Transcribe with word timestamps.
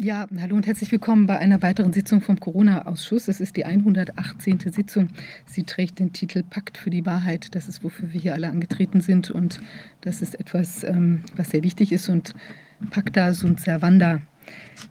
Ja, 0.00 0.28
hallo 0.40 0.54
und 0.54 0.64
herzlich 0.64 0.92
willkommen 0.92 1.26
bei 1.26 1.40
einer 1.40 1.60
weiteren 1.60 1.92
Sitzung 1.92 2.20
vom 2.20 2.38
Corona-Ausschuss. 2.38 3.26
Es 3.26 3.40
ist 3.40 3.56
die 3.56 3.64
118. 3.64 4.60
Sitzung. 4.70 5.08
Sie 5.44 5.64
trägt 5.64 5.98
den 5.98 6.12
Titel 6.12 6.44
Pakt 6.44 6.78
für 6.78 6.88
die 6.88 7.04
Wahrheit. 7.04 7.52
Das 7.56 7.66
ist, 7.66 7.82
wofür 7.82 8.12
wir 8.12 8.20
hier 8.20 8.34
alle 8.34 8.48
angetreten 8.48 9.00
sind. 9.00 9.28
Und 9.32 9.60
das 10.02 10.22
ist 10.22 10.38
etwas, 10.38 10.84
ähm, 10.84 11.24
was 11.34 11.50
sehr 11.50 11.64
wichtig 11.64 11.90
ist. 11.90 12.08
Und 12.08 12.32
Pacta 12.90 13.34
sunt 13.34 13.60
servanda. 13.60 14.20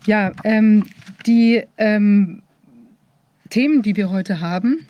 Ja, 0.06 0.34
ähm, 0.44 0.84
die 1.26 1.64
ähm, 1.78 2.42
Themen, 3.50 3.84
die 3.84 3.96
wir 3.96 4.10
heute 4.10 4.42
haben, 4.42 4.88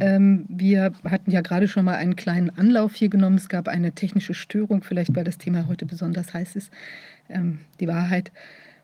ähm, 0.00 0.46
wir 0.48 0.92
hatten 1.04 1.30
ja 1.30 1.42
gerade 1.42 1.68
schon 1.68 1.84
mal 1.84 1.94
einen 1.94 2.16
kleinen 2.16 2.50
Anlauf 2.50 2.96
hier 2.96 3.08
genommen. 3.08 3.36
Es 3.36 3.48
gab 3.48 3.68
eine 3.68 3.92
technische 3.92 4.34
Störung, 4.34 4.82
vielleicht 4.82 5.14
weil 5.14 5.22
das 5.22 5.38
Thema 5.38 5.68
heute 5.68 5.86
besonders 5.86 6.34
heiß 6.34 6.56
ist, 6.56 6.72
ähm, 7.28 7.60
die 7.78 7.86
Wahrheit. 7.86 8.32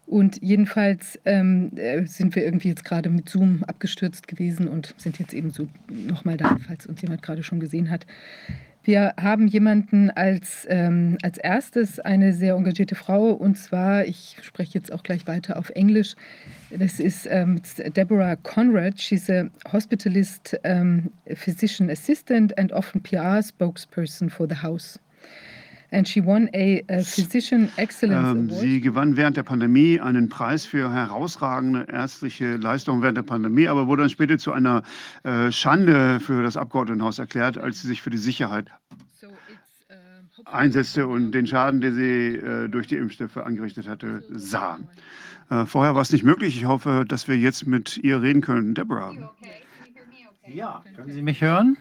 Und 0.07 0.41
jedenfalls 0.41 1.19
ähm, 1.25 1.73
äh, 1.77 2.07
sind 2.07 2.37
wir 2.37 2.45
irgendwie 2.45 2.69
jetzt 2.69 2.85
gerade 2.85 3.11
mit 3.11 3.29
Zoom 3.29 3.65
abgestürzt 3.65 4.29
gewesen 4.29 4.69
und 4.69 4.95
sind 4.99 5.19
jetzt 5.19 5.35
eben 5.35 5.51
so 5.51 5.69
nochmal 5.89 6.37
da, 6.37 6.57
falls 6.67 6.87
uns 6.87 7.03
jemand 7.03 7.23
gerade 7.23 7.43
schon 7.43 7.59
gesehen 7.59 7.91
hat. 7.91 8.07
Wir 8.85 9.15
haben 9.21 9.49
jemanden 9.49 10.11
als, 10.11 10.65
ähm, 10.71 11.19
als 11.23 11.39
erstes, 11.39 11.99
eine 11.99 12.33
sehr 12.33 12.55
engagierte 12.55 12.95
Frau, 12.95 13.33
und 13.33 13.59
zwar, 13.59 14.05
ich 14.05 14.37
spreche 14.43 14.75
jetzt 14.75 14.93
auch 14.93 15.03
gleich 15.03 15.27
weiter 15.27 15.59
auf 15.59 15.71
Englisch, 15.71 16.15
das 16.71 17.01
ist 17.01 17.27
ähm, 17.29 17.61
Deborah 17.97 18.37
Conrad. 18.37 19.01
She's 19.01 19.29
a 19.29 19.49
hospitalist, 19.73 20.57
um, 20.65 21.11
physician 21.35 21.91
assistant 21.91 22.57
and 22.59 22.73
often 22.73 23.03
PR 23.03 23.43
spokesperson 23.43 24.31
for 24.31 24.49
the 24.49 24.57
house. 24.63 25.01
Ähm, 28.13 28.49
Award. 28.49 28.61
Sie 28.61 28.81
gewann 28.81 29.17
während 29.17 29.37
der 29.37 29.43
Pandemie 29.43 30.01
einen 30.01 30.29
Preis 30.29 30.67
für 30.67 30.93
herausragende 30.93 31.87
ärztliche 31.91 32.57
Leistungen 32.57 33.03
während 33.03 33.19
der 33.19 33.23
Pandemie, 33.23 33.69
aber 33.69 33.87
wurde 33.87 34.03
dann 34.03 34.11
später 34.11 34.39
zu 34.39 34.53
einer 34.53 34.83
äh, 35.23 35.51
Schande 35.53 36.21
für 36.21 36.43
das 36.43 36.57
Abgeordnetenhaus 36.57 37.19
erklärt, 37.19 37.59
als 37.59 37.83
sie 37.83 37.89
sich 37.89 38.03
für 38.03 38.11
die 38.11 38.19
Sicherheit 38.19 38.71
einsetzte 40.47 41.07
und 41.07 41.33
den 41.33 41.47
Schaden, 41.47 41.81
den 41.81 41.95
sie 41.95 42.37
äh, 42.37 42.69
durch 42.69 42.87
die 42.87 42.97
Impfstoffe 42.97 43.37
angerichtet 43.37 43.89
hatte, 43.89 44.23
sah. 44.31 44.79
Äh, 45.51 45.67
vorher 45.67 45.95
war 45.95 46.03
es 46.03 46.13
nicht 46.13 46.25
möglich. 46.25 46.57
Ich 46.57 46.65
hoffe, 46.67 47.05
dass 47.07 47.29
wir 47.29 47.37
jetzt 47.37 47.67
mit 47.67 47.99
ihr 47.99 48.23
reden 48.23 48.41
können. 48.41 48.75
Deborah. 48.75 49.13
Ja, 50.47 50.83
können 50.95 51.13
Sie 51.13 51.23
mich 51.23 51.41
hören? 51.41 51.77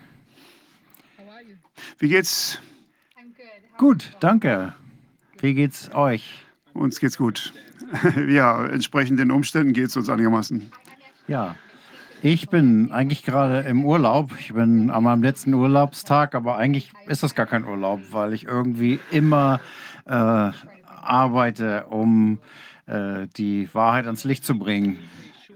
Wie 1.99 2.09
geht's? 2.09 2.59
Gut, 3.77 4.15
danke. 4.19 4.73
Wie 5.39 5.53
geht's 5.53 5.93
euch? 5.93 6.45
Uns 6.73 6.99
geht's 6.99 7.17
gut. 7.17 7.53
ja, 8.27 8.65
entsprechend 8.65 9.19
den 9.19 9.31
Umständen 9.31 9.73
geht 9.73 9.87
es 9.87 9.97
uns 9.97 10.09
einigermaßen. 10.09 10.71
Ja, 11.27 11.55
ich 12.21 12.49
bin 12.49 12.91
eigentlich 12.91 13.23
gerade 13.23 13.59
im 13.59 13.85
Urlaub. 13.85 14.31
Ich 14.39 14.53
bin 14.53 14.89
an 14.89 15.03
meinem 15.03 15.21
letzten 15.21 15.53
Urlaubstag, 15.53 16.35
aber 16.35 16.57
eigentlich 16.57 16.91
ist 17.07 17.21
das 17.21 17.35
gar 17.35 17.45
kein 17.45 17.65
Urlaub, 17.65 18.01
weil 18.11 18.33
ich 18.33 18.45
irgendwie 18.45 18.99
immer 19.11 19.59
äh, 20.05 20.51
arbeite, 20.85 21.85
um 21.89 22.39
äh, 22.87 23.27
die 23.37 23.69
Wahrheit 23.73 24.05
ans 24.05 24.23
Licht 24.23 24.45
zu 24.45 24.57
bringen. 24.57 24.99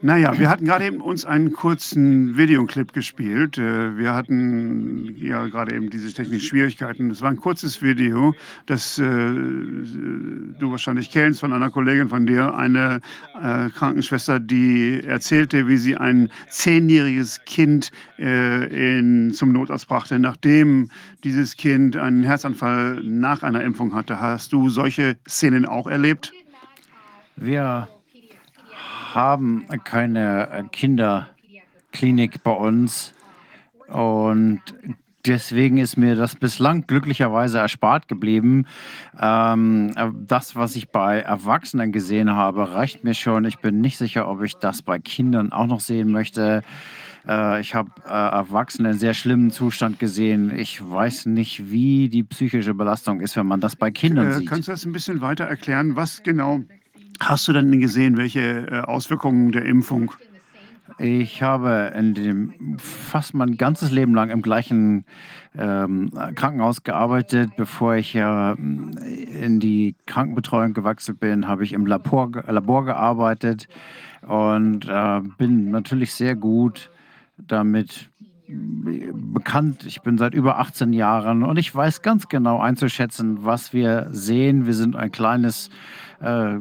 Naja, 0.01 0.39
wir 0.39 0.49
hatten 0.49 0.63
gerade 0.63 0.85
eben 0.85 1.01
uns 1.01 1.25
einen 1.25 1.51
kurzen 1.51 2.37
Videoclip 2.37 2.93
gespielt. 2.93 3.57
Äh, 3.57 3.97
wir 3.97 4.13
hatten 4.13 5.13
ja 5.17 5.45
gerade 5.47 5.75
eben 5.75 5.89
diese 5.89 6.13
technischen 6.13 6.47
Schwierigkeiten. 6.47 7.11
Es 7.11 7.21
war 7.21 7.29
ein 7.29 7.37
kurzes 7.37 7.81
Video, 7.81 8.33
das 8.65 8.97
äh, 8.97 9.03
du 9.03 10.71
wahrscheinlich 10.71 11.11
kennst 11.11 11.41
von 11.41 11.51
einer 11.51 11.69
Kollegin 11.69 12.07
von 12.07 12.25
dir, 12.25 12.55
eine 12.55 13.01
äh, 13.41 13.69
Krankenschwester, 13.71 14.39
die 14.39 15.03
erzählte, 15.03 15.67
wie 15.67 15.77
sie 15.77 15.97
ein 15.97 16.29
zehnjähriges 16.49 17.41
Kind 17.45 17.91
äh, 18.17 18.99
in, 18.99 19.33
zum 19.33 19.51
Notarzt 19.51 19.89
brachte, 19.89 20.17
nachdem 20.17 20.89
dieses 21.25 21.57
Kind 21.57 21.97
einen 21.97 22.23
Herzanfall 22.23 23.01
nach 23.03 23.43
einer 23.43 23.63
Impfung 23.63 23.93
hatte. 23.93 24.21
Hast 24.21 24.53
du 24.53 24.69
solche 24.69 25.17
Szenen 25.27 25.65
auch 25.65 25.87
erlebt? 25.87 26.31
Wir 27.35 27.89
haben 29.13 29.65
keine 29.83 30.69
Kinderklinik 30.71 32.43
bei 32.43 32.51
uns 32.51 33.13
und 33.87 34.61
deswegen 35.25 35.77
ist 35.77 35.97
mir 35.97 36.15
das 36.15 36.35
bislang 36.35 36.87
glücklicherweise 36.87 37.59
erspart 37.59 38.07
geblieben. 38.07 38.65
Ähm, 39.19 39.93
das, 40.27 40.55
was 40.55 40.75
ich 40.75 40.89
bei 40.89 41.19
Erwachsenen 41.19 41.91
gesehen 41.91 42.31
habe, 42.31 42.73
reicht 42.73 43.03
mir 43.03 43.13
schon. 43.13 43.45
Ich 43.45 43.59
bin 43.59 43.81
nicht 43.81 43.97
sicher, 43.97 44.29
ob 44.29 44.43
ich 44.43 44.55
das 44.55 44.81
bei 44.81 44.99
Kindern 44.99 45.51
auch 45.51 45.67
noch 45.67 45.79
sehen 45.79 46.11
möchte. 46.11 46.63
Äh, 47.27 47.61
ich 47.61 47.75
habe 47.75 47.91
äh, 48.05 48.11
Erwachsene 48.11 48.91
in 48.91 48.97
sehr 48.97 49.13
schlimmen 49.13 49.51
Zustand 49.51 49.99
gesehen. 49.99 50.57
Ich 50.57 50.81
weiß 50.87 51.25
nicht, 51.27 51.69
wie 51.69 52.09
die 52.09 52.23
psychische 52.23 52.73
Belastung 52.73 53.21
ist, 53.21 53.35
wenn 53.35 53.47
man 53.47 53.61
das 53.61 53.75
bei 53.75 53.91
Kindern 53.91 54.27
äh, 54.27 54.33
sieht. 54.35 54.49
Kannst 54.49 54.67
du 54.67 54.71
das 54.71 54.85
ein 54.85 54.93
bisschen 54.93 55.21
weiter 55.21 55.45
erklären? 55.45 55.95
Was 55.95 56.23
genau 56.23 56.61
Hast 57.19 57.47
du 57.47 57.53
denn 57.53 57.79
gesehen, 57.79 58.17
welche 58.17 58.67
äh, 58.67 58.81
Auswirkungen 58.81 59.51
der 59.51 59.65
Impfung? 59.65 60.11
Ich 60.97 61.43
habe 61.43 61.93
in 61.95 62.13
dem 62.13 62.77
fast 62.79 63.33
mein 63.33 63.57
ganzes 63.57 63.91
Leben 63.91 64.13
lang 64.13 64.29
im 64.31 64.41
gleichen 64.41 65.05
ähm, 65.57 66.11
Krankenhaus 66.35 66.83
gearbeitet. 66.83 67.51
Bevor 67.57 67.95
ich 67.95 68.15
äh, 68.15 68.51
in 68.53 69.59
die 69.59 69.95
Krankenbetreuung 70.07 70.73
gewechselt 70.73 71.19
bin, 71.19 71.47
habe 71.47 71.63
ich 71.63 71.73
im 71.73 71.85
Labor, 71.85 72.31
Labor 72.47 72.85
gearbeitet 72.85 73.67
und 74.27 74.87
äh, 74.89 75.21
bin 75.37 75.71
natürlich 75.71 76.13
sehr 76.13 76.35
gut 76.35 76.89
damit 77.37 78.09
bekannt. 78.47 79.85
Ich 79.85 80.01
bin 80.01 80.17
seit 80.17 80.33
über 80.33 80.57
18 80.59 80.91
Jahren 80.91 81.43
und 81.43 81.57
ich 81.57 81.73
weiß 81.73 82.01
ganz 82.01 82.27
genau 82.27 82.59
einzuschätzen, 82.59 83.45
was 83.45 83.73
wir 83.73 84.07
sehen. 84.11 84.65
Wir 84.65 84.73
sind 84.73 84.95
ein 84.95 85.11
kleines 85.11 85.69
äh, 86.21 86.59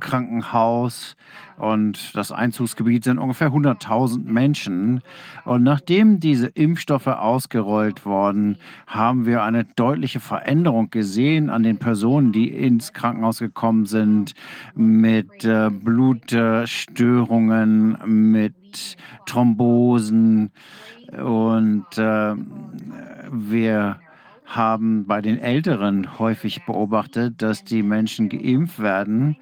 Krankenhaus 0.00 1.16
und 1.56 2.16
das 2.16 2.32
Einzugsgebiet 2.32 3.04
sind 3.04 3.18
ungefähr 3.18 3.52
100.000 3.52 4.24
Menschen. 4.24 5.02
Und 5.44 5.62
nachdem 5.62 6.18
diese 6.20 6.48
Impfstoffe 6.48 7.06
ausgerollt 7.06 8.04
wurden, 8.04 8.58
haben 8.86 9.24
wir 9.26 9.42
eine 9.42 9.64
deutliche 9.64 10.20
Veränderung 10.20 10.90
gesehen 10.90 11.48
an 11.50 11.62
den 11.62 11.78
Personen, 11.78 12.32
die 12.32 12.48
ins 12.48 12.92
Krankenhaus 12.92 13.38
gekommen 13.38 13.86
sind 13.86 14.34
mit 14.74 15.44
äh, 15.44 15.70
Blutstörungen, 15.70 17.96
mit 18.04 18.96
Thrombosen 19.26 20.50
und 21.12 21.98
äh, 21.98 22.34
wir 23.30 24.00
haben 24.44 25.06
bei 25.06 25.20
den 25.20 25.38
Älteren 25.38 26.18
häufig 26.18 26.64
beobachtet, 26.64 27.42
dass 27.42 27.64
die 27.64 27.82
Menschen 27.82 28.28
geimpft 28.28 28.78
werden 28.78 29.36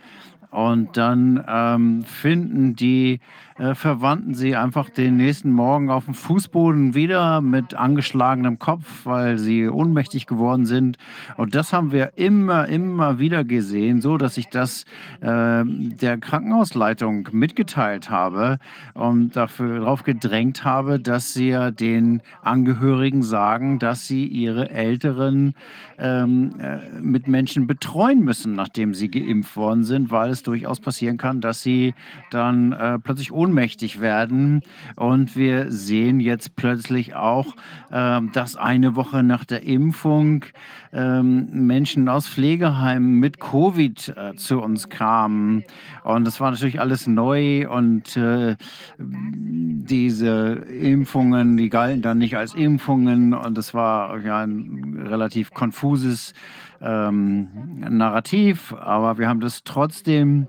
und 0.50 0.96
dann 0.96 1.42
ähm, 1.48 2.04
finden 2.04 2.76
die 2.76 3.20
äh, 3.62 3.76
Verwandten 3.76 4.34
sie 4.34 4.56
einfach 4.56 4.90
den 4.90 5.16
nächsten 5.16 5.52
Morgen 5.52 5.88
auf 5.88 6.06
dem 6.06 6.14
Fußboden 6.14 6.94
wieder 6.94 7.40
mit 7.40 7.74
angeschlagenem 7.74 8.58
Kopf, 8.58 8.84
weil 9.04 9.38
sie 9.38 9.68
ohnmächtig 9.68 10.26
geworden 10.26 10.66
sind. 10.66 10.98
Und 11.36 11.54
das 11.54 11.72
haben 11.72 11.92
wir 11.92 12.12
immer, 12.16 12.66
immer 12.66 13.20
wieder 13.20 13.44
gesehen, 13.44 14.00
so 14.00 14.18
dass 14.18 14.36
ich 14.36 14.48
das 14.48 14.84
äh, 15.20 15.62
der 15.64 16.18
Krankenhausleitung 16.18 17.28
mitgeteilt 17.30 18.10
habe 18.10 18.58
und 18.94 19.36
dafür 19.36 19.78
darauf 19.78 20.02
gedrängt 20.02 20.64
habe, 20.64 20.98
dass 20.98 21.32
sie 21.32 21.56
den 21.78 22.20
Angehörigen 22.42 23.22
sagen, 23.22 23.78
dass 23.78 24.08
sie 24.08 24.26
ihre 24.26 24.70
älteren 24.70 25.54
ähm, 25.98 26.54
äh, 26.58 27.00
Mitmenschen 27.00 27.68
betreuen 27.68 28.24
müssen, 28.24 28.54
nachdem 28.54 28.92
sie 28.92 29.08
geimpft 29.08 29.56
worden 29.56 29.84
sind, 29.84 30.10
weil 30.10 30.30
es 30.30 30.42
durchaus 30.42 30.80
passieren 30.80 31.16
kann, 31.16 31.40
dass 31.40 31.62
sie 31.62 31.94
dann 32.30 32.72
äh, 32.72 32.98
plötzlich 32.98 33.30
ohnmächtig 33.30 33.51
werden. 34.00 34.62
Und 34.96 35.36
wir 35.36 35.70
sehen 35.70 36.20
jetzt 36.20 36.56
plötzlich 36.56 37.14
auch, 37.14 37.54
äh, 37.90 38.20
dass 38.32 38.56
eine 38.56 38.96
Woche 38.96 39.22
nach 39.22 39.44
der 39.44 39.62
Impfung 39.62 40.44
ähm, 40.92 41.48
Menschen 41.52 42.08
aus 42.08 42.28
Pflegeheimen 42.28 43.14
mit 43.14 43.40
Covid 43.40 44.14
äh, 44.16 44.34
zu 44.36 44.60
uns 44.60 44.88
kamen. 44.88 45.64
Und 46.04 46.26
das 46.26 46.40
war 46.40 46.50
natürlich 46.50 46.80
alles 46.80 47.06
neu 47.06 47.68
und 47.68 48.16
äh, 48.16 48.56
diese 48.98 50.64
Impfungen, 50.80 51.56
die 51.56 51.68
galten 51.68 52.02
dann 52.02 52.18
nicht 52.18 52.36
als 52.36 52.54
Impfungen 52.54 53.34
und 53.34 53.56
das 53.56 53.74
war 53.74 54.18
ja 54.20 54.42
ein 54.42 55.06
relativ 55.06 55.52
konfuses 55.52 56.34
ähm, 56.80 57.48
Narrativ, 57.78 58.74
aber 58.74 59.18
wir 59.18 59.28
haben 59.28 59.40
das 59.40 59.62
trotzdem 59.64 60.48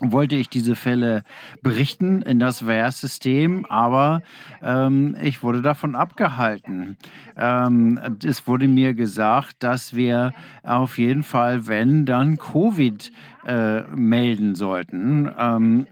wollte 0.00 0.36
ich 0.36 0.48
diese 0.48 0.76
Fälle 0.76 1.22
berichten 1.62 2.22
in 2.22 2.38
das 2.38 2.66
VERS-System, 2.66 3.66
aber 3.66 4.22
ähm, 4.62 5.16
ich 5.22 5.42
wurde 5.42 5.62
davon 5.62 5.94
abgehalten. 5.94 6.96
Ähm, 7.36 8.00
es 8.24 8.46
wurde 8.46 8.68
mir 8.68 8.94
gesagt, 8.94 9.56
dass 9.60 9.94
wir 9.94 10.32
auf 10.62 10.98
jeden 10.98 11.22
Fall, 11.22 11.66
wenn, 11.66 12.06
dann 12.06 12.36
Covid 12.36 13.12
äh, 13.46 13.82
melden 13.94 14.54
sollten. 14.54 15.30
Ähm, 15.38 15.86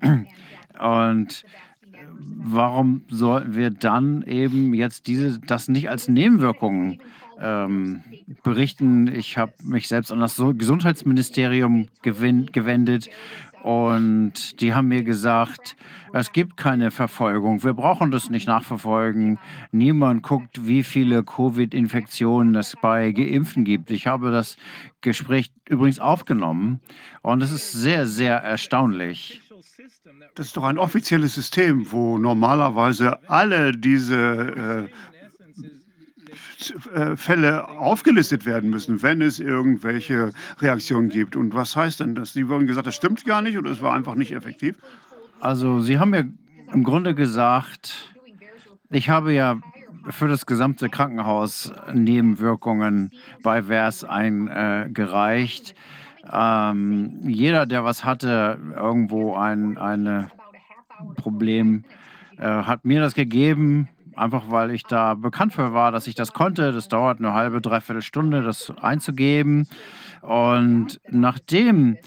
und 0.78 1.44
warum 2.18 3.02
sollten 3.08 3.54
wir 3.54 3.70
dann 3.70 4.22
eben 4.22 4.74
jetzt 4.74 5.06
diese, 5.06 5.38
das 5.40 5.68
nicht 5.68 5.88
als 5.90 6.08
Nebenwirkungen 6.08 7.00
ähm, 7.40 8.02
berichten? 8.42 9.08
Ich 9.08 9.38
habe 9.38 9.52
mich 9.62 9.88
selbst 9.88 10.12
an 10.12 10.20
das 10.20 10.36
Gesundheitsministerium 10.36 11.88
gewendet 12.02 13.08
und 13.66 14.60
die 14.60 14.74
haben 14.74 14.86
mir 14.86 15.02
gesagt, 15.02 15.76
es 16.12 16.30
gibt 16.30 16.56
keine 16.56 16.92
Verfolgung. 16.92 17.64
Wir 17.64 17.74
brauchen 17.74 18.12
das 18.12 18.30
nicht 18.30 18.46
nachverfolgen. 18.46 19.40
Niemand 19.72 20.22
guckt, 20.22 20.68
wie 20.68 20.84
viele 20.84 21.24
Covid-Infektionen 21.24 22.54
es 22.54 22.76
bei 22.80 23.10
Geimpften 23.10 23.64
gibt. 23.64 23.90
Ich 23.90 24.06
habe 24.06 24.30
das 24.30 24.56
Gespräch 25.00 25.50
übrigens 25.68 25.98
aufgenommen 25.98 26.80
und 27.22 27.42
es 27.42 27.50
ist 27.50 27.72
sehr, 27.72 28.06
sehr 28.06 28.36
erstaunlich. 28.36 29.42
Das 30.36 30.46
ist 30.46 30.56
doch 30.56 30.62
ein 30.62 30.78
offizielles 30.78 31.34
System, 31.34 31.90
wo 31.90 32.18
normalerweise 32.18 33.18
alle 33.28 33.72
diese 33.72 34.86
äh, 34.86 35.15
Fälle 37.16 37.68
aufgelistet 37.68 38.46
werden 38.46 38.70
müssen, 38.70 39.02
wenn 39.02 39.22
es 39.22 39.40
irgendwelche 39.40 40.32
Reaktionen 40.60 41.08
gibt. 41.08 41.36
Und 41.36 41.54
was 41.54 41.76
heißt 41.76 42.00
denn 42.00 42.14
das? 42.14 42.32
Sie 42.32 42.48
wurden 42.48 42.66
gesagt, 42.66 42.86
das 42.86 42.94
stimmt 42.94 43.24
gar 43.24 43.42
nicht 43.42 43.58
oder 43.58 43.70
es 43.70 43.82
war 43.82 43.94
einfach 43.94 44.14
nicht 44.14 44.32
effektiv? 44.32 44.76
Also 45.40 45.80
Sie 45.80 45.98
haben 45.98 46.10
mir 46.10 46.28
im 46.72 46.84
Grunde 46.84 47.14
gesagt, 47.14 48.14
ich 48.90 49.08
habe 49.08 49.32
ja 49.32 49.58
für 50.08 50.28
das 50.28 50.46
gesamte 50.46 50.88
Krankenhaus 50.88 51.72
Nebenwirkungen 51.92 53.10
bei 53.42 53.68
VERS 53.68 54.04
eingereicht. 54.04 55.74
Ähm, 56.32 57.20
jeder, 57.22 57.66
der 57.66 57.84
was 57.84 58.04
hatte, 58.04 58.58
irgendwo 58.74 59.34
ein 59.36 59.78
eine 59.78 60.30
Problem, 61.16 61.84
äh, 62.38 62.42
hat 62.42 62.84
mir 62.84 63.00
das 63.00 63.14
gegeben, 63.14 63.88
einfach 64.16 64.44
weil 64.48 64.70
ich 64.70 64.84
da 64.84 65.14
bekannt 65.14 65.52
für 65.52 65.72
war, 65.72 65.92
dass 65.92 66.06
ich 66.06 66.14
das 66.14 66.32
konnte. 66.32 66.72
Das 66.72 66.88
dauert 66.88 67.18
eine 67.18 67.34
halbe, 67.34 67.60
dreiviertel 67.60 68.02
Stunde, 68.02 68.42
das 68.42 68.72
einzugeben. 68.80 69.68
Und 70.22 71.00
nachdem 71.08 71.98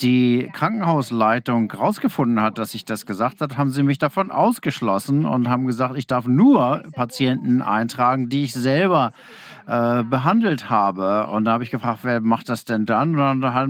die 0.00 0.50
Krankenhausleitung 0.52 1.72
herausgefunden 1.72 2.40
hat, 2.40 2.58
dass 2.58 2.74
ich 2.74 2.84
das 2.84 3.06
gesagt 3.06 3.40
habe, 3.40 3.56
haben 3.56 3.70
sie 3.70 3.82
mich 3.82 3.98
davon 3.98 4.30
ausgeschlossen 4.30 5.24
und 5.24 5.48
haben 5.48 5.66
gesagt, 5.66 5.96
ich 5.96 6.06
darf 6.06 6.26
nur 6.26 6.84
Patienten 6.92 7.62
eintragen, 7.62 8.28
die 8.28 8.44
ich 8.44 8.52
selber 8.52 9.12
äh, 9.14 9.45
behandelt 9.66 10.70
habe. 10.70 11.26
Und 11.26 11.44
da 11.44 11.52
habe 11.52 11.64
ich 11.64 11.72
gefragt, 11.72 12.00
wer 12.02 12.20
macht 12.20 12.48
das 12.48 12.64
denn 12.64 12.86
dann? 12.86 13.18
Und 13.18 13.40
dann 13.40 13.54
hat, 13.54 13.68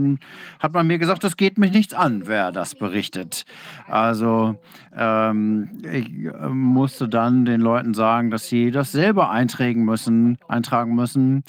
hat 0.60 0.72
man 0.74 0.86
mir 0.86 0.98
gesagt, 0.98 1.24
das 1.24 1.38
geht 1.38 1.56
mich 1.56 1.72
nichts 1.72 1.94
an, 1.94 2.26
wer 2.26 2.52
das 2.52 2.74
berichtet. 2.74 3.46
Also 3.88 4.60
ähm, 4.94 5.70
ich 5.90 6.08
äh, 6.08 6.48
musste 6.48 7.08
dann 7.08 7.46
den 7.46 7.62
Leuten 7.62 7.94
sagen, 7.94 8.30
dass 8.30 8.46
sie 8.48 8.70
das 8.70 8.92
selber 8.92 9.30
eintragen 9.30 9.84
müssen, 9.84 10.38
eintragen 10.48 10.94
müssen. 10.94 11.44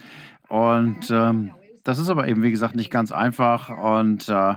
Und 0.47 1.11
ähm, 1.11 1.51
das 1.83 1.99
ist 1.99 2.09
aber 2.09 2.27
eben, 2.27 2.43
wie 2.43 2.51
gesagt, 2.51 2.75
nicht 2.75 2.91
ganz 2.91 3.11
einfach 3.11 3.69
und 3.69 4.29
äh, 4.29 4.55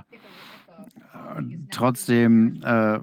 trotzdem 1.71 2.61
äh, 2.63 2.99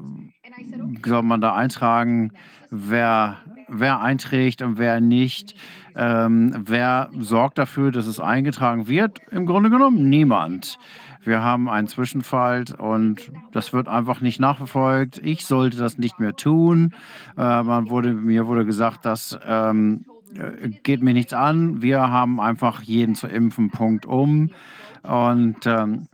soll 1.04 1.22
man 1.22 1.40
da 1.40 1.54
eintragen, 1.54 2.32
wer, 2.70 3.38
wer 3.68 4.00
einträgt 4.00 4.62
und 4.62 4.78
wer 4.78 5.00
nicht. 5.00 5.54
Ähm, 5.98 6.54
wer 6.66 7.10
sorgt 7.18 7.58
dafür, 7.58 7.90
dass 7.90 8.06
es 8.06 8.20
eingetragen 8.20 8.86
wird? 8.86 9.18
Im 9.32 9.46
Grunde 9.46 9.68
genommen 9.68 10.08
niemand. 10.08 10.78
Wir 11.24 11.42
haben 11.42 11.68
einen 11.68 11.88
Zwischenfall 11.88 12.64
und 12.78 13.32
das 13.52 13.72
wird 13.72 13.88
einfach 13.88 14.20
nicht 14.20 14.40
nachverfolgt. 14.40 15.18
Ich 15.22 15.44
sollte 15.44 15.76
das 15.76 15.98
nicht 15.98 16.20
mehr 16.20 16.36
tun. 16.36 16.94
Äh, 17.36 17.62
man 17.64 17.90
wurde, 17.90 18.14
mir 18.14 18.46
wurde 18.46 18.64
gesagt, 18.64 19.04
dass 19.04 19.38
ähm, 19.44 20.04
äh, 20.34 20.68
geht 20.68 21.02
mir 21.02 21.14
nichts 21.14 21.32
an. 21.32 21.82
Wir 21.82 22.10
haben 22.10 22.40
einfach 22.40 22.82
jeden 22.82 23.14
zu 23.14 23.26
impfen, 23.26 23.70
Punkt 23.70 24.06
um. 24.06 24.50
Und 25.02 25.66
ähm, 25.66 26.07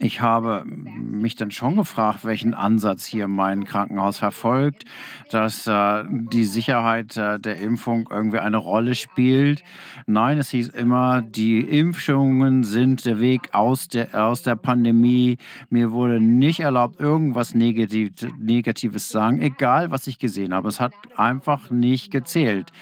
ich 0.00 0.20
habe 0.20 0.64
mich 0.64 1.34
dann 1.34 1.50
schon 1.50 1.76
gefragt, 1.76 2.24
welchen 2.24 2.54
Ansatz 2.54 3.04
hier 3.04 3.26
mein 3.26 3.64
Krankenhaus 3.64 4.18
verfolgt, 4.18 4.84
dass 5.30 5.66
äh, 5.66 6.04
die 6.08 6.44
Sicherheit 6.44 7.16
äh, 7.16 7.40
der 7.40 7.58
Impfung 7.58 8.08
irgendwie 8.08 8.38
eine 8.38 8.58
Rolle 8.58 8.94
spielt. 8.94 9.64
Nein, 10.06 10.38
es 10.38 10.50
hieß 10.50 10.68
immer, 10.68 11.20
die 11.22 11.60
Impfungen 11.60 12.62
sind 12.62 13.06
der 13.06 13.18
Weg 13.18 13.52
aus 13.52 13.88
der, 13.88 14.14
aus 14.14 14.42
der 14.42 14.54
Pandemie. 14.54 15.36
Mir 15.68 15.90
wurde 15.90 16.20
nicht 16.20 16.60
erlaubt, 16.60 17.00
irgendwas 17.00 17.54
Negativ 17.54 18.12
Negatives 18.38 19.08
zu 19.08 19.14
sagen, 19.14 19.42
egal 19.42 19.90
was 19.90 20.06
ich 20.06 20.20
gesehen 20.20 20.54
habe. 20.54 20.68
Es 20.68 20.78
hat 20.78 20.92
einfach 21.16 21.70
nicht 21.70 22.12
gezählt 22.12 22.72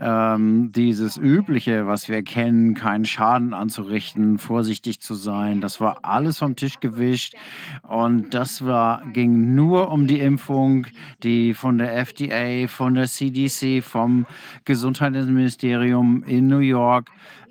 ähm, 0.00 0.70
dieses 0.72 1.16
Übliche, 1.16 1.86
was 1.86 2.08
wir 2.08 2.22
kennen, 2.22 2.74
keinen 2.74 3.04
Schaden 3.04 3.52
anzurichten, 3.52 4.38
vorsichtig 4.38 5.00
zu 5.00 5.14
sein, 5.14 5.60
das 5.60 5.80
war 5.80 5.98
alles 6.02 6.38
vom 6.38 6.56
Tisch 6.56 6.80
gewischt. 6.80 7.34
Und 7.82 8.34
das 8.34 8.64
war, 8.64 9.02
ging 9.12 9.54
nur 9.54 9.90
um 9.90 10.06
die 10.06 10.20
Impfung, 10.20 10.86
die 11.22 11.54
von 11.54 11.78
der 11.78 11.96
FDA, 11.96 12.68
von 12.68 12.94
der 12.94 13.06
CDC, 13.06 13.82
vom 13.82 14.26
Gesundheitsministerium 14.64 16.22
in 16.24 16.46
New 16.46 16.58
York 16.58 17.10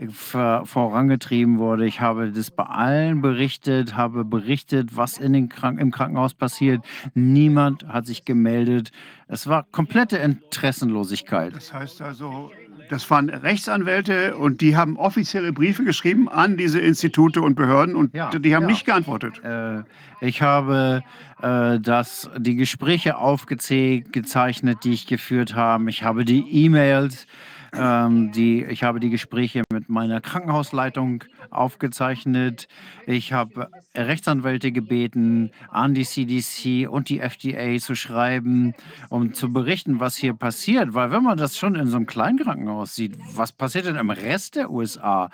vorangetrieben 0.09 1.57
wurde. 1.57 1.85
Ich 1.85 2.01
habe 2.01 2.31
das 2.31 2.51
bei 2.51 2.63
allen 2.63 3.21
berichtet, 3.21 3.95
habe 3.95 4.25
berichtet, 4.25 4.95
was 4.95 5.17
in 5.17 5.33
den 5.33 5.49
Krank 5.49 5.79
im 5.79 5.91
Krankenhaus 5.91 6.33
passiert. 6.33 6.83
Niemand 7.13 7.87
hat 7.87 8.05
sich 8.05 8.25
gemeldet. 8.25 8.91
Es 9.27 9.47
war 9.47 9.63
komplette 9.71 10.17
Interessenlosigkeit. 10.17 11.55
Das 11.55 11.73
heißt 11.73 12.01
also, 12.01 12.51
das 12.89 13.09
waren 13.09 13.29
Rechtsanwälte 13.29 14.37
und 14.37 14.61
die 14.61 14.77
haben 14.77 14.97
offizielle 14.97 15.51
Briefe 15.51 15.83
geschrieben 15.83 16.29
an 16.29 16.57
diese 16.57 16.79
Institute 16.79 17.41
und 17.41 17.55
Behörden 17.55 17.95
und 17.95 18.13
ja, 18.13 18.29
die 18.29 18.55
haben 18.55 18.63
ja. 18.63 18.69
nicht 18.69 18.85
geantwortet. 18.85 19.43
Äh, 19.43 19.83
ich 20.21 20.41
habe 20.41 21.03
äh, 21.41 21.79
das, 21.79 22.29
die 22.37 22.55
Gespräche 22.55 23.17
aufgezeichnet, 23.17 24.83
die 24.83 24.93
ich 24.93 25.07
geführt 25.07 25.55
habe. 25.55 25.89
Ich 25.89 26.03
habe 26.03 26.23
die 26.23 26.65
E-Mails 26.65 27.27
ähm, 27.73 28.31
die, 28.31 28.63
ich 28.63 28.83
habe 28.83 28.99
die 28.99 29.09
Gespräche 29.09 29.63
mit 29.71 29.89
meiner 29.89 30.21
Krankenhausleitung 30.21 31.23
aufgezeichnet. 31.49 32.67
Ich 33.05 33.33
habe 33.33 33.69
Rechtsanwälte 33.95 34.71
gebeten, 34.71 35.51
an 35.69 35.93
die 35.93 36.05
CDC 36.05 36.89
und 36.89 37.09
die 37.09 37.19
FDA 37.19 37.77
zu 37.79 37.95
schreiben, 37.95 38.73
um 39.09 39.33
zu 39.33 39.51
berichten, 39.51 39.99
was 39.99 40.15
hier 40.15 40.33
passiert. 40.33 40.93
Weil 40.93 41.11
wenn 41.11 41.23
man 41.23 41.37
das 41.37 41.57
schon 41.57 41.75
in 41.75 41.87
so 41.87 41.97
einem 41.97 42.05
kleinen 42.05 42.39
Krankenhaus 42.39 42.95
sieht, 42.95 43.17
was 43.33 43.51
passiert 43.51 43.85
denn 43.85 43.95
im 43.95 44.09
Rest 44.09 44.55
der 44.55 44.71
USA 44.71 45.29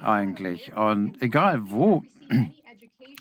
eigentlich? 0.00 0.72
Und 0.74 1.20
egal 1.22 1.70
wo 1.70 2.04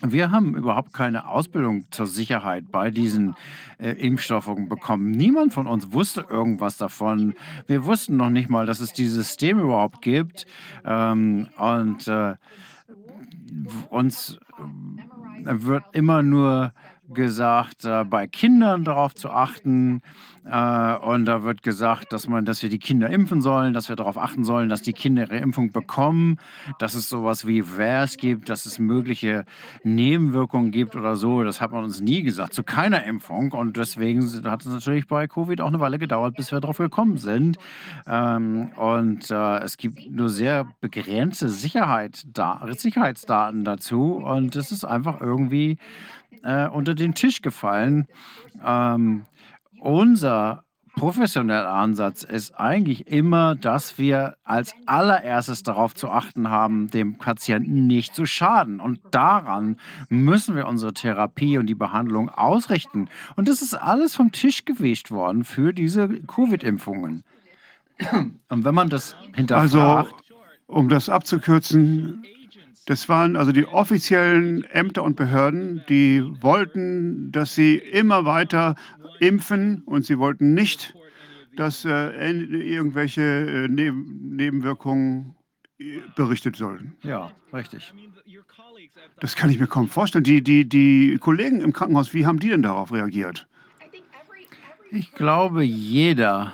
wir 0.02 0.32
haben 0.32 0.56
überhaupt 0.56 0.94
keine 0.94 1.28
Ausbildung 1.28 1.86
zur 1.90 2.06
Sicherheit 2.06 2.72
bei 2.72 2.92
diesen 2.92 3.36
äh, 3.80 3.92
Impfstoffen 3.92 4.70
bekommen. 4.70 5.12
Niemand 5.12 5.54
von 5.54 5.66
uns 5.66 5.92
wusste 5.92 6.26
irgendwas 6.30 6.78
davon. 6.78 7.34
Wir 7.66 7.86
wussten 7.86 8.16
noch 8.16 8.30
nicht 8.30 8.50
mal, 8.50 8.66
dass 8.66 8.80
es 8.80 8.94
dieses 8.94 9.16
System 9.16 9.60
überhaupt 9.60 10.02
gibt. 10.02 10.46
Ähm, 10.86 11.48
und 11.58 12.08
äh, 12.08 12.36
uns 13.90 14.38
äh, 15.46 15.54
wird 15.64 15.84
immer 15.94 16.22
nur 16.22 16.74
gesagt, 17.10 17.86
äh, 17.86 18.04
bei 18.04 18.28
Kindern 18.28 18.84
darauf 18.84 19.16
zu 19.16 19.30
achten, 19.30 20.02
äh, 20.50 20.96
und 20.98 21.26
da 21.26 21.44
wird 21.44 21.62
gesagt, 21.62 22.14
dass 22.14 22.28
man, 22.28 22.46
dass 22.46 22.64
wir 22.64 22.70
die 22.70 22.80
Kinder 22.80 23.10
impfen 23.10 23.42
sollen, 23.42 23.74
dass 23.74 23.90
wir 23.90 23.96
darauf 23.96 24.18
achten 24.18 24.46
sollen, 24.46 24.70
dass 24.70 24.82
die 24.82 24.94
Kinder 24.94 25.24
ihre 25.24 25.38
Impfung 25.38 25.72
bekommen, 25.72 26.38
dass 26.80 26.94
es 26.94 27.10
sowas 27.10 27.46
wie 27.46 27.64
VARS 27.78 28.18
gibt, 28.18 28.50
dass 28.50 28.66
es 28.66 28.80
mögliche 28.80 29.46
Nebenwirkungen 29.84 30.72
gibt 30.72 30.96
oder 30.96 31.16
so. 31.16 31.44
Das 31.44 31.60
hat 31.60 31.72
man 31.72 31.84
uns 31.84 32.00
nie 32.00 32.24
gesagt, 32.24 32.54
zu 32.54 32.64
keiner 32.64 33.04
Impfung. 33.04 33.52
Und 33.52 33.76
deswegen 33.76 34.22
hat 34.46 34.62
es 34.62 34.72
natürlich 34.72 35.08
bei 35.08 35.28
Covid 35.28 35.60
auch 35.62 35.68
eine 35.68 35.80
Weile 35.80 36.00
gedauert, 36.00 36.36
bis 36.38 36.52
wir 36.52 36.62
darauf 36.62 36.78
gekommen 36.78 37.18
sind. 37.18 37.58
Ähm, 38.08 38.70
und 38.78 39.30
äh, 39.30 39.60
es 39.60 39.78
gibt 39.78 40.10
nur 40.10 40.30
sehr 40.30 40.68
begrenzte 40.80 41.50
Sicherheit 41.50 42.24
da, 42.26 42.66
Sicherheitsdaten 42.76 43.66
dazu. 43.66 44.14
Und 44.14 44.56
es 44.56 44.72
ist 44.72 44.86
einfach 44.86 45.20
irgendwie 45.20 45.78
äh, 46.44 46.68
unter 46.68 46.96
den 46.96 47.14
Tisch 47.14 47.42
gefallen. 47.42 48.08
Ähm, 48.66 49.26
unser 49.80 50.64
professionelle 50.98 51.70
Ansatz 51.70 52.24
ist 52.24 52.60
eigentlich 52.60 53.08
immer, 53.08 53.56
dass 53.56 53.98
wir 53.98 54.36
als 54.44 54.74
allererstes 54.88 55.64
darauf 55.64 55.94
zu 55.94 56.10
achten 56.10 56.50
haben, 56.50 56.90
dem 56.90 57.18
Patienten 57.18 57.86
nicht 57.86 58.16
zu 58.16 58.26
schaden. 58.26 58.80
Und 58.80 59.00
daran 59.12 59.78
müssen 60.10 60.56
wir 60.56 60.68
unsere 60.68 60.94
Therapie 60.94 61.58
und 61.60 61.68
die 61.68 61.76
Behandlung 61.76 62.30
ausrichten. 62.30 63.10
Und 63.36 63.48
das 63.48 63.62
ist 63.62 63.76
alles 63.76 64.16
vom 64.16 64.32
Tisch 64.32 64.66
gewischt 64.66 65.12
worden 65.12 65.44
für 65.44 65.72
diese 65.72 66.10
Covid-Impfungen. 66.10 67.24
Und 68.50 68.66
wenn 68.66 68.76
man 68.76 68.90
das 68.90 69.16
Also, 69.16 69.36
hinterfragt, 69.36 70.14
um 70.66 70.90
das 70.90 71.10
abzukürzen, 71.10 72.24
das 72.88 73.10
waren 73.10 73.36
also 73.36 73.52
die 73.52 73.66
offiziellen 73.66 74.64
Ämter 74.64 75.04
und 75.04 75.18
Behörden, 75.18 75.84
die 75.90 76.24
wollten, 76.42 77.34
dass 77.34 77.54
sie 77.54 77.76
immer 77.76 78.24
weiter 78.24 78.76
impfen 79.20 79.84
und 79.86 80.06
sie 80.06 80.18
wollten 80.20 80.54
nicht, 80.54 80.94
dass 81.56 81.86
äh, 81.86 82.10
en- 82.16 82.54
irgendwelche 82.54 83.22
äh, 83.22 83.68
Neben 83.68 84.36
Nebenwirkungen 84.36 85.36
äh, 85.80 86.00
berichtet 86.16 86.56
sollten. 86.56 86.96
ja, 87.04 87.32
richtig. 87.54 87.94
Das 89.20 89.36
kann 89.36 89.50
ich 89.50 89.60
mir 89.60 89.68
kaum 89.68 89.88
vorstellen. 89.90 90.24
Die, 90.24 90.42
die, 90.44 90.68
die 90.68 91.18
Kollegen 91.20 91.62
im 91.62 91.74
Krankenhaus, 91.74 92.14
wie 92.14 92.26
haben 92.26 92.40
die 92.40 92.50
denn 92.50 92.62
darauf 92.62 92.92
reagiert? 92.92 93.48
Ich 94.92 95.12
glaube, 95.14 95.64
jeder 95.64 96.54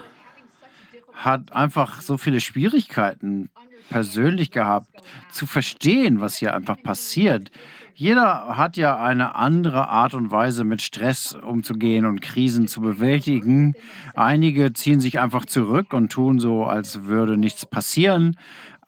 hat 1.13 1.51
einfach 1.53 2.01
so 2.01 2.17
viele 2.17 2.39
Schwierigkeiten 2.41 3.49
persönlich 3.89 4.49
gehabt, 4.51 4.87
zu 5.31 5.45
verstehen, 5.45 6.19
was 6.21 6.37
hier 6.37 6.55
einfach 6.55 6.81
passiert. 6.81 7.51
Jeder 7.95 8.57
hat 8.57 8.75
ja 8.75 8.97
eine 8.97 9.35
andere 9.35 9.87
Art 9.87 10.15
und 10.15 10.31
Weise, 10.31 10.63
mit 10.63 10.81
Stress 10.81 11.35
umzugehen 11.35 12.05
und 12.05 12.21
Krisen 12.21 12.67
zu 12.67 12.81
bewältigen. 12.81 13.75
Einige 14.15 14.73
ziehen 14.73 14.99
sich 14.99 15.19
einfach 15.19 15.45
zurück 15.45 15.93
und 15.93 16.11
tun 16.11 16.39
so, 16.39 16.63
als 16.65 17.03
würde 17.03 17.37
nichts 17.37 17.67
passieren. 17.67 18.35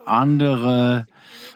Andere 0.06 1.06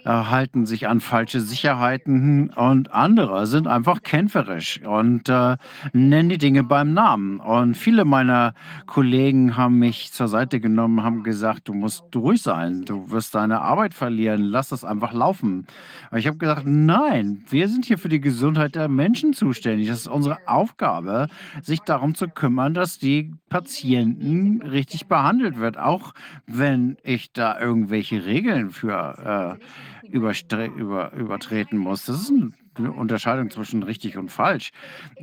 äh, 0.05 0.09
halten 0.09 0.65
sich 0.65 0.87
an 0.87 1.01
falsche 1.01 1.41
Sicherheiten 1.41 2.49
und 2.51 2.93
andere 2.93 3.47
sind 3.47 3.67
einfach 3.67 4.01
kämpferisch 4.01 4.81
und 4.81 5.29
äh, 5.29 5.57
nennen 5.93 6.29
die 6.29 6.37
Dinge 6.37 6.63
beim 6.63 6.93
Namen. 6.93 7.39
Und 7.39 7.75
viele 7.75 8.05
meiner 8.05 8.53
Kollegen 8.85 9.57
haben 9.57 9.79
mich 9.79 10.11
zur 10.11 10.27
Seite 10.27 10.59
genommen, 10.59 11.03
haben 11.03 11.23
gesagt, 11.23 11.67
du 11.67 11.73
musst 11.73 12.03
ruhig 12.15 12.41
sein, 12.41 12.85
du 12.85 13.11
wirst 13.11 13.35
deine 13.35 13.61
Arbeit 13.61 13.93
verlieren, 13.93 14.43
lass 14.43 14.69
das 14.69 14.83
einfach 14.83 15.13
laufen. 15.13 15.67
Aber 16.09 16.19
ich 16.19 16.27
habe 16.27 16.37
gesagt, 16.37 16.63
nein, 16.65 17.43
wir 17.49 17.67
sind 17.67 17.85
hier 17.85 17.97
für 17.97 18.09
die 18.09 18.21
Gesundheit 18.21 18.75
der 18.75 18.87
Menschen 18.87 19.33
zuständig. 19.33 19.87
Das 19.87 19.99
ist 19.99 20.07
unsere 20.07 20.37
Aufgabe, 20.47 21.27
sich 21.61 21.81
darum 21.81 22.15
zu 22.15 22.27
kümmern, 22.27 22.73
dass 22.73 22.97
die 22.97 23.33
Patienten 23.49 24.61
richtig 24.61 25.07
behandelt 25.07 25.59
wird, 25.59 25.77
auch 25.77 26.13
wenn 26.47 26.97
ich 27.03 27.31
da 27.33 27.59
irgendwelche 27.59 28.25
Regeln 28.25 28.69
für 28.69 29.57
äh, 29.59 29.65
über, 30.11 31.13
übertreten 31.13 31.77
muss. 31.77 32.05
Das 32.05 32.21
ist 32.21 32.29
ein, 32.29 32.53
eine 32.75 32.91
Unterscheidung 32.91 33.49
zwischen 33.49 33.83
richtig 33.83 34.17
und 34.17 34.31
falsch. 34.31 34.71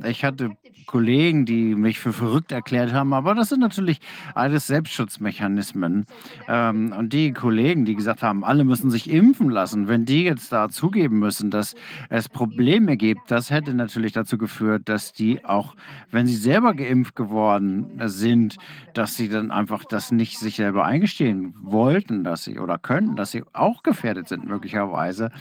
Ich 0.05 0.23
hatte 0.23 0.55
Kollegen, 0.87 1.45
die 1.45 1.75
mich 1.75 1.99
für 1.99 2.13
verrückt 2.13 2.51
erklärt 2.53 2.93
haben, 2.93 3.13
aber 3.13 3.35
das 3.35 3.49
sind 3.49 3.59
natürlich 3.59 3.99
alles 4.33 4.67
Selbstschutzmechanismen. 4.67 6.05
Ähm, 6.47 6.93
und 6.97 7.11
die 7.11 7.33
Kollegen, 7.33 7.83
die 7.83 7.93
gesagt 7.93 8.23
haben, 8.23 8.43
alle 8.45 8.63
müssen 8.63 8.89
sich 8.89 9.09
impfen 9.09 9.49
lassen, 9.49 9.89
wenn 9.89 10.05
die 10.05 10.23
jetzt 10.23 10.51
da 10.53 10.69
zugeben 10.69 11.19
müssen, 11.19 11.51
dass 11.51 11.75
es 12.09 12.29
Probleme 12.29 12.95
gibt, 12.95 13.29
das 13.29 13.51
hätte 13.51 13.73
natürlich 13.73 14.13
dazu 14.13 14.37
geführt, 14.37 14.83
dass 14.85 15.11
die 15.11 15.43
auch, 15.43 15.75
wenn 16.09 16.25
sie 16.25 16.37
selber 16.37 16.73
geimpft 16.73 17.15
geworden 17.15 17.99
sind, 18.05 18.55
dass 18.97 19.15
sie 19.15 19.29
dann 19.29 19.51
einfach 19.51 19.85
das 19.85 20.11
nicht 20.11 20.39
sich 20.39 20.55
selber 20.55 20.85
eingestehen 20.85 21.53
wollten, 21.61 22.23
dass 22.23 22.43
sie 22.43 22.59
oder 22.59 22.79
könnten, 22.79 23.15
dass 23.15 23.31
sie 23.31 23.43
auch 23.53 23.83
gefährdet 23.83 24.27
sind 24.27 24.45
möglicherweise. 24.45 25.31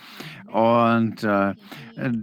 Und 0.53 1.25
äh, 1.25 1.55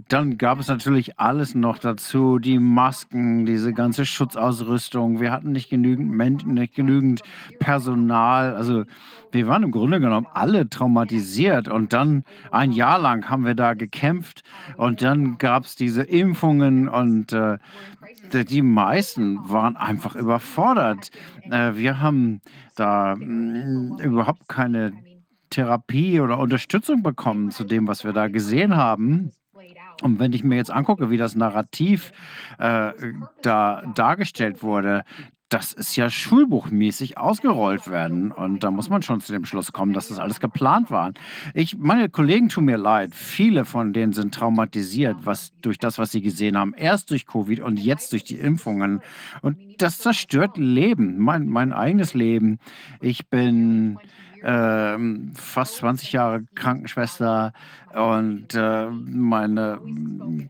dann 0.08 0.38
gab 0.38 0.60
es 0.60 0.68
natürlich 0.68 1.18
alles 1.18 1.54
noch 1.54 1.78
dazu, 1.78 2.38
die 2.38 2.58
Masken, 2.58 3.46
diese 3.46 3.72
ganze 3.72 4.06
Schutzausrüstung. 4.06 5.20
Wir 5.20 5.32
hatten 5.32 5.52
nicht 5.52 5.70
genügend 5.70 6.10
Menschen, 6.10 6.54
nicht 6.54 6.74
genügend 6.74 7.22
Personal. 7.58 8.54
Also 8.54 8.84
wir 9.32 9.48
waren 9.48 9.64
im 9.64 9.72
Grunde 9.72 9.98
genommen 9.98 10.28
alle 10.32 10.68
traumatisiert. 10.70 11.68
Und 11.68 11.92
dann 11.92 12.22
ein 12.52 12.70
Jahr 12.70 13.00
lang 13.00 13.28
haben 13.28 13.44
wir 13.44 13.56
da 13.56 13.74
gekämpft. 13.74 14.44
Und 14.76 15.02
dann 15.02 15.38
gab 15.38 15.64
es 15.64 15.74
diese 15.74 16.02
Impfungen 16.02 16.88
und 16.88 17.32
äh, 17.32 17.58
die 18.32 18.62
meisten 18.62 19.48
waren 19.48 19.76
einfach 19.76 20.14
überfordert. 20.16 21.10
Äh, 21.50 21.74
wir 21.74 22.00
haben 22.00 22.40
da 22.74 23.14
mm, 23.16 23.98
überhaupt 24.00 24.48
keine 24.48 24.92
Therapie 25.50 26.20
oder 26.20 26.38
Unterstützung 26.38 27.02
bekommen 27.02 27.50
zu 27.50 27.64
dem, 27.64 27.86
was 27.86 28.04
wir 28.04 28.12
da 28.12 28.28
gesehen 28.28 28.76
haben. 28.76 29.32
Und 30.02 30.18
wenn 30.18 30.32
ich 30.32 30.42
mir 30.42 30.56
jetzt 30.56 30.72
angucke, 30.72 31.10
wie 31.10 31.16
das 31.16 31.36
Narrativ 31.36 32.12
äh, 32.58 32.92
da 33.42 33.82
dargestellt 33.94 34.62
wurde, 34.62 35.04
das 35.48 35.72
ist 35.72 35.94
ja 35.94 36.10
schulbuchmäßig 36.10 37.18
ausgerollt 37.18 37.88
werden. 37.88 38.32
Und 38.32 38.64
da 38.64 38.70
muss 38.70 38.88
man 38.88 39.02
schon 39.02 39.20
zu 39.20 39.32
dem 39.32 39.44
Schluss 39.44 39.72
kommen, 39.72 39.92
dass 39.92 40.08
das 40.08 40.18
alles 40.18 40.40
geplant 40.40 40.90
war. 40.90 41.12
Ich, 41.52 41.76
meine 41.76 42.08
Kollegen 42.08 42.48
tun 42.48 42.64
mir 42.64 42.78
leid. 42.78 43.14
Viele 43.14 43.64
von 43.64 43.92
denen 43.92 44.12
sind 44.12 44.34
traumatisiert, 44.34 45.18
was 45.24 45.52
durch 45.60 45.78
das, 45.78 45.98
was 45.98 46.12
sie 46.12 46.22
gesehen 46.22 46.56
haben. 46.56 46.74
Erst 46.74 47.10
durch 47.10 47.26
Covid 47.26 47.60
und 47.60 47.78
jetzt 47.78 48.12
durch 48.12 48.24
die 48.24 48.38
Impfungen. 48.38 49.00
Und 49.42 49.58
das 49.78 49.98
zerstört 49.98 50.56
Leben, 50.56 51.18
mein, 51.18 51.46
mein 51.46 51.72
eigenes 51.72 52.14
Leben. 52.14 52.58
Ich 53.00 53.28
bin 53.28 53.98
ähm, 54.42 55.32
fast 55.34 55.76
20 55.76 56.12
Jahre 56.12 56.44
Krankenschwester 56.54 57.52
und 57.94 58.54
äh, 58.54 58.88
meine 58.90 59.78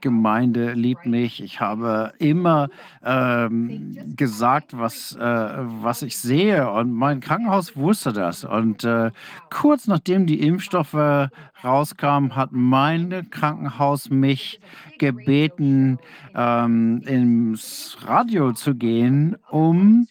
Gemeinde 0.01 0.73
liebt 0.73 1.07
mich. 1.07 1.43
Ich 1.43 1.61
habe 1.61 2.13
immer 2.19 2.69
ähm, 3.05 3.97
gesagt, 4.17 4.77
was, 4.77 5.15
äh, 5.17 5.21
was 5.21 6.03
ich 6.03 6.17
sehe 6.17 6.71
und 6.71 6.93
mein 6.93 7.21
Krankenhaus 7.21 7.77
wusste 7.77 8.13
das. 8.13 8.45
Und 8.45 8.85
äh, 8.85 9.11
kurz 9.51 9.87
nachdem 9.87 10.27
die 10.27 10.41
Impfstoffe 10.41 11.29
rauskamen, 11.63 12.37
hat 12.37 12.51
mein 12.53 13.29
Krankenhaus 13.31 14.11
mich 14.11 14.61
gebeten, 14.99 15.99
ähm, 16.35 17.03
ins 17.07 17.97
Radio 18.07 18.53
zu 18.53 18.75
gehen, 18.75 19.37
um 19.51 20.07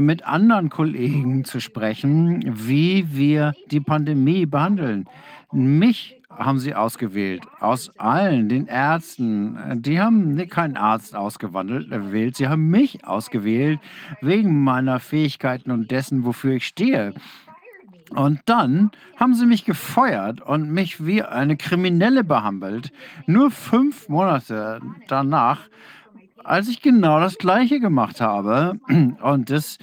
mit 0.00 0.26
anderen 0.26 0.70
Kollegen 0.70 1.44
zu 1.44 1.60
sprechen, 1.60 2.42
wie 2.46 3.06
wir 3.16 3.54
die 3.70 3.80
Pandemie 3.80 4.46
behandeln. 4.46 5.06
Mich 5.52 6.15
haben 6.36 6.58
sie 6.58 6.74
ausgewählt, 6.74 7.42
aus 7.60 7.90
allen 7.98 8.48
den 8.48 8.66
Ärzten. 8.66 9.82
Die 9.82 10.00
haben 10.00 10.36
keinen 10.48 10.76
Arzt 10.76 11.16
ausgewandelt, 11.16 11.90
gewählt, 11.90 12.36
sie 12.36 12.48
haben 12.48 12.68
mich 12.68 13.04
ausgewählt, 13.04 13.80
wegen 14.20 14.62
meiner 14.62 15.00
Fähigkeiten 15.00 15.70
und 15.70 15.90
dessen, 15.90 16.24
wofür 16.24 16.54
ich 16.54 16.66
stehe. 16.66 17.14
Und 18.10 18.40
dann 18.46 18.90
haben 19.16 19.34
sie 19.34 19.46
mich 19.46 19.64
gefeuert 19.64 20.40
und 20.40 20.70
mich 20.70 21.04
wie 21.04 21.22
eine 21.22 21.56
Kriminelle 21.56 22.22
behandelt. 22.22 22.92
Nur 23.26 23.50
fünf 23.50 24.08
Monate 24.08 24.80
danach, 25.08 25.60
als 26.44 26.68
ich 26.68 26.82
genau 26.82 27.18
das 27.18 27.38
Gleiche 27.38 27.80
gemacht 27.80 28.20
habe. 28.20 28.78
Und 29.22 29.50
das 29.50 29.78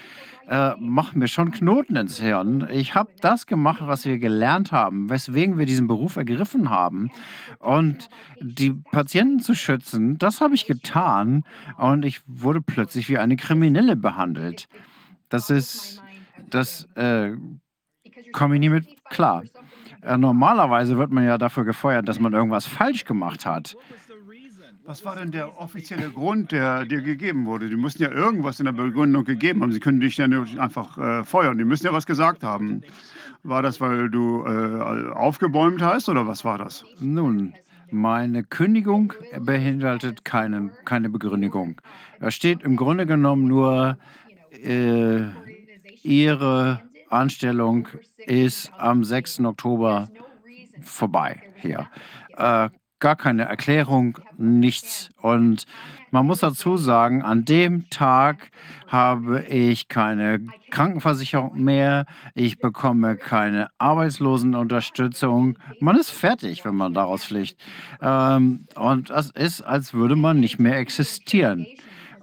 äh, 0.48 0.74
macht 0.80 1.16
mir 1.16 1.28
schon 1.28 1.52
Knoten 1.52 1.96
ins 1.96 2.20
Hirn. 2.20 2.68
Ich 2.72 2.96
habe 2.96 3.12
das 3.22 3.48
gemacht, 3.48 3.82
was 3.82 4.06
wir 4.06 4.20
gelernt 4.20 4.72
haben, 4.72 5.10
weswegen 5.10 5.58
wir 5.58 5.66
diesen 5.66 5.88
Beruf 5.88 6.16
ergriffen 6.16 6.70
haben. 6.70 7.12
Und 7.60 8.10
die 8.42 8.72
Patienten 8.72 9.40
zu 9.40 9.56
schützen, 9.56 10.18
das 10.18 10.42
habe 10.42 10.56
ich 10.56 10.66
getan. 10.66 11.44
Und 11.78 12.06
ich 12.06 12.22
wurde 12.26 12.62
plötzlich 12.62 13.10
wie 13.10 13.18
eine 13.18 13.36
Kriminelle 13.36 13.96
behandelt. 13.96 14.68
Das 15.30 15.50
ist, 15.50 16.02
das 16.50 16.88
äh, 16.96 17.32
komme 18.34 18.56
ich 18.56 18.60
nie 18.60 18.70
mit 18.70 18.86
klar. 19.10 19.44
Äh, 20.02 20.18
normalerweise 20.18 20.98
wird 20.98 21.12
man 21.12 21.24
ja 21.24 21.38
dafür 21.38 21.64
gefeuert, 21.64 22.08
dass 22.08 22.20
man 22.20 22.34
irgendwas 22.34 22.66
falsch 22.66 23.06
gemacht 23.06 23.46
hat. 23.46 23.76
Was 24.86 25.06
war 25.06 25.16
denn 25.16 25.32
der 25.32 25.58
offizielle 25.62 26.10
Grund, 26.10 26.52
der 26.52 26.84
dir 26.84 27.02
gegeben 27.02 27.46
wurde? 27.46 27.70
Die 27.70 27.78
mussten 27.78 28.04
ja 28.04 28.12
irgendwas 28.12 28.60
in 28.60 28.66
der 28.66 28.74
Begründung 28.74 29.24
gegeben 29.24 29.62
haben. 29.62 29.72
Sie 29.72 29.80
können 29.80 30.02
dich 30.02 30.18
ja 30.18 30.28
nicht 30.28 30.60
einfach 30.60 30.98
äh, 30.98 31.24
feuern. 31.24 31.58
Die 31.58 31.64
müssen 31.64 31.86
ja 31.86 31.94
was 31.94 32.06
gesagt 32.06 32.44
haben. 32.44 32.82
War 33.44 33.62
das, 33.62 33.80
weil 33.80 34.10
du 34.10 34.44
äh, 34.46 35.12
aufgebäumt 35.12 35.82
hast 35.82 36.10
oder 36.10 36.28
was 36.28 36.44
war 36.44 36.58
das? 36.58 36.84
Nun, 37.00 37.54
meine 37.92 38.44
Kündigung 38.44 39.14
beinhaltet 39.40 40.26
keine, 40.26 40.72
keine 40.84 41.10
Begründung. 41.10 41.80
Da 42.20 42.30
steht 42.30 42.64
im 42.64 42.76
Grunde 42.76 43.06
genommen 43.06 43.48
nur, 43.48 43.98
äh, 44.52 45.22
Ihre 46.02 46.82
Anstellung 47.10 47.88
ist 48.18 48.70
am 48.78 49.06
6. 49.06 49.40
Oktober 49.42 50.10
vorbei 50.82 51.42
hier. 51.56 51.88
Äh, 52.36 52.70
gar 53.04 53.18
keine 53.18 53.44
Erklärung, 53.44 54.18
nichts. 54.38 55.10
Und 55.22 55.66
Man 56.14 56.28
muss 56.28 56.42
dazu 56.42 56.78
sagen, 56.78 57.24
an 57.24 57.44
dem 57.44 57.90
Tag 57.90 58.52
habe 58.88 59.42
ich 59.46 59.88
keine 59.88 60.42
Krankenversicherung 60.70 61.60
mehr, 61.60 62.06
ich 62.36 62.60
bekomme 62.60 63.18
keine 63.18 63.70
Arbeitslosenunterstützung. 63.80 65.58
Man 65.80 65.98
ist 65.98 66.12
fertig, 66.12 66.66
wenn 66.66 66.76
man 66.76 66.94
daraus 66.94 67.24
fliegt. 67.24 67.58
Ähm, 68.00 68.68
und 68.76 69.10
das 69.10 69.32
ist, 69.32 69.64
als 69.64 69.96
würde 69.96 70.16
man 70.16 70.40
nicht 70.40 70.60
mehr 70.60 70.78
existieren. 70.78 71.66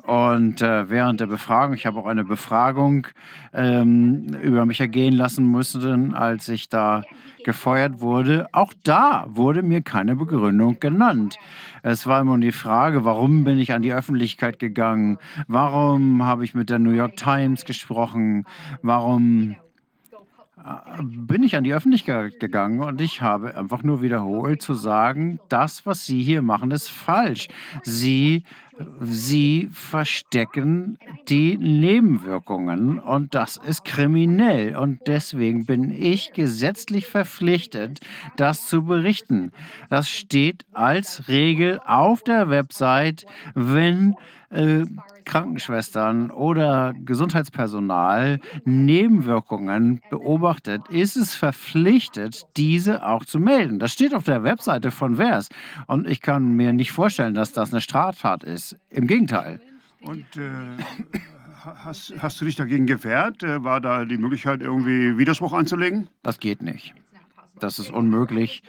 Und 0.04 0.62
äh, 0.62 0.88
während 0.88 1.18
der 1.18 1.26
Befragung, 1.26 1.74
ich 1.74 1.84
habe 1.84 1.98
auch 1.98 2.06
eine 2.06 2.24
Befragung 2.24 3.08
ähm, 3.52 4.36
über 4.40 4.66
mich 4.66 4.80
ergehen 4.80 5.14
lassen 5.14 5.50
müssen, 5.50 6.14
als 6.14 6.48
ich 6.48 6.68
da 6.68 7.02
gefeuert 7.44 8.00
wurde. 8.00 8.48
Auch 8.52 8.72
da 8.82 9.26
wurde 9.28 9.62
mir 9.62 9.82
keine 9.82 10.16
Begründung 10.16 10.78
genannt. 10.80 11.38
Es 11.82 12.06
war 12.06 12.20
immer 12.20 12.38
die 12.38 12.52
Frage, 12.52 13.04
warum 13.04 13.44
bin 13.44 13.58
ich 13.58 13.72
an 13.72 13.82
die 13.82 13.92
Öffentlichkeit 13.92 14.58
gegangen? 14.58 15.18
Warum 15.48 16.24
habe 16.24 16.44
ich 16.44 16.54
mit 16.54 16.70
der 16.70 16.78
New 16.78 16.90
York 16.90 17.16
Times 17.16 17.64
gesprochen? 17.64 18.44
Warum 18.82 19.56
bin 21.02 21.42
ich 21.42 21.56
an 21.56 21.64
die 21.64 21.74
Öffentlichkeit 21.74 22.40
gegangen 22.40 22.80
und 22.80 23.00
ich 23.00 23.22
habe 23.22 23.56
einfach 23.56 23.82
nur 23.82 24.02
wiederholt 24.02 24.62
zu 24.62 24.74
sagen, 24.74 25.40
das, 25.48 25.86
was 25.86 26.06
Sie 26.06 26.22
hier 26.22 26.42
machen, 26.42 26.70
ist 26.70 26.88
falsch. 26.88 27.48
Sie 27.82 28.44
Sie 29.00 29.68
verstecken 29.72 30.98
die 31.28 31.58
Nebenwirkungen 31.58 32.98
und 32.98 33.34
das 33.34 33.58
ist 33.58 33.84
kriminell. 33.84 34.76
Und 34.76 35.00
deswegen 35.06 35.66
bin 35.66 35.90
ich 35.90 36.32
gesetzlich 36.32 37.06
verpflichtet, 37.06 38.00
das 38.36 38.66
zu 38.66 38.84
berichten. 38.84 39.52
Das 39.90 40.08
steht 40.08 40.64
als 40.72 41.28
Regel 41.28 41.80
auf 41.84 42.22
der 42.22 42.48
Website, 42.48 43.26
wenn 43.54 44.14
äh, 44.50 44.84
Krankenschwestern 45.24 46.30
oder 46.30 46.92
Gesundheitspersonal 47.04 48.40
Nebenwirkungen 48.64 50.00
beobachtet, 50.10 50.88
ist 50.88 51.16
es 51.16 51.34
verpflichtet, 51.34 52.46
diese 52.56 53.06
auch 53.06 53.24
zu 53.24 53.38
melden. 53.38 53.78
Das 53.78 53.92
steht 53.92 54.14
auf 54.14 54.24
der 54.24 54.42
Webseite 54.42 54.90
von 54.90 55.18
VERS. 55.18 55.48
Und 55.86 56.08
ich 56.08 56.20
kann 56.20 56.54
mir 56.54 56.72
nicht 56.72 56.92
vorstellen, 56.92 57.34
dass 57.34 57.52
das 57.52 57.72
eine 57.72 57.80
Straftat 57.80 58.44
ist. 58.44 58.76
Im 58.90 59.06
Gegenteil. 59.06 59.60
Und 60.02 60.24
äh, 60.36 60.82
hast, 61.62 62.14
hast 62.18 62.40
du 62.40 62.44
dich 62.44 62.56
dagegen 62.56 62.86
gewehrt? 62.86 63.42
Äh, 63.42 63.62
war 63.62 63.80
da 63.80 64.04
die 64.04 64.18
Möglichkeit, 64.18 64.62
irgendwie 64.62 65.16
Widerspruch 65.18 65.52
anzulegen? 65.52 66.08
Das 66.22 66.38
geht 66.38 66.62
nicht. 66.62 66.94
Das 67.58 67.78
ist 67.78 67.90
unmöglich. 67.90 68.62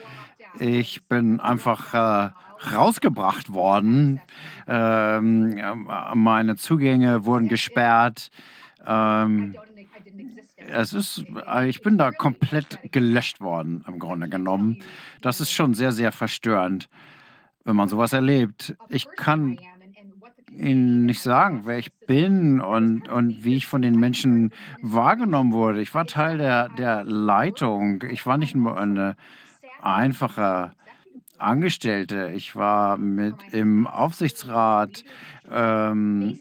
Ich 0.60 1.04
bin 1.06 1.40
einfach 1.40 1.94
äh, 1.94 2.30
rausgebracht 2.74 3.54
worden. 3.54 4.22
Ähm, 4.68 5.62
meine 6.14 6.56
Zugänge 6.56 7.26
wurden 7.26 7.48
gesperrt. 7.48 8.30
Ähm, 8.86 9.56
es 10.68 10.94
ist, 10.94 11.26
äh, 11.48 11.68
ich 11.68 11.82
bin 11.82 11.98
da 11.98 12.12
komplett 12.12 12.80
gelöscht 12.92 13.42
worden, 13.42 13.84
im 13.88 14.00
Grunde 14.00 14.30
genommen. 14.30 14.84
Das 15.22 15.42
ist 15.42 15.52
schon 15.52 15.74
sehr, 15.74 15.92
sehr 15.92 16.12
verstörend, 16.12 16.90
wenn 17.64 17.76
man 17.76 17.90
sowas 17.90 18.14
erlebt. 18.14 18.76
Ich 18.90 19.08
kann 19.16 19.58
Ihnen 20.52 21.06
nicht 21.06 21.22
sagen, 21.22 21.62
wer 21.64 21.78
ich 21.78 21.94
bin 22.08 22.60
und, 22.60 23.08
und 23.08 23.44
wie 23.44 23.56
ich 23.56 23.68
von 23.68 23.82
den 23.82 24.00
Menschen 24.00 24.52
wahrgenommen 24.82 25.54
wurde. 25.54 25.82
Ich 25.82 25.94
war 25.94 26.06
Teil 26.06 26.38
der, 26.38 26.70
der 26.70 27.04
Leitung. 27.06 28.04
Ich 28.10 28.26
war 28.26 28.38
nicht 28.38 28.54
nur 28.54 28.78
eine 28.78 29.16
einfache 29.82 30.74
Angestellte. 31.42 32.32
Ich 32.36 32.56
war 32.56 32.98
mit 32.98 33.36
im 33.52 33.88
Aufsichtsrat. 33.88 35.04
Ähm, 35.52 36.40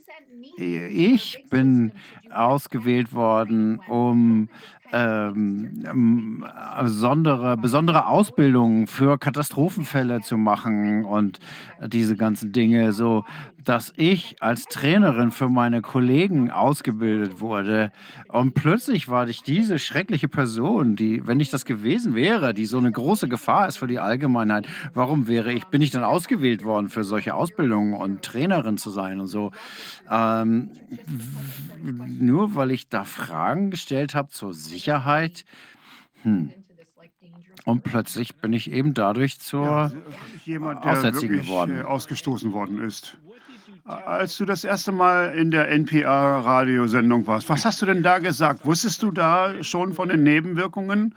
ich 0.57 1.45
bin 1.50 1.92
ausgewählt 2.30 3.12
worden, 3.12 3.80
um 3.88 4.49
ähm, 4.92 6.45
besondere, 6.80 7.57
besondere 7.57 8.07
Ausbildungen 8.07 8.87
für 8.87 9.19
Katastrophenfälle 9.19 10.21
zu 10.21 10.37
machen 10.37 11.04
und 11.04 11.38
diese 11.87 12.16
ganzen 12.16 12.52
Dinge, 12.52 12.92
so 12.92 13.25
dass 13.64 13.92
ich 13.96 14.42
als 14.42 14.64
Trainerin 14.66 15.30
für 15.32 15.48
meine 15.48 15.82
Kollegen 15.82 16.50
ausgebildet 16.50 17.40
wurde. 17.40 17.92
Und 18.28 18.54
plötzlich 18.54 19.08
war 19.08 19.28
ich 19.28 19.42
diese 19.42 19.78
schreckliche 19.78 20.28
Person, 20.28 20.96
die, 20.96 21.26
wenn 21.26 21.40
ich 21.40 21.50
das 21.50 21.64
gewesen 21.64 22.14
wäre, 22.14 22.54
die 22.54 22.66
so 22.66 22.78
eine 22.78 22.92
große 22.92 23.28
Gefahr 23.28 23.68
ist 23.68 23.78
für 23.78 23.86
die 23.86 23.98
Allgemeinheit, 23.98 24.66
warum 24.94 25.28
wäre 25.28 25.52
ich, 25.52 25.66
bin 25.66 25.82
ich 25.82 25.90
dann 25.90 26.04
ausgewählt 26.04 26.64
worden 26.64 26.88
für 26.88 27.04
solche 27.04 27.34
Ausbildungen 27.34 27.94
und 27.94 28.22
Trainerin 28.22 28.78
zu 28.78 28.90
sein 28.90 29.20
und 29.20 29.26
so? 29.26 29.52
Ähm, 30.10 30.70
nur 31.82 32.54
weil 32.54 32.70
ich 32.70 32.88
da 32.88 33.04
Fragen 33.04 33.70
gestellt 33.70 34.14
habe 34.14 34.28
zur 34.30 34.54
Sicherheit. 34.54 35.44
Hm. 36.23 36.50
Und 37.64 37.84
plötzlich 37.84 38.36
bin 38.36 38.52
ich 38.52 38.73
eben 38.73 38.94
dadurch 38.94 39.38
zur 39.38 39.64
ja, 39.64 39.92
jemand, 40.44 40.84
der 40.84 40.92
Aussätzigen 40.92 41.42
geworden. 41.42 41.78
Äh, 41.78 41.82
ausgestoßen 41.82 42.52
worden 42.52 42.82
ist. 42.82 43.16
Als 43.84 44.36
du 44.36 44.45
das 44.45 44.64
erste 44.64 44.93
Mal 44.93 45.34
in 45.34 45.50
der 45.50 45.69
NPR-Radiosendung 45.69 47.26
warst, 47.26 47.49
was 47.49 47.64
hast 47.64 47.80
du 47.82 47.86
denn 47.86 48.02
da 48.02 48.19
gesagt? 48.19 48.64
Wusstest 48.64 49.02
du 49.02 49.10
da 49.10 49.62
schon 49.62 49.95
von 49.95 50.08
den 50.08 50.23
Nebenwirkungen? 50.23 51.14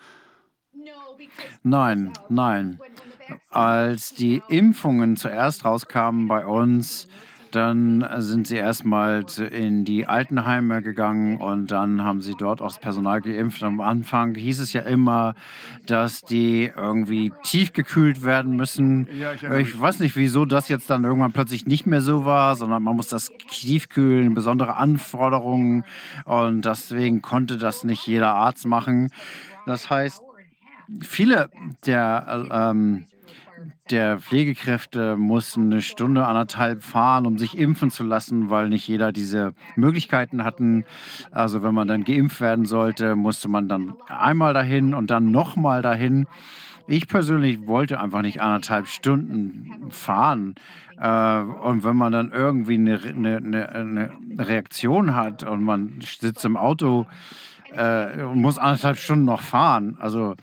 Nein, 1.63 2.12
nein. 2.30 2.80
Als 3.49 4.13
die 4.13 4.41
Impfungen 4.49 5.17
zuerst 5.17 5.65
rauskamen 5.65 6.28
bei 6.28 6.45
uns, 6.45 7.08
dann 7.56 8.08
sind 8.18 8.48
sie 8.48 8.58
erstmal 8.58 9.26
in 9.52 9.86
die 9.86 10.08
Altenheime 10.08 10.82
gegangen 10.82 11.38
und 11.38 11.72
dann 11.72 12.04
haben 12.04 12.22
sie 12.22 12.36
dort 12.38 12.62
auch 12.62 12.68
das 12.68 12.80
Personal 12.80 13.22
geimpft. 13.22 13.63
Am 13.63 13.80
Anfang 13.82 14.36
hieß 14.36 14.60
es 14.60 14.74
ja 14.74 14.82
immer, 14.82 15.36
dass 15.86 16.22
die 16.22 16.72
irgendwie 16.76 17.32
tiefgekühlt 17.44 18.24
werden 18.24 18.56
müssen. 18.56 19.08
Ja, 19.18 19.34
ich, 19.34 19.44
ich, 19.44 19.80
weiß 19.80 20.00
nicht, 20.00 20.16
wieso 20.16 20.46
das 20.46 20.70
jetzt 20.70 20.89
dann 20.89 21.04
irgendwann 21.04 21.32
plötzlich 21.34 21.66
nicht 21.66 21.86
mehr 21.86 22.02
so 22.02 22.26
war, 22.26 22.56
sondern 22.56 22.84
man 22.84 22.96
muss 22.96 23.08
das 23.08 23.32
tiefkühlen, 23.50 24.34
besondere 24.34 24.76
Anforderungen 24.78 25.84
und 26.26 26.66
deswegen 26.66 27.22
konnte 27.22 27.58
das 27.58 27.84
nicht 27.84 28.08
jeder 28.08 28.34
Arzt 28.34 28.66
machen. 28.66 29.12
Das 29.66 29.89
heißt, 29.89 30.22
viele 31.02 31.50
der 31.86 32.48
ähm, 32.52 33.06
der 33.89 34.19
Pflegekräfte 34.19 35.17
mussten 35.17 35.71
eine 35.71 35.82
Stunde, 35.82 36.26
anderthalb 36.26 36.84
fahren, 36.84 37.26
um 37.26 37.38
sich 37.38 37.58
impfen 37.58 37.91
zu 37.91 38.04
lassen, 38.04 38.49
weil 38.49 38.69
nicht 38.69 38.88
jeder 38.88 39.12
diese 39.12 39.54
Möglichkeiten 39.76 40.43
hatten. 40.43 40.86
Also 41.32 41.63
wenn 41.63 41.73
man 41.73 41.88
dann 41.88 42.04
geimpft 42.04 42.41
werden 42.41 42.65
sollte, 42.65 43.15
musste 43.15 43.49
man 43.49 43.67
dann 43.67 43.95
einmal 44.08 44.54
dahin 44.54 44.93
und 44.93 45.12
dann 45.12 45.32
nochmal 45.32 45.82
dahin. 45.82 46.28
Ich 46.88 47.08
persönlich 47.08 47.65
wollte 47.67 47.99
einfach 47.99 48.21
nicht 48.21 48.41
anderthalb 48.41 48.88
Stunden 48.88 49.89
fahren. 49.89 50.56
Äh, 50.99 51.39
und 51.39 51.84
wenn 51.84 51.95
man 51.95 52.12
dann 52.12 52.32
irgendwie 52.32 52.76
eine, 52.76 52.99
eine, 53.04 53.69
eine 53.69 54.10
Reaktion 54.38 55.15
hat 55.15 55.43
und 55.43 55.63
man 55.63 55.99
sitzt 56.02 56.45
im 56.45 56.58
Auto 56.58 57.06
äh, 57.76 58.23
und 58.23 58.41
muss 58.41 58.58
anderthalb 58.58 58.97
Stunden 58.97 59.26
noch 59.26 59.41
fahren, 59.41 59.97
also 59.99 60.36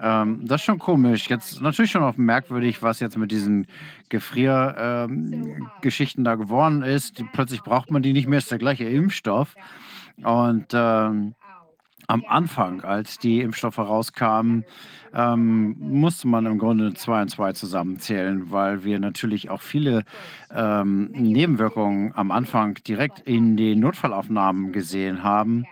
ähm, 0.00 0.46
das 0.46 0.60
ist 0.60 0.64
schon 0.64 0.78
komisch. 0.78 1.28
Jetzt 1.28 1.60
natürlich 1.60 1.90
schon 1.90 2.02
auch 2.02 2.16
merkwürdig, 2.16 2.82
was 2.82 3.00
jetzt 3.00 3.18
mit 3.18 3.30
diesen 3.30 3.66
Gefriergeschichten 4.08 6.20
ähm, 6.20 6.24
da 6.24 6.36
geworden 6.36 6.82
ist. 6.82 7.18
Die, 7.18 7.24
plötzlich 7.24 7.62
braucht 7.62 7.90
man 7.90 8.02
die 8.02 8.12
nicht 8.12 8.28
mehr, 8.28 8.38
ist 8.38 8.50
der 8.50 8.58
gleiche 8.58 8.84
Impfstoff. 8.84 9.54
Und 10.22 10.66
ähm, 10.72 11.34
am 12.08 12.24
Anfang, 12.28 12.82
als 12.82 13.18
die 13.18 13.40
Impfstoffe 13.40 13.78
rauskamen, 13.78 14.64
ähm, 15.14 15.76
musste 15.78 16.28
man 16.28 16.46
im 16.46 16.58
Grunde 16.58 16.94
zwei 16.94 17.22
und 17.22 17.28
zwei 17.28 17.52
zusammenzählen, 17.52 18.50
weil 18.50 18.84
wir 18.84 18.98
natürlich 18.98 19.50
auch 19.50 19.62
viele 19.62 20.04
ähm, 20.54 21.10
Nebenwirkungen 21.12 22.12
am 22.14 22.30
Anfang 22.30 22.74
direkt 22.86 23.20
in 23.20 23.56
den 23.56 23.80
Notfallaufnahmen 23.80 24.72
gesehen 24.72 25.22
haben. 25.22 25.66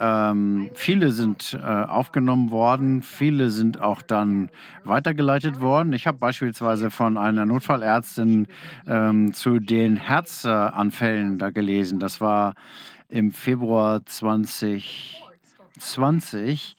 Ähm, 0.00 0.70
viele 0.74 1.10
sind 1.10 1.58
äh, 1.60 1.66
aufgenommen 1.66 2.50
worden, 2.50 3.02
viele 3.02 3.50
sind 3.50 3.80
auch 3.80 4.02
dann 4.02 4.50
weitergeleitet 4.84 5.60
worden. 5.60 5.92
Ich 5.92 6.06
habe 6.06 6.18
beispielsweise 6.18 6.90
von 6.90 7.16
einer 7.16 7.46
Notfallärztin 7.46 8.46
ähm, 8.86 9.34
zu 9.34 9.58
den 9.58 9.96
Herzanfällen 9.96 11.38
da 11.38 11.50
gelesen. 11.50 11.98
Das 11.98 12.20
war 12.20 12.54
im 13.08 13.32
Februar 13.32 14.06
2020. 14.06 16.76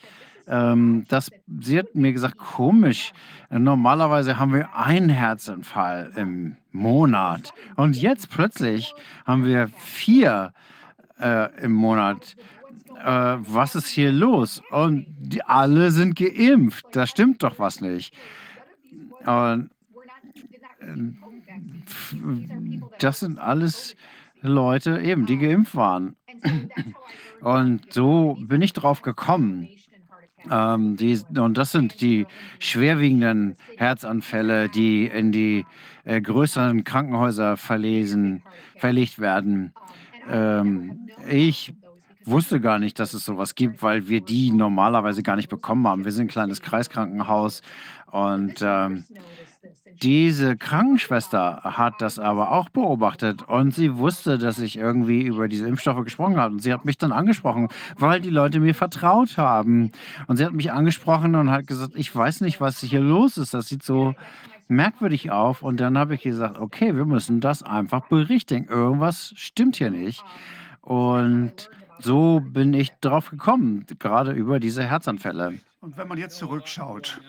Ähm, 0.47 1.03
das, 1.09 1.29
sie 1.59 1.79
hat 1.79 1.93
mir 1.95 2.13
gesagt, 2.13 2.37
komisch. 2.37 3.11
Normalerweise 3.49 4.39
haben 4.39 4.53
wir 4.53 4.73
einen 4.75 5.09
Herzinfall 5.09 6.11
im 6.15 6.55
Monat. 6.71 7.51
Und 7.75 7.95
jetzt 7.95 8.29
plötzlich 8.29 8.93
haben 9.25 9.43
wir 9.45 9.69
vier 9.77 10.53
äh, 11.19 11.49
im 11.63 11.73
Monat 11.73 12.35
äh, 13.03 13.37
was 13.39 13.75
ist 13.75 13.87
hier 13.87 14.11
los? 14.11 14.61
Und 14.71 15.05
die, 15.19 15.43
alle 15.43 15.91
sind 15.91 16.15
geimpft. 16.15 16.85
Da 16.91 17.07
stimmt 17.07 17.43
doch 17.43 17.59
was 17.59 17.81
nicht. 17.81 18.13
Und 19.25 19.69
das 22.99 23.19
sind 23.19 23.39
alles 23.39 23.95
Leute 24.41 25.01
eben, 25.01 25.25
die 25.25 25.37
geimpft 25.37 25.75
waren. 25.75 26.15
Und 27.41 27.93
so 27.93 28.37
bin 28.39 28.61
ich 28.61 28.73
drauf 28.73 29.01
gekommen. 29.01 29.69
Ähm, 30.49 30.95
die, 30.95 31.19
und 31.37 31.57
das 31.57 31.71
sind 31.71 32.01
die 32.01 32.25
schwerwiegenden 32.59 33.57
Herzanfälle, 33.77 34.69
die 34.69 35.05
in 35.05 35.31
die 35.31 35.65
äh, 36.05 36.21
größeren 36.21 36.83
Krankenhäuser 36.85 37.57
verlesen, 37.57 38.43
verlegt 38.77 39.19
werden. 39.19 39.73
Ähm, 40.29 41.09
ich 41.29 41.73
wusste 42.25 42.59
gar 42.59 42.79
nicht, 42.79 42.99
dass 42.99 43.13
es 43.13 43.25
sowas 43.25 43.55
gibt, 43.55 43.81
weil 43.81 44.07
wir 44.07 44.21
die 44.21 44.51
normalerweise 44.51 45.23
gar 45.23 45.35
nicht 45.35 45.49
bekommen 45.49 45.87
haben. 45.87 46.05
Wir 46.05 46.11
sind 46.11 46.25
ein 46.25 46.29
kleines 46.29 46.61
Kreiskrankenhaus 46.61 47.61
und 48.11 48.55
ähm, 48.61 49.05
diese 50.01 50.55
Krankenschwester 50.55 51.61
hat 51.63 51.95
das 51.99 52.19
aber 52.19 52.51
auch 52.51 52.69
beobachtet 52.69 53.43
und 53.43 53.73
sie 53.75 53.97
wusste, 53.97 54.37
dass 54.37 54.59
ich 54.59 54.77
irgendwie 54.77 55.23
über 55.23 55.49
diese 55.49 55.67
Impfstoffe 55.67 56.05
gesprochen 56.05 56.37
habe. 56.37 56.53
Und 56.53 56.61
sie 56.61 56.71
hat 56.71 56.85
mich 56.85 56.97
dann 56.97 57.11
angesprochen, 57.11 57.67
weil 57.97 58.21
die 58.21 58.29
Leute 58.29 58.61
mir 58.61 58.73
vertraut 58.73 59.37
haben. 59.37 59.91
Und 60.27 60.37
sie 60.37 60.45
hat 60.45 60.53
mich 60.53 60.71
angesprochen 60.71 61.35
und 61.35 61.51
hat 61.51 61.67
gesagt, 61.67 61.93
ich 61.95 62.15
weiß 62.15 62.41
nicht, 62.41 62.61
was 62.61 62.79
hier 62.79 63.01
los 63.01 63.37
ist. 63.37 63.53
Das 63.53 63.67
sieht 63.67 63.83
so 63.83 64.15
merkwürdig 64.69 65.31
auf. 65.31 65.63
Und 65.63 65.81
dann 65.81 65.97
habe 65.97 66.15
ich 66.15 66.21
gesagt, 66.21 66.59
okay, 66.59 66.95
wir 66.95 67.05
müssen 67.05 67.41
das 67.41 67.61
einfach 67.61 68.07
berichtigen. 68.07 68.69
Irgendwas 68.69 69.33
stimmt 69.35 69.75
hier 69.75 69.91
nicht. 69.91 70.23
Und 70.79 71.69
so 71.99 72.41
bin 72.41 72.73
ich 72.73 72.91
drauf 73.01 73.29
gekommen, 73.29 73.85
gerade 73.99 74.31
über 74.31 74.59
diese 74.59 74.83
Herzanfälle. 74.83 75.59
Und 75.81 75.97
wenn 75.97 76.07
man 76.07 76.17
jetzt 76.17 76.37
zurückschaut, 76.37 77.19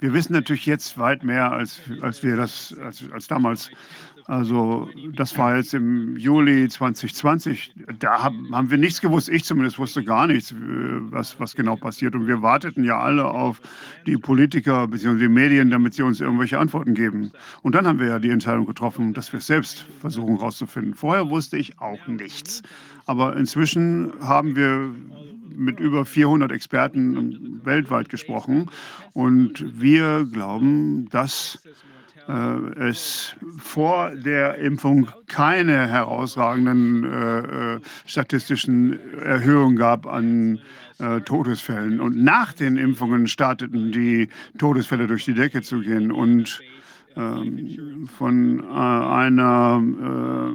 wir 0.00 0.12
wissen 0.12 0.34
natürlich 0.34 0.66
jetzt 0.66 0.98
weit 0.98 1.24
mehr, 1.24 1.52
als, 1.52 1.80
als 2.02 2.22
wir 2.22 2.36
das 2.36 2.74
als, 2.82 3.04
als 3.12 3.26
damals. 3.28 3.70
Also 4.26 4.90
das 5.14 5.38
war 5.38 5.56
jetzt 5.56 5.72
im 5.72 6.16
Juli 6.16 6.68
2020. 6.68 7.72
Da 8.00 8.24
haben, 8.24 8.70
wir 8.70 8.76
nichts 8.76 9.00
gewusst. 9.00 9.28
Ich 9.28 9.44
zumindest 9.44 9.78
wusste 9.78 10.02
gar 10.02 10.26
nichts, 10.26 10.50
äh, 10.50 10.56
was, 10.56 11.38
was 11.38 11.54
genau 11.54 11.76
passiert. 11.76 12.16
Und 12.16 12.26
wir 12.26 12.42
warteten 12.42 12.82
ja 12.82 12.98
alle 12.98 13.24
auf 13.24 13.60
die 14.04 14.16
Politiker 14.16 14.88
bzw. 14.88 15.18
die 15.18 15.28
Medien, 15.28 15.70
damit 15.70 15.94
sie 15.94 16.02
uns 16.02 16.20
irgendwelche 16.20 16.58
Antworten 16.58 16.94
geben. 16.94 17.30
Und 17.62 17.76
dann 17.76 17.86
haben 17.86 18.00
wir 18.00 18.08
ja 18.08 18.18
die 18.18 18.30
Entscheidung 18.30 18.66
getroffen, 18.66 19.14
dass 19.14 19.32
wir 19.32 19.38
es 19.38 19.46
selbst 19.46 19.86
versuchen 20.00 20.38
herauszufinden. 20.38 20.94
Vorher 20.94 21.30
wusste 21.30 21.56
ich 21.56 21.78
auch 21.78 22.04
nichts. 22.08 22.62
Aber 23.06 23.36
inzwischen 23.36 24.12
haben 24.20 24.56
wir 24.56 24.94
mit 25.48 25.80
über 25.80 26.04
400 26.04 26.52
Experten 26.52 27.60
weltweit 27.64 28.08
gesprochen. 28.08 28.70
Und 29.14 29.80
wir 29.80 30.26
glauben, 30.30 31.08
dass 31.10 31.58
äh, 32.28 32.32
es 32.88 33.34
vor 33.58 34.10
der 34.10 34.58
Impfung 34.58 35.08
keine 35.26 35.88
herausragenden 35.88 37.04
äh, 37.04 37.38
äh 37.74 37.80
statistischen 38.04 38.98
Erhöhungen 39.22 39.76
gab 39.76 40.06
an 40.06 40.60
äh, 40.98 41.20
Todesfällen. 41.20 42.00
Und 42.00 42.22
nach 42.22 42.52
den 42.52 42.76
Impfungen 42.76 43.28
starteten 43.28 43.92
die 43.92 44.28
Todesfälle 44.58 45.06
durch 45.06 45.24
die 45.24 45.34
Decke 45.34 45.62
zu 45.62 45.80
gehen. 45.80 46.10
Und 46.10 46.60
von 47.16 48.60
äh, 48.60 48.66
einer 48.66 49.82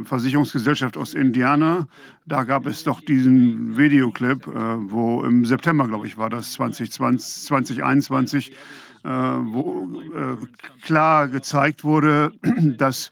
äh, 0.02 0.06
Versicherungsgesellschaft 0.06 0.96
aus 0.96 1.16
Indiana. 1.16 1.88
Da 2.28 2.44
gab 2.44 2.68
es 2.68 2.84
doch 2.84 3.02
diesen 3.02 3.76
Videoclip, 3.78 4.46
äh, 4.46 4.52
wo 4.92 5.24
im 5.24 5.44
September, 5.44 5.88
glaube 5.88 6.06
ich, 6.06 6.18
war 6.18 6.30
das 6.30 6.52
2020, 6.54 7.48
2021, 7.48 8.52
wo 9.04 9.90
klar 10.84 11.28
gezeigt 11.28 11.84
wurde, 11.84 12.32
dass 12.78 13.10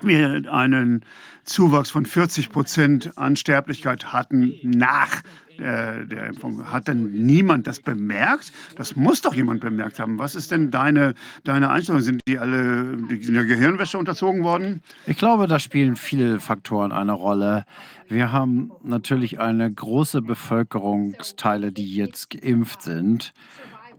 wir 0.00 0.50
einen 0.50 1.04
Zuwachs 1.44 1.90
von 1.90 2.06
40 2.06 2.48
Prozent 2.48 3.18
an 3.18 3.36
Sterblichkeit 3.36 4.10
hatten 4.10 4.54
nach 4.62 5.22
äh, 5.60 6.06
der 6.06 6.26
Impfung. 6.26 6.70
Hat 6.70 6.88
denn 6.88 7.10
niemand 7.12 7.66
das 7.66 7.80
bemerkt? 7.80 8.52
Das 8.76 8.96
muss 8.96 9.20
doch 9.22 9.34
jemand 9.34 9.60
bemerkt 9.60 9.98
haben. 9.98 10.18
Was 10.18 10.34
ist 10.34 10.50
denn 10.50 10.70
deine, 10.70 11.14
deine 11.44 11.70
Einstellung? 11.70 12.00
Sind 12.00 12.20
die 12.28 12.38
alle 12.38 12.92
in 12.92 13.34
der 13.34 13.44
Gehirnwäsche 13.44 13.98
unterzogen 13.98 14.42
worden? 14.44 14.82
Ich 15.06 15.16
glaube, 15.16 15.46
da 15.46 15.58
spielen 15.58 15.96
viele 15.96 16.40
Faktoren 16.40 16.92
eine 16.92 17.12
Rolle. 17.12 17.64
Wir 18.08 18.32
haben 18.32 18.72
natürlich 18.82 19.40
eine 19.40 19.70
große 19.70 20.22
Bevölkerungsteile, 20.22 21.72
die 21.72 21.94
jetzt 21.94 22.30
geimpft 22.30 22.82
sind. 22.82 23.32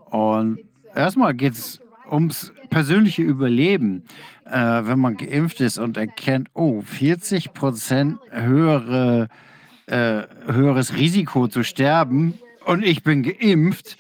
Und 0.10 0.60
erstmal 0.96 1.34
geht 1.34 1.54
es 1.54 1.80
ums 2.10 2.52
persönliche 2.70 3.22
Überleben. 3.22 4.04
Äh, 4.46 4.86
wenn 4.86 5.00
man 5.00 5.16
geimpft 5.16 5.62
ist 5.62 5.78
und 5.78 5.96
erkennt, 5.96 6.50
oh, 6.54 6.82
40 6.82 7.54
Prozent 7.54 8.18
höhere 8.32 9.24
äh, 9.24 9.49
höheres 9.90 10.96
Risiko 10.96 11.48
zu 11.48 11.64
sterben 11.64 12.40
und 12.66 12.84
ich 12.84 13.04
bin 13.04 13.24
geimpft, 13.24 13.98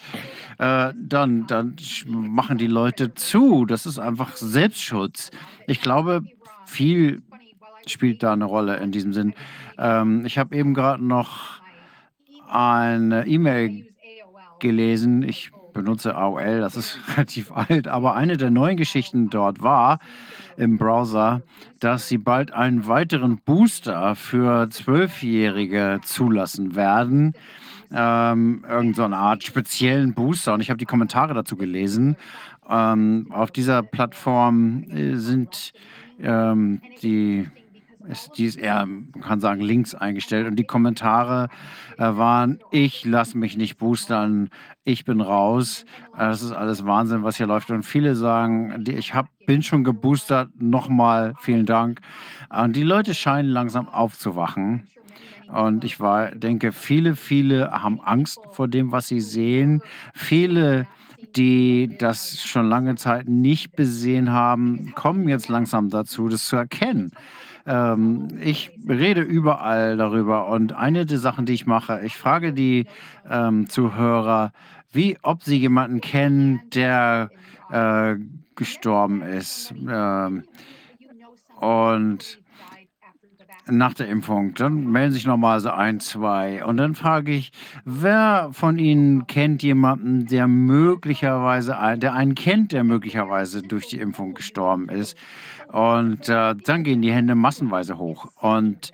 äh, 0.60 0.93
dann, 0.95 1.47
dann 1.47 1.75
machen 2.06 2.58
die 2.58 2.67
Leute 2.67 3.13
zu. 3.13 3.65
Das 3.65 3.86
ist 3.86 3.97
einfach 3.97 4.36
Selbstschutz. 4.36 5.32
Ich 5.67 5.82
glaube, 5.82 6.21
viel 6.65 7.21
spielt 7.88 8.21
da 8.21 8.34
eine 8.34 8.45
Rolle 8.45 8.78
in 8.78 8.91
diesem 8.91 9.13
Sinn. 9.13 9.34
Ähm, 9.78 10.25
ich 10.25 10.38
habe 10.38 10.56
eben 10.56 10.73
gerade 10.73 11.04
noch 11.04 11.62
eine 12.49 13.25
E-Mail 13.25 13.88
gelesen. 14.60 15.23
Ich 15.23 15.52
benutze 15.73 16.15
AOL, 16.15 16.60
das 16.60 16.75
ist 16.75 16.99
relativ 17.15 17.52
alt, 17.52 17.88
aber 17.88 18.15
eine 18.15 18.38
der 18.38 18.52
neuen 18.52 18.78
Geschichten 18.78 19.30
dort 19.30 19.62
war 19.62 19.99
im 20.60 20.78
Browser, 20.78 21.41
dass 21.80 22.08
sie 22.08 22.17
bald 22.17 22.54
einen 22.54 22.88
weiteren 22.88 23.38
Booster 23.38 24.15
für 24.15 24.69
Zwölfjährige 24.69 26.02
zulassen 26.04 26.76
werden. 26.76 27.34
Ähm, 27.91 28.63
irgend 28.69 28.95
so 28.95 29.04
eine 29.04 29.17
Art 29.17 29.43
speziellen 29.43 30.13
Booster. 30.13 30.54
Und 30.54 30.62
ich 30.62 30.69
habe 30.69 30.78
die 30.78 30.86
Kommentare 30.86 31.34
dazu 31.34 31.56
gelesen. 31.56 32.17
Ähm, 32.69 33.28
auf 33.32 33.50
dieser 33.52 33.82
Plattform 33.82 34.84
äh, 34.91 35.15
sind 35.15 35.74
ähm, 36.22 36.82
die 37.02 37.48
ist, 38.10 38.38
die 38.38 38.45
ist 38.45 38.58
eher, 38.58 38.86
man 38.86 39.22
kann 39.22 39.39
sagen, 39.39 39.62
links 39.62 39.95
eingestellt. 39.95 40.48
Und 40.48 40.56
die 40.58 40.65
Kommentare 40.65 41.50
äh, 41.98 42.04
waren, 42.04 42.60
ich 42.72 43.06
lasse 43.06 43.38
mich 43.38 43.56
nicht 43.56 43.78
boostern, 43.78 44.50
ich 44.84 45.06
bin 45.06 45.22
raus. 45.22 45.86
Äh, 46.15 46.30
das 46.30 46.41
ist 46.41 46.52
alles 46.52 46.86
Wahnsinn, 46.86 47.24
was 47.24 47.38
hier 47.38 47.48
läuft. 47.48 47.72
Und 47.72 47.84
viele 47.84 48.15
sagen, 48.15 48.84
die, 48.84 48.93
ich 48.93 49.13
hab, 49.13 49.28
bin 49.45 49.62
schon 49.63 49.84
geboostert, 49.84 50.50
nochmal 50.60 51.34
vielen 51.39 51.65
Dank. 51.65 52.02
Und 52.50 52.76
die 52.76 52.84
Leute 52.84 53.13
scheinen 53.13 53.50
langsam 53.50 53.88
aufzuwachen. 53.88 54.88
Und 55.48 55.84
ich 55.84 56.00
war, 56.00 56.32
denke, 56.32 56.72
viele, 56.72 57.15
viele 57.15 57.72
haben 57.72 58.02
Angst 58.02 58.39
vor 58.52 58.67
dem, 58.67 58.91
was 58.91 59.08
sie 59.08 59.22
sehen. 59.22 59.82
Viele 60.13 60.88
die 61.36 61.95
das 62.00 62.41
schon 62.41 62.69
lange 62.69 62.95
Zeit 62.95 63.28
nicht 63.28 63.76
besehen 63.76 64.32
haben, 64.32 64.93
kommen 64.95 65.28
jetzt 65.30 65.50
langsam 65.50 65.89
dazu, 65.89 66.28
das 66.28 66.45
zu 66.45 66.56
erkennen. 66.56 67.12
Ähm, 67.65 68.28
ich 68.41 68.72
rede 68.88 69.22
überall 69.22 69.98
darüber 69.98 70.48
und 70.48 70.74
eine 70.74 71.06
der 71.06 71.19
Sachen, 71.19 71.45
die 71.45 71.54
ich 71.54 71.65
mache, 71.65 72.02
ich 72.04 72.15
frage 72.15 72.54
die 72.54 72.86
ähm, 73.30 73.69
Zuhörer, 73.69 74.52
wie, 74.91 75.17
ob 75.22 75.43
sie 75.43 75.58
jemanden 75.58 76.02
kennen, 76.02 76.62
der 76.74 77.30
äh, 77.72 78.15
gestorben 78.56 79.22
ist. 79.22 79.74
Ähm, 79.88 80.43
und 81.60 82.39
nach 83.72 83.93
der 83.93 84.08
Impfung. 84.08 84.54
Dann 84.54 84.91
melden 84.91 85.13
sich 85.13 85.26
nochmal 85.26 85.60
so 85.60 85.69
ein, 85.69 86.00
zwei. 86.00 86.63
Und 86.65 86.78
dann 86.78 86.95
frage 86.95 87.32
ich, 87.32 87.52
wer 87.86 88.50
von 88.52 88.78
Ihnen 88.80 89.28
kennt 89.28 89.63
jemanden, 89.63 90.26
der 90.26 90.48
möglicherweise, 90.48 91.78
der 91.98 92.13
einen 92.13 92.36
kennt, 92.36 92.72
der 92.72 92.84
möglicherweise 92.84 93.62
durch 93.62 93.88
die 93.88 94.00
Impfung 94.00 94.34
gestorben 94.34 94.89
ist? 94.89 95.17
Und 95.71 96.27
äh, 96.29 96.55
dann 96.55 96.84
gehen 96.84 97.01
die 97.01 97.12
Hände 97.12 97.36
massenweise 97.36 97.97
hoch. 97.97 98.32
Und 98.41 98.91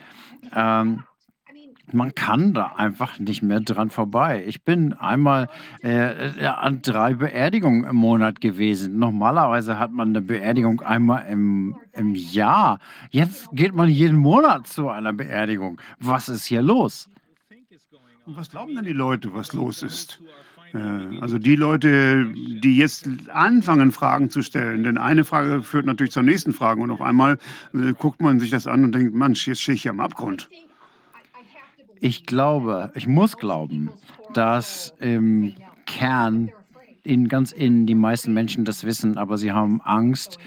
ähm, 0.54 1.04
man 1.92 2.16
kann 2.16 2.54
da 2.54 2.74
einfach 2.76 3.20
nicht 3.20 3.42
mehr 3.44 3.60
dran 3.60 3.90
vorbei. 3.90 4.44
Ich 4.46 4.64
bin 4.64 4.94
einmal 4.94 5.50
äh, 5.84 6.42
äh, 6.42 6.46
an 6.46 6.82
drei 6.82 7.14
Beerdigungen 7.14 7.86
im 7.86 7.96
Monat 7.96 8.42
gewesen. 8.42 8.98
Normalerweise 8.98 9.80
hat 9.80 9.92
man 9.92 10.10
eine 10.10 10.22
Beerdigung 10.22 10.82
einmal 10.82 11.26
im, 11.30 11.78
im 11.94 12.16
Jahr. 12.16 12.80
Jetzt 13.12 13.50
geht 13.54 13.74
man 13.74 13.90
jeden 13.90 14.18
Monat 14.18 14.68
zu 14.68 14.90
einer 14.90 15.14
Beerdigung. 15.14 15.80
Was 16.00 16.28
ist 16.28 16.46
hier 16.46 16.62
los? 16.62 17.10
Und 18.26 18.36
was 18.36 18.50
glauben 18.50 18.76
denn 18.76 18.86
die 18.86 18.94
Leute, 18.94 19.34
was 19.34 19.54
los 19.54 19.84
ist? 19.84 20.20
Äh, 20.74 21.20
also 21.22 21.38
die 21.38 21.56
Leute, 21.56 22.26
die 22.34 22.78
jetzt 22.78 23.10
anfangen, 23.32 23.92
Fragen 23.92 24.30
zu 24.30 24.42
stellen, 24.42 24.84
denn 24.84 24.98
eine 24.98 25.24
Frage 25.24 25.64
führt 25.64 25.86
natürlich 25.86 26.14
zur 26.14 26.24
nächsten 26.24 26.54
Frage. 26.54 26.82
Und 26.82 26.92
auf 26.92 27.02
einmal 27.02 27.38
äh, 27.74 27.94
guckt 27.94 28.22
man 28.22 28.40
sich 28.40 28.50
das 28.50 28.68
an 28.68 28.84
und 28.84 28.94
denkt, 28.94 29.14
Mensch, 29.14 29.48
jetzt 29.48 29.62
stehe 29.62 29.76
ich 29.76 29.84
hier 29.84 29.92
am 29.92 30.00
Abgrund. 30.00 30.50
Ich 32.02 32.26
glaube, 32.26 32.92
ich 32.94 33.08
muss 33.08 33.38
glauben, 33.38 33.90
dass 34.34 34.94
im 35.00 35.56
Kern 35.86 36.52
in 37.04 37.30
ganz 37.30 37.52
innen 37.52 37.86
die 37.86 37.96
meisten 37.96 38.34
Menschen 38.34 38.66
das 38.66 38.84
wissen, 38.84 39.18
aber 39.18 39.38
sie 39.38 39.52
haben 39.52 39.82
Angst, 39.82 40.40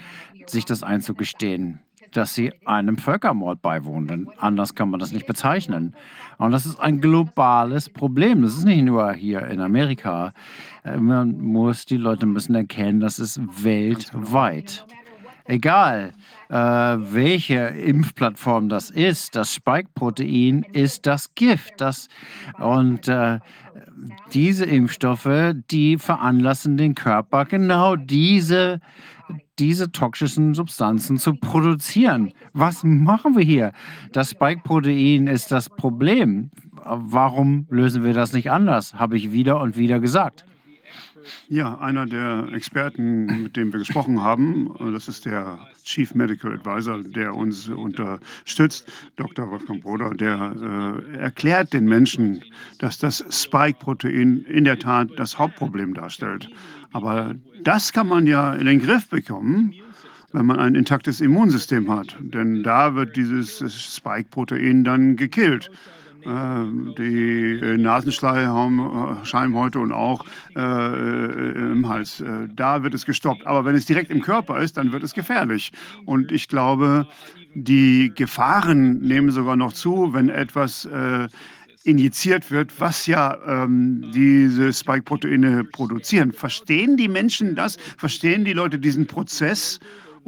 sich 0.45 0.65
das 0.65 0.83
einzugestehen, 0.83 1.79
dass 2.17 2.35
sie 2.35 2.51
einem 2.65 2.97
Völkermord 2.97 3.61
beiwohnen. 3.61 4.29
Anders 4.37 4.75
kann 4.75 4.89
man 4.89 4.99
das 4.99 5.11
nicht 5.11 5.27
bezeichnen. 5.27 5.95
Und 6.37 6.51
das 6.51 6.65
ist 6.65 6.79
ein 6.79 7.01
globales 7.01 7.89
Problem. 7.89 8.41
Das 8.41 8.57
ist 8.57 8.65
nicht 8.65 8.83
nur 8.83 9.11
hier 9.13 9.45
in 9.47 9.59
Amerika. 9.59 10.33
Äh, 10.83 10.97
man 10.97 11.39
muss, 11.39 11.85
die 11.85 11.97
Leute 11.97 12.25
müssen 12.25 12.55
erkennen, 12.55 12.99
das 12.99 13.19
ist 13.19 13.39
weltweit. 13.63 14.85
Egal, 15.45 16.11
äh, 16.49 16.55
welche 16.55 17.57
Impfplattform 17.57 18.69
das 18.69 18.91
ist, 18.91 19.35
das 19.35 19.53
Spike-Protein 19.53 20.63
ist 20.73 21.07
das 21.07 21.33
Gift. 21.33 21.73
Das, 21.77 22.07
und 22.59 23.07
äh, 23.07 23.39
diese 24.33 24.65
Impfstoffe, 24.65 25.53
die 25.71 25.97
veranlassen 25.97 26.77
den 26.77 26.95
Körper 26.95 27.45
genau 27.45 27.95
diese, 27.95 28.79
diese 29.57 29.91
toxischen 29.91 30.53
Substanzen 30.53 31.17
zu 31.17 31.35
produzieren. 31.35 32.33
Was 32.53 32.83
machen 32.83 33.35
wir 33.35 33.43
hier? 33.43 33.71
Das 34.11 34.31
Spike-Protein 34.31 35.27
ist 35.27 35.51
das 35.51 35.69
Problem. 35.69 36.51
Warum 36.83 37.67
lösen 37.69 38.03
wir 38.03 38.13
das 38.13 38.33
nicht 38.33 38.51
anders? 38.51 38.93
Habe 38.95 39.17
ich 39.17 39.31
wieder 39.31 39.59
und 39.59 39.77
wieder 39.77 39.99
gesagt. 39.99 40.45
Ja, 41.47 41.77
einer 41.79 42.05
der 42.05 42.47
Experten, 42.53 43.43
mit 43.43 43.55
dem 43.55 43.71
wir 43.71 43.79
gesprochen 43.79 44.21
haben, 44.21 44.73
das 44.93 45.07
ist 45.07 45.25
der 45.25 45.59
Chief 45.83 46.13
Medical 46.13 46.53
Advisor, 46.53 47.03
der 47.03 47.35
uns 47.35 47.67
unterstützt, 47.67 48.91
Dr. 49.15 49.49
Wolfgang 49.49 49.81
Broder, 49.81 50.11
der 50.11 51.01
äh, 51.13 51.17
erklärt 51.17 51.73
den 51.73 51.85
Menschen, 51.85 52.43
dass 52.77 52.99
das 52.99 53.23
Spike-Protein 53.29 54.45
in 54.47 54.65
der 54.65 54.77
Tat 54.79 55.09
das 55.17 55.37
Hauptproblem 55.37 55.93
darstellt. 55.93 56.49
Aber 56.91 57.35
das 57.63 57.93
kann 57.93 58.07
man 58.07 58.27
ja 58.27 58.53
in 58.53 58.65
den 58.65 58.81
Griff 58.81 59.07
bekommen, 59.09 59.73
wenn 60.31 60.45
man 60.45 60.59
ein 60.59 60.75
intaktes 60.75 61.21
Immunsystem 61.21 61.89
hat. 61.91 62.15
Denn 62.19 62.63
da 62.63 62.95
wird 62.95 63.15
dieses 63.15 63.59
Spike-Protein 63.95 64.83
dann 64.83 65.15
gekillt. 65.15 65.71
Äh, 66.25 66.65
die 66.97 67.59
äh, 67.61 67.77
Nasenschleimhäute 67.77 69.79
und 69.79 69.93
auch 69.93 70.25
äh, 70.55 71.71
im 71.71 71.87
Hals. 71.87 72.23
Da 72.55 72.83
wird 72.83 72.93
es 72.93 73.05
gestoppt. 73.05 73.47
Aber 73.47 73.63
wenn 73.65 73.75
es 73.75 73.85
direkt 73.85 74.11
im 74.11 74.21
Körper 74.21 74.59
ist, 74.59 74.77
dann 74.77 74.91
wird 74.91 75.03
es 75.03 75.13
gefährlich. 75.13 75.71
Und 76.05 76.31
ich 76.31 76.47
glaube, 76.47 77.07
die 77.55 78.11
Gefahren 78.13 78.99
nehmen 78.99 79.31
sogar 79.31 79.55
noch 79.55 79.73
zu, 79.73 80.13
wenn 80.13 80.29
etwas 80.29 80.85
äh, 80.85 81.27
injiziert 81.83 82.51
wird, 82.51 82.79
was 82.79 83.07
ja 83.07 83.37
ähm, 83.47 84.11
diese 84.13 84.71
Spike-Proteine 84.73 85.63
produzieren. 85.63 86.33
Verstehen 86.33 86.97
die 86.97 87.07
Menschen 87.07 87.55
das? 87.55 87.77
Verstehen 87.97 88.45
die 88.45 88.53
Leute 88.53 88.77
diesen 88.77 89.07
Prozess? 89.07 89.79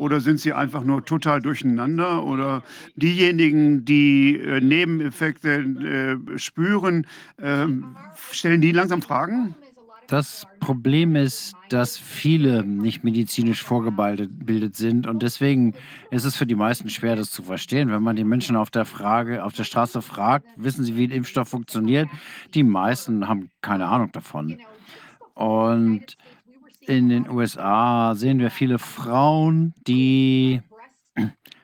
Oder 0.02 0.20
sind 0.20 0.40
sie 0.40 0.52
einfach 0.52 0.84
nur 0.84 1.06
total 1.06 1.42
durcheinander? 1.42 2.24
Oder 2.24 2.64
diejenigen, 2.96 3.86
die 3.86 4.36
äh, 4.36 4.60
Nebeneffekte 4.60 6.18
äh, 6.34 6.40
spüren, 6.40 7.06
äh, 7.38 7.68
stellen 8.32 8.62
die 8.62 8.72
langsam 8.72 9.04
Fragen? 9.04 9.54
Das 10.08 10.48
Problem 10.60 11.16
ist, 11.16 11.54
dass 11.70 12.00
viele 12.00 12.64
nicht 12.64 13.04
medizinisch 13.04 13.62
vorgebildet 13.62 14.76
sind 14.76 15.06
und 15.06 15.22
deswegen 15.22 15.76
ist 16.10 16.26
es 16.26 16.36
für 16.36 16.48
die 16.48 16.56
meisten 16.56 16.90
schwer, 16.90 17.16
das 17.16 17.30
zu 17.30 17.44
verstehen. 17.44 17.92
Wenn 17.92 18.02
man 18.02 18.16
die 18.16 18.24
Menschen 18.24 18.56
auf 18.56 18.72
der 18.72 18.86
Frage, 18.86 19.46
auf 19.46 19.54
der 19.54 19.66
Straße 19.66 20.02
fragt, 20.02 20.48
wissen 20.58 20.84
sie, 20.84 20.98
wie 20.98 21.06
ein 21.06 21.12
Impfstoff 21.12 21.50
funktioniert? 21.50 22.10
Die 22.56 22.64
meisten 22.64 23.28
haben 23.28 23.52
keine 23.62 23.86
Ahnung 23.86 24.12
davon. 24.12 24.58
Und 25.36 26.18
in 26.88 27.10
den 27.10 27.30
USA 27.30 28.16
sehen 28.16 28.40
wir 28.40 28.52
viele 28.52 28.80
Frauen, 28.80 29.74
die 29.88 30.62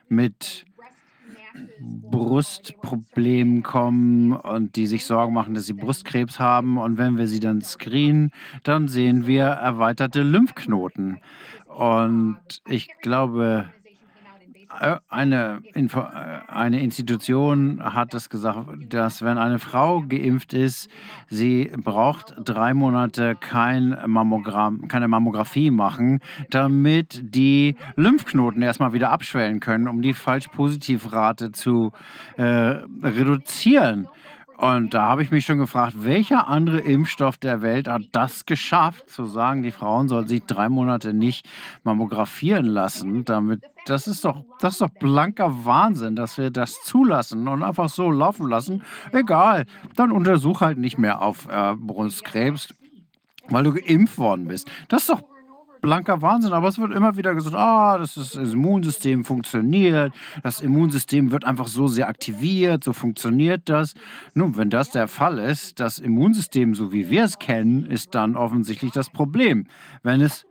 mit 0.08 0.64
Brustproblemen 1.80 3.62
kommen 3.62 4.32
und 4.32 4.76
die 4.76 4.86
sich 4.86 5.04
Sorgen 5.04 5.34
machen, 5.34 5.54
dass 5.54 5.66
sie 5.66 5.72
Brustkrebs 5.72 6.38
haben. 6.38 6.78
Und 6.78 6.98
wenn 6.98 7.18
wir 7.18 7.26
sie 7.26 7.40
dann 7.40 7.62
screenen, 7.62 8.30
dann 8.62 8.88
sehen 8.88 9.26
wir 9.26 9.44
erweiterte 9.44 10.22
Lymphknoten. 10.22 11.20
Und 11.66 12.38
ich 12.68 12.88
glaube, 13.02 13.72
eine, 15.08 15.60
Info, 15.74 16.00
äh, 16.00 16.40
eine 16.48 16.80
Institution 16.80 17.80
hat 17.82 18.14
es 18.14 18.28
gesagt, 18.30 18.68
dass 18.88 19.22
wenn 19.22 19.38
eine 19.38 19.58
Frau 19.58 20.02
geimpft 20.02 20.54
ist, 20.54 20.90
sie 21.28 21.70
braucht 21.76 22.34
drei 22.38 22.74
Monate 22.74 23.36
kein 23.36 23.96
Mammogramm, 24.06 24.88
keine 24.88 25.08
Mammographie 25.08 25.70
machen, 25.70 26.20
damit 26.50 27.20
die 27.22 27.76
Lymphknoten 27.96 28.62
erstmal 28.62 28.92
wieder 28.92 29.10
abschwellen 29.10 29.60
können, 29.60 29.88
um 29.88 30.02
die 30.02 30.14
Falsch-Positiv-Rate 30.14 31.52
zu 31.52 31.92
äh, 32.36 32.44
reduzieren. 33.02 34.08
Und 34.58 34.92
da 34.92 35.02
habe 35.02 35.22
ich 35.22 35.30
mich 35.30 35.46
schon 35.46 35.58
gefragt, 35.58 35.94
welcher 35.98 36.48
andere 36.48 36.80
Impfstoff 36.80 37.36
der 37.36 37.62
Welt 37.62 37.86
hat 37.86 38.02
das 38.10 38.44
geschafft, 38.44 39.08
zu 39.08 39.24
sagen, 39.24 39.62
die 39.62 39.70
Frauen 39.70 40.08
sollen 40.08 40.26
sich 40.26 40.42
drei 40.46 40.68
Monate 40.68 41.14
nicht 41.14 41.48
mammografieren 41.84 42.66
lassen, 42.66 43.24
damit 43.24 43.62
das 43.86 44.08
ist 44.08 44.24
doch, 44.24 44.42
das 44.58 44.72
ist 44.74 44.80
doch 44.80 44.90
blanker 44.90 45.64
Wahnsinn, 45.64 46.16
dass 46.16 46.38
wir 46.38 46.50
das 46.50 46.82
zulassen 46.82 47.46
und 47.46 47.62
einfach 47.62 47.88
so 47.88 48.10
laufen 48.10 48.48
lassen. 48.48 48.82
Egal, 49.12 49.64
dann 49.94 50.10
untersuch 50.10 50.60
halt 50.60 50.76
nicht 50.76 50.98
mehr 50.98 51.22
auf 51.22 51.46
äh, 51.48 51.74
Brustkrebs, 51.76 52.74
weil 53.48 53.62
du 53.62 53.74
geimpft 53.74 54.18
worden 54.18 54.48
bist. 54.48 54.68
Das 54.88 55.02
ist 55.02 55.10
doch 55.10 55.22
blanker 55.80 56.22
Wahnsinn, 56.22 56.52
aber 56.52 56.68
es 56.68 56.78
wird 56.78 56.92
immer 56.92 57.16
wieder 57.16 57.34
gesagt, 57.34 57.56
ah, 57.56 57.98
das, 57.98 58.16
ist, 58.16 58.36
das 58.36 58.52
Immunsystem 58.52 59.24
funktioniert, 59.24 60.12
das 60.42 60.60
Immunsystem 60.60 61.30
wird 61.30 61.44
einfach 61.44 61.68
so 61.68 61.88
sehr 61.88 62.08
aktiviert, 62.08 62.84
so 62.84 62.92
funktioniert 62.92 63.62
das. 63.68 63.94
Nun, 64.34 64.56
wenn 64.56 64.70
das 64.70 64.90
der 64.90 65.08
Fall 65.08 65.38
ist, 65.38 65.80
das 65.80 65.98
Immunsystem, 65.98 66.74
so 66.74 66.92
wie 66.92 67.10
wir 67.10 67.24
es 67.24 67.38
kennen, 67.38 67.86
ist 67.86 68.14
dann 68.14 68.36
offensichtlich 68.36 68.92
das 68.92 69.10
Problem. 69.10 69.66
Wenn 70.02 70.20
es 70.20 70.46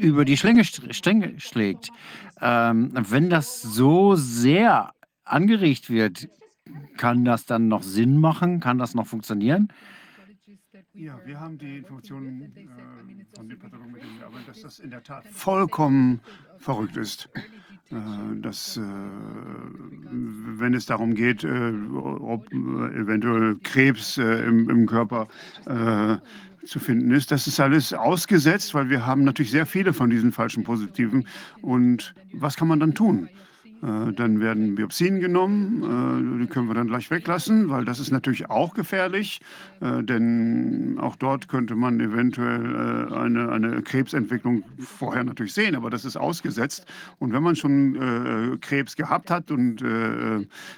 über 0.00 0.24
die 0.24 0.36
Schlinge, 0.36 0.64
Stränge 0.64 1.38
schlägt, 1.38 1.90
ähm, 2.40 2.92
wenn 2.94 3.30
das 3.30 3.62
so 3.62 4.14
sehr 4.14 4.92
angeregt 5.24 5.90
wird, 5.90 6.28
kann 6.96 7.24
das 7.24 7.46
dann 7.46 7.68
noch 7.68 7.82
Sinn 7.82 8.18
machen? 8.18 8.60
Kann 8.60 8.78
das 8.78 8.94
noch 8.94 9.06
funktionieren? 9.06 9.68
Ja, 10.96 11.18
wir 11.24 11.40
haben 11.40 11.58
die 11.58 11.78
Informationen 11.78 12.40
äh, 12.54 13.36
von 13.36 13.48
den 13.48 13.58
Pathologen, 13.58 13.92
mit 13.92 14.02
denen 14.02 14.16
wir 14.18 14.26
arbeiten, 14.26 14.46
dass 14.46 14.60
das 14.60 14.78
in 14.78 14.90
der 14.90 15.02
Tat 15.02 15.26
vollkommen 15.26 16.20
verrückt 16.58 16.96
ist. 16.96 17.28
Äh, 17.90 17.96
dass, 18.40 18.76
äh, 18.76 18.80
wenn 18.80 20.72
es 20.72 20.86
darum 20.86 21.14
geht, 21.14 21.42
äh, 21.42 21.72
ob 21.90 22.46
äh, 22.52 22.56
eventuell 22.56 23.56
Krebs 23.64 24.18
äh, 24.18 24.46
im, 24.46 24.70
im, 24.70 24.86
Körper 24.86 25.26
zu 26.64 26.78
finden 26.78 27.10
ist. 27.10 27.30
Das 27.30 27.46
ist 27.46 27.58
alles 27.60 27.92
ausgesetzt, 27.92 28.72
weil 28.72 28.88
wir 28.88 29.04
haben 29.04 29.24
natürlich 29.24 29.50
sehr 29.50 29.66
viele 29.66 29.92
von 29.92 30.10
diesen 30.10 30.32
falschen 30.32 30.62
Positiven. 30.62 31.26
Und 31.60 32.14
was 32.32 32.56
kann 32.56 32.68
man 32.68 32.80
dann 32.80 32.94
tun? 32.94 33.28
Äh, 33.84 34.12
dann 34.12 34.40
werden 34.40 34.76
Biopsien 34.76 35.20
genommen, 35.20 35.82
äh, 35.82 36.42
die 36.42 36.46
können 36.46 36.68
wir 36.68 36.74
dann 36.74 36.86
gleich 36.86 37.10
weglassen, 37.10 37.68
weil 37.68 37.84
das 37.84 38.00
ist 38.00 38.10
natürlich 38.10 38.48
auch 38.48 38.72
gefährlich, 38.72 39.40
äh, 39.80 40.02
denn 40.02 40.96
auch 40.98 41.16
dort 41.16 41.48
könnte 41.48 41.74
man 41.74 42.00
eventuell 42.00 43.12
eine, 43.12 43.50
eine 43.50 43.82
Krebsentwicklung 43.82 44.62
vorher 44.78 45.24
natürlich 45.24 45.52
sehen, 45.52 45.74
aber 45.74 45.90
das 45.90 46.04
ist 46.04 46.16
ausgesetzt. 46.16 46.86
Und 47.18 47.32
wenn 47.32 47.42
man 47.42 47.56
schon 47.56 48.58
Krebs 48.60 48.96
gehabt 48.96 49.30
hat, 49.30 49.50
und 49.50 49.82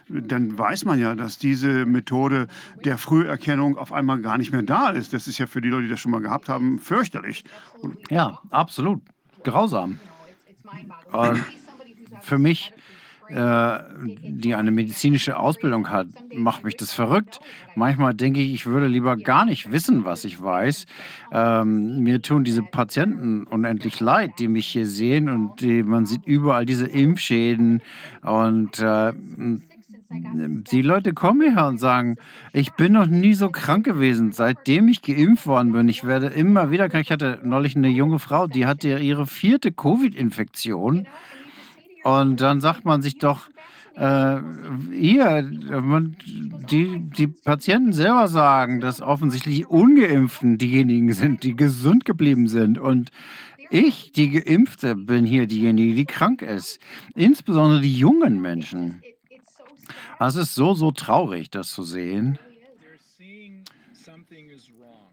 dann 0.09 0.59
weiß 0.59 0.85
man 0.85 0.99
ja, 0.99 1.15
dass 1.15 1.39
diese 1.39 1.87
Methode 1.87 2.49
der 2.85 2.99
Früherkennung 2.99 3.77
auf 3.77 3.93
einmal 3.93 4.21
gar 4.21 4.39
nicht 4.39 4.53
mehr 4.53 4.63
da 4.63 4.91
ist. 4.91 5.13
Das 5.13 5.27
ist 5.29 5.39
ja 5.39 5.47
für 5.47 5.61
die 5.61 5.69
Leute, 5.69 5.85
die 5.85 5.91
das 5.91 6.01
schon 6.01 6.13
mal 6.13 6.21
gehabt 6.21 6.49
haben, 6.49 6.79
fürchterlich. 6.79 7.45
Und 7.81 7.97
ja, 8.11 8.41
absolut. 8.51 9.03
Grausam. 9.45 10.01
Und 11.13 11.45
für 12.23 12.39
mich 12.39 12.73
äh, 13.29 13.79
die 14.23 14.55
eine 14.55 14.71
medizinische 14.71 15.39
Ausbildung 15.39 15.91
hat, 15.91 16.07
macht 16.35 16.65
mich 16.65 16.77
das 16.77 16.93
verrückt. 16.93 17.41
Manchmal 17.75 18.15
denke 18.15 18.41
ich, 18.41 18.53
ich 18.55 18.67
würde 18.67 18.87
lieber 18.87 19.17
gar 19.17 19.45
nicht 19.45 19.73
wissen, 19.73 20.05
was 20.05 20.25
ich 20.25 20.43
weiß. 20.43 20.87
Ähm, 21.33 22.03
mir 22.03 22.23
tun 22.23 22.45
diese 22.45 22.63
Patienten 22.63 23.45
unendlich 23.45 24.01
leid, 24.01 24.33
die 24.39 24.49
mich 24.49 24.67
hier 24.67 24.87
sehen 24.87 25.29
und 25.29 25.61
die, 25.61 25.83
man 25.83 26.07
sieht 26.07 26.27
überall 26.27 26.67
diese 26.67 26.87
Impfschäden 26.87 27.83
und 28.23 28.79
äh, 28.79 29.13
die 30.09 30.83
Leute 30.83 31.13
kommen 31.13 31.43
hierher 31.43 31.67
und 31.67 31.79
sagen, 31.79 32.17
ich 32.53 32.73
bin 32.73 32.93
noch 32.93 33.07
nie 33.07 33.35
so 33.35 33.51
krank 33.51 33.85
gewesen, 33.85 34.33
seitdem 34.33 34.89
ich 34.89 35.03
geimpft 35.03 35.47
worden 35.47 35.73
bin. 35.73 35.89
Ich 35.89 36.05
werde 36.05 36.29
immer 36.29 36.71
wieder 36.71 36.89
krank. 36.89 37.05
Ich 37.05 37.11
hatte 37.11 37.41
neulich 37.43 37.77
eine 37.77 37.89
junge 37.89 38.19
Frau, 38.19 38.47
die 38.47 38.67
hatte 38.67 38.99
ihre 38.99 39.27
vierte 39.27 39.73
Covid-Infektion 39.73 41.07
und 42.07 42.41
dann 42.41 42.61
sagt 42.61 42.85
man 42.85 43.03
sich 43.03 43.19
doch, 43.19 43.49
äh, 43.97 44.39
hier, 44.93 45.43
die, 45.43 47.01
die 47.01 47.27
Patienten 47.27 47.93
selber 47.93 48.29
sagen, 48.29 48.81
dass 48.81 49.03
offensichtlich 49.03 49.67
Ungeimpften 49.67 50.57
diejenigen 50.57 51.13
sind, 51.15 51.43
die 51.43 51.57
gesund 51.57 52.05
geblieben 52.05 52.47
sind. 52.47 52.79
Und 52.79 53.11
Ich, 53.71 54.13
die 54.13 54.31
Geimpfte, 54.31 54.95
bin 54.95 55.25
hier 55.25 55.47
diejenige, 55.47 55.95
die 55.95 56.05
krank 56.05 56.43
ist. 56.43 56.79
Insbesondere 57.17 57.81
die 57.81 57.97
jungen 57.97 58.41
Menschen. 58.41 59.03
Es 60.21 60.37
ist 60.37 60.55
so, 60.55 60.75
so 60.75 60.93
traurig, 60.93 61.51
das 61.51 61.71
zu 61.71 61.83
sehen. 61.83 62.39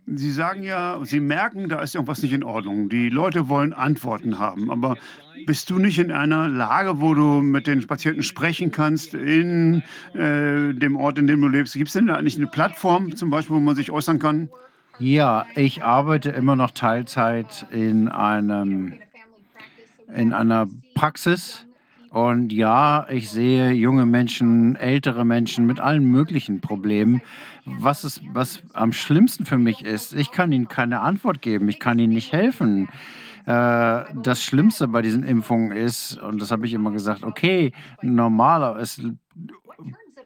Sie 0.06 0.32
sagen 0.32 0.64
ja, 0.64 1.00
Sie 1.04 1.20
merken, 1.20 1.70
da 1.70 1.82
ist 1.82 1.96
irgendwas 1.96 2.22
nicht 2.22 2.34
in 2.34 2.44
Ordnung. 2.44 2.90
Die 2.90 3.10
Leute 3.10 3.48
wollen 3.48 3.74
Antworten 3.74 4.38
haben. 4.38 4.70
Aber 4.70 4.98
bist 5.46 5.69
du 5.69 5.80
nicht 5.80 6.00
in 6.00 6.12
einer 6.12 6.48
Lage, 6.48 7.02
wo 7.02 7.13
du 7.13 7.41
mit 7.41 7.67
den 7.67 7.86
Patienten 7.86 8.24
sprechen 8.24 8.72
kannst 8.72 9.13
in 9.13 9.84
äh, 10.13 10.74
dem 10.74 10.96
Ort, 10.96 11.17
in 11.17 11.28
dem 11.28 11.41
du 11.41 11.48
lebst? 11.48 11.74
Gibt 11.74 11.88
es 11.88 11.93
denn 11.93 12.08
da 12.08 12.15
eigentlich 12.15 12.38
eine 12.38 12.48
Plattform 12.48 13.15
zum 13.15 13.30
Beispiel, 13.30 13.56
wo 13.56 13.60
man 13.60 13.76
sich 13.76 13.91
äußern 13.91 14.19
kann? 14.19 14.50
Ja, 15.00 15.46
ich 15.56 15.84
arbeite 15.84 16.30
immer 16.30 16.56
noch 16.56 16.72
Teilzeit 16.72 17.65
in 17.72 18.08
einem, 18.08 18.93
in 20.13 20.34
einer 20.34 20.67
Praxis. 20.93 21.65
Und 22.10 22.54
ja, 22.54 23.08
ich 23.10 23.32
sehe 23.32 23.72
junge 23.72 24.06
Menschen, 24.06 24.76
ältere 24.76 25.26
Menschen 25.26 25.65
mit 25.65 25.80
allen 25.80 26.06
möglichen 26.06 26.62
Problemen. 26.62 27.22
Was, 27.65 28.04
ist, 28.04 28.22
was 28.34 28.62
am 28.74 28.93
schlimmsten 28.93 29.46
für 29.46 29.58
mich 29.58 29.84
ist, 29.84 30.13
ich 30.13 30.30
kann 30.30 30.52
ihnen 30.52 30.67
keine 30.67 31.00
Antwort 31.00 31.41
geben, 31.41 31.69
ich 31.69 31.80
kann 31.80 31.98
ihnen 31.98 32.13
nicht 32.13 32.32
helfen. 32.32 32.88
Äh, 33.46 34.06
das 34.16 34.42
Schlimmste 34.44 34.88
bei 34.88 35.02
diesen 35.02 35.24
Impfungen 35.24 35.72
ist, 35.72 36.18
und 36.22 36.42
das 36.42 36.52
habe 36.52 36.66
ich 36.66 36.74
immer 36.74 36.92
gesagt, 36.92 37.24
okay, 37.24 37.74
normaler, 38.02 38.78
es 38.78 39.02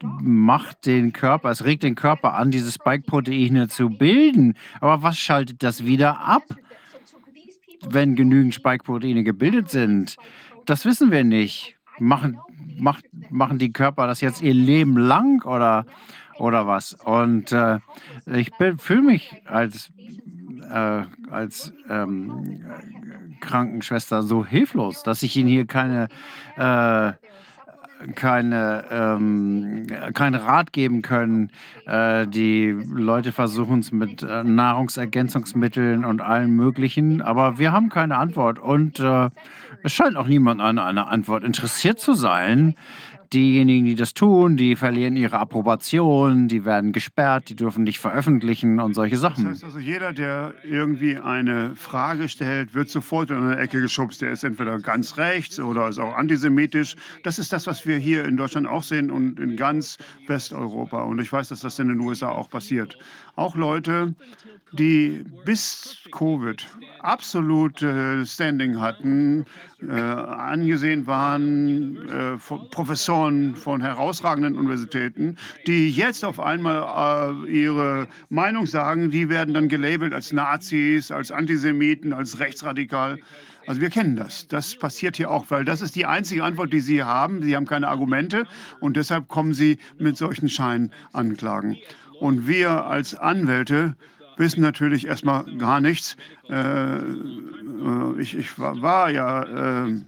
macht 0.04 0.86
den 0.86 1.14
Körper, 1.14 1.50
es 1.50 1.64
regt 1.64 1.84
den 1.84 1.96
Körper 1.96 2.36
an, 2.36 2.52
diese 2.52 2.72
Spike-Proteine 2.72 3.68
zu 3.68 3.90
bilden. 3.90 4.56
Aber 4.80 5.02
was 5.02 5.18
schaltet 5.18 5.64
das 5.64 5.86
wieder 5.86 6.20
ab, 6.20 6.44
wenn 7.90 8.16
genügend 8.16 8.54
Spike-Proteine 8.54 9.24
gebildet 9.24 9.70
sind? 9.70 10.18
Das 10.66 10.86
wissen 10.86 11.12
wir 11.12 11.24
nicht. 11.24 11.76
Machen, 12.00 12.38
macht, 12.78 13.06
machen 13.32 13.58
die 13.58 13.72
Körper 13.72 14.06
das 14.06 14.22
jetzt 14.22 14.44
ihr 14.44 14.54
Leben 14.54 14.98
lang 14.98 15.44
oder, 15.46 15.86
oder 16.38 16.68
was? 16.68 16.94
Und 16.94 17.52
äh, 17.52 17.80
ich 18.28 18.52
fühle 18.78 19.02
mich 19.02 19.42
als, 19.46 19.92
äh, 20.70 21.04
als 21.32 21.74
ähm, 21.90 22.66
Krankenschwester 23.40 24.24
so 24.24 24.46
hilflos, 24.46 25.04
dass 25.04 25.24
ich 25.24 25.36
Ihnen 25.36 25.50
hier 25.50 25.66
keine 25.66 26.08
äh, 26.58 27.14
keine, 28.16 28.86
ähm, 28.92 29.88
keinen 30.14 30.36
Rat 30.36 30.74
geben 30.74 31.02
können. 31.02 31.50
Äh, 31.86 32.28
die 32.28 32.70
Leute 32.70 33.32
versuchen 33.32 33.80
es 33.80 33.92
mit 33.92 34.24
äh, 34.24 34.44
Nahrungsergänzungsmitteln 34.44 36.06
und 36.06 36.22
allem 36.22 36.56
Möglichen, 36.56 37.22
aber 37.22 37.58
wir 37.58 37.72
haben 37.72 37.90
keine 37.90 38.18
Antwort. 38.18 38.60
Und 38.60 39.00
äh, 39.00 39.30
es 39.84 39.94
scheint 39.94 40.16
auch 40.16 40.28
niemand 40.28 40.62
an 40.62 40.80
einer 40.80 41.08
Antwort 41.08 41.44
interessiert 41.44 42.00
zu 42.00 42.14
sein. 42.14 42.76
Diejenigen, 43.34 43.86
die 43.86 43.96
das 43.96 44.13
tun, 44.13 44.56
die 44.56 44.76
verlieren 44.76 45.18
ihre 45.18 45.38
Approbation, 45.40 46.48
die 46.48 46.63
werden 46.63 46.94
gesperrt, 46.94 47.50
die 47.50 47.56
dürfen 47.56 47.84
nicht 47.84 48.00
veröffentlichen 48.00 48.80
und 48.80 48.94
solche 48.94 49.18
Sachen. 49.18 49.44
Das 49.46 49.56
heißt 49.56 49.63
also, 49.66 49.80
jeder, 49.80 50.13
der 50.13 50.54
irgendwie 50.63 51.18
eine 51.18 51.76
Frage 51.76 52.30
stellt, 52.30 52.74
wird 52.74 52.90
sofort 52.90 53.30
in 53.30 53.38
eine 53.38 53.58
Ecke 53.58 53.82
geschubst. 53.82 54.22
Der 54.22 54.32
ist 54.32 54.46
entweder 54.46 54.80
ganz 54.80 55.18
rechts 55.18 55.60
oder 55.60 55.90
ist 55.90 56.00
auch 56.00 56.16
antisemitisch. 56.16 56.96
Das 57.24 57.38
ist 57.38 57.52
das, 57.52 57.68
was 57.68 57.86
wir 57.86 57.98
hier 57.98 58.24
in 58.24 58.38
Deutschland 58.38 58.68
auch 58.68 58.84
sehen 58.84 59.12
und 59.12 59.40
in 59.40 59.58
ganz 59.58 59.98
Westeuropa. 60.28 61.04
Und 61.04 61.20
ich 61.20 61.32
weiß, 61.32 61.50
dass 61.50 61.60
das 61.62 61.80
in 61.80 61.90
den 61.90 62.00
USA 62.00 62.30
auch 62.30 62.50
passiert. 62.50 62.98
Auch 63.36 63.56
Leute, 63.56 64.16
die 64.74 65.24
bis 65.46 65.98
Covid 66.12 66.66
absolut 67.00 67.80
Standing 68.26 68.80
hatten, 68.80 69.46
äh, 69.80 69.92
angesehen 69.92 71.06
waren, 71.06 71.98
äh, 72.10 72.38
Professoren 72.72 73.56
von 73.56 73.80
herausragenden 73.80 74.58
Universitäten, 74.58 75.38
die 75.68 75.92
jetzt 75.92 76.26
auf 76.26 76.40
einmal 76.40 77.46
äh, 77.46 77.52
ihre 77.52 78.08
Meinung 78.30 78.66
sagen, 78.66 79.12
die 79.12 79.30
werden 79.30 79.54
dann 79.54 79.70
gelabelt 79.70 80.14
als 80.14 80.34
Nazis, 80.34 81.12
als 81.12 81.32
Antisemiten, 81.32 82.12
als 82.12 82.40
rechtsradikal. 82.40 83.20
Also 83.68 83.80
wir 83.82 83.92
kennen 83.92 84.16
das. 84.16 84.48
Das 84.48 84.76
passiert 84.76 85.18
hier 85.18 85.30
auch, 85.30 85.46
weil 85.50 85.64
das 85.64 85.82
ist 85.82 85.96
die 85.96 86.08
einzige 86.08 86.44
Antwort, 86.44 86.74
die 86.74 86.80
Sie 86.80 87.04
haben. 87.04 87.44
Sie 87.44 87.56
haben 87.56 87.68
keine 87.68 87.88
Argumente 87.88 88.46
und 88.80 88.98
deshalb 88.98 89.28
kommen 89.28 89.54
Sie 89.54 89.78
mit 90.00 90.18
solchen 90.18 90.50
Scheinanklagen. 90.50 91.78
Und 92.20 92.48
wir 92.48 92.86
als 92.86 93.14
Anwälte 93.14 93.96
wissen 94.38 94.62
natürlich 94.62 95.08
erstmal 95.08 95.43
gar 95.58 95.82
nichts. 95.82 96.15
Äh, 96.50 96.97
äh, 96.97 97.02
ich, 98.19 98.38
ich 98.38 98.58
war, 98.58 99.10
ja 99.10 99.88
äh, 99.88 100.02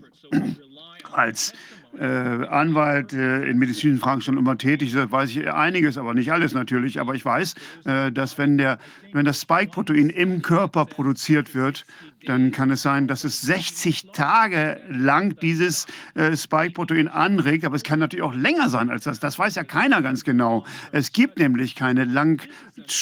als 1.12 1.54
äh, 1.98 2.06
Anwalt 2.06 3.14
äh, 3.14 3.46
in 3.50 3.58
medizinischen 3.58 4.00
Fragen 4.00 4.22
schon 4.22 4.38
immer 4.38 4.58
tätig. 4.58 4.94
Da 4.94 5.12
weiß 5.12 5.30
ich 5.32 5.52
einiges, 5.52 5.98
aber 5.98 6.14
nicht 6.14 6.32
alles 6.32 6.54
natürlich. 6.54 7.00
Aber 7.00 7.16
ich 7.16 7.26
weiß, 7.26 7.56
äh, 7.86 8.12
dass 8.12 8.38
wenn, 8.38 8.58
der, 8.58 8.80
wenn 9.12 9.26
das 9.26 9.42
Spike-Protein 9.42 10.10
im 10.10 10.42
Körper 10.42 10.86
produziert 10.86 11.56
wird, 11.56 11.86
dann 12.26 12.52
kann 12.52 12.72
es 12.72 12.82
sein, 12.82 13.08
dass 13.08 13.24
es 13.24 13.42
60 13.42 14.12
Tage 14.14 14.82
lang 14.90 15.38
dieses 15.40 15.88
äh, 16.16 16.36
Spike-Protein 16.36 17.08
anregt. 17.08 17.66
Aber 17.66 17.76
es 17.76 17.84
kann 17.84 18.00
natürlich 18.00 18.24
auch 18.24 18.36
länger 18.36 18.70
sein 18.70 18.90
als 18.90 19.06
das. 19.06 19.20
Das 19.20 19.40
weiß 19.40 19.56
ja 19.56 19.64
keiner 19.64 20.02
ganz 20.02 20.24
genau. 20.24 20.66
Es 20.92 21.12
gibt 21.12 21.40
nämlich 21.40 21.76
keine 21.76 22.06
Lang 22.06 22.42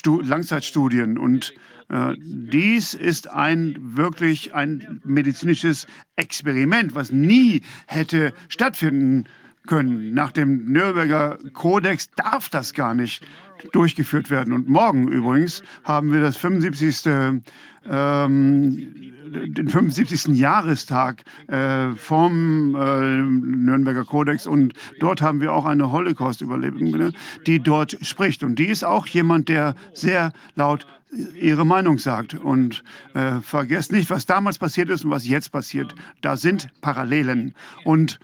Langzeitstudien 0.06 1.18
und 1.18 1.54
äh, 1.90 2.14
dies 2.18 2.94
ist 2.94 3.30
ein 3.30 3.78
wirklich 3.80 4.54
ein 4.54 5.02
medizinisches 5.06 5.88
Experiment, 6.16 6.96
was 6.96 7.12
nie 7.12 7.62
hätte 7.88 8.34
stattfinden 8.50 9.26
können. 9.68 10.14
Nach 10.14 10.32
dem 10.32 10.72
Nürnberger 10.72 11.38
Kodex 11.54 12.10
darf 12.12 12.50
das 12.50 12.74
gar 12.74 12.94
nicht 12.94 13.24
durchgeführt 13.72 14.30
werden. 14.30 14.54
Und 14.54 14.68
morgen 14.68 15.08
übrigens 15.08 15.64
haben 15.84 16.12
wir 16.12 16.22
das 16.22 16.38
75. 16.38 17.44
Ähm, 17.90 19.08
den 19.28 19.70
75. 19.70 20.38
Jahrestag 20.38 21.24
äh, 21.48 21.90
vom 21.96 22.76
äh, 22.76 23.22
Nürnberger 23.22 24.06
Kodex 24.06 24.48
und 24.48 24.74
dort 25.00 25.22
haben 25.22 25.42
wir 25.42 25.54
auch 25.54 25.66
eine 25.66 25.92
Holocaust-Überlebende, 25.92 27.12
die 27.46 27.60
dort 27.60 27.98
spricht. 28.02 28.44
Und 28.44 28.58
die 28.58 28.68
ist 28.68 28.84
auch 28.84 29.08
jemand, 29.08 29.50
der 29.50 29.76
sehr 29.94 30.32
laut 30.56 30.88
ihre 31.36 31.66
Meinung 31.66 31.98
sagt. 31.98 32.34
Und 32.34 32.84
äh, 33.14 33.40
vergesst 33.42 33.92
nicht, 33.92 34.10
was 34.10 34.26
damals 34.26 34.58
passiert 34.58 34.90
ist 34.90 35.06
und 35.06 35.12
was 35.12 35.28
jetzt 35.28 35.52
passiert. 35.52 35.96
Da 36.22 36.38
sind 36.38 36.70
Parallelen. 36.82 37.54
Und 37.84 38.20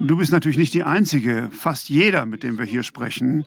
du 0.00 0.16
bist 0.16 0.32
natürlich 0.32 0.58
nicht 0.58 0.74
die 0.74 0.84
Einzige. 0.84 1.48
Fast 1.52 1.88
jeder, 1.88 2.26
mit 2.26 2.42
dem 2.42 2.58
wir 2.58 2.64
hier 2.64 2.82
sprechen, 2.82 3.44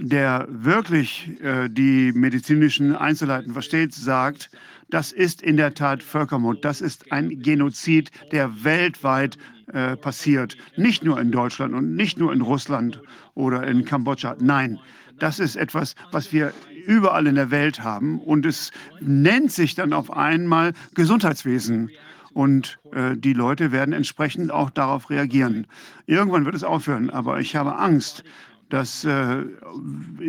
der 0.00 0.46
wirklich 0.48 1.30
äh, 1.42 1.68
die 1.68 2.12
medizinischen 2.12 2.94
Einzelheiten 2.94 3.52
versteht, 3.52 3.94
sagt, 3.94 4.50
das 4.90 5.12
ist 5.12 5.42
in 5.42 5.56
der 5.56 5.74
Tat 5.74 6.02
Völkermord. 6.02 6.64
Das 6.64 6.80
ist 6.80 7.10
ein 7.10 7.40
Genozid, 7.42 8.10
der 8.32 8.64
weltweit 8.64 9.38
äh, 9.72 9.96
passiert. 9.96 10.56
Nicht 10.76 11.04
nur 11.04 11.20
in 11.20 11.30
Deutschland 11.30 11.74
und 11.74 11.96
nicht 11.96 12.18
nur 12.18 12.32
in 12.32 12.42
Russland 12.42 13.00
oder 13.34 13.66
in 13.66 13.84
Kambodscha. 13.84 14.36
Nein, 14.38 14.78
das 15.18 15.38
ist 15.38 15.56
etwas, 15.56 15.94
was 16.12 16.32
wir 16.32 16.52
überall 16.86 17.26
in 17.26 17.34
der 17.34 17.50
Welt 17.50 17.82
haben. 17.82 18.20
Und 18.20 18.46
es 18.46 18.70
nennt 19.00 19.52
sich 19.52 19.74
dann 19.74 19.92
auf 19.92 20.10
einmal 20.10 20.72
Gesundheitswesen. 20.94 21.90
Und 22.32 22.78
äh, 22.92 23.16
die 23.16 23.32
Leute 23.32 23.72
werden 23.72 23.94
entsprechend 23.94 24.50
auch 24.50 24.70
darauf 24.70 25.08
reagieren. 25.08 25.66
Irgendwann 26.06 26.44
wird 26.44 26.56
es 26.56 26.64
aufhören, 26.64 27.08
aber 27.10 27.40
ich 27.40 27.54
habe 27.54 27.76
Angst, 27.78 28.24
dass 28.68 29.04
äh, 29.04 29.44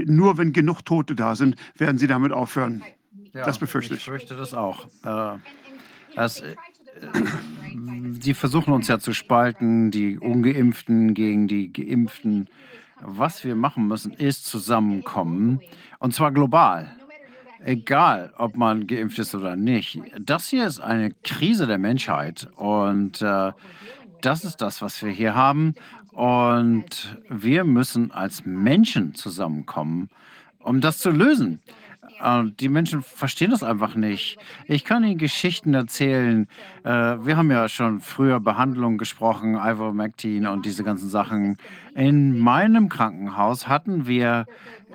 nur 0.06 0.38
wenn 0.38 0.54
genug 0.54 0.84
Tote 0.86 1.16
da 1.16 1.36
sind, 1.36 1.56
werden 1.78 1.98
sie 1.98 2.08
damit 2.08 2.32
aufhören. 2.32 2.84
Ja, 3.34 3.46
das 3.46 3.60
befürchte 3.60 3.96
ich. 3.96 4.00
Ich 4.00 4.06
fürchte 4.06 4.36
das 4.36 4.54
auch. 4.54 4.86
Äh, 5.04 5.38
das, 6.16 6.42
äh, 6.42 6.56
sie 8.20 8.34
versuchen 8.34 8.74
uns 8.74 8.88
ja 8.88 9.00
zu 9.00 9.14
spalten, 9.14 9.92
die 9.92 10.18
Ungeimpften 10.18 11.14
gegen 11.14 11.48
die 11.48 11.72
Geimpften. 11.72 12.50
Was 13.02 13.44
wir 13.44 13.56
machen 13.56 13.88
müssen, 13.88 14.14
ist 14.14 14.46
zusammenkommen, 14.46 15.60
und 16.00 16.14
zwar 16.14 16.32
global. 16.32 16.96
Egal, 17.60 18.32
ob 18.38 18.56
man 18.56 18.88
geimpft 18.88 19.20
ist 19.20 19.36
oder 19.36 19.56
nicht. 19.56 20.00
Das 20.20 20.48
hier 20.48 20.68
ist 20.68 20.80
eine 20.80 21.12
Krise 21.24 21.68
der 21.68 21.78
Menschheit 21.78 22.48
und 22.56 23.22
äh, 23.22 23.52
das 24.22 24.44
ist 24.46 24.62
das, 24.62 24.82
was 24.82 25.02
wir 25.04 25.12
hier 25.12 25.36
haben. 25.36 25.76
Und 26.16 27.20
wir 27.30 27.66
müssen 27.66 28.12
als 28.12 28.46
Menschen 28.46 29.16
zusammenkommen, 29.16 30.10
um 30.60 30.80
das 30.80 31.00
zu 31.00 31.12
lösen. 31.12 31.60
Und 32.24 32.62
die 32.62 32.70
Menschen 32.70 33.04
verstehen 33.04 33.52
das 33.52 33.64
einfach 33.64 33.96
nicht. 33.96 34.38
Ich 34.68 34.86
kann 34.86 35.04
Ihnen 35.04 35.18
Geschichten 35.18 35.74
erzählen. 35.74 36.48
Äh, 36.86 36.90
wir 36.90 37.36
haben 37.36 37.52
ja 37.52 37.68
schon 37.68 38.00
früher 38.00 38.40
Behandlungen 38.40 38.98
gesprochen, 38.98 39.56
Ivermectin 39.56 40.48
und 40.48 40.66
diese 40.66 40.86
ganzen 40.86 41.10
Sachen. 41.10 41.58
In 41.94 42.40
meinem 42.40 42.88
Krankenhaus 42.88 43.68
hatten 43.68 44.08
wir 44.08 44.46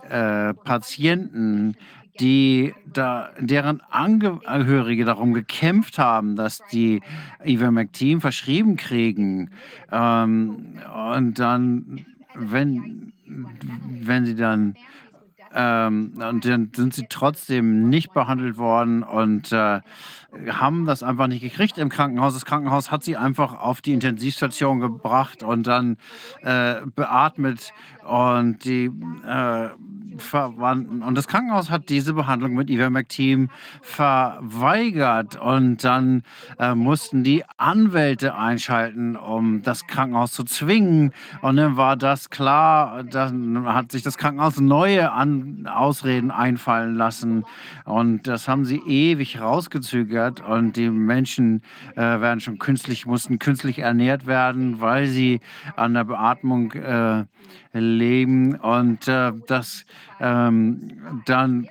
äh, 0.09 0.55
Patienten, 0.55 1.77
die 2.21 2.75
da, 2.93 3.31
deren 3.39 3.81
Angehörige 3.91 5.05
darum 5.05 5.33
gekämpft 5.33 5.99
haben, 5.99 6.37
dass 6.37 6.61
die 6.71 7.01
Ivermectin 7.45 8.21
verschrieben 8.21 8.77
kriegen. 8.77 9.51
Ähm, 9.91 10.79
und 11.15 11.39
dann, 11.39 12.05
wenn, 12.35 13.13
wenn 13.27 14.27
sie 14.27 14.37
dann 14.37 14.75
ähm, 15.53 16.13
und 16.17 16.45
dann 16.45 16.71
sind 16.75 16.95
sie 16.95 17.07
trotzdem 17.09 17.89
nicht 17.89 18.13
behandelt 18.13 18.57
worden 18.57 19.03
und 19.03 19.51
äh, 19.51 19.81
haben 20.49 20.87
das 20.87 21.03
einfach 21.03 21.27
nicht 21.27 21.43
gekriegt 21.43 21.77
im 21.79 21.89
Krankenhaus. 21.89 22.35
Das 22.35 22.45
Krankenhaus 22.45 22.91
hat 22.93 23.03
sie 23.03 23.17
einfach 23.17 23.59
auf 23.59 23.81
die 23.81 23.93
Intensivstation 23.93 24.79
gebracht 24.79 25.43
und 25.43 25.67
dann 25.67 25.97
äh, 26.43 26.77
beatmet 26.95 27.73
und 28.07 28.65
die 28.65 28.91
äh, 29.27 29.71
Verwandten. 30.21 31.03
Und 31.03 31.17
das 31.17 31.27
Krankenhaus 31.27 31.71
hat 31.71 31.89
diese 31.89 32.15
Behandlung 32.15 32.55
mit 32.55 32.71
Ivermectin 32.71 33.51
verweigert. 33.83 35.41
Und 35.41 35.83
dann 35.85 36.23
äh, 36.59 36.75
mussten 36.75 37.25
die 37.25 37.45
Anwälte 37.57 38.35
einschalten, 38.35 39.17
um 39.17 39.63
das 39.63 39.87
Krankenhaus 39.87 40.33
zu 40.33 40.45
zwingen. 40.45 41.13
Und 41.43 41.57
dann 41.57 41.77
war 41.77 41.97
das 41.97 42.31
klar. 42.31 43.03
Dann 43.05 43.65
hat 43.67 43.93
sich 43.93 44.03
das 44.03 44.19
Krankenhaus 44.19 44.61
neue 44.61 45.13
An 45.13 45.67
Ausreden 45.67 46.31
einfallen 46.31 46.95
lassen. 46.95 47.45
Und 47.85 48.27
das 48.27 48.49
haben 48.49 48.65
sie 48.65 48.79
ewig 48.87 49.41
rausgezögert. 49.41 50.41
Und 50.41 50.77
die 50.77 50.91
Menschen 50.91 51.63
äh, 51.97 52.01
werden 52.01 52.41
schon 52.41 52.59
künstlich, 52.59 53.07
mussten 53.07 53.39
künstlich 53.39 53.79
ernährt 53.81 54.27
werden, 54.27 54.81
weil 54.81 55.07
sie 55.07 55.41
an 55.77 55.95
der 55.95 56.05
Beatmung 56.05 56.73
äh, 56.73 57.25
leben. 57.73 58.57
Und 58.57 59.09
äh, 59.09 59.33
das, 59.47 59.85
ähm, 60.21 61.23
dann 61.27 61.69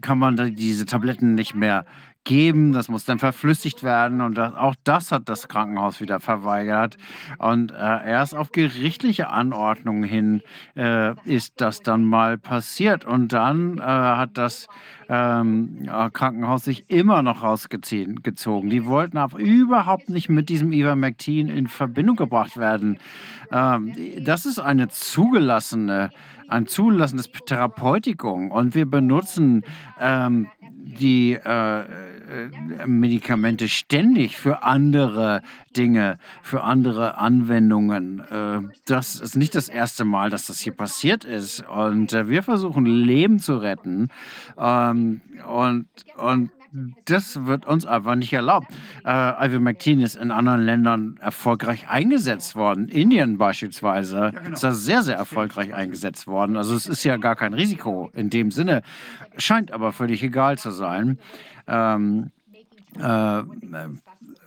kann 0.00 0.18
man 0.18 0.54
diese 0.54 0.86
Tabletten 0.86 1.34
nicht 1.34 1.54
mehr 1.54 1.84
geben. 2.24 2.72
Das 2.72 2.88
muss 2.88 3.04
dann 3.04 3.18
verflüssigt 3.18 3.82
werden. 3.82 4.20
Und 4.20 4.36
das, 4.36 4.54
auch 4.54 4.74
das 4.84 5.12
hat 5.12 5.28
das 5.28 5.48
Krankenhaus 5.48 6.00
wieder 6.00 6.20
verweigert. 6.20 6.96
Und 7.38 7.72
äh, 7.72 7.74
erst 7.74 8.34
auf 8.34 8.52
gerichtliche 8.52 9.28
Anordnung 9.28 10.04
hin 10.04 10.42
äh, 10.76 11.14
ist 11.24 11.60
das 11.60 11.80
dann 11.80 12.04
mal 12.04 12.38
passiert. 12.38 13.04
Und 13.04 13.32
dann 13.32 13.78
äh, 13.78 13.82
hat 13.82 14.30
das 14.34 14.66
ähm, 15.08 15.88
Krankenhaus 16.12 16.64
sich 16.64 16.88
immer 16.88 17.22
noch 17.22 17.42
rausgezogen. 17.42 18.70
Die 18.70 18.86
wollten 18.86 19.18
aber 19.18 19.38
überhaupt 19.38 20.08
nicht 20.08 20.28
mit 20.28 20.48
diesem 20.48 20.72
Ivermectin 20.72 21.48
in 21.48 21.66
Verbindung 21.66 22.16
gebracht 22.16 22.56
werden. 22.56 22.98
Ähm, 23.50 23.94
das 24.20 24.46
ist 24.46 24.58
eine 24.58 24.88
zugelassene 24.88 26.10
ein 26.48 26.66
zulassendes 26.66 27.30
Therapeutikum 27.46 28.50
und 28.50 28.74
wir 28.74 28.86
benutzen 28.86 29.62
ähm, 30.00 30.48
die 30.60 31.34
äh, 31.34 31.80
äh, 32.32 32.86
Medikamente 32.86 33.68
ständig 33.68 34.36
für 34.36 34.62
andere 34.62 35.42
Dinge, 35.76 36.18
für 36.42 36.62
andere 36.62 37.18
Anwendungen. 37.18 38.20
Äh, 38.20 38.60
das 38.86 39.20
ist 39.20 39.36
nicht 39.36 39.54
das 39.54 39.68
erste 39.68 40.04
Mal, 40.04 40.30
dass 40.30 40.46
das 40.46 40.60
hier 40.60 40.72
passiert 40.72 41.24
ist. 41.24 41.64
Und 41.68 42.12
äh, 42.12 42.28
wir 42.28 42.42
versuchen, 42.42 42.86
Leben 42.86 43.38
zu 43.38 43.56
retten. 43.56 44.08
Ähm, 44.58 45.20
und, 45.46 45.86
und 46.16 46.50
das 47.04 47.44
wird 47.44 47.66
uns 47.66 47.84
einfach 47.86 48.14
nicht 48.14 48.32
erlaubt. 48.32 48.68
Äh, 49.04 49.46
Ivermectin 49.46 50.00
ist 50.00 50.16
in 50.16 50.30
anderen 50.30 50.62
Ländern 50.62 51.18
erfolgreich 51.20 51.88
eingesetzt 51.88 52.56
worden. 52.56 52.88
Indien 52.88 53.36
beispielsweise 53.38 54.16
ja, 54.16 54.30
genau. 54.30 54.52
ist 54.54 54.64
da 54.64 54.72
sehr, 54.72 55.02
sehr 55.02 55.16
erfolgreich 55.16 55.74
eingesetzt 55.74 56.26
worden. 56.26 56.56
Also 56.56 56.74
es 56.74 56.86
ist 56.86 57.04
ja 57.04 57.16
gar 57.18 57.36
kein 57.36 57.52
Risiko 57.54 58.10
in 58.14 58.30
dem 58.30 58.50
Sinne, 58.50 58.82
scheint 59.36 59.70
aber 59.72 59.92
völlig 59.92 60.22
egal 60.22 60.58
zu 60.58 60.70
sein, 60.70 61.18
ähm, 61.66 62.30
äh, 62.98 63.42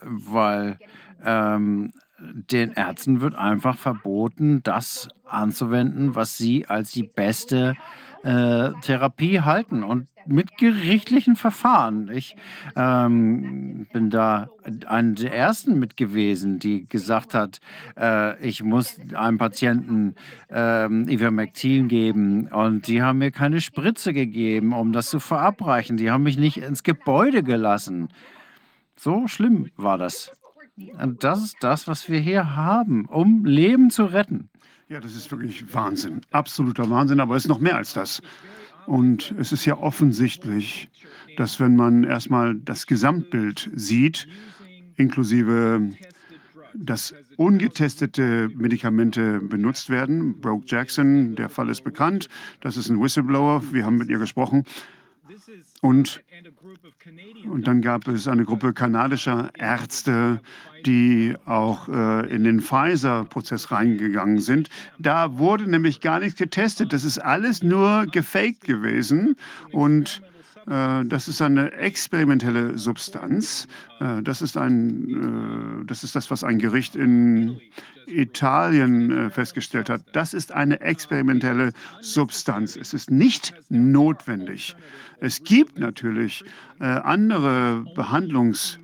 weil 0.02 0.78
ähm, 1.24 1.94
den 2.20 2.72
Ärzten 2.72 3.22
wird 3.22 3.36
einfach 3.36 3.78
verboten, 3.78 4.64
das 4.64 5.10
anzuwenden, 5.26 6.16
was 6.16 6.38
sie 6.38 6.66
als 6.68 6.92
die 6.92 7.04
beste 7.04 7.76
äh, 8.24 8.72
Therapie 8.82 9.42
halten. 9.42 9.84
Und 9.84 10.08
mit 10.28 10.58
gerichtlichen 10.58 11.36
Verfahren. 11.36 12.10
Ich 12.10 12.36
ähm, 12.76 13.88
bin 13.92 14.10
da 14.10 14.50
einer 14.86 15.14
der 15.14 15.34
ersten 15.34 15.80
mit 15.80 15.98
gewesen, 15.98 16.60
die 16.60 16.88
gesagt 16.88 17.34
hat, 17.34 17.60
äh, 17.98 18.40
ich 18.46 18.64
muss 18.64 18.98
einem 19.14 19.38
Patienten 19.38 20.16
ähm, 20.50 21.08
Ivermectin 21.08 21.88
geben 21.88 22.48
und 22.48 22.88
die 22.88 23.02
haben 23.02 23.20
mir 23.20 23.32
keine 23.32 23.62
Spritze 23.62 24.14
gegeben, 24.14 24.74
um 24.74 24.92
das 24.94 25.10
zu 25.10 25.20
verabreichen. 25.20 25.98
Die 25.98 26.12
haben 26.12 26.24
mich 26.24 26.38
nicht 26.38 26.58
ins 26.58 26.84
Gebäude 26.84 27.44
gelassen. 27.44 28.10
So 28.96 29.28
schlimm 29.28 29.70
war 29.76 29.98
das. 29.98 30.32
Und 31.02 31.24
das 31.24 31.44
ist 31.44 31.58
das, 31.62 31.88
was 31.88 32.10
wir 32.10 32.20
hier 32.20 32.56
haben, 32.56 33.06
um 33.06 33.46
Leben 33.46 33.90
zu 33.90 34.06
retten. 34.06 34.50
Ja, 34.88 35.00
das 35.00 35.16
ist 35.16 35.32
wirklich 35.32 35.74
Wahnsinn. 35.74 36.22
Absoluter 36.32 36.90
Wahnsinn, 36.90 37.20
aber 37.20 37.36
es 37.36 37.46
ist 37.46 37.50
noch 37.50 37.60
mehr 37.60 37.78
als 37.78 37.94
das. 37.94 38.22
Und 38.86 39.34
es 39.40 39.52
ist 39.52 39.66
ja 39.66 39.78
offensichtlich, 39.78 40.90
dass 41.38 41.60
wenn 41.60 41.76
man 41.76 42.04
erstmal 42.04 42.56
das 42.56 42.88
Gesamtbild 42.88 43.70
sieht, 43.76 44.28
inklusive 44.96 45.92
dass 46.78 47.16
ungetestete 47.38 48.50
Medikamente 48.54 49.40
benutzt 49.40 49.90
werden. 49.90 50.40
Broke 50.40 50.66
Jackson, 50.68 51.36
der 51.36 51.50
Fall 51.50 51.70
ist 51.70 51.84
bekannt. 51.84 52.28
Das 52.62 52.78
ist 52.78 52.90
ein 52.90 53.02
Whistleblower. 53.02 53.64
Wir 53.72 53.86
haben 53.86 53.98
mit 53.98 54.10
ihr 54.10 54.20
gesprochen. 54.20 54.66
Und, 55.82 56.22
und 57.50 57.68
dann 57.68 57.82
gab 57.82 58.08
es 58.08 58.28
eine 58.28 58.46
Gruppe 58.46 58.74
kanadischer 58.74 59.52
Ärzte, 59.58 60.42
die 60.86 61.36
auch 61.46 61.88
äh, 61.88 62.28
in 62.34 62.44
den 62.44 62.62
Pfizer-Prozess 62.62 63.72
reingegangen 63.72 64.40
sind. 64.40 64.70
Da 65.00 65.38
wurde 65.38 65.70
nämlich 65.70 66.02
gar 66.02 66.20
nichts 66.20 66.38
getestet. 66.38 66.94
Das 66.94 67.04
ist 67.04 67.20
alles 67.20 67.64
nur 67.64 68.06
gefaked 68.06 68.62
gewesen. 68.62 69.36
Und 69.72 70.22
äh, 70.68 71.06
das 71.06 71.28
ist 71.28 71.42
eine 71.42 71.72
experimentelle 71.74 72.78
Substanz. 72.78 73.68
Äh, 74.00 74.22
das 74.22 74.42
ist, 74.42 74.58
ein, 74.58 75.82
äh, 75.82 75.86
das 75.86 76.04
ist 76.04 76.16
das, 76.16 76.32
was 76.32 76.44
ein 76.44 76.60
Gericht 76.60 76.96
in 76.96 77.60
Italien 78.08 79.32
festgestellt 79.32 79.90
hat. 79.90 80.04
Das 80.14 80.36
ist 80.36 80.52
eine 80.52 80.80
experimentelle 80.80 81.72
Substanz. 82.02 82.76
Es 82.76 82.94
ist 82.94 83.10
nicht 83.10 83.56
notwendig. 83.70 84.76
Es 85.20 85.44
gibt 85.44 85.80
natürlich 85.80 86.44
andere 86.78 87.84
Behandlungs- 87.96 88.78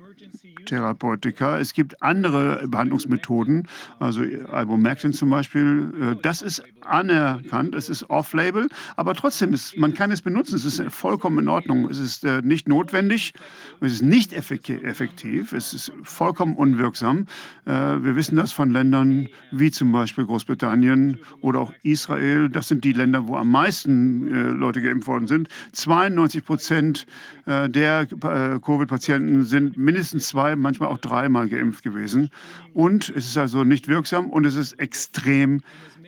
Therapeutika. 0.66 1.58
Es 1.58 1.72
gibt 1.74 2.02
andere 2.02 2.66
Behandlungsmethoden, 2.66 3.68
also 3.98 4.22
Ivermectin 4.22 5.12
zum 5.12 5.30
Beispiel. 5.30 5.92
Äh, 6.00 6.22
das 6.22 6.42
ist 6.42 6.62
anerkannt, 6.86 7.74
es 7.74 7.88
ist 7.88 8.08
off-label, 8.10 8.68
aber 8.96 9.14
trotzdem 9.14 9.52
ist 9.52 9.76
man 9.76 9.94
kann 9.94 10.10
es 10.10 10.22
benutzen. 10.22 10.56
Es 10.56 10.64
ist 10.64 10.82
vollkommen 10.92 11.38
in 11.40 11.48
Ordnung. 11.48 11.88
Es 11.90 11.98
ist 11.98 12.24
äh, 12.24 12.42
nicht 12.42 12.68
notwendig, 12.68 13.32
es 13.80 13.94
ist 13.94 14.02
nicht 14.02 14.32
effektiv, 14.32 15.52
es 15.52 15.74
ist 15.74 15.92
vollkommen 16.02 16.56
unwirksam. 16.56 17.26
Äh, 17.64 17.72
wir 17.72 18.16
wissen 18.16 18.36
das 18.36 18.52
von 18.52 18.70
Ländern 18.70 19.28
wie 19.50 19.70
zum 19.70 19.92
Beispiel 19.92 20.24
Großbritannien 20.24 21.18
oder 21.40 21.60
auch 21.60 21.72
Israel. 21.82 22.48
Das 22.48 22.68
sind 22.68 22.84
die 22.84 22.92
Länder, 22.92 23.26
wo 23.26 23.36
am 23.36 23.50
meisten 23.50 24.58
Leute 24.58 24.82
geimpft 24.82 25.08
worden 25.08 25.26
sind. 25.26 25.48
92 25.72 26.44
Prozent 26.44 27.06
der 27.46 28.06
Covid-Patienten 28.06 29.44
sind 29.44 29.76
mindestens 29.76 30.28
zwei, 30.28 30.54
manchmal 30.54 30.88
auch 30.90 30.98
dreimal 30.98 31.48
geimpft 31.48 31.82
gewesen. 31.82 32.30
Und 32.74 33.10
es 33.10 33.26
ist 33.26 33.36
also 33.36 33.64
nicht 33.64 33.88
wirksam 33.88 34.30
und 34.30 34.46
es 34.46 34.54
ist 34.54 34.78
extrem 34.78 35.62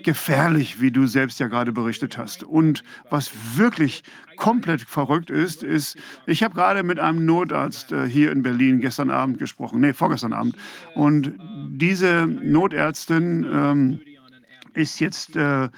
gefährlich, 0.05 0.81
wie 0.81 0.91
du 0.91 1.07
selbst 1.07 1.41
ja 1.41 1.49
gerade 1.49 1.73
berichtet 1.73 2.17
hast. 2.19 2.45
Und 2.45 2.85
was 3.11 3.31
wirklich 3.57 4.05
komplett 4.37 4.83
verrückt 4.83 5.31
ist, 5.31 5.63
ist, 5.63 5.97
ich 6.27 6.43
habe 6.43 6.55
gerade 6.55 6.83
mit 6.83 6.99
einem 6.99 7.25
Notarzt 7.25 7.93
äh, 7.93 8.09
hier 8.09 8.33
in 8.33 8.43
Berlin 8.43 8.81
gestern 8.81 9.11
Abend 9.11 9.39
gesprochen, 9.39 9.81
nee, 9.81 9.93
vorgestern 9.93 10.33
Abend. 10.33 10.57
Und 10.95 11.33
diese 11.69 12.27
Notärztin 12.27 13.47
ähm, 13.53 14.01
ist 14.75 15.01
jetzt 15.01 15.37
äh, 15.37 15.69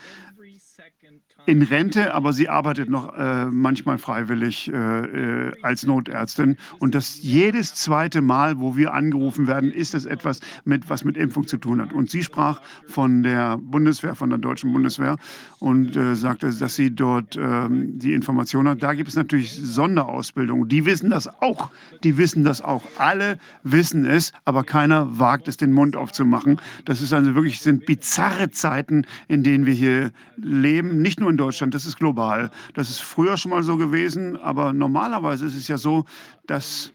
in 1.47 1.63
Rente, 1.63 2.13
aber 2.13 2.33
sie 2.33 2.49
arbeitet 2.49 2.91
noch 2.91 3.17
äh, 3.17 3.47
manchmal 3.47 3.99
freiwillig 3.99 4.71
äh, 4.73 4.77
äh, 4.77 5.53
als 5.63 5.87
Notärztin. 5.87 6.57
Und 6.81 6.95
das 6.95 7.23
jedes 7.23 7.75
zweite 7.75 8.21
Mal, 8.21 8.59
wo 8.59 8.77
wir 8.77 8.93
angerufen 8.93 9.47
werden, 9.47 9.71
ist 9.71 9.95
es 9.95 10.07
etwas, 10.07 10.41
mit, 10.65 10.91
was 10.91 11.05
mit 11.05 11.17
Impfung 11.17 11.47
zu 11.47 11.57
tun 11.57 11.81
hat. 11.81 11.93
Und 11.93 12.11
sie 12.11 12.25
sprach 12.25 12.61
von 12.89 13.23
der 13.23 13.59
Bundeswehr, 13.59 14.17
von 14.17 14.31
der 14.31 14.39
deutschen 14.41 14.73
Bundeswehr 14.73 15.17
und 15.61 15.97
äh, 15.97 16.17
sagte, 16.17 16.53
dass 16.53 16.75
sie 16.75 16.95
dort 16.95 17.37
ähm, 17.37 17.99
die 17.99 18.13
Information 18.13 18.69
hat. 18.69 18.83
Da 18.83 18.95
gibt 18.95 19.09
es 19.09 19.15
natürlich 19.15 19.55
Sonderausbildung. 19.55 20.69
Die 20.69 20.85
wissen 20.85 21.11
das 21.11 21.29
auch. 21.41 21.71
Die 22.03 22.19
wissen 22.19 22.45
das 22.45 22.61
auch. 22.61 22.83
Alle 22.99 23.39
wissen 23.63 24.05
es, 24.05 24.33
aber 24.45 24.65
keiner 24.65 25.19
wagt 25.19 25.49
es, 25.49 25.57
den 25.57 25.73
Mund 25.73 25.97
aufzumachen. 25.97 26.61
Das 26.85 27.01
ist 27.01 27.13
also 27.13 27.35
wirklich 27.35 27.61
sind 27.61 27.87
bizarre 27.87 28.51
Zeiten, 28.51 29.07
in 29.29 29.43
denen 29.43 29.65
wir 29.65 29.75
hier 29.75 30.11
leben. 30.37 31.01
Nicht 31.03 31.21
nur 31.21 31.31
in 31.31 31.36
in 31.37 31.39
Deutschland, 31.39 31.75
das 31.75 31.85
ist 31.85 31.99
global. 31.99 32.51
Das 32.73 32.89
ist 32.89 33.03
früher 33.03 33.37
schon 33.37 33.51
mal 33.51 33.63
so 33.63 33.77
gewesen, 33.77 34.39
aber 34.39 34.73
normalerweise 34.73 35.45
ist 35.45 35.55
es 35.55 35.69
ja 35.69 35.77
so, 35.77 36.07
dass 36.47 36.93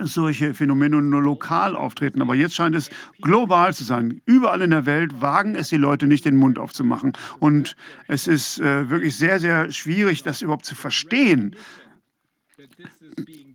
solche 0.00 0.52
Phänomene 0.52 1.00
nur 1.00 1.22
lokal 1.22 1.76
auftreten. 1.76 2.22
Aber 2.22 2.34
jetzt 2.34 2.56
scheint 2.56 2.74
es 2.74 2.90
global 3.20 3.72
zu 3.72 3.84
sein. 3.84 4.20
Überall 4.26 4.62
in 4.62 4.70
der 4.70 4.84
Welt 4.84 5.20
wagen 5.20 5.54
es 5.54 5.68
die 5.68 5.76
Leute 5.76 6.06
nicht, 6.06 6.24
den 6.24 6.36
Mund 6.36 6.58
aufzumachen. 6.58 7.12
Und 7.38 7.76
es 8.08 8.26
ist 8.26 8.58
äh, 8.58 8.90
wirklich 8.90 9.16
sehr, 9.16 9.38
sehr 9.38 9.70
schwierig, 9.70 10.24
das 10.24 10.42
überhaupt 10.42 10.64
zu 10.64 10.74
verstehen 10.74 11.54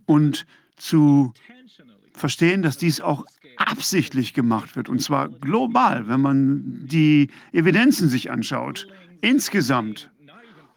und 0.06 0.46
zu 0.76 1.34
verstehen, 2.14 2.62
dass 2.62 2.78
dies 2.78 3.02
auch 3.02 3.26
absichtlich 3.56 4.32
gemacht 4.32 4.74
wird. 4.74 4.88
Und 4.88 5.02
zwar 5.02 5.28
global, 5.28 6.08
wenn 6.08 6.22
man 6.22 6.86
die 6.86 7.28
Evidenzen 7.52 8.08
sich 8.08 8.30
anschaut. 8.30 8.88
Insgesamt 9.20 10.10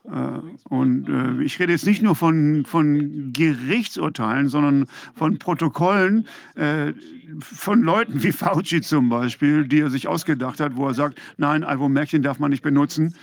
äh, 0.06 0.40
und 0.70 1.10
äh, 1.10 1.44
ich 1.44 1.60
rede 1.60 1.72
jetzt 1.72 1.86
nicht 1.86 2.02
nur 2.02 2.16
von, 2.16 2.66
von 2.66 3.32
Gerichtsurteilen, 3.34 4.50
sondern 4.50 4.88
von 5.16 5.38
Protokollen 5.38 6.28
äh, 6.56 6.94
von 7.40 7.82
Leuten 7.82 8.24
wie 8.24 8.32
Fauci 8.32 8.82
zum 8.82 9.10
Beispiel, 9.10 9.68
die 9.68 9.80
er 9.80 9.90
sich 9.90 10.08
ausgedacht 10.08 10.60
hat, 10.60 10.76
wo 10.76 10.88
er 10.88 10.94
sagt, 10.94 11.20
nein, 11.38 11.64
Ivermectin 11.64 12.24
darf 12.24 12.40
man 12.40 12.52
nicht 12.52 12.64
benutzen. 12.64 13.16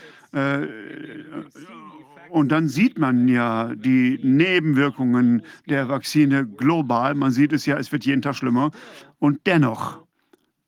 Und 2.30 2.48
dann 2.48 2.68
sieht 2.68 2.98
man 2.98 3.28
ja 3.28 3.74
die 3.74 4.18
Nebenwirkungen 4.22 5.42
der 5.68 5.88
Vakzine 5.88 6.46
global. 6.46 7.14
Man 7.14 7.32
sieht 7.32 7.52
es 7.52 7.66
ja, 7.66 7.76
es 7.76 7.92
wird 7.92 8.06
jeden 8.06 8.22
Tag 8.22 8.36
schlimmer. 8.36 8.70
Und 9.18 9.40
dennoch, 9.46 10.02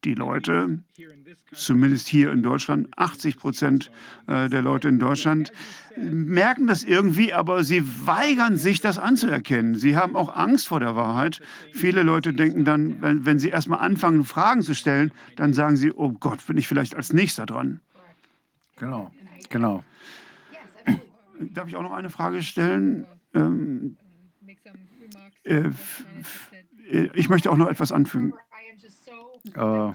die 0.05 0.15
Leute 0.15 0.81
zumindest 1.53 2.09
hier 2.09 2.33
in 2.33 2.43
Deutschland, 2.43 2.89
80 2.97 3.37
Prozent 3.37 3.91
äh, 4.27 4.49
der 4.49 4.63
Leute 4.63 4.89
in 4.89 4.99
Deutschland 4.99 5.53
merken 5.97 6.67
das 6.67 6.85
irgendwie, 6.85 7.33
aber 7.33 7.65
sie 7.65 7.83
weigern 8.07 8.57
sich, 8.57 8.81
das 8.81 8.99
anzuerkennen. 8.99 9.75
Sie 9.75 9.97
haben 9.97 10.17
auch 10.17 10.35
Angst 10.35 10.69
vor 10.69 10.81
der 10.81 10.97
Wahrheit. 10.97 11.41
Viele 11.73 12.03
Leute 12.03 12.33
denken 12.33 12.65
dann, 12.65 13.03
wenn, 13.03 13.27
wenn 13.27 13.39
sie 13.39 13.49
erstmal 13.49 13.81
anfangen, 13.81 14.25
Fragen 14.25 14.63
zu 14.63 14.75
stellen, 14.75 15.13
dann 15.37 15.53
sagen 15.53 15.77
sie, 15.77 15.93
oh 15.93 16.11
Gott, 16.13 16.47
bin 16.47 16.57
ich 16.57 16.69
vielleicht 16.69 16.95
als 16.95 17.13
Nächster 17.13 17.47
dran. 17.47 17.81
Genau, 18.77 19.11
genau. 19.49 19.85
Darf 21.41 21.69
ich 21.69 21.77
auch 21.77 21.83
noch 21.83 21.93
eine 21.93 22.11
Frage 22.11 22.43
stellen? 22.43 23.07
Ähm, 23.35 23.97
äh, 25.45 25.71
äh, 26.91 27.11
ich 27.15 27.29
möchte 27.29 27.51
auch 27.51 27.57
noch 27.57 27.69
etwas 27.69 27.93
anfügen. 27.93 28.35
Äh, 29.55 29.93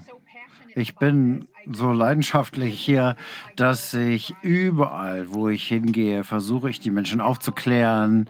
ich 0.76 0.94
bin 0.94 1.48
so 1.72 1.90
leidenschaftlich 1.90 2.78
hier, 2.78 3.16
dass 3.56 3.94
ich 3.94 4.34
überall, 4.42 5.32
wo 5.32 5.48
ich 5.48 5.66
hingehe, 5.66 6.22
versuche 6.22 6.68
ich 6.68 6.80
die 6.80 6.90
Menschen 6.90 7.22
aufzuklären. 7.22 8.28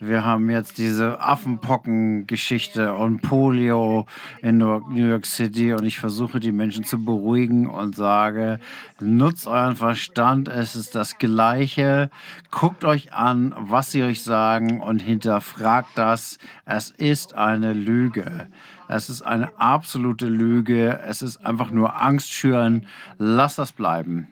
Wir 0.00 0.24
haben 0.24 0.50
jetzt 0.50 0.76
diese 0.76 1.20
Affenpocken-Geschichte 1.20 2.94
und 2.94 3.22
Polio 3.22 4.06
in 4.42 4.58
New 4.58 4.82
York 4.92 5.24
City 5.24 5.72
und 5.72 5.84
ich 5.84 6.00
versuche 6.00 6.40
die 6.40 6.50
Menschen 6.50 6.82
zu 6.82 7.02
beruhigen 7.02 7.68
und 7.68 7.94
sage, 7.94 8.58
nutzt 9.00 9.46
euren 9.46 9.76
Verstand, 9.76 10.48
es 10.48 10.74
ist 10.74 10.96
das 10.96 11.16
Gleiche. 11.18 12.10
Guckt 12.50 12.84
euch 12.84 13.12
an, 13.12 13.54
was 13.56 13.92
sie 13.92 14.02
euch 14.02 14.22
sagen 14.22 14.80
und 14.80 15.00
hinterfragt 15.00 15.90
das. 15.94 16.38
Es 16.66 16.90
ist 16.90 17.34
eine 17.34 17.72
Lüge. 17.72 18.48
Es 18.88 19.08
ist 19.08 19.22
eine 19.22 19.58
absolute 19.58 20.26
Lüge. 20.26 21.00
Es 21.06 21.22
ist 21.22 21.44
einfach 21.44 21.70
nur 21.70 22.00
Angst 22.00 22.30
schüren. 22.30 22.86
Lass 23.18 23.56
das 23.56 23.72
bleiben. 23.72 24.28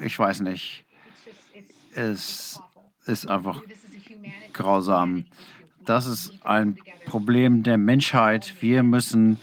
Ich 0.00 0.18
weiß 0.18 0.40
nicht. 0.40 0.84
Es 1.94 2.60
ist 3.06 3.28
einfach 3.28 3.62
grausam. 4.52 5.24
Das 5.84 6.06
ist 6.06 6.34
ein 6.44 6.76
Problem 7.06 7.62
der 7.62 7.78
Menschheit. 7.78 8.54
Wir 8.60 8.82
müssen 8.82 9.38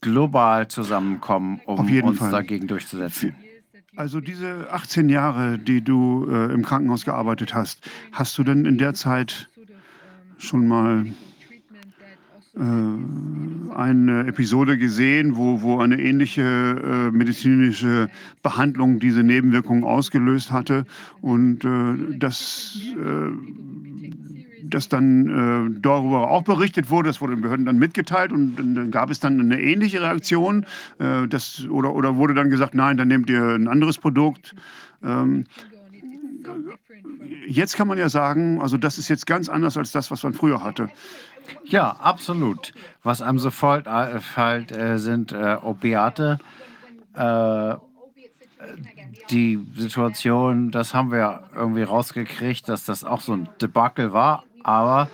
global 0.00 0.68
zusammenkommen, 0.68 1.60
um 1.66 1.80
uns 2.02 2.18
Fall. 2.18 2.30
dagegen 2.30 2.66
durchzusetzen. 2.66 3.34
Also 3.96 4.20
diese 4.20 4.68
18 4.70 5.08
Jahre, 5.08 5.58
die 5.58 5.82
du 5.82 6.26
äh, 6.30 6.52
im 6.52 6.64
Krankenhaus 6.64 7.04
gearbeitet 7.04 7.52
hast, 7.52 7.80
hast 8.12 8.38
du 8.38 8.44
denn 8.44 8.64
in 8.64 8.78
der 8.78 8.94
Zeit 8.94 9.48
schon 10.38 10.68
mal 10.68 11.06
eine 12.58 14.26
Episode 14.26 14.78
gesehen, 14.78 15.36
wo, 15.36 15.62
wo 15.62 15.78
eine 15.78 16.00
ähnliche 16.00 16.42
äh, 16.42 17.10
medizinische 17.16 18.08
Behandlung 18.42 18.98
diese 18.98 19.22
Nebenwirkungen 19.22 19.84
ausgelöst 19.84 20.50
hatte 20.50 20.84
und 21.20 21.64
äh, 21.64 22.18
das 22.18 22.80
äh, 22.96 23.30
dass 24.70 24.88
dann 24.88 25.28
äh, 25.76 25.80
darüber 25.80 26.30
auch 26.30 26.42
berichtet 26.42 26.90
wurde, 26.90 27.08
das 27.08 27.20
wurde 27.20 27.34
den 27.34 27.42
Behörden 27.42 27.66
dann 27.66 27.78
mitgeteilt 27.78 28.32
und 28.32 28.56
dann 28.56 28.90
gab 28.90 29.10
es 29.10 29.20
dann 29.20 29.40
eine 29.40 29.60
ähnliche 29.60 30.02
Reaktion 30.02 30.66
äh, 30.98 31.26
das, 31.26 31.66
oder, 31.68 31.94
oder 31.94 32.16
wurde 32.16 32.34
dann 32.34 32.50
gesagt, 32.50 32.74
nein, 32.74 32.96
dann 32.96 33.08
nehmt 33.08 33.30
ihr 33.30 33.42
ein 33.42 33.68
anderes 33.68 33.98
Produkt. 33.98 34.54
Ähm, 35.02 35.44
jetzt 37.46 37.76
kann 37.76 37.88
man 37.88 37.98
ja 37.98 38.08
sagen, 38.08 38.60
also 38.60 38.76
das 38.76 38.98
ist 38.98 39.08
jetzt 39.08 39.26
ganz 39.26 39.48
anders 39.48 39.76
als 39.76 39.92
das, 39.92 40.10
was 40.10 40.22
man 40.22 40.34
früher 40.34 40.62
hatte. 40.62 40.90
Ja, 41.64 41.90
absolut. 41.90 42.72
Was 43.02 43.22
einem 43.22 43.38
sofort 43.38 43.86
äh, 43.86 44.20
fällt, 44.20 44.72
äh, 44.72 44.98
sind 44.98 45.32
äh, 45.32 45.56
Opiate. 45.62 46.38
Äh, 47.14 47.74
die 49.30 49.64
Situation, 49.76 50.70
das 50.70 50.94
haben 50.94 51.12
wir 51.12 51.44
irgendwie 51.54 51.82
rausgekriegt, 51.82 52.68
dass 52.68 52.84
das 52.84 53.04
auch 53.04 53.20
so 53.20 53.32
ein 53.34 53.48
Debakel 53.60 54.12
war. 54.12 54.44
Aber 54.62 55.08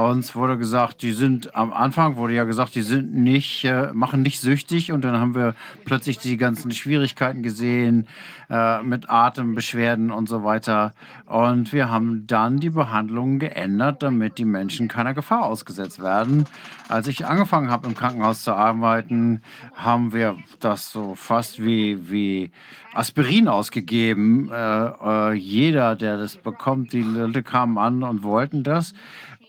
uns 0.00 0.34
wurde 0.34 0.58
gesagt, 0.58 1.00
die 1.02 1.12
sind 1.12 1.54
am 1.54 1.72
Anfang 1.72 2.16
wurde 2.16 2.34
ja 2.34 2.44
gesagt, 2.44 2.74
die 2.74 2.82
sind 2.82 3.14
nicht, 3.14 3.64
äh, 3.64 3.92
machen 3.94 4.22
nicht 4.22 4.40
süchtig 4.40 4.92
und 4.92 5.02
dann 5.04 5.18
haben 5.18 5.34
wir 5.34 5.54
plötzlich 5.84 6.18
die 6.18 6.36
ganzen 6.36 6.70
Schwierigkeiten 6.70 7.42
gesehen 7.42 8.06
äh, 8.50 8.82
mit 8.82 9.08
Atembeschwerden 9.08 10.10
und 10.10 10.28
so 10.28 10.44
weiter. 10.44 10.92
Und 11.24 11.72
wir 11.72 11.90
haben 11.90 12.26
dann 12.26 12.58
die 12.58 12.70
Behandlung 12.70 13.38
geändert, 13.38 14.02
damit 14.02 14.38
die 14.38 14.44
Menschen 14.44 14.86
keiner 14.88 15.14
Gefahr 15.14 15.44
ausgesetzt 15.44 16.02
werden. 16.02 16.44
Als 16.88 17.08
ich 17.08 17.26
angefangen 17.26 17.70
habe, 17.70 17.86
im 17.86 17.94
Krankenhaus 17.94 18.42
zu 18.42 18.52
arbeiten, 18.52 19.40
haben 19.74 20.12
wir 20.12 20.36
das 20.60 20.92
so 20.92 21.14
fast 21.14 21.64
wie, 21.64 22.10
wie 22.10 22.50
Aspirin 22.94 23.48
ausgegeben. 23.48 24.50
Äh, 24.52 24.86
äh 24.88 25.32
jeder, 25.32 25.96
der 25.96 26.18
das 26.18 26.36
bekommt, 26.36 26.92
die 26.92 27.02
Leute 27.02 27.42
kamen 27.42 27.78
an 27.78 28.02
und 28.02 28.22
wollten 28.22 28.62
das. 28.62 28.94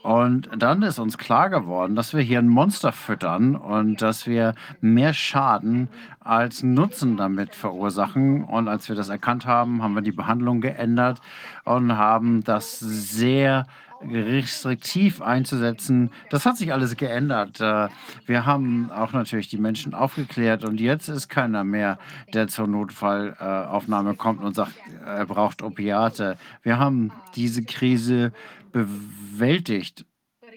Und 0.03 0.49
dann 0.55 0.83
ist 0.83 0.99
uns 0.99 1.17
klar 1.17 1.49
geworden, 1.49 1.95
dass 1.95 2.13
wir 2.13 2.21
hier 2.21 2.39
ein 2.39 2.47
Monster 2.47 2.91
füttern 2.91 3.55
und 3.55 4.01
dass 4.01 4.25
wir 4.25 4.55
mehr 4.79 5.13
Schaden 5.13 5.89
als 6.19 6.63
Nutzen 6.63 7.17
damit 7.17 7.55
verursachen. 7.55 8.43
Und 8.43 8.67
als 8.67 8.87
wir 8.87 8.95
das 8.95 9.09
erkannt 9.09 9.45
haben, 9.45 9.83
haben 9.83 9.95
wir 9.95 10.01
die 10.01 10.11
Behandlung 10.11 10.61
geändert 10.61 11.19
und 11.65 11.97
haben 11.97 12.43
das 12.43 12.79
sehr 12.79 13.67
restriktiv 14.01 15.21
einzusetzen. 15.21 16.11
Das 16.29 16.45
hat 16.45 16.57
sich 16.57 16.71
alles 16.71 16.95
geändert. 16.97 17.59
Äh, 17.59 17.89
wir 18.25 18.45
haben 18.45 18.91
auch 18.91 19.11
natürlich 19.11 19.47
die 19.47 19.57
Menschen 19.57 19.93
aufgeklärt 19.93 20.63
und 20.63 20.79
jetzt 20.79 21.09
ist 21.09 21.29
keiner 21.29 21.63
mehr, 21.63 21.97
der 22.33 22.47
zur 22.47 22.67
Notfallaufnahme 22.67 24.13
kommt 24.15 24.43
und 24.43 24.55
sagt, 24.55 24.73
er 25.03 25.25
braucht 25.25 25.63
Opiate. 25.63 26.37
Wir 26.61 26.77
haben 26.77 27.11
diese 27.35 27.63
Krise 27.63 28.31
bewältigt, 28.71 29.26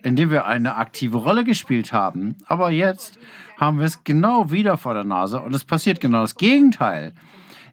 indem 0.03 0.31
wir 0.31 0.47
eine 0.47 0.77
aktive 0.77 1.19
Rolle 1.19 1.45
gespielt 1.45 1.93
haben. 1.93 2.37
Aber 2.47 2.71
jetzt 2.71 3.19
haben 3.59 3.79
wir 3.79 3.87
es 3.87 4.05
genau 4.05 4.51
wieder 4.51 4.79
vor 4.79 4.95
der 4.95 5.05
Nase 5.05 5.41
und 5.41 5.55
es 5.55 5.65
passiert 5.65 6.01
genau 6.01 6.23
das 6.23 6.37
Gegenteil. 6.37 7.13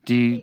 Die, 0.08 0.42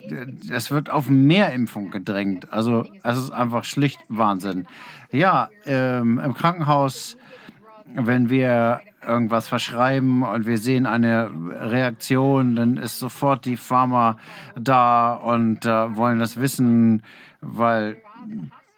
es 0.50 0.70
wird 0.70 0.90
auf 0.90 1.08
mehr 1.08 1.52
Impfung 1.54 1.90
gedrängt. 1.90 2.52
Also 2.52 2.84
es 3.02 3.16
ist 3.16 3.30
einfach 3.30 3.64
schlicht 3.64 3.98
Wahnsinn. 4.08 4.66
Ja, 5.10 5.48
ähm, 5.64 6.18
im 6.18 6.34
Krankenhaus, 6.34 7.16
wenn 7.94 8.28
wir 8.28 8.80
irgendwas 9.06 9.48
verschreiben 9.48 10.22
und 10.22 10.46
wir 10.46 10.58
sehen 10.58 10.86
eine 10.86 11.30
Reaktion, 11.60 12.56
dann 12.56 12.76
ist 12.76 12.98
sofort 12.98 13.44
die 13.44 13.56
Pharma 13.56 14.18
da 14.58 15.14
und 15.14 15.64
äh, 15.64 15.96
wollen 15.96 16.18
das 16.18 16.38
wissen, 16.38 17.02
weil 17.40 17.96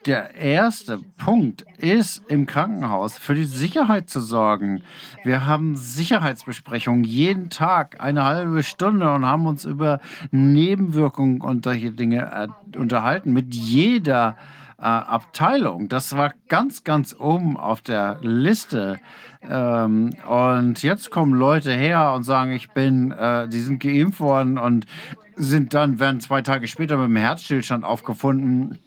der 0.06 0.36
erste 0.36 1.00
Punkt 1.18 1.64
ist 1.78 2.22
im 2.28 2.46
Krankenhaus 2.46 3.18
für 3.18 3.34
die 3.34 3.44
Sicherheit 3.44 4.08
zu 4.08 4.20
sorgen. 4.20 4.82
Wir 5.24 5.46
haben 5.46 5.74
Sicherheitsbesprechungen 5.76 7.02
jeden 7.02 7.50
Tag, 7.50 8.00
eine 8.00 8.24
halbe 8.24 8.62
Stunde 8.62 9.12
und 9.12 9.26
haben 9.26 9.46
uns 9.46 9.64
über 9.64 10.00
Nebenwirkungen 10.30 11.40
und 11.40 11.64
solche 11.64 11.90
Dinge 11.90 12.48
äh, 12.74 12.78
unterhalten 12.78 13.32
mit 13.32 13.52
jeder 13.52 14.36
äh, 14.78 14.82
Abteilung. 14.82 15.88
Das 15.88 16.16
war 16.16 16.32
ganz, 16.48 16.84
ganz 16.84 17.16
oben 17.18 17.56
auf 17.56 17.82
der 17.82 18.18
Liste. 18.22 18.98
Ähm, 19.42 20.14
und 20.28 20.82
jetzt 20.84 21.10
kommen 21.10 21.34
Leute 21.34 21.72
her 21.72 22.12
und 22.14 22.22
sagen, 22.22 22.52
ich 22.52 22.70
bin, 22.70 23.10
äh, 23.10 23.48
die 23.48 23.60
sind 23.60 23.82
geimpft 23.82 24.20
worden 24.20 24.56
und 24.56 24.86
sind 25.34 25.74
dann, 25.74 25.98
werden 25.98 26.20
zwei 26.20 26.42
Tage 26.42 26.68
später 26.68 26.96
mit 26.96 27.06
einem 27.06 27.16
Herzstillstand 27.16 27.84
aufgefunden 27.84 28.78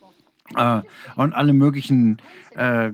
äh, 0.56 0.82
und 1.16 1.34
alle 1.34 1.52
möglichen 1.52 2.18
äh, 2.54 2.90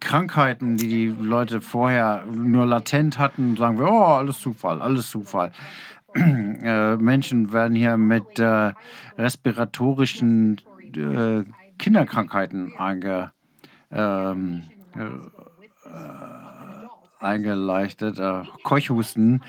Krankheiten, 0.00 0.76
die 0.76 0.88
die 0.88 1.06
Leute 1.06 1.60
vorher 1.60 2.24
nur 2.26 2.66
latent 2.66 3.18
hatten, 3.18 3.56
sagen 3.56 3.78
wir, 3.78 3.88
oh, 3.88 4.04
alles 4.04 4.40
Zufall, 4.40 4.80
alles 4.80 5.10
Zufall. 5.10 5.52
Äh, 6.14 6.96
Menschen 6.96 7.52
werden 7.52 7.74
hier 7.74 7.96
mit 7.98 8.38
äh, 8.38 8.72
respiratorischen 9.18 10.60
äh, 10.94 11.44
Kinderkrankheiten 11.78 12.72
einge, 12.78 13.32
ähm, 13.90 14.62
eingeleitet, 17.20 18.18
äh, 18.18 18.42
Keuchhusten. 18.62 19.42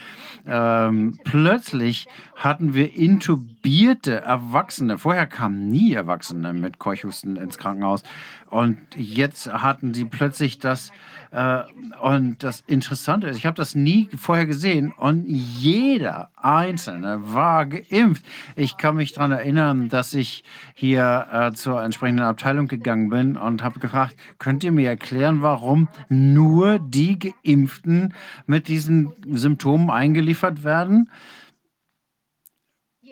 Ähm, 0.45 1.19
plötzlich 1.23 2.07
hatten 2.35 2.73
wir 2.73 2.93
intubierte 2.93 4.21
Erwachsene. 4.21 4.97
Vorher 4.97 5.27
kamen 5.27 5.69
nie 5.69 5.93
Erwachsene 5.93 6.53
mit 6.53 6.79
Keuchhusten 6.79 7.35
ins 7.35 7.57
Krankenhaus. 7.57 8.03
Und 8.49 8.77
jetzt 8.95 9.51
hatten 9.51 9.93
sie 9.93 10.05
plötzlich 10.05 10.59
das 10.59 10.91
und 11.31 12.37
das 12.43 12.63
Interessante 12.67 13.27
ist, 13.27 13.37
ich 13.37 13.45
habe 13.45 13.57
das 13.57 13.75
nie 13.75 14.09
vorher 14.17 14.45
gesehen 14.45 14.93
und 14.95 15.25
jeder 15.27 16.29
Einzelne 16.37 17.33
war 17.33 17.65
geimpft. 17.65 18.25
Ich 18.55 18.77
kann 18.77 18.95
mich 18.95 19.13
daran 19.13 19.31
erinnern, 19.31 19.89
dass 19.89 20.13
ich 20.13 20.43
hier 20.73 21.27
äh, 21.31 21.51
zur 21.53 21.83
entsprechenden 21.83 22.25
Abteilung 22.25 22.67
gegangen 22.67 23.09
bin 23.09 23.35
und 23.35 23.63
habe 23.63 23.79
gefragt, 23.79 24.15
könnt 24.39 24.63
ihr 24.63 24.71
mir 24.71 24.89
erklären, 24.89 25.41
warum 25.41 25.89
nur 26.07 26.79
die 26.79 27.19
Geimpften 27.19 28.13
mit 28.45 28.67
diesen 28.67 29.13
Symptomen 29.33 29.89
eingeliefert 29.89 30.63
werden? 30.63 31.09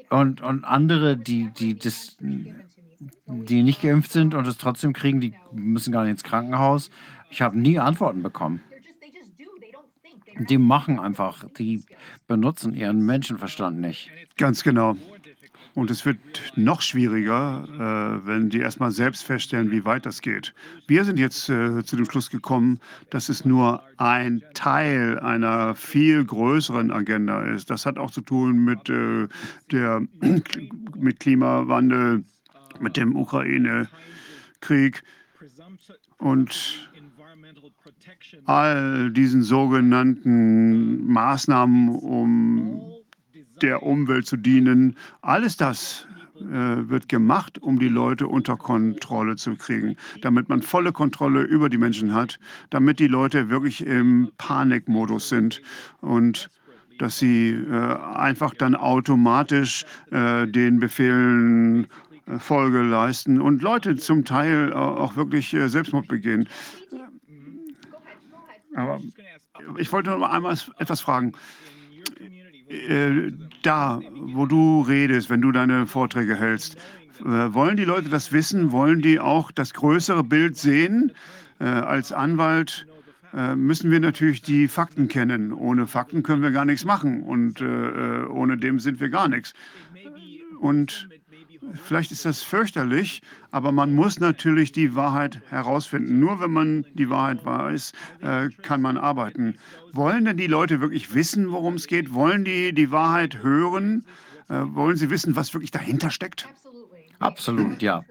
Und, 0.09 0.41
und 0.41 0.63
andere, 0.63 1.17
die, 1.17 1.49
die, 1.57 1.77
das, 1.77 2.15
die 3.25 3.63
nicht 3.63 3.81
geimpft 3.81 4.11
sind 4.11 4.33
und 4.33 4.47
es 4.47 4.57
trotzdem 4.57 4.93
kriegen, 4.93 5.19
die 5.19 5.33
müssen 5.51 5.91
gar 5.91 6.03
nicht 6.03 6.11
ins 6.11 6.23
Krankenhaus. 6.23 6.89
Ich 7.35 7.41
habe 7.41 7.59
nie 7.59 7.77
Antworten 7.77 8.23
bekommen. 8.23 8.61
Die 10.47 10.57
machen 10.57 11.01
einfach, 11.01 11.43
die 11.57 11.83
benutzen 12.27 12.73
ihren 12.73 13.05
Menschenverstand 13.05 13.77
nicht. 13.77 14.09
Ganz 14.37 14.63
genau. 14.63 14.95
Und 15.73 15.91
es 15.91 16.05
wird 16.05 16.17
noch 16.55 16.81
schwieriger, 16.81 17.67
äh, 17.73 18.25
wenn 18.25 18.49
die 18.49 18.59
erstmal 18.59 18.91
selbst 18.91 19.25
feststellen, 19.25 19.69
wie 19.69 19.83
weit 19.83 20.05
das 20.05 20.21
geht. 20.21 20.53
Wir 20.87 21.03
sind 21.03 21.19
jetzt 21.19 21.49
äh, 21.49 21.83
zu 21.83 21.97
dem 21.97 22.05
Schluss 22.09 22.29
gekommen, 22.29 22.79
dass 23.09 23.27
es 23.27 23.43
nur 23.43 23.83
ein 23.97 24.41
Teil 24.53 25.19
einer 25.19 25.75
viel 25.75 26.23
größeren 26.23 26.89
Agenda 26.89 27.41
ist. 27.47 27.69
Das 27.69 27.85
hat 27.85 27.97
auch 27.97 28.11
zu 28.11 28.21
tun 28.21 28.63
mit, 28.63 28.87
äh, 28.87 29.27
der, 29.71 30.07
mit 30.95 31.19
Klimawandel, 31.19 32.23
mit 32.79 32.95
dem 32.95 33.13
Ukraine-Krieg 33.13 35.03
und 36.17 36.89
all 38.45 39.11
diesen 39.11 39.43
sogenannten 39.43 41.05
Maßnahmen, 41.07 41.89
um 41.89 42.81
der 43.61 43.83
Umwelt 43.83 44.27
zu 44.27 44.37
dienen, 44.37 44.97
alles 45.21 45.57
das 45.57 46.07
äh, 46.35 46.89
wird 46.89 47.07
gemacht, 47.07 47.61
um 47.61 47.79
die 47.79 47.87
Leute 47.87 48.27
unter 48.27 48.57
Kontrolle 48.57 49.37
zu 49.37 49.55
kriegen, 49.55 49.95
damit 50.21 50.49
man 50.49 50.61
volle 50.61 50.91
Kontrolle 50.91 51.43
über 51.43 51.69
die 51.69 51.77
Menschen 51.77 52.13
hat, 52.13 52.39
damit 52.71 52.99
die 52.99 53.07
Leute 53.07 53.49
wirklich 53.49 53.85
im 53.85 54.29
Panikmodus 54.37 55.29
sind 55.29 55.61
und 56.01 56.49
dass 56.99 57.19
sie 57.19 57.51
äh, 57.51 57.95
einfach 58.15 58.53
dann 58.53 58.75
automatisch 58.75 59.85
äh, 60.11 60.47
den 60.47 60.79
Befehlen 60.79 61.87
äh, 62.27 62.39
Folge 62.39 62.81
leisten 62.81 63.41
und 63.41 63.61
Leute 63.61 63.95
zum 63.95 64.25
Teil 64.25 64.73
auch 64.73 65.15
wirklich 65.15 65.53
äh, 65.53 65.67
Selbstmord 65.69 66.07
begehen. 66.07 66.47
Aber 68.75 69.01
ich 69.77 69.91
wollte 69.91 70.11
noch 70.11 70.29
einmal 70.29 70.57
etwas 70.77 71.01
fragen. 71.01 71.33
Äh, 72.67 73.31
da, 73.63 74.01
wo 74.13 74.45
du 74.45 74.81
redest, 74.81 75.29
wenn 75.29 75.41
du 75.41 75.51
deine 75.51 75.87
Vorträge 75.87 76.35
hältst, 76.35 76.77
wollen 77.19 77.77
die 77.77 77.85
Leute 77.85 78.09
das 78.09 78.33
wissen? 78.33 78.73
Wollen 78.73 79.01
die 79.01 79.21
auch 79.21 79.51
das 79.51 79.73
größere 79.73 80.23
Bild 80.23 80.57
sehen? 80.57 81.13
Als 81.59 82.11
Anwalt 82.11 82.85
müssen 83.55 83.89
wir 83.89 84.01
natürlich 84.01 84.41
die 84.41 84.67
Fakten 84.67 85.07
kennen. 85.07 85.53
Ohne 85.53 85.87
Fakten 85.87 86.23
können 86.23 86.43
wir 86.43 86.51
gar 86.51 86.65
nichts 86.65 86.83
machen 86.83 87.23
und 87.23 87.61
ohne 87.61 88.57
dem 88.57 88.81
sind 88.81 88.99
wir 88.99 89.07
gar 89.07 89.29
nichts. 89.29 89.53
Und 90.59 91.07
Vielleicht 91.83 92.11
ist 92.11 92.25
das 92.25 92.41
fürchterlich, 92.41 93.21
aber 93.51 93.71
man 93.71 93.93
muss 93.93 94.19
natürlich 94.19 94.71
die 94.71 94.95
Wahrheit 94.95 95.41
herausfinden. 95.49 96.19
Nur 96.19 96.39
wenn 96.39 96.51
man 96.51 96.85
die 96.93 97.09
Wahrheit 97.09 97.45
weiß, 97.45 97.93
äh, 98.21 98.49
kann 98.61 98.81
man 98.81 98.97
arbeiten. 98.97 99.55
Wollen 99.91 100.25
denn 100.25 100.37
die 100.37 100.47
Leute 100.47 100.81
wirklich 100.81 101.13
wissen, 101.13 101.51
worum 101.51 101.75
es 101.75 101.87
geht? 101.87 102.13
Wollen 102.13 102.45
die 102.45 102.73
die 102.73 102.91
Wahrheit 102.91 103.41
hören? 103.41 104.05
Äh, 104.49 104.61
wollen 104.67 104.97
sie 104.97 105.09
wissen, 105.09 105.35
was 105.35 105.53
wirklich 105.53 105.71
dahinter 105.71 106.11
steckt? 106.11 106.47
Absolut, 107.19 107.81
ja. 107.81 108.03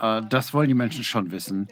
Äh, 0.00 0.22
das 0.28 0.54
wollen 0.54 0.68
die 0.68 0.74
Menschen 0.74 1.04
schon 1.04 1.30
wissen. 1.30 1.68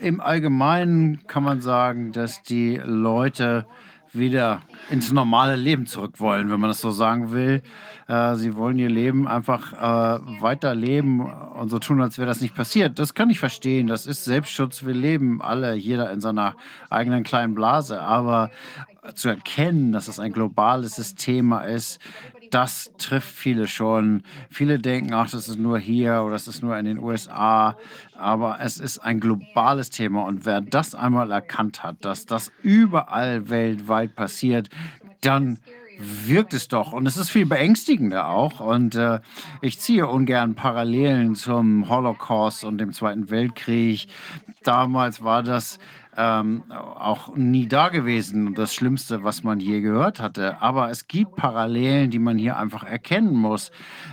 Im 0.00 0.20
Allgemeinen 0.20 1.24
kann 1.28 1.44
man 1.44 1.60
sagen, 1.60 2.10
dass 2.10 2.42
die 2.42 2.80
Leute 2.84 3.66
wieder 4.12 4.62
ins 4.90 5.12
normale 5.12 5.56
Leben 5.56 5.86
zurück 5.86 6.18
wollen, 6.18 6.50
wenn 6.50 6.60
man 6.60 6.70
das 6.70 6.80
so 6.80 6.90
sagen 6.90 7.32
will. 7.32 7.62
Äh, 8.08 8.34
sie 8.36 8.56
wollen 8.56 8.78
ihr 8.78 8.90
Leben 8.90 9.28
einfach 9.28 9.72
äh, 9.72 10.40
weiterleben 10.40 11.20
und 11.20 11.68
so 11.68 11.78
tun, 11.78 12.00
als 12.00 12.18
wäre 12.18 12.26
das 12.26 12.40
nicht 12.40 12.54
passiert. 12.54 12.98
Das 12.98 13.14
kann 13.14 13.30
ich 13.30 13.38
verstehen. 13.38 13.86
Das 13.86 14.06
ist 14.06 14.24
Selbstschutz. 14.24 14.84
Wir 14.84 14.94
leben 14.94 15.40
alle, 15.40 15.74
jeder 15.74 16.10
in 16.10 16.20
seiner 16.20 16.56
eigenen 16.88 17.22
kleinen 17.22 17.54
Blase. 17.54 18.00
Aber 18.00 18.50
zu 19.14 19.28
erkennen, 19.28 19.92
dass 19.92 20.08
es 20.08 20.18
ein 20.20 20.32
globales 20.32 21.14
Thema 21.14 21.60
ist, 21.60 22.00
das 22.50 22.92
trifft 22.98 23.34
viele 23.34 23.68
schon. 23.68 24.22
Viele 24.50 24.78
denken, 24.78 25.14
ach, 25.14 25.30
das 25.30 25.48
ist 25.48 25.58
nur 25.58 25.78
hier 25.78 26.22
oder 26.22 26.32
das 26.32 26.48
ist 26.48 26.62
nur 26.62 26.76
in 26.76 26.84
den 26.84 26.98
USA. 26.98 27.76
Aber 28.16 28.58
es 28.60 28.78
ist 28.78 28.98
ein 28.98 29.20
globales 29.20 29.90
Thema. 29.90 30.24
Und 30.24 30.44
wer 30.44 30.60
das 30.60 30.94
einmal 30.94 31.30
erkannt 31.30 31.82
hat, 31.82 32.04
dass 32.04 32.26
das 32.26 32.52
überall 32.62 33.48
weltweit 33.48 34.14
passiert, 34.14 34.68
dann 35.20 35.58
wirkt 36.00 36.54
es 36.54 36.68
doch. 36.68 36.92
Und 36.92 37.06
es 37.06 37.16
ist 37.16 37.30
viel 37.30 37.46
beängstigender 37.46 38.28
auch. 38.28 38.60
Und 38.60 38.94
äh, 38.94 39.20
ich 39.60 39.78
ziehe 39.80 40.06
ungern 40.06 40.54
Parallelen 40.54 41.34
zum 41.34 41.88
Holocaust 41.88 42.64
und 42.64 42.78
dem 42.78 42.92
Zweiten 42.92 43.30
Weltkrieg. 43.30 44.08
Damals 44.62 45.22
war 45.22 45.42
das 45.42 45.78
ähm, 46.16 46.64
auch 46.70 47.36
nie 47.36 47.68
da 47.68 47.88
gewesen 47.88 48.48
und 48.48 48.58
das 48.58 48.74
Schlimmste, 48.74 49.22
was 49.22 49.44
man 49.44 49.60
je 49.60 49.80
gehört 49.80 50.20
hatte. 50.20 50.60
Aber 50.60 50.90
es 50.90 51.06
gibt 51.06 51.36
Parallelen, 51.36 52.10
die 52.10 52.18
man 52.18 52.36
hier 52.36 52.56
einfach 52.56 52.82
erkennen 52.82 53.34
muss. 53.34 53.70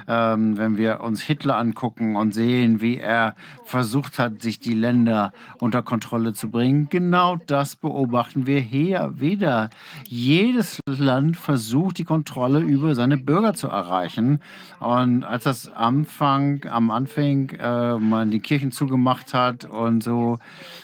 Ähm, 0.07 0.57
wenn 0.57 0.77
wir 0.77 1.01
uns 1.01 1.21
Hitler 1.21 1.57
angucken 1.57 2.15
und 2.15 2.33
sehen, 2.33 2.81
wie 2.81 2.97
er 2.97 3.35
versucht 3.65 4.19
hat, 4.19 4.41
sich 4.41 4.59
die 4.59 4.75
Länder 4.75 5.33
unter 5.59 5.81
Kontrolle 5.81 6.33
zu 6.33 6.51
bringen, 6.51 6.87
genau 6.89 7.37
das 7.47 7.75
beobachten 7.75 8.45
wir 8.45 8.59
hier 8.59 9.13
wieder. 9.15 9.69
Jedes 10.05 10.79
Land 10.87 11.35
versucht, 11.35 11.97
die 11.97 12.05
Kontrolle 12.05 12.59
über 12.59 12.93
seine 12.93 13.17
Bürger 13.17 13.53
zu 13.53 13.67
erreichen. 13.67 14.39
Und 14.79 15.23
als 15.23 15.45
das 15.45 15.71
Anfang, 15.73 16.63
am 16.69 16.91
Anfang 16.91 17.49
äh, 17.49 17.97
man 17.97 18.29
die 18.29 18.39
Kirchen 18.39 18.71
zugemacht 18.71 19.33
hat 19.33 19.65
und 19.65 20.03
so, 20.03 20.37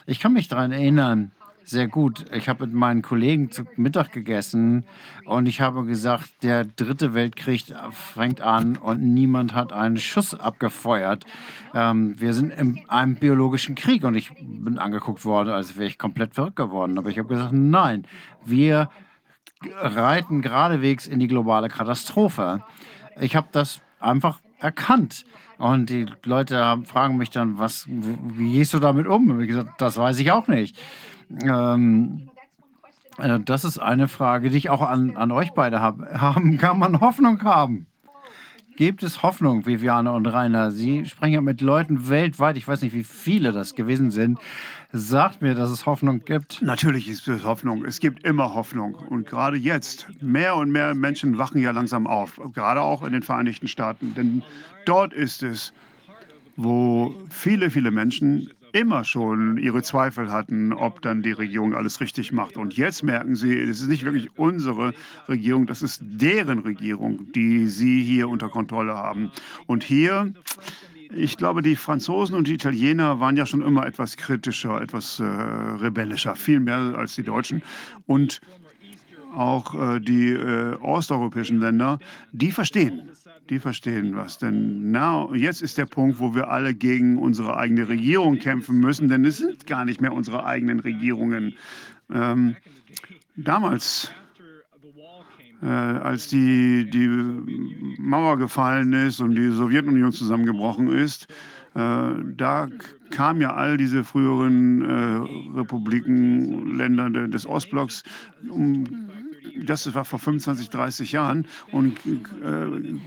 ich 0.08 0.20
kann 0.20 0.34
mich 0.34 0.48
daran 0.48 0.72
erinnern, 0.72 1.03
sehr 1.66 1.88
gut. 1.88 2.26
Ich 2.34 2.50
habe 2.50 2.66
mit 2.66 2.76
meinen 2.76 3.02
Kollegen 3.02 3.52
zu 3.52 3.64
Mittag 3.78 4.12
gegessen 4.12 4.84
und 5.26 5.46
ich 5.48 5.62
habe 5.62 5.86
gesagt, 5.86 6.44
der 6.44 6.66
dritte 6.66 7.14
Weltkrieg 7.14 7.64
fängt 7.92 8.42
an 8.42 8.78
und 8.78 9.02
niemand 9.02 9.54
hat 9.54 9.72
einen 9.72 9.98
Schuss 9.98 10.34
abgefeuert. 10.34 11.26
Ähm, 11.74 12.20
wir 12.20 12.34
sind 12.34 12.52
in 12.52 12.82
einem 12.90 13.16
biologischen 13.16 13.76
Krieg 13.76 14.04
und 14.04 14.16
ich 14.16 14.32
bin 14.42 14.78
angeguckt 14.78 15.26
worden, 15.26 15.50
als 15.50 15.78
wäre 15.78 15.88
ich 15.88 15.98
komplett 15.98 16.36
verrückt 16.36 16.58
geworden. 16.58 16.98
Aber 16.98 17.10
ich 17.10 17.18
habe 17.18 17.30
gesagt, 17.30 17.54
nein, 17.54 18.06
wir 18.46 18.90
reiten 19.72 20.42
geradewegs 20.42 21.08
in 21.08 21.20
die 21.20 21.28
globale 21.28 21.70
Katastrophe. 21.70 22.64
Ich 23.20 23.36
habe 23.36 23.48
das 23.52 23.80
einfach 24.00 24.43
erkannt. 24.64 25.26
Und 25.58 25.90
die 25.90 26.08
Leute 26.24 26.82
fragen 26.86 27.18
mich 27.18 27.30
dann, 27.30 27.58
was, 27.58 27.86
wie 27.88 28.54
gehst 28.54 28.74
du 28.74 28.80
damit 28.80 29.08
um? 29.08 29.40
Ich 29.40 29.48
gesagt, 29.48 29.80
das 29.80 29.98
weiß 29.98 30.20
ich 30.20 30.32
auch 30.32 30.48
nicht. 30.48 30.78
Ähm, 31.44 32.30
äh, 33.18 33.40
das 33.40 33.64
ist 33.64 33.80
eine 33.80 34.08
Frage, 34.08 34.50
die 34.50 34.58
ich 34.58 34.70
auch 34.70 34.82
an, 34.82 35.16
an 35.16 35.32
euch 35.32 35.52
beide 35.52 35.80
habe. 35.80 36.08
Haben, 36.20 36.58
kann 36.58 36.80
man 36.80 37.00
Hoffnung 37.00 37.42
haben? 37.44 37.88
Gibt 38.76 39.04
es 39.04 39.24
Hoffnung, 39.24 39.66
Viviane 39.66 40.12
und 40.12 40.26
Rainer. 40.28 40.72
Sie 40.72 41.06
sprechen 41.06 41.34
ja 41.34 41.42
mit 41.42 41.62
Leuten 41.62 42.10
weltweit, 42.10 42.58
ich 42.58 42.68
weiß 42.68 42.82
nicht, 42.82 42.94
wie 42.94 43.04
viele 43.04 43.52
das 43.52 43.76
gewesen 43.76 44.12
sind. 44.12 44.40
Sagt 44.92 45.42
mir, 45.42 45.56
dass 45.56 45.72
es 45.72 45.86
Hoffnung 45.86 46.24
gibt. 46.24 46.62
Natürlich 46.62 47.08
ist 47.08 47.28
es 47.28 47.44
Hoffnung. 47.44 47.84
Es 47.86 48.00
gibt 48.00 48.24
immer 48.24 48.54
Hoffnung. 48.54 48.94
Und 48.94 49.28
gerade 49.28 49.58
jetzt, 49.58 50.08
mehr 50.22 50.56
und 50.56 50.72
mehr 50.72 50.94
Menschen 50.94 51.38
wachen 51.38 51.62
ja 51.62 51.72
langsam 51.72 52.06
auf. 52.06 52.40
Gerade 52.54 52.82
auch 52.82 53.04
in 53.04 53.14
den 53.14 53.24
Vereinigten 53.24 53.68
Staaten. 53.68 54.14
Denn 54.14 54.44
dort 54.86 55.14
ist 55.14 55.42
es, 55.42 55.74
wo 56.56 57.16
viele, 57.30 57.72
viele 57.72 57.90
Menschen 57.90 58.52
immer 58.74 59.04
schon 59.04 59.58
ihre 59.58 59.84
Zweifel 59.84 60.32
hatten, 60.32 60.74
ob 60.74 61.02
dann 61.02 61.22
die 61.22 61.32
Regierung 61.32 61.76
alles 61.76 62.02
richtig 62.02 62.32
macht. 62.32 62.58
Und 62.58 62.76
jetzt 62.76 63.04
merken 63.04 63.36
sie, 63.36 63.58
es 63.58 63.82
ist 63.82 63.88
nicht 63.88 64.04
wirklich 64.04 64.30
unsere 64.36 64.94
Regierung, 65.30 65.68
das 65.68 65.82
ist 65.84 66.02
deren 66.04 66.60
Regierung, 66.60 67.32
die 67.34 67.68
sie 67.68 68.04
hier 68.04 68.28
unter 68.28 68.50
Kontrolle 68.50 68.96
haben. 68.96 69.32
Und 69.68 69.84
hier, 69.84 70.34
ich 71.16 71.38
glaube, 71.38 71.62
die 71.62 71.76
Franzosen 71.76 72.36
und 72.36 72.48
die 72.48 72.56
Italiener 72.56 73.20
waren 73.20 73.38
ja 73.38 73.46
schon 73.46 73.62
immer 73.62 73.86
etwas 73.86 74.18
kritischer, 74.18 74.82
etwas 74.82 75.20
äh, 75.20 75.24
rebellischer, 75.24 76.36
viel 76.36 76.60
mehr 76.60 76.96
als 76.98 77.14
die 77.14 77.24
Deutschen. 77.24 77.62
Und 78.08 78.42
auch 79.36 79.76
äh, 79.76 80.00
die 80.00 80.32
äh, 80.32 80.76
osteuropäischen 80.82 81.60
Länder, 81.60 82.00
die 82.32 82.52
verstehen 82.52 83.10
die 83.50 83.60
verstehen 83.60 84.16
was. 84.16 84.38
Denn 84.38 84.92
now, 84.92 85.34
jetzt 85.34 85.62
ist 85.62 85.78
der 85.78 85.86
Punkt, 85.86 86.20
wo 86.20 86.34
wir 86.36 86.50
alle 86.50 86.74
gegen 86.74 87.18
unsere 87.18 87.58
eigene 87.58 87.88
Regierung 87.88 88.40
kämpfen 88.40 88.80
müssen, 88.80 89.10
denn 89.10 89.26
es 89.26 89.38
sind 89.38 89.68
gar 89.68 89.86
nicht 89.86 90.02
mehr 90.02 90.14
unsere 90.14 90.46
eigenen 90.46 90.80
Regierungen. 90.80 91.56
Ähm, 92.12 92.56
damals, 93.36 94.12
äh, 95.62 95.68
als 95.68 96.28
die, 96.28 96.90
die 96.90 97.08
Mauer 98.00 98.38
gefallen 98.38 98.94
ist 98.94 99.20
und 99.20 99.36
die 99.36 99.50
Sowjetunion 99.50 100.12
zusammengebrochen 100.12 100.92
ist, 100.92 101.28
äh, 101.76 102.12
da 102.36 102.70
kamen 103.10 103.42
ja 103.42 103.54
all 103.54 103.78
diese 103.78 104.04
früheren 104.04 104.82
äh, 104.82 105.58
Republiken, 105.58 106.78
Länder 106.78 107.10
des 107.10 107.46
Ostblocks, 107.46 108.04
um 108.50 109.10
das 109.66 109.94
war 109.94 110.06
vor 110.06 110.20
25, 110.20 110.70
30 110.70 111.12
Jahren 111.12 111.48
und 111.72 111.98
äh, 112.06 112.98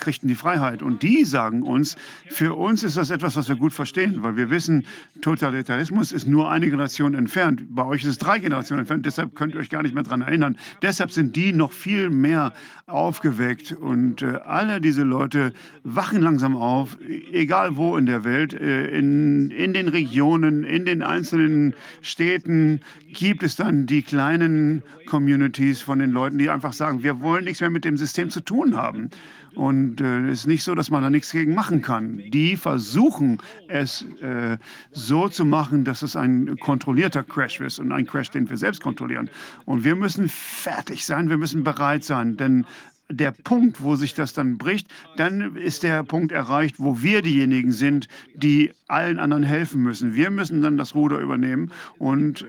kriegten 0.00 0.28
die 0.28 0.34
Freiheit. 0.34 0.82
Und 0.82 1.02
die 1.02 1.24
sagen 1.24 1.62
uns, 1.62 1.96
für 2.28 2.54
uns 2.54 2.82
ist 2.82 2.96
das 2.96 3.10
etwas, 3.10 3.36
was 3.36 3.48
wir 3.48 3.56
gut 3.56 3.72
verstehen, 3.72 4.22
weil 4.22 4.36
wir 4.36 4.50
wissen, 4.50 4.84
Totalitarismus 5.20 6.12
ist 6.12 6.26
nur 6.26 6.50
eine 6.50 6.66
Generation 6.66 7.14
entfernt. 7.14 7.62
Bei 7.70 7.84
euch 7.84 8.02
ist 8.02 8.10
es 8.10 8.18
drei 8.18 8.38
Generationen 8.38 8.80
entfernt, 8.80 9.06
deshalb 9.06 9.34
könnt 9.34 9.54
ihr 9.54 9.60
euch 9.60 9.70
gar 9.70 9.82
nicht 9.82 9.94
mehr 9.94 10.04
daran 10.04 10.22
erinnern. 10.22 10.56
Deshalb 10.82 11.12
sind 11.12 11.36
die 11.36 11.52
noch 11.52 11.72
viel 11.72 12.10
mehr 12.10 12.52
aufgeweckt. 12.90 13.72
Und 13.72 14.22
äh, 14.22 14.38
alle 14.44 14.80
diese 14.80 15.02
Leute 15.02 15.52
wachen 15.84 16.22
langsam 16.22 16.56
auf, 16.56 16.98
egal 17.32 17.76
wo 17.76 17.96
in 17.96 18.06
der 18.06 18.24
Welt, 18.24 18.52
äh, 18.52 18.86
in, 18.86 19.50
in 19.50 19.72
den 19.72 19.88
Regionen, 19.88 20.64
in 20.64 20.84
den 20.84 21.02
einzelnen 21.02 21.74
Städten 22.02 22.80
gibt 23.12 23.42
es 23.42 23.56
dann 23.56 23.86
die 23.86 24.02
kleinen 24.02 24.82
Communities 25.06 25.82
von 25.82 25.98
den 25.98 26.10
Leuten, 26.10 26.38
die 26.38 26.50
einfach 26.50 26.72
sagen, 26.72 27.02
wir 27.02 27.20
wollen 27.20 27.44
nichts 27.44 27.60
mehr 27.60 27.70
mit 27.70 27.84
dem 27.84 27.96
System 27.96 28.30
zu 28.30 28.40
tun 28.40 28.76
haben. 28.76 29.10
Und 29.54 30.00
äh, 30.00 30.28
es 30.28 30.40
ist 30.40 30.46
nicht 30.46 30.62
so, 30.62 30.74
dass 30.74 30.90
man 30.90 31.02
da 31.02 31.10
nichts 31.10 31.32
gegen 31.32 31.54
machen 31.54 31.82
kann. 31.82 32.22
Die 32.30 32.56
versuchen 32.56 33.38
es 33.68 34.04
äh, 34.22 34.58
so 34.92 35.28
zu 35.28 35.44
machen, 35.44 35.84
dass 35.84 36.02
es 36.02 36.16
ein 36.16 36.56
kontrollierter 36.58 37.22
Crash 37.24 37.60
ist 37.60 37.78
und 37.78 37.92
ein 37.92 38.06
Crash, 38.06 38.30
den 38.30 38.48
wir 38.48 38.56
selbst 38.56 38.82
kontrollieren. 38.82 39.28
Und 39.64 39.84
wir 39.84 39.96
müssen 39.96 40.28
fertig 40.28 41.04
sein, 41.04 41.28
wir 41.28 41.38
müssen 41.38 41.64
bereit 41.64 42.04
sein, 42.04 42.36
denn 42.36 42.64
der 43.10 43.32
Punkt, 43.32 43.82
wo 43.82 43.96
sich 43.96 44.14
das 44.14 44.32
dann 44.32 44.56
bricht, 44.56 44.86
dann 45.16 45.56
ist 45.56 45.82
der 45.82 46.04
Punkt 46.04 46.32
erreicht, 46.32 46.76
wo 46.78 47.02
wir 47.02 47.22
diejenigen 47.22 47.72
sind, 47.72 48.08
die 48.34 48.72
allen 48.86 49.18
anderen 49.18 49.42
helfen 49.42 49.82
müssen. 49.82 50.14
Wir 50.14 50.30
müssen 50.30 50.62
dann 50.62 50.76
das 50.76 50.94
Ruder 50.94 51.18
übernehmen 51.18 51.72
und 51.98 52.46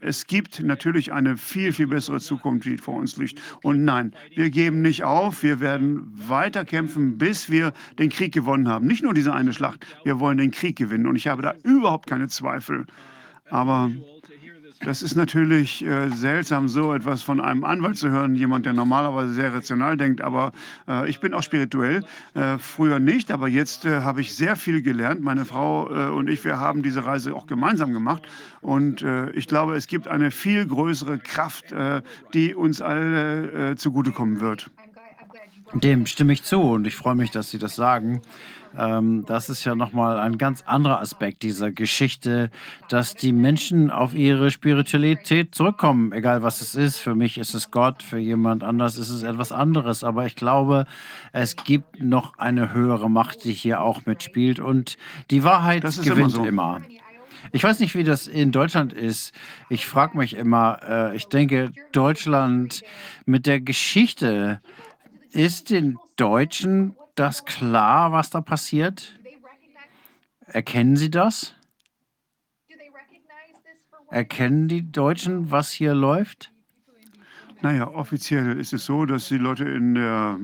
es 0.00 0.26
gibt 0.26 0.60
natürlich 0.62 1.12
eine 1.12 1.36
viel, 1.36 1.72
viel 1.72 1.86
bessere 1.86 2.20
Zukunft, 2.20 2.66
die 2.66 2.78
vor 2.78 2.94
uns 2.94 3.16
liegt. 3.16 3.40
Und 3.62 3.84
nein, 3.84 4.14
wir 4.34 4.50
geben 4.50 4.82
nicht 4.82 5.04
auf. 5.04 5.42
Wir 5.42 5.60
werden 5.60 6.10
weiter 6.14 6.64
kämpfen, 6.64 7.18
bis 7.18 7.50
wir 7.50 7.72
den 7.98 8.10
Krieg 8.10 8.32
gewonnen 8.32 8.68
haben. 8.68 8.86
Nicht 8.86 9.02
nur 9.02 9.14
diese 9.14 9.34
eine 9.34 9.52
Schlacht, 9.52 9.86
wir 10.04 10.20
wollen 10.20 10.38
den 10.38 10.50
Krieg 10.50 10.76
gewinnen. 10.76 11.06
Und 11.06 11.16
ich 11.16 11.28
habe 11.28 11.42
da 11.42 11.54
überhaupt 11.62 12.06
keine 12.06 12.28
Zweifel. 12.28 12.86
Aber 13.50 13.90
das 14.84 15.02
ist 15.02 15.16
natürlich 15.16 15.84
äh, 15.84 16.10
seltsam, 16.10 16.68
so 16.68 16.92
etwas 16.92 17.22
von 17.22 17.40
einem 17.40 17.64
Anwalt 17.64 17.96
zu 17.96 18.10
hören, 18.10 18.34
jemand, 18.34 18.66
der 18.66 18.72
normalerweise 18.72 19.32
sehr 19.32 19.54
rational 19.54 19.96
denkt. 19.96 20.20
Aber 20.20 20.52
äh, 20.88 21.08
ich 21.08 21.20
bin 21.20 21.34
auch 21.34 21.42
spirituell. 21.42 22.04
Äh, 22.34 22.58
früher 22.58 22.98
nicht, 22.98 23.30
aber 23.30 23.48
jetzt 23.48 23.84
äh, 23.84 24.00
habe 24.00 24.20
ich 24.20 24.34
sehr 24.34 24.56
viel 24.56 24.82
gelernt. 24.82 25.22
Meine 25.22 25.44
Frau 25.44 25.90
äh, 25.90 26.10
und 26.10 26.28
ich, 26.28 26.44
wir 26.44 26.58
haben 26.58 26.82
diese 26.82 27.04
Reise 27.04 27.34
auch 27.34 27.46
gemeinsam 27.46 27.92
gemacht. 27.92 28.22
Und 28.60 29.02
äh, 29.02 29.30
ich 29.30 29.48
glaube, 29.48 29.74
es 29.76 29.86
gibt 29.86 30.08
eine 30.08 30.30
viel 30.30 30.66
größere 30.66 31.18
Kraft, 31.18 31.74
die 32.32 32.54
uns 32.54 32.80
alle 32.80 33.74
zugutekommen 33.76 34.40
wird. 34.40 34.70
Dem 35.74 36.06
stimme 36.06 36.32
ich 36.32 36.42
zu 36.44 36.60
und 36.60 36.86
ich 36.86 36.94
freue 36.94 37.14
mich, 37.14 37.30
dass 37.30 37.50
Sie 37.50 37.58
das 37.58 37.74
sagen. 37.74 38.22
Ähm, 38.76 39.24
das 39.26 39.48
ist 39.48 39.64
ja 39.64 39.74
nochmal 39.74 40.18
ein 40.18 40.38
ganz 40.38 40.62
anderer 40.66 41.00
Aspekt 41.00 41.42
dieser 41.42 41.70
Geschichte, 41.70 42.50
dass 42.88 43.14
die 43.14 43.32
Menschen 43.32 43.90
auf 43.90 44.14
ihre 44.14 44.50
Spiritualität 44.50 45.54
zurückkommen, 45.54 46.12
egal 46.12 46.42
was 46.42 46.60
es 46.60 46.74
ist. 46.74 46.98
Für 46.98 47.14
mich 47.14 47.38
ist 47.38 47.54
es 47.54 47.70
Gott, 47.70 48.02
für 48.02 48.18
jemand 48.18 48.64
anders 48.64 48.96
ist 48.96 49.10
es 49.10 49.22
etwas 49.22 49.52
anderes. 49.52 50.04
Aber 50.04 50.26
ich 50.26 50.36
glaube, 50.36 50.86
es 51.32 51.56
gibt 51.56 52.00
noch 52.00 52.38
eine 52.38 52.72
höhere 52.72 53.10
Macht, 53.10 53.44
die 53.44 53.52
hier 53.52 53.80
auch 53.80 54.06
mitspielt 54.06 54.60
und 54.60 54.96
die 55.30 55.44
Wahrheit 55.44 55.82
gewinnt 55.82 56.18
immer, 56.18 56.30
so. 56.30 56.44
immer. 56.44 56.80
Ich 57.52 57.62
weiß 57.62 57.78
nicht, 57.80 57.94
wie 57.94 58.04
das 58.04 58.26
in 58.26 58.52
Deutschland 58.52 58.92
ist. 58.92 59.32
Ich 59.68 59.86
frage 59.86 60.16
mich 60.16 60.34
immer, 60.34 60.78
äh, 60.88 61.16
ich 61.16 61.26
denke, 61.26 61.72
Deutschland 61.92 62.82
mit 63.26 63.46
der 63.46 63.60
Geschichte 63.60 64.60
ist 65.34 65.70
den 65.70 65.98
Deutschen 66.16 66.96
das 67.14 67.44
klar, 67.44 68.12
was 68.12 68.30
da 68.30 68.40
passiert? 68.40 69.18
Erkennen 70.46 70.96
Sie 70.96 71.10
das? 71.10 71.54
Erkennen 74.10 74.68
die 74.68 74.90
Deutschen, 74.90 75.50
was 75.50 75.72
hier 75.72 75.94
läuft? 75.94 76.53
Naja, 77.62 77.88
offiziell 77.88 78.58
ist 78.58 78.72
es 78.72 78.84
so, 78.84 79.06
dass 79.06 79.28
die 79.28 79.38
Leute 79.38 79.64
in 79.64 79.94
der 79.94 80.38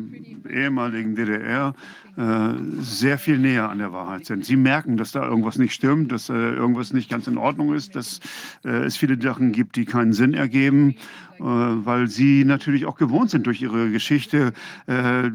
ehemaligen 0.48 1.14
DDR 1.14 1.74
äh, 2.16 2.54
sehr 2.80 3.18
viel 3.18 3.38
näher 3.38 3.68
an 3.68 3.78
der 3.78 3.92
Wahrheit 3.92 4.26
sind. 4.26 4.44
Sie 4.44 4.56
merken, 4.56 4.96
dass 4.96 5.12
da 5.12 5.26
irgendwas 5.26 5.58
nicht 5.58 5.74
stimmt, 5.74 6.12
dass 6.12 6.28
äh, 6.28 6.34
irgendwas 6.34 6.92
nicht 6.92 7.10
ganz 7.10 7.26
in 7.26 7.38
Ordnung 7.38 7.74
ist, 7.74 7.94
dass 7.94 8.20
äh, 8.64 8.84
es 8.84 8.96
viele 8.96 9.20
Sachen 9.20 9.52
gibt, 9.52 9.76
die 9.76 9.84
keinen 9.84 10.12
Sinn 10.12 10.34
ergeben 10.34 10.96
äh, 11.40 11.42
weil 11.42 12.06
sie 12.08 12.44
natürlich 12.44 12.84
auch 12.84 12.96
gewohnt 12.96 13.30
sind 13.30 13.46
durch 13.46 13.62
ihre 13.62 13.90
Geschichte, 13.90 14.52
äh, 14.86 15.30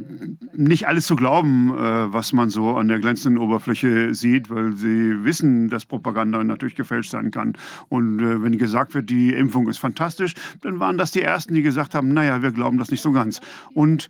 nicht 0.53 0.87
alles 0.87 1.07
zu 1.07 1.15
glauben, 1.15 1.71
äh, 1.75 2.13
was 2.13 2.31
man 2.31 2.51
so 2.51 2.75
an 2.75 2.87
der 2.87 2.99
glänzenden 2.99 3.41
Oberfläche 3.41 4.13
sieht, 4.13 4.51
weil 4.51 4.73
sie 4.73 5.23
wissen, 5.23 5.69
dass 5.69 5.83
Propaganda 5.85 6.43
natürlich 6.43 6.75
gefälscht 6.75 7.09
sein 7.09 7.31
kann. 7.31 7.53
Und 7.89 8.19
wenn 8.19 8.57
gesagt 8.57 8.93
wird, 8.93 9.09
die 9.09 9.33
Impfung 9.33 9.67
ist 9.67 9.79
fantastisch, 9.79 10.35
dann 10.61 10.79
waren 10.79 10.97
das 10.97 11.11
die 11.11 11.21
Ersten, 11.21 11.55
die 11.55 11.63
gesagt 11.63 11.74
haben, 11.75 12.13
naja, 12.13 12.41
wir 12.41 12.51
glauben 12.51 12.77
das 12.77 12.91
nicht 12.91 13.01
so 13.01 13.11
ganz. 13.11 13.41
Und 13.73 14.07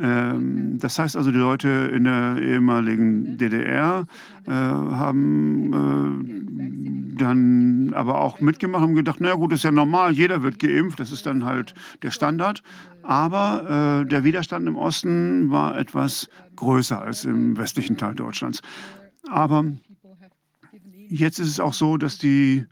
ähm, 0.00 0.78
das 0.78 0.98
heißt 0.98 1.16
also, 1.16 1.30
die 1.30 1.38
Leute 1.38 1.68
in 1.94 2.04
der 2.04 2.38
ehemaligen 2.40 3.36
DDR 3.38 4.06
äh, 4.46 4.50
haben 4.50 5.72
äh, 5.72 7.18
dann 7.18 7.92
aber 7.94 8.20
auch 8.20 8.40
mitgemacht 8.40 8.84
und 8.84 8.94
gedacht, 8.96 9.18
na 9.20 9.34
gut, 9.34 9.52
ist 9.52 9.64
ja 9.64 9.70
normal, 9.70 10.12
jeder 10.12 10.42
wird 10.42 10.58
geimpft, 10.58 10.98
das 10.98 11.12
ist 11.12 11.26
dann 11.26 11.44
halt 11.44 11.74
der 12.02 12.10
Standard. 12.10 12.62
Aber 13.02 14.02
äh, 14.02 14.08
der 14.08 14.24
Widerstand 14.24 14.66
im 14.66 14.76
Osten 14.76 15.50
war 15.50 15.78
etwas 15.78 16.28
größer 16.56 17.00
als 17.00 17.24
im 17.24 17.56
westlichen 17.56 17.96
Teil 17.96 18.14
Deutschlands. 18.14 18.62
Aber 19.28 19.64
jetzt 21.08 21.38
ist 21.38 21.48
es 21.48 21.60
auch 21.60 21.74
so, 21.74 21.96
dass 21.96 22.18
die 22.18 22.64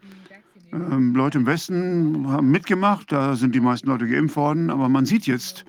ähm, 0.73 1.15
Leute 1.15 1.39
im 1.39 1.47
Westen 1.47 2.29
haben 2.29 2.51
mitgemacht, 2.51 3.13
da 3.13 3.37
sind 3.37 3.55
die 3.55 3.61
meisten 3.61 3.89
Leute 3.89 4.09
geimpft 4.09 4.37
worden, 4.37 4.71
aber 4.71 4.89
man 4.89 5.07
sieht 5.07 5.27
jetzt, 5.27 5.65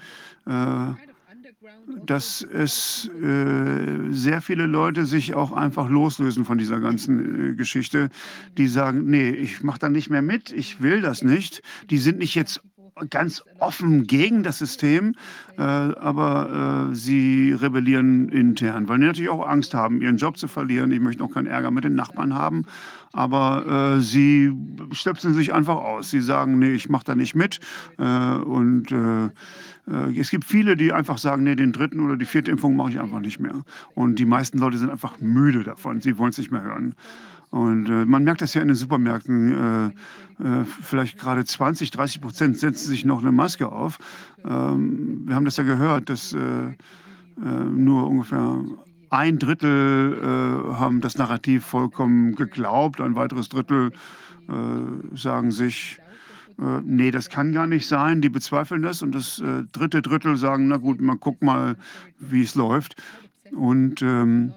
äh, 0.45 0.93
dass 2.06 2.41
es 2.41 3.10
äh, 3.22 4.12
sehr 4.12 4.41
viele 4.41 4.66
Leute 4.66 5.06
sich 5.06 5.34
auch 5.34 5.51
einfach 5.51 5.89
loslösen 5.89 6.45
von 6.45 6.58
dieser 6.58 6.80
ganzen 6.80 7.51
äh, 7.51 7.56
Geschichte, 7.56 8.10
die 8.58 8.68
sagen, 8.68 9.06
nee, 9.06 9.30
ich 9.30 9.64
mache 9.64 9.80
da 9.80 9.89
nicht 9.89 10.10
mehr 10.10 10.22
mit, 10.22 10.51
ich 10.51 10.82
will 10.82 11.01
das 11.01 11.24
nicht. 11.24 11.62
Die 11.89 11.97
sind 11.97 12.20
nicht 12.20 12.36
jetzt 12.36 12.62
ganz 13.10 13.44
offen 13.60 14.06
gegen 14.06 14.44
das 14.44 14.60
System, 14.60 15.16
äh, 15.58 15.62
aber 15.62 16.89
äh, 16.91 16.96
sie 16.96 17.52
rebellieren 17.54 18.30
intern, 18.30 18.88
weil 18.88 19.00
die 19.00 19.06
natürlich 19.06 19.30
auch 19.30 19.48
Angst 19.48 19.74
haben, 19.74 20.02
ihren 20.02 20.18
Job 20.18 20.38
zu 20.38 20.48
verlieren. 20.48 20.91
Ich 20.91 21.00
möchte 21.00 21.24
auch 21.24 21.32
keinen 21.32 21.48
Ärger 21.48 21.72
mit 21.72 21.84
den 21.84 21.96
Nachbarn 21.96 22.34
haben, 22.36 22.66
aber 23.12 23.96
äh, 23.98 24.02
sie 24.02 24.52
stöpseln 24.91 25.34
sich 25.34 25.54
einfach 25.54 25.78
aus. 25.78 26.12
Sie 26.12 26.22
sagen, 26.22 26.60
nee, 26.60 26.74
ich 26.74 26.89
mache 26.89 27.06
da 27.06 27.16
nicht 27.16 27.36
mit. 27.36 27.60
Äh, 27.98 28.36
und 28.36 28.91
äh, 28.91 29.26
äh, 29.91 30.20
es 30.20 30.30
gibt 30.30 30.46
viele, 30.46 30.76
die 30.76 30.94
einfach 30.94 31.18
sagen, 31.18 31.44
nee, 31.44 31.56
den 31.56 31.72
dritten 31.72 32.00
oder 32.00 32.16
die 32.16 32.26
vierte 32.26 32.52
Impfung 32.52 32.76
mache 32.76 32.91
ich 32.91 33.00
einfach 33.00 33.20
nicht 33.20 33.39
mehr. 33.39 33.64
Und 33.96 34.20
die 34.20 34.26
meisten 34.26 34.58
Leute 34.60 34.78
sind 34.78 34.89
einfach 34.89 35.20
müde 35.20 35.64
davon. 35.64 36.02
Sie 36.02 36.18
wollen 36.18 36.32
es 36.32 36.38
nicht 36.38 36.52
mehr 36.52 36.64
hören. 36.64 36.96
Und 37.50 38.08
man 38.08 38.24
merkt 38.24 38.41
das 38.41 38.56
ja 38.56 38.64
in 38.64 38.68
den 38.68 38.76
Supermärkten. 38.76 39.94
Äh, 40.39 40.61
äh, 40.61 40.65
vielleicht 40.65 41.17
gerade 41.17 41.45
20, 41.45 41.91
30 41.91 42.21
Prozent 42.21 42.57
setzen 42.57 42.88
sich 42.88 43.05
noch 43.05 43.21
eine 43.21 43.31
Maske 43.31 43.71
auf. 43.71 43.99
Ähm, 44.45 45.23
wir 45.25 45.36
haben 45.36 45.45
das 45.45 45.57
ja 45.57 45.63
gehört, 45.63 46.09
dass 46.09 46.34
äh, 46.34 46.39
äh, 46.39 46.73
nur 47.38 48.07
ungefähr 48.07 48.63
ein 49.09 49.38
Drittel 49.38 50.17
äh, 50.21 50.73
haben 50.75 51.01
das 51.01 51.17
Narrativ 51.17 51.65
vollkommen 51.65 52.36
geglaubt. 52.36 52.99
Ein 53.01 53.15
weiteres 53.15 53.49
Drittel 53.49 53.91
sagen 55.15 55.51
sich, 55.51 55.99
nee, 56.57 57.11
das 57.11 57.29
kann 57.29 57.53
gar 57.53 57.65
nicht 57.65 57.88
sein. 57.88 58.19
Die 58.19 58.27
bezweifeln 58.27 58.81
das. 58.81 59.01
Und 59.01 59.15
das 59.15 59.41
dritte 59.71 60.01
Drittel 60.01 60.36
sagen, 60.36 60.67
na 60.67 60.75
gut, 60.75 60.99
man 60.99 61.17
guckt 61.21 61.41
mal, 61.41 61.77
wie 62.19 62.43
es 62.43 62.53
läuft. 62.53 63.01
Und 63.53 64.01
ähm, 64.01 64.51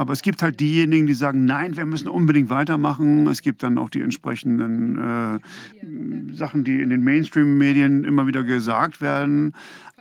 aber 0.00 0.14
es 0.14 0.22
gibt 0.22 0.42
halt 0.42 0.60
diejenigen, 0.60 1.06
die 1.06 1.12
sagen, 1.12 1.44
nein, 1.44 1.76
wir 1.76 1.84
müssen 1.84 2.08
unbedingt 2.08 2.48
weitermachen. 2.48 3.26
Es 3.26 3.42
gibt 3.42 3.62
dann 3.62 3.76
auch 3.76 3.90
die 3.90 4.00
entsprechenden 4.00 4.96
äh, 4.96 6.34
Sachen, 6.34 6.64
die 6.64 6.80
in 6.80 6.88
den 6.88 7.04
Mainstream-Medien 7.04 8.04
immer 8.04 8.26
wieder 8.26 8.42
gesagt 8.42 9.02
werden. 9.02 9.54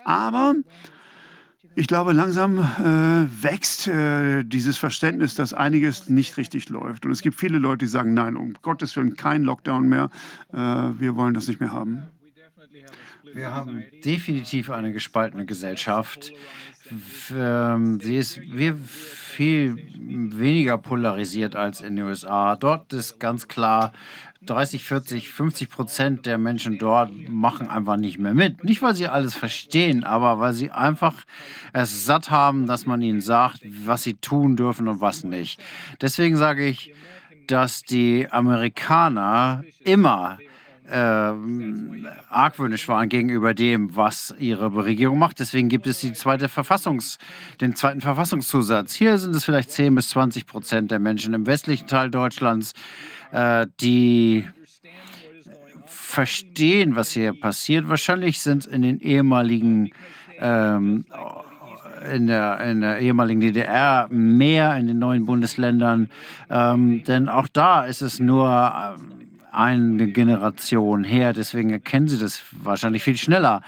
Aber 0.05 0.55
ich 1.75 1.87
glaube, 1.87 2.13
langsam 2.13 2.59
äh, 2.59 3.43
wächst 3.43 3.89
äh, 3.89 4.45
dieses 4.45 4.77
Verständnis, 4.77 5.35
dass 5.35 5.53
einiges 5.53 6.07
nicht 6.07 6.37
richtig 6.37 6.69
läuft. 6.69 7.05
Und 7.05 7.11
es 7.11 7.21
gibt 7.21 7.37
viele 7.37 7.57
Leute, 7.57 7.79
die 7.79 7.91
sagen, 7.91 8.13
nein, 8.13 8.37
um 8.37 8.53
Gottes 8.61 8.95
Willen 8.95 9.17
kein 9.17 9.43
Lockdown 9.43 9.89
mehr. 9.89 10.09
Äh, 10.53 10.57
wir 10.57 11.17
wollen 11.17 11.33
das 11.33 11.49
nicht 11.49 11.59
mehr 11.59 11.73
haben. 11.73 12.03
Wir 13.33 13.53
haben 13.53 13.83
definitiv 14.05 14.69
eine 14.69 14.93
gespaltene 14.93 15.45
Gesellschaft. 15.45 16.31
Ähm, 17.35 17.99
sie 17.99 18.15
ist 18.15 18.37
viel 19.29 19.77
weniger 19.95 20.77
polarisiert 20.77 21.55
als 21.55 21.81
in 21.81 21.95
den 21.95 22.05
USA. 22.05 22.55
Dort 22.55 22.91
ist 22.93 23.19
ganz 23.19 23.47
klar, 23.47 23.93
30, 24.45 24.83
40, 24.83 25.29
50 25.29 25.69
Prozent 25.69 26.25
der 26.25 26.37
Menschen 26.37 26.77
dort 26.77 27.11
machen 27.29 27.69
einfach 27.69 27.97
nicht 27.97 28.19
mehr 28.19 28.33
mit. 28.33 28.63
Nicht, 28.63 28.81
weil 28.81 28.95
sie 28.95 29.07
alles 29.07 29.35
verstehen, 29.35 30.03
aber 30.03 30.39
weil 30.39 30.53
sie 30.53 30.71
einfach 30.71 31.25
es 31.73 32.05
satt 32.05 32.31
haben, 32.31 32.65
dass 32.65 32.85
man 32.85 33.01
ihnen 33.01 33.21
sagt, 33.21 33.59
was 33.85 34.03
sie 34.03 34.15
tun 34.15 34.55
dürfen 34.55 34.87
und 34.87 35.01
was 35.01 35.23
nicht. 35.23 35.61
Deswegen 36.01 36.37
sage 36.37 36.65
ich, 36.65 36.93
dass 37.47 37.81
die 37.83 38.27
Amerikaner 38.29 39.63
immer 39.83 40.37
äh, 40.91 41.33
argwöhnisch 42.29 42.87
waren 42.87 43.09
gegenüber 43.09 43.53
dem, 43.53 43.95
was 43.95 44.33
ihre 44.39 44.73
Regierung 44.83 45.19
macht. 45.19 45.39
Deswegen 45.39 45.69
gibt 45.69 45.87
es 45.87 45.99
die 45.99 46.13
zweite 46.13 46.49
Verfassungs, 46.49 47.17
den 47.61 47.75
zweiten 47.75 48.01
Verfassungszusatz. 48.01 48.93
Hier 48.93 49.17
sind 49.17 49.35
es 49.35 49.45
vielleicht 49.45 49.71
10 49.71 49.95
bis 49.95 50.09
20 50.09 50.45
Prozent 50.47 50.91
der 50.91 50.99
Menschen 50.99 51.33
im 51.33 51.45
westlichen 51.45 51.87
Teil 51.87 52.09
Deutschlands, 52.09 52.73
äh, 53.31 53.67
die 53.79 54.47
verstehen, 55.85 56.95
was 56.95 57.11
hier 57.11 57.33
passiert. 57.33 57.87
Wahrscheinlich 57.87 58.39
sind 58.41 58.65
in 58.65 58.81
den 58.81 58.99
ehemaligen 58.99 59.91
ähm, 60.39 61.05
in 62.13 62.27
der, 62.27 62.59
in 62.61 62.81
der 62.81 62.99
ehemaligen 62.99 63.41
DDR 63.41 64.07
mehr 64.09 64.77
in 64.77 64.87
den 64.87 64.99
neuen 64.99 65.25
Bundesländern, 65.25 66.09
ähm, 66.49 67.03
denn 67.03 67.27
auch 67.27 67.47
da 67.47 67.83
ist 67.83 68.01
es 68.01 68.19
nur 68.19 68.49
ähm, 68.49 69.18
eine 69.51 70.07
Generation 70.07 71.03
her, 71.03 71.33
deswegen 71.33 71.69
erkennen 71.71 72.07
sie 72.07 72.19
das 72.19 72.43
wahrscheinlich 72.51 73.03
viel 73.03 73.17
schneller. 73.17 73.61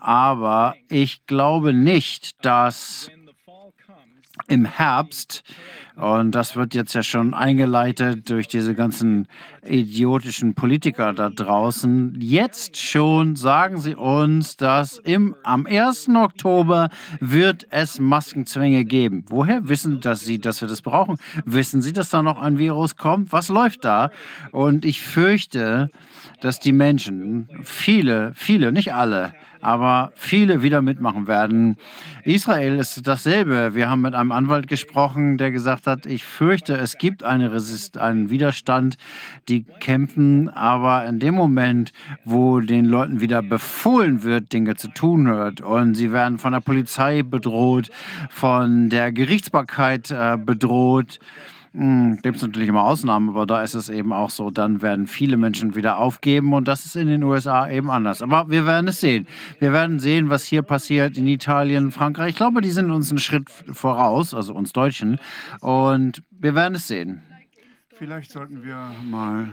Aber 0.00 0.74
ich 0.88 1.26
glaube 1.26 1.72
nicht, 1.72 2.44
dass 2.44 3.10
im 4.48 4.64
Herbst 4.64 5.42
und 6.02 6.32
das 6.32 6.56
wird 6.56 6.74
jetzt 6.74 6.94
ja 6.94 7.04
schon 7.04 7.32
eingeleitet 7.32 8.28
durch 8.28 8.48
diese 8.48 8.74
ganzen 8.74 9.28
idiotischen 9.64 10.52
Politiker 10.54 11.12
da 11.12 11.30
draußen. 11.30 12.16
Jetzt 12.18 12.76
schon 12.76 13.36
sagen 13.36 13.80
sie 13.80 13.94
uns, 13.94 14.56
dass 14.56 14.98
im, 14.98 15.36
am 15.44 15.64
1. 15.64 16.08
Oktober 16.08 16.90
wird 17.20 17.68
es 17.70 18.00
Maskenzwänge 18.00 18.84
geben. 18.84 19.24
Woher 19.28 19.68
wissen 19.68 20.00
dass 20.00 20.22
sie, 20.22 20.40
dass 20.40 20.60
wir 20.60 20.66
das 20.66 20.82
brauchen? 20.82 21.18
Wissen 21.44 21.82
sie, 21.82 21.92
dass 21.92 22.10
da 22.10 22.20
noch 22.20 22.42
ein 22.42 22.58
Virus 22.58 22.96
kommt? 22.96 23.32
Was 23.32 23.48
läuft 23.48 23.84
da? 23.84 24.10
Und 24.50 24.84
ich 24.84 25.02
fürchte, 25.02 25.88
dass 26.40 26.58
die 26.58 26.72
Menschen, 26.72 27.48
viele, 27.62 28.32
viele, 28.34 28.72
nicht 28.72 28.92
alle, 28.92 29.34
aber 29.62 30.12
viele 30.16 30.62
wieder 30.62 30.82
mitmachen 30.82 31.28
werden. 31.28 31.76
Israel 32.24 32.78
ist 32.78 33.06
dasselbe. 33.06 33.74
Wir 33.74 33.88
haben 33.88 34.02
mit 34.02 34.14
einem 34.14 34.32
Anwalt 34.32 34.66
gesprochen, 34.66 35.38
der 35.38 35.52
gesagt 35.52 35.86
hat, 35.86 36.04
ich 36.04 36.24
fürchte, 36.24 36.76
es 36.76 36.98
gibt 36.98 37.22
eine 37.22 37.52
Resist 37.52 37.96
einen 37.96 38.28
Widerstand, 38.28 38.96
die 39.48 39.64
kämpfen, 39.80 40.48
aber 40.48 41.06
in 41.06 41.20
dem 41.20 41.34
Moment, 41.34 41.92
wo 42.24 42.60
den 42.60 42.84
Leuten 42.84 43.20
wieder 43.20 43.40
befohlen 43.40 44.24
wird, 44.24 44.52
Dinge 44.52 44.74
zu 44.74 44.88
tun 44.88 45.28
hört 45.28 45.60
und 45.60 45.94
sie 45.94 46.12
werden 46.12 46.38
von 46.38 46.52
der 46.52 46.60
Polizei 46.60 47.22
bedroht, 47.22 47.90
von 48.30 48.88
der 48.88 49.12
Gerichtsbarkeit 49.12 50.10
äh, 50.10 50.36
bedroht, 50.36 51.20
hm, 51.74 52.18
Gibt 52.20 52.36
es 52.36 52.42
natürlich 52.42 52.68
immer 52.68 52.84
Ausnahmen, 52.84 53.30
aber 53.30 53.46
da 53.46 53.62
ist 53.62 53.72
es 53.72 53.88
eben 53.88 54.12
auch 54.12 54.28
so, 54.28 54.50
dann 54.50 54.82
werden 54.82 55.06
viele 55.06 55.38
Menschen 55.38 55.74
wieder 55.74 55.96
aufgeben 55.96 56.52
und 56.52 56.68
das 56.68 56.84
ist 56.84 56.96
in 56.96 57.06
den 57.06 57.22
USA 57.22 57.68
eben 57.70 57.90
anders. 57.90 58.20
Aber 58.20 58.50
wir 58.50 58.66
werden 58.66 58.88
es 58.88 59.00
sehen. 59.00 59.26
Wir 59.58 59.72
werden 59.72 59.98
sehen, 59.98 60.28
was 60.28 60.44
hier 60.44 60.60
passiert 60.60 61.16
in 61.16 61.26
Italien, 61.26 61.90
Frankreich. 61.90 62.30
Ich 62.30 62.36
glaube, 62.36 62.60
die 62.60 62.70
sind 62.70 62.90
uns 62.90 63.08
einen 63.08 63.20
Schritt 63.20 63.48
voraus, 63.50 64.34
also 64.34 64.52
uns 64.52 64.72
Deutschen. 64.74 65.18
Und 65.60 66.22
wir 66.30 66.54
werden 66.54 66.74
es 66.74 66.88
sehen. 66.88 67.22
Vielleicht 67.96 68.32
sollten 68.32 68.62
wir 68.64 68.90
mal 69.10 69.48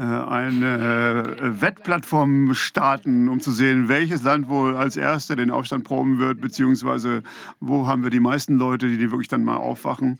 äh, 0.00 0.02
eine 0.02 1.36
äh, 1.38 1.60
Wettplattform 1.60 2.54
starten, 2.54 3.28
um 3.28 3.38
zu 3.38 3.52
sehen, 3.52 3.88
welches 3.88 4.24
Land 4.24 4.48
wohl 4.48 4.74
als 4.74 4.96
Erster 4.96 5.36
den 5.36 5.52
Aufstand 5.52 5.84
proben 5.84 6.18
wird, 6.18 6.40
beziehungsweise 6.40 7.22
wo 7.60 7.86
haben 7.86 8.02
wir 8.02 8.10
die 8.10 8.18
meisten 8.18 8.56
Leute, 8.56 8.88
die 8.88 9.10
wirklich 9.12 9.28
dann 9.28 9.44
mal 9.44 9.58
aufwachen. 9.58 10.18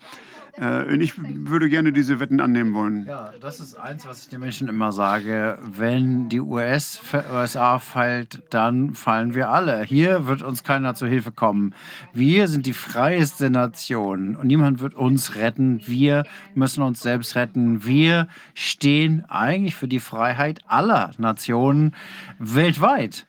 Äh, 0.59 0.97
ich 0.97 1.15
würde 1.19 1.69
gerne 1.69 1.93
diese 1.93 2.21
Wetten 2.21 2.41
annehmen 2.41 2.75
wollen. 2.75 3.07
Ja, 3.07 3.33
das 3.41 3.61
ist 3.61 3.75
eins, 3.77 4.07
was 4.07 4.23
ich 4.23 4.29
den 4.29 4.41
Menschen 4.41 4.69
immer 4.69 4.93
sage. 4.93 5.59
Wenn 5.63 6.29
die 6.29 6.41
US, 6.41 7.01
USA 7.33 7.79
fällt, 7.79 8.43
dann 8.51 8.95
fallen 8.95 9.35
wir 9.35 9.51
alle. 9.51 9.83
Hier 9.85 10.27
wird 10.27 10.43
uns 10.43 10.65
keiner 10.65 10.95
zu 10.95 11.07
Hilfe 11.07 11.33
kommen. 11.33 11.75
Wir 12.13 12.49
sind 12.49 12.67
die 12.67 12.73
freieste 12.73 13.51
Nation 13.51 14.37
und 14.37 14.47
niemand 14.47 14.81
wird 14.81 14.95
uns 14.95 15.37
retten. 15.37 15.81
Wir 15.87 16.25
müssen 16.55 16.83
uns 16.83 17.01
selbst 17.01 17.37
retten. 17.37 17.85
Wir 17.85 18.29
stehen 18.55 19.25
eigentlich 19.29 19.75
für 19.75 19.89
die 19.89 20.01
Freiheit 20.01 20.61
aller 20.67 21.13
Nationen 21.19 21.95
weltweit. 22.39 23.27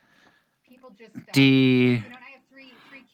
Die 1.36 2.04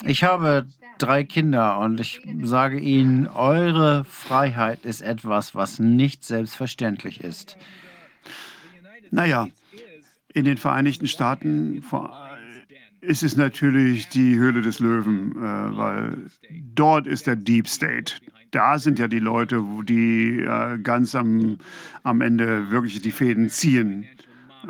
ich 0.03 0.23
habe 0.23 0.67
drei 0.97 1.23
Kinder 1.23 1.79
und 1.79 1.99
ich 1.99 2.21
sage 2.43 2.79
Ihnen, 2.79 3.27
eure 3.27 4.05
Freiheit 4.05 4.85
ist 4.85 5.01
etwas, 5.01 5.55
was 5.55 5.79
nicht 5.79 6.23
selbstverständlich 6.23 7.23
ist. 7.23 7.57
Naja, 9.11 9.47
in 10.33 10.45
den 10.45 10.57
Vereinigten 10.57 11.07
Staaten 11.07 11.83
ist 13.01 13.23
es 13.23 13.37
natürlich 13.37 14.09
die 14.09 14.35
Höhle 14.35 14.61
des 14.61 14.79
Löwen, 14.79 15.31
äh, 15.31 15.77
weil 15.77 16.17
dort 16.75 17.07
ist 17.07 17.27
der 17.27 17.35
Deep 17.35 17.67
State. 17.67 18.15
Da 18.51 18.79
sind 18.79 18.99
ja 18.99 19.07
die 19.07 19.19
Leute, 19.19 19.63
die 19.83 20.39
äh, 20.39 20.77
ganz 20.79 21.15
am, 21.15 21.57
am 22.03 22.21
Ende 22.21 22.69
wirklich 22.69 23.01
die 23.01 23.11
Fäden 23.11 23.49
ziehen. 23.49 24.05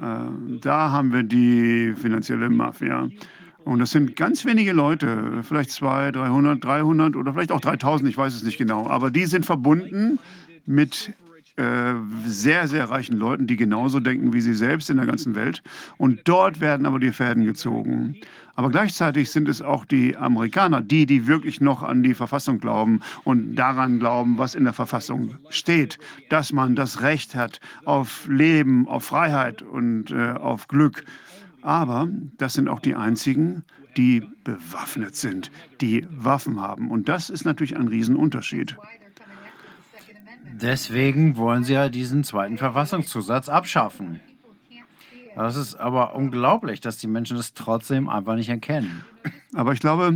Äh, 0.02 0.60
da 0.62 0.92
haben 0.92 1.14
wir 1.14 1.24
die 1.24 1.94
finanzielle 1.96 2.50
Mafia. 2.50 3.10
Und 3.68 3.80
das 3.80 3.92
sind 3.92 4.16
ganz 4.16 4.46
wenige 4.46 4.72
Leute, 4.72 5.44
vielleicht 5.44 5.72
200, 5.72 6.16
300, 6.16 6.64
300 6.64 7.16
oder 7.18 7.34
vielleicht 7.34 7.52
auch 7.52 7.60
3000, 7.60 8.10
ich 8.10 8.18
weiß 8.18 8.34
es 8.34 8.44
nicht 8.44 8.58
genau. 8.58 8.88
Aber 8.88 9.12
die 9.12 9.26
sind 9.26 9.46
verbunden 9.46 10.20
mit 10.66 11.14
äh, 11.58 11.96
sehr, 12.26 12.70
sehr 12.70 12.90
reichen 12.90 13.18
Leuten, 13.18 13.46
die 13.46 13.58
genauso 13.58 14.00
denken 14.00 14.32
wie 14.32 14.40
sie 14.40 14.54
selbst 14.54 14.90
in 14.90 14.96
der 14.96 15.06
ganzen 15.06 15.36
Welt. 15.36 15.62
Und 15.98 16.22
dort 16.24 16.62
werden 16.62 16.86
aber 16.86 16.98
die 16.98 17.12
Fäden 17.12 17.44
gezogen. 17.44 18.16
Aber 18.56 18.70
gleichzeitig 18.70 19.32
sind 19.32 19.50
es 19.50 19.62
auch 19.62 19.84
die 19.84 20.16
Amerikaner, 20.16 20.82
die, 20.82 21.06
die 21.06 21.28
wirklich 21.28 21.60
noch 21.60 21.84
an 21.84 22.04
die 22.04 22.14
Verfassung 22.14 22.60
glauben 22.60 23.02
und 23.26 23.56
daran 23.56 24.00
glauben, 24.00 24.38
was 24.38 24.56
in 24.56 24.64
der 24.64 24.74
Verfassung 24.74 25.36
steht, 25.50 26.00
dass 26.30 26.54
man 26.54 26.76
das 26.76 27.02
Recht 27.02 27.36
hat 27.36 27.60
auf 27.84 28.28
Leben, 28.30 28.88
auf 28.88 29.04
Freiheit 29.04 29.62
und 29.62 30.12
äh, 30.12 30.32
auf 30.32 30.70
Glück. 30.70 31.04
Aber 31.68 32.08
das 32.38 32.54
sind 32.54 32.70
auch 32.70 32.80
die 32.80 32.96
einzigen, 32.96 33.66
die 33.98 34.26
bewaffnet 34.46 35.18
sind, 35.18 35.52
die 35.82 36.08
Waffen 36.10 36.62
haben. 36.62 36.90
Und 36.90 37.10
das 37.10 37.30
ist 37.30 37.44
natürlich 37.44 37.76
ein 37.76 37.90
Riesenunterschied. 37.90 38.78
Deswegen 40.54 41.36
wollen 41.36 41.66
sie 41.66 41.74
ja 41.74 41.90
diesen 41.90 42.24
zweiten 42.24 42.58
Verfassungszusatz 42.58 43.50
abschaffen. 43.50 44.22
Das 45.36 45.58
ist 45.58 45.76
aber 45.76 46.16
unglaublich, 46.16 46.80
dass 46.80 47.00
die 47.00 47.08
Menschen 47.08 47.36
das 47.36 47.54
trotzdem 47.54 48.08
einfach 48.08 48.36
nicht 48.36 48.48
erkennen. 48.48 49.04
Aber 49.54 49.74
ich 49.74 49.82
glaube, 49.82 50.14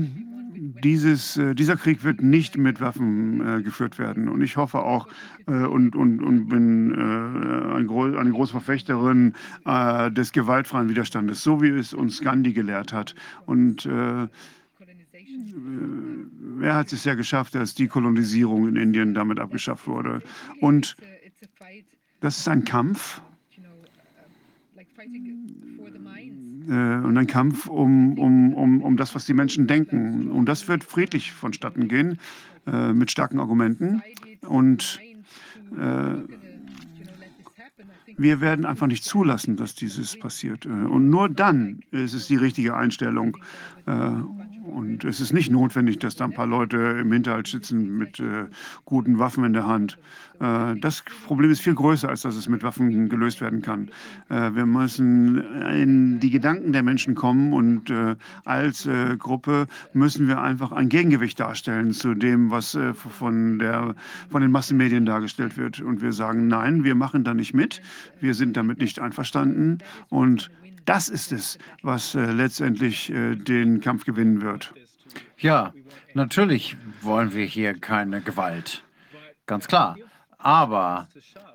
dieses, 0.62 1.38
äh, 1.38 1.56
dieser 1.56 1.76
Krieg 1.76 2.04
wird 2.04 2.22
nicht 2.22 2.56
mit 2.56 2.82
Waffen 2.82 3.60
äh, 3.60 3.64
geführt 3.64 3.98
werden. 3.98 4.30
Und 4.30 4.42
ich 4.42 4.58
hoffe 4.58 4.80
auch 4.80 5.08
äh, 5.48 5.52
und, 5.52 5.96
und, 5.96 6.22
und 6.22 6.50
bin 6.50 6.92
äh, 6.92 7.76
ein 7.78 7.88
gro 7.88 8.04
eine 8.04 8.32
große 8.32 8.52
Verfechterin 8.52 9.34
äh, 9.66 10.12
des 10.12 10.32
gewaltfreien 10.32 10.88
Widerstandes, 10.88 11.42
so 11.42 11.62
wie 11.64 11.70
es 11.70 11.94
uns 11.94 12.22
Gandhi 12.22 12.54
gelehrt 12.54 12.94
hat. 12.94 13.16
Und 13.48 13.88
äh, 13.88 14.28
er 16.62 16.76
hat 16.76 16.94
es 16.94 17.06
ja 17.06 17.16
geschafft, 17.16 17.56
dass 17.56 17.74
die 17.74 17.88
Kolonisierung 17.88 18.68
in 18.68 18.76
Indien 18.76 19.16
damit 19.16 19.40
abgeschafft 19.40 19.88
wurde. 19.88 20.22
Und 20.60 20.96
das 22.20 22.38
ist 22.38 22.48
ein 22.48 22.64
Kampf, 22.66 23.20
äh, 26.70 27.06
und 27.06 27.18
ein 27.18 27.28
Kampf 27.28 27.68
um, 27.68 28.18
um, 28.18 28.54
um, 28.54 28.82
um 28.82 28.98
das, 28.98 29.16
was 29.16 29.26
die 29.26 29.34
Menschen 29.34 29.68
denken. 29.68 30.30
Und 30.32 30.46
das 30.48 30.68
wird 30.68 30.84
friedlich 30.84 31.32
vonstatten 31.32 31.88
gehen, 31.88 32.20
äh, 32.68 32.94
mit 32.94 33.12
starken 33.12 33.40
Argumenten. 33.40 34.02
Und 34.42 35.00
äh, 35.78 36.16
wir 38.18 38.42
werden 38.42 38.66
einfach 38.66 38.88
nicht 38.88 39.04
zulassen, 39.04 39.56
dass 39.56 39.76
dieses 39.76 40.18
passiert. 40.18 40.66
Äh, 40.66 40.70
und 40.70 41.10
nur 41.10 41.30
dann 41.30 41.82
ist 41.92 42.14
es 42.14 42.28
die 42.28 42.38
richtige 42.38 42.76
Einstellung. 42.76 43.38
Äh, 44.72 44.74
und 44.74 45.04
es 45.04 45.20
ist 45.20 45.34
nicht 45.34 45.52
notwendig, 45.52 46.00
dass 46.00 46.16
da 46.16 46.26
ein 46.26 46.34
paar 46.34 46.48
Leute 46.48 46.78
im 46.78 47.12
Hinterhalt 47.12 47.48
sitzen 47.48 47.98
mit 47.98 48.20
äh, 48.20 48.46
guten 48.86 49.20
Waffen 49.20 49.44
in 49.44 49.54
der 49.54 49.68
Hand. 49.68 49.98
Äh, 50.42 50.76
das 50.80 51.04
Problem 51.26 51.52
ist 51.52 51.62
viel 51.62 51.76
größer, 51.76 52.10
als 52.10 52.22
dass 52.22 52.36
es 52.36 52.50
mit 52.50 52.64
Waffen 52.64 53.10
gelöst 53.10 53.42
werden 53.42 53.62
kann. 53.62 53.90
Äh, 54.30 54.56
wir 54.56 54.66
müssen 54.66 55.38
in 55.72 56.20
die 56.20 56.32
Gedanken 56.32 56.74
der 56.74 56.84
Menschen 56.84 57.16
kommen 57.16 57.54
und 57.54 57.90
äh, 57.90 58.16
als 58.46 58.88
Gruppe 59.20 59.68
müssen 59.94 60.28
wir 60.28 60.42
einfach 60.42 60.72
ein 60.72 60.90
Gegengewicht 60.90 61.40
darstellen 61.40 61.92
zu 61.94 62.14
dem, 62.14 62.52
was 62.52 62.78
von, 62.96 63.60
der, 63.60 63.96
von 64.30 64.42
den 64.42 64.52
Massenmedien 64.52 65.06
dargestellt 65.06 65.58
wird. 65.58 65.82
Und 65.82 66.02
wir 66.02 66.14
sagen, 66.14 66.48
nein, 66.48 66.84
wir 66.84 66.96
machen 66.96 67.24
da 67.24 67.34
nicht 67.34 67.54
mit. 67.54 67.82
Wir 68.20 68.34
sind 68.34 68.58
damit 68.58 68.80
nicht 68.80 69.00
einverstanden. 69.00 69.80
Und 70.10 70.50
das 70.86 71.10
ist 71.10 71.32
es, 71.32 71.58
was 71.82 72.14
letztendlich 72.14 73.12
den 73.14 73.82
Kampf 73.82 74.06
gewinnen 74.06 74.42
wird. 74.42 74.74
Ja, 75.38 75.74
natürlich 76.14 76.78
wollen 77.02 77.34
wir 77.34 77.46
hier 77.46 77.74
keine 77.74 78.22
Gewalt. 78.22 78.84
Ganz 79.46 79.68
klar. 79.68 79.98
Aber 80.38 81.08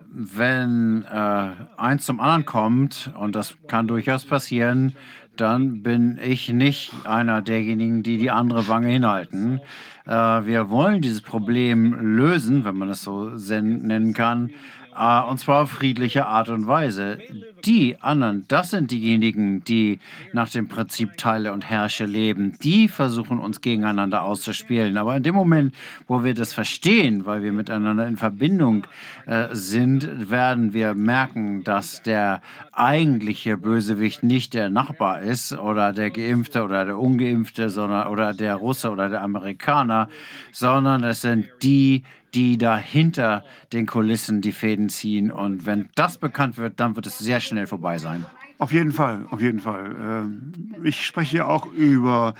wenn 0.09 1.05
äh, 1.05 1.51
eins 1.77 2.07
zum 2.07 2.21
anderen 2.21 2.45
kommt, 2.45 3.11
und 3.19 3.35
das 3.35 3.57
kann 3.67 3.89
durchaus 3.89 4.25
passieren, 4.25 4.95
dann 5.37 5.83
bin 5.83 6.19
ich 6.23 6.49
nicht 6.49 6.93
einer 7.05 7.43
derjenigen, 7.43 8.03
die 8.03 8.17
die 8.17 8.31
andere 8.31 8.69
Wange 8.69 8.89
hinhalten. 8.89 9.61
Äh, 10.07 10.11
wir 10.11 10.71
wollen 10.71 11.03
dieses 11.03 11.21
Problem 11.21 11.95
lösen, 12.17 12.65
wenn 12.65 12.77
man 12.77 12.89
es 12.91 13.03
so 13.03 13.31
nennen 13.31 14.15
kann, 14.15 14.49
äh, 14.49 14.53
und 14.97 15.39
zwar 15.39 15.65
auf 15.65 15.71
friedliche 15.71 16.27
Art 16.27 16.49
und 16.49 16.67
Weise. 16.67 17.19
Die 17.65 18.01
anderen, 18.01 18.45
das 18.49 18.71
sind 18.71 18.91
diejenigen, 18.91 19.63
die 19.65 20.01
nach 20.33 20.49
dem 20.49 20.69
Prinzip 20.69 21.17
Teile 21.17 21.53
und 21.53 21.69
Herrsche 21.69 22.07
leben. 22.07 22.57
Die 22.63 22.89
versuchen 22.89 23.39
uns 23.39 23.61
gegeneinander 23.61 24.23
auszuspielen. 24.23 24.97
Aber 24.97 25.17
in 25.17 25.23
dem 25.23 25.35
Moment, 25.35 25.75
wo 26.07 26.25
wir 26.25 26.35
das 26.35 26.55
verstehen, 26.55 27.27
weil 27.27 27.43
wir 27.43 27.53
miteinander 27.53 28.07
in 28.07 28.17
Verbindung 28.17 28.87
äh, 29.27 29.49
sind, 29.53 30.31
werden 30.31 30.73
wir 30.73 30.95
merken, 30.95 31.63
dass 31.65 32.03
der 32.03 32.41
eigentliche 32.73 33.57
Bösewicht 33.57 34.23
nicht 34.23 34.55
der 34.55 34.71
Nachbar 34.71 35.21
ist 35.21 35.53
oder 35.53 35.93
der 35.93 36.11
Geimpfte 36.11 36.63
oder 36.63 36.85
der 36.85 36.99
Ungeimpfte, 36.99 37.69
sondern 37.69 38.09
oder 38.09 38.33
der 38.33 38.55
Russe 38.55 38.91
oder 38.91 39.09
der 39.09 39.23
Amerikaner, 39.23 40.09
sondern 40.53 41.05
es 41.05 41.21
sind 41.21 41.49
die, 41.63 42.03
die 42.37 42.59
dahinter 42.59 43.43
den 43.73 43.87
Kulissen 43.87 44.43
die 44.43 44.53
Fäden 44.53 44.91
ziehen. 44.91 45.33
Und 45.33 45.65
wenn 45.65 45.89
das 45.95 46.19
bekannt 46.19 46.59
wird, 46.59 46.79
dann 46.79 46.95
wird 46.95 47.07
es 47.07 47.19
sehr 47.19 47.41
schnell 47.41 47.67
vorbei 47.67 47.99
sein. 47.99 48.27
Auf 48.59 48.73
jeden 48.73 48.93
Fall, 48.93 49.27
auf 49.31 49.41
jeden 49.41 49.61
Fall. 49.61 49.97
Ähm, 50.01 50.53
ich 50.85 51.05
spreche 51.05 51.39
ja 51.39 51.47
auch 51.47 51.67
über 51.73 52.35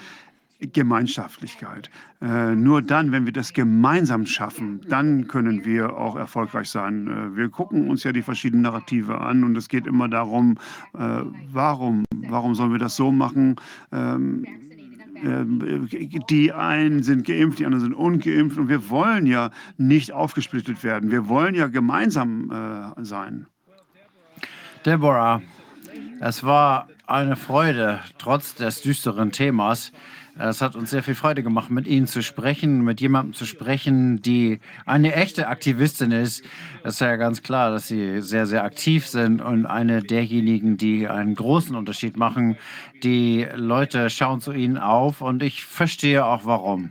Gemeinschaftlichkeit. 0.61 1.91
Äh, 2.23 2.55
nur 2.55 2.81
dann, 2.81 3.13
wenn 3.13 3.27
wir 3.27 3.33
das 3.33 3.53
gemeinsam 3.53 4.25
schaffen, 4.27 4.81
dann 4.89 5.29
können 5.29 5.65
wir 5.65 5.97
auch 5.97 6.17
erfolgreich 6.17 6.71
sein. 6.71 7.09
Äh, 7.09 7.37
wir 7.37 7.49
gucken 7.49 7.91
uns 7.91 8.05
ja 8.05 8.13
die 8.13 8.23
verschiedenen 8.23 8.63
Narrative 8.63 9.19
an 9.21 9.45
und 9.45 9.57
es 9.57 9.69
geht 9.69 9.87
immer 9.87 10.09
darum, 10.09 10.57
äh, 10.95 11.23
warum, 11.53 12.05
warum 12.29 12.55
sollen 12.55 12.73
wir 12.73 12.79
das 12.79 12.97
so 12.97 13.13
machen? 13.13 13.57
Ähm, 15.23 15.89
die 16.29 16.53
einen 16.53 17.03
sind 17.03 17.27
geimpft, 17.27 17.59
die 17.59 17.67
anderen 17.67 17.83
sind 17.83 17.95
ungeimpft. 17.95 18.59
Und 18.59 18.69
wir 18.69 18.91
wollen 18.91 19.27
ja 19.27 19.51
nicht 19.77 20.13
aufgesplittet 20.13 20.83
werden. 20.85 21.11
Wir 21.11 21.29
wollen 21.29 21.55
ja 21.55 21.69
gemeinsam 21.69 22.51
äh, 22.97 23.05
sein. 23.05 23.47
Deborah, 24.85 25.43
es 26.21 26.45
war 26.45 26.89
eine 27.07 27.37
Freude, 27.37 28.01
trotz 28.19 28.55
des 28.55 28.83
düsteren 28.83 29.33
Themas, 29.33 29.93
es 30.39 30.61
hat 30.61 30.77
uns 30.77 30.91
sehr 30.91 31.03
viel 31.03 31.15
Freude 31.15 31.43
gemacht, 31.43 31.71
mit 31.71 31.87
Ihnen 31.87 32.07
zu 32.07 32.23
sprechen, 32.23 32.83
mit 32.85 33.01
jemandem 33.01 33.33
zu 33.33 33.47
sprechen, 33.47 34.21
die 34.21 34.61
eine 34.85 35.15
echte 35.15 35.49
Aktivistin 35.49 36.13
ist. 36.13 36.45
Es 36.85 36.95
ist 36.95 37.01
ja 37.01 37.17
ganz 37.17 37.43
klar, 37.43 37.71
dass 37.71 37.89
Sie 37.89 38.21
sehr, 38.21 38.47
sehr 38.47 38.63
aktiv 38.65 39.07
sind 39.07 39.41
und 39.41 39.65
eine 39.65 40.03
derjenigen, 40.03 40.77
die 40.77 41.09
einen 41.09 41.35
großen 41.35 41.75
Unterschied 41.75 42.19
machen. 42.19 42.59
Die 43.03 43.47
Leute 43.55 44.11
schauen 44.11 44.43
zu 44.43 44.53
Ihnen 44.53 44.77
auf 44.77 45.23
und 45.23 45.43
ich 45.43 45.65
verstehe 45.65 46.25
auch 46.25 46.45
warum. 46.45 46.91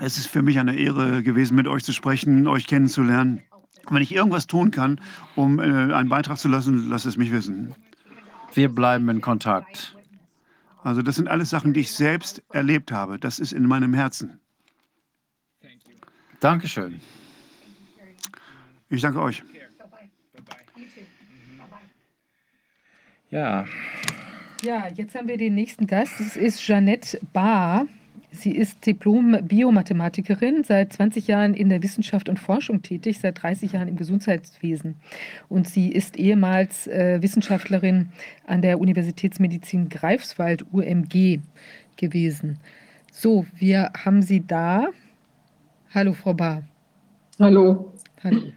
Es 0.00 0.18
ist 0.18 0.26
für 0.26 0.42
mich 0.42 0.58
eine 0.58 0.76
Ehre 0.76 1.22
gewesen, 1.22 1.54
mit 1.56 1.68
euch 1.68 1.84
zu 1.84 1.92
sprechen, 1.92 2.48
euch 2.48 2.66
kennenzulernen. 2.66 3.42
Wenn 3.88 4.02
ich 4.02 4.12
irgendwas 4.12 4.48
tun 4.48 4.72
kann, 4.72 5.00
um 5.36 5.60
äh, 5.60 5.62
einen 5.62 6.08
Beitrag 6.08 6.38
zu 6.38 6.48
lassen, 6.48 6.90
lasst 6.90 7.06
es 7.06 7.16
mich 7.16 7.30
wissen. 7.30 7.74
Wir 8.52 8.68
bleiben 8.68 9.08
in 9.08 9.20
Kontakt. 9.20 9.95
Also 10.86 11.02
das 11.02 11.16
sind 11.16 11.26
alles 11.26 11.50
Sachen, 11.50 11.72
die 11.72 11.80
ich 11.80 11.90
selbst 11.90 12.44
erlebt 12.52 12.92
habe. 12.92 13.18
Das 13.18 13.40
ist 13.40 13.52
in 13.52 13.66
meinem 13.66 13.92
Herzen. 13.92 14.38
Dankeschön. 16.38 17.00
Ich 18.88 19.02
danke 19.02 19.20
euch. 19.20 19.42
Ja. 23.30 23.64
Ja, 24.62 24.86
jetzt 24.94 25.16
haben 25.16 25.26
wir 25.26 25.36
den 25.36 25.56
nächsten 25.56 25.88
Gast. 25.88 26.20
Das 26.20 26.36
ist 26.36 26.64
Jeanette 26.64 27.18
Bahr. 27.32 27.88
Sie 28.36 28.52
ist 28.52 28.86
Diplom-Biomathematikerin, 28.86 30.62
seit 30.64 30.92
20 30.92 31.26
Jahren 31.26 31.54
in 31.54 31.68
der 31.68 31.82
Wissenschaft 31.82 32.28
und 32.28 32.38
Forschung 32.38 32.82
tätig, 32.82 33.18
seit 33.20 33.42
30 33.42 33.72
Jahren 33.72 33.88
im 33.88 33.96
Gesundheitswesen. 33.96 34.96
Und 35.48 35.68
sie 35.68 35.90
ist 35.90 36.16
ehemals 36.16 36.86
äh, 36.86 37.20
Wissenschaftlerin 37.22 38.10
an 38.46 38.62
der 38.62 38.78
Universitätsmedizin 38.78 39.88
Greifswald, 39.88 40.64
UMG, 40.72 41.40
gewesen. 41.96 42.58
So, 43.10 43.46
wir 43.56 43.90
haben 44.04 44.22
sie 44.22 44.46
da. 44.46 44.88
Hallo, 45.94 46.12
Frau 46.12 46.34
Bahr. 46.34 46.62
Hallo. 47.38 47.92
Hallo. 48.22 48.52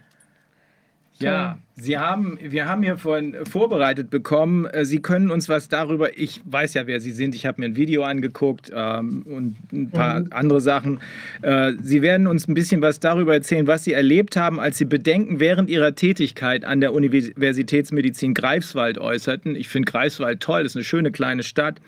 Ja, 1.18 1.58
Sie 1.80 1.98
haben, 1.98 2.38
wir 2.42 2.68
haben 2.68 2.82
hier 2.82 2.98
vorhin 2.98 3.34
vorbereitet 3.44 4.10
bekommen. 4.10 4.66
Äh, 4.66 4.84
Sie 4.84 5.00
können 5.00 5.30
uns 5.30 5.48
was 5.48 5.68
darüber, 5.68 6.18
ich 6.18 6.40
weiß 6.44 6.74
ja, 6.74 6.86
wer 6.86 7.00
Sie 7.00 7.12
sind, 7.12 7.34
ich 7.34 7.46
habe 7.46 7.60
mir 7.60 7.68
ein 7.68 7.76
Video 7.76 8.02
angeguckt 8.02 8.70
ähm, 8.74 9.22
und 9.24 9.56
ein 9.72 9.90
paar 9.90 10.20
mhm. 10.20 10.26
andere 10.30 10.60
Sachen. 10.60 11.00
Äh, 11.42 11.72
Sie 11.82 12.02
werden 12.02 12.26
uns 12.26 12.48
ein 12.48 12.54
bisschen 12.54 12.82
was 12.82 13.00
darüber 13.00 13.34
erzählen, 13.34 13.66
was 13.66 13.84
Sie 13.84 13.92
erlebt 13.92 14.36
haben, 14.36 14.60
als 14.60 14.78
Sie 14.78 14.84
Bedenken 14.84 15.40
während 15.40 15.70
Ihrer 15.70 15.94
Tätigkeit 15.94 16.64
an 16.64 16.80
der 16.80 16.92
Universitätsmedizin 16.92 18.34
Greifswald 18.34 18.98
äußerten. 18.98 19.56
Ich 19.56 19.68
finde 19.68 19.90
Greifswald 19.90 20.40
toll, 20.40 20.62
das 20.64 20.72
ist 20.72 20.76
eine 20.76 20.84
schöne 20.84 21.12
kleine 21.12 21.42
Stadt. 21.42 21.80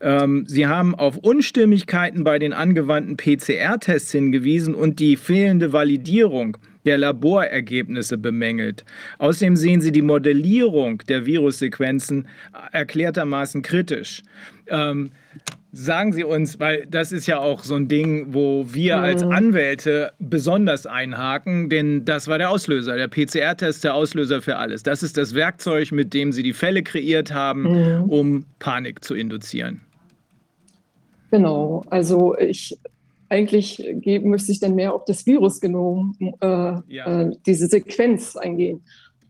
Ähm, 0.00 0.44
Sie 0.46 0.66
haben 0.66 0.94
auf 0.94 1.16
Unstimmigkeiten 1.16 2.24
bei 2.24 2.38
den 2.38 2.52
angewandten 2.52 3.16
PCR-Tests 3.16 4.12
hingewiesen 4.12 4.74
und 4.74 5.00
die 5.00 5.16
fehlende 5.16 5.72
Validierung 5.72 6.58
der 6.84 6.98
Laborergebnisse 6.98 8.18
bemängelt. 8.18 8.84
Außerdem 9.18 9.56
sehen 9.56 9.80
sie 9.80 9.92
die 9.92 10.02
Modellierung 10.02 10.98
der 11.08 11.26
Virussequenzen 11.26 12.28
erklärtermaßen 12.72 13.62
kritisch. 13.62 14.22
Ähm, 14.68 15.10
Sagen 15.72 16.12
Sie 16.12 16.24
uns, 16.24 16.58
weil 16.58 16.84
das 16.90 17.12
ist 17.12 17.28
ja 17.28 17.38
auch 17.38 17.62
so 17.62 17.76
ein 17.76 17.86
Ding, 17.86 18.34
wo 18.34 18.66
wir 18.68 18.96
mhm. 18.96 19.04
als 19.04 19.22
Anwälte 19.22 20.12
besonders 20.18 20.84
einhaken, 20.84 21.70
denn 21.70 22.04
das 22.04 22.26
war 22.26 22.38
der 22.38 22.50
Auslöser, 22.50 22.96
der 22.96 23.06
PCR-Test, 23.06 23.84
der 23.84 23.94
Auslöser 23.94 24.42
für 24.42 24.56
alles. 24.56 24.82
Das 24.82 25.04
ist 25.04 25.16
das 25.16 25.32
Werkzeug, 25.32 25.92
mit 25.92 26.12
dem 26.12 26.32
Sie 26.32 26.42
die 26.42 26.54
Fälle 26.54 26.82
kreiert 26.82 27.32
haben, 27.32 27.62
mhm. 28.02 28.10
um 28.10 28.44
Panik 28.58 29.04
zu 29.04 29.14
induzieren. 29.14 29.80
Genau, 31.30 31.84
also 31.90 32.36
ich 32.36 32.76
eigentlich 33.30 33.82
müsste 34.02 34.52
ich 34.52 34.60
dann 34.60 34.74
mehr 34.74 34.92
auf 34.92 35.04
das 35.04 35.24
Virusgenom, 35.24 36.16
äh, 36.20 36.46
ja. 36.46 36.82
äh, 37.22 37.36
diese 37.46 37.68
Sequenz 37.68 38.36
eingehen. 38.36 38.82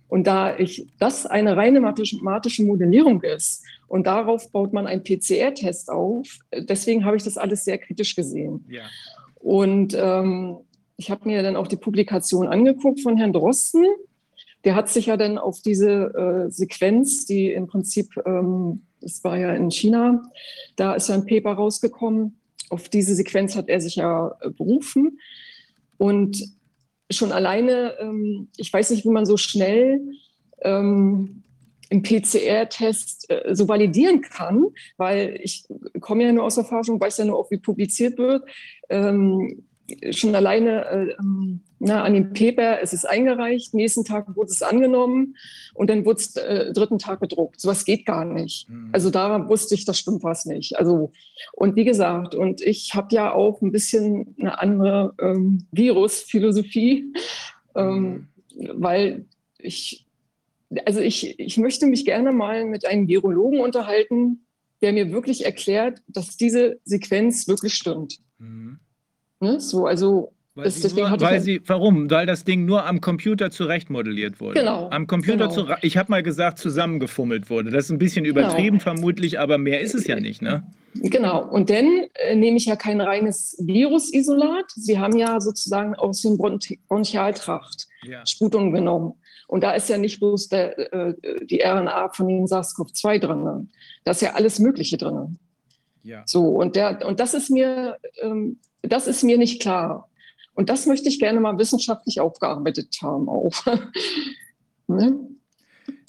Und 0.08 0.26
da 0.26 0.58
ich 0.58 0.88
das 0.98 1.26
eine 1.26 1.56
reine 1.56 1.80
mathematische 1.80 2.64
Modellierung 2.64 3.22
ist 3.22 3.62
und 3.86 4.06
darauf 4.06 4.50
baut 4.50 4.72
man 4.72 4.86
einen 4.86 5.04
PCR-Test 5.04 5.90
auf, 5.90 6.38
deswegen 6.52 7.04
habe 7.04 7.16
ich 7.16 7.22
das 7.22 7.38
alles 7.38 7.64
sehr 7.64 7.78
kritisch 7.78 8.16
gesehen. 8.16 8.64
Ja. 8.68 8.82
Und 9.36 9.94
ähm, 9.96 10.56
ich 10.96 11.10
habe 11.10 11.28
mir 11.28 11.42
dann 11.42 11.56
auch 11.56 11.68
die 11.68 11.76
Publikation 11.76 12.48
angeguckt 12.48 13.00
von 13.00 13.16
Herrn 13.18 13.32
Drosten. 13.32 13.84
Der 14.64 14.74
hat 14.74 14.88
sich 14.88 15.06
ja 15.06 15.16
dann 15.16 15.38
auf 15.38 15.60
diese 15.60 16.46
äh, 16.48 16.50
Sequenz, 16.50 17.26
die 17.26 17.52
im 17.52 17.66
Prinzip, 17.66 18.08
ähm, 18.26 18.82
das 19.00 19.22
war 19.22 19.38
ja 19.38 19.52
in 19.54 19.70
China, 19.70 20.22
da 20.76 20.94
ist 20.94 21.08
ja 21.08 21.14
ein 21.14 21.26
Paper 21.26 21.52
rausgekommen. 21.52 22.39
Auf 22.70 22.88
diese 22.88 23.14
Sequenz 23.14 23.54
hat 23.56 23.68
er 23.68 23.80
sich 23.80 23.96
ja 23.96 24.34
äh, 24.40 24.48
berufen. 24.50 25.20
Und 25.98 26.42
schon 27.10 27.32
alleine, 27.32 27.96
ähm, 28.00 28.48
ich 28.56 28.72
weiß 28.72 28.90
nicht, 28.90 29.04
wie 29.04 29.10
man 29.10 29.26
so 29.26 29.36
schnell 29.36 30.00
ähm, 30.62 31.42
im 31.90 32.02
PCR-Test 32.02 33.30
äh, 33.30 33.54
so 33.54 33.68
validieren 33.68 34.22
kann, 34.22 34.66
weil 34.96 35.38
ich 35.42 35.64
komme 36.00 36.24
ja 36.24 36.32
nur 36.32 36.44
aus 36.44 36.54
der 36.54 36.64
Forschung, 36.64 37.00
weiß 37.00 37.18
ja 37.18 37.24
nur 37.26 37.38
auch, 37.38 37.50
wie 37.50 37.58
publiziert 37.58 38.16
wird. 38.16 38.48
Ähm, 38.88 39.64
schon 40.12 40.34
alleine 40.34 40.86
äh, 40.86 41.14
ähm, 41.20 41.60
na, 41.82 42.04
an 42.04 42.12
dem 42.12 42.34
Paper, 42.34 42.82
es 42.82 42.92
ist 42.92 43.06
eingereicht, 43.06 43.72
nächsten 43.72 44.04
Tag 44.04 44.36
wurde 44.36 44.50
es 44.50 44.62
angenommen 44.62 45.36
und 45.72 45.88
dann 45.88 46.04
wurde 46.04 46.20
es 46.20 46.36
äh, 46.36 46.74
dritten 46.74 46.98
Tag 46.98 47.20
gedruckt. 47.20 47.58
Sowas 47.58 47.86
geht 47.86 48.04
gar 48.04 48.26
nicht. 48.26 48.68
Mhm. 48.68 48.90
Also 48.92 49.08
da 49.08 49.48
wusste 49.48 49.74
ich, 49.74 49.86
das 49.86 49.98
stimmt 49.98 50.22
was 50.22 50.44
nicht. 50.44 50.78
Also 50.78 51.10
und 51.52 51.76
wie 51.76 51.84
gesagt, 51.84 52.34
und 52.34 52.60
ich 52.60 52.94
habe 52.94 53.14
ja 53.14 53.32
auch 53.32 53.62
ein 53.62 53.72
bisschen 53.72 54.36
eine 54.38 54.60
andere 54.60 55.14
ähm, 55.20 55.66
Virusphilosophie, 55.72 57.14
ähm, 57.74 58.28
mhm. 58.54 58.70
weil 58.74 59.24
ich, 59.56 60.06
also 60.84 61.00
ich, 61.00 61.40
ich 61.40 61.56
möchte 61.56 61.86
mich 61.86 62.04
gerne 62.04 62.30
mal 62.30 62.66
mit 62.66 62.84
einem 62.84 63.08
Virologen 63.08 63.60
unterhalten, 63.60 64.44
der 64.82 64.92
mir 64.92 65.12
wirklich 65.12 65.46
erklärt, 65.46 66.02
dass 66.08 66.36
diese 66.36 66.78
Sequenz 66.84 67.48
wirklich 67.48 67.72
stimmt. 67.72 68.18
Mhm. 68.38 68.80
Ne? 69.40 69.60
So, 69.60 69.86
also 69.86 70.32
weil, 70.54 70.64
das, 70.64 70.94
nur, 70.94 71.20
weil 71.20 71.40
sie, 71.40 71.62
warum? 71.66 72.10
Weil 72.10 72.26
das 72.26 72.44
Ding 72.44 72.64
nur 72.64 72.84
am 72.84 73.00
Computer 73.00 73.50
zurechtmodelliert 73.50 74.40
wurde. 74.40 74.58
Genau. 74.60 74.90
Am 74.90 75.06
Computer, 75.06 75.48
genau. 75.48 75.66
zu, 75.66 75.66
ich 75.82 75.96
habe 75.96 76.10
mal 76.10 76.22
gesagt, 76.24 76.58
zusammengefummelt 76.58 77.50
wurde. 77.50 77.70
Das 77.70 77.84
ist 77.84 77.90
ein 77.90 77.98
bisschen 77.98 78.24
genau. 78.24 78.40
übertrieben 78.40 78.78
genau. 78.78 78.82
vermutlich, 78.82 79.38
aber 79.38 79.58
mehr 79.58 79.80
ist 79.80 79.94
es 79.94 80.06
ja 80.08 80.18
nicht, 80.18 80.42
ne? 80.42 80.64
Genau. 80.94 81.44
Und 81.44 81.70
dann 81.70 81.86
äh, 82.14 82.34
nehme 82.34 82.56
ich 82.56 82.66
ja 82.66 82.74
kein 82.74 83.00
reines 83.00 83.56
Virusisolat. 83.60 84.64
Sie 84.74 84.98
haben 84.98 85.16
ja 85.16 85.40
sozusagen 85.40 85.94
aus 85.94 86.22
dem 86.22 86.36
Bronchialtracht 86.36 87.86
ja. 88.02 88.26
Sputung 88.26 88.72
genommen. 88.72 89.14
Und 89.46 89.62
da 89.62 89.72
ist 89.72 89.88
ja 89.88 89.98
nicht 89.98 90.18
bloß 90.18 90.48
der, 90.48 90.92
äh, 90.92 91.14
die 91.46 91.60
RNA 91.60 92.10
von 92.10 92.26
den 92.26 92.46
SARS-CoV-2 92.46 93.18
drin. 93.18 93.44
Ne? 93.44 93.68
Da 94.04 94.10
ist 94.10 94.22
ja 94.22 94.34
alles 94.34 94.58
Mögliche 94.58 94.96
drin. 94.96 95.38
Ja. 96.02 96.22
So, 96.26 96.48
und, 96.48 96.76
der, 96.76 97.06
und 97.06 97.20
das 97.20 97.34
ist 97.34 97.50
mir, 97.50 97.98
ähm, 98.20 98.58
das 98.82 99.06
ist 99.06 99.22
mir 99.22 99.38
nicht 99.38 99.60
klar. 99.60 100.08
Und 100.60 100.68
das 100.68 100.84
möchte 100.84 101.08
ich 101.08 101.18
gerne 101.18 101.40
mal 101.40 101.56
wissenschaftlich 101.56 102.20
aufgearbeitet 102.20 102.94
haben 103.00 103.30
auch. 103.30 103.64
ne? 104.88 105.18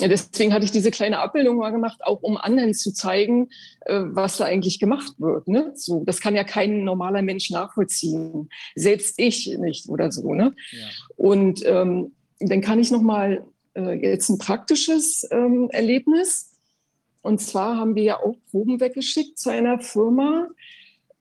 ja, 0.01 0.09
deswegen 0.09 0.51
hatte 0.51 0.65
ich 0.65 0.73
diese 0.73 0.91
kleine 0.91 1.19
Abbildung 1.19 1.55
mal 1.55 1.69
gemacht, 1.69 2.03
auch 2.03 2.21
um 2.21 2.35
anderen 2.35 2.73
zu 2.73 2.91
zeigen, 2.91 3.47
äh, 3.85 4.01
was 4.03 4.35
da 4.35 4.43
eigentlich 4.43 4.77
gemacht 4.77 5.13
wird. 5.19 5.47
Ne? 5.47 5.71
So, 5.75 6.03
das 6.03 6.19
kann 6.19 6.35
ja 6.35 6.43
kein 6.43 6.83
normaler 6.83 7.21
Mensch 7.21 7.49
nachvollziehen, 7.49 8.49
selbst 8.75 9.17
ich 9.19 9.57
nicht 9.57 9.87
oder 9.87 10.11
so. 10.11 10.33
Ne? 10.33 10.53
Ja. 10.71 10.87
Und 11.15 11.65
ähm, 11.65 12.11
dann 12.41 12.59
kann 12.59 12.77
ich 12.77 12.91
noch 12.91 13.01
mal 13.01 13.45
äh, 13.77 13.93
jetzt 14.01 14.27
ein 14.27 14.37
praktisches 14.37 15.25
ähm, 15.31 15.69
Erlebnis. 15.71 16.51
Und 17.21 17.39
zwar 17.39 17.77
haben 17.77 17.95
wir 17.95 18.03
ja 18.03 18.19
auch 18.19 18.35
Proben 18.49 18.81
weggeschickt 18.81 19.39
zu 19.39 19.49
einer 19.49 19.79
Firma, 19.79 20.49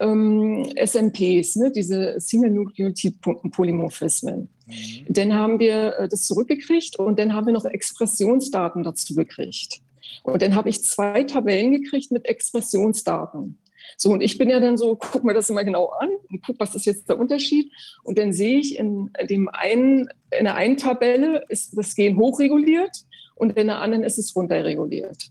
ähm, 0.00 0.72
SMPs, 0.76 1.56
ne, 1.56 1.70
diese 1.70 2.18
Single 2.18 2.50
Nucleotide 2.50 3.16
Polymorphismen. 3.20 4.48
Mhm. 4.66 5.04
Dann 5.08 5.34
haben 5.34 5.60
wir 5.60 5.98
äh, 5.98 6.08
das 6.08 6.26
zurückgekriegt 6.26 6.98
und 6.98 7.18
dann 7.18 7.34
haben 7.34 7.46
wir 7.46 7.52
noch 7.52 7.64
Expressionsdaten 7.64 8.82
dazu 8.82 9.14
gekriegt. 9.14 9.80
Und 10.22 10.42
dann 10.42 10.54
habe 10.54 10.68
ich 10.68 10.82
zwei 10.82 11.22
Tabellen 11.24 11.72
gekriegt 11.72 12.10
mit 12.10 12.26
Expressionsdaten. 12.26 13.58
So, 13.96 14.10
und 14.12 14.22
ich 14.22 14.38
bin 14.38 14.48
ja 14.48 14.60
dann 14.60 14.76
so, 14.76 14.96
guck 14.96 15.24
mir 15.24 15.34
das 15.34 15.50
immer 15.50 15.64
genau 15.64 15.86
an 15.86 16.10
und 16.30 16.44
guck, 16.44 16.58
was 16.58 16.74
ist 16.74 16.86
jetzt 16.86 17.08
der 17.08 17.18
Unterschied. 17.18 17.72
Und 18.02 18.18
dann 18.18 18.32
sehe 18.32 18.58
ich 18.58 18.78
in 18.78 19.10
dem 19.28 19.48
einen, 19.48 20.08
in 20.38 20.44
der 20.44 20.54
einen 20.54 20.76
Tabelle 20.76 21.44
ist 21.48 21.76
das 21.76 21.94
Gen 21.94 22.16
hochreguliert 22.16 23.04
und 23.34 23.56
in 23.56 23.66
der 23.66 23.80
anderen 23.80 24.04
ist 24.04 24.18
es 24.18 24.34
runterreguliert. 24.34 25.30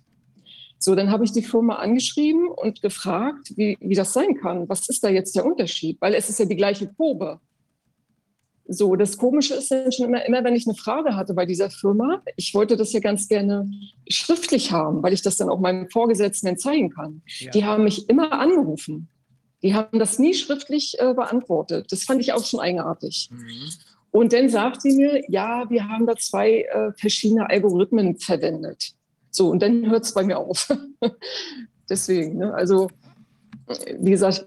So, 0.82 0.96
dann 0.96 1.12
habe 1.12 1.26
ich 1.26 1.34
die 1.34 1.44
Firma 1.44 1.76
angeschrieben 1.76 2.48
und 2.48 2.82
gefragt, 2.82 3.52
wie, 3.58 3.78
wie 3.82 3.96
das 3.96 4.14
sein 4.14 4.36
kann. 4.36 4.70
Was 4.70 4.88
ist 4.88 5.04
da 5.04 5.10
jetzt 5.10 5.36
der 5.36 5.46
Unterschied? 5.46 6.00
Weil 6.00 6.14
es 6.14 6.30
ist 6.30 6.40
ja 6.40 6.46
die 6.46 6.56
gleiche 6.56 6.88
Probe. 6.88 7.42
So, 8.66 8.96
das 8.96 9.18
Komische 9.18 9.56
ist 9.56 9.72
dann 9.72 9.92
schon 9.92 10.06
immer, 10.06 10.24
immer, 10.26 10.44
wenn 10.44 10.56
ich 10.56 10.66
eine 10.68 10.76
Frage 10.76 11.18
hatte 11.18 11.34
bei 11.34 11.46
dieser 11.46 11.70
Firma, 11.70 12.22
ich 12.38 12.54
wollte 12.54 12.78
das 12.78 12.94
ja 12.94 13.02
ganz 13.02 13.28
gerne 13.28 13.70
schriftlich 14.08 14.72
haben, 14.72 15.04
weil 15.04 15.12
ich 15.12 15.22
das 15.22 15.38
dann 15.38 15.50
auch 15.50 15.60
meinem 15.60 15.90
Vorgesetzten 15.90 16.58
zeigen 16.58 16.92
kann. 16.92 17.24
Ja. 17.40 17.52
Die 17.52 17.66
haben 17.66 17.84
mich 17.84 18.08
immer 18.08 18.32
angerufen. 18.32 19.10
Die 19.64 19.74
haben 19.74 20.00
das 20.00 20.18
nie 20.18 20.34
schriftlich 20.34 20.96
äh, 21.00 21.14
beantwortet. 21.14 21.92
Das 21.92 22.04
fand 22.04 22.22
ich 22.22 22.32
auch 22.32 22.46
schon 22.46 22.62
eigenartig. 22.62 23.30
Mhm. 23.32 23.72
Und 24.12 24.34
dann 24.34 24.50
sagt 24.50 24.82
sie 24.82 24.94
mir, 24.94 25.24
ja, 25.30 25.70
wir 25.70 25.90
haben 25.90 26.06
da 26.06 26.16
zwei 26.16 26.62
äh, 26.62 26.94
verschiedene 26.96 27.50
Algorithmen 27.50 28.18
verwendet. 28.18 28.94
So, 29.32 29.50
und 29.50 29.62
dann 29.62 29.90
hört 29.90 30.04
es 30.04 30.14
bei 30.14 30.24
mir 30.24 30.38
auf. 30.38 30.70
Deswegen, 31.90 32.38
ne? 32.38 32.54
also 32.54 32.90
wie 34.00 34.12
gesagt, 34.12 34.46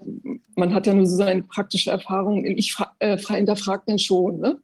man 0.55 0.73
hat 0.73 0.85
ja 0.85 0.93
nur 0.93 1.05
so 1.05 1.15
seine 1.15 1.43
praktische 1.43 1.91
Erfahrung. 1.91 2.45
Ich 2.45 2.75
äh, 2.99 3.17
hinterfrage 3.17 3.83
dann 3.85 3.99
schon. 3.99 4.39
Ne? 4.39 4.59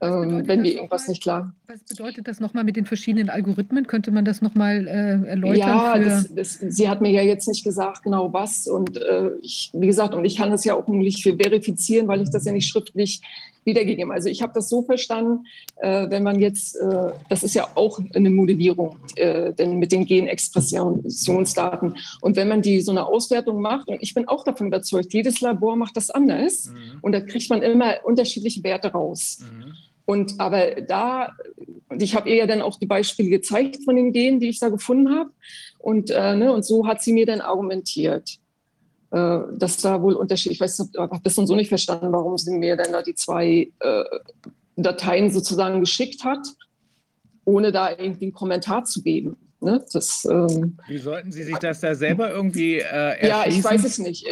ähm, 0.00 0.46
wenn 0.46 0.62
mir 0.62 0.72
irgendwas 0.74 1.08
nicht 1.08 1.22
klar. 1.22 1.52
Was 1.66 1.80
bedeutet 1.80 2.26
das 2.26 2.40
nochmal 2.40 2.64
mit 2.64 2.76
den 2.76 2.86
verschiedenen 2.86 3.28
Algorithmen? 3.28 3.86
Könnte 3.86 4.10
man 4.10 4.24
das 4.24 4.40
nochmal 4.40 4.86
äh, 4.86 5.28
erläutern? 5.28 5.58
Ja, 5.58 5.98
das, 5.98 6.34
das, 6.34 6.52
sie 6.54 6.88
hat 6.88 7.00
mir 7.00 7.10
ja 7.10 7.22
jetzt 7.22 7.46
nicht 7.48 7.64
gesagt, 7.64 8.02
genau 8.02 8.32
was. 8.32 8.66
Und 8.66 8.96
äh, 8.96 9.30
ich, 9.42 9.70
wie 9.74 9.86
gesagt, 9.86 10.14
und 10.14 10.24
ich 10.24 10.36
kann 10.36 10.50
das 10.50 10.64
ja 10.64 10.74
auch 10.74 10.88
nicht 10.88 11.22
verifizieren, 11.22 12.08
weil 12.08 12.22
ich 12.22 12.30
das 12.30 12.44
ja 12.44 12.52
nicht 12.52 12.68
schriftlich 12.68 13.20
wiedergegeben. 13.64 14.12
Also 14.12 14.28
ich 14.28 14.42
habe 14.42 14.52
das 14.54 14.68
so 14.68 14.82
verstanden, 14.82 15.46
äh, 15.76 16.08
wenn 16.10 16.22
man 16.22 16.40
jetzt, 16.40 16.76
äh, 16.76 17.12
das 17.28 17.42
ist 17.42 17.54
ja 17.54 17.68
auch 17.74 18.00
eine 18.14 18.30
Modellierung, 18.30 18.96
äh, 19.16 19.52
denn 19.52 19.78
mit 19.78 19.92
den 19.92 20.06
Genexpressionsdaten. 20.06 21.96
Und 22.20 22.36
wenn 22.36 22.48
man 22.48 22.62
die 22.62 22.80
so 22.80 22.90
eine 22.90 23.06
Auswertung 23.06 23.60
macht, 23.60 23.88
und 23.88 24.02
ich 24.02 24.14
bin 24.14 24.28
auch 24.28 24.44
davon 24.44 24.68
überzeugt, 24.68 25.12
jedes 25.12 25.40
Labor 25.40 25.76
macht 25.76 25.96
das 25.96 26.10
anders, 26.10 26.66
mhm. 26.66 26.98
und 27.02 27.12
da 27.12 27.20
kriegt 27.20 27.50
man 27.50 27.62
immer 27.62 27.96
unterschiedliche 28.04 28.62
Werte 28.64 28.88
raus. 28.88 29.38
Mhm. 29.40 29.74
Und 30.10 30.40
aber 30.40 30.80
da, 30.80 31.36
und 31.88 32.02
ich 32.02 32.16
habe 32.16 32.28
ihr 32.28 32.34
ja 32.34 32.46
dann 32.48 32.62
auch 32.62 32.80
die 32.80 32.86
Beispiele 32.86 33.30
gezeigt 33.30 33.84
von 33.84 33.94
den 33.94 34.12
Genen, 34.12 34.40
die 34.40 34.48
ich 34.48 34.58
da 34.58 34.68
gefunden 34.68 35.14
habe. 35.14 35.30
Und, 35.78 36.10
äh, 36.10 36.34
ne, 36.34 36.52
und 36.52 36.64
so 36.64 36.88
hat 36.88 37.00
sie 37.00 37.12
mir 37.12 37.26
dann 37.26 37.40
argumentiert, 37.40 38.39
äh, 39.10 39.40
dass 39.52 39.78
da 39.78 40.00
wohl 40.02 40.14
Unterschied, 40.14 40.52
ich 40.52 40.60
weiß, 40.60 40.90
ich 40.92 40.98
habe 40.98 41.20
das 41.22 41.38
und 41.38 41.46
so 41.46 41.56
nicht 41.56 41.68
verstanden, 41.68 42.12
warum 42.12 42.38
sie 42.38 42.56
mir 42.56 42.76
dann 42.76 42.92
da 42.92 43.02
die 43.02 43.14
zwei 43.14 43.72
äh, 43.80 44.04
Dateien 44.76 45.30
sozusagen 45.30 45.80
geschickt 45.80 46.24
hat, 46.24 46.46
ohne 47.44 47.72
da 47.72 47.90
irgendwie 47.90 48.26
einen 48.26 48.32
Kommentar 48.32 48.84
zu 48.84 49.02
geben. 49.02 49.36
Ne? 49.62 49.84
Das, 49.92 50.24
ähm, 50.24 50.78
Wie 50.88 50.96
sollten 50.96 51.32
Sie 51.32 51.42
sich 51.42 51.56
das 51.58 51.80
da 51.80 51.94
selber 51.94 52.30
irgendwie 52.30 52.76
äh, 52.78 53.26
Ja, 53.26 53.44
ich 53.46 53.62
weiß 53.62 53.84
es 53.84 53.98
nicht. 53.98 54.26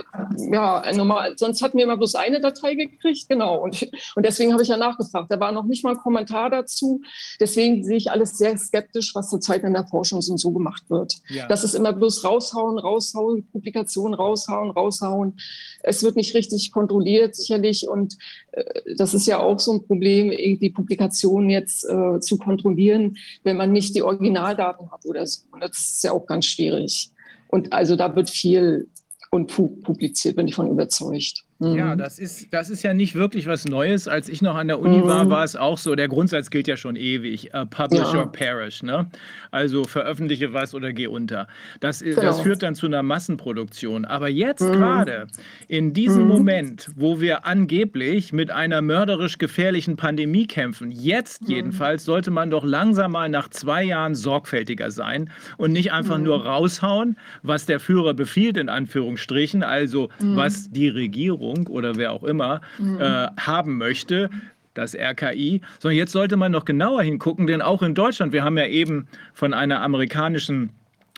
Ja, 0.50 0.82
normal, 0.94 1.34
sonst 1.36 1.60
hatten 1.60 1.76
wir 1.76 1.84
immer 1.84 1.98
bloß 1.98 2.14
eine 2.14 2.40
Datei 2.40 2.74
gekriegt, 2.74 3.28
genau. 3.28 3.62
Und, 3.62 3.82
und 4.14 4.24
deswegen 4.24 4.52
habe 4.52 4.62
ich 4.62 4.68
ja 4.68 4.78
nachgefragt. 4.78 5.30
Da 5.30 5.38
war 5.38 5.52
noch 5.52 5.66
nicht 5.66 5.84
mal 5.84 5.90
ein 5.90 5.98
Kommentar 5.98 6.48
dazu. 6.48 7.02
Deswegen 7.40 7.84
sehe 7.84 7.98
ich 7.98 8.10
alles 8.10 8.38
sehr 8.38 8.56
skeptisch, 8.56 9.14
was 9.14 9.28
zurzeit 9.28 9.64
in 9.64 9.74
der 9.74 9.86
Forschung 9.86 10.22
so 10.22 10.50
gemacht 10.50 10.84
wird. 10.88 11.16
Ja. 11.28 11.46
Das 11.46 11.62
ist 11.62 11.74
immer 11.74 11.92
bloß 11.92 12.24
raushauen, 12.24 12.78
raushauen, 12.78 13.46
Publikationen 13.50 14.14
raushauen, 14.14 14.70
raushauen. 14.70 15.38
Es 15.82 16.02
wird 16.02 16.16
nicht 16.16 16.34
richtig 16.34 16.72
kontrolliert, 16.72 17.36
sicherlich. 17.36 17.86
Und 17.86 18.16
äh, 18.52 18.64
das 18.96 19.12
ist 19.12 19.26
ja 19.26 19.40
auch 19.40 19.60
so 19.60 19.72
ein 19.72 19.86
Problem, 19.86 20.30
die 20.30 20.70
Publikationen 20.70 21.50
jetzt 21.50 21.84
äh, 21.84 22.18
zu 22.20 22.38
kontrollieren, 22.38 23.18
wenn 23.44 23.58
man 23.58 23.72
nicht 23.72 23.94
die 23.94 24.02
Originaldaten 24.02 24.90
hat 24.90 25.04
oder 25.04 25.17
oder 25.18 25.26
so. 25.26 25.42
Das 25.60 25.78
ist 25.78 26.04
ja 26.04 26.12
auch 26.12 26.26
ganz 26.26 26.46
schwierig. 26.46 27.10
Und 27.48 27.72
also 27.72 27.96
da 27.96 28.14
wird 28.14 28.30
viel 28.30 28.88
und 29.30 29.48
publiziert, 29.82 30.36
bin 30.36 30.48
ich 30.48 30.54
von 30.54 30.70
überzeugt. 30.70 31.44
Ja, 31.60 31.94
mhm. 31.94 31.98
das 31.98 32.20
ist, 32.20 32.54
das 32.54 32.70
ist 32.70 32.84
ja 32.84 32.94
nicht 32.94 33.16
wirklich 33.16 33.46
was 33.46 33.64
Neues. 33.64 34.06
Als 34.06 34.28
ich 34.28 34.42
noch 34.42 34.54
an 34.54 34.68
der 34.68 34.78
Uni 34.78 35.02
war, 35.02 35.24
mhm. 35.24 35.30
war 35.30 35.42
es 35.42 35.56
auch 35.56 35.76
so. 35.76 35.96
Der 35.96 36.06
Grundsatz 36.06 36.50
gilt 36.50 36.68
ja 36.68 36.76
schon 36.76 36.94
ewig. 36.94 37.50
Uh, 37.52 37.66
publish 37.66 38.12
ja. 38.12 38.20
or 38.20 38.30
perish. 38.30 38.84
Ne? 38.84 39.10
Also 39.50 39.82
veröffentliche 39.82 40.52
was 40.52 40.72
oder 40.72 40.92
geh 40.92 41.08
unter. 41.08 41.48
Das, 41.80 42.00
genau. 42.00 42.22
das 42.22 42.40
führt 42.42 42.62
dann 42.62 42.76
zu 42.76 42.86
einer 42.86 43.02
Massenproduktion. 43.02 44.04
Aber 44.04 44.28
jetzt 44.28 44.60
mhm. 44.60 44.72
gerade, 44.74 45.26
in 45.66 45.92
diesem 45.94 46.22
mhm. 46.22 46.28
Moment, 46.28 46.90
wo 46.94 47.20
wir 47.20 47.44
angeblich 47.44 48.32
mit 48.32 48.52
einer 48.52 48.80
mörderisch 48.80 49.38
gefährlichen 49.38 49.96
Pandemie 49.96 50.46
kämpfen, 50.46 50.92
jetzt 50.92 51.42
mhm. 51.42 51.48
jedenfalls, 51.48 52.04
sollte 52.04 52.30
man 52.30 52.52
doch 52.52 52.64
langsam 52.64 53.12
mal 53.12 53.28
nach 53.28 53.48
zwei 53.48 53.82
Jahren 53.82 54.14
sorgfältiger 54.14 54.92
sein 54.92 55.28
und 55.56 55.72
nicht 55.72 55.90
einfach 55.90 56.18
nur 56.18 56.46
raushauen, 56.46 57.16
was 57.42 57.66
der 57.66 57.80
Führer 57.80 58.14
befiehlt, 58.14 58.56
in 58.56 58.68
Anführungsstrichen, 58.68 59.64
also 59.64 60.08
was 60.20 60.70
die 60.70 60.88
Regierung 60.88 61.47
Regierung 61.48 61.66
oder 61.68 61.96
wer 61.96 62.12
auch 62.12 62.24
immer 62.24 62.60
mhm. 62.78 63.00
äh, 63.00 63.28
haben 63.38 63.78
möchte, 63.78 64.30
das 64.74 64.94
RKI, 64.94 65.60
sondern 65.80 65.96
jetzt 65.96 66.12
sollte 66.12 66.36
man 66.36 66.52
noch 66.52 66.64
genauer 66.64 67.02
hingucken, 67.02 67.46
denn 67.46 67.62
auch 67.62 67.82
in 67.82 67.94
Deutschland, 67.94 68.32
wir 68.32 68.44
haben 68.44 68.56
ja 68.56 68.66
eben 68.66 69.08
von 69.34 69.52
einer 69.52 69.82
amerikanischen 69.82 70.70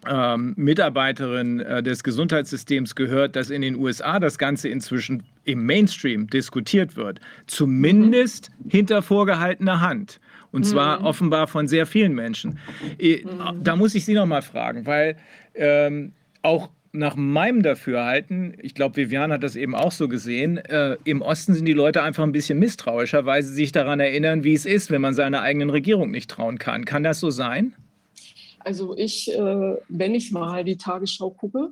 ähm, 0.09 0.55
Mitarbeiterin 0.57 1.61
äh, 1.61 1.83
des 1.83 2.03
Gesundheitssystems 2.03 2.95
gehört, 2.95 3.37
dass 3.37 3.51
in 3.51 3.61
den 3.61 3.77
USA 3.77 4.19
das 4.19 4.39
Ganze 4.39 4.71
inzwischen 4.71 5.25
im 5.45 5.67
Mainstream 5.67 6.27
diskutiert 6.29 6.97
wird. 6.97 7.21
Zumindest 7.47 8.51
mhm. 8.65 8.71
hinter 8.71 9.03
vorgehaltener 9.03 9.83
Hand. 9.83 10.21
Und 10.53 10.65
zwar 10.65 11.01
mhm. 11.01 11.07
offenbar 11.07 11.47
von 11.47 11.69
sehr 11.69 11.87
vielen 11.87 12.15
Menschen. 12.15 12.59
Mhm. 12.99 13.63
Da 13.63 13.77
muss 13.77 13.95
ich 13.95 14.07
Sie 14.07 14.15
noch 14.15 14.27
mal 14.27 14.43
fragen, 14.43 14.87
weil 14.87 15.17
ähm, 15.55 16.13
auch 16.43 16.71
nach 16.93 17.15
meinem 17.15 17.63
Dafürhalten, 17.63 18.57
ich 18.61 18.75
glaube, 18.75 18.97
Vivian 18.97 19.33
hat 19.33 19.43
das 19.43 19.57
eben 19.57 19.75
auch 19.75 19.93
so 19.93 20.09
gesehen, 20.09 20.59
äh, 20.59 20.97
im 21.05 21.23
Osten 21.23 21.55
sind 21.55 21.67
die 21.67 21.73
Leute 21.73 22.03
einfach 22.03 22.25
ein 22.25 22.33
bisschen 22.33 22.59
misstrauischer, 22.59 23.27
weil 23.27 23.43
sie 23.43 23.55
sich 23.55 23.73
daran 23.73 24.01
erinnern, 24.01 24.43
wie 24.45 24.55
es 24.55 24.67
ist, 24.67 24.91
wenn 24.91 25.01
man 25.01 25.15
seiner 25.15 25.43
eigenen 25.43 25.71
Regierung 25.71 26.11
nicht 26.11 26.31
trauen 26.31 26.59
kann. 26.59 26.85
Kann 26.85 27.03
das 27.05 27.21
so 27.21 27.31
sein? 27.31 27.75
Also 28.61 28.97
ich, 28.97 29.33
äh, 29.33 29.77
wenn 29.89 30.15
ich 30.15 30.33
mal 30.33 30.65
die 30.65 30.77
Tagesschau 30.77 31.31
gucke, 31.31 31.71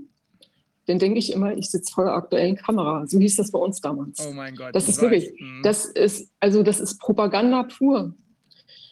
dann 0.86 0.98
denke 0.98 1.18
ich 1.18 1.32
immer, 1.32 1.54
ich 1.54 1.68
sitze 1.70 1.92
vor 1.92 2.04
der 2.04 2.14
aktuellen 2.14 2.56
Kamera. 2.56 3.06
So 3.06 3.18
hieß 3.18 3.36
das 3.36 3.50
bei 3.50 3.58
uns 3.58 3.80
damals. 3.80 4.26
Oh 4.26 4.32
mein 4.32 4.54
Gott. 4.54 4.74
Das 4.74 4.88
ist 4.88 5.02
wirklich, 5.02 5.30
mhm. 5.38 5.62
das 5.62 5.84
ist, 5.84 6.30
also 6.40 6.62
das 6.62 6.80
ist 6.80 6.98
Propaganda 6.98 7.64
pur. 7.64 8.14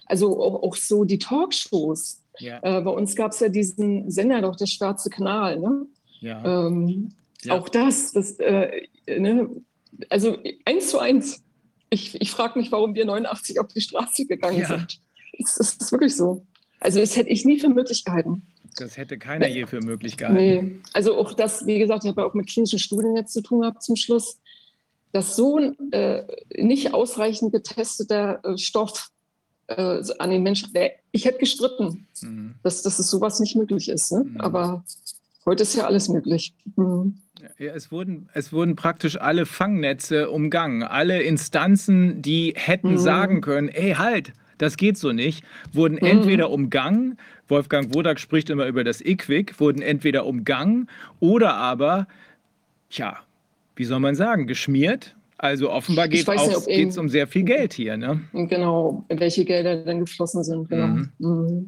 Also 0.05 0.43
auch, 0.43 0.63
auch 0.63 0.77
so 0.77 1.05
die 1.05 1.19
Talkshows. 1.19 2.23
Ja. 2.39 2.59
Äh, 2.63 2.83
bei 2.83 2.91
uns 2.91 3.17
gab 3.17 3.33
es 3.33 3.41
ja 3.41 3.49
diesen 3.49 4.11
Sender 4.11 4.43
doch, 4.43 4.57
der 4.57 4.67
Schwarze 4.67 5.09
Kanal, 5.09 5.59
ne? 5.59 5.87
Ja. 6.21 6.67
Ähm, 6.67 7.11
ja. 7.43 7.55
Auch 7.55 7.69
das, 7.69 8.13
das 8.13 8.39
äh, 8.41 8.87
ne? 9.07 9.49
also 10.09 10.39
eins 10.65 10.89
zu 10.89 10.99
eins. 10.99 11.43
Ich, 11.91 12.21
ich 12.21 12.31
frage 12.31 12.59
mich, 12.59 12.73
warum 12.73 12.95
wir 12.95 13.05
89 13.05 13.61
auf 13.61 13.69
die 13.69 13.81
Straße 13.81 14.27
gegangen 14.27 14.61
ja. 14.61 14.69
sind. 14.69 15.01
Das, 15.39 15.55
das 15.57 15.75
ist 15.75 15.93
wirklich 15.93 16.17
so. 16.17 16.45
Also 16.81 17.01
das 17.01 17.17
hätte 17.17 17.31
ich 17.31 17.45
nie 17.45 17.59
für 17.59 17.69
möglich 17.69 18.05
gehalten. 18.05 18.43
Das 18.77 18.97
hätte 18.97 19.19
keiner 19.19 19.47
je 19.47 19.67
für 19.67 19.81
möglich 19.81 20.17
gehalten. 20.17 20.37
Nee. 20.37 20.81
Also 20.93 21.17
auch 21.17 21.33
das, 21.33 21.67
wie 21.67 21.79
gesagt, 21.79 22.05
ich 22.05 22.11
habe 22.11 22.27
auch 22.27 22.35
mit 22.35 22.49
klinischen 22.49 22.79
Studien 22.79 23.17
jetzt 23.17 23.33
zu 23.33 23.43
tun 23.43 23.61
gehabt 23.61 23.83
zum 23.83 23.97
Schluss, 23.97 24.39
dass 25.13 25.37
so 25.37 25.59
ein 25.59 25.93
äh, 25.93 26.25
nicht 26.59 26.93
ausreichend 26.93 27.53
getesteter 27.53 28.45
äh, 28.45 28.59
Stoff 28.59 29.11
äh, 29.69 30.03
an 30.19 30.31
den 30.31 30.43
Menschen, 30.43 30.73
ich 31.13 31.25
hätte 31.25 31.39
gestritten, 31.39 32.07
mhm. 32.21 32.55
dass, 32.63 32.83
dass 32.83 32.99
es 32.99 33.09
sowas 33.09 33.41
nicht 33.41 33.57
möglich 33.57 33.89
ist. 33.89 34.13
Ne? 34.13 34.25
Mhm. 34.25 34.41
Aber 34.41 34.85
Heute 35.47 35.63
ist 35.63 35.77
ja 35.77 35.85
alles 35.85 36.09
möglich. 36.09 36.53
Mhm. 36.75 37.15
Ja, 37.59 37.73
es, 37.73 37.93
wurden, 37.93 38.29
es 38.35 38.53
wurden 38.53 38.75
praktisch 38.75 39.21
alle 39.21 39.47
Fangnetze 39.47 40.29
umgangen. 40.29 40.83
Alle 40.83 41.23
Instanzen, 41.23 42.21
die 42.21 42.55
hätten 42.57 42.93
mhm. 42.93 42.99
sagen 42.99 43.41
können, 43.41 43.69
ey, 43.69 43.95
halt, 43.95 44.33
das 44.59 44.77
geht 44.77 44.99
so 44.99 45.13
nicht, 45.13 45.45
wurden 45.73 45.95
mhm. 45.95 46.07
entweder 46.07 46.51
umgangen, 46.51 47.17
Wolfgang 47.49 47.95
Wodak 47.95 48.19
spricht 48.19 48.51
immer 48.51 48.67
über 48.67 48.83
das 48.83 49.01
IQWIC, 49.01 49.61
wurden 49.61 49.83
entweder 49.83 50.27
umgangen 50.27 50.89
oder 51.21 51.55
aber, 51.55 52.09
tja, 52.91 53.19
wie 53.77 53.85
soll 53.85 54.01
man 54.01 54.17
sagen, 54.17 54.49
geschmiert. 54.49 55.15
Also 55.39 55.71
offenbar 55.71 56.09
geht 56.09 56.27
es 56.27 56.99
um 56.99 57.09
sehr 57.09 57.27
viel 57.29 57.45
Geld 57.45 57.75
hier. 57.75 57.97
Ne? 57.97 58.21
Genau, 58.33 59.05
welche 59.09 59.45
Gelder 59.45 59.85
dann 59.85 60.01
geflossen 60.01 60.43
sind. 60.43 60.69
Genau. 60.71 61.05
Mhm. 61.19 61.67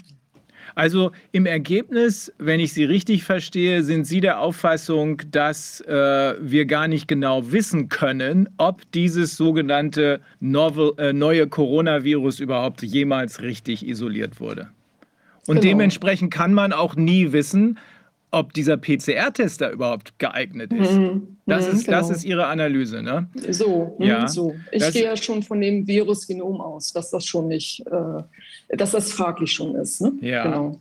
Also 0.78 1.10
im 1.32 1.44
Ergebnis, 1.44 2.32
wenn 2.38 2.60
ich 2.60 2.72
Sie 2.72 2.84
richtig 2.84 3.24
verstehe, 3.24 3.82
sind 3.82 4.05
Sie 4.05 4.20
der 4.20 4.38
Auffassung, 4.38 5.20
dass 5.28 5.80
äh, 5.80 6.34
wir 6.40 6.66
gar 6.66 6.86
nicht 6.86 7.09
genau 7.09 7.50
wissen 7.50 7.88
können, 7.88 8.48
ob 8.59 8.88
dieses 8.92 9.36
sogenannte 9.36 10.20
novel, 10.38 10.92
äh, 10.98 11.12
neue 11.12 11.48
Coronavirus 11.48 12.38
überhaupt 12.38 12.84
jemals 12.84 13.42
richtig 13.42 13.84
isoliert 13.88 14.38
wurde. 14.38 14.68
Und 15.48 15.56
genau. 15.56 15.62
dementsprechend 15.62 16.32
kann 16.32 16.55
man 16.55 16.72
auch 16.72 16.94
nie 16.94 17.32
wissen, 17.32 17.80
ob 18.30 18.52
dieser 18.52 18.76
PCR-Test 18.76 19.60
da 19.60 19.70
überhaupt 19.70 20.18
geeignet 20.18 20.72
ist. 20.72 20.92
Mhm. 20.92 21.38
Das, 21.46 21.66
mhm, 21.66 21.76
ist 21.76 21.86
genau. 21.86 21.98
das 21.98 22.10
ist 22.10 22.24
Ihre 22.24 22.46
Analyse, 22.46 23.02
ne? 23.02 23.28
So, 23.48 23.96
mhm, 23.98 24.06
ja. 24.06 24.28
so. 24.28 24.55
Ich 24.70 24.80
das, 24.80 24.92
gehe 24.92 25.05
ja 25.05 25.16
schon 25.16 25.42
von 25.42 25.60
dem 25.60 25.86
Virusgenom 25.86 26.60
aus, 26.60 26.92
dass 26.92 27.10
das 27.10 27.24
schon 27.24 27.48
nicht, 27.48 27.84
äh, 27.86 28.22
dass 28.69 28.93
das 28.93 29.12
fraglich 29.12 29.53
schon 29.53 29.74
ist. 29.77 30.01
Ne? 30.01 30.12
Ja. 30.20 30.45
Genau. 30.45 30.81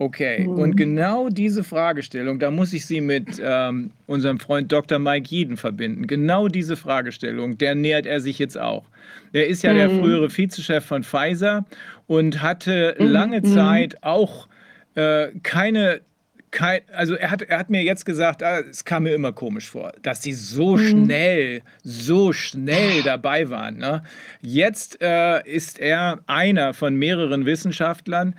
Okay, 0.00 0.44
mhm. 0.44 0.50
und 0.50 0.76
genau 0.76 1.28
diese 1.28 1.64
Fragestellung, 1.64 2.38
da 2.38 2.52
muss 2.52 2.72
ich 2.72 2.86
Sie 2.86 3.00
mit 3.00 3.40
ähm, 3.42 3.90
unserem 4.06 4.38
Freund 4.38 4.70
Dr. 4.70 5.00
Mike 5.00 5.26
Jeden 5.28 5.56
verbinden. 5.56 6.06
Genau 6.06 6.46
diese 6.46 6.76
Fragestellung, 6.76 7.58
der 7.58 7.74
nähert 7.74 8.06
er 8.06 8.20
sich 8.20 8.38
jetzt 8.38 8.56
auch. 8.56 8.84
Er 9.32 9.48
ist 9.48 9.62
ja 9.62 9.74
der 9.74 9.88
mhm. 9.88 10.00
frühere 10.00 10.30
Vizechef 10.30 10.84
von 10.84 11.02
Pfizer 11.02 11.64
und 12.06 12.40
hatte 12.40 12.94
mhm, 12.98 13.06
lange 13.08 13.40
mhm. 13.40 13.46
Zeit 13.46 14.02
auch 14.02 14.46
äh, 14.94 15.28
keine 15.42 16.00
kein, 16.50 16.80
also 16.92 17.14
er 17.14 17.30
hat, 17.30 17.42
er 17.42 17.58
hat 17.58 17.70
mir 17.70 17.82
jetzt 17.82 18.04
gesagt, 18.04 18.42
ah, 18.42 18.60
es 18.60 18.84
kam 18.84 19.04
mir 19.04 19.14
immer 19.14 19.32
komisch 19.32 19.68
vor, 19.68 19.92
dass 20.02 20.22
sie 20.22 20.32
so 20.32 20.76
mhm. 20.76 20.88
schnell, 20.88 21.62
so 21.82 22.32
schnell 22.32 23.02
dabei 23.02 23.50
waren. 23.50 23.78
Ne? 23.78 24.02
Jetzt 24.40 25.00
äh, 25.02 25.46
ist 25.46 25.78
er 25.78 26.20
einer 26.26 26.74
von 26.74 26.96
mehreren 26.96 27.46
Wissenschaftlern. 27.46 28.34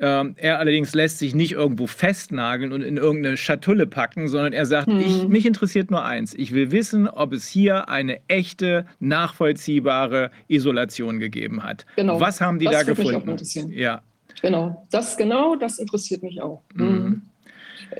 Ähm, 0.00 0.34
er 0.36 0.60
allerdings 0.60 0.94
lässt 0.94 1.18
sich 1.18 1.34
nicht 1.34 1.52
irgendwo 1.52 1.88
festnageln 1.88 2.72
und 2.72 2.82
in 2.82 2.96
irgendeine 2.96 3.36
Schatulle 3.36 3.86
packen, 3.86 4.28
sondern 4.28 4.52
er 4.52 4.64
sagt, 4.64 4.86
mhm. 4.86 5.00
ich, 5.00 5.26
mich 5.26 5.44
interessiert 5.44 5.90
nur 5.90 6.04
eins. 6.04 6.34
Ich 6.34 6.52
will 6.52 6.70
wissen, 6.70 7.08
ob 7.08 7.32
es 7.32 7.48
hier 7.48 7.88
eine 7.88 8.20
echte, 8.28 8.86
nachvollziehbare 9.00 10.30
Isolation 10.46 11.18
gegeben 11.18 11.64
hat. 11.64 11.84
Genau. 11.96 12.20
Was 12.20 12.40
haben 12.40 12.60
die 12.60 12.66
das 12.66 12.74
da 12.74 12.82
gefunden? 12.84 13.72
Ja. 13.72 14.02
Genau, 14.40 14.86
das 14.90 15.16
genau, 15.16 15.56
das 15.56 15.80
interessiert 15.80 16.22
mich 16.22 16.40
auch. 16.40 16.62
Mhm. 16.74 17.22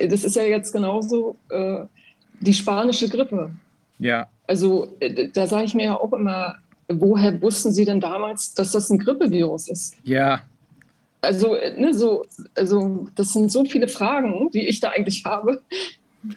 Das 0.08 0.24
ist 0.24 0.36
ja 0.36 0.42
jetzt 0.42 0.72
genauso 0.72 1.36
äh, 1.50 1.84
die 2.40 2.54
spanische 2.54 3.08
Grippe. 3.08 3.50
Ja. 3.98 4.28
Also 4.46 4.94
äh, 5.00 5.28
da 5.28 5.46
sage 5.46 5.64
ich 5.64 5.74
mir 5.74 5.84
ja 5.84 6.00
auch 6.00 6.12
immer, 6.12 6.56
woher 6.88 7.40
wussten 7.42 7.72
Sie 7.72 7.84
denn 7.84 8.00
damals, 8.00 8.54
dass 8.54 8.72
das 8.72 8.90
ein 8.90 8.98
Grippevirus 8.98 9.68
ist? 9.68 9.96
Ja. 10.04 10.42
Also, 11.20 11.56
äh, 11.56 11.78
ne, 11.78 11.94
so, 11.94 12.24
also 12.54 13.08
das 13.14 13.32
sind 13.32 13.50
so 13.50 13.64
viele 13.64 13.88
Fragen, 13.88 14.50
die 14.52 14.66
ich 14.66 14.80
da 14.80 14.90
eigentlich 14.90 15.24
habe. 15.24 15.62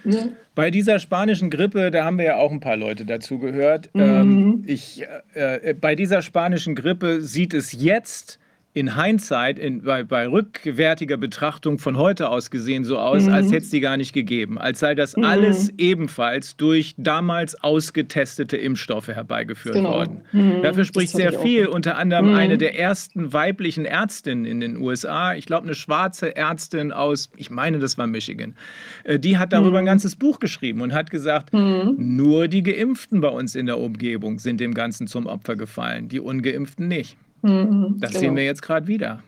Ne? 0.04 0.38
Bei 0.54 0.70
dieser 0.70 1.00
spanischen 1.00 1.50
Grippe, 1.50 1.90
da 1.90 2.06
haben 2.06 2.20
wir 2.20 2.26
ja 2.26 2.36
auch 2.36 2.52
ein 2.52 2.60
paar 2.60 2.78
Leute 2.78 3.04
dazu 3.04 3.40
gehört. 3.40 3.90
Mhm. 3.96 4.02
Ähm, 4.02 4.64
ich, 4.68 5.04
äh, 5.34 5.72
äh 5.72 5.74
bei 5.74 5.96
dieser 5.96 6.22
spanischen 6.22 6.76
Grippe 6.76 7.22
sieht 7.22 7.56
es 7.56 7.72
jetzt 7.74 8.40
in 8.74 8.96
Hindsight, 8.96 9.60
in, 9.60 9.82
bei, 9.82 10.04
bei, 10.04 10.28
rückwärtiger 10.28 11.18
Betrachtung 11.18 11.78
von 11.78 11.98
heute 11.98 12.30
aus 12.30 12.52
gesehen 12.52 12.86
so 12.86 12.98
aus, 12.98 13.24
mhm. 13.24 13.34
als 13.34 13.48
hätte 13.48 13.64
es 13.64 13.70
die 13.70 13.82
gar 13.82 13.98
nicht 13.98 14.14
gegeben. 14.14 14.58
Als 14.58 14.80
sei 14.80 14.96
das 14.96 15.18
mhm. 15.18 15.26
alles 15.26 15.74
ebenfalls 15.78 16.56
durch 16.56 16.96
damals 16.98 17.62
ausgetestete 17.64 18.56
Impfstoffe 18.56 19.10
herbeigeführt 19.10 19.76
genau. 19.76 19.92
worden. 19.92 20.22
Mhm. 20.32 20.62
Dafür 20.62 20.86
spricht 20.86 21.12
sehr 21.12 21.34
viel. 21.34 21.68
Unter 21.68 21.98
anderem 21.98 22.30
mhm. 22.30 22.36
eine 22.36 22.58
der 22.58 22.80
ersten 22.80 23.34
weiblichen 23.34 23.84
Ärztinnen 23.84 24.46
in 24.46 24.62
den 24.62 24.78
USA, 24.78 25.34
ich 25.36 25.46
glaube 25.46 25.66
eine 25.66 25.76
schwarze 25.76 26.38
Ärztin 26.38 26.94
aus, 26.94 27.30
ich 27.36 27.50
meine, 27.50 27.80
das 27.80 27.98
war 27.98 28.08
Michigan, 28.08 28.56
äh, 29.04 29.20
die 29.20 29.38
hat 29.38 29.52
darüber 29.52 29.80
ein 29.80 29.84
mhm. 29.84 29.88
ganzes 29.88 30.16
Buch 30.16 30.40
geschrieben 30.40 30.80
und 30.80 30.94
hat 30.94 31.10
gesagt, 31.10 31.52
mhm. 31.52 31.96
nur 31.98 32.48
die 32.48 32.64
Geimpften 32.64 33.20
bei 33.20 33.30
uns 33.30 33.54
in 33.56 33.66
der 33.66 33.80
Umgebung 33.80 34.40
sind 34.40 34.62
dem 34.62 34.74
Ganzen 34.74 35.08
zum 35.08 35.26
Opfer 35.26 35.58
gefallen, 35.58 36.08
die 36.08 36.22
Ungeimpften 36.22 36.88
nicht. 36.88 37.18
Mhm, 37.42 37.98
das 38.00 38.12
genau. 38.12 38.20
sehen 38.20 38.36
wir 38.36 38.46
jetzt 38.46 38.62
gerade 38.62 38.88
wieder. 38.88 39.24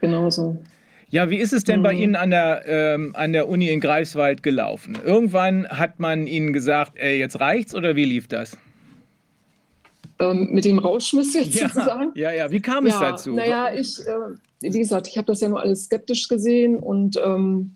Genau 0.00 0.30
so. 0.30 0.62
Ja, 1.10 1.28
wie 1.28 1.38
ist 1.38 1.52
es 1.52 1.64
denn 1.64 1.80
mhm. 1.80 1.84
bei 1.84 1.92
Ihnen 1.92 2.16
an 2.16 2.30
der, 2.30 2.62
ähm, 2.66 3.14
an 3.14 3.32
der 3.32 3.48
Uni 3.48 3.68
in 3.68 3.80
Greifswald 3.80 4.42
gelaufen? 4.42 4.96
Irgendwann 5.04 5.68
hat 5.68 5.98
man 5.98 6.26
Ihnen 6.26 6.52
gesagt, 6.52 6.92
ey, 6.96 7.18
jetzt 7.18 7.40
reicht's 7.40 7.74
oder 7.74 7.96
wie 7.96 8.04
lief 8.04 8.28
das? 8.28 8.56
Ähm, 10.20 10.48
mit 10.52 10.64
dem 10.64 10.78
Rauschmiss 10.78 11.34
jetzt 11.34 11.54
ja, 11.60 11.68
sozusagen? 11.68 12.12
Ja, 12.14 12.32
ja, 12.32 12.50
wie 12.50 12.60
kam 12.60 12.86
ja, 12.86 12.94
es 12.94 13.00
dazu? 13.00 13.32
Naja, 13.32 13.72
ich, 13.74 13.98
äh, 14.06 14.12
wie 14.60 14.78
gesagt, 14.78 15.08
ich 15.08 15.16
habe 15.16 15.26
das 15.26 15.40
ja 15.40 15.48
nur 15.48 15.60
alles 15.60 15.84
skeptisch 15.84 16.28
gesehen 16.28 16.76
und, 16.76 17.16
ähm, 17.16 17.74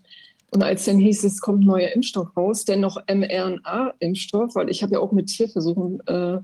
und 0.51 0.63
als 0.63 0.85
dann 0.85 0.99
hieß, 0.99 1.25
es 1.25 1.41
kommt 1.41 1.65
ein 1.65 1.67
neuer 1.67 1.89
Impfstoff 1.89 2.37
raus, 2.37 2.65
dennoch 2.65 2.99
mRNA-Impfstoff, 3.09 4.55
weil 4.55 4.71
ich 4.71 4.85
habe 4.85 4.93
ja 4.93 4.99
auch 5.01 5.11
mit 5.11 5.27
Tierversuchen 5.27 6.01
äh, 6.07 6.39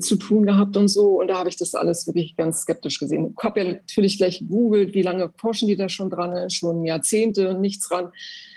zu 0.00 0.16
tun 0.16 0.44
gehabt 0.44 0.76
und 0.76 0.88
so. 0.88 1.20
Und 1.20 1.28
da 1.28 1.38
habe 1.38 1.48
ich 1.48 1.56
das 1.56 1.74
alles 1.74 2.06
wirklich 2.06 2.36
ganz 2.36 2.62
skeptisch 2.62 2.98
gesehen. 2.98 3.34
Ich 3.36 3.44
habe 3.44 3.60
ja 3.60 3.72
natürlich 3.72 4.18
gleich 4.18 4.40
gegoogelt, 4.40 4.94
wie 4.94 5.02
lange 5.02 5.30
forschen 5.36 5.68
die 5.68 5.76
da 5.76 5.88
schon 5.88 6.10
dran, 6.10 6.50
schon 6.50 6.84
Jahrzehnte, 6.84 7.54
nichts 7.54 7.88
dran, 7.88 8.10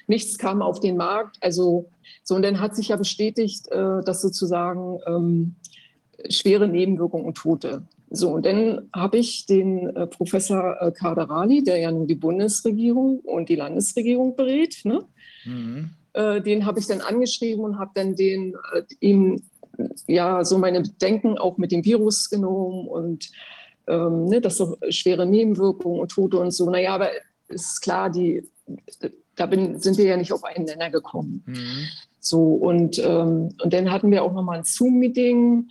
nichts 0.07 0.37
kam 0.37 0.61
auf 0.61 0.79
den 0.79 0.97
Markt. 0.97 1.37
Also 1.41 1.89
so, 2.23 2.35
und 2.35 2.43
dann 2.43 2.59
hat 2.59 2.75
sich 2.75 2.89
ja 2.89 2.97
bestätigt, 2.97 3.67
äh, 3.71 4.03
dass 4.03 4.21
sozusagen 4.21 4.99
ähm, 5.07 5.55
schwere 6.29 6.67
Nebenwirkungen 6.67 7.25
und 7.25 7.37
Tote. 7.37 7.83
So, 8.09 8.31
und 8.31 8.45
dann 8.45 8.89
habe 8.93 9.17
ich 9.17 9.45
den 9.45 9.95
äh, 9.95 10.05
Professor 10.05 10.81
äh, 10.81 10.91
Kaderali, 10.91 11.63
der 11.63 11.77
ja 11.77 11.91
nun 11.91 12.07
die 12.07 12.15
Bundesregierung 12.15 13.19
und 13.19 13.47
die 13.47 13.55
Landesregierung 13.55 14.35
berät, 14.35 14.81
ne? 14.83 15.05
Mhm. 15.45 15.91
Äh, 16.13 16.41
den 16.41 16.65
habe 16.65 16.79
ich 16.79 16.87
dann 16.87 16.99
angeschrieben 16.99 17.63
und 17.63 17.79
habe 17.79 17.91
dann 17.95 18.17
den, 18.17 18.55
äh, 18.73 18.83
ihm 18.99 19.43
ja 20.07 20.43
so 20.43 20.57
meine 20.57 20.81
Bedenken 20.81 21.37
auch 21.37 21.57
mit 21.57 21.71
dem 21.71 21.83
Virus 21.83 22.29
genommen 22.29 22.87
und 22.87 23.29
ähm, 23.87 24.25
ne, 24.25 24.41
das 24.41 24.57
so 24.57 24.77
schwere 24.89 25.25
Nebenwirkungen 25.25 25.99
und 25.99 26.11
Tote 26.11 26.37
und 26.37 26.51
so. 26.51 26.69
Naja, 26.69 26.93
aber 26.95 27.09
ist 27.47 27.81
klar, 27.81 28.09
die, 28.09 28.43
da 29.35 29.45
bin, 29.45 29.79
sind 29.79 29.97
wir 29.97 30.05
ja 30.05 30.17
nicht 30.17 30.31
auf 30.31 30.43
einen 30.43 30.65
Nenner 30.65 30.89
gekommen. 30.89 31.43
Mhm. 31.45 31.87
So, 32.19 32.53
und, 32.53 32.99
ähm, 32.99 33.55
und 33.61 33.73
dann 33.73 33.91
hatten 33.91 34.11
wir 34.11 34.23
auch 34.23 34.33
nochmal 34.33 34.59
ein 34.59 34.63
Zoom-Meeting. 34.63 35.69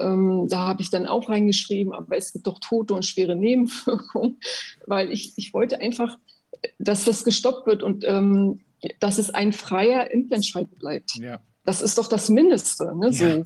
Ähm, 0.00 0.48
da 0.48 0.66
habe 0.66 0.82
ich 0.82 0.90
dann 0.90 1.06
auch 1.06 1.28
reingeschrieben, 1.28 1.92
aber 1.92 2.16
es 2.16 2.32
gibt 2.32 2.46
doch 2.46 2.58
Tote 2.58 2.94
und 2.94 3.04
schwere 3.04 3.36
Nebenwirkungen, 3.36 4.38
weil 4.86 5.12
ich, 5.12 5.32
ich 5.36 5.54
wollte 5.54 5.80
einfach, 5.80 6.18
dass 6.78 7.04
das 7.04 7.24
gestoppt 7.24 7.66
wird 7.66 7.82
und 7.82 8.04
ähm, 8.06 8.60
dass 8.98 9.18
es 9.18 9.30
ein 9.30 9.52
freier 9.52 10.10
Impfentscheid 10.10 10.66
bleibt. 10.78 11.16
Ja. 11.16 11.40
Das 11.64 11.80
ist 11.82 11.98
doch 11.98 12.08
das 12.08 12.28
Mindeste. 12.28 12.96
Ne? 12.96 13.12
So. 13.12 13.24
Ja. 13.24 13.42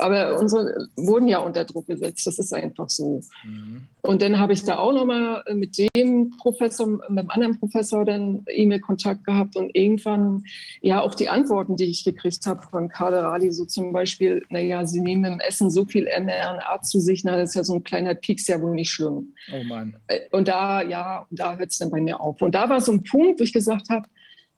Aber 0.00 0.38
unsere 0.38 0.88
wurden 0.96 1.28
ja 1.28 1.38
unter 1.38 1.64
Druck 1.64 1.86
gesetzt. 1.86 2.26
Das 2.26 2.38
ist 2.38 2.54
einfach 2.54 2.88
so. 2.88 3.20
Mhm. 3.44 3.82
Und 4.02 4.22
dann 4.22 4.38
habe 4.38 4.52
ich 4.54 4.64
da 4.64 4.78
auch 4.78 4.92
nochmal 4.92 5.44
mit 5.52 5.76
dem 5.94 6.30
Professor, 6.38 6.86
mit 6.86 7.18
dem 7.18 7.30
anderen 7.30 7.58
Professor 7.58 8.04
dann 8.04 8.44
E-Mail-Kontakt 8.48 9.24
gehabt 9.24 9.56
und 9.56 9.74
irgendwann 9.74 10.44
ja 10.80 11.02
auch 11.02 11.14
die 11.14 11.28
Antworten, 11.28 11.76
die 11.76 11.84
ich 11.84 12.04
gekriegt 12.04 12.46
habe 12.46 12.62
von 12.62 12.88
Kader 12.88 13.24
Rali, 13.24 13.52
so 13.52 13.66
zum 13.66 13.92
Beispiel, 13.92 14.44
naja, 14.48 14.86
sie 14.86 15.00
nehmen 15.00 15.24
im 15.24 15.40
Essen 15.40 15.70
so 15.70 15.84
viel 15.84 16.04
mRNA 16.04 16.80
zu 16.82 16.98
sich, 16.98 17.24
na, 17.24 17.36
das 17.36 17.50
ist 17.50 17.56
ja 17.56 17.64
so 17.64 17.74
ein 17.74 17.84
kleiner 17.84 18.14
Pieks, 18.14 18.46
ja 18.46 18.60
wohl 18.60 18.74
nicht 18.74 18.90
schlimm. 18.90 19.34
Oh 19.52 19.62
Mann. 19.64 19.96
Äh, 20.06 20.20
und 20.30 20.48
da, 20.48 20.82
ja, 20.82 21.26
da 21.30 21.56
hört 21.56 21.70
es 21.70 21.78
dann 21.78 21.90
bei 21.90 22.00
mir 22.00 22.20
auf. 22.20 22.40
Und 22.40 22.54
da 22.54 22.70
war 22.70 22.80
so 22.80 22.92
ein 22.92 23.02
Punkt, 23.02 23.38
wo 23.38 23.44
ich 23.44 23.52
gesagt 23.52 23.90
habe, 23.90 24.08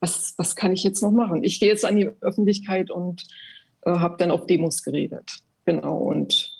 was, 0.03 0.33
was 0.37 0.57
kann 0.57 0.73
ich 0.73 0.83
jetzt 0.83 1.01
noch 1.01 1.11
machen? 1.11 1.43
Ich 1.43 1.61
gehe 1.61 1.69
jetzt 1.69 1.85
an 1.85 1.95
die 1.95 2.09
Öffentlichkeit 2.19 2.91
und 2.91 3.25
äh, 3.83 3.91
habe 3.91 4.17
dann 4.17 4.31
auf 4.31 4.45
Demos 4.45 4.83
geredet. 4.83 5.39
Genau. 5.65 5.97
Und 5.97 6.51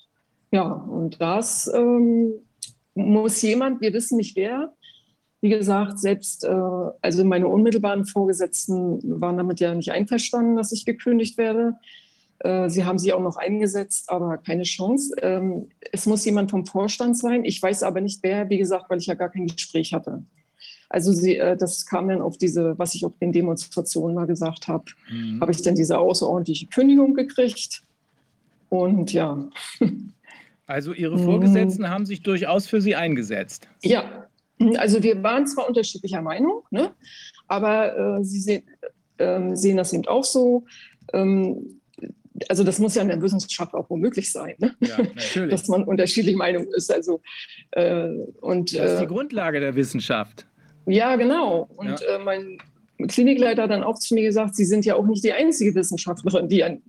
ja, 0.51 0.71
und 0.71 1.19
das 1.19 1.69
ähm, 1.73 2.35
muss 2.95 3.41
jemand, 3.41 3.81
wir 3.81 3.91
wissen 3.91 4.15
nicht 4.15 4.37
wer, 4.37 4.73
wie 5.41 5.49
gesagt, 5.49 5.99
selbst, 5.99 6.45
äh, 6.45 6.49
also 7.01 7.25
meine 7.25 7.49
unmittelbaren 7.49 8.05
Vorgesetzten 8.05 9.01
waren 9.19 9.35
damit 9.35 9.59
ja 9.59 9.75
nicht 9.75 9.91
einverstanden, 9.91 10.55
dass 10.55 10.71
ich 10.71 10.85
gekündigt 10.85 11.37
werde. 11.37 11.75
Äh, 12.39 12.69
sie 12.69 12.85
haben 12.85 12.97
sich 12.97 13.11
auch 13.11 13.19
noch 13.19 13.35
eingesetzt, 13.35 14.09
aber 14.09 14.37
keine 14.37 14.63
Chance. 14.63 15.15
Ähm, 15.21 15.67
es 15.91 16.05
muss 16.05 16.23
jemand 16.23 16.49
vom 16.49 16.65
Vorstand 16.65 17.17
sein. 17.17 17.43
Ich 17.43 17.61
weiß 17.61 17.83
aber 17.83 17.99
nicht 17.99 18.23
wer, 18.23 18.49
wie 18.49 18.57
gesagt, 18.57 18.89
weil 18.89 18.99
ich 18.99 19.07
ja 19.07 19.15
gar 19.15 19.29
kein 19.29 19.47
Gespräch 19.47 19.93
hatte. 19.93 20.23
Also 20.93 21.11
sie, 21.11 21.37
äh, 21.37 21.57
das 21.57 21.87
kam 21.87 22.07
dann 22.07 22.21
auf 22.21 22.37
diese, 22.37 22.77
was 22.77 22.93
ich 22.93 23.03
auf 23.03 23.17
den 23.17 23.31
Demonstrationen 23.31 24.13
mal 24.13 24.27
gesagt 24.27 24.67
habe, 24.67 24.85
mhm. 25.11 25.41
habe 25.41 25.51
ich 25.51 25.63
dann 25.63 25.73
diese 25.73 25.97
außerordentliche 25.97 26.67
Kündigung 26.67 27.15
gekriegt. 27.15 27.81
Und 28.69 29.11
ja. 29.11 29.49
Also 30.67 30.93
Ihre 30.93 31.17
Vorgesetzten 31.17 31.81
mhm. 31.81 31.89
haben 31.89 32.05
sich 32.05 32.21
durchaus 32.21 32.67
für 32.67 32.79
Sie 32.79 32.95
eingesetzt. 32.95 33.67
Ja, 33.81 34.27
also 34.77 35.01
wir 35.01 35.21
waren 35.23 35.47
zwar 35.47 35.67
unterschiedlicher 35.67 36.21
Meinung, 36.21 36.61
ne? 36.69 36.91
aber 37.47 38.19
äh, 38.19 38.23
Sie 38.23 38.39
sehen, 38.39 38.63
äh, 39.17 39.55
sehen 39.55 39.77
das 39.77 39.93
eben 39.93 40.07
auch 40.07 40.23
so. 40.23 40.63
Ähm, 41.11 41.81
also 42.49 42.63
das 42.63 42.77
muss 42.77 42.93
ja 42.93 43.01
in 43.01 43.07
der 43.07 43.21
Wissenschaft 43.21 43.73
auch 43.73 43.89
womöglich 43.89 44.31
sein, 44.31 44.55
ne? 44.59 44.75
ja, 44.79 45.47
dass 45.47 45.67
man 45.67 45.85
unterschiedlicher 45.85 46.37
Meinung 46.37 46.67
ist. 46.67 46.91
Also, 46.93 47.19
äh, 47.71 48.09
und, 48.41 48.77
das 48.77 48.91
ist 48.91 48.99
die 48.99 49.05
äh, 49.05 49.07
Grundlage 49.07 49.59
der 49.59 49.75
Wissenschaft. 49.75 50.45
Ja, 50.85 51.15
genau. 51.15 51.69
Und 51.75 51.99
ja. 52.01 52.15
Äh, 52.15 52.19
mein 52.23 52.57
Klinikleiter 53.07 53.63
hat 53.63 53.71
dann 53.71 53.83
auch 53.83 53.99
zu 53.99 54.13
mir 54.13 54.23
gesagt, 54.23 54.55
Sie 54.55 54.65
sind 54.65 54.85
ja 54.85 54.95
auch 54.95 55.05
nicht 55.05 55.23
die 55.23 55.33
einzige 55.33 55.73
Wissenschaftlerin, 55.75 56.47
die 56.47 56.63
eine 56.63 56.81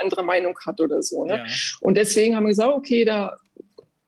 andere 0.00 0.22
Meinung 0.22 0.58
hat 0.64 0.80
oder 0.80 1.02
so. 1.02 1.24
Ne? 1.24 1.38
Ja. 1.38 1.44
Und 1.80 1.96
deswegen 1.96 2.36
haben 2.36 2.44
wir 2.44 2.50
gesagt, 2.50 2.72
okay, 2.72 3.04
da, 3.04 3.36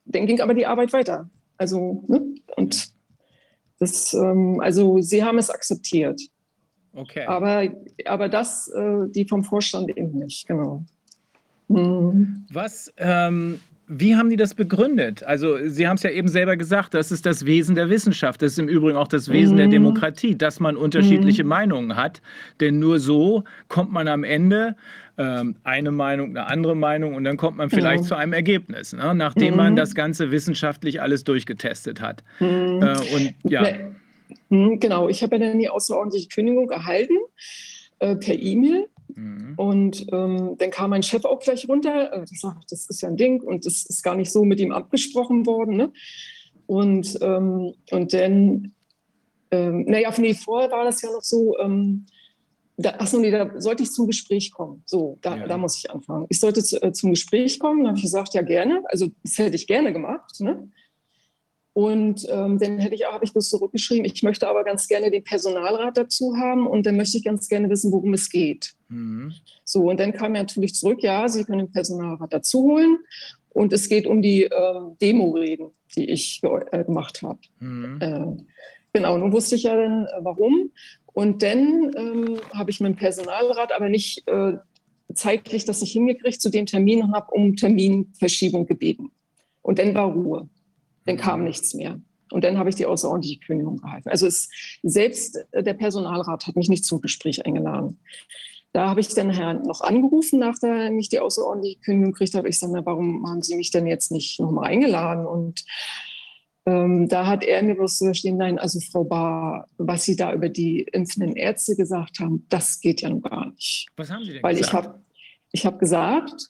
dann 0.05 0.25
ging 0.27 0.39
aber 0.41 0.53
die 0.53 0.65
Arbeit 0.65 0.93
weiter. 0.93 1.29
Also, 1.57 2.03
ne? 2.07 2.35
und 2.55 2.91
das, 3.79 4.13
ähm, 4.13 4.59
also 4.61 5.01
Sie 5.01 5.23
haben 5.23 5.37
es 5.37 5.49
akzeptiert. 5.49 6.21
Okay. 6.93 7.25
Aber, 7.25 7.67
aber 8.05 8.29
das, 8.29 8.67
äh, 8.67 9.07
die 9.07 9.25
vom 9.25 9.43
Vorstand 9.43 9.89
eben 9.97 10.19
nicht, 10.19 10.47
genau. 10.47 10.83
Mhm. 11.67 12.45
Was, 12.51 12.91
ähm, 12.97 13.61
wie 13.87 14.15
haben 14.15 14.29
die 14.29 14.37
das 14.37 14.53
begründet? 14.55 15.23
Also, 15.23 15.57
Sie 15.67 15.87
haben 15.87 15.97
es 15.97 16.03
ja 16.03 16.11
eben 16.11 16.27
selber 16.27 16.55
gesagt, 16.55 16.93
das 16.93 17.11
ist 17.11 17.25
das 17.25 17.45
Wesen 17.45 17.75
der 17.75 17.89
Wissenschaft. 17.89 18.41
Das 18.41 18.53
ist 18.53 18.59
im 18.59 18.69
Übrigen 18.69 18.97
auch 18.97 19.07
das 19.07 19.29
Wesen 19.29 19.55
mhm. 19.55 19.57
der 19.57 19.67
Demokratie, 19.67 20.37
dass 20.37 20.59
man 20.59 20.77
unterschiedliche 20.77 21.43
mhm. 21.43 21.49
Meinungen 21.49 21.95
hat. 21.95 22.21
Denn 22.59 22.79
nur 22.79 22.99
so 22.99 23.43
kommt 23.67 23.91
man 23.91 24.07
am 24.07 24.23
Ende 24.23 24.75
ähm, 25.17 25.55
eine 25.63 25.91
Meinung, 25.91 26.29
eine 26.29 26.47
andere 26.47 26.75
Meinung 26.75 27.15
und 27.15 27.23
dann 27.23 27.37
kommt 27.37 27.57
man 27.57 27.69
vielleicht 27.69 28.03
mhm. 28.03 28.07
zu 28.07 28.15
einem 28.15 28.33
Ergebnis, 28.33 28.93
ne? 28.93 29.13
nachdem 29.13 29.55
man 29.55 29.73
mhm. 29.73 29.77
das 29.77 29.93
Ganze 29.93 30.31
wissenschaftlich 30.31 31.01
alles 31.01 31.23
durchgetestet 31.23 32.01
hat. 32.01 32.23
Mhm. 32.39 32.81
Äh, 32.81 33.15
und 33.15 33.33
ja. 33.43 33.63
Mhm, 34.49 34.79
genau, 34.79 35.09
ich 35.09 35.21
habe 35.21 35.37
ja 35.37 35.47
dann 35.47 35.59
die 35.59 35.69
außerordentliche 35.69 36.29
Kündigung 36.29 36.69
erhalten 36.69 37.17
äh, 37.99 38.15
per 38.15 38.35
E-Mail. 38.35 38.87
Mhm. 39.15 39.53
Und 39.57 40.05
ähm, 40.11 40.55
dann 40.57 40.71
kam 40.71 40.91
mein 40.91 41.03
Chef 41.03 41.25
auch 41.25 41.39
gleich 41.39 41.67
runter. 41.67 42.13
Äh, 42.13 42.25
ich 42.31 42.39
sagte, 42.39 42.65
das 42.69 42.87
ist 42.87 43.01
ja 43.01 43.09
ein 43.09 43.17
Ding 43.17 43.41
und 43.41 43.65
das 43.65 43.85
ist 43.85 44.03
gar 44.03 44.15
nicht 44.15 44.31
so 44.31 44.43
mit 44.43 44.59
ihm 44.59 44.71
abgesprochen 44.71 45.45
worden. 45.45 45.77
Ne? 45.77 45.91
Und, 46.67 47.17
ähm, 47.21 47.73
und 47.91 48.13
dann, 48.13 48.73
ähm, 49.51 49.85
naja, 49.85 50.13
nee, 50.17 50.33
vorher 50.33 50.71
war 50.71 50.85
das 50.85 51.01
ja 51.01 51.11
noch 51.11 51.23
so, 51.23 51.57
ähm, 51.59 52.05
da, 52.77 52.91
achso, 52.91 53.19
nee, 53.19 53.31
da 53.31 53.49
sollte 53.59 53.83
ich 53.83 53.91
zum 53.91 54.07
Gespräch 54.07 54.51
kommen. 54.51 54.81
So, 54.85 55.17
da, 55.21 55.37
ja. 55.37 55.47
da 55.47 55.57
muss 55.57 55.77
ich 55.77 55.91
anfangen. 55.91 56.25
Ich 56.29 56.39
sollte 56.39 56.63
zu, 56.63 56.81
äh, 56.81 56.91
zum 56.93 57.11
Gespräch 57.11 57.59
kommen, 57.59 57.83
da 57.83 57.89
habe 57.89 57.97
ich 57.97 58.03
gesagt, 58.03 58.33
ja 58.33 58.41
gerne. 58.41 58.83
Also 58.85 59.07
das 59.23 59.37
hätte 59.37 59.55
ich 59.55 59.67
gerne 59.67 59.93
gemacht. 59.93 60.39
Ne? 60.39 60.69
Und 61.73 62.27
ähm, 62.29 62.59
dann 62.59 62.79
hätte 62.79 62.95
ich, 62.95 63.05
habe 63.05 63.23
ich 63.23 63.31
das 63.31 63.49
zurückgeschrieben, 63.49 64.03
ich 64.05 64.23
möchte 64.23 64.47
aber 64.47 64.65
ganz 64.65 64.87
gerne 64.87 65.09
den 65.09 65.23
Personalrat 65.23 65.97
dazu 65.97 66.35
haben 66.35 66.67
und 66.67 66.85
dann 66.85 66.97
möchte 66.97 67.17
ich 67.17 67.23
ganz 67.23 67.47
gerne 67.47 67.69
wissen, 67.69 67.93
worum 67.93 68.13
es 68.13 68.29
geht. 68.29 68.73
Mhm. 68.89 69.33
So, 69.63 69.89
und 69.89 69.99
dann 69.99 70.11
kam 70.11 70.35
er 70.35 70.41
natürlich 70.41 70.75
zurück, 70.75 71.01
ja, 71.01 71.29
Sie 71.29 71.45
können 71.45 71.59
den 71.59 71.71
Personalrat 71.71 72.33
dazu 72.33 72.63
holen 72.63 72.97
und 73.49 73.71
es 73.71 73.87
geht 73.87 74.05
um 74.05 74.21
die 74.21 74.43
ähm, 74.43 74.97
Demo-Reden, 75.01 75.71
die 75.95 76.09
ich 76.09 76.41
äh, 76.43 76.83
gemacht 76.83 77.21
habe. 77.21 77.39
Mhm. 77.59 77.99
Äh, 78.01 78.43
genau, 78.91 79.17
nun 79.17 79.31
wusste 79.31 79.55
ich 79.55 79.63
ja 79.63 79.75
dann, 79.75 80.07
äh, 80.07 80.09
warum. 80.19 80.71
Und 81.13 81.41
dann 81.41 81.93
ähm, 81.95 82.41
habe 82.53 82.71
ich 82.71 82.81
mit 82.81 82.93
dem 82.93 82.95
Personalrat 82.97 83.71
aber 83.71 83.87
nicht 83.87 84.27
äh, 84.27 84.57
zeitlich 85.13 85.65
das 85.65 85.81
nicht 85.81 85.93
hingekriegt 85.93 86.41
zu 86.41 86.49
dem 86.49 86.65
Termin 86.65 87.03
und 87.03 87.13
habe 87.13 87.31
um 87.31 87.55
Terminverschiebung 87.55 88.65
gebeten. 88.65 89.11
Und 89.61 89.79
dann 89.79 89.93
war 89.93 90.11
Ruhe. 90.11 90.49
Dann 91.05 91.17
kam 91.17 91.43
nichts 91.43 91.73
mehr. 91.73 91.99
Und 92.31 92.43
dann 92.43 92.57
habe 92.57 92.69
ich 92.69 92.75
die 92.75 92.85
außerordentliche 92.85 93.39
Kündigung 93.39 93.77
gehalten. 93.77 94.09
Also 94.09 94.25
es, 94.25 94.49
selbst 94.83 95.37
der 95.53 95.73
Personalrat 95.73 96.47
hat 96.47 96.55
mich 96.55 96.69
nicht 96.69 96.85
zum 96.85 97.01
Gespräch 97.01 97.45
eingeladen. 97.45 97.99
Da 98.73 98.87
habe 98.89 99.01
ich 99.01 99.09
dann 99.09 99.29
Herrn 99.29 99.63
noch 99.63 99.81
angerufen, 99.81 100.39
nachdem 100.39 100.97
ich 100.97 101.09
die 101.09 101.19
außerordentliche 101.19 101.79
Kündigung 101.79 102.13
gekriegt 102.13 102.35
habe. 102.35 102.47
Ich 102.47 102.57
sage, 102.57 102.71
na, 102.73 102.85
warum 102.85 103.27
haben 103.29 103.41
Sie 103.41 103.55
mich 103.55 103.71
denn 103.71 103.85
jetzt 103.85 104.11
nicht 104.11 104.39
nochmal 104.39 104.69
eingeladen? 104.69 105.25
Und 105.25 105.65
ähm, 106.65 107.09
da 107.09 107.25
hat 107.25 107.43
er 107.43 107.63
mir 107.63 107.75
bloß 107.75 107.97
so 107.97 108.13
stehen, 108.13 108.37
nein, 108.37 108.59
also 108.59 108.79
Frau 108.79 109.03
Bar, 109.03 109.67
was 109.77 110.05
Sie 110.05 110.15
da 110.15 110.31
über 110.33 110.47
die 110.47 110.81
impfenden 110.81 111.35
Ärzte 111.35 111.75
gesagt 111.75 112.19
haben, 112.19 112.45
das 112.47 112.79
geht 112.79 113.01
ja 113.01 113.09
nun 113.09 113.21
gar 113.21 113.47
nicht. 113.51 113.87
Was 113.97 114.09
haben 114.09 114.23
Sie 114.23 114.33
denn 114.33 114.43
Weil 114.43 114.55
gesagt? 114.55 114.69
ich 114.69 114.73
habe 114.73 115.03
ich 115.51 115.65
hab 115.65 115.79
gesagt, 115.79 116.49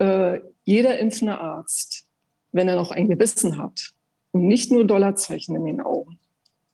äh, 0.00 0.40
jeder 0.64 0.98
impfende 0.98 1.38
Arzt, 1.38 2.03
wenn 2.54 2.68
er 2.68 2.76
noch 2.76 2.92
ein 2.92 3.08
Gewissen 3.08 3.58
hat 3.58 3.90
und 4.30 4.46
nicht 4.46 4.70
nur 4.70 4.86
Dollarzeichen 4.86 5.56
in 5.56 5.64
den 5.64 5.80
Augen, 5.80 6.18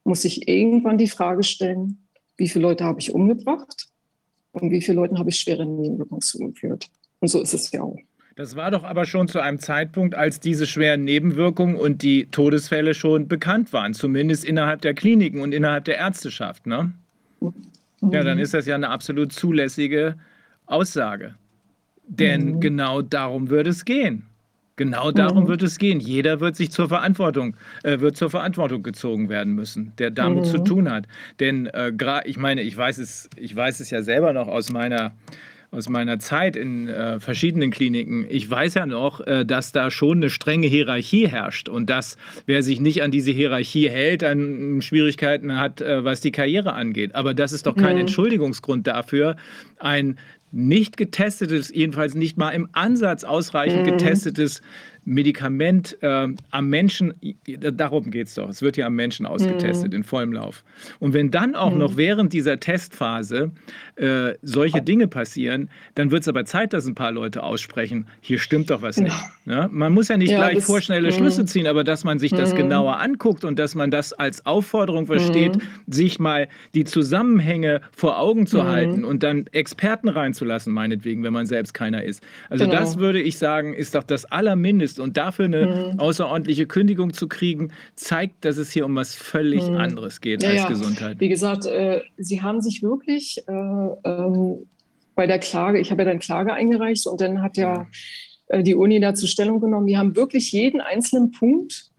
muss 0.04 0.22
sich 0.22 0.46
irgendwann 0.46 0.98
die 0.98 1.08
Frage 1.08 1.42
stellen, 1.42 2.06
wie 2.36 2.48
viele 2.48 2.62
Leute 2.62 2.84
habe 2.84 3.00
ich 3.00 3.12
umgebracht 3.14 3.88
und 4.52 4.70
wie 4.70 4.80
viele 4.82 4.96
Leuten 4.96 5.18
habe 5.18 5.30
ich 5.30 5.36
schwere 5.36 5.64
Nebenwirkungen 5.66 6.20
zugeführt. 6.20 6.88
Und 7.20 7.28
so 7.28 7.40
ist 7.40 7.54
es 7.54 7.72
ja 7.72 7.82
auch. 7.82 7.98
Das 8.36 8.56
war 8.56 8.70
doch 8.70 8.84
aber 8.84 9.04
schon 9.04 9.28
zu 9.28 9.40
einem 9.40 9.58
Zeitpunkt, 9.58 10.14
als 10.14 10.40
diese 10.40 10.66
schweren 10.66 11.04
Nebenwirkungen 11.04 11.76
und 11.76 12.02
die 12.02 12.26
Todesfälle 12.26 12.94
schon 12.94 13.28
bekannt 13.28 13.72
waren, 13.72 13.92
zumindest 13.92 14.44
innerhalb 14.44 14.80
der 14.82 14.94
Kliniken 14.94 15.40
und 15.40 15.52
innerhalb 15.52 15.84
der 15.84 15.96
Ärzteschaft. 15.98 16.66
Ne? 16.66 16.92
Ja, 18.02 18.24
dann 18.24 18.38
ist 18.38 18.54
das 18.54 18.66
ja 18.66 18.74
eine 18.74 18.88
absolut 18.88 19.32
zulässige 19.32 20.16
Aussage. 20.66 21.34
Denn 22.06 22.52
Mhm. 22.54 22.60
genau 22.60 23.02
darum 23.02 23.50
wird 23.50 23.66
es 23.66 23.84
gehen. 23.84 24.29
Genau 24.80 25.10
darum 25.12 25.44
Mhm. 25.44 25.48
wird 25.48 25.62
es 25.62 25.76
gehen. 25.76 26.00
Jeder 26.00 26.40
wird 26.40 26.56
sich 26.56 26.70
zur 26.70 26.88
Verantwortung, 26.88 27.54
äh, 27.82 28.00
wird 28.00 28.16
zur 28.16 28.30
Verantwortung 28.30 28.82
gezogen 28.82 29.28
werden 29.28 29.54
müssen, 29.54 29.92
der 29.98 30.10
damit 30.10 30.44
Mhm. 30.46 30.48
zu 30.48 30.58
tun 30.64 30.90
hat. 30.90 31.04
Denn 31.38 31.66
äh, 31.66 31.92
ich 32.24 32.38
meine, 32.38 32.62
ich 32.62 32.78
weiß 32.78 32.96
es, 32.96 33.28
ich 33.36 33.54
weiß 33.54 33.80
es 33.80 33.90
ja 33.90 34.00
selber 34.02 34.32
noch 34.32 34.48
aus 34.48 34.72
meiner 34.72 35.12
aus 35.72 35.88
meiner 35.88 36.18
Zeit 36.18 36.56
in 36.56 36.88
äh, 36.88 37.20
verschiedenen 37.20 37.70
Kliniken. 37.70 38.26
Ich 38.28 38.50
weiß 38.50 38.74
ja 38.74 38.86
noch, 38.86 39.20
äh, 39.20 39.44
dass 39.46 39.70
da 39.70 39.90
schon 39.92 40.16
eine 40.18 40.28
strenge 40.30 40.66
Hierarchie 40.66 41.28
herrscht 41.28 41.68
und 41.68 41.88
dass 41.88 42.16
wer 42.46 42.64
sich 42.64 42.80
nicht 42.80 43.02
an 43.04 43.12
diese 43.12 43.30
Hierarchie 43.30 43.88
hält, 43.88 44.22
dann 44.22 44.82
Schwierigkeiten 44.82 45.60
hat, 45.60 45.80
äh, 45.80 46.02
was 46.04 46.22
die 46.22 46.32
Karriere 46.32 46.72
angeht. 46.72 47.14
Aber 47.14 47.34
das 47.34 47.52
ist 47.52 47.66
doch 47.68 47.76
kein 47.76 47.94
Mhm. 47.94 48.00
Entschuldigungsgrund 48.00 48.86
dafür, 48.88 49.36
ein 49.78 50.18
nicht 50.52 50.96
getestetes, 50.96 51.70
jedenfalls 51.72 52.14
nicht 52.14 52.36
mal 52.36 52.50
im 52.50 52.68
Ansatz 52.72 53.24
ausreichend 53.24 53.82
Mhm. 53.86 53.90
getestetes 53.92 54.62
Medikament 55.04 55.96
äh, 56.02 56.28
am 56.50 56.68
Menschen, 56.68 57.14
darum 57.58 58.10
geht 58.10 58.26
es 58.26 58.34
doch, 58.34 58.48
es 58.48 58.60
wird 58.60 58.76
ja 58.76 58.86
am 58.86 58.94
Menschen 58.94 59.24
ausgetestet 59.26 59.94
in 59.94 60.04
vollem 60.04 60.32
Lauf. 60.32 60.62
Und 60.98 61.14
wenn 61.14 61.30
dann 61.30 61.54
auch 61.54 61.74
noch 61.74 61.96
während 61.96 62.32
dieser 62.32 62.60
Testphase 62.60 63.50
äh, 64.00 64.34
solche 64.42 64.80
Dinge 64.82 65.08
passieren, 65.08 65.68
dann 65.94 66.10
wird 66.10 66.22
es 66.22 66.28
aber 66.28 66.44
Zeit, 66.44 66.72
dass 66.72 66.86
ein 66.86 66.94
paar 66.94 67.12
Leute 67.12 67.42
aussprechen, 67.42 68.06
hier 68.20 68.38
stimmt 68.38 68.70
doch 68.70 68.80
was 68.82 68.96
nicht. 68.96 69.14
Ja? 69.46 69.68
Man 69.70 69.92
muss 69.92 70.08
ja 70.08 70.16
nicht 70.16 70.30
Ja, 70.30 70.38
gleich 70.38 70.56
das- 70.56 70.64
vorschnelle 70.66 71.08
mhm. 71.10 71.14
Schlüsse 71.14 71.44
ziehen, 71.44 71.66
aber 71.66 71.84
dass 71.84 72.02
man 72.04 72.18
sich 72.18 72.30
das 72.32 72.52
Mhm. 72.52 72.58
genauer 72.58 72.98
anguckt 73.00 73.44
und 73.44 73.58
dass 73.58 73.74
man 73.74 73.90
das 73.90 74.12
als 74.12 74.46
Aufforderung 74.46 75.06
versteht, 75.06 75.56
Mhm. 75.56 75.60
sich 75.86 76.18
mal 76.18 76.48
die 76.74 76.84
Zusammenhänge 76.84 77.80
vor 77.92 78.18
Augen 78.18 78.46
zu 78.46 78.64
halten 78.64 79.04
und 79.04 79.22
dann 79.22 79.46
Experten 79.52 80.08
reinzulassen, 80.08 80.72
meinetwegen, 80.72 81.22
wenn 81.22 81.32
man 81.32 81.46
selbst 81.46 81.74
keiner 81.74 82.02
ist. 82.02 82.22
Also 82.48 82.64
Genau. 82.64 82.78
das 82.78 82.98
würde 82.98 83.20
ich 83.20 83.36
sagen, 83.38 83.74
ist 83.74 83.94
doch 83.94 84.02
das 84.04 84.24
Allermindest. 84.24 84.98
Und 85.00 85.16
dafür 85.16 85.44
eine 85.46 85.94
außerordentliche 85.98 86.66
Kündigung 86.66 87.12
zu 87.12 87.28
kriegen, 87.28 87.72
zeigt, 87.96 88.44
dass 88.44 88.56
es 88.56 88.70
hier 88.70 88.86
um 88.86 88.96
was 88.96 89.14
völlig 89.14 89.62
anderes 89.62 90.20
geht 90.20 90.42
Ja, 90.42 90.50
als. 90.50 90.68
Gesundheit. 90.68 91.20
Wie 91.20 91.28
gesagt, 91.28 91.66
äh, 91.66 92.00
Sie 92.16 92.40
haben 92.42 92.60
sich 92.62 92.82
wirklich 92.82 93.42
äh, 93.46 93.89
ähm, 94.04 94.66
bei 95.14 95.26
der 95.26 95.38
Klage, 95.38 95.78
ich 95.78 95.90
habe 95.90 96.02
ja 96.02 96.08
dann 96.08 96.18
Klage 96.18 96.52
eingereicht 96.52 97.06
und 97.06 97.20
dann 97.20 97.42
hat 97.42 97.56
ja 97.56 97.86
äh, 98.46 98.62
die 98.62 98.74
Uni 98.74 99.00
dazu 99.00 99.26
Stellung 99.26 99.60
genommen. 99.60 99.86
Die 99.86 99.98
haben 99.98 100.16
wirklich 100.16 100.52
jeden 100.52 100.80
einzelnen 100.80 101.30
Punkt 101.32 101.90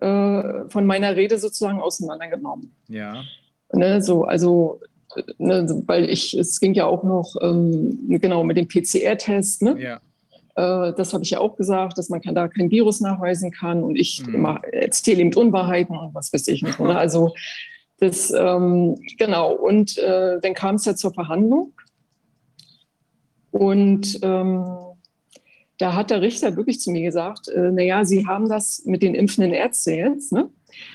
äh, 0.00 0.42
von 0.68 0.86
meiner 0.86 1.16
Rede 1.16 1.38
sozusagen 1.38 1.80
auseinandergenommen. 1.80 2.74
Ja. 2.88 3.22
Ne, 3.72 4.02
so, 4.02 4.24
also, 4.24 4.80
äh, 5.16 5.22
ne, 5.38 5.82
weil 5.86 6.08
ich, 6.08 6.34
es 6.34 6.60
ging 6.60 6.74
ja 6.74 6.86
auch 6.86 7.02
noch 7.04 7.36
ähm, 7.40 7.98
genau 8.20 8.44
mit 8.44 8.56
dem 8.56 8.66
PCR-Test, 8.66 9.62
ne? 9.62 9.76
Ja. 9.78 10.00
Äh, 10.56 10.92
das 10.94 11.12
habe 11.12 11.22
ich 11.22 11.30
ja 11.30 11.40
auch 11.40 11.56
gesagt, 11.56 11.98
dass 11.98 12.08
man 12.08 12.20
da 12.22 12.48
kein 12.48 12.70
Virus 12.70 13.00
nachweisen 13.00 13.50
kann 13.50 13.82
und 13.82 13.96
ich 13.96 14.22
Mhm. 14.26 14.58
erzähle 14.72 15.20
eben 15.20 15.34
Unwahrheiten 15.34 15.96
und 15.96 16.14
was 16.14 16.32
weiß 16.32 16.48
ich 16.48 16.62
nicht. 16.62 16.80
Oder? 16.80 16.98
Also 16.98 17.34
das, 18.00 18.30
ähm, 18.30 18.98
genau. 19.18 19.52
Und 19.52 19.98
äh, 19.98 20.40
dann 20.40 20.54
kam 20.54 20.76
es 20.76 20.84
ja 20.84 20.96
zur 20.96 21.12
Verhandlung 21.12 21.72
und 23.50 24.18
ähm, 24.22 24.64
da 25.78 25.94
hat 25.94 26.10
der 26.10 26.20
Richter 26.20 26.56
wirklich 26.56 26.80
zu 26.80 26.90
mir 26.90 27.02
gesagt, 27.02 27.48
äh, 27.48 27.70
naja, 27.70 28.04
Sie 28.04 28.26
haben 28.26 28.48
das 28.48 28.82
mit 28.84 29.02
den 29.02 29.14
impfenden 29.14 29.52
Ärzten 29.52 29.94
jetzt, 29.94 30.32
ne? 30.32 30.50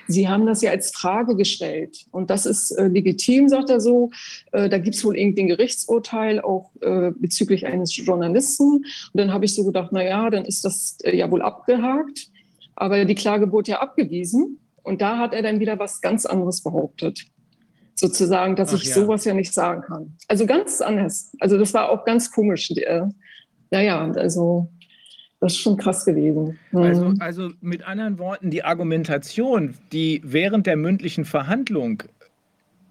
Sie 0.08 0.30
haben 0.30 0.46
das 0.46 0.62
ja 0.62 0.72
als 0.72 0.92
Frage 0.92 1.36
gestellt. 1.36 2.06
Und 2.12 2.30
das 2.30 2.46
ist 2.46 2.72
äh, 2.72 2.88
legitim, 2.88 3.50
sagt 3.50 3.70
er 3.70 3.80
so. 3.80 4.10
Äh, 4.52 4.70
da 4.70 4.78
gibt 4.78 4.96
es 4.96 5.04
wohl 5.04 5.18
irgendein 5.18 5.48
Gerichtsurteil, 5.48 6.40
auch 6.40 6.72
äh, 6.82 7.12
bezüglich 7.16 7.66
eines 7.66 7.96
Journalisten. 7.96 8.66
Und 8.68 8.86
dann 9.14 9.34
habe 9.34 9.46
ich 9.46 9.54
so 9.54 9.66
gedacht, 9.66 9.90
na 9.92 10.04
ja, 10.04 10.30
dann 10.30 10.46
ist 10.46 10.64
das 10.66 10.98
äh, 11.04 11.16
ja 11.16 11.30
wohl 11.30 11.42
abgehakt. 11.42 12.30
Aber 12.76 13.04
die 13.06 13.16
Klage 13.16 13.52
wurde 13.52 13.72
ja 13.72 13.82
abgewiesen. 13.82 14.60
Und 14.86 15.02
da 15.02 15.18
hat 15.18 15.34
er 15.34 15.42
dann 15.42 15.60
wieder 15.60 15.78
was 15.80 16.00
ganz 16.02 16.26
anderes 16.26 16.62
behauptet. 16.62 17.26
Sozusagen, 17.96 18.56
dass 18.56 18.74
Ach 18.74 18.78
ich 18.78 18.86
ja. 18.90 18.96
sowas 18.96 19.26
ja 19.26 19.34
nicht 19.34 19.54
sagen 19.54 19.82
kann. 19.82 20.16
Also 20.28 20.46
ganz 20.46 20.82
anders. 20.82 21.32
Also 21.40 21.58
das 21.58 21.74
war 21.74 21.90
auch 21.90 22.06
ganz 22.06 22.32
komisch. 22.32 22.70
Äh, 22.72 23.04
naja, 23.72 24.12
also 24.12 24.70
das 25.40 25.54
ist 25.54 25.60
schon 25.60 25.78
krass 25.78 26.06
gewesen. 26.06 26.60
Mhm. 26.72 26.78
Also, 26.82 27.14
also 27.20 27.50
mit 27.62 27.88
anderen 27.88 28.20
Worten, 28.20 28.52
die 28.52 28.64
Argumentation, 28.64 29.76
die 29.92 30.22
während 30.24 30.68
der 30.68 30.76
mündlichen 30.76 31.26
Verhandlung 31.26 32.04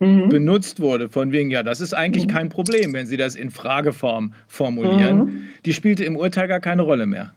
Mhm. 0.01 0.29
benutzt 0.29 0.81
wurde, 0.81 1.09
von 1.09 1.31
wegen, 1.31 1.51
ja, 1.51 1.63
das 1.63 1.81
ist 1.81 1.95
eigentlich 1.95 2.27
Mhm. 2.27 2.31
kein 2.31 2.49
Problem, 2.49 2.93
wenn 2.95 3.07
Sie 3.07 3.17
das 3.17 3.37
in 3.37 3.51
Frageform 3.51 4.35
formulieren, 4.49 5.19
Mhm. 5.19 5.43
die 5.65 5.73
spielte 5.73 6.05
im 6.05 6.17
Urteil 6.17 6.49
gar 6.49 6.61
keine 6.61 6.83
Rolle 6.83 7.07
mehr. 7.07 7.33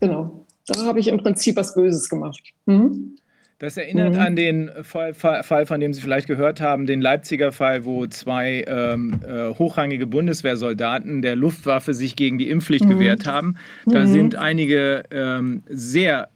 Genau. 0.00 0.44
Da 0.66 0.84
habe 0.84 0.98
ich 0.98 1.08
im 1.08 1.18
Prinzip 1.18 1.56
was 1.56 1.74
Böses 1.74 2.08
gemacht. 2.08 2.40
Mhm. 2.66 3.16
Das 3.60 3.76
erinnert 3.76 4.14
Mhm. 4.14 4.20
an 4.20 4.36
den 4.36 4.70
Fall, 4.82 5.12
Fall, 5.12 5.42
Fall, 5.42 5.66
von 5.66 5.80
dem 5.80 5.92
Sie 5.92 6.00
vielleicht 6.00 6.26
gehört 6.26 6.62
haben, 6.62 6.86
den 6.86 7.02
Leipziger 7.02 7.52
Fall, 7.52 7.84
wo 7.84 8.06
zwei 8.06 8.64
ähm, 8.66 9.20
äh, 9.22 9.50
hochrangige 9.50 10.06
Bundeswehrsoldaten 10.06 11.20
der 11.20 11.36
Luftwaffe 11.36 11.92
sich 11.92 12.16
gegen 12.16 12.38
die 12.38 12.48
Impfpflicht 12.48 12.86
Mhm. 12.86 12.88
gewehrt 12.88 13.26
haben. 13.26 13.56
Da 13.84 14.00
Mhm. 14.00 14.06
sind 14.06 14.34
einige 14.36 15.02
ähm, 15.10 15.62
sehr 15.68 16.30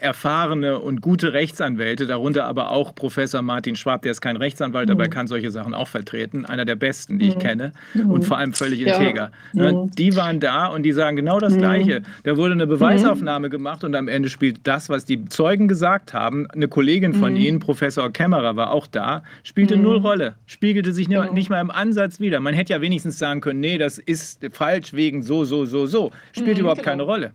erfahrene 0.00 0.78
und 0.78 1.00
gute 1.00 1.32
Rechtsanwälte, 1.32 2.06
darunter 2.06 2.44
aber 2.46 2.70
auch 2.70 2.94
Professor 2.94 3.42
Martin 3.42 3.76
Schwab, 3.76 4.02
der 4.02 4.12
ist 4.12 4.20
kein 4.20 4.36
Rechtsanwalt, 4.36 4.90
aber 4.90 5.04
er 5.04 5.08
Mhm. 5.08 5.12
kann 5.12 5.26
solche 5.26 5.50
Sachen 5.50 5.74
auch 5.74 5.88
vertreten, 5.88 6.44
einer 6.44 6.64
der 6.64 6.76
besten, 6.76 7.18
die 7.18 7.28
ich 7.28 7.36
Mhm. 7.36 7.40
kenne 7.40 7.72
Mhm. 7.94 8.10
und 8.10 8.24
vor 8.24 8.38
allem 8.38 8.52
völlig 8.52 8.80
Ja. 8.80 8.96
integer. 8.96 9.30
Ne? 9.52 9.72
Mhm. 9.72 9.90
Die 9.92 10.16
waren 10.16 10.40
da 10.40 10.66
und 10.66 10.82
die 10.82 10.92
sagen 10.92 11.16
genau 11.16 11.38
das 11.40 11.54
Mhm. 11.54 11.58
Gleiche. 11.58 12.02
Da 12.24 12.36
wurde 12.36 12.52
eine 12.52 12.66
Beweisaufnahme 12.66 13.50
gemacht 13.50 13.84
und 13.84 13.94
am 13.94 14.08
Ende 14.08 14.28
spielt 14.28 14.60
das, 14.64 14.88
was 14.88 15.04
die 15.04 15.24
Zeugen 15.26 15.68
gesagt 15.68 16.14
haben. 16.14 16.46
Eine 16.50 16.68
Kollegin 16.68 17.14
von 17.14 17.32
Mhm. 17.34 17.38
ihnen, 17.40 17.58
Professor 17.60 18.10
Kämmerer, 18.12 18.56
war 18.56 18.70
auch 18.72 18.86
da, 18.86 19.22
spielte 19.42 19.76
Mhm. 19.76 19.82
null 19.82 19.96
Rolle, 19.98 20.34
spiegelte 20.46 20.92
sich 20.92 21.08
nicht 21.08 21.50
mal 21.50 21.60
im 21.60 21.70
Ansatz 21.70 22.18
wieder. 22.20 22.40
Man 22.40 22.54
hätte 22.54 22.72
ja 22.72 22.80
wenigstens 22.80 23.18
sagen 23.18 23.40
können, 23.40 23.60
nee, 23.60 23.78
das 23.78 23.98
ist 23.98 24.40
falsch 24.52 24.92
wegen 24.92 25.22
so, 25.22 25.44
so, 25.44 25.64
so, 25.64 25.86
so. 25.86 26.10
Spielt 26.32 26.56
Mhm, 26.56 26.60
überhaupt 26.62 26.80
genau. 26.82 26.90
keine 26.90 27.02
Rolle. 27.02 27.32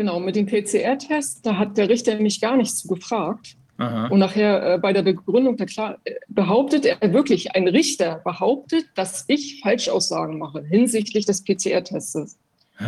Genau, 0.00 0.18
mit 0.18 0.34
dem 0.34 0.46
PCR-Test, 0.46 1.44
da 1.44 1.58
hat 1.58 1.76
der 1.76 1.90
Richter 1.90 2.18
mich 2.18 2.40
gar 2.40 2.56
nicht 2.56 2.74
zu 2.74 2.88
gefragt. 2.88 3.58
Aha. 3.76 4.06
Und 4.06 4.18
nachher 4.18 4.76
äh, 4.76 4.78
bei 4.78 4.94
der 4.94 5.02
Begründung 5.02 5.58
der 5.58 5.66
Klar 5.66 5.98
äh, 6.04 6.14
behauptet 6.26 6.86
er 6.86 7.12
wirklich, 7.12 7.54
ein 7.54 7.68
Richter 7.68 8.22
behauptet, 8.24 8.86
dass 8.94 9.26
ich 9.28 9.60
Falschaussagen 9.62 10.38
mache 10.38 10.64
hinsichtlich 10.64 11.26
des 11.26 11.44
PCR-Testes. 11.44 12.38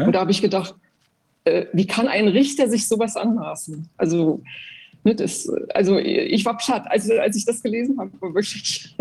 Und 0.06 0.14
da 0.14 0.20
habe 0.20 0.30
ich 0.30 0.40
gedacht, 0.40 0.74
äh, 1.44 1.66
wie 1.74 1.86
kann 1.86 2.08
ein 2.08 2.28
Richter 2.28 2.70
sich 2.70 2.88
sowas 2.88 3.14
anmaßen? 3.16 3.90
Also, 3.98 4.42
ne, 5.04 5.14
das, 5.14 5.48
also 5.74 5.98
ich 5.98 6.44
war 6.44 6.56
platt, 6.56 6.84
also, 6.86 7.12
als 7.14 7.36
ich 7.36 7.44
das 7.44 7.62
gelesen 7.62 7.98
habe, 7.98 8.10
war 8.20 8.34
wirklich, 8.34 8.94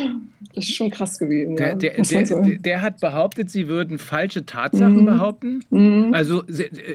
das 0.54 0.64
ist 0.64 0.74
schon 0.74 0.90
krass 0.90 1.18
gewesen. 1.18 1.56
Der, 1.56 1.68
ja, 1.68 1.74
der, 1.74 2.58
der, 2.58 2.82
hat 2.82 3.00
behauptet, 3.00 3.50
sie 3.50 3.68
würden 3.68 3.98
falsche 3.98 4.44
Tatsachen 4.44 5.02
Mhm. 5.02 5.06
behaupten. 5.06 5.64
Mhm. 5.70 6.14
Also 6.14 6.42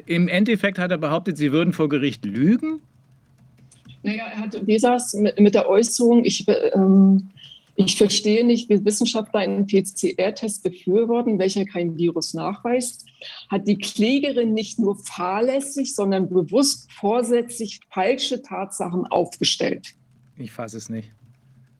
im 0.06 0.28
Endeffekt 0.28 0.78
hat 0.78 0.90
er 0.90 0.98
behauptet, 0.98 1.36
sie 1.36 1.52
würden 1.52 1.72
vor 1.72 1.88
Gericht 1.88 2.24
lügen. 2.24 2.80
Naja, 4.02 4.24
er 4.34 4.40
hat, 4.40 4.66
wie 4.66 4.78
saß 4.78 5.14
mit, 5.14 5.38
mit 5.38 5.54
der 5.54 5.68
Äußerung, 5.68 6.24
ich, 6.24 6.44
ähm, 6.74 7.30
Ich 7.74 7.96
verstehe 7.96 8.44
nicht, 8.44 8.68
wie 8.68 8.84
Wissenschaftler 8.84 9.40
einen 9.40 9.66
PCR-Test 9.66 10.62
befürworten, 10.62 11.38
welcher 11.38 11.64
kein 11.64 11.96
Virus 11.96 12.34
nachweist. 12.34 13.06
Hat 13.48 13.66
die 13.66 13.78
Klägerin 13.78 14.52
nicht 14.52 14.78
nur 14.78 14.96
fahrlässig, 14.96 15.94
sondern 15.94 16.28
bewusst 16.28 16.90
vorsätzlich 16.92 17.80
falsche 17.90 18.42
Tatsachen 18.42 19.06
aufgestellt? 19.06 19.94
Ich 20.36 20.52
fasse 20.52 20.76
es 20.76 20.90
nicht. 20.90 21.10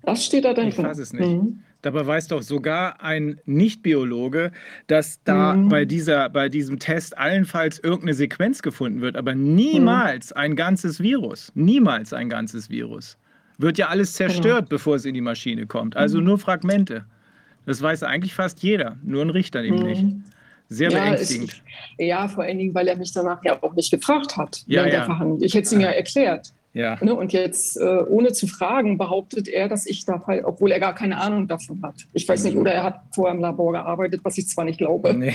Das 0.03 0.25
steht 0.25 0.45
da 0.45 0.55
drin. 0.55 0.69
Ich 0.69 0.75
fasse 0.75 1.03
es 1.03 1.13
nicht. 1.13 1.29
Mhm. 1.29 1.63
Dabei 1.83 2.07
weiß 2.07 2.29
doch 2.29 2.43
sogar 2.43 3.03
ein 3.03 3.41
Nicht-Biologe, 3.45 4.53
dass 4.87 5.23
da 5.25 5.55
mhm. 5.55 5.69
bei, 5.69 5.85
dieser, 5.85 6.29
bei 6.31 6.49
diesem 6.49 6.79
Test 6.79 7.19
allenfalls 7.19 7.81
irgendeine 7.81 8.15
Sequenz 8.15 8.63
gefunden 8.63 9.01
wird, 9.01 9.17
aber 9.17 9.35
niemals 9.35 10.31
mhm. 10.31 10.37
ein 10.37 10.57
ganzes 10.57 11.01
Virus. 11.01 11.51
Niemals 11.55 12.13
ein 12.13 12.29
ganzes 12.29 12.71
Virus. 12.71 13.19
Wird 13.63 13.79
ja 13.79 13.89
alles 13.89 14.17
genau. 14.17 14.29
zerstört, 14.29 14.69
genau. 14.69 14.69
bevor 14.69 14.97
es 14.97 15.05
in 15.05 15.15
die 15.15 15.21
Maschine 15.21 15.67
kommt. 15.67 15.97
Also 15.97 16.19
mhm. 16.19 16.25
nur 16.25 16.39
Fragmente. 16.39 17.05
Das 17.65 17.81
weiß 17.81 18.03
eigentlich 18.03 18.35
fast 18.35 18.61
jeder, 18.63 18.97
nur 19.05 19.23
ein 19.23 19.31
Richter 19.31 19.63
eben 19.63 19.77
nicht. 19.77 20.03
Mhm. 20.03 20.25
Sehr 20.69 20.91
ja, 20.91 20.99
beängstigend. 20.99 21.53
Ist, 21.53 21.63
ja, 21.99 22.27
vor 22.27 22.45
allen 22.45 22.59
Dingen, 22.59 22.75
weil 22.75 22.89
er 22.89 22.97
mich 22.97 23.13
danach 23.13 23.45
ja 23.45 23.63
auch 23.63 23.75
nicht 23.75 23.91
gefragt 23.91 24.37
hat 24.37 24.65
ja, 24.67 24.81
während 24.81 24.93
ja. 24.93 24.99
der 24.99 25.07
Verhandlung. 25.07 25.43
Ich 25.43 25.55
hätte 25.55 25.67
es 25.67 25.73
ihm 25.73 25.81
ja 25.81 25.91
erklärt. 25.91 26.53
Ja. 26.73 26.99
Ne, 27.03 27.15
und 27.15 27.33
jetzt, 27.33 27.77
äh, 27.77 28.03
ohne 28.09 28.33
zu 28.33 28.47
fragen, 28.47 28.99
behauptet 28.99 29.47
er, 29.47 29.69
dass 29.69 29.87
ich 29.87 30.07
da 30.07 30.25
obwohl 30.45 30.73
er 30.73 30.81
gar 30.81 30.95
keine 30.95 31.21
Ahnung 31.21 31.47
davon 31.47 31.81
hat. 31.83 31.95
Ich 32.15 32.27
weiß 32.27 32.43
nicht, 32.45 32.55
mhm. 32.55 32.63
oder 32.63 32.73
er 32.73 32.83
hat 32.83 33.03
vorher 33.15 33.35
im 33.35 33.41
Labor 33.41 33.73
gearbeitet, 33.73 34.23
was 34.25 34.39
ich 34.39 34.49
zwar 34.49 34.65
nicht 34.65 34.79
glaube. 34.79 35.15
Nee. 35.15 35.35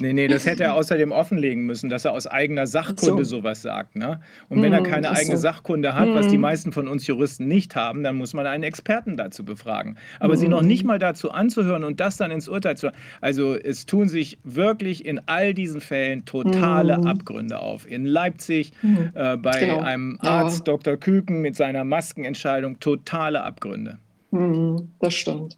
Nee, 0.00 0.12
nee, 0.12 0.28
das 0.28 0.46
hätte 0.46 0.64
er 0.64 0.74
außerdem 0.74 1.12
offenlegen 1.12 1.64
müssen, 1.64 1.88
dass 1.88 2.04
er 2.04 2.12
aus 2.12 2.26
eigener 2.26 2.66
Sachkunde 2.66 3.24
so. 3.24 3.38
sowas 3.38 3.62
sagt. 3.62 3.96
Ne? 3.96 4.20
Und 4.48 4.62
wenn 4.62 4.72
er 4.72 4.80
mhm, 4.80 4.84
keine 4.84 5.10
eigene 5.10 5.36
so. 5.36 5.42
Sachkunde 5.42 5.94
hat, 5.94 6.08
was 6.14 6.28
die 6.28 6.36
mhm. 6.36 6.42
meisten 6.42 6.72
von 6.72 6.88
uns 6.88 7.06
Juristen 7.06 7.48
nicht 7.48 7.76
haben, 7.76 8.02
dann 8.02 8.16
muss 8.16 8.34
man 8.34 8.46
einen 8.46 8.64
Experten 8.64 9.16
dazu 9.16 9.44
befragen. 9.44 9.96
Aber 10.20 10.34
mhm. 10.34 10.38
sie 10.38 10.48
noch 10.48 10.62
nicht 10.62 10.84
mal 10.84 10.98
dazu 10.98 11.30
anzuhören 11.30 11.84
und 11.84 12.00
das 12.00 12.16
dann 12.16 12.30
ins 12.30 12.48
Urteil 12.48 12.76
zu. 12.76 12.92
Also 13.20 13.54
es 13.54 13.86
tun 13.86 14.08
sich 14.08 14.38
wirklich 14.44 15.04
in 15.04 15.20
all 15.26 15.54
diesen 15.54 15.80
Fällen 15.80 16.24
totale 16.24 16.98
mhm. 16.98 17.06
Abgründe 17.06 17.58
auf. 17.58 17.90
In 17.90 18.06
Leipzig 18.06 18.72
mhm. 18.82 19.10
äh, 19.14 19.36
bei 19.36 19.60
genau. 19.60 19.80
einem 19.80 20.18
Arzt, 20.20 20.66
ja. 20.66 20.74
Dr. 20.74 20.96
Küken, 20.96 21.40
mit 21.40 21.56
seiner 21.56 21.84
Maskenentscheidung, 21.84 22.78
totale 22.80 23.42
Abgründe. 23.42 23.98
Mhm, 24.30 24.92
das 25.00 25.14
stimmt. 25.14 25.56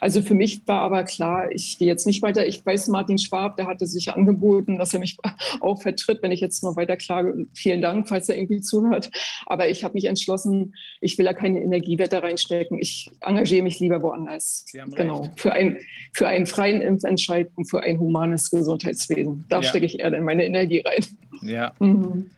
Also 0.00 0.22
für 0.22 0.34
mich 0.34 0.66
war 0.66 0.80
aber 0.80 1.04
klar, 1.04 1.50
ich 1.52 1.78
gehe 1.78 1.88
jetzt 1.88 2.06
nicht 2.06 2.22
weiter. 2.22 2.46
Ich 2.46 2.64
weiß, 2.64 2.88
Martin 2.88 3.18
Schwab, 3.18 3.56
der 3.56 3.66
hatte 3.66 3.86
sich 3.86 4.12
angeboten, 4.12 4.78
dass 4.78 4.94
er 4.94 5.00
mich 5.00 5.16
auch 5.60 5.80
vertritt, 5.80 6.22
wenn 6.22 6.32
ich 6.32 6.40
jetzt 6.40 6.62
noch 6.62 6.76
weiter 6.76 6.96
klage. 6.96 7.46
Vielen 7.54 7.82
Dank, 7.82 8.08
falls 8.08 8.28
er 8.28 8.36
irgendwie 8.36 8.60
zuhört. 8.60 9.10
Aber 9.46 9.68
ich 9.68 9.84
habe 9.84 9.94
mich 9.94 10.06
entschlossen, 10.06 10.74
ich 11.00 11.18
will 11.18 11.24
da 11.24 11.32
keine 11.32 11.62
Energiewerte 11.62 12.22
reinstecken. 12.22 12.78
Ich 12.78 13.10
engagiere 13.20 13.62
mich 13.62 13.80
lieber 13.80 14.02
woanders. 14.02 14.64
Genau. 14.72 15.28
Für, 15.36 15.52
ein, 15.52 15.78
für 16.12 16.28
einen 16.28 16.46
freien 16.46 16.80
Impfentscheid 16.80 17.50
und 17.56 17.66
für 17.66 17.80
ein 17.82 17.98
humanes 17.98 18.50
Gesundheitswesen. 18.50 19.44
Da 19.48 19.56
ja. 19.56 19.62
stecke 19.62 19.86
ich 19.86 20.00
eher 20.00 20.12
in 20.12 20.24
meine 20.24 20.44
Energie 20.44 20.80
rein. 20.80 21.04
Ja. 21.42 21.72
Mhm 21.78 22.30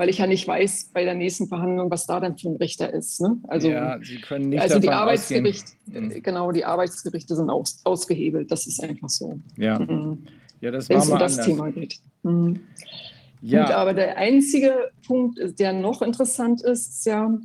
weil 0.00 0.08
ich 0.08 0.16
ja 0.16 0.26
nicht 0.26 0.48
weiß 0.48 0.92
bei 0.94 1.04
der 1.04 1.12
nächsten 1.12 1.46
Verhandlung, 1.46 1.90
was 1.90 2.06
da 2.06 2.20
dann 2.20 2.38
für 2.38 2.48
ein 2.48 2.56
Richter 2.56 2.90
ist. 2.90 3.20
Ne? 3.20 3.36
Also, 3.48 3.68
ja, 3.68 3.98
Sie 4.02 4.18
können 4.18 4.48
nicht 4.48 4.62
also 4.62 4.78
die 4.78 4.88
Arbeitsgericht, 4.88 5.76
ausgehen. 5.88 6.22
genau, 6.22 6.52
die 6.52 6.64
Arbeitsgerichte 6.64 7.36
sind 7.36 7.50
aus, 7.50 7.80
ausgehebelt. 7.84 8.50
Das 8.50 8.66
ist 8.66 8.82
einfach 8.82 9.10
so. 9.10 9.38
Ja, 9.58 9.78
mhm. 9.78 10.24
ja 10.62 10.70
das 10.70 10.88
war 10.88 10.96
Wenn 10.96 11.02
es 11.02 11.10
um 11.10 11.18
das 11.18 11.32
anders. 11.32 11.46
Thema 11.46 11.70
geht. 11.70 11.96
Mhm. 12.22 12.60
Ja. 13.42 13.64
Gut, 13.64 13.74
aber 13.74 13.92
der 13.92 14.16
einzige 14.16 14.90
Punkt, 15.06 15.38
der 15.60 15.74
noch 15.74 16.00
interessant 16.00 16.62
ist, 16.62 16.88
ist 16.88 17.04
ja, 17.04 17.38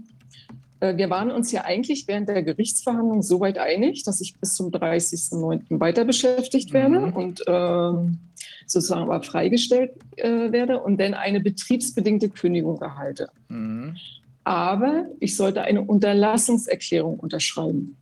äh, 0.79 0.95
wir 0.95 1.09
waren 1.09 1.31
uns 1.31 1.51
ja 1.51 1.65
eigentlich 1.65 2.07
während 2.07 2.29
der 2.29 2.41
Gerichtsverhandlung 2.41 3.21
so 3.21 3.41
weit 3.41 3.57
einig, 3.57 4.03
dass 4.03 4.21
ich 4.21 4.33
bis 4.39 4.53
zum 4.53 4.71
30.09. 4.71 5.77
weiter 5.81 6.05
beschäftigt 6.05 6.71
werde 6.71 7.01
mhm. 7.01 7.13
und 7.13 7.43
ähm, 7.47 8.19
sozusagen 8.65 9.03
aber 9.03 9.21
freigestellt 9.21 9.91
äh, 10.17 10.51
werde 10.51 10.79
und 10.81 10.99
dann 10.99 11.13
eine 11.13 11.39
betriebsbedingte 11.39 12.29
Kündigung 12.29 12.81
erhalte. 12.81 13.29
Mhm. 13.49 13.95
Aber 14.43 15.05
ich 15.19 15.35
sollte 15.35 15.61
eine 15.63 15.81
Unterlassungserklärung 15.81 17.19
unterschreiben. 17.19 17.97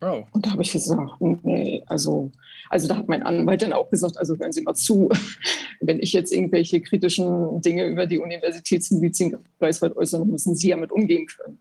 Oh. 0.00 0.22
Und 0.32 0.46
da 0.46 0.50
habe 0.52 0.62
ich 0.62 0.72
gesagt, 0.72 1.20
nee, 1.20 1.82
also, 1.86 2.30
also 2.68 2.88
da 2.88 2.96
hat 2.96 3.08
mein 3.08 3.22
Anwalt 3.22 3.62
dann 3.62 3.72
auch 3.72 3.90
gesagt, 3.90 4.18
also 4.18 4.36
hören 4.36 4.52
Sie 4.52 4.62
mal 4.62 4.74
zu, 4.74 5.08
wenn 5.80 6.00
ich 6.00 6.12
jetzt 6.12 6.32
irgendwelche 6.32 6.80
kritischen 6.80 7.60
Dinge 7.62 7.86
über 7.86 8.06
die 8.06 8.18
Universitätsmedizin 8.18 9.36
Greifswald 9.58 9.96
äußern, 9.96 10.28
müssen 10.28 10.54
Sie 10.54 10.70
damit 10.70 10.92
umgehen 10.92 11.26
können. 11.26 11.58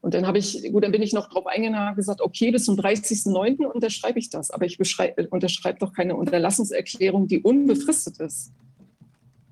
Und 0.00 0.14
dann 0.14 0.26
habe 0.26 0.38
ich, 0.38 0.62
gut, 0.72 0.84
dann 0.84 0.92
bin 0.92 1.02
ich 1.02 1.12
noch 1.12 1.28
drauf 1.28 1.46
eingegangen 1.46 1.88
und 1.88 1.96
gesagt, 1.96 2.20
okay, 2.20 2.50
bis 2.50 2.64
zum 2.64 2.76
30.09. 2.76 3.66
unterschreibe 3.66 4.18
ich 4.18 4.30
das. 4.30 4.50
Aber 4.50 4.64
ich 4.64 4.78
unterschreibe 4.78 5.78
doch 5.78 5.92
keine 5.92 6.16
Unterlassungserklärung, 6.16 7.26
die 7.26 7.40
unbefristet 7.40 8.20
ist. 8.20 8.52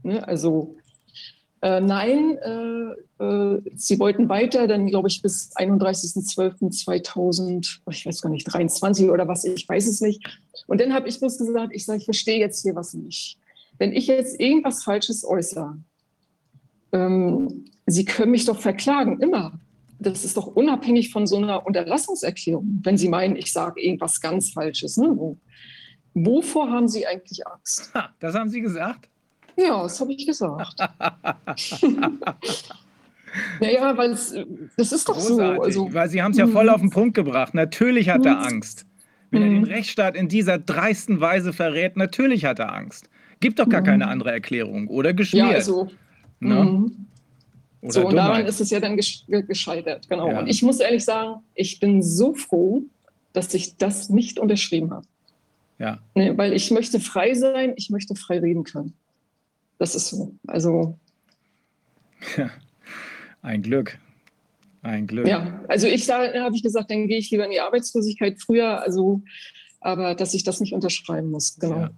Ne? 0.03 0.27
Also 0.27 0.77
äh, 1.61 1.81
nein, 1.81 2.39
äh, 2.39 3.25
äh, 3.25 3.61
sie 3.75 3.99
wollten 3.99 4.29
weiter, 4.29 4.69
dann 4.69 4.87
glaube 4.87 5.09
ich 5.09 5.23
bis 5.23 5.51
31.12.2000, 5.57 7.81
ich 7.91 8.07
weiß 8.07 8.21
gar 8.21 8.31
nicht, 8.31 8.45
23 8.45 9.09
oder 9.09 9.27
was, 9.27 9.45
ich 9.45 9.69
weiß 9.69 9.87
es 9.87 10.03
nicht. 10.03 10.39
Und 10.67 10.81
dann 10.81 10.93
habe 10.93 11.09
ich 11.09 11.19
bloß 11.19 11.39
gesagt, 11.39 11.75
ich 11.75 11.87
sage, 11.87 12.01
ich 12.01 12.05
verstehe 12.05 12.39
jetzt 12.39 12.63
hier 12.63 12.77
was 12.77 12.95
nicht. 12.95 13.39
Wenn 13.79 13.93
ich 13.93 14.07
jetzt 14.07 14.39
irgendwas 14.39 14.85
Falsches 14.85 15.25
äußere, 15.25 15.79
ähm, 16.93 17.65
Sie 17.87 18.05
können 18.05 18.31
mich 18.31 18.47
doch 18.47 18.61
verklagen, 18.61 19.21
immer 19.21 19.59
das 20.05 20.25
ist 20.25 20.37
doch 20.37 20.47
unabhängig 20.47 21.11
von 21.11 21.27
so 21.27 21.37
einer 21.37 21.67
Unterlassungserklärung, 21.67 22.81
wenn 22.83 22.97
Sie 22.97 23.09
meinen, 23.09 23.37
ich 23.37 23.53
sage 23.53 23.81
irgendwas 23.81 24.21
ganz 24.21 24.51
Falsches. 24.51 24.97
Ne? 24.97 25.37
Wovor 26.15 26.71
haben 26.71 26.89
Sie 26.89 27.07
eigentlich 27.07 27.47
Angst? 27.47 27.93
Ha, 27.95 28.11
das 28.21 28.35
haben 28.35 28.51
Sie 28.51 28.61
gesagt? 28.61 29.09
Ja, 29.57 29.83
das 29.83 30.01
habe 30.01 30.13
ich 30.13 30.27
gesagt. 30.27 30.77
naja, 33.61 33.97
weil 33.97 34.11
es, 34.11 34.35
das 34.77 34.93
ist 34.93 35.09
doch 35.09 35.15
Großartig, 35.15 35.57
so. 35.57 35.63
Also, 35.63 35.95
weil 35.95 36.09
Sie 36.09 36.23
haben 36.23 36.33
es 36.33 36.39
ja 36.39 36.47
voll 36.47 36.69
auf 36.69 36.81
den 36.81 36.91
Punkt 36.91 37.15
gebracht. 37.15 37.55
Natürlich 37.55 38.09
hat 38.09 38.27
er 38.27 38.45
Angst. 38.45 38.87
Wenn 39.31 39.43
er 39.43 39.49
den 39.49 39.59
mhm. 39.59 39.65
Rechtsstaat 39.65 40.17
in 40.17 40.29
dieser 40.29 40.59
dreisten 40.59 41.21
Weise 41.21 41.53
verrät, 41.53 41.97
natürlich 41.97 42.45
hat 42.45 42.61
er 42.61 42.73
Angst. 42.73 43.09
Gibt 43.41 43.59
doch 43.59 43.69
gar 43.69 43.83
keine 43.83 44.09
andere 44.09 44.31
Erklärung 44.31 44.87
oder 44.89 45.13
geschmiert. 45.13 45.51
Ja, 45.51 45.55
also, 45.57 45.91
ne? 46.41 46.91
Oder 47.85 47.93
so, 47.93 48.07
und 48.07 48.17
daran 48.17 48.47
ist 48.47 48.61
es 48.61 48.71
ja 48.71 48.81
dann 48.81 48.97
gescheitert. 48.97 50.09
Genau. 50.09 50.31
Ja. 50.31 50.39
Und 50.39 50.47
ich 50.47 50.63
muss 50.63 50.81
ehrlich 50.81 51.05
sagen, 51.05 51.43
ich 51.55 51.81
bin 51.81 52.03
so 52.03 52.35
froh, 52.35 52.83
dass 53.35 53.53
ich 53.53 53.77
das 53.77 54.09
nicht 54.09 54.39
unterschrieben 54.39 54.91
habe. 54.91 55.07
Ja. 55.79 55.99
Nee, 56.15 56.37
weil 56.37 56.55
ich 56.55 56.71
möchte 56.71 56.99
frei 56.99 57.35
sein, 57.35 57.75
ich 57.77 57.91
möchte 57.91 58.15
frei 58.15 58.39
reden 58.39 58.65
können. 58.65 58.95
Das 59.79 59.95
ist 59.95 60.09
so. 60.09 60.35
Also. 60.47 60.99
Ja. 62.39 62.51
Ein 63.43 63.61
Glück. 63.61 63.99
Ein 64.81 65.07
Glück. 65.07 65.27
Ja, 65.27 65.63
also 65.69 65.87
ich 65.87 66.07
da 66.07 66.33
habe 66.43 66.57
ich 66.57 66.63
gesagt, 66.63 66.91
dann 66.91 67.09
gehe 67.09 67.19
ich 67.19 67.31
lieber 67.31 67.45
in 67.45 67.51
die 67.51 67.61
Arbeitslosigkeit 67.61 68.41
früher, 68.41 68.81
also 68.81 69.23
aber 69.81 70.15
dass 70.15 70.33
ich 70.33 70.45
das 70.45 70.61
nicht 70.61 70.73
unterschreiben 70.73 71.31
muss, 71.31 71.59
genau. 71.59 71.81
Ja. 71.81 71.91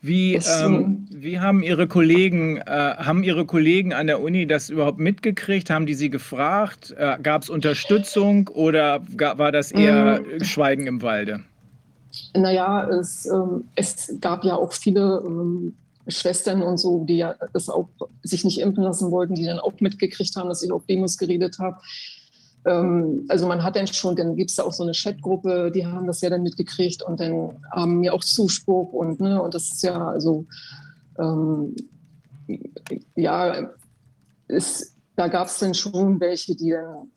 Wie, 0.00 0.34
ähm, 0.34 1.08
wie 1.10 1.40
haben 1.40 1.64
Ihre 1.64 1.88
Kollegen, 1.88 2.58
äh, 2.58 2.62
haben 2.66 3.24
Ihre 3.24 3.46
Kollegen 3.46 3.92
an 3.92 4.06
der 4.06 4.20
Uni 4.20 4.46
das 4.46 4.70
überhaupt 4.70 5.00
mitgekriegt? 5.00 5.70
Haben 5.70 5.86
die 5.86 5.94
Sie 5.94 6.08
gefragt? 6.08 6.94
Äh, 6.96 7.18
Gab 7.20 7.42
es 7.42 7.50
Unterstützung 7.50 8.46
oder 8.48 9.00
war 9.16 9.50
das 9.50 9.72
eher 9.72 10.20
mhm. 10.20 10.44
Schweigen 10.44 10.86
im 10.86 11.02
Walde? 11.02 11.40
Naja, 12.34 12.88
es, 12.88 13.26
ähm, 13.26 13.64
es 13.74 14.14
gab 14.20 14.44
ja 14.44 14.54
auch 14.54 14.72
viele 14.72 15.22
ähm, 15.26 15.74
Schwestern 16.06 16.62
und 16.62 16.78
so, 16.78 17.04
die 17.04 17.18
ja 17.18 17.34
das 17.52 17.68
auch 17.68 17.88
sich 18.22 18.44
nicht 18.44 18.60
impfen 18.60 18.84
lassen 18.84 19.10
wollten, 19.10 19.34
die 19.34 19.44
dann 19.44 19.58
auch 19.58 19.80
mitgekriegt 19.80 20.36
haben, 20.36 20.48
dass 20.48 20.62
ich 20.62 20.70
auf 20.70 20.86
Demos 20.86 21.18
geredet 21.18 21.58
habe. 21.58 21.78
Ähm, 22.64 23.26
also 23.28 23.46
man 23.46 23.62
hat 23.62 23.76
dann 23.76 23.86
schon, 23.86 24.16
dann 24.16 24.36
gibt 24.36 24.50
es 24.50 24.56
da 24.56 24.64
auch 24.64 24.72
so 24.72 24.82
eine 24.82 24.92
Chatgruppe, 24.92 25.70
die 25.70 25.86
haben 25.86 26.06
das 26.06 26.20
ja 26.20 26.30
dann 26.30 26.42
mitgekriegt 26.42 27.02
und 27.02 27.20
dann 27.20 27.62
haben 27.70 28.00
mir 28.00 28.14
auch 28.14 28.24
Zuspruch 28.24 28.92
und, 28.92 29.20
ne, 29.20 29.40
und 29.40 29.54
das 29.54 29.72
ist 29.72 29.82
ja, 29.82 30.08
also 30.08 30.46
ähm, 31.18 31.74
ja, 33.14 33.70
ist, 34.48 34.94
da 35.16 35.28
gab 35.28 35.48
es 35.48 35.58
dann 35.58 35.74
schon 35.74 36.20
welche, 36.20 36.56
die 36.56 36.70
dann 36.70 37.10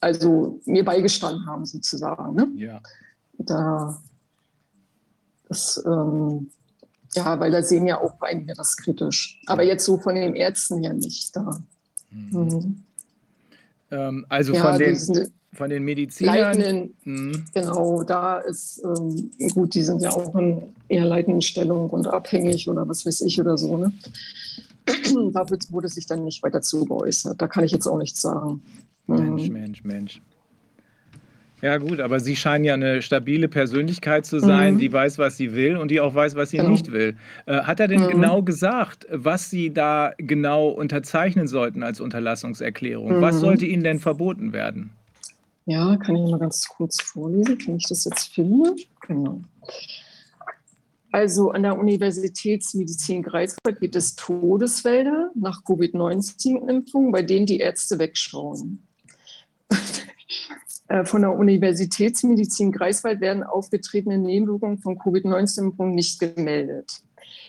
also 0.00 0.60
mir 0.64 0.84
beigestanden 0.84 1.46
haben 1.46 1.64
sozusagen. 1.64 2.34
Ne? 2.34 2.48
Ja. 2.56 2.80
Da, 3.38 4.00
das, 5.48 5.82
ähm, 5.86 6.50
ja, 7.14 7.38
weil 7.40 7.50
da 7.50 7.62
sehen 7.62 7.86
ja 7.86 8.00
auch 8.00 8.20
einige 8.20 8.54
das 8.54 8.76
kritisch. 8.76 9.40
Aber 9.46 9.62
jetzt 9.62 9.84
so 9.84 9.98
von 9.98 10.14
den 10.14 10.34
Ärzten 10.34 10.82
her 10.82 10.92
nicht 10.92 11.34
da. 11.34 11.60
Mhm. 12.10 12.30
Mhm. 12.30 12.85
Ähm, 13.90 14.26
also 14.28 14.52
ja, 14.52 14.62
von, 14.62 14.78
den, 14.78 14.98
von 15.52 15.70
den 15.70 15.82
Medizinern. 15.84 16.36
Leitenden, 16.36 16.94
mhm. 17.04 17.44
Genau, 17.54 18.02
da 18.02 18.38
ist 18.38 18.82
ähm, 18.84 19.30
gut, 19.54 19.74
die 19.74 19.82
sind 19.82 20.02
ja 20.02 20.10
auch 20.10 20.34
in 20.34 20.62
eher 20.88 21.04
leitenden 21.04 21.42
Stellung 21.42 21.90
und 21.90 22.06
abhängig 22.06 22.68
oder 22.68 22.88
was 22.88 23.06
weiß 23.06 23.20
ich 23.22 23.40
oder 23.40 23.56
so. 23.56 23.76
Ne? 23.76 23.92
Dafür 25.32 25.58
wurde 25.70 25.88
sich 25.88 26.06
dann 26.06 26.24
nicht 26.24 26.42
weiter 26.42 26.62
zu 26.62 26.84
geäußert. 26.84 27.40
Da 27.40 27.48
kann 27.48 27.64
ich 27.64 27.72
jetzt 27.72 27.86
auch 27.86 27.98
nichts 27.98 28.20
sagen. 28.20 28.62
Mensch, 29.06 29.48
mhm. 29.48 29.52
Mensch, 29.52 29.84
Mensch. 29.84 30.22
Ja 31.62 31.78
gut, 31.78 32.00
aber 32.00 32.20
Sie 32.20 32.36
scheinen 32.36 32.64
ja 32.64 32.74
eine 32.74 33.00
stabile 33.00 33.48
Persönlichkeit 33.48 34.26
zu 34.26 34.40
sein, 34.40 34.74
mhm. 34.74 34.78
die 34.78 34.92
weiß, 34.92 35.18
was 35.18 35.38
sie 35.38 35.54
will 35.54 35.76
und 35.78 35.90
die 35.90 36.00
auch 36.00 36.14
weiß, 36.14 36.34
was 36.34 36.50
sie 36.50 36.58
genau. 36.58 36.70
nicht 36.70 36.92
will. 36.92 37.16
Äh, 37.46 37.62
hat 37.62 37.80
er 37.80 37.88
denn 37.88 38.02
mhm. 38.02 38.10
genau 38.10 38.42
gesagt, 38.42 39.06
was 39.10 39.48
Sie 39.48 39.72
da 39.72 40.12
genau 40.18 40.68
unterzeichnen 40.68 41.48
sollten 41.48 41.82
als 41.82 42.00
Unterlassungserklärung? 42.00 43.18
Mhm. 43.18 43.20
Was 43.22 43.36
sollte 43.36 43.64
Ihnen 43.64 43.84
denn 43.84 44.00
verboten 44.00 44.52
werden? 44.52 44.90
Ja, 45.64 45.96
kann 45.96 46.14
ich 46.16 46.30
mal 46.30 46.38
ganz 46.38 46.68
kurz 46.68 47.00
vorlesen, 47.02 47.58
wenn 47.66 47.76
ich 47.76 47.88
das 47.88 48.04
jetzt 48.04 48.34
finde. 48.34 48.76
Genau. 49.06 49.40
Also 51.10 51.50
an 51.50 51.62
der 51.62 51.78
Universitätsmedizin 51.78 53.22
Greifswald 53.22 53.80
gibt 53.80 53.96
es 53.96 54.14
Todeswälder 54.14 55.30
nach 55.34 55.64
Covid-19-Impfungen, 55.64 57.10
bei 57.10 57.22
denen 57.22 57.46
die 57.46 57.58
Ärzte 57.58 57.98
wegschauen. 57.98 58.86
Äh, 60.88 61.04
von 61.04 61.22
der 61.22 61.34
Universitätsmedizin 61.34 62.72
Greifswald 62.72 63.20
werden 63.20 63.42
aufgetretene 63.42 64.18
Nebenwirkungen 64.18 64.78
von 64.78 64.98
Covid-19-Impfungen 64.98 65.94
nicht 65.94 66.20
gemeldet. 66.20 67.02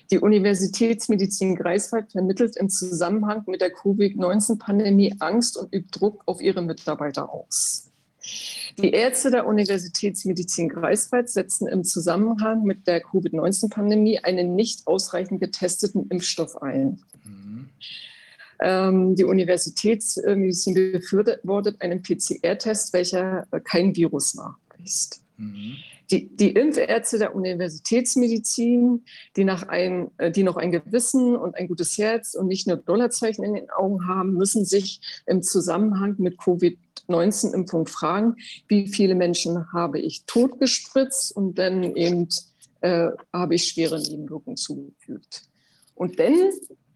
Die 0.10 0.20
Universitätsmedizin 0.20 1.56
Greifswald 1.56 2.12
vermittelt 2.12 2.56
im 2.56 2.70
Zusammenhang 2.70 3.44
mit 3.46 3.62
der 3.62 3.72
Covid-19-Pandemie 3.72 5.16
Angst 5.20 5.58
und 5.58 5.74
übt 5.74 6.00
Druck 6.00 6.24
auf 6.26 6.42
ihre 6.42 6.62
Mitarbeiter 6.62 7.30
aus. 7.30 7.92
Die 8.78 8.92
Ärzte 8.92 9.32
der 9.32 9.48
Universitätsmedizin 9.48 10.70
Greifswald 10.70 11.30
setzen 11.30 11.68
im 11.68 11.84
Zusammenhang 11.84 12.64
mit 12.64 12.88
der 12.88 13.02
Covid-19-Pandemie 13.02 14.20
einen 14.20 14.56
nicht 14.56 14.88
ausreichend 14.88 15.42
getesteten 15.42 16.08
Impfstoff 16.10 16.62
ein. 16.62 17.00
Mhm. 17.24 17.70
Ähm, 18.60 19.16
die 19.16 19.24
Universitätsmedizin 19.24 20.74
befürwortet 20.74 21.82
einen 21.82 22.02
PCR-Test, 22.02 22.94
welcher 22.94 23.46
kein 23.64 23.96
Virus 23.96 24.36
nachweist. 24.36 25.22
Mhm 25.38 25.78
die, 26.12 26.36
die 26.36 26.52
Impfärzte 26.52 27.20
der 27.20 27.36
Universitätsmedizin, 27.36 29.04
die, 29.36 29.44
nach 29.44 29.68
ein, 29.68 30.12
äh, 30.18 30.32
die 30.32 30.44
noch 30.44 30.56
ein 30.58 30.72
Gewissen 30.72 31.36
und 31.36 31.56
ein 31.56 31.68
gutes 31.68 31.98
Herz 31.98 32.34
und 32.34 32.48
nicht 32.48 32.68
nur 32.68 32.78
Dollarzeichen 32.78 33.44
in 33.44 33.54
den 33.54 33.70
Augen 33.70 34.08
haben, 34.08 34.34
müssen 34.34 34.66
sich 34.66 35.02
im 35.26 35.44
Zusammenhang 35.44 36.16
mit 36.18 36.38
Covid-19-Impfung 36.38 37.88
fragen, 37.88 38.36
wie 38.68 38.88
viele 38.88 39.16
Menschen 39.16 39.72
habe 39.74 40.00
ich 40.00 40.24
totgespritzt 40.26 41.36
und 41.36 41.58
dann 41.58 41.84
eben 41.96 42.30
äh, 42.82 43.10
habe 43.34 43.56
ich 43.56 43.66
schwere 43.66 44.00
Nebenwirkungen 44.00 44.58
zugefügt. 44.58 45.44
Und 45.94 46.20
dann, 46.20 46.34
äh, 46.34 46.52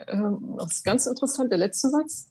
das 0.06 0.72
ist 0.73 0.84
ganz 0.84 1.06
interessant, 1.06 1.52
der 1.52 1.57
letzte 1.57 1.90
Satz, 1.90 2.28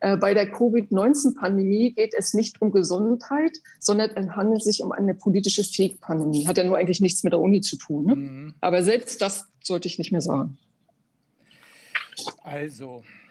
äh, 0.00 0.16
bei 0.16 0.34
der 0.34 0.50
Covid-19-Pandemie 0.50 1.92
geht 1.92 2.14
es 2.16 2.34
nicht 2.34 2.62
um 2.62 2.70
Gesundheit, 2.70 3.58
sondern 3.80 4.10
es 4.14 4.30
handelt 4.30 4.62
sich 4.62 4.82
um 4.82 4.92
eine 4.92 5.14
politische 5.14 5.64
Fake-Pandemie. 5.64 6.46
Hat 6.46 6.58
ja 6.58 6.64
nur 6.64 6.76
eigentlich 6.76 7.00
nichts 7.00 7.24
mit 7.24 7.32
der 7.32 7.40
Uni 7.40 7.60
zu 7.60 7.76
tun. 7.76 8.06
Ne? 8.06 8.16
Mhm. 8.16 8.54
Aber 8.60 8.82
selbst 8.82 9.20
das 9.20 9.46
sollte 9.62 9.88
ich 9.88 9.98
nicht 9.98 10.12
mehr 10.12 10.20
sagen. 10.20 10.58
Also, 12.42 13.02
ähm, 13.02 13.27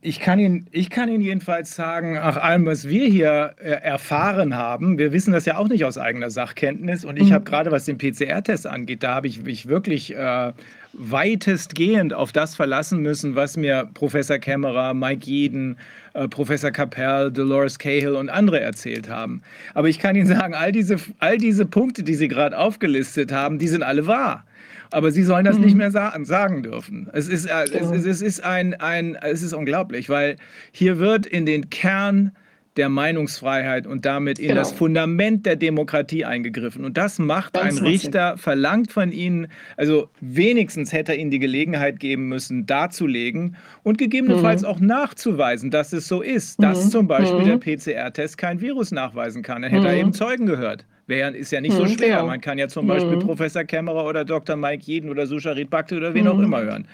ich, 0.00 0.20
kann 0.20 0.38
Ihnen, 0.38 0.68
ich 0.70 0.88
kann 0.88 1.10
Ihnen 1.10 1.20
jedenfalls 1.20 1.74
sagen, 1.74 2.14
nach 2.14 2.38
allem, 2.38 2.64
was 2.64 2.88
wir 2.88 3.06
hier 3.06 3.54
äh, 3.58 3.72
erfahren 3.72 4.56
haben, 4.56 4.96
wir 4.96 5.12
wissen 5.12 5.32
das 5.32 5.44
ja 5.44 5.58
auch 5.58 5.68
nicht 5.68 5.84
aus 5.84 5.98
eigener 5.98 6.30
Sachkenntnis. 6.30 7.04
Und 7.04 7.18
ich 7.18 7.28
mhm. 7.28 7.34
habe 7.34 7.44
gerade, 7.44 7.70
was 7.70 7.84
den 7.84 7.98
PCR-Test 7.98 8.66
angeht, 8.66 9.02
da 9.02 9.14
habe 9.14 9.26
ich 9.26 9.42
mich 9.42 9.68
wirklich 9.68 10.14
äh, 10.14 10.52
weitestgehend 10.94 12.14
auf 12.14 12.32
das 12.32 12.54
verlassen 12.54 13.02
müssen, 13.02 13.34
was 13.34 13.58
mir 13.58 13.90
Professor 13.92 14.38
Kämmerer, 14.38 14.94
Mike 14.94 15.26
Jeden, 15.26 15.76
äh, 16.14 16.26
Professor 16.26 16.70
Capell, 16.70 17.30
Dolores 17.30 17.78
Cahill 17.78 18.14
und 18.14 18.30
andere 18.30 18.60
erzählt 18.60 19.10
haben. 19.10 19.42
Aber 19.74 19.90
ich 19.90 19.98
kann 19.98 20.16
Ihnen 20.16 20.26
sagen, 20.26 20.54
all 20.54 20.72
diese, 20.72 20.96
all 21.18 21.36
diese 21.36 21.66
Punkte, 21.66 22.02
die 22.02 22.14
Sie 22.14 22.28
gerade 22.28 22.56
aufgelistet 22.56 23.30
haben, 23.30 23.58
die 23.58 23.68
sind 23.68 23.82
alle 23.82 24.06
wahr. 24.06 24.44
Aber 24.90 25.10
sie 25.10 25.22
sollen 25.22 25.44
das 25.44 25.58
mhm. 25.58 25.64
nicht 25.64 25.76
mehr 25.76 25.90
sa 25.90 26.16
sagen 26.22 26.62
dürfen. 26.62 27.08
Es 27.12 27.28
ist, 27.28 27.46
äh, 27.46 27.64
es, 27.64 27.90
es, 27.90 28.06
es, 28.06 28.22
ist 28.22 28.44
ein, 28.44 28.74
ein, 28.74 29.16
es 29.16 29.42
ist 29.42 29.52
unglaublich, 29.52 30.08
weil 30.08 30.36
hier 30.72 30.98
wird 30.98 31.26
in 31.26 31.46
den 31.46 31.70
Kern 31.70 32.32
der 32.78 32.88
Meinungsfreiheit 32.88 33.86
und 33.86 34.06
damit 34.06 34.38
in 34.38 34.48
genau. 34.48 34.60
das 34.60 34.72
Fundament 34.72 35.44
der 35.44 35.56
Demokratie 35.56 36.24
eingegriffen. 36.24 36.84
Und 36.84 36.96
das 36.96 37.18
macht 37.18 37.54
Ganz 37.54 37.80
ein 37.80 37.86
Richter, 37.86 38.38
verlangt 38.38 38.92
von 38.92 39.10
Ihnen, 39.10 39.48
also 39.76 40.08
wenigstens 40.20 40.92
hätte 40.92 41.12
er 41.12 41.18
Ihnen 41.18 41.32
die 41.32 41.40
Gelegenheit 41.40 41.98
geben 41.98 42.28
müssen, 42.28 42.66
darzulegen 42.66 43.56
und 43.82 43.98
gegebenenfalls 43.98 44.62
mhm. 44.62 44.68
auch 44.68 44.80
nachzuweisen, 44.80 45.70
dass 45.70 45.92
es 45.92 46.06
so 46.06 46.22
ist, 46.22 46.62
dass 46.62 46.86
mhm. 46.86 46.90
zum 46.90 47.08
Beispiel 47.08 47.40
mhm. 47.40 47.60
der 47.60 47.76
PCR-Test 47.76 48.38
kein 48.38 48.60
Virus 48.60 48.92
nachweisen 48.92 49.42
kann. 49.42 49.62
Dann 49.62 49.72
hätte 49.72 49.88
er 49.88 49.94
mhm. 49.94 50.00
eben 50.00 50.12
Zeugen 50.12 50.46
gehört. 50.46 50.86
Wär, 51.08 51.34
ist 51.34 51.50
ja 51.50 51.60
nicht 51.60 51.74
so 51.74 51.84
mhm, 51.84 51.88
schwer. 51.88 52.16
Genau. 52.16 52.26
Man 52.26 52.40
kann 52.40 52.58
ja 52.58 52.68
zum 52.68 52.86
Beispiel 52.86 53.16
mhm. 53.16 53.20
Professor 53.20 53.64
Kämmerer 53.64 54.04
oder 54.04 54.24
Dr. 54.24 54.56
Mike 54.56 54.84
Jeden 54.84 55.10
oder 55.10 55.26
Susharit 55.26 55.70
Bhakti 55.70 55.96
oder 55.96 56.14
wen 56.14 56.24
mhm. 56.24 56.30
auch 56.30 56.38
immer 56.38 56.60
hören. 56.62 56.86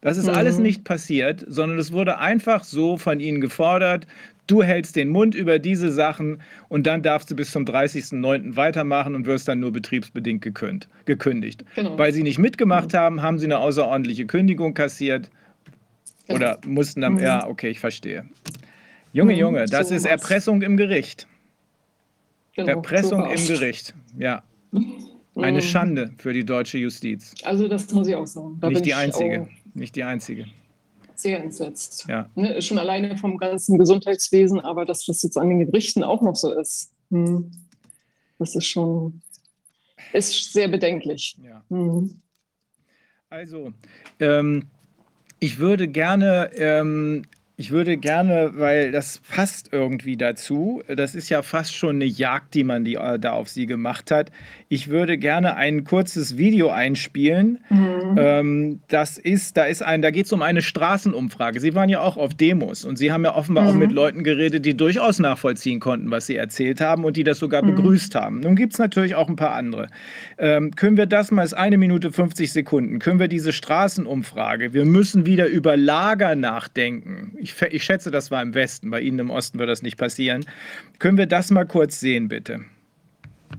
Das 0.00 0.16
ist 0.16 0.28
alles 0.28 0.58
nicht 0.58 0.84
passiert, 0.84 1.44
sondern 1.48 1.76
es 1.76 1.92
wurde 1.92 2.18
einfach 2.18 2.62
so 2.62 2.96
von 2.96 3.18
ihnen 3.18 3.40
gefordert, 3.40 4.06
du 4.46 4.62
hältst 4.62 4.94
den 4.94 5.08
Mund 5.08 5.34
über 5.34 5.58
diese 5.58 5.90
Sachen 5.90 6.40
und 6.68 6.86
dann 6.86 7.02
darfst 7.02 7.32
du 7.32 7.34
bis 7.34 7.50
zum 7.50 7.64
30.09. 7.64 8.54
weitermachen 8.54 9.16
und 9.16 9.26
wirst 9.26 9.48
dann 9.48 9.58
nur 9.58 9.72
betriebsbedingt 9.72 10.40
gekündigt. 10.42 11.64
Genau. 11.74 11.98
Weil 11.98 12.12
sie 12.12 12.22
nicht 12.22 12.38
mitgemacht 12.38 12.94
haben, 12.94 13.22
haben 13.22 13.38
sie 13.38 13.46
eine 13.46 13.58
außerordentliche 13.58 14.26
Kündigung 14.26 14.72
kassiert 14.72 15.30
oder 16.28 16.58
mussten 16.64 17.00
dann, 17.00 17.18
ja, 17.18 17.46
okay, 17.48 17.70
ich 17.70 17.80
verstehe. 17.80 18.24
Junge, 19.12 19.34
Junge, 19.34 19.64
das 19.66 19.88
so 19.88 19.96
ist 19.96 20.06
Erpressung 20.06 20.62
im 20.62 20.76
Gericht. 20.76 21.26
Genau, 22.58 22.72
Erpressung 22.72 23.30
im 23.30 23.46
Gericht, 23.46 23.94
ja. 24.18 24.42
Eine 25.36 25.58
mhm. 25.58 25.62
Schande 25.62 26.10
für 26.18 26.32
die 26.32 26.44
deutsche 26.44 26.78
Justiz. 26.78 27.32
Also 27.44 27.68
das 27.68 27.88
muss 27.92 28.08
ich 28.08 28.16
auch 28.16 28.26
sagen. 28.26 28.58
Da 28.60 28.68
nicht 28.68 28.84
die 28.84 28.94
einzige, 28.94 29.48
nicht 29.74 29.94
die 29.94 30.02
einzige. 30.02 30.46
Sehr 31.14 31.40
entsetzt. 31.40 32.06
Ja. 32.08 32.28
Ne, 32.34 32.60
schon 32.60 32.78
alleine 32.78 33.16
vom 33.16 33.38
ganzen 33.38 33.78
Gesundheitswesen, 33.78 34.58
aber 34.58 34.84
dass 34.84 35.06
das 35.06 35.22
jetzt 35.22 35.38
an 35.38 35.48
den 35.48 35.66
Gerichten 35.66 36.02
auch 36.02 36.20
noch 36.20 36.34
so 36.34 36.52
ist, 36.52 36.90
hm. 37.10 37.52
das 38.40 38.56
ist 38.56 38.66
schon 38.66 39.22
ist 40.12 40.52
sehr 40.52 40.66
bedenklich. 40.66 41.36
Ja. 41.44 41.62
Mhm. 41.68 42.20
Also, 43.30 43.72
ähm, 44.18 44.64
ich 45.38 45.60
würde 45.60 45.86
gerne 45.86 46.50
ähm, 46.56 47.22
ich 47.60 47.72
würde 47.72 47.96
gerne, 47.96 48.52
weil 48.54 48.92
das 48.92 49.18
passt 49.18 49.70
irgendwie 49.72 50.16
dazu, 50.16 50.80
das 50.86 51.16
ist 51.16 51.28
ja 51.28 51.42
fast 51.42 51.74
schon 51.74 51.96
eine 51.96 52.04
Jagd, 52.04 52.54
die 52.54 52.62
man 52.62 52.84
die, 52.84 52.94
äh, 52.94 53.18
da 53.18 53.32
auf 53.32 53.48
sie 53.48 53.66
gemacht 53.66 54.12
hat. 54.12 54.30
Ich 54.68 54.88
würde 54.88 55.18
gerne 55.18 55.56
ein 55.56 55.84
kurzes 55.84 56.38
Video 56.38 56.70
einspielen. 56.70 57.58
Mhm. 57.68 58.16
Ähm, 58.16 58.80
das 58.88 59.18
ist, 59.18 59.56
da 59.56 59.64
ist 59.64 59.82
ein, 59.82 60.00
da 60.00 60.10
geht 60.10 60.26
es 60.26 60.32
um 60.32 60.42
eine 60.42 60.62
Straßenumfrage. 60.62 61.58
Sie 61.58 61.74
waren 61.74 61.88
ja 61.88 62.00
auch 62.00 62.16
auf 62.16 62.34
Demos 62.34 62.84
und 62.84 62.96
Sie 62.96 63.10
haben 63.10 63.24
ja 63.24 63.34
offenbar 63.34 63.64
mhm. 63.64 63.70
auch 63.70 63.74
mit 63.74 63.92
Leuten 63.92 64.22
geredet, 64.22 64.64
die 64.64 64.76
durchaus 64.76 65.18
nachvollziehen 65.18 65.80
konnten, 65.80 66.10
was 66.10 66.26
Sie 66.26 66.36
erzählt 66.36 66.80
haben 66.80 67.04
und 67.04 67.16
die 67.16 67.24
das 67.24 67.38
sogar 67.38 67.62
mhm. 67.62 67.74
begrüßt 67.74 68.14
haben. 68.14 68.40
Nun 68.40 68.56
gibt 68.56 68.74
es 68.74 68.78
natürlich 68.78 69.14
auch 69.14 69.28
ein 69.28 69.36
paar 69.36 69.52
andere. 69.52 69.88
Ähm, 70.38 70.76
können 70.76 70.96
wir 70.96 71.06
das 71.06 71.30
mal, 71.30 71.42
ist 71.42 71.54
eine 71.54 71.78
Minute 71.78 72.12
50 72.12 72.52
Sekunden, 72.52 72.98
können 72.98 73.18
wir 73.18 73.28
diese 73.28 73.52
Straßenumfrage, 73.52 74.72
wir 74.72 74.84
müssen 74.84 75.26
wieder 75.26 75.46
über 75.46 75.76
Lager 75.76 76.36
nachdenken. 76.36 77.32
Ich 77.38 77.48
ich, 77.48 77.74
ich 77.74 77.84
schätze, 77.84 78.10
das 78.10 78.30
war 78.30 78.42
im 78.42 78.54
Westen. 78.54 78.90
Bei 78.90 79.00
Ihnen 79.00 79.18
im 79.18 79.30
Osten 79.30 79.58
wird 79.58 79.68
das 79.68 79.82
nicht 79.82 79.96
passieren. 79.96 80.44
Können 80.98 81.18
wir 81.18 81.26
das 81.26 81.50
mal 81.50 81.66
kurz 81.66 82.00
sehen, 82.00 82.28
bitte? 82.28 82.60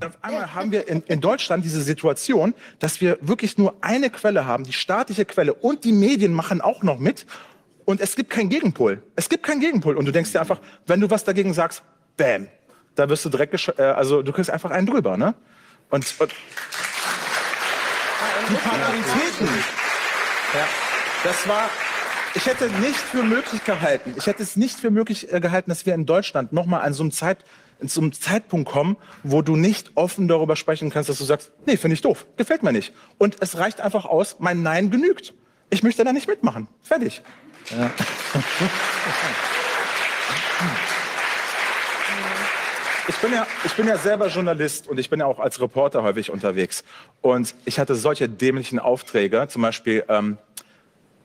Auf 0.04 0.16
einmal 0.22 0.54
haben 0.54 0.72
wir 0.72 0.88
in, 0.88 1.02
in, 1.02 1.20
Deutschland 1.20 1.64
diese 1.64 1.82
Situation, 1.82 2.54
dass 2.78 3.02
wir 3.02 3.18
wirklich 3.20 3.58
nur 3.58 3.74
eine 3.82 4.08
Quelle 4.08 4.46
haben, 4.46 4.64
die 4.64 4.72
staatliche 4.72 5.26
Quelle 5.26 5.52
und 5.52 5.84
die 5.84 5.92
Medien 5.92 6.32
machen 6.32 6.62
auch 6.62 6.82
noch 6.82 6.98
mit 6.98 7.26
und 7.84 8.00
es 8.00 8.16
gibt 8.16 8.30
keinen 8.30 8.48
Gegenpol. 8.48 9.02
Es 9.16 9.28
gibt 9.28 9.44
keinen 9.44 9.60
Gegenpol 9.60 9.96
und 9.98 10.06
du 10.06 10.12
denkst 10.12 10.32
dir 10.32 10.40
einfach, 10.40 10.60
wenn 10.86 11.00
du 11.00 11.10
was 11.10 11.24
dagegen 11.24 11.52
sagst, 11.52 11.82
bam, 12.16 12.48
da 12.94 13.08
wirst 13.10 13.24
du 13.26 13.28
direkt, 13.28 13.72
äh, 13.78 13.82
also 13.82 14.22
du 14.22 14.32
kriegst 14.32 14.50
einfach 14.50 14.70
einen 14.70 14.86
drüber, 14.86 15.16
ne? 15.18 15.34
Und, 15.90 16.14
und 16.18 16.32
die 18.48 18.54
Polaritäten, 18.54 19.48
ja, 20.54 20.68
das 21.24 21.48
war, 21.48 21.68
ich 22.34 22.46
hätte 22.46 22.70
nicht 22.80 22.96
für 22.96 23.22
möglich 23.22 23.64
gehalten, 23.64 24.14
ich 24.16 24.26
hätte 24.26 24.42
es 24.42 24.56
nicht 24.56 24.78
für 24.78 24.90
möglich 24.90 25.32
äh, 25.32 25.40
gehalten, 25.40 25.70
dass 25.70 25.84
wir 25.84 25.94
in 25.94 26.06
Deutschland 26.06 26.52
nochmal 26.52 26.82
an 26.82 26.94
so 26.94 27.02
einem 27.02 27.12
Zeit, 27.12 27.44
einem 27.80 28.12
Zeitpunkt 28.12 28.70
kommen, 28.70 28.96
wo 29.22 29.42
du 29.42 29.56
nicht 29.56 29.92
offen 29.94 30.28
darüber 30.28 30.56
sprechen 30.56 30.90
kannst, 30.90 31.08
dass 31.08 31.18
du 31.18 31.24
sagst, 31.24 31.52
nee, 31.66 31.76
finde 31.76 31.94
ich 31.94 32.02
doof, 32.02 32.26
gefällt 32.36 32.62
mir 32.62 32.72
nicht. 32.72 32.92
Und 33.18 33.36
es 33.40 33.58
reicht 33.58 33.80
einfach 33.80 34.04
aus, 34.04 34.36
mein 34.38 34.62
Nein 34.62 34.90
genügt. 34.90 35.34
Ich 35.70 35.82
möchte 35.82 36.04
da 36.04 36.12
nicht 36.12 36.28
mitmachen. 36.28 36.68
Fertig. 36.82 37.22
Ja. 37.70 37.90
Ich 43.08 43.16
bin, 43.16 43.32
ja, 43.32 43.46
ich 43.64 43.72
bin 43.72 43.88
ja 43.88 43.98
selber 43.98 44.28
Journalist 44.28 44.86
und 44.86 44.98
ich 44.98 45.10
bin 45.10 45.18
ja 45.18 45.26
auch 45.26 45.40
als 45.40 45.60
Reporter 45.60 46.04
häufig 46.04 46.30
unterwegs. 46.30 46.84
Und 47.20 47.56
ich 47.64 47.80
hatte 47.80 47.96
solche 47.96 48.28
dämlichen 48.28 48.78
Aufträge, 48.78 49.48
zum 49.48 49.62
Beispiel 49.62 50.04
ähm, 50.08 50.38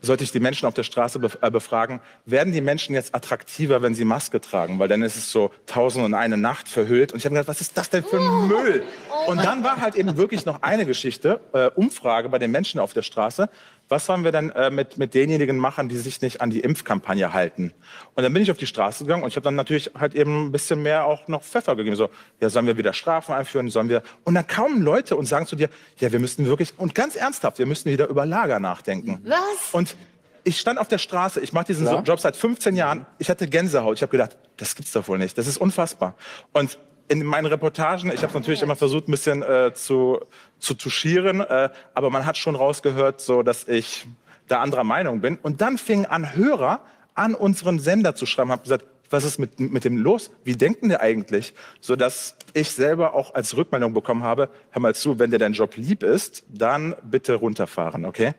sollte 0.06 0.23
ich 0.23 0.32
die 0.32 0.40
Menschen 0.40 0.68
auf 0.68 0.73
der 0.73 0.84
Straße 0.84 1.19
äh, 1.41 1.52
befragen, 1.52 1.99
werden 2.26 2.53
die 2.53 2.61
Menschen 2.61 2.95
jetzt 2.95 3.14
attraktiver, 3.14 3.82
wenn 3.82 3.95
sie 3.95 4.06
Maske 4.06 4.40
tragen? 4.40 4.80
Weil 4.80 4.88
dann 4.88 5.02
ist 5.02 5.15
es 5.15 5.32
so 5.32 5.52
tausend 5.65 6.06
und 6.06 6.14
eine 6.14 6.38
Nacht 6.38 6.69
verhüllt. 6.69 7.11
Und 7.11 7.19
ich 7.19 7.26
habe 7.26 7.36
gedacht, 7.36 7.48
was 7.48 7.61
ist 7.61 7.77
das 7.77 7.90
denn 7.90 8.03
für 8.03 8.19
ein 8.19 8.48
Müll? 8.48 8.84
Und 9.27 9.44
dann 9.44 9.64
war 9.64 9.82
halt 9.82 9.95
eben 9.95 10.15
wirklich 10.18 10.45
noch 10.45 10.61
eine 10.61 10.86
Geschichte, 10.86 11.41
äh, 11.53 11.69
Umfrage 11.72 12.30
bei 12.30 12.40
den 12.40 12.52
Menschen 12.52 12.80
auf 12.80 12.94
der 12.94 13.02
Straße 13.02 13.49
was 13.88 14.06
sollen 14.06 14.24
wir 14.24 14.32
denn 14.32 14.49
äh, 14.52 14.70
mit, 14.70 14.98
mit 14.98 15.14
denjenigen 15.14 15.57
machen, 15.57 15.90
die 15.90 15.98
sich 15.98 16.22
nicht 16.22 16.41
an 16.41 16.49
die 16.49 16.62
Impfkampagne 16.62 17.34
halten? 17.34 17.72
Und 18.16 18.24
dann 18.24 18.34
bin 18.34 18.41
ich 18.41 18.52
auf 18.52 18.57
die 18.57 18.68
Straße 18.68 19.03
gegangen 19.03 19.24
und 19.24 19.30
ich 19.30 19.36
habe 19.36 19.44
dann 19.44 19.56
natürlich 19.56 19.91
halt 19.98 20.16
eben 20.16 20.48
ein 20.48 20.52
bisschen 20.52 20.82
mehr 20.82 21.06
auch 21.06 21.28
noch 21.28 21.44
Pfeffer 21.44 21.76
gegeben. 21.76 21.95
So, 21.95 22.10
ja, 22.40 22.49
sollen 22.49 22.68
wir 22.68 22.78
wieder 22.78 22.94
Strafen 22.94 23.34
einführen? 23.34 23.70
Sollen 23.70 23.90
wir? 23.90 24.02
Und 24.24 24.36
dann 24.36 24.48
kommen 24.48 24.82
Leute 24.82 25.16
und 25.16 25.26
sagen 25.26 25.45
zu 25.45 25.56
dir, 25.56 25.70
ja, 25.99 26.12
wir 26.12 26.20
müssten 26.20 26.45
wirklich, 26.45 26.74
und 26.78 26.95
ganz 26.95 27.16
ernsthaft, 27.16 27.60
wir 27.60 27.66
müssen 27.66 27.91
wieder 27.91 28.07
über 28.07 28.26
Lager 28.26 28.60
nachdenken. 28.60 29.22
Was? 29.24 29.74
Und 29.74 29.95
ich 30.44 30.60
stand 30.60 30.80
auf 30.80 30.88
der 30.88 30.99
Straße, 30.99 31.40
ich 31.41 31.53
mache 31.53 31.66
diesen 31.66 31.86
ja. 31.86 31.99
Job 32.02 32.20
seit 32.20 32.36
15 32.36 32.76
Jahren, 32.76 33.06
ich 33.18 33.30
hatte 33.30 33.48
Gänsehaut. 33.48 33.95
Ich 33.95 34.02
habe 34.02 34.12
gedacht, 34.12 34.38
das 34.57 34.76
gibt's 34.76 34.91
doch 34.91 35.07
wohl 35.07 35.18
nicht. 35.18 35.38
Das 35.38 35.48
ist 35.48 35.57
unfassbar. 35.57 36.16
Und 36.53 36.78
in 37.07 37.23
meinen 37.23 37.45
Reportagen, 37.45 38.11
ich 38.11 38.23
habe 38.23 38.34
natürlich 38.34 38.61
immer 38.61 38.76
versucht, 38.76 39.07
ein 39.07 39.11
bisschen 39.11 39.44
äh, 39.44 39.73
zu, 39.73 40.19
zu 40.60 40.73
touchieren, 40.73 41.41
äh, 41.41 41.69
aber 41.94 42.10
man 42.10 42.26
hat 42.26 42.38
schon 42.38 42.56
rausgehört, 42.56 43.22
so 43.22 43.44
dass 43.44 43.68
ich 43.68 44.07
da 44.48 44.61
anderer 44.61 44.84
Meinung 44.84 45.22
bin. 45.22 45.38
Und 45.38 45.61
dann 45.61 45.77
fingen 45.77 46.06
an 46.06 46.36
Hörer 46.36 46.82
an 47.14 47.34
unseren 47.34 47.80
Sender 47.80 48.15
zu 48.15 48.26
schreiben, 48.26 48.52
haben 48.52 48.64
gesagt, 48.64 48.86
was 49.10 49.23
ist 49.23 49.40
mit, 49.40 49.60
mit 49.60 49.84
dem 49.84 49.98
los? 49.98 50.32
Wie 50.44 50.56
denken 50.56 50.90
die 50.90 50.99
eigentlich? 50.99 51.53
So 51.80 51.95
dass 51.95 52.36
ich 52.53 52.72
selber 52.72 53.14
auch 53.14 53.34
als 53.34 53.56
Rückmeldung 53.56 53.94
bekommen 53.94 54.23
habe, 54.23 54.49
hör 54.72 54.82
mal 54.82 54.95
zu, 54.95 55.19
wenn 55.19 55.32
dir 55.32 55.38
dein 55.38 55.53
Job 55.53 55.76
lieb 55.77 56.03
ist, 56.03 56.44
dann 56.49 56.95
bitte 57.03 57.36
runterfahren, 57.36 58.06
okay? 58.06 58.34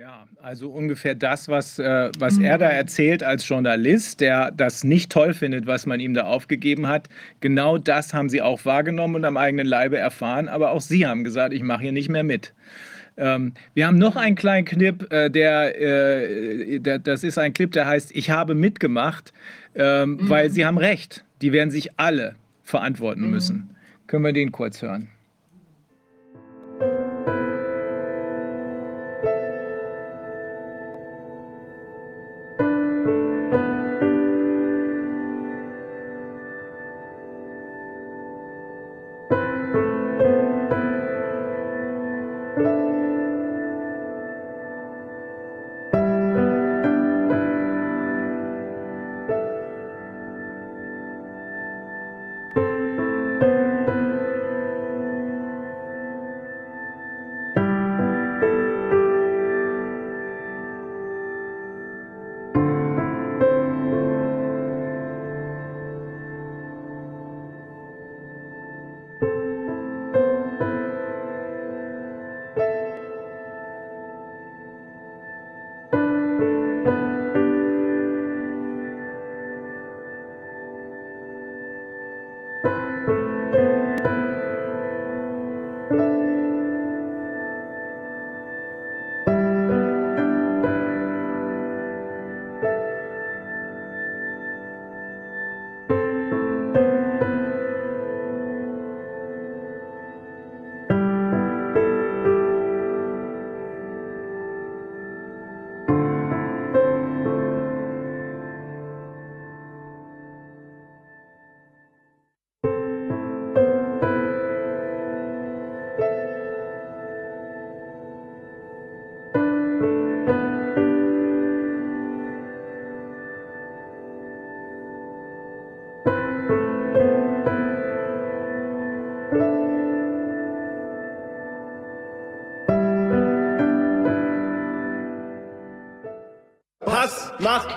Ja, 0.00 0.26
also 0.40 0.70
ungefähr 0.70 1.14
das, 1.14 1.46
was, 1.48 1.78
äh, 1.78 2.10
was 2.18 2.38
er 2.38 2.56
da 2.56 2.70
erzählt 2.70 3.22
als 3.22 3.46
Journalist, 3.46 4.22
der 4.22 4.50
das 4.50 4.82
nicht 4.82 5.12
toll 5.12 5.34
findet, 5.34 5.66
was 5.66 5.84
man 5.84 6.00
ihm 6.00 6.14
da 6.14 6.22
aufgegeben 6.22 6.88
hat. 6.88 7.10
Genau 7.40 7.76
das 7.76 8.14
haben 8.14 8.30
Sie 8.30 8.40
auch 8.40 8.64
wahrgenommen 8.64 9.16
und 9.16 9.26
am 9.26 9.36
eigenen 9.36 9.66
Leibe 9.66 9.98
erfahren. 9.98 10.48
Aber 10.48 10.70
auch 10.70 10.80
Sie 10.80 11.06
haben 11.06 11.22
gesagt, 11.22 11.52
ich 11.52 11.62
mache 11.62 11.82
hier 11.82 11.92
nicht 11.92 12.08
mehr 12.08 12.22
mit. 12.22 12.54
Ähm, 13.18 13.52
wir 13.74 13.86
haben 13.86 13.98
noch 13.98 14.16
einen 14.16 14.36
kleinen 14.36 14.64
Clip, 14.64 15.06
äh, 15.12 15.28
der, 15.28 15.78
äh, 15.78 16.78
der, 16.78 16.98
das 16.98 17.22
ist 17.22 17.36
ein 17.36 17.52
Clip, 17.52 17.70
der 17.70 17.86
heißt, 17.86 18.10
ich 18.16 18.30
habe 18.30 18.54
mitgemacht, 18.54 19.34
ähm, 19.74 20.12
mhm. 20.12 20.28
weil 20.30 20.48
Sie 20.48 20.64
haben 20.64 20.78
recht. 20.78 21.26
Die 21.42 21.52
werden 21.52 21.70
sich 21.70 21.90
alle 21.98 22.36
verantworten 22.64 23.26
mhm. 23.26 23.30
müssen. 23.32 23.76
Können 24.06 24.24
wir 24.24 24.32
den 24.32 24.50
kurz 24.50 24.80
hören? 24.80 25.08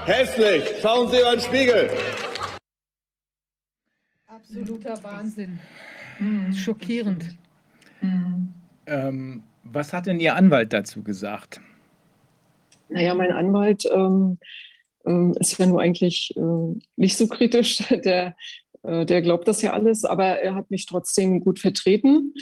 Hässlich. 0.06 0.64
Schauen 0.82 1.10
Sie 1.10 1.20
über 1.20 1.32
den 1.32 1.42
Spiegel. 1.42 1.90
Absoluter 4.28 5.02
Wahnsinn. 5.04 5.60
Mhm. 6.20 6.54
Schockierend. 6.54 7.26
Mhm. 8.02 8.54
Ähm, 8.86 9.44
was 9.64 9.94
hat 9.94 10.08
denn 10.08 10.20
Ihr 10.20 10.36
Anwalt 10.36 10.74
dazu 10.74 11.04
gesagt? 11.04 11.62
Naja, 12.90 13.16
mein 13.16 13.32
Anwalt 13.32 13.86
ähm, 13.92 14.38
ähm, 15.06 15.36
ist 15.40 15.58
ja 15.58 15.66
nur 15.66 15.82
eigentlich 15.82 16.34
äh, 16.36 16.82
nicht 16.96 17.18
so 17.18 17.28
kritisch. 17.28 17.78
Der, 18.04 18.36
äh, 18.84 19.06
der 19.06 19.22
glaubt 19.22 19.48
das 19.48 19.62
ja 19.62 19.72
alles, 19.72 20.04
aber 20.04 20.40
er 20.42 20.56
hat 20.56 20.70
mich 20.70 20.86
trotzdem 20.86 21.40
gut 21.40 21.60
vertreten. 21.60 22.34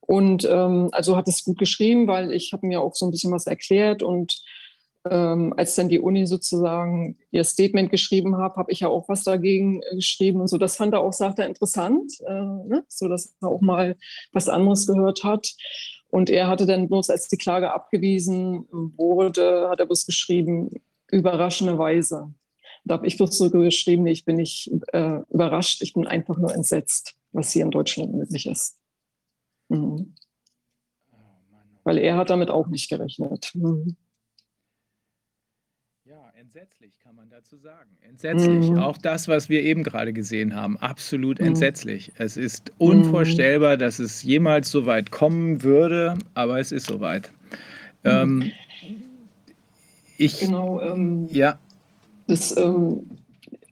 Und 0.00 0.44
ähm, 0.50 0.88
also 0.92 1.16
hat 1.16 1.28
es 1.28 1.44
gut 1.44 1.58
geschrieben, 1.58 2.06
weil 2.06 2.32
ich 2.32 2.52
habe 2.52 2.66
mir 2.66 2.80
auch 2.80 2.94
so 2.94 3.06
ein 3.06 3.10
bisschen 3.10 3.32
was 3.32 3.46
erklärt 3.46 4.02
und 4.02 4.42
ähm, 5.08 5.52
als 5.56 5.74
dann 5.74 5.88
die 5.88 5.98
Uni 5.98 6.26
sozusagen 6.26 7.18
ihr 7.30 7.44
Statement 7.44 7.90
geschrieben 7.90 8.36
hat, 8.36 8.56
habe 8.56 8.70
ich 8.70 8.80
ja 8.80 8.88
auch 8.88 9.08
was 9.08 9.24
dagegen 9.24 9.82
äh, 9.82 9.96
geschrieben 9.96 10.40
und 10.40 10.48
so. 10.48 10.58
Das 10.58 10.76
fand 10.76 10.94
er 10.94 11.00
auch, 11.00 11.12
sagt 11.12 11.38
er, 11.38 11.46
interessant, 11.46 12.12
äh, 12.26 12.32
ne? 12.32 12.84
so 12.88 13.08
dass 13.08 13.34
er 13.40 13.48
auch 13.48 13.60
mal 13.60 13.96
was 14.32 14.48
anderes 14.48 14.86
gehört 14.86 15.24
hat. 15.24 15.54
Und 16.08 16.30
er 16.30 16.46
hatte 16.46 16.66
dann 16.66 16.88
bloß, 16.88 17.10
als 17.10 17.28
die 17.28 17.38
Klage 17.38 17.72
abgewiesen 17.72 18.66
wurde, 18.70 19.68
hat 19.70 19.80
er 19.80 19.86
bloß 19.86 20.06
geschrieben, 20.06 20.70
überraschenderweise. 21.10 22.32
Da 22.84 22.94
habe 22.94 23.06
ich 23.06 23.16
bloß 23.16 23.38
so 23.38 23.50
geschrieben, 23.50 24.06
ich 24.06 24.24
bin 24.24 24.36
nicht 24.36 24.70
äh, 24.92 25.20
überrascht, 25.30 25.82
ich 25.82 25.94
bin 25.94 26.06
einfach 26.06 26.36
nur 26.36 26.54
entsetzt, 26.54 27.14
was 27.32 27.52
hier 27.52 27.62
in 27.62 27.70
Deutschland 27.70 28.12
möglich 28.12 28.46
ist. 28.46 28.76
Mhm. 29.68 30.14
Weil 31.84 31.98
er 31.98 32.16
hat 32.16 32.30
damit 32.30 32.50
auch 32.50 32.68
nicht 32.68 32.88
gerechnet. 32.88 33.50
Mhm. 33.54 33.96
Entsetzlich 36.54 36.92
kann 37.02 37.16
man 37.16 37.30
dazu 37.30 37.56
sagen. 37.56 37.88
Entsetzlich. 38.06 38.70
Mhm. 38.70 38.78
Auch 38.78 38.98
das, 38.98 39.26
was 39.26 39.48
wir 39.48 39.62
eben 39.62 39.82
gerade 39.82 40.12
gesehen 40.12 40.54
haben, 40.54 40.76
absolut 40.76 41.40
mhm. 41.40 41.46
entsetzlich. 41.46 42.12
Es 42.18 42.36
ist 42.36 42.72
unvorstellbar, 42.76 43.78
dass 43.78 43.98
es 43.98 44.22
jemals 44.22 44.70
so 44.70 44.84
weit 44.84 45.10
kommen 45.10 45.62
würde, 45.62 46.18
aber 46.34 46.60
es 46.60 46.70
ist 46.70 46.88
soweit. 46.88 47.32
Mhm. 48.02 48.10
Ähm, 48.10 48.52
ich, 50.18 50.40
genau. 50.40 50.78
Ähm, 50.82 51.26
ja. 51.30 51.58
Das, 52.26 52.54
ähm, 52.58 53.08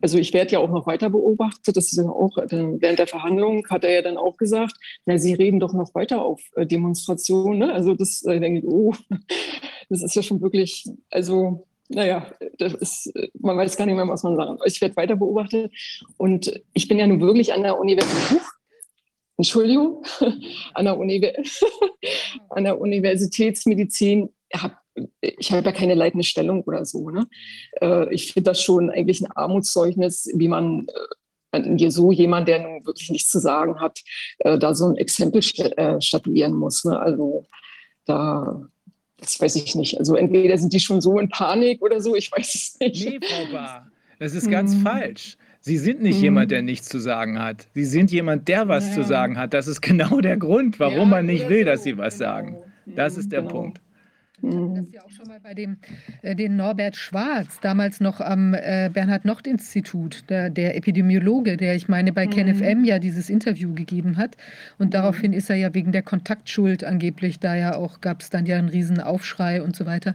also 0.00 0.16
ich 0.16 0.32
werde 0.32 0.52
ja 0.52 0.60
auch 0.60 0.70
noch 0.70 0.86
weiter 0.86 1.10
beobachtet. 1.10 1.76
Das 1.76 1.92
ist 1.92 1.98
ja 1.98 2.08
auch 2.08 2.34
während 2.38 2.98
der 2.98 3.06
Verhandlung 3.06 3.66
hat 3.68 3.84
er 3.84 3.92
ja 3.92 4.00
dann 4.00 4.16
auch 4.16 4.38
gesagt, 4.38 4.76
na, 5.04 5.18
Sie 5.18 5.34
reden 5.34 5.60
doch 5.60 5.74
noch 5.74 5.94
weiter 5.94 6.22
auf 6.22 6.40
äh, 6.56 6.64
Demonstrationen. 6.64 7.58
Ne? 7.58 7.74
Also 7.74 7.94
das 7.94 8.22
äh, 8.22 8.40
denke 8.40 8.60
ich, 8.60 8.64
oh, 8.64 8.94
das 9.90 10.02
ist 10.02 10.14
ja 10.14 10.22
schon 10.22 10.40
wirklich, 10.40 10.88
also 11.10 11.66
naja, 11.92 12.26
das 12.58 12.74
ist, 12.74 13.12
man 13.40 13.56
weiß 13.56 13.76
gar 13.76 13.84
nicht 13.84 13.96
mehr, 13.96 14.06
was 14.06 14.22
man 14.22 14.36
sagen. 14.36 14.58
Ich 14.64 14.80
werde 14.80 14.96
weiter 14.96 15.16
beobachtet 15.16 15.72
und 16.16 16.60
ich 16.72 16.86
bin 16.86 16.98
ja 16.98 17.06
nun 17.06 17.20
wirklich 17.20 17.52
an 17.52 17.62
der 17.62 17.78
Universität, 17.78 18.40
Entschuldigung, 19.36 20.04
an 20.74 20.84
der, 20.84 20.96
Univers 20.96 21.64
an 22.50 22.64
der 22.64 22.80
Universitätsmedizin, 22.80 24.30
habe 24.54 24.76
ich 25.20 25.52
habe 25.52 25.64
ja 25.64 25.72
keine 25.72 25.94
leitende 25.94 26.24
Stellung 26.24 26.62
oder 26.64 26.84
so. 26.84 27.10
Ne? 27.10 27.26
Äh, 27.80 28.12
ich 28.12 28.32
finde 28.32 28.50
das 28.50 28.62
schon 28.62 28.90
eigentlich 28.90 29.20
ein 29.20 29.30
Armutszeugnis, 29.32 30.28
wie 30.34 30.48
man 30.48 30.86
äh, 31.52 31.90
so 31.90 32.12
jemand, 32.12 32.48
der 32.48 32.60
nun 32.60 32.84
wirklich 32.84 33.10
nichts 33.10 33.30
zu 33.30 33.38
sagen 33.38 33.80
hat, 33.80 34.00
äh, 34.40 34.58
da 34.58 34.74
so 34.74 34.86
ein 34.86 34.96
Exempel 34.96 35.42
äh, 35.76 36.00
statuieren 36.00 36.54
muss. 36.54 36.84
Ne? 36.84 36.98
Also 36.98 37.46
da, 38.04 38.68
das 39.20 39.40
weiß 39.40 39.56
ich 39.56 39.74
nicht. 39.74 39.98
Also 39.98 40.16
entweder 40.16 40.56
sind 40.58 40.72
die 40.72 40.80
schon 40.80 41.00
so 41.00 41.18
in 41.18 41.28
Panik 41.28 41.82
oder 41.82 42.00
so, 42.00 42.16
ich 42.16 42.30
weiß 42.32 42.54
es 42.54 42.76
nicht. 42.80 43.04
Nee, 43.04 43.20
Frau 43.22 43.52
Bar, 43.52 43.90
das 44.18 44.34
ist 44.34 44.50
ganz 44.50 44.74
hm. 44.74 44.82
falsch. 44.82 45.36
Sie 45.62 45.76
sind 45.76 46.00
nicht 46.00 46.16
hm. 46.16 46.22
jemand, 46.22 46.50
der 46.50 46.62
nichts 46.62 46.88
zu 46.88 46.98
sagen 46.98 47.38
hat. 47.38 47.66
Sie 47.74 47.84
sind 47.84 48.10
jemand, 48.10 48.48
der 48.48 48.66
was 48.68 48.88
ja. 48.88 48.94
zu 48.94 49.04
sagen 49.04 49.38
hat. 49.38 49.52
Das 49.52 49.68
ist 49.68 49.80
genau 49.82 50.20
der 50.20 50.36
Grund, 50.36 50.80
warum 50.80 51.10
ja, 51.10 51.16
man 51.16 51.26
nicht 51.26 51.48
will, 51.48 51.64
dass 51.64 51.82
Sie 51.82 51.98
was 51.98 52.18
genau. 52.18 52.30
sagen. 52.30 52.56
Das 52.86 53.16
ist 53.16 53.30
der 53.30 53.42
genau. 53.42 53.54
Punkt. 53.54 53.80
Das 54.42 54.54
mhm. 54.54 54.88
ja 54.92 55.02
auch 55.04 55.10
schon 55.10 55.26
mal 55.28 55.40
bei 55.40 55.54
dem 55.54 55.76
äh, 56.22 56.34
den 56.34 56.56
Norbert 56.56 56.96
Schwarz, 56.96 57.60
damals 57.60 58.00
noch 58.00 58.20
am 58.20 58.54
äh, 58.54 58.90
Bernhard-Nocht-Institut, 58.92 60.24
der, 60.30 60.50
der, 60.50 60.76
Epidemiologe, 60.76 61.56
der 61.56 61.76
ich 61.76 61.88
meine 61.88 62.12
bei 62.12 62.26
mhm. 62.26 62.30
KenFM 62.30 62.84
ja 62.84 62.98
dieses 62.98 63.28
Interview 63.28 63.74
gegeben 63.74 64.16
hat. 64.16 64.36
Und 64.78 64.88
mhm. 64.88 64.90
daraufhin 64.92 65.32
ist 65.32 65.50
er 65.50 65.56
ja 65.56 65.74
wegen 65.74 65.92
der 65.92 66.02
Kontaktschuld 66.02 66.84
angeblich, 66.84 67.38
da 67.38 67.54
ja 67.54 67.76
auch 67.76 68.00
gab 68.00 68.22
es 68.22 68.30
dann 68.30 68.46
ja 68.46 68.56
einen 68.56 68.68
riesen 68.68 69.00
Aufschrei 69.00 69.62
und 69.62 69.76
so 69.76 69.86
weiter. 69.86 70.14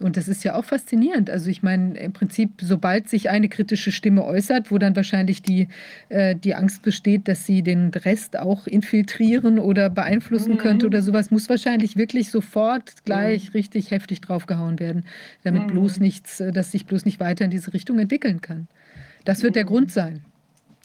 Und 0.00 0.16
das 0.16 0.28
ist 0.28 0.44
ja 0.44 0.54
auch 0.54 0.64
faszinierend. 0.64 1.28
Also 1.28 1.50
ich 1.50 1.62
meine, 1.62 1.98
im 1.98 2.12
Prinzip, 2.14 2.52
sobald 2.62 3.08
sich 3.10 3.28
eine 3.28 3.50
kritische 3.50 3.92
Stimme 3.92 4.24
äußert, 4.24 4.70
wo 4.70 4.78
dann 4.78 4.96
wahrscheinlich 4.96 5.42
die, 5.42 5.68
äh, 6.08 6.34
die 6.34 6.54
Angst 6.54 6.82
besteht, 6.82 7.28
dass 7.28 7.44
sie 7.44 7.62
den 7.62 7.90
Rest 7.90 8.38
auch 8.38 8.66
infiltrieren 8.66 9.58
oder 9.58 9.90
beeinflussen 9.90 10.54
mhm. 10.54 10.58
könnte 10.58 10.86
oder 10.86 11.02
sowas, 11.02 11.30
muss 11.30 11.50
wahrscheinlich 11.50 11.96
wirklich 11.96 12.30
sofort 12.30 13.04
gleich 13.04 13.48
mhm. 13.48 13.52
richtig 13.52 13.90
heftig 13.90 14.22
draufgehauen 14.22 14.80
werden, 14.80 15.04
damit 15.44 15.64
mhm. 15.64 15.72
bloß 15.72 16.00
nichts, 16.00 16.40
äh, 16.40 16.50
dass 16.50 16.72
sich 16.72 16.86
bloß 16.86 17.04
nicht 17.04 17.20
weiter 17.20 17.44
in 17.44 17.50
diese 17.50 17.74
Richtung 17.74 17.98
entwickeln 17.98 18.40
kann. 18.40 18.68
Das 19.26 19.42
wird 19.42 19.54
der 19.54 19.64
Grund 19.64 19.92
sein 19.92 20.24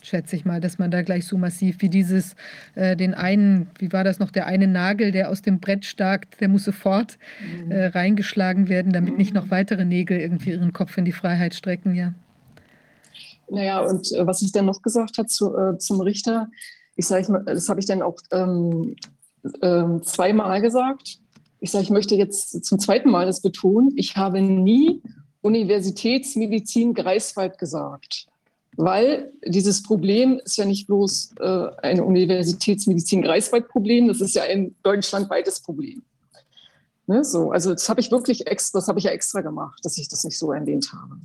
schätze 0.05 0.35
ich 0.35 0.45
mal, 0.45 0.61
dass 0.61 0.77
man 0.77 0.91
da 0.91 1.01
gleich 1.01 1.25
so 1.25 1.37
massiv 1.37 1.81
wie 1.81 1.89
dieses, 1.89 2.35
äh, 2.75 2.95
den 2.95 3.13
einen, 3.13 3.69
wie 3.79 3.91
war 3.91 4.03
das 4.03 4.19
noch, 4.19 4.31
der 4.31 4.45
eine 4.45 4.67
Nagel, 4.67 5.11
der 5.11 5.29
aus 5.29 5.41
dem 5.41 5.59
Brett 5.59 5.85
stark, 5.85 6.37
der 6.37 6.47
muss 6.47 6.63
sofort 6.63 7.17
mhm. 7.41 7.71
äh, 7.71 7.85
reingeschlagen 7.87 8.69
werden, 8.69 8.93
damit 8.93 9.17
nicht 9.17 9.33
noch 9.33 9.49
weitere 9.49 9.85
Nägel 9.85 10.19
irgendwie 10.19 10.51
ihren 10.51 10.73
Kopf 10.73 10.97
in 10.97 11.05
die 11.05 11.11
Freiheit 11.11 11.55
strecken, 11.55 11.95
ja. 11.95 12.13
Naja, 13.49 13.79
und 13.81 14.11
äh, 14.11 14.25
was 14.25 14.41
ich 14.41 14.51
dann 14.51 14.65
noch 14.65 14.81
gesagt 14.81 15.17
habe 15.17 15.27
zu, 15.27 15.55
äh, 15.55 15.77
zum 15.77 16.01
Richter, 16.01 16.49
ich 16.95 17.05
sage, 17.07 17.43
das 17.45 17.69
habe 17.69 17.79
ich 17.79 17.85
dann 17.85 18.01
auch 18.01 18.17
ähm, 18.31 18.95
ähm, 19.61 20.01
zweimal 20.03 20.61
gesagt. 20.61 21.19
Ich 21.59 21.71
sage, 21.71 21.83
ich 21.83 21.89
möchte 21.89 22.15
jetzt 22.15 22.63
zum 22.63 22.79
zweiten 22.79 23.09
Mal 23.09 23.25
das 23.25 23.41
betonen. 23.41 23.93
Ich 23.95 24.15
habe 24.15 24.41
nie 24.41 25.01
Universitätsmedizin 25.41 26.93
Greifswald 26.93 27.57
gesagt 27.57 28.27
weil 28.77 29.31
dieses 29.45 29.83
Problem 29.83 30.39
ist 30.43 30.57
ja 30.57 30.65
nicht 30.65 30.87
bloß 30.87 31.35
äh, 31.39 31.67
ein 31.81 32.01
Universitätsmedizin-Greifswald-Problem, 32.01 34.07
das 34.07 34.21
ist 34.21 34.33
ja 34.35 34.43
ein 34.43 34.75
deutschlandweites 34.83 35.61
Problem. 35.61 36.03
Ne, 37.07 37.23
so, 37.23 37.51
also 37.51 37.71
das 37.71 37.87
habe 37.87 38.01
ich 38.01 38.11
wirklich 38.11 38.47
extra, 38.47 38.79
das 38.79 38.87
habe 38.87 38.97
ich 38.97 39.05
ja 39.05 39.11
extra 39.11 39.41
gemacht, 39.41 39.79
dass 39.83 39.95
ich 39.97 40.09
das 40.09 40.23
nicht 40.23 40.39
so 40.39 40.51
erwähnt 40.51 40.91
habe. 40.91 41.19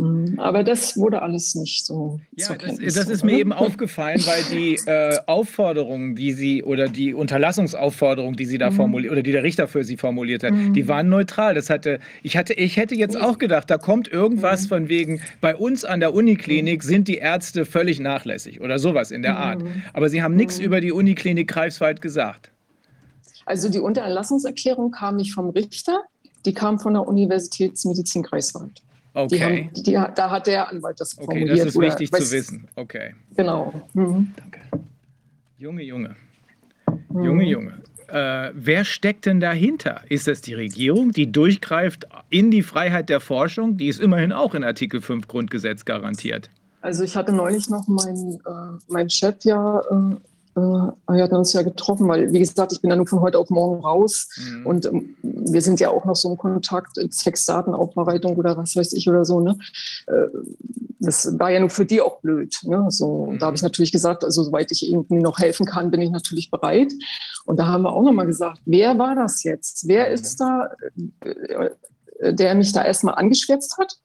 Mhm. 0.00 0.40
Aber 0.40 0.64
das 0.64 0.96
wurde 0.96 1.22
alles 1.22 1.54
nicht 1.54 1.84
so. 1.84 2.20
Ja, 2.36 2.54
das, 2.54 2.94
das, 2.94 3.08
ist 3.08 3.24
mir 3.24 3.38
eben 3.38 3.52
aufgefallen, 3.52 4.22
weil 4.26 4.42
die 4.50 4.74
äh, 4.86 5.18
Aufforderungen, 5.26 6.16
die 6.16 6.32
sie 6.32 6.62
oder 6.62 6.88
die 6.88 7.14
Unterlassungsaufforderungen, 7.14 8.36
die 8.36 8.46
sie 8.46 8.58
da 8.58 8.70
mhm. 8.70 8.76
formuliert 8.76 9.12
oder 9.12 9.22
die 9.22 9.32
der 9.32 9.42
Richter 9.42 9.68
für 9.68 9.84
sie 9.84 9.96
formuliert 9.96 10.42
hat, 10.42 10.52
mhm. 10.52 10.72
die 10.72 10.88
waren 10.88 11.08
neutral. 11.08 11.54
Das 11.54 11.70
hatte 11.70 12.00
ich 12.22 12.36
hatte 12.36 12.54
ich 12.54 12.76
hätte 12.76 12.94
jetzt 12.94 13.20
auch 13.20 13.38
gedacht, 13.38 13.70
da 13.70 13.78
kommt 13.78 14.08
irgendwas 14.08 14.64
mhm. 14.64 14.68
von 14.68 14.88
wegen 14.88 15.20
bei 15.40 15.54
uns 15.54 15.84
an 15.84 16.00
der 16.00 16.14
Uniklinik 16.14 16.82
sind 16.82 17.08
die 17.08 17.18
Ärzte 17.18 17.66
völlig 17.66 18.00
nachlässig 18.00 18.60
oder 18.60 18.78
sowas 18.78 19.10
in 19.10 19.22
der 19.22 19.36
Art. 19.36 19.62
Mhm. 19.62 19.82
Aber 19.92 20.08
sie 20.08 20.22
haben 20.22 20.36
nichts 20.36 20.58
mhm. 20.58 20.64
über 20.64 20.80
die 20.80 20.92
Uniklinik 20.92 21.48
Greifswald 21.48 22.00
gesagt. 22.00 22.50
Also 23.46 23.68
die 23.68 23.80
Unterlassungserklärung 23.80 24.92
kam 24.92 25.16
nicht 25.16 25.32
vom 25.32 25.50
Richter, 25.50 26.02
die 26.46 26.54
kam 26.54 26.78
von 26.78 26.94
der 26.94 27.06
Universitätsmedizin 27.06 28.22
Greifswald. 28.22 28.82
Okay. 29.12 29.70
Die, 29.76 29.82
die, 29.82 29.92
da 29.92 30.30
hat 30.30 30.46
der 30.46 30.68
Anwalt 30.68 31.00
das 31.00 31.14
formuliert. 31.14 31.50
Okay, 31.50 31.58
das 31.58 31.66
ist 31.66 31.80
wichtig 31.80 32.12
zu 32.12 32.30
wissen. 32.30 32.68
Okay. 32.76 33.14
Genau. 33.36 33.72
Mhm. 33.94 34.32
Danke. 34.36 34.60
Junge, 35.58 35.82
Junge. 35.82 36.16
Mhm. 37.10 37.24
Junge, 37.24 37.44
Junge. 37.44 37.82
Äh, 38.08 38.50
wer 38.54 38.84
steckt 38.84 39.26
denn 39.26 39.40
dahinter? 39.40 40.02
Ist 40.08 40.26
das 40.26 40.40
die 40.40 40.54
Regierung, 40.54 41.12
die 41.12 41.30
durchgreift 41.30 42.06
in 42.28 42.50
die 42.50 42.62
Freiheit 42.62 43.08
der 43.08 43.20
Forschung? 43.20 43.76
Die 43.76 43.88
ist 43.88 44.00
immerhin 44.00 44.32
auch 44.32 44.54
in 44.54 44.64
Artikel 44.64 45.00
5 45.00 45.28
Grundgesetz 45.28 45.84
garantiert. 45.84 46.50
Also 46.80 47.04
ich 47.04 47.16
hatte 47.16 47.32
neulich 47.32 47.68
noch 47.68 47.86
meinen 47.88 48.40
äh, 48.46 48.78
mein 48.88 49.10
Chef 49.10 49.36
ja 49.44 49.80
äh, 49.80 50.16
wir 50.60 51.22
hatten 51.22 51.36
uns 51.36 51.52
ja 51.52 51.62
getroffen, 51.62 52.08
weil, 52.08 52.32
wie 52.32 52.38
gesagt, 52.38 52.72
ich 52.72 52.80
bin 52.80 52.90
ja 52.90 52.96
nur 52.96 53.06
von 53.06 53.20
heute 53.20 53.38
auf 53.38 53.50
morgen 53.50 53.82
raus 53.82 54.28
mhm. 54.36 54.66
und 54.66 54.86
ähm, 54.86 55.16
wir 55.22 55.62
sind 55.62 55.80
ja 55.80 55.90
auch 55.90 56.04
noch 56.04 56.16
so 56.16 56.30
im 56.30 56.36
Kontakt, 56.36 56.94
Textdatenaufbereitung 56.94 58.36
oder 58.36 58.56
was 58.56 58.76
weiß 58.76 58.92
ich 58.92 59.08
oder 59.08 59.24
so. 59.24 59.40
Ne? 59.40 59.56
Äh, 60.06 60.26
das 61.00 61.38
war 61.38 61.50
ja 61.50 61.60
nur 61.60 61.70
für 61.70 61.86
die 61.86 62.00
auch 62.00 62.20
blöd. 62.20 62.56
Ne? 62.62 62.86
So, 62.90 63.26
mhm. 63.26 63.38
Da 63.38 63.46
habe 63.46 63.56
ich 63.56 63.62
natürlich 63.62 63.92
gesagt, 63.92 64.24
also 64.24 64.42
soweit 64.42 64.70
ich 64.70 64.88
irgendwie 64.88 65.20
noch 65.20 65.38
helfen 65.38 65.66
kann, 65.66 65.90
bin 65.90 66.02
ich 66.02 66.10
natürlich 66.10 66.50
bereit. 66.50 66.92
Und 67.46 67.58
da 67.58 67.66
haben 67.66 67.82
wir 67.82 67.92
auch 67.92 68.02
nochmal 68.02 68.26
gesagt, 68.26 68.60
wer 68.66 68.98
war 68.98 69.14
das 69.14 69.42
jetzt? 69.42 69.88
Wer 69.88 70.08
mhm. 70.08 70.14
ist 70.14 70.40
da, 70.40 70.70
äh, 71.20 72.34
der 72.34 72.54
mich 72.54 72.72
da 72.72 72.84
erstmal 72.84 73.14
angeschwärzt 73.14 73.78
hat? 73.78 73.96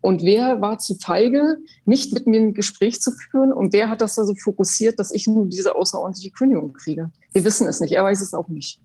Und 0.00 0.22
wer 0.22 0.60
war 0.60 0.78
zu 0.78 0.94
feige, 0.94 1.58
nicht 1.84 2.12
mit 2.12 2.26
mir 2.26 2.40
ein 2.40 2.54
Gespräch 2.54 3.00
zu 3.00 3.12
führen? 3.12 3.52
Und 3.52 3.72
wer 3.72 3.90
hat 3.90 4.00
das 4.00 4.18
also 4.18 4.34
fokussiert, 4.34 4.98
dass 4.98 5.10
ich 5.10 5.26
nun 5.26 5.50
diese 5.50 5.74
außerordentliche 5.74 6.30
Kündigung 6.30 6.72
kriege? 6.72 7.10
Wir 7.32 7.44
wissen 7.44 7.66
es 7.66 7.80
nicht. 7.80 7.92
Er 7.92 8.04
weiß 8.04 8.20
es 8.20 8.34
auch 8.34 8.48
nicht. 8.48 8.80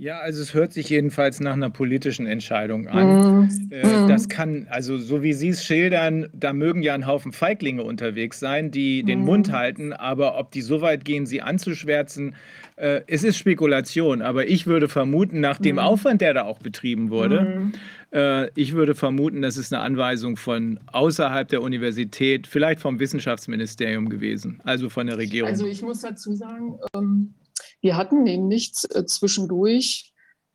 Ja, 0.00 0.18
also 0.20 0.40
es 0.40 0.54
hört 0.54 0.72
sich 0.72 0.88
jedenfalls 0.88 1.40
nach 1.40 1.52
einer 1.52 1.68
politischen 1.68 2.26
Entscheidung 2.26 2.88
an. 2.88 3.42
Mm. 3.42 3.48
Äh, 3.70 4.08
das 4.08 4.30
kann, 4.30 4.66
also 4.70 4.96
so 4.96 5.22
wie 5.22 5.34
Sie 5.34 5.50
es 5.50 5.62
schildern, 5.62 6.30
da 6.32 6.54
mögen 6.54 6.82
ja 6.82 6.94
ein 6.94 7.06
Haufen 7.06 7.32
Feiglinge 7.32 7.82
unterwegs 7.82 8.40
sein, 8.40 8.70
die 8.70 9.02
mm. 9.02 9.06
den 9.06 9.20
Mund 9.20 9.52
halten, 9.52 9.92
aber 9.92 10.38
ob 10.38 10.52
die 10.52 10.62
so 10.62 10.80
weit 10.80 11.04
gehen, 11.04 11.26
sie 11.26 11.42
anzuschwärzen, 11.42 12.34
äh, 12.76 13.02
es 13.08 13.24
ist 13.24 13.36
Spekulation. 13.36 14.22
Aber 14.22 14.48
ich 14.48 14.66
würde 14.66 14.88
vermuten, 14.88 15.40
nach 15.40 15.58
dem 15.58 15.76
mm. 15.76 15.80
Aufwand, 15.80 16.22
der 16.22 16.32
da 16.32 16.44
auch 16.44 16.60
betrieben 16.60 17.10
wurde, 17.10 17.42
mhm. 17.42 17.72
Ich 18.12 18.72
würde 18.72 18.96
vermuten, 18.96 19.40
das 19.40 19.56
ist 19.56 19.72
eine 19.72 19.82
Anweisung 19.82 20.36
von 20.36 20.80
außerhalb 20.86 21.46
der 21.46 21.62
Universität, 21.62 22.48
vielleicht 22.48 22.80
vom 22.80 22.98
Wissenschaftsministerium 22.98 24.08
gewesen, 24.08 24.60
also 24.64 24.88
von 24.88 25.06
der 25.06 25.16
Regierung. 25.16 25.48
Also 25.48 25.66
ich 25.66 25.80
muss 25.80 26.00
dazu 26.00 26.34
sagen, 26.34 26.78
ähm 26.94 27.34
wir 27.80 27.96
hatten 27.96 28.22
nämlich 28.22 28.72
äh, 28.94 29.04
zwischendurch 29.04 30.12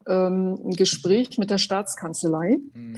ähm, 0.08 0.60
ein 0.64 0.76
Gespräch 0.76 1.38
mit 1.38 1.50
der 1.50 1.58
Staatskanzlei. 1.58 2.58
Mhm. 2.74 2.98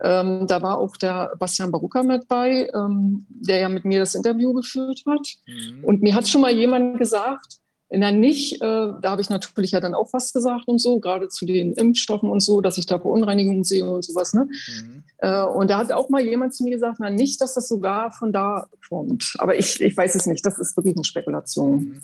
Ähm, 0.00 0.46
da 0.46 0.62
war 0.62 0.78
auch 0.78 0.96
der 0.96 1.32
Bastian 1.38 1.72
Barucker 1.72 2.04
mit 2.04 2.28
bei, 2.28 2.70
ähm, 2.74 3.26
der 3.28 3.58
ja 3.58 3.68
mit 3.68 3.84
mir 3.84 4.00
das 4.00 4.14
Interview 4.14 4.52
geführt 4.52 5.02
hat. 5.06 5.26
Mhm. 5.46 5.84
Und 5.84 6.02
mir 6.02 6.14
hat 6.14 6.28
schon 6.28 6.40
mal 6.40 6.52
jemand 6.52 6.98
gesagt, 6.98 7.58
na 7.90 8.12
nicht, 8.12 8.56
äh, 8.56 8.58
da 8.58 9.02
habe 9.04 9.22
ich 9.22 9.30
natürlich 9.30 9.70
ja 9.70 9.80
dann 9.80 9.94
auch 9.94 10.12
was 10.12 10.32
gesagt 10.32 10.68
und 10.68 10.78
so, 10.78 11.00
gerade 11.00 11.28
zu 11.28 11.46
den 11.46 11.72
Impfstoffen 11.72 12.28
und 12.28 12.40
so, 12.40 12.60
dass 12.60 12.76
ich 12.76 12.86
da 12.86 12.98
Verunreinigungen 12.98 13.64
sehe 13.64 13.88
und 13.88 14.04
sowas. 14.04 14.34
Ne? 14.34 14.44
Mhm. 14.44 15.04
Äh, 15.18 15.42
und 15.44 15.70
da 15.70 15.78
hat 15.78 15.92
auch 15.92 16.10
mal 16.10 16.22
jemand 16.22 16.54
zu 16.54 16.64
mir 16.64 16.72
gesagt, 16.72 16.98
na 17.00 17.08
nicht, 17.08 17.40
dass 17.40 17.54
das 17.54 17.68
sogar 17.68 18.12
von 18.12 18.32
da 18.32 18.66
kommt. 18.88 19.34
Aber 19.38 19.56
ich, 19.56 19.80
ich 19.80 19.96
weiß 19.96 20.14
es 20.14 20.26
nicht, 20.26 20.44
das 20.44 20.58
ist 20.58 20.76
wirklich 20.76 20.96
eine 20.96 21.04
Spekulation. 21.04 22.02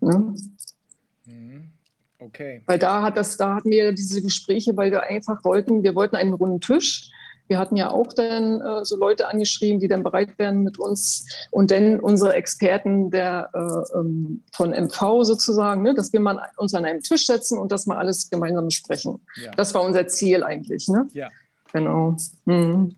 Mhm. 0.00 0.08
Ne? 0.08 0.34
Okay. 2.26 2.62
Weil 2.66 2.78
da 2.78 3.02
hat 3.02 3.16
das, 3.16 3.36
da 3.36 3.56
hatten 3.56 3.70
wir 3.70 3.92
diese 3.92 4.22
Gespräche, 4.22 4.76
weil 4.76 4.90
wir 4.90 5.04
einfach 5.04 5.44
wollten, 5.44 5.82
wir 5.82 5.94
wollten 5.94 6.16
einen 6.16 6.34
runden 6.34 6.60
Tisch. 6.60 7.10
Wir 7.48 7.58
hatten 7.58 7.76
ja 7.76 7.90
auch 7.90 8.12
dann 8.12 8.60
äh, 8.60 8.84
so 8.84 8.96
Leute 8.96 9.28
angeschrieben, 9.28 9.80
die 9.80 9.88
dann 9.88 10.02
bereit 10.02 10.38
wären 10.38 10.62
mit 10.62 10.78
uns 10.78 11.26
und 11.50 11.70
dann 11.70 12.00
unsere 12.00 12.34
Experten 12.34 13.10
der 13.10 13.50
äh, 13.54 13.98
ähm, 13.98 14.42
von 14.52 14.70
MV 14.70 15.24
sozusagen, 15.24 15.82
ne, 15.82 15.94
dass 15.94 16.12
wir 16.12 16.20
mal 16.20 16.40
uns 16.56 16.74
an 16.74 16.84
einen 16.84 17.02
Tisch 17.02 17.26
setzen 17.26 17.58
und 17.58 17.72
das 17.72 17.86
mal 17.86 17.98
alles 17.98 18.30
gemeinsam 18.30 18.66
besprechen. 18.66 19.20
Ja. 19.36 19.52
Das 19.52 19.74
war 19.74 19.82
unser 19.82 20.06
Ziel 20.08 20.42
eigentlich. 20.42 20.88
Ne? 20.88 21.08
Ja. 21.12 21.30
Genau. 21.72 22.16
Mhm. 22.44 22.96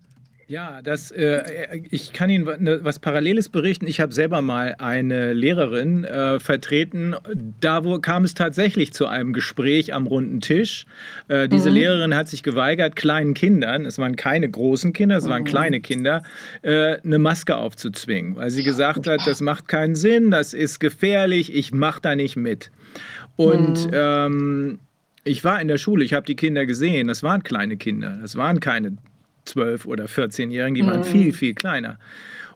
Ja, 0.50 0.80
das, 0.80 1.10
äh, 1.10 1.82
ich 1.90 2.14
kann 2.14 2.30
Ihnen 2.30 2.46
ne, 2.64 2.80
was 2.82 2.98
Paralleles 2.98 3.50
berichten. 3.50 3.86
Ich 3.86 4.00
habe 4.00 4.14
selber 4.14 4.40
mal 4.40 4.76
eine 4.78 5.34
Lehrerin 5.34 6.04
äh, 6.04 6.40
vertreten. 6.40 7.14
Da 7.60 7.84
wo, 7.84 7.98
kam 7.98 8.24
es 8.24 8.32
tatsächlich 8.32 8.94
zu 8.94 9.06
einem 9.06 9.34
Gespräch 9.34 9.92
am 9.92 10.06
runden 10.06 10.40
Tisch. 10.40 10.86
Äh, 11.28 11.50
diese 11.50 11.68
mhm. 11.68 11.76
Lehrerin 11.76 12.14
hat 12.14 12.28
sich 12.28 12.42
geweigert, 12.42 12.96
kleinen 12.96 13.34
Kindern, 13.34 13.84
es 13.84 13.98
waren 13.98 14.16
keine 14.16 14.48
großen 14.48 14.94
Kinder, 14.94 15.18
es 15.18 15.28
waren 15.28 15.42
mhm. 15.42 15.48
kleine 15.48 15.80
Kinder, 15.82 16.22
äh, 16.62 16.96
eine 17.04 17.18
Maske 17.18 17.54
aufzuzwingen, 17.54 18.36
weil 18.36 18.48
sie 18.48 18.62
gesagt 18.62 19.06
hat, 19.06 19.26
das 19.26 19.42
macht 19.42 19.68
keinen 19.68 19.96
Sinn, 19.96 20.30
das 20.30 20.54
ist 20.54 20.78
gefährlich, 20.78 21.54
ich 21.54 21.74
mache 21.74 22.00
da 22.00 22.16
nicht 22.16 22.36
mit. 22.36 22.70
Und 23.36 23.84
mhm. 23.84 23.90
ähm, 23.92 24.78
Ich 25.24 25.44
war 25.44 25.60
in 25.60 25.68
der 25.68 25.76
Schule, 25.76 26.04
ich 26.04 26.14
habe 26.14 26.24
die 26.24 26.36
Kinder 26.36 26.64
gesehen. 26.64 27.08
Das 27.08 27.22
waren 27.22 27.42
kleine 27.42 27.76
Kinder. 27.76 28.18
Das 28.22 28.36
waren 28.36 28.60
keine 28.60 28.96
12- 29.48 29.86
oder 29.86 30.06
14-Jährigen, 30.06 30.74
die 30.74 30.86
waren 30.86 31.00
Mhm. 31.00 31.04
viel, 31.04 31.32
viel 31.32 31.54
kleiner. 31.54 31.98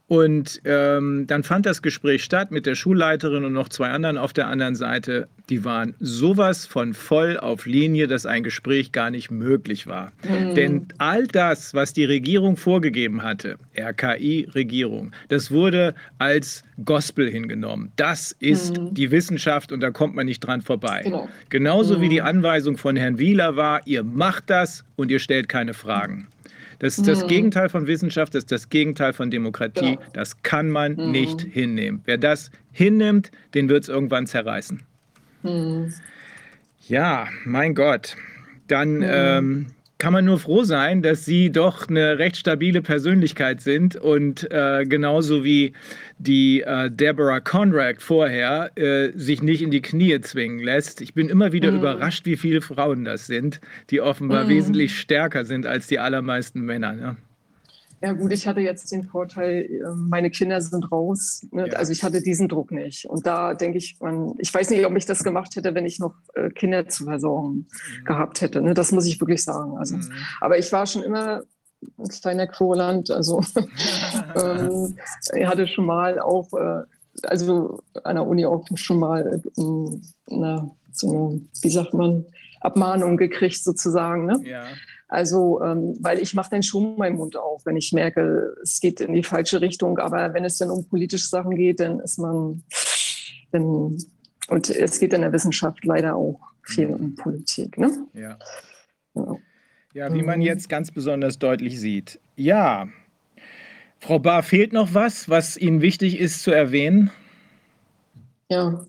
Und 0.08 0.60
ähm, 0.66 1.26
dann 1.26 1.42
fand 1.42 1.64
das 1.64 1.80
Gespräch 1.80 2.22
statt 2.22 2.50
mit 2.50 2.66
der 2.66 2.74
Schulleiterin 2.74 3.44
und 3.46 3.54
noch 3.54 3.70
zwei 3.70 3.88
anderen 3.88 4.18
auf 4.18 4.34
der 4.34 4.46
anderen 4.48 4.74
Seite. 4.74 5.26
Die 5.48 5.64
waren 5.64 5.94
sowas 6.00 6.66
von 6.66 6.92
voll 6.92 7.38
auf 7.38 7.64
Linie, 7.64 8.08
dass 8.08 8.26
ein 8.26 8.42
Gespräch 8.42 8.92
gar 8.92 9.10
nicht 9.10 9.30
möglich 9.30 9.86
war. 9.86 10.12
Mhm. 10.28 10.54
Denn 10.54 10.86
all 10.98 11.26
das, 11.28 11.72
was 11.72 11.94
die 11.94 12.04
Regierung 12.04 12.58
vorgegeben 12.58 13.22
hatte, 13.22 13.56
RKI-Regierung, 13.78 15.12
das 15.28 15.50
wurde 15.50 15.94
als 16.18 16.62
Gospel 16.84 17.30
hingenommen. 17.30 17.92
Das 17.96 18.32
ist 18.38 18.78
Mhm. 18.78 18.94
die 18.94 19.10
Wissenschaft 19.10 19.72
und 19.72 19.80
da 19.80 19.90
kommt 19.90 20.14
man 20.14 20.26
nicht 20.26 20.40
dran 20.40 20.62
vorbei. 20.62 21.02
Genau. 21.04 21.28
Genauso 21.48 22.00
wie 22.00 22.06
Mhm. 22.06 22.10
die 22.10 22.22
Anweisung 22.22 22.76
von 22.76 22.96
Herrn 22.96 23.18
Wieler 23.18 23.56
war, 23.56 23.80
ihr 23.86 24.02
macht 24.04 24.50
das 24.50 24.84
und 24.96 25.10
ihr 25.10 25.20
stellt 25.20 25.48
keine 25.48 25.74
Fragen. 25.74 26.28
Das 26.82 26.98
ist 26.98 27.06
das 27.06 27.22
Mhm. 27.22 27.28
Gegenteil 27.28 27.68
von 27.68 27.86
Wissenschaft, 27.86 28.34
das 28.34 28.40
ist 28.40 28.52
das 28.52 28.68
Gegenteil 28.68 29.12
von 29.12 29.30
Demokratie. 29.30 29.96
Genau. 29.96 30.02
Das 30.14 30.42
kann 30.42 30.68
man 30.68 30.96
Mhm. 30.96 31.10
nicht 31.12 31.40
hinnehmen. 31.40 32.02
Wer 32.04 32.18
das 32.18 32.50
hinnimmt, 32.72 33.30
den 33.54 33.68
wird 33.68 33.84
es 33.84 33.88
irgendwann 33.88 34.26
zerreißen. 34.26 34.82
Mhm. 35.44 35.94
Ja, 36.88 37.28
mein 37.44 37.74
Gott. 37.76 38.16
Dann 38.66 39.00
ähm, 39.06 39.66
kann 39.98 40.12
man 40.12 40.24
nur 40.24 40.40
froh 40.40 40.64
sein, 40.64 41.02
dass 41.02 41.24
Sie 41.24 41.50
doch 41.50 41.88
eine 41.88 42.18
recht 42.18 42.36
stabile 42.36 42.82
Persönlichkeit 42.82 43.60
sind 43.60 43.94
und 43.94 44.50
äh, 44.50 44.84
genauso 44.84 45.44
wie 45.44 45.74
die 46.22 46.60
äh, 46.62 46.90
Deborah 46.90 47.40
Conrad 47.40 48.00
vorher 48.00 48.70
äh, 48.76 49.10
sich 49.16 49.42
nicht 49.42 49.60
in 49.62 49.70
die 49.70 49.82
Knie 49.82 50.20
zwingen 50.20 50.60
lässt. 50.60 51.00
Ich 51.00 51.14
bin 51.14 51.28
immer 51.28 51.52
wieder 51.52 51.70
Mhm. 51.72 51.78
überrascht, 51.78 52.26
wie 52.26 52.36
viele 52.36 52.60
Frauen 52.62 53.04
das 53.04 53.26
sind, 53.26 53.60
die 53.90 54.00
offenbar 54.00 54.44
Mhm. 54.44 54.48
wesentlich 54.50 54.98
stärker 54.98 55.44
sind 55.44 55.66
als 55.66 55.88
die 55.88 55.98
allermeisten 55.98 56.60
Männer. 56.60 56.92
Ne? 56.92 57.16
Ja 58.04 58.12
gut, 58.14 58.32
ich 58.32 58.48
hatte 58.48 58.60
jetzt 58.60 58.90
den 58.90 59.04
Vorteil, 59.04 59.62
äh, 59.64 59.94
meine 59.96 60.28
Kinder 60.30 60.60
sind 60.60 60.90
raus. 60.90 61.46
Ne? 61.52 61.68
Ja. 61.68 61.74
Also 61.74 61.92
ich 61.92 62.02
hatte 62.02 62.20
diesen 62.20 62.48
Druck 62.48 62.72
nicht. 62.72 63.04
Und 63.06 63.24
da 63.26 63.54
denke 63.54 63.78
ich, 63.78 63.96
man, 64.00 64.34
ich 64.38 64.52
weiß 64.52 64.70
nicht, 64.70 64.84
ob 64.84 64.96
ich 64.96 65.06
das 65.06 65.22
gemacht 65.22 65.54
hätte, 65.54 65.72
wenn 65.74 65.86
ich 65.86 66.00
noch 66.00 66.14
äh, 66.34 66.50
Kinder 66.50 66.86
zu 66.88 67.04
versorgen 67.04 67.66
gehabt 68.04 68.40
hätte. 68.40 68.60
Ne? 68.60 68.74
Das 68.74 68.90
muss 68.90 69.06
ich 69.06 69.20
wirklich 69.20 69.42
sagen. 69.44 69.76
Also, 69.78 69.96
Mhm. 69.96 70.10
aber 70.40 70.58
ich 70.58 70.72
war 70.72 70.86
schon 70.86 71.02
immer 71.04 71.42
ein 71.98 72.08
kleiner 72.08 72.46
Quoland. 72.46 73.10
Also 73.10 73.42
ähm, 74.36 74.96
ich 75.34 75.46
hatte 75.46 75.66
schon 75.66 75.86
mal 75.86 76.18
auch, 76.20 76.52
äh, 76.54 76.82
also 77.24 77.80
an 78.04 78.16
der 78.16 78.26
Uni 78.26 78.46
auch 78.46 78.66
schon 78.74 78.98
mal 78.98 79.40
äh, 79.56 80.00
na, 80.28 80.70
so 80.92 81.10
eine, 81.10 81.40
wie 81.62 81.70
sagt 81.70 81.94
man, 81.94 82.26
Abmahnung 82.60 83.16
gekriegt 83.16 83.62
sozusagen. 83.62 84.26
Ne? 84.26 84.40
Ja. 84.44 84.64
Also, 85.08 85.60
ähm, 85.62 85.96
weil 86.00 86.20
ich 86.20 86.34
mache 86.34 86.50
dann 86.50 86.62
schon 86.62 86.96
meinen 86.96 87.16
Mund 87.16 87.36
auf, 87.36 87.66
wenn 87.66 87.76
ich 87.76 87.92
merke, 87.92 88.56
es 88.62 88.80
geht 88.80 89.00
in 89.00 89.12
die 89.12 89.22
falsche 89.22 89.60
Richtung. 89.60 89.98
Aber 89.98 90.32
wenn 90.32 90.44
es 90.44 90.58
dann 90.58 90.70
um 90.70 90.88
politische 90.88 91.28
Sachen 91.28 91.54
geht, 91.54 91.80
dann 91.80 92.00
ist 92.00 92.18
man, 92.18 92.62
dann, 93.50 93.98
und 94.48 94.70
es 94.70 94.98
geht 94.98 95.12
in 95.12 95.20
der 95.20 95.32
Wissenschaft 95.32 95.84
leider 95.84 96.16
auch 96.16 96.40
viel 96.62 96.88
um 96.88 97.14
Politik. 97.14 97.76
Ne? 97.76 98.06
Ja. 98.14 98.38
Ja. 99.14 99.36
Ja, 99.94 100.12
wie 100.14 100.22
man 100.22 100.38
Mhm. 100.38 100.46
jetzt 100.46 100.68
ganz 100.68 100.90
besonders 100.90 101.38
deutlich 101.38 101.78
sieht. 101.78 102.18
Ja. 102.36 102.88
Frau 103.98 104.18
Bahr, 104.18 104.42
fehlt 104.42 104.72
noch 104.72 104.94
was, 104.94 105.28
was 105.28 105.56
Ihnen 105.56 105.80
wichtig 105.80 106.18
ist 106.18 106.42
zu 106.42 106.50
erwähnen? 106.50 107.10
ja, 108.48 108.84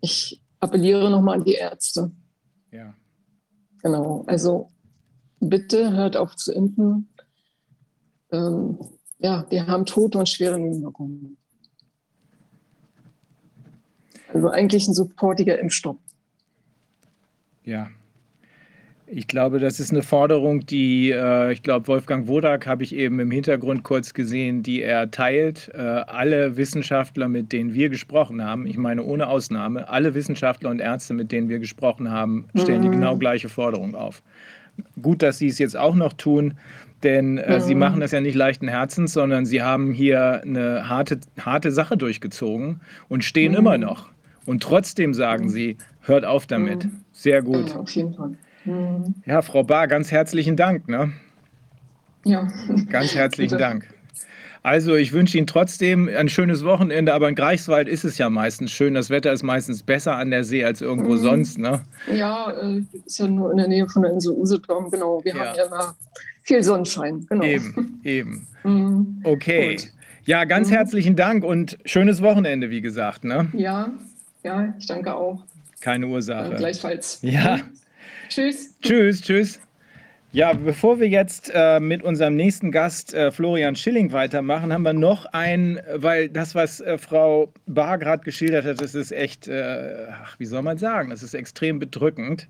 ich 0.00 0.40
appelliere 0.60 1.08
nochmal 1.10 1.38
an 1.38 1.44
die 1.44 1.54
Ärzte. 1.54 2.10
Ja. 2.72 2.94
Genau. 3.82 4.24
Also 4.26 4.70
bitte 5.40 5.92
hört 5.92 6.16
auf 6.16 6.34
zu 6.36 6.52
impfen. 6.52 7.08
Ähm, 8.32 8.78
ja, 9.18 9.46
wir 9.50 9.66
haben 9.66 9.86
tote 9.86 10.18
und 10.18 10.28
schwere 10.28 10.58
Nebenwirkungen. 10.58 11.36
Also 14.32 14.48
eigentlich 14.48 14.88
ein 14.88 14.94
sofortiger 14.94 15.58
Impfstoff. 15.58 15.96
Ja. 17.62 17.90
Ich 19.06 19.28
glaube, 19.28 19.58
das 19.58 19.80
ist 19.80 19.90
eine 19.92 20.02
Forderung, 20.02 20.64
die, 20.64 21.10
äh, 21.10 21.52
ich 21.52 21.62
glaube, 21.62 21.88
Wolfgang 21.88 22.26
Wodak 22.26 22.66
habe 22.66 22.82
ich 22.82 22.94
eben 22.94 23.20
im 23.20 23.30
Hintergrund 23.30 23.82
kurz 23.82 24.14
gesehen, 24.14 24.62
die 24.62 24.80
er 24.82 25.10
teilt. 25.10 25.70
Äh, 25.74 25.78
alle 25.78 26.56
Wissenschaftler, 26.56 27.28
mit 27.28 27.52
denen 27.52 27.74
wir 27.74 27.90
gesprochen 27.90 28.42
haben, 28.42 28.66
ich 28.66 28.78
meine 28.78 29.02
ohne 29.02 29.28
Ausnahme, 29.28 29.88
alle 29.90 30.14
Wissenschaftler 30.14 30.70
und 30.70 30.80
Ärzte, 30.80 31.12
mit 31.12 31.32
denen 31.32 31.50
wir 31.50 31.58
gesprochen 31.58 32.10
haben, 32.10 32.46
stellen 32.54 32.80
die 32.80 32.88
Mhm. 32.88 32.92
genau 32.92 33.16
gleiche 33.18 33.50
Forderung 33.50 33.94
auf. 33.94 34.22
Gut, 35.00 35.22
dass 35.22 35.36
Sie 35.38 35.48
es 35.48 35.58
jetzt 35.58 35.76
auch 35.76 35.94
noch 35.94 36.14
tun, 36.14 36.54
denn 37.02 37.36
äh, 37.36 37.60
Sie 37.60 37.74
Mhm. 37.74 37.80
machen 37.80 38.00
das 38.00 38.10
ja 38.12 38.22
nicht 38.22 38.34
leichten 38.34 38.68
Herzens, 38.68 39.12
sondern 39.12 39.44
Sie 39.44 39.62
haben 39.62 39.92
hier 39.92 40.40
eine 40.42 40.88
harte, 40.88 41.20
harte 41.38 41.72
Sache 41.72 41.98
durchgezogen 41.98 42.80
und 43.08 43.22
stehen 43.22 43.52
Mhm. 43.52 43.58
immer 43.58 43.76
noch. 43.78 44.08
Und 44.46 44.62
trotzdem 44.62 45.12
sagen 45.12 45.50
Sie, 45.50 45.76
hört 46.00 46.24
auf 46.24 46.46
damit. 46.46 46.86
Mhm. 46.86 47.00
Sehr 47.12 47.42
gut. 47.42 47.68
Ja, 47.70 47.76
auf 47.80 47.90
jeden 47.90 48.14
Fall. 48.14 48.36
Mhm. 48.64 49.14
Ja, 49.26 49.42
Frau 49.42 49.62
Bahr, 49.62 49.88
ganz 49.88 50.10
herzlichen 50.10 50.56
Dank. 50.56 50.88
Ne? 50.88 51.12
Ja. 52.24 52.48
Ganz 52.90 53.14
herzlichen. 53.14 53.58
Dank. 53.58 53.86
Also, 54.62 54.94
ich 54.94 55.12
wünsche 55.12 55.36
Ihnen 55.36 55.46
trotzdem 55.46 56.08
ein 56.08 56.30
schönes 56.30 56.64
Wochenende, 56.64 57.12
aber 57.12 57.28
in 57.28 57.34
Greifswald 57.34 57.86
ist 57.86 58.02
es 58.04 58.16
ja 58.16 58.30
meistens 58.30 58.72
schön. 58.72 58.94
Das 58.94 59.10
Wetter 59.10 59.30
ist 59.30 59.42
meistens 59.42 59.82
besser 59.82 60.16
an 60.16 60.30
der 60.30 60.42
See 60.42 60.64
als 60.64 60.80
irgendwo 60.80 61.12
Mhm. 61.12 61.18
sonst. 61.18 61.58
Ne? 61.58 61.82
Ja, 62.10 62.50
äh, 62.50 62.82
ist 63.04 63.18
ja 63.18 63.26
nur 63.26 63.50
in 63.50 63.58
der 63.58 63.68
Nähe 63.68 63.86
von 63.86 64.00
der 64.02 64.12
Insel 64.12 64.32
Usedom, 64.32 64.90
genau. 64.90 65.22
Wir 65.22 65.34
Ja. 65.34 65.44
haben 65.48 65.56
ja 65.58 65.64
immer 65.66 65.94
viel 66.44 66.62
Sonnenschein, 66.62 67.26
genau. 67.28 67.44
Eben, 67.44 68.00
eben. 68.04 68.46
Mhm. 68.64 69.20
Okay. 69.24 69.76
Gut. 69.76 69.88
Ja, 70.24 70.44
ganz 70.44 70.70
Mhm. 70.70 70.74
herzlichen 70.76 71.16
Dank 71.16 71.44
und 71.44 71.76
schönes 71.84 72.22
Wochenende, 72.22 72.70
wie 72.70 72.80
gesagt. 72.80 73.24
Ne? 73.24 73.48
Ja, 73.52 73.90
ja, 74.42 74.72
ich 74.78 74.86
danke 74.86 75.14
auch. 75.14 75.44
Keine 75.82 76.06
Ursache. 76.06 76.54
gleichfalls. 76.56 77.18
Ja. 77.20 77.58
Tschüss. 78.28 78.74
Tschüss, 78.80 79.20
tschüss. 79.20 79.60
Ja, 80.34 80.52
bevor 80.52 80.98
wir 80.98 81.08
jetzt 81.08 81.52
äh, 81.54 81.78
mit 81.78 82.02
unserem 82.02 82.34
nächsten 82.34 82.72
Gast 82.72 83.14
äh, 83.14 83.30
Florian 83.30 83.76
Schilling 83.76 84.10
weitermachen, 84.10 84.72
haben 84.72 84.82
wir 84.82 84.92
noch 84.92 85.26
ein, 85.26 85.80
weil 85.94 86.28
das, 86.28 86.56
was 86.56 86.80
äh, 86.80 86.98
Frau 86.98 87.52
Bar 87.66 87.98
gerade 87.98 88.24
geschildert 88.24 88.64
hat, 88.64 88.80
das 88.80 88.96
ist 88.96 89.12
echt, 89.12 89.46
äh, 89.46 90.08
ach, 90.10 90.34
wie 90.40 90.46
soll 90.46 90.62
man 90.62 90.76
sagen, 90.76 91.10
das 91.10 91.22
ist 91.22 91.34
extrem 91.34 91.78
bedrückend. 91.78 92.48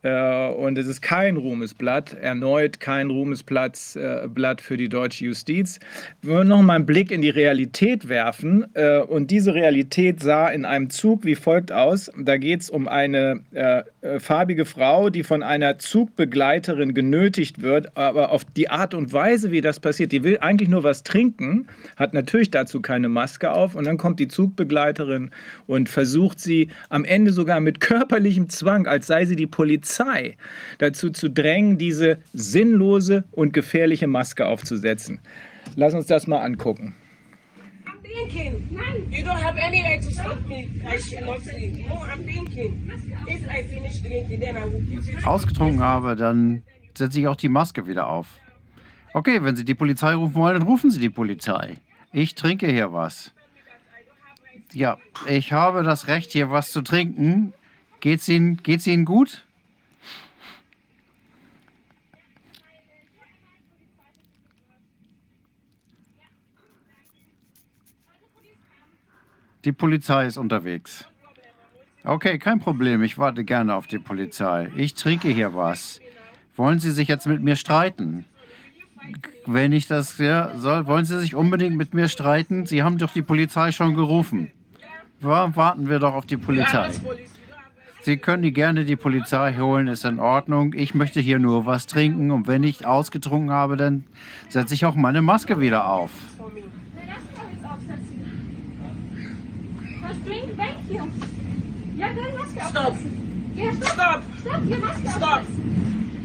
Äh, 0.00 0.48
und 0.52 0.78
es 0.78 0.86
ist 0.86 1.02
kein 1.02 1.36
Ruhmesblatt, 1.36 2.14
erneut 2.14 2.80
kein 2.80 3.10
Ruhmesblatt 3.10 3.78
äh, 3.94 4.56
für 4.62 4.78
die 4.78 4.88
deutsche 4.88 5.26
Justiz. 5.26 5.80
Wir 6.22 6.36
wollen 6.36 6.48
noch 6.48 6.62
mal 6.62 6.76
einen 6.76 6.86
Blick 6.86 7.10
in 7.10 7.20
die 7.20 7.28
Realität 7.28 8.08
werfen. 8.08 8.64
Und 9.08 9.30
diese 9.30 9.52
Realität 9.52 10.22
sah 10.22 10.48
in 10.48 10.64
einem 10.64 10.88
Zug 10.88 11.26
wie 11.26 11.34
folgt 11.34 11.72
aus. 11.72 12.10
Da 12.18 12.38
geht 12.38 12.62
es 12.62 12.70
um 12.70 12.88
eine 12.88 13.42
äh, 14.02 14.18
farbige 14.18 14.64
Frau, 14.64 15.10
die 15.10 15.22
von 15.22 15.44
einer 15.44 15.78
Zugbegleiterin 15.78 16.92
genötigt 16.92 17.62
wird, 17.62 17.96
aber 17.96 18.32
auf 18.32 18.44
die 18.44 18.68
Art 18.68 18.94
und 18.94 19.12
Weise, 19.12 19.52
wie 19.52 19.60
das 19.60 19.78
passiert, 19.78 20.10
die 20.10 20.24
will 20.24 20.38
eigentlich 20.40 20.68
nur 20.68 20.82
was 20.82 21.04
trinken, 21.04 21.68
hat 21.94 22.12
natürlich 22.12 22.50
dazu 22.50 22.82
keine 22.82 23.08
Maske 23.08 23.52
auf 23.52 23.76
und 23.76 23.84
dann 23.84 23.98
kommt 23.98 24.18
die 24.18 24.26
Zugbegleiterin 24.26 25.30
und 25.68 25.88
versucht 25.88 26.40
sie 26.40 26.68
am 26.88 27.04
Ende 27.04 27.32
sogar 27.32 27.60
mit 27.60 27.78
körperlichem 27.78 28.48
Zwang, 28.48 28.88
als 28.88 29.06
sei 29.06 29.24
sie 29.24 29.36
die 29.36 29.46
Polizei, 29.46 30.36
dazu 30.78 31.10
zu 31.10 31.30
drängen, 31.30 31.78
diese 31.78 32.18
sinnlose 32.32 33.22
und 33.30 33.52
gefährliche 33.52 34.08
Maske 34.08 34.46
aufzusetzen. 34.46 35.20
Lass 35.76 35.94
uns 35.94 36.06
das 36.06 36.26
mal 36.26 36.40
angucken. 36.40 36.96
I'm 38.04 38.28
thinking. 38.28 38.68
You 39.10 39.24
don't 39.24 39.38
have 39.40 39.56
any 39.56 39.82
right 39.82 40.02
to 40.02 40.10
stop 40.12 40.44
me. 40.46 40.80
I 40.86 40.98
should 40.98 41.24
not 41.24 41.40
sleep. 41.42 41.86
No, 41.88 41.96
I'm 42.02 42.24
thinking. 42.24 42.90
If 43.26 43.48
I 43.48 43.62
finish 43.62 44.00
drinking, 44.00 44.40
then 44.40 44.56
I 44.56 44.64
will 44.64 44.80
put 44.80 45.08
it. 45.08 45.26
ausgetrunken 45.26 45.80
habe, 45.80 46.16
dann 46.16 46.62
setze 46.96 47.20
ich 47.20 47.28
auch 47.28 47.36
die 47.36 47.48
Maske 47.48 47.86
wieder 47.86 48.08
auf. 48.08 48.26
Okay, 49.14 49.42
wenn 49.42 49.56
Sie 49.56 49.64
die 49.64 49.74
Polizei 49.74 50.14
rufen 50.14 50.34
wollen, 50.34 50.58
dann 50.58 50.68
rufen 50.68 50.90
Sie 50.90 51.00
die 51.00 51.10
Polizei. 51.10 51.76
Ich 52.12 52.34
trinke 52.34 52.66
hier 52.70 52.92
was. 52.92 53.32
Ja, 54.72 54.98
ich 55.26 55.52
habe 55.52 55.82
das 55.82 56.08
Recht, 56.08 56.32
hier 56.32 56.50
was 56.50 56.72
zu 56.72 56.82
trinken. 56.82 57.52
Geht's 58.00 58.28
Ihnen, 58.28 58.56
geht's 58.62 58.86
Ihnen 58.86 59.04
gut? 59.04 59.44
Die 69.64 69.72
Polizei 69.72 70.26
ist 70.26 70.38
unterwegs. 70.38 71.06
Okay, 72.04 72.38
kein 72.38 72.58
Problem. 72.58 73.02
Ich 73.04 73.16
warte 73.16 73.44
gerne 73.44 73.76
auf 73.76 73.86
die 73.86 74.00
Polizei. 74.00 74.68
Ich 74.76 74.94
trinke 74.94 75.28
hier 75.28 75.54
was. 75.54 76.00
Wollen 76.56 76.80
Sie 76.80 76.90
sich 76.90 77.06
jetzt 77.06 77.28
mit 77.28 77.42
mir 77.42 77.54
streiten? 77.54 78.24
Wenn 79.46 79.72
ich 79.72 79.86
das 79.86 80.18
ja, 80.18 80.50
soll, 80.56 80.86
wollen 80.86 81.04
Sie 81.04 81.18
sich 81.20 81.36
unbedingt 81.36 81.76
mit 81.76 81.94
mir 81.94 82.08
streiten? 82.08 82.66
Sie 82.66 82.82
haben 82.82 82.98
doch 82.98 83.12
die 83.12 83.22
Polizei 83.22 83.70
schon 83.70 83.94
gerufen. 83.94 84.50
Warum 85.20 85.54
warten 85.54 85.88
wir 85.88 86.00
doch 86.00 86.14
auf 86.14 86.26
die 86.26 86.36
Polizei? 86.36 86.90
Sie 88.02 88.16
können 88.16 88.42
die 88.42 88.52
gerne 88.52 88.84
die 88.84 88.96
Polizei 88.96 89.54
holen, 89.56 89.86
ist 89.86 90.04
in 90.04 90.18
Ordnung. 90.18 90.74
Ich 90.74 90.92
möchte 90.94 91.20
hier 91.20 91.38
nur 91.38 91.66
was 91.66 91.86
trinken 91.86 92.32
und 92.32 92.48
wenn 92.48 92.64
ich 92.64 92.84
ausgetrunken 92.84 93.52
habe, 93.52 93.76
dann 93.76 94.04
setze 94.48 94.74
ich 94.74 94.84
auch 94.84 94.96
meine 94.96 95.22
Maske 95.22 95.60
wieder 95.60 95.88
auf. 95.88 96.10
Was 100.02 100.24
trinken? 100.24 100.58
Weg 100.58 100.81
hier. 100.92 101.08
Ja, 101.96 102.08
dann 102.08 102.36
Maske 102.38 102.60
Stop. 102.70 102.96
Ja, 103.54 103.72
stopp. 103.72 104.22
Stop. 104.40 104.80
Maske 104.80 105.08
Stop. 105.16 105.42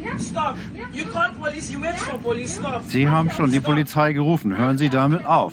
Ja, 0.04 0.18
Stop. 0.18 0.56
You 0.92 1.04
call 1.12 1.30
police. 1.40 1.70
You 1.70 1.80
wait 1.80 1.98
for 1.98 2.18
police. 2.18 2.56
Stop. 2.56 2.82
Sie 2.88 3.08
haben 3.08 3.30
schon 3.30 3.50
die 3.50 3.60
Polizei 3.60 4.12
gerufen. 4.12 4.56
Hören 4.56 4.78
Sie 4.78 4.88
damit 4.88 5.24
auf. 5.24 5.52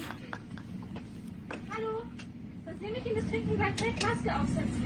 Hallo? 1.75 2.03
Was 2.65 2.75
nehme 2.79 2.97
ich 2.97 3.05
Ihnen 3.05 3.15
das 3.15 3.25
Trinken 3.29 3.55
gleich 3.55 3.81
weg? 3.81 3.95
Maske 4.03 4.35
aufsetzen. 4.39 4.85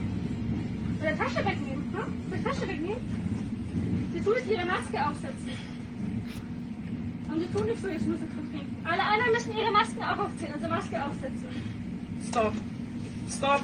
Oder 1.02 1.18
Tasche 1.18 1.46
wegnehmen. 1.46 1.84
Hm? 1.94 2.32
Oder 2.32 2.44
Tasche 2.50 2.68
wegnehmen? 2.68 4.10
Sie 4.14 4.22
tun 4.22 4.34
es 4.38 4.52
Ihre 4.52 4.66
Maske 4.66 5.08
aufsetzen. 5.08 5.50
Und 7.32 7.40
Sie 7.40 7.48
tun 7.48 7.66
nicht 7.68 7.82
so, 7.82 7.88
jetzt 7.88 8.08
muss 8.08 8.18
ich 8.18 8.30
trinken. 8.30 8.78
Alle 8.84 9.04
anderen 9.04 9.32
müssen 9.34 9.56
ihre 9.56 9.72
Masken 9.72 10.02
auch 10.02 10.18
aufziehen, 10.18 10.54
also 10.54 10.68
Maske 10.68 11.06
aufsetzen. 11.06 11.48
Stop. 12.28 12.54
Stop. 13.30 13.62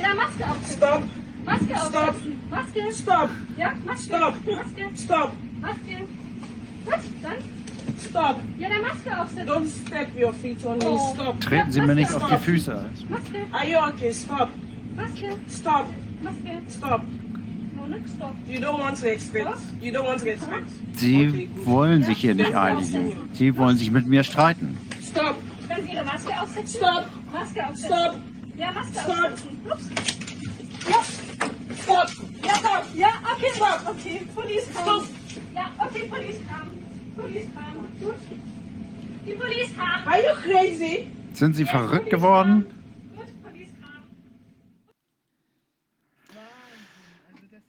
Ja, 0.00 0.14
Maske 0.14 0.44
aufsetzen. 0.50 0.76
Stop. 0.76 1.02
Maske 1.44 1.64
Stop. 1.66 2.08
aufsetzen. 2.08 2.40
Maske. 2.50 2.92
Stop. 2.92 3.30
Ja, 3.56 3.72
Maske. 3.84 4.04
Stop. 4.04 4.34
Maske. 4.46 4.84
Stop. 4.96 5.32
Maske. 5.60 5.96
Gut, 6.84 6.94
dann. 7.22 7.32
Stop. 8.08 8.40
Ja, 8.58 8.68
dann 8.68 8.82
Maske 8.82 9.20
aufsetzen. 9.20 9.48
Don't 9.48 9.86
step 9.86 10.08
your 10.20 10.32
feet 10.34 10.64
on 10.64 10.78
me. 10.78 10.84
Oh. 10.86 11.14
Stop. 11.14 11.40
Treten 11.40 11.72
Sie 11.72 11.80
mir 11.80 11.94
nicht 11.94 12.14
auf 12.14 12.28
die 12.28 12.36
Füße. 12.36 12.84
Maske. 13.08 13.38
Are 13.52 13.68
you 13.68 13.78
okay? 13.78 14.12
Stop. 14.12 14.48
Maske. 14.96 15.36
Stop. 15.50 15.86
Maske. 16.22 16.62
Stop. 16.70 17.02
No, 17.74 17.86
look, 17.88 18.06
stop. 18.16 18.34
You 18.46 18.60
don't 18.60 18.78
want 18.78 19.02
respect. 19.02 19.48
You 19.80 19.92
don't 19.92 20.06
want 20.06 20.22
respect. 20.24 20.66
Sie 20.94 21.50
wollen 21.64 22.04
sich 22.04 22.18
hier 22.18 22.34
nicht 22.34 22.54
einigen. 22.54 23.12
Sie 23.32 23.56
wollen 23.56 23.76
sich 23.76 23.90
mit 23.90 24.06
mir 24.06 24.22
streiten. 24.22 24.78
Stop. 25.02 25.36
Können 25.68 25.86
Sie 25.86 25.92
Ihre 25.94 26.04
Maske 26.04 26.40
aufsetzen? 26.40 26.80
Stop. 26.80 27.04
Maske 27.32 27.66
aufsetzen. 27.66 27.86
Stop. 27.86 28.31
Ja, 28.56 28.70
Stop. 28.72 29.08
aufsetzen. 29.08 29.48
Ups. 29.70 29.88
Ja. 30.88 31.02
Stop. 31.82 32.08
Ja, 32.44 32.54
stop. 32.56 32.84
Ja, 32.94 33.08
okay, 33.34 33.50
stop. 33.54 33.80
Okay, 33.88 34.20
Police 34.34 34.64
Stop. 34.70 34.84
come. 34.84 35.06
Ja, 35.54 35.70
okay, 35.78 36.08
Police 36.08 36.40
come. 36.48 36.70
Police 37.16 37.48
come. 37.54 37.88
Gut. 38.00 38.14
Die 39.26 39.32
Police 39.34 39.70
come. 39.74 40.06
Are 40.06 40.18
you 40.22 40.34
crazy? 40.42 41.08
Sind 41.32 41.56
Sie 41.56 41.64
verrückt 41.64 42.10
geworden? 42.10 42.66
Gut, 43.16 43.26
Police 43.42 43.70
come. 43.80 44.02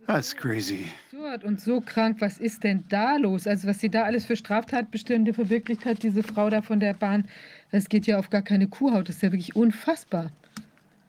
That's 0.08 0.36
crazy. 0.36 0.86
absurd 1.12 1.44
und 1.46 1.62
so 1.62 1.80
krank. 1.82 2.18
Was 2.20 2.38
ist 2.40 2.64
denn 2.64 2.84
da 2.90 3.16
los? 3.18 3.48
Also 3.48 3.68
was 3.68 3.80
sie 3.80 3.90
da 3.90 4.04
alles 4.04 4.26
für 4.26 4.36
Straftatbestände 4.36 5.34
verwirklicht 5.34 5.86
hat, 5.86 6.04
diese 6.04 6.24
Frau 6.24 6.50
da 6.50 6.62
von 6.62 6.80
der 6.80 6.94
Bahn, 6.94 7.28
das 7.72 7.88
geht 7.90 8.06
ja 8.06 8.20
auf 8.20 8.30
gar 8.30 8.42
keine 8.42 8.68
Kuhhaut. 8.68 9.08
Das 9.08 9.16
ist 9.18 9.22
ja 9.24 9.32
wirklich 9.32 9.56
unfassbar. 9.56 10.30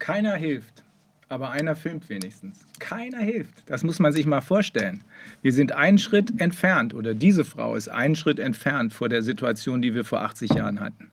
Keiner 0.05 0.37
hilft, 0.37 0.83
aber 1.31 1.51
einer 1.51 1.75
filmt 1.75 2.11
wenigstens. 2.11 2.67
Keiner 2.79 3.21
hilft. 3.21 3.63
Das 3.65 3.83
muss 3.83 4.01
man 4.01 4.13
sich 4.13 4.27
mal 4.27 4.43
vorstellen. 4.43 5.03
Wir 5.41 5.51
sind 5.55 5.73
einen 5.73 5.97
Schritt 5.97 6.39
entfernt 6.43 6.93
oder 6.93 7.15
diese 7.15 7.43
Frau 7.43 7.75
ist 7.75 7.89
einen 7.89 8.15
Schritt 8.15 8.39
entfernt 8.39 8.93
vor 8.93 9.09
der 9.09 9.23
Situation, 9.23 9.81
die 9.81 9.95
wir 9.95 10.05
vor 10.05 10.21
80 10.21 10.53
Jahren 10.53 10.79
hatten. 10.81 11.11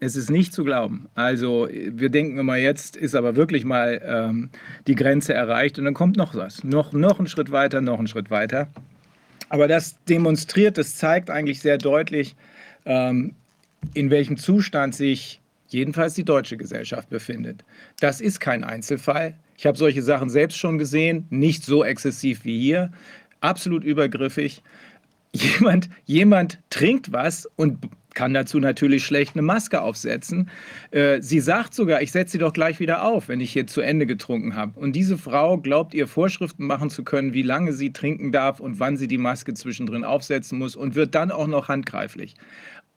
Es 0.00 0.16
ist 0.16 0.30
nicht 0.30 0.52
zu 0.52 0.64
glauben. 0.64 1.06
Also 1.14 1.68
wir 1.70 2.08
denken 2.08 2.38
immer, 2.38 2.56
jetzt 2.56 2.96
ist 2.96 3.14
aber 3.14 3.36
wirklich 3.36 3.64
mal 3.64 4.02
ähm, 4.04 4.50
die 4.88 4.96
Grenze 4.96 5.32
erreicht 5.32 5.78
und 5.78 5.84
dann 5.84 5.94
kommt 5.94 6.16
noch 6.16 6.34
was. 6.34 6.64
Noch, 6.64 6.92
noch 6.92 7.20
einen 7.20 7.28
Schritt 7.28 7.52
weiter, 7.52 7.80
noch 7.80 7.98
einen 7.98 8.08
Schritt 8.08 8.32
weiter. 8.32 8.66
Aber 9.48 9.68
das 9.68 10.02
demonstriert, 10.06 10.76
das 10.76 10.96
zeigt 10.96 11.30
eigentlich 11.30 11.60
sehr 11.60 11.78
deutlich, 11.78 12.34
ähm, 12.84 13.36
in 13.94 14.10
welchem 14.10 14.38
Zustand 14.38 14.96
sich 14.96 15.41
jedenfalls 15.72 16.14
die 16.14 16.24
deutsche 16.24 16.56
Gesellschaft 16.56 17.08
befindet. 17.08 17.64
Das 18.00 18.20
ist 18.20 18.40
kein 18.40 18.64
Einzelfall. 18.64 19.34
Ich 19.56 19.66
habe 19.66 19.78
solche 19.78 20.02
Sachen 20.02 20.30
selbst 20.30 20.58
schon 20.58 20.78
gesehen, 20.78 21.26
nicht 21.30 21.64
so 21.64 21.84
exzessiv 21.84 22.44
wie 22.44 22.58
hier, 22.58 22.92
absolut 23.40 23.84
übergriffig. 23.84 24.62
Jemand, 25.34 25.88
jemand 26.04 26.58
trinkt 26.68 27.12
was 27.12 27.46
und 27.56 27.78
kann 28.14 28.34
dazu 28.34 28.58
natürlich 28.58 29.04
schlecht 29.04 29.34
eine 29.34 29.42
Maske 29.42 29.80
aufsetzen. 29.80 30.50
Äh, 30.90 31.20
sie 31.22 31.40
sagt 31.40 31.74
sogar, 31.74 32.02
ich 32.02 32.12
setze 32.12 32.32
sie 32.32 32.38
doch 32.38 32.52
gleich 32.52 32.80
wieder 32.80 33.04
auf, 33.04 33.28
wenn 33.28 33.40
ich 33.40 33.52
hier 33.52 33.66
zu 33.66 33.80
Ende 33.80 34.06
getrunken 34.06 34.54
habe. 34.54 34.78
Und 34.78 34.94
diese 34.94 35.18
Frau 35.18 35.58
glaubt, 35.58 35.94
ihr 35.94 36.06
Vorschriften 36.06 36.66
machen 36.66 36.90
zu 36.90 37.04
können, 37.04 37.32
wie 37.32 37.42
lange 37.42 37.72
sie 37.72 37.92
trinken 37.92 38.32
darf 38.32 38.60
und 38.60 38.80
wann 38.80 38.96
sie 38.96 39.08
die 39.08 39.18
Maske 39.18 39.54
zwischendrin 39.54 40.04
aufsetzen 40.04 40.58
muss 40.58 40.76
und 40.76 40.94
wird 40.94 41.14
dann 41.14 41.30
auch 41.30 41.46
noch 41.46 41.68
handgreiflich. 41.68 42.34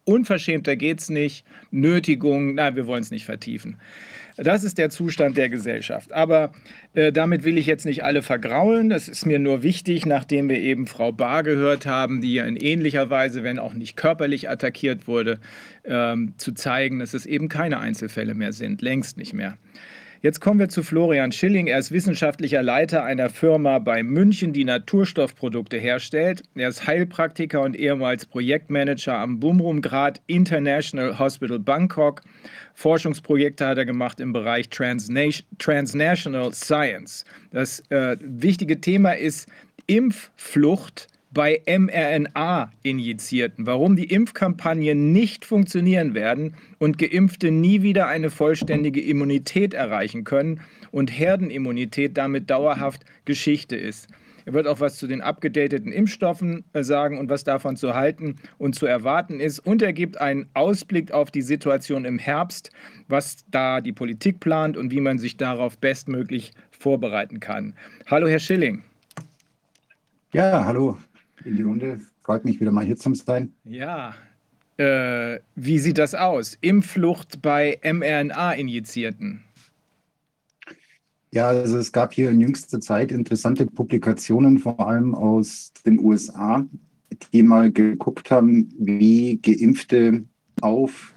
Unverschämter 0.06 0.76
geht's 0.76 1.10
nicht. 1.10 1.46
Nötigung, 1.72 2.56
na, 2.56 2.76
wir 2.76 2.88
wollen 2.88 3.04
es 3.04 3.12
nicht 3.12 3.26
vertiefen. 3.26 3.78
Das 4.38 4.66
ist 4.66 4.78
der 4.78 4.90
Zustand 4.90 5.38
der 5.38 5.50
Gesellschaft. 5.50 6.12
Aber 6.12 6.52
äh, 6.94 7.12
damit 7.14 7.46
will 7.46 7.58
ich 7.58 7.66
jetzt 7.66 7.86
nicht 7.86 8.04
alle 8.04 8.22
vergraulen. 8.22 8.90
Das 8.90 9.08
ist 9.08 9.26
mir 9.26 9.40
nur 9.40 9.64
wichtig, 9.64 10.06
nachdem 10.06 10.50
wir 10.50 10.60
eben 10.60 10.88
Frau 10.88 11.12
Bar 11.14 11.44
gehört 11.44 11.86
haben, 11.86 12.22
die 12.22 12.34
ja 12.34 12.46
in 12.46 12.58
ähnlicher 12.58 13.10
Weise, 13.10 13.44
wenn 13.44 13.60
auch 13.60 13.74
nicht 13.74 13.96
körperlich 13.96 14.50
attackiert 14.50 15.08
wurde, 15.08 15.40
ähm, 15.86 16.34
zu 16.38 16.54
zeigen, 16.54 17.00
dass 17.00 17.14
es 17.14 17.26
eben 17.26 17.48
keine 17.48 17.80
Einzelfälle 17.80 18.34
mehr 18.34 18.52
sind. 18.52 18.82
Längst 18.82 19.18
nicht 19.18 19.34
mehr. 19.34 19.58
Jetzt 20.26 20.42
kommen 20.42 20.60
wir 20.60 20.70
zu 20.70 20.82
Florian 20.82 21.32
Schilling. 21.32 21.68
Er 21.68 21.78
ist 21.78 21.92
wissenschaftlicher 21.92 22.64
Leiter 22.64 23.04
einer 23.04 23.30
Firma 23.30 23.78
bei 23.78 24.02
München, 24.02 24.54
die 24.54 24.64
Naturstoffprodukte 24.64 25.78
herstellt. 25.78 26.42
Er 26.56 26.70
ist 26.70 26.88
Heilpraktiker 26.88 27.62
und 27.62 27.76
ehemals 27.76 28.26
Projektmanager 28.26 29.20
am 29.20 29.40
Bumrumgrad 29.40 30.22
International 30.26 31.20
Hospital 31.20 31.60
Bangkok. 31.60 32.22
Forschungsprojekte 32.74 33.68
hat 33.68 33.78
er 33.78 33.86
gemacht 33.86 34.20
im 34.20 34.34
Bereich 34.34 34.68
Transna 34.70 35.30
Transnational 35.60 36.52
Science. 36.54 37.24
Das 37.52 37.82
äh, 37.92 38.18
wichtige 38.20 38.82
Thema 38.82 39.12
ist 39.12 39.48
Impfflucht 39.86 41.06
bei 41.36 41.62
mRNA-Injizierten, 41.68 43.68
warum 43.68 43.96
die 43.98 44.06
Impfkampagnen 44.06 45.12
nicht 45.12 45.44
funktionieren 45.46 46.16
werden 46.16 46.56
und 46.80 46.98
Geimpfte 46.98 47.52
nie 47.52 47.84
wieder 47.84 48.08
eine 48.08 48.32
vollständige 48.32 49.02
Immunität 49.02 49.76
erreichen 49.76 50.24
können 50.24 50.62
und 50.92 51.12
Herdenimmunität 51.12 52.18
damit 52.18 52.50
dauerhaft 52.50 53.04
Geschichte 53.26 53.76
ist. 53.76 54.08
Er 54.46 54.54
wird 54.54 54.66
auch 54.66 54.80
was 54.80 54.98
zu 54.98 55.08
den 55.08 55.20
abgedateten 55.22 55.92
Impfstoffen 55.92 56.64
sagen 56.74 57.20
und 57.20 57.30
was 57.30 57.44
davon 57.44 57.76
zu 57.76 57.96
halten 57.96 58.38
und 58.58 58.76
zu 58.76 58.86
erwarten 58.86 59.42
ist. 59.42 59.60
Und 59.60 59.82
er 59.82 59.92
gibt 59.92 60.22
einen 60.22 60.48
Ausblick 60.54 61.12
auf 61.12 61.32
die 61.32 61.42
Situation 61.42 62.06
im 62.06 62.18
Herbst, 62.18 62.70
was 63.10 63.44
da 63.50 63.82
die 63.82 63.92
Politik 63.92 64.40
plant 64.40 64.78
und 64.78 64.90
wie 64.92 65.02
man 65.02 65.18
sich 65.18 65.36
darauf 65.36 65.78
bestmöglich 65.80 66.54
vorbereiten 66.72 67.42
kann. 67.42 67.74
Hallo, 68.06 68.28
Herr 68.28 68.40
Schilling. 68.40 68.84
Ja, 70.32 70.64
hallo 70.64 70.98
in 71.46 71.56
die 71.56 71.62
Runde. 71.62 72.00
Freut 72.24 72.46
mich 72.46 72.60
wieder 72.60 72.72
mal 72.72 72.86
hier 72.86 72.98
zu 72.98 73.14
sein. 73.14 73.54
Ja, 73.64 74.16
äh, 74.78 75.40
wie 75.56 75.80
sieht 75.80 75.98
das 75.98 76.16
aus? 76.16 76.58
Impfflucht 76.62 77.42
bei 77.42 77.80
mRNA-Injizierten? 77.84 79.42
Ja, 81.32 81.48
also 81.48 81.78
es 81.78 81.92
gab 81.92 82.14
hier 82.14 82.30
in 82.30 82.40
jüngster 82.40 82.80
Zeit 82.80 83.12
interessante 83.12 83.66
Publikationen, 83.66 84.60
vor 84.60 84.80
allem 84.88 85.14
aus 85.14 85.74
den 85.86 86.00
USA, 86.00 86.66
die 87.34 87.44
mal 87.44 87.72
geguckt 87.72 88.32
haben, 88.32 88.74
wie 88.78 89.38
Geimpfte 89.42 90.26
auf 90.62 91.14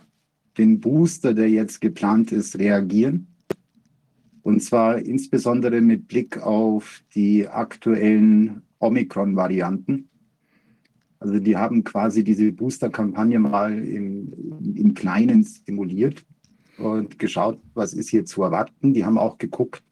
den 0.56 0.80
Booster, 0.80 1.34
der 1.34 1.48
jetzt 1.48 1.80
geplant 1.80 2.32
ist, 2.32 2.58
reagieren. 2.58 3.28
Und 4.42 4.60
zwar 4.62 4.98
insbesondere 4.98 5.80
mit 5.80 6.08
Blick 6.08 6.38
auf 6.38 7.02
die 7.14 7.46
aktuellen 7.46 8.62
Omikron-Varianten. 8.78 10.08
Also 11.20 11.38
die 11.38 11.56
haben 11.56 11.84
quasi 11.84 12.22
diese 12.22 12.52
Booster-Kampagne 12.52 13.38
mal 13.38 13.76
im, 13.76 14.32
im 14.74 14.94
Kleinen 14.94 15.42
simuliert 15.42 16.24
und 16.78 17.18
geschaut, 17.18 17.60
was 17.74 17.92
ist 17.92 18.08
hier 18.08 18.24
zu 18.24 18.42
erwarten. 18.42 18.94
Die 18.94 19.04
haben 19.04 19.18
auch 19.18 19.38
geguckt, 19.38 19.82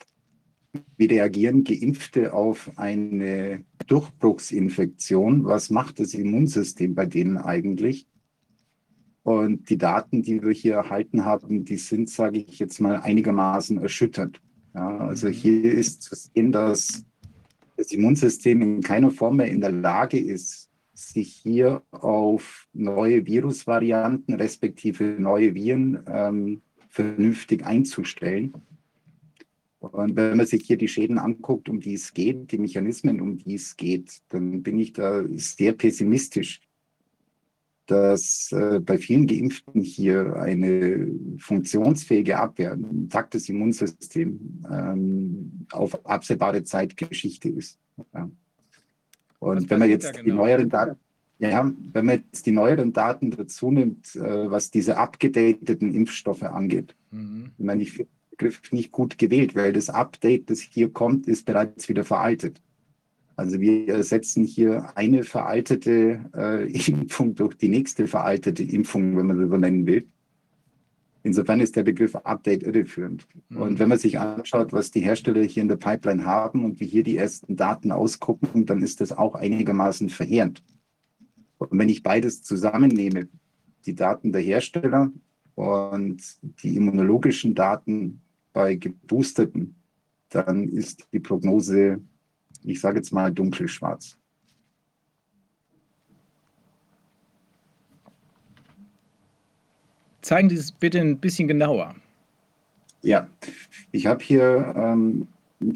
wie 0.97 1.07
reagieren 1.07 1.65
Geimpfte 1.65 2.33
auf 2.33 2.71
eine 2.77 3.65
Durchbruchsinfektion? 3.87 5.45
Was 5.45 5.71
macht 5.71 6.01
das 6.01 6.15
Immunsystem 6.15 6.95
bei 6.95 7.07
denen 7.07 7.39
eigentlich? 7.39 8.07
Und 9.23 9.69
die 9.71 9.79
Daten, 9.79 10.23
die 10.23 10.43
wir 10.43 10.53
hier 10.53 10.75
erhalten 10.75 11.25
haben, 11.25 11.65
die 11.65 11.79
sind, 11.79 12.09
sage 12.09 12.39
ich 12.39 12.61
jetzt 12.61 12.81
mal, 12.81 13.01
einigermaßen 13.01 13.79
erschüttert. 13.79 14.41
Ja, 14.75 14.99
also 14.99 15.29
hier 15.29 15.73
ist 15.73 16.03
zu 16.03 16.15
sehen, 16.15 16.53
dass 16.53 17.05
das 17.77 17.91
Immunsystem 17.91 18.63
in 18.63 18.83
keiner 18.83 19.11
Form 19.11 19.39
mehr 19.39 19.51
in 19.51 19.61
der 19.61 19.73
Lage 19.73 20.19
ist, 20.19 20.66
sich 20.97 21.33
hier 21.33 21.83
auf 21.91 22.67
neue 22.73 23.27
Virusvarianten 23.27 24.35
respektive 24.35 25.05
neue 25.05 25.55
Viren 25.55 26.03
ähm, 26.07 26.63
vernünftig 26.89 27.65
einzustellen. 27.65 28.55
Und 29.79 30.17
wenn 30.17 30.37
man 30.37 30.47
sich 30.47 30.65
hier 30.65 30.79
die 30.79 30.89
Schäden 30.89 31.19
anguckt, 31.19 31.69
um 31.69 31.81
die 31.81 31.95
es 31.95 32.13
geht, 32.13 32.51
die 32.51 32.59
Mechanismen, 32.59 33.21
um 33.21 33.37
die 33.37 33.55
es 33.55 33.77
geht, 33.77 34.23
dann 34.31 34.63
bin 34.63 34.79
ich 34.79 34.95
da 34.95 35.23
sehr 35.37 35.73
pessimistisch, 35.73 36.61
dass 37.87 38.51
äh, 38.53 38.81
bei 38.81 38.99
vielen 38.99 39.27
Geimpften 39.27 39.81
hier 39.81 40.35
eine 40.37 41.09
funktionsfähige 41.39 42.39
Abwehr, 42.39 42.73
ein 42.73 42.85
intaktes 42.85 43.49
Immunsystem 43.49 44.65
ähm, 44.69 45.67
auf 45.71 46.05
absehbare 46.05 46.65
Zeit 46.65 46.97
Geschichte 46.97 47.49
ist. 47.49 47.79
Ja. 48.13 48.29
Und 49.39 49.71
wenn 49.71 49.79
man 49.79 49.91
jetzt 49.91 50.13
genau? 50.13 50.25
die 50.25 50.33
neueren 50.33 50.69
Daten, 50.69 50.97
ja, 51.39 51.71
wenn 51.93 52.07
man 52.07 52.23
jetzt 52.31 52.47
die 52.47 52.53
neueren 52.53 52.93
Daten 52.93 53.31
dazu 53.31 53.71
nimmt, 53.71 54.17
äh, 54.17 54.51
was 54.51 54.71
diese 54.71 54.97
abgedateten 54.97 55.95
Impfstoffe 55.95 56.43
angeht, 56.43 56.95
mhm. 57.11 57.51
ich 57.59 57.65
meine, 57.65 57.83
ich 57.83 57.93
finde 57.93 58.11
den 58.11 58.31
Begriff 58.31 58.73
nicht 58.73 58.93
gut 58.93 59.19
gewählt, 59.19 59.55
weil 59.55 59.73
das 59.73 59.91
Update, 59.91 60.51
das 60.51 60.61
hier 60.61 60.91
kommt, 60.91 61.27
ist 61.27 61.45
bereits 61.45 61.89
wieder 61.89 62.05
veraltet. 62.05 62.61
Also 63.37 63.61
wir 63.61 63.89
ersetzen 63.89 64.45
hier 64.45 64.97
eine 64.97 65.23
veraltete 65.23 66.21
äh, 66.35 66.73
Impfung 66.91 67.35
durch 67.35 67.55
die 67.55 67.69
nächste 67.69 68.07
veraltete 68.07 68.63
Impfung, 68.63 69.17
wenn 69.17 69.27
man 69.27 69.49
so 69.49 69.57
nennen 69.59 69.87
will. 69.87 70.07
Insofern 71.27 71.61
ist 71.61 71.77
der 71.77 71.83
Begriff 71.83 72.15
Update 72.15 72.63
irreführend. 72.63 73.27
Mhm. 73.49 73.57
Und 73.57 73.79
wenn 73.79 73.89
man 73.89 73.99
sich 73.99 74.19
anschaut, 74.19 74.73
was 74.73 74.91
die 74.91 75.01
Hersteller 75.01 75.43
hier 75.43 75.63
in 75.63 75.69
der 75.69 75.77
Pipeline 75.77 76.25
haben 76.25 76.65
und 76.65 76.81
wie 76.81 76.87
hier 76.87 77.03
die 77.03 77.17
ersten 77.17 77.57
Daten 77.57 77.91
ausgucken, 77.91 78.65
dann 78.67 78.83
ist 78.83 79.01
das 79.01 79.13
auch 79.13 79.35
einigermaßen 79.35 80.09
verheerend. 80.09 80.63
Und 81.59 81.79
wenn 81.79 81.89
ich 81.89 82.03
beides 82.03 82.43
zusammennehme, 82.43 83.29
die 83.87 83.95
Daten 83.95 84.33
der 84.33 84.43
Hersteller 84.43 85.11
und 85.55 86.23
die 86.63 86.77
immunologischen 86.77 87.55
Daten 87.55 88.21
bei 88.53 88.77
Geboosterten, 88.77 89.77
dann 90.29 90.69
ist 90.69 91.07
die 91.13 91.21
Prognose 91.21 92.01
ich 92.67 92.81
sage 92.81 92.99
jetzt 92.99 93.13
mal 93.13 93.33
dunkelschwarz. 93.33 94.19
Zeigen 100.27 100.49
Sie 100.51 100.57
es 100.57 100.73
bitte 100.73 101.01
ein 101.01 101.21
bisschen 101.21 101.47
genauer. 101.47 101.95
Ja, 103.01 103.29
ich 103.93 104.09
habe 104.09 104.25
hier 104.25 104.75
ähm, 104.77 105.29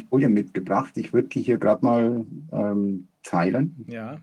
Folie 0.08 0.28
mitgebracht. 0.28 0.90
Ich 0.96 1.12
würde 1.12 1.28
die 1.28 1.40
hier 1.40 1.56
gerade 1.56 1.86
mal 1.86 2.26
ähm, 2.50 3.06
teilen. 3.22 3.76
Ja. 3.86 4.20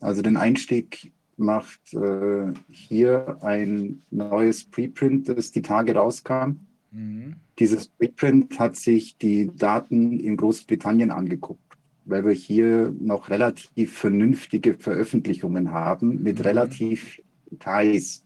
Also 0.00 0.20
den 0.20 0.36
Einstieg 0.36 1.12
macht 1.36 1.94
äh, 1.94 2.52
hier 2.68 3.38
ein 3.42 4.02
neues 4.10 4.64
Preprint, 4.64 5.28
das 5.28 5.52
die 5.52 5.62
Tage 5.62 5.94
rauskam. 5.94 6.54
Mhm. 6.90 7.36
Dieses 7.60 7.86
Preprint 7.86 8.58
hat 8.58 8.74
sich 8.74 9.18
die 9.18 9.54
Daten 9.54 10.18
in 10.18 10.36
Großbritannien 10.36 11.12
angeguckt, 11.12 11.67
weil 12.08 12.24
wir 12.24 12.32
hier 12.32 12.94
noch 12.98 13.30
relativ 13.30 13.96
vernünftige 13.96 14.74
Veröffentlichungen 14.74 15.72
haben 15.72 16.22
mit 16.22 16.38
mhm. 16.38 16.44
relativ 16.44 17.20
Details, 17.50 18.24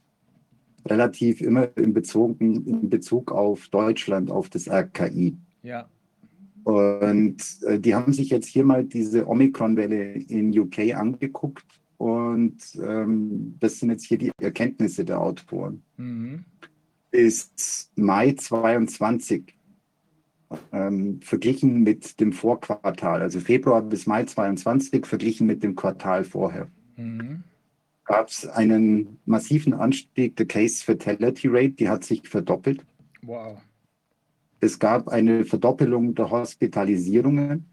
relativ 0.86 1.40
immer 1.40 1.68
in 1.76 1.94
Bezug, 1.94 2.40
in 2.40 2.90
Bezug 2.90 3.30
auf 3.32 3.68
Deutschland, 3.68 4.30
auf 4.30 4.48
das 4.48 4.68
RKI. 4.68 5.36
Ja. 5.62 5.88
Und 6.64 7.36
äh, 7.62 7.78
die 7.78 7.94
haben 7.94 8.12
sich 8.12 8.30
jetzt 8.30 8.46
hier 8.46 8.64
mal 8.64 8.84
diese 8.84 9.26
Omikron-Welle 9.26 10.12
in 10.12 10.56
UK 10.56 10.94
angeguckt 10.94 11.66
und 11.98 12.58
ähm, 12.80 13.56
das 13.60 13.78
sind 13.78 13.90
jetzt 13.90 14.04
hier 14.04 14.18
die 14.18 14.30
Erkenntnisse 14.40 15.04
der 15.04 15.20
Autoren. 15.20 15.82
Mhm 15.96 16.44
bis 17.12 17.90
Mai 17.94 18.32
22 18.32 19.54
ähm, 20.72 21.20
verglichen 21.22 21.82
mit 21.82 22.20
dem 22.20 22.32
Vorquartal, 22.32 23.22
also 23.22 23.40
Februar 23.40 23.82
bis 23.82 24.06
Mai 24.06 24.24
22 24.24 25.06
verglichen 25.06 25.46
mit 25.46 25.62
dem 25.62 25.74
Quartal 25.74 26.24
vorher. 26.24 26.68
Mhm. 26.96 27.44
Gab 28.04 28.28
es 28.28 28.46
einen 28.46 29.18
massiven 29.26 29.74
Anstieg 29.74 30.36
der 30.36 30.46
Case 30.46 30.84
Fatality 30.84 31.48
Rate, 31.48 31.72
die 31.72 31.88
hat 31.88 32.04
sich 32.04 32.28
verdoppelt. 32.28 32.84
Wow. 33.22 33.60
Es 34.60 34.78
gab 34.78 35.08
eine 35.08 35.44
Verdoppelung 35.44 36.14
der 36.14 36.30
Hospitalisierungen. 36.30 37.66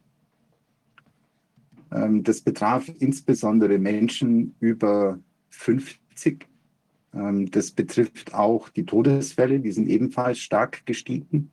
Ähm, 1.92 2.24
das 2.24 2.42
betraf 2.42 2.90
insbesondere 3.00 3.78
Menschen 3.78 4.56
über 4.60 5.20
50 5.50 6.48
ähm, 7.14 7.50
das 7.52 7.72
betrifft 7.72 8.34
auch 8.34 8.70
die 8.70 8.86
Todesfälle, 8.86 9.60
die 9.60 9.72
sind 9.72 9.88
ebenfalls 9.88 10.40
stark 10.40 10.86
gestiegen. 10.86 11.52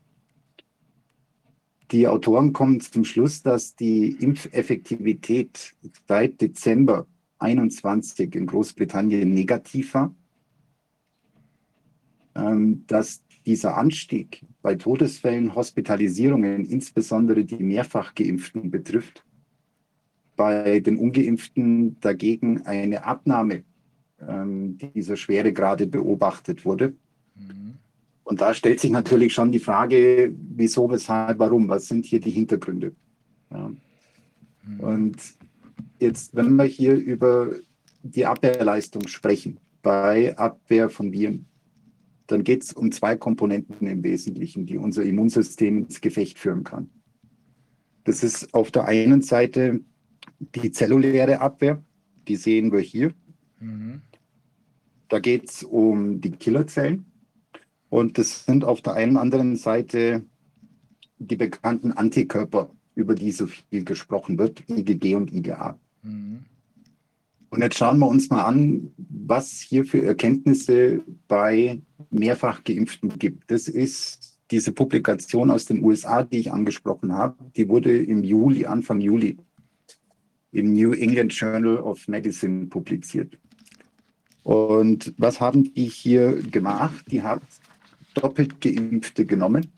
Die 1.93 2.09
Autoren 2.09 2.53
kommen 2.53 2.81
zum 2.81 3.05
Schluss, 3.05 3.43
dass 3.43 3.77
die 3.77 4.11
Impfeffektivität 4.11 5.75
seit 6.09 6.41
Dezember 6.41 7.07
21 7.39 8.35
in 8.35 8.47
Großbritannien 8.47 9.33
negativ 9.33 9.95
war, 9.95 10.15
ähm, 12.35 12.85
dass 12.89 13.23
dieser 13.45 13.77
Anstieg 13.77 14.45
bei 14.63 14.75
Todesfällen, 14.75 15.55
Hospitalisierungen, 15.55 16.67
insbesondere 16.67 17.45
die 17.45 17.63
mehrfach 17.63 18.15
geimpften 18.15 18.71
betrifft, 18.71 19.25
bei 20.35 20.81
den 20.81 20.99
ungeimpften 20.99 22.01
dagegen 22.01 22.67
eine 22.67 23.05
Abnahme 23.05 23.63
ähm, 24.21 24.77
dieser 24.95 25.17
Schweregrade 25.17 25.87
beobachtet 25.87 26.65
wurde. 26.65 26.95
Mhm. 27.37 27.79
Und 28.27 28.40
da 28.40 28.53
stellt 28.55 28.81
sich 28.81 28.90
natürlich 28.90 29.32
schon 29.32 29.53
die 29.53 29.61
Frage, 29.61 30.35
wieso, 30.57 30.90
weshalb, 30.90 31.39
warum, 31.39 31.69
was 31.69 31.86
sind 31.86 32.05
hier 32.07 32.19
die 32.19 32.32
Hintergründe? 32.32 32.93
Ja. 33.53 33.70
Mhm. 34.65 34.81
Und 34.81 35.16
jetzt, 36.01 36.35
wenn 36.35 36.57
wir 36.57 36.65
hier 36.65 36.97
über 36.97 37.53
die 38.03 38.27
Abwehrleistung 38.27 39.07
sprechen, 39.07 39.61
bei 39.81 40.36
Abwehr 40.36 40.90
von 40.90 41.12
Viren, 41.12 41.47
dann 42.27 42.43
geht 42.43 42.65
es 42.65 42.73
um 42.73 42.90
zwei 42.90 43.15
Komponenten 43.15 43.86
im 43.86 44.03
Wesentlichen, 44.03 44.66
die 44.66 44.77
unser 44.77 45.05
Immunsystem 45.05 45.78
ins 45.78 46.01
Gefecht 46.01 46.40
führen 46.40 46.65
kann. 46.65 46.90
Das 48.03 48.24
ist 48.24 48.53
auf 48.53 48.73
der 48.73 48.86
einen 48.86 49.23
Seite 49.23 49.82
die 50.40 50.73
zelluläre 50.73 51.40
Abwehr, 51.40 51.81
die 52.27 52.35
sehen 52.35 52.73
wir 52.73 52.81
hier. 52.81 53.12
Mhm. 53.61 54.03
Da 55.07 55.20
geht 55.20 55.48
es 55.48 55.62
um 55.62 56.20
die 56.20 56.32
Killerzellen. 56.32 57.07
Und 57.97 58.18
das 58.18 58.44
sind 58.44 58.62
auf 58.62 58.82
der 58.82 58.93
einen 58.93 59.16
anderen 59.16 59.56
Seite 59.56 60.23
die 61.16 61.36
bekannten 61.36 61.93
Antikörper, 61.93 62.70
über 62.94 63.14
die 63.14 63.32
so 63.32 63.47
viel 63.47 63.85
gesprochen 63.85 64.36
wird, 64.36 64.62
IgG 64.68 65.14
und 65.14 65.32
IgA. 65.32 65.78
Mhm. 66.02 66.44
Und 67.48 67.62
jetzt 67.62 67.78
schauen 67.78 67.98
wir 67.98 68.06
uns 68.06 68.28
mal 68.28 68.44
an, 68.44 68.93
was 68.98 69.52
hier 69.52 69.86
für 69.86 70.05
Erkenntnisse 70.05 71.05
bei 71.27 71.81
mehrfach 72.10 72.64
Geimpften 72.64 73.18
gibt. 73.18 73.51
Das 73.51 73.66
ist 73.66 74.39
diese 74.51 74.73
Publikation 74.73 75.51
aus 75.51 75.64
den 75.64 75.82
USA, 75.82 76.23
die 76.23 76.40
ich 76.40 76.52
angesprochen 76.52 77.14
habe. 77.14 77.36
Die 77.56 77.66
wurde 77.66 77.97
im 77.97 78.23
Juli, 78.23 78.66
Anfang 78.66 79.01
Juli, 79.01 79.39
im 80.52 80.74
New 80.74 80.93
England 80.93 81.32
Journal 81.32 81.78
of 81.78 82.06
Medicine 82.09 82.66
publiziert. 82.66 83.39
Und 84.43 85.14
was 85.16 85.40
haben 85.40 85.73
die 85.73 85.86
hier 85.86 86.43
gemacht? 86.43 87.02
Die 87.10 87.23
haben 87.23 87.40
doppelt 88.16 88.60
geimpfte 88.60 89.26
genommen 89.26 89.72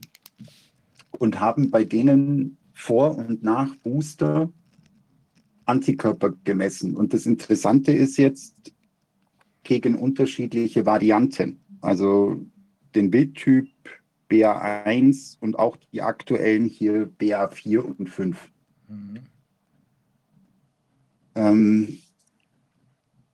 und 1.19 1.41
haben 1.41 1.71
bei 1.71 1.85
denen 1.85 2.57
vor 2.73 3.17
und 3.19 3.43
nach 3.43 3.75
Booster 3.77 4.51
Antikörper 5.65 6.33
gemessen. 6.45 6.97
Und 6.97 7.13
das 7.13 7.27
Interessante 7.27 7.93
ist 7.93 8.17
jetzt 8.17 8.55
gegen 9.65 9.97
unterschiedliche 9.97 10.87
Varianten, 10.87 11.61
also 11.83 12.47
den 12.95 13.11
Bildtyp 13.11 13.69
BA1 14.31 15.37
und 15.41 15.59
auch 15.59 15.77
die 15.93 16.01
aktuellen 16.01 16.67
hier 16.67 17.11
BA4 17.19 17.79
und 17.81 18.09
5. 18.09 18.51
Mhm. 18.89 19.19
Ähm, 21.35 21.99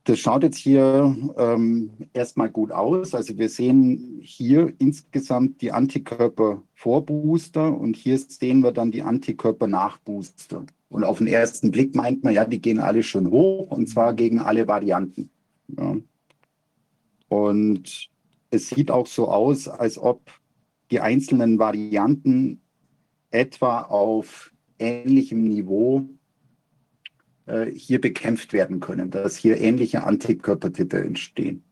das 0.04 0.18
schaut 0.18 0.42
jetzt 0.42 0.58
hier 0.58 1.16
ähm, 1.38 1.90
erstmal 2.12 2.50
gut 2.50 2.70
aus. 2.72 3.14
Also 3.14 3.38
wir 3.38 3.48
sehen 3.48 4.20
hier 4.22 4.72
insgesamt 4.78 5.62
die 5.62 5.72
Antikörper 5.72 6.62
vor 6.74 7.06
Booster 7.06 7.74
und 7.76 7.96
hier 7.96 8.18
sehen 8.18 8.60
wir 8.60 8.72
dann 8.72 8.90
die 8.90 9.02
Antikörper 9.02 9.66
nach 9.66 9.96
Booster. 9.98 10.66
Und 10.90 11.04
auf 11.04 11.18
den 11.18 11.26
ersten 11.26 11.70
Blick 11.70 11.94
meint 11.94 12.22
man, 12.22 12.34
ja, 12.34 12.44
die 12.44 12.60
gehen 12.60 12.80
alle 12.80 13.02
schon 13.02 13.30
hoch 13.30 13.70
und 13.70 13.88
zwar 13.88 14.12
gegen 14.12 14.40
alle 14.40 14.68
Varianten. 14.68 15.30
Ja. 15.68 15.96
Und 17.28 18.10
es 18.50 18.68
sieht 18.68 18.90
auch 18.90 19.06
so 19.06 19.28
aus, 19.28 19.68
als 19.68 19.98
ob 19.98 20.20
die 20.90 21.00
einzelnen 21.00 21.58
Varianten 21.58 22.60
etwa 23.30 23.80
auf 23.80 24.52
ähnlichem 24.78 25.48
Niveau 25.48 26.08
äh, 27.46 27.66
hier 27.66 28.00
bekämpft 28.00 28.52
werden 28.52 28.80
können, 28.80 29.10
dass 29.10 29.36
hier 29.36 29.60
ähnliche 29.60 30.04
Antikörpertitel 30.04 30.96
entstehen. 30.96 31.64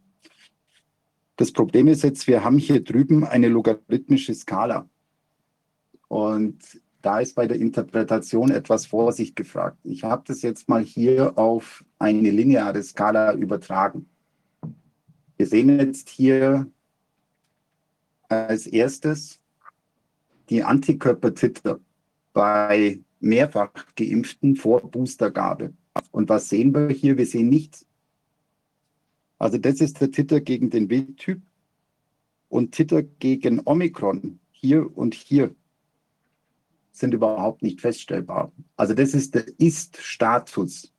Das 1.36 1.53
Problem 1.53 1.89
ist 1.89 2.03
jetzt, 2.03 2.27
wir 2.27 2.44
haben 2.44 2.59
hier 2.59 2.82
drüben 2.85 3.24
eine 3.24 3.49
logarithmische 3.49 4.35
Skala. 4.35 4.89
Und 6.09 6.81
da 7.01 7.20
ist 7.20 7.35
bei 7.35 7.47
der 7.47 7.59
Interpretation 7.59 8.51
etwas 8.51 8.86
Vorsicht 8.86 9.35
gefragt. 9.35 9.78
Ich 9.82 10.05
habe 10.05 10.23
das 10.27 10.43
jetzt 10.43 10.69
mal 10.69 10.85
hier 10.85 11.36
auf 11.36 11.85
eine 11.99 12.31
lineare 12.31 12.82
Skala 12.82 13.35
übertragen. 13.35 14.09
Wir 15.36 15.47
sehen 15.47 15.81
jetzt 15.81 16.09
hier 16.11 16.70
als 18.28 18.66
erstes 18.66 19.40
die 20.49 20.62
Antikörpertitter 20.62 21.81
bei 22.32 23.01
mehrfach 23.23 23.73
geimpften 23.97 24.57
vor 24.57 24.90
Boostergabe. 24.90 25.73
Und 26.11 26.28
was 26.28 26.49
sehen 26.49 26.74
wir 26.74 26.89
hier? 26.90 27.16
Wir 27.16 27.27
sehen 27.27 27.49
nichts. 27.49 27.86
Also 29.39 29.59
das 29.59 29.81
ist 29.81 30.01
der 30.01 30.11
Titter 30.11 30.40
gegen 30.40 30.70
den 30.70 30.89
Wildtyp 30.89 31.40
und 32.49 32.73
Titter 32.73 33.03
gegen 33.03 33.61
Omikron 33.65 34.39
hier 34.51 34.97
und 34.97 35.15
hier 35.15 35.55
sind 36.93 37.15
überhaupt 37.15 37.62
nicht 37.62 37.81
feststellbar. 37.81 38.53
Also 38.77 38.94
das 38.94 39.15
ist 39.15 39.35
der 39.35 39.47
Ist-Status 39.59 40.93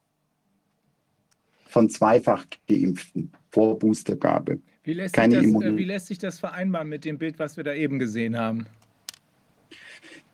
von 1.67 1.89
zweifach 1.89 2.45
geimpften 2.67 3.31
vor 3.49 3.79
Boostergabe. 3.79 4.59
Wie 4.83 4.93
lässt, 4.93 5.17
das, 5.17 5.25
äh, 5.25 5.77
wie 5.77 5.85
lässt, 5.85 6.07
sich 6.07 6.17
das, 6.17 6.39
vereinbaren 6.39 6.89
mit 6.89 7.05
dem 7.05 7.17
Bild, 7.17 7.39
was 7.39 7.55
wir 7.55 7.63
da 7.63 7.73
eben 7.73 7.99
gesehen 7.99 8.37
haben? 8.37 8.65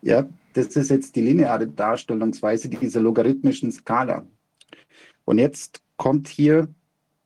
Ja, 0.01 0.27
das 0.53 0.67
ist 0.75 0.89
jetzt 0.89 1.15
die 1.15 1.21
lineare 1.21 1.67
Darstellungsweise 1.67 2.69
dieser 2.69 3.01
logarithmischen 3.01 3.71
Skala. 3.71 4.25
Und 5.25 5.37
jetzt 5.37 5.81
kommt 5.97 6.27
hier 6.27 6.67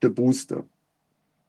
der 0.02 0.10
Booster. 0.10 0.66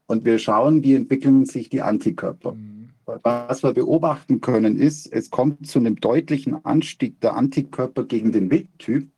Und 0.06 0.24
wir 0.24 0.38
schauen, 0.38 0.82
wie 0.82 0.94
entwickeln 0.94 1.46
sich 1.46 1.68
die 1.68 1.82
Antikörper. 1.82 2.52
Mhm. 2.52 2.90
Was 3.06 3.62
wir 3.62 3.72
beobachten 3.72 4.40
können, 4.40 4.78
ist, 4.78 5.06
es 5.12 5.30
kommt 5.30 5.66
zu 5.66 5.78
einem 5.78 5.96
deutlichen 5.96 6.64
Anstieg 6.64 7.20
der 7.20 7.34
Antikörper 7.34 8.04
gegen 8.04 8.32
den 8.32 8.50
Wildtyp. 8.50 9.08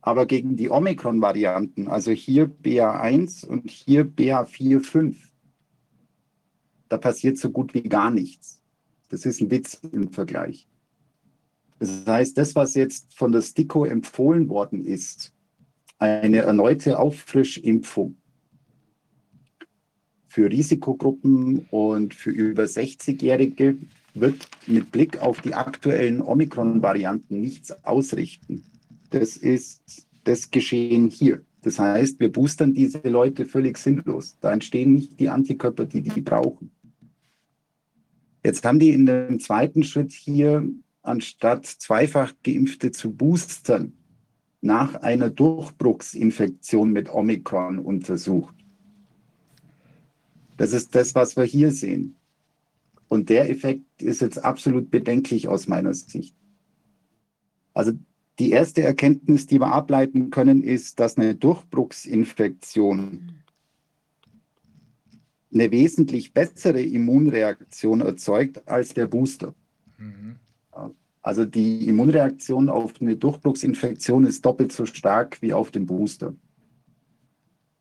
Aber 0.00 0.26
gegen 0.26 0.56
die 0.56 0.70
Omikron-Varianten, 0.70 1.88
also 1.88 2.12
hier 2.12 2.46
BA1 2.46 3.44
und 3.44 3.68
hier 3.68 4.04
BA45, 4.04 5.16
da 6.88 6.98
passiert 6.98 7.38
so 7.38 7.50
gut 7.50 7.74
wie 7.74 7.82
gar 7.82 8.12
nichts. 8.12 8.60
Das 9.08 9.24
ist 9.24 9.40
ein 9.40 9.50
Witz 9.50 9.80
im 9.92 10.10
Vergleich. 10.10 10.68
Das 11.78 12.06
heißt, 12.06 12.38
das, 12.38 12.54
was 12.54 12.74
jetzt 12.74 13.14
von 13.14 13.32
der 13.32 13.42
STIKO 13.42 13.84
empfohlen 13.84 14.48
worden 14.48 14.84
ist, 14.84 15.32
eine 15.98 16.38
erneute 16.38 16.98
Auffrischimpfung 16.98 18.16
für 20.28 20.50
Risikogruppen 20.50 21.66
und 21.70 22.14
für 22.14 22.30
über 22.30 22.64
60-Jährige, 22.64 23.78
wird 24.14 24.48
mit 24.66 24.90
Blick 24.90 25.18
auf 25.18 25.40
die 25.42 25.54
aktuellen 25.54 26.22
Omikron-Varianten 26.22 27.40
nichts 27.40 27.72
ausrichten. 27.84 28.64
Das 29.10 29.36
ist 29.36 30.06
das 30.24 30.50
Geschehen 30.50 31.08
hier. 31.08 31.42
Das 31.62 31.78
heißt, 31.78 32.20
wir 32.20 32.30
boostern 32.30 32.74
diese 32.74 33.00
Leute 33.04 33.44
völlig 33.44 33.78
sinnlos. 33.78 34.36
Da 34.40 34.52
entstehen 34.52 34.94
nicht 34.94 35.18
die 35.18 35.28
Antikörper, 35.28 35.84
die 35.84 36.02
die 36.02 36.20
brauchen. 36.20 36.70
Jetzt 38.46 38.64
haben 38.64 38.78
die 38.78 38.90
in 38.90 39.06
dem 39.06 39.40
zweiten 39.40 39.82
Schritt 39.82 40.12
hier, 40.12 40.64
anstatt 41.02 41.66
zweifach 41.66 42.32
Geimpfte 42.44 42.92
zu 42.92 43.12
boostern, 43.12 43.94
nach 44.60 44.94
einer 44.94 45.30
Durchbruchsinfektion 45.30 46.92
mit 46.92 47.12
Omikron 47.12 47.80
untersucht. 47.80 48.54
Das 50.56 50.72
ist 50.72 50.94
das, 50.94 51.16
was 51.16 51.36
wir 51.36 51.42
hier 51.42 51.72
sehen. 51.72 52.14
Und 53.08 53.30
der 53.30 53.50
Effekt 53.50 54.00
ist 54.00 54.20
jetzt 54.20 54.44
absolut 54.44 54.92
bedenklich 54.92 55.48
aus 55.48 55.66
meiner 55.66 55.94
Sicht. 55.94 56.36
Also 57.74 57.94
die 58.38 58.50
erste 58.50 58.82
Erkenntnis, 58.82 59.48
die 59.48 59.58
wir 59.58 59.72
ableiten 59.72 60.30
können, 60.30 60.62
ist, 60.62 61.00
dass 61.00 61.16
eine 61.16 61.34
Durchbruchsinfektion 61.34 63.42
eine 65.56 65.70
wesentlich 65.70 66.32
bessere 66.32 66.82
Immunreaktion 66.82 68.00
erzeugt 68.02 68.66
als 68.68 68.94
der 68.94 69.06
Booster. 69.06 69.54
Mhm. 69.98 70.36
Also 71.22 71.44
die 71.44 71.88
Immunreaktion 71.88 72.68
auf 72.68 73.00
eine 73.00 73.16
Durchbruchsinfektion 73.16 74.26
ist 74.26 74.44
doppelt 74.44 74.72
so 74.72 74.86
stark 74.86 75.42
wie 75.42 75.52
auf 75.52 75.70
den 75.70 75.86
Booster. 75.86 76.34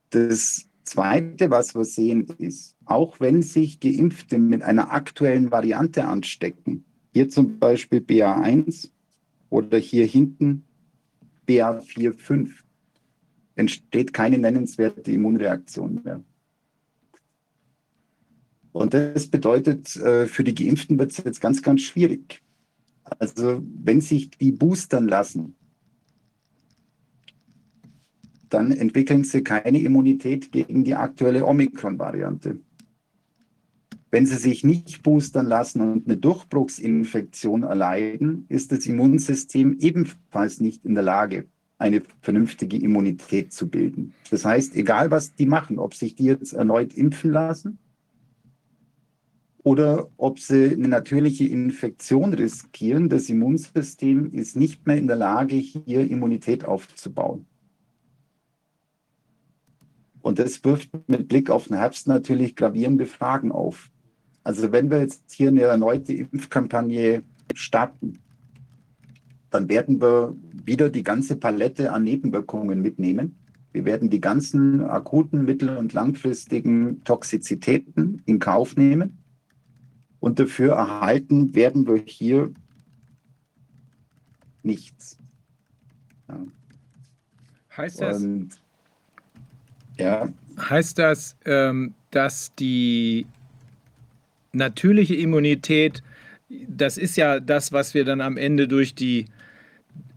Das 0.09 0.65
Zweite, 0.83 1.51
was 1.51 1.75
wir 1.75 1.83
sehen, 1.83 2.27
ist, 2.37 2.75
auch 2.85 3.19
wenn 3.19 3.41
sich 3.41 3.79
Geimpfte 3.79 4.39
mit 4.39 4.63
einer 4.63 4.91
aktuellen 4.91 5.51
Variante 5.51 6.05
anstecken, 6.05 6.85
hier 7.13 7.29
zum 7.29 7.59
Beispiel 7.59 7.99
BA1 7.99 8.89
oder 9.49 9.77
hier 9.77 10.05
hinten 10.05 10.63
BA45, 11.47 12.51
entsteht 13.55 14.13
keine 14.13 14.37
nennenswerte 14.37 15.11
Immunreaktion 15.11 16.01
mehr. 16.03 16.23
Und 18.75 18.93
das 18.93 19.27
bedeutet, 19.27 19.95
äh, 19.95 20.27
für 20.27 20.43
die 20.43 20.53
Geimpften 20.53 20.99
wird 20.99 21.11
es 21.11 21.23
jetzt 21.23 21.39
ganz, 21.39 21.61
ganz 21.61 21.79
schwierig. 21.79 22.41
Also 23.05 23.63
wenn 23.63 24.01
sich 24.01 24.31
die 24.31 24.51
boostern 24.51 25.07
lassen, 25.07 25.55
dann 28.49 28.73
entwickeln 28.73 29.23
sie 29.23 29.43
keine 29.43 29.79
Immunität 29.79 30.51
gegen 30.51 30.83
die 30.83 30.93
aktuelle 30.93 31.45
Omikron-Variante. 31.45 32.59
Wenn 34.11 34.25
sie 34.25 34.35
sich 34.35 34.65
nicht 34.65 35.03
boostern 35.03 35.45
lassen 35.45 35.79
und 35.79 36.05
eine 36.05 36.17
Durchbruchsinfektion 36.17 37.63
erleiden, 37.63 38.45
ist 38.49 38.73
das 38.73 38.85
Immunsystem 38.87 39.77
ebenfalls 39.79 40.59
nicht 40.59 40.83
in 40.83 40.95
der 40.95 41.03
Lage, 41.03 41.45
eine 41.77 42.01
vernünftige 42.19 42.75
Immunität 42.75 43.53
zu 43.53 43.69
bilden. 43.69 44.13
Das 44.31 44.43
heißt, 44.43 44.75
egal 44.75 45.11
was 45.11 45.33
die 45.33 45.45
machen, 45.45 45.79
ob 45.79 45.93
sich 45.93 46.15
die 46.15 46.25
jetzt 46.25 46.51
erneut 46.51 46.93
impfen 46.93 47.31
lassen 47.31 47.79
oder 49.65 50.11
ob 50.17 50.39
sie 50.39 50.73
eine 50.73 50.87
natürliche 50.87 51.45
Infektion 51.45 52.35
riskieren. 52.35 53.09
Das 53.09 53.29
Immunsystem 53.29 54.31
ist 54.31 54.55
nicht 54.55 54.85
mehr 54.85 54.95
in 54.95 55.07
der 55.07 55.15
Lage, 55.15 55.55
hier 55.55 56.07
Immunität 56.07 56.65
aufzubauen. 56.65 57.47
Und 60.21 60.37
das 60.37 60.63
wirft 60.63 60.91
mit 61.07 61.27
Blick 61.27 61.49
auf 61.49 61.67
den 61.67 61.77
Herbst 61.77 62.07
natürlich 62.07 62.55
gravierende 62.55 63.07
Fragen 63.07 63.51
auf. 63.51 63.89
Also 64.43 64.71
wenn 64.71 64.91
wir 64.91 64.99
jetzt 64.99 65.31
hier 65.31 65.47
eine 65.47 65.63
erneute 65.63 66.13
Impfkampagne 66.13 67.23
starten, 67.55 68.19
dann 69.49 69.67
werden 69.67 69.99
wir 69.99 70.35
wieder 70.63 70.91
die 70.91 71.03
ganze 71.03 71.37
Palette 71.37 71.91
an 71.91 72.03
Nebenwirkungen 72.03 72.83
mitnehmen. 72.83 73.39
Wir 73.71 73.85
werden 73.85 74.11
die 74.11 74.21
ganzen 74.21 74.83
akuten, 74.83 75.43
mittel- 75.43 75.75
und 75.75 75.93
langfristigen 75.93 77.03
Toxizitäten 77.03 78.21
in 78.27 78.37
Kauf 78.37 78.75
nehmen. 78.75 79.24
Und 80.25 80.39
dafür 80.39 80.73
erhalten 80.73 81.53
werden 81.53 81.85
wir 81.85 82.01
hier 82.03 82.51
nichts. 84.63 85.19
Ja. 86.27 86.39
Heißt 87.77 88.01
das, 88.01 88.23
und, 88.23 88.49
ja. 89.99 90.27
heißt 90.57 90.97
das 90.97 91.37
ähm, 91.45 91.93
dass 92.09 92.51
die 92.55 93.27
natürliche 94.51 95.13
Immunität, 95.13 96.01
das 96.49 96.97
ist 96.97 97.17
ja 97.17 97.39
das, 97.39 97.71
was 97.71 97.93
wir 97.93 98.03
dann 98.03 98.19
am 98.19 98.37
Ende 98.37 98.67
durch 98.67 98.95
die, 98.95 99.25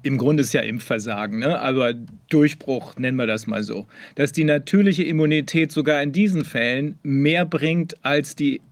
im 0.05 0.17
Grunde 0.17 0.43
ist 0.43 0.55
ja 0.55 0.63
Impfversagen, 0.63 1.41
ne? 1.41 1.61
aber 1.61 1.93
Durchbruch 2.31 2.97
nennen 2.97 3.19
wir 3.19 3.27
das 3.27 3.47
mal 3.47 3.63
so, 3.63 3.87
dass 4.15 4.33
die 4.33 4.45
natürliche 4.45 5.03
Immunität 5.03 5.71
sogar 5.71 6.03
in 6.03 6.13
diesen 6.13 6.47
Fällen 6.47 6.99
mehr 7.03 7.45
bringt 7.45 8.03
als 8.07 8.35
die 8.35 8.63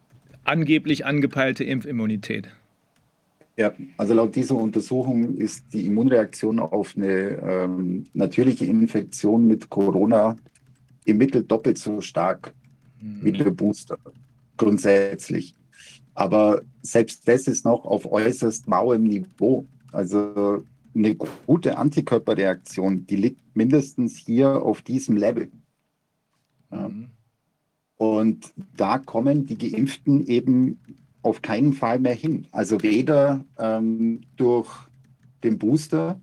angeblich 0.49 1.05
angepeilte 1.05 1.65
Impfimmunität? 1.65 2.49
Ja, 3.57 3.73
also 3.97 4.13
laut 4.13 4.37
dieser 4.37 4.55
Untersuchung 4.55 5.37
ist 5.39 5.65
die 5.73 5.87
Immunreaktion 5.87 6.59
auf 6.59 6.95
eine 6.95 7.41
ähm, 7.43 8.07
natürliche 8.13 8.67
Infektion 8.67 9.47
mit 9.47 9.71
Corona 9.71 10.37
im 11.07 11.19
Mittel 11.19 11.43
doppelt 11.43 11.79
so 11.79 12.01
stark 12.03 12.53
mhm. 13.01 13.21
wie 13.23 13.33
der 13.33 13.51
Booster, 13.51 13.97
grundsätzlich. 14.59 15.55
Aber 16.15 16.63
selbst 16.83 17.27
das 17.27 17.47
ist 17.47 17.65
noch 17.65 17.85
auf 17.85 18.11
äußerst 18.11 18.69
mauem 18.69 19.05
Niveau. 19.05 19.67
Also 19.93 20.65
eine 20.95 21.15
gute 21.15 21.79
Antikörperreaktion, 21.79 23.07
die 23.07 23.17
liegt 23.17 23.57
mindestens 23.57 24.17
hier 24.17 24.63
auf 24.63 24.83
diesem 24.83 25.17
Level. 25.17 25.51
Ja. 26.71 26.89
Mhm. 26.89 27.09
Und 27.97 28.53
da 28.77 28.99
kommen 28.99 29.47
die 29.47 29.57
Geimpften 29.57 30.27
eben 30.27 30.79
auf 31.23 31.43
keinen 31.43 31.73
Fall 31.73 31.99
mehr 31.99 32.15
hin. 32.15 32.47
Also 32.53 32.83
weder 32.83 33.45
ähm, 33.59 34.21
durch 34.37 34.71
den 35.43 35.59
Booster 35.59 36.21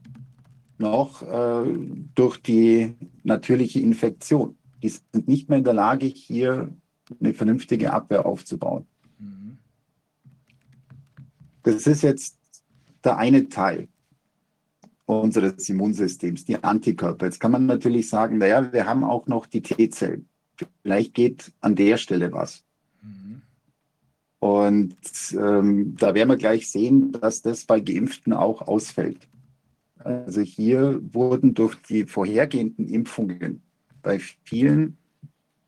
noch 0.77 1.21
äh, 1.23 1.77
durch 2.15 2.37
die 2.37 2.93
natürliche 3.23 3.79
Infektion. 3.79 4.55
Die 4.81 4.89
sind 4.89 5.27
nicht 5.27 5.49
mehr 5.49 5.59
in 5.59 5.63
der 5.63 5.73
Lage, 5.73 6.05
hier 6.05 6.69
eine 7.19 7.33
vernünftige 7.33 7.91
Abwehr 7.93 8.25
aufzubauen. 8.25 8.85
Das 11.63 11.87
ist 11.87 12.03
jetzt 12.03 12.37
der 13.03 13.17
eine 13.17 13.47
Teil 13.49 13.87
unseres 15.05 15.67
Immunsystems, 15.69 16.45
die 16.45 16.61
Antikörper. 16.61 17.25
Jetzt 17.25 17.39
kann 17.39 17.51
man 17.51 17.65
natürlich 17.65 18.09
sagen, 18.09 18.37
naja, 18.37 18.71
wir 18.71 18.85
haben 18.85 19.03
auch 19.03 19.27
noch 19.27 19.45
die 19.45 19.61
T-Zellen. 19.61 20.27
Vielleicht 20.81 21.13
geht 21.13 21.51
an 21.61 21.75
der 21.75 21.97
Stelle 21.97 22.31
was. 22.31 22.63
Und 24.39 24.97
ähm, 25.31 25.95
da 25.97 26.13
werden 26.13 26.29
wir 26.29 26.37
gleich 26.37 26.69
sehen, 26.69 27.13
dass 27.13 27.41
das 27.41 27.63
bei 27.63 27.79
Geimpften 27.79 28.33
auch 28.33 28.61
ausfällt. 28.61 29.27
Also 29.99 30.41
hier 30.41 30.99
wurden 31.13 31.53
durch 31.53 31.75
die 31.75 32.05
vorhergehenden 32.05 32.89
Impfungen 32.89 33.61
bei 34.01 34.19
vielen 34.19 34.97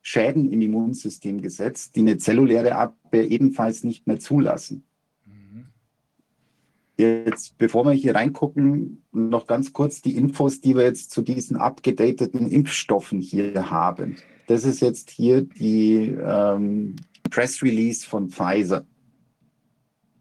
Schäden 0.01 0.51
im 0.51 0.61
Immunsystem 0.61 1.41
gesetzt, 1.41 1.95
die 1.95 2.01
eine 2.01 2.17
zelluläre 2.17 2.75
Abwehr 2.75 3.31
ebenfalls 3.31 3.83
nicht 3.83 4.07
mehr 4.07 4.19
zulassen. 4.19 4.83
Jetzt, 6.97 7.57
bevor 7.57 7.85
wir 7.85 7.91
hier 7.91 8.15
reingucken, 8.15 9.03
noch 9.11 9.47
ganz 9.47 9.73
kurz 9.73 10.01
die 10.01 10.15
Infos, 10.15 10.61
die 10.61 10.75
wir 10.75 10.83
jetzt 10.83 11.11
zu 11.11 11.21
diesen 11.21 11.57
abgedateten 11.57 12.49
Impfstoffen 12.49 13.19
hier 13.19 13.69
haben. 13.69 14.17
Das 14.47 14.63
ist 14.63 14.81
jetzt 14.81 15.09
hier 15.09 15.41
die 15.41 16.15
ähm, 16.21 16.95
Press 17.29 17.61
Release 17.63 18.05
von 18.07 18.29
Pfizer, 18.29 18.85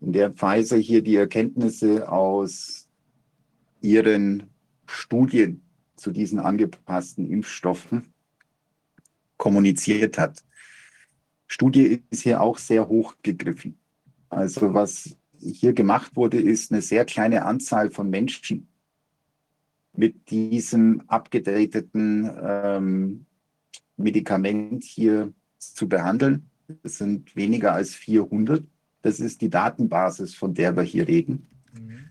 in 0.01 0.13
der 0.13 0.31
Pfizer 0.31 0.77
hier 0.77 1.03
die 1.03 1.17
Erkenntnisse 1.17 2.11
aus 2.11 2.89
ihren 3.81 4.51
Studien 4.87 5.63
zu 5.97 6.11
diesen 6.11 6.39
angepassten 6.39 7.31
Impfstoffen 7.31 8.13
kommuniziert 9.37 10.19
hat. 10.19 10.43
Studie 11.47 12.03
ist 12.11 12.23
hier 12.23 12.41
auch 12.41 12.59
sehr 12.59 12.89
hoch 12.89 13.15
gegriffen. 13.23 13.79
Also 14.29 14.75
was 14.75 15.17
hier 15.39 15.75
gemacht 15.75 16.17
wurde, 16.17 16.41
ist 16.41 16.73
eine 16.73 16.83
sehr 16.83 17.05
kleine 17.05 17.45
Anzahl 17.45 17.91
von 17.91 18.09
Menschen 18.09 18.69
mit 19.93 20.31
diesem 20.31 21.03
abgedateten 21.09 22.31
ähm, 22.43 23.27
Medikament 23.97 24.85
hier 24.85 25.33
zu 25.59 25.89
behandeln. 25.89 26.51
Das 26.83 26.99
sind 26.99 27.35
weniger 27.37 27.73
als 27.73 27.95
400. 27.95 28.65
Das 29.03 29.21
ist 29.21 29.41
die 29.41 29.51
Datenbasis, 29.51 30.35
von 30.35 30.55
der 30.55 30.77
wir 30.77 30.83
hier 30.83 31.07
reden. 31.07 31.47
Mhm. 31.73 32.11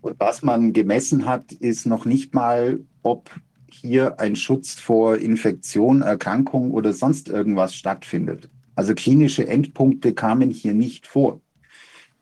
Und 0.00 0.18
was 0.18 0.42
man 0.42 0.72
gemessen 0.72 1.26
hat, 1.26 1.52
ist 1.52 1.86
noch 1.86 2.04
nicht 2.04 2.34
mal, 2.34 2.80
ob 3.02 3.30
hier 3.70 4.20
ein 4.20 4.36
Schutz 4.36 4.74
vor 4.74 5.16
Infektion, 5.16 6.02
Erkrankung 6.02 6.72
oder 6.72 6.92
sonst 6.92 7.28
irgendwas 7.28 7.74
stattfindet. 7.74 8.50
Also 8.74 8.94
klinische 8.94 9.46
Endpunkte 9.46 10.14
kamen 10.14 10.50
hier 10.50 10.74
nicht 10.74 11.06
vor. 11.06 11.40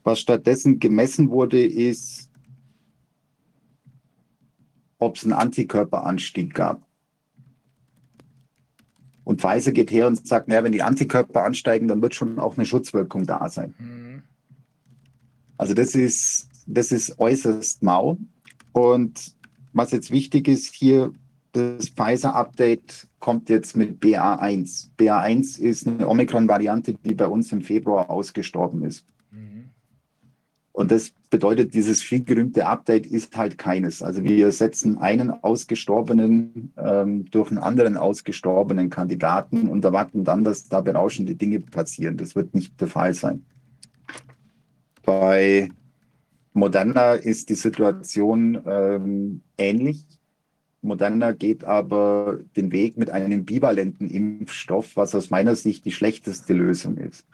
Was 0.03 0.21
stattdessen 0.21 0.79
gemessen 0.79 1.31
wurde, 1.31 1.65
ist, 1.65 2.31
ob 4.99 5.17
es 5.17 5.25
einen 5.25 5.33
Antikörperanstieg 5.33 6.55
gab. 6.55 6.87
Und 9.25 9.41
Pfizer 9.41 9.73
geht 9.73 9.91
her 9.91 10.07
und 10.07 10.27
sagt, 10.27 10.49
naja, 10.49 10.65
wenn 10.65 10.73
die 10.73 10.83
Antikörper 10.83 11.45
ansteigen, 11.45 11.89
dann 11.89 12.03
wird 12.03 12.15
schon 12.15 12.39
auch 12.39 12.57
eine 12.57 12.67
Schutzwirkung 12.67 13.27
da 13.27 13.49
sein. 13.49 13.75
Mhm. 13.79 14.23
Also 15.57 15.75
das 15.75 15.95
ist, 15.95 16.49
das 16.67 16.91
ist 16.91 17.19
äußerst 17.19 17.83
mau. 17.83 18.17
Und 18.73 19.35
was 19.73 19.91
jetzt 19.93 20.11
wichtig 20.11 20.49
ist 20.49 20.75
hier, 20.75 21.13
das 21.53 21.89
Pfizer-Update 21.89 23.09
kommt 23.19 23.49
jetzt 23.51 23.77
mit 23.77 24.01
BA1. 24.01 24.89
BA1 24.99 25.61
ist 25.61 25.87
eine 25.87 26.09
Omikron-Variante, 26.09 26.95
die 27.05 27.15
bei 27.15 27.27
uns 27.27 27.53
im 27.53 27.61
Februar 27.61 28.09
ausgestorben 28.09 28.85
ist. 28.85 29.05
Und 30.81 30.91
das 30.91 31.13
bedeutet, 31.29 31.75
dieses 31.75 32.03
viel 32.03 32.25
gerühmte 32.25 32.67
Update 32.67 33.05
ist 33.05 33.37
halt 33.37 33.59
keines. 33.59 34.03
Also 34.03 34.25
wir 34.25 34.51
setzen 34.51 34.97
einen 34.97 35.31
ausgestorbenen 35.31 36.73
ähm, 36.79 37.27
durch 37.31 37.51
einen 37.51 37.59
anderen 37.59 37.99
ausgestorbenen 37.99 38.89
Kandidaten 38.89 39.69
und 39.69 39.85
erwarten 39.85 40.25
dann, 40.25 40.43
dass 40.43 40.71
da 40.71 40.81
berauschende 40.81 41.35
Dinge 41.35 41.61
passieren. 41.61 42.17
Das 42.17 42.35
wird 42.35 42.55
nicht 42.55 42.81
der 42.81 42.89
Fall 42.89 43.13
sein. 43.13 43.45
Bei 45.05 45.69
Moderna 46.55 47.13
ist 47.13 47.51
die 47.51 47.57
Situation 47.57 48.59
ähm, 48.65 49.43
ähnlich. 49.59 50.07
Moderna 50.81 51.33
geht 51.33 51.63
aber 51.63 52.39
den 52.57 52.73
Weg 52.73 52.97
mit 52.97 53.11
einem 53.11 53.45
bivalenten 53.45 54.09
Impfstoff, 54.09 54.97
was 54.97 55.15
aus 55.15 55.29
meiner 55.29 55.57
Sicht 55.57 55.85
die 55.85 55.93
schlechteste 55.93 56.55
Lösung 56.55 56.97
ist. 56.97 57.27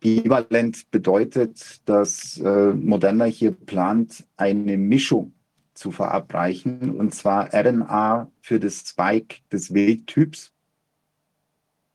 Bivalent 0.00 0.90
bedeutet, 0.90 1.80
dass 1.88 2.38
äh, 2.38 2.72
Moderna 2.72 3.24
hier 3.24 3.52
plant, 3.52 4.24
eine 4.36 4.76
Mischung 4.76 5.32
zu 5.74 5.92
verabreichen, 5.92 6.96
und 6.96 7.14
zwar 7.14 7.52
RNA 7.52 8.30
für 8.40 8.58
das 8.58 8.88
Spike 8.88 9.38
des 9.52 9.72
Wildtyps 9.72 10.52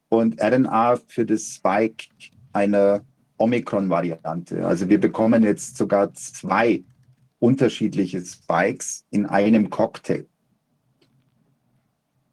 und 0.10 0.42
RNA 0.42 0.98
für 1.08 1.26
das 1.26 1.56
Spike 1.56 2.08
einer 2.54 3.04
Omikron-Variante. 3.38 4.66
Also 4.66 4.90
wir 4.90 5.00
bekommen 5.00 5.44
jetzt 5.44 5.78
sogar 5.78 6.14
zwei 6.14 6.84
unterschiedliche 7.40 8.22
Spikes 8.24 9.06
in 9.10 9.26
einem 9.26 9.70
Cocktail. 9.70 10.28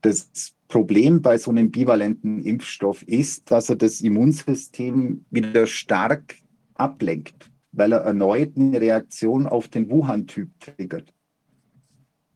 Das 0.03 0.55
Problem 0.69 1.23
bei 1.23 1.39
so 1.39 1.51
einem 1.51 1.71
bivalenten 1.71 2.43
Impfstoff 2.43 3.03
ist, 3.03 3.51
dass 3.51 3.71
er 3.71 3.77
das 3.77 4.03
Immunsystem 4.03 5.25
wieder 5.31 5.67
stark 5.67 6.37
ablenkt, 6.75 7.51
weil 7.73 7.93
er 7.93 8.01
erneut 8.01 8.57
eine 8.57 8.81
Reaktion 8.81 9.47
auf 9.47 9.69
den 9.69 9.89
Wuhan-Typ 9.91 10.51
triggert. 10.61 11.13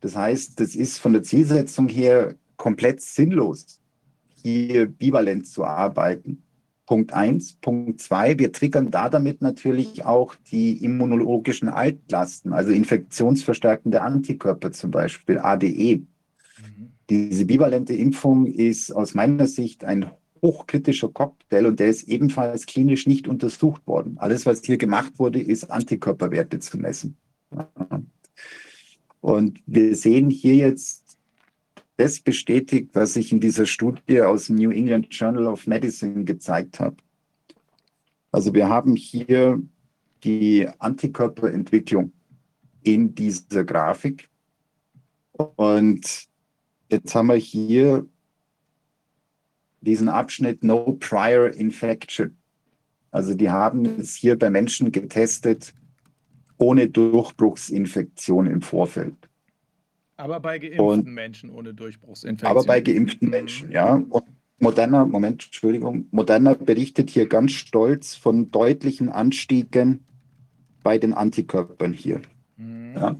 Das 0.01 0.17
heißt, 0.17 0.59
das 0.59 0.75
ist 0.75 0.99
von 0.99 1.13
der 1.13 1.23
Zielsetzung 1.23 1.89
her 1.89 2.35
komplett 2.57 3.03
sinnlos, 3.03 3.81
hier 4.43 4.87
bivalent 4.87 5.47
zu 5.47 5.65
arbeiten. 5.65 6.43
Punkt 6.87 7.13
eins. 7.13 7.55
Punkt 7.55 8.01
zwei, 8.01 8.39
wir 8.39 8.53
triggern 8.53 8.91
da 8.91 9.09
damit 9.09 9.41
natürlich 9.41 10.05
auch 10.05 10.35
die 10.51 10.85
immunologischen 10.85 11.69
Altlasten, 11.69 12.53
also 12.53 12.71
infektionsverstärkende 12.73 14.03
Antikörper 14.03 14.73
zum 14.73 14.91
Beispiel, 14.91 15.39
ADE. 15.39 16.03
Diese 17.11 17.45
bivalente 17.45 17.95
Impfung 17.95 18.47
ist 18.47 18.91
aus 18.91 19.15
meiner 19.15 19.47
Sicht 19.47 19.85
ein 19.85 20.11
hochkritischer 20.41 21.09
Cocktail 21.09 21.67
und 21.67 21.79
der 21.81 21.89
ist 21.89 22.09
ebenfalls 22.09 22.67
klinisch 22.67 23.07
nicht 23.07 23.29
untersucht 23.29 23.87
worden. 23.87 24.19
Alles, 24.19 24.45
was 24.45 24.63
hier 24.65 24.77
gemacht 24.77 25.19
wurde, 25.19 25.41
ist 25.41 25.71
Antikörperwerte 25.71 26.59
zu 26.59 26.79
messen. 26.79 27.17
Und 29.21 29.61
wir 29.67 29.95
sehen 29.95 30.31
hier 30.31 30.57
jetzt 30.57 31.17
das 31.97 32.19
bestätigt, 32.19 32.91
was 32.95 33.15
ich 33.15 33.31
in 33.31 33.41
dieser 33.41 33.67
Studie 33.67 34.23
aus 34.23 34.47
dem 34.47 34.57
New 34.57 34.71
England 34.71 35.09
Journal 35.11 35.47
of 35.47 35.67
Medicine 35.67 36.25
gezeigt 36.25 36.81
habe. 36.81 36.97
Also 38.33 38.53
wir 38.55 38.69
haben 38.69 38.97
hier 38.97 39.63
die 40.25 40.69
Antikörperentwicklung 40.79 42.13
in 42.83 43.15
dieser 43.15 43.65
Grafik. 43.65 44.29
Und 45.57 46.29
Jetzt 46.93 47.15
haben 47.15 47.29
wir 47.29 47.37
hier 47.37 48.07
diesen 49.81 50.11
Abschnitt 50.11 50.63
No 50.63 50.99
Prior 51.01 51.49
Infection. 51.49 52.37
Also 53.11 53.33
die 53.33 53.49
haben 53.49 53.87
es 53.99 54.15
hier 54.15 54.39
bei 54.39 54.51
Menschen 54.51 54.93
getestet 54.93 55.73
ohne 56.59 56.91
Durchbruchsinfektion 56.91 58.47
im 58.47 58.61
Vorfeld. 58.61 59.17
Aber 60.19 60.39
bei 60.39 60.59
geimpften 60.59 60.87
Und, 60.87 61.07
Menschen 61.07 61.51
ohne 61.51 61.73
Durchbruchsinfektion. 61.73 62.51
Aber 62.51 62.65
bei 62.65 62.83
geimpften 62.83 63.31
Menschen, 63.31 63.71
ja. 63.73 63.95
Und 63.95 64.25
Moderna, 64.59 65.07
Moment, 65.07 65.47
Entschuldigung, 65.47 66.09
Moderna 66.11 66.53
berichtet 66.53 67.09
hier 67.09 67.27
ganz 67.27 67.53
stolz 67.53 68.15
von 68.15 68.51
deutlichen 68.51 69.09
Anstiegen 69.09 70.05
bei 70.83 70.99
den 70.99 71.15
Antikörpern 71.15 71.95
hier. 71.95 72.21
Mhm. 72.59 72.95
Ja 72.95 73.17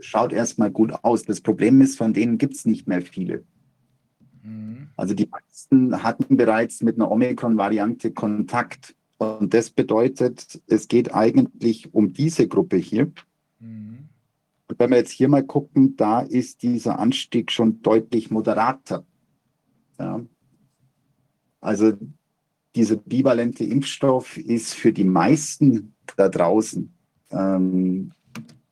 schaut 0.00 0.32
erstmal 0.32 0.70
gut 0.70 0.92
aus. 1.02 1.24
Das 1.24 1.40
Problem 1.40 1.80
ist, 1.80 1.96
von 1.96 2.12
denen 2.12 2.38
gibt 2.38 2.54
es 2.54 2.64
nicht 2.64 2.86
mehr 2.86 3.02
viele. 3.02 3.44
Mhm. 4.42 4.88
Also 4.96 5.14
die 5.14 5.26
meisten 5.26 6.02
hatten 6.02 6.36
bereits 6.36 6.82
mit 6.82 6.96
einer 6.96 7.10
Omikron-Variante 7.10 8.12
Kontakt. 8.12 8.94
Und 9.18 9.52
das 9.52 9.70
bedeutet, 9.70 10.60
es 10.66 10.88
geht 10.88 11.14
eigentlich 11.14 11.92
um 11.92 12.12
diese 12.12 12.48
Gruppe 12.48 12.76
hier. 12.76 13.12
Mhm. 13.58 14.08
Und 14.68 14.78
wenn 14.78 14.90
wir 14.90 14.98
jetzt 14.98 15.10
hier 15.10 15.28
mal 15.28 15.44
gucken, 15.44 15.96
da 15.96 16.20
ist 16.20 16.62
dieser 16.62 16.98
Anstieg 16.98 17.50
schon 17.50 17.82
deutlich 17.82 18.30
moderater. 18.30 19.04
Ja. 19.98 20.20
Also 21.60 21.92
dieser 22.74 22.96
bivalente 22.96 23.64
Impfstoff 23.64 24.38
ist 24.38 24.74
für 24.74 24.92
die 24.92 25.04
meisten 25.04 25.94
da 26.16 26.28
draußen 26.28 26.92
ähm, 27.30 28.12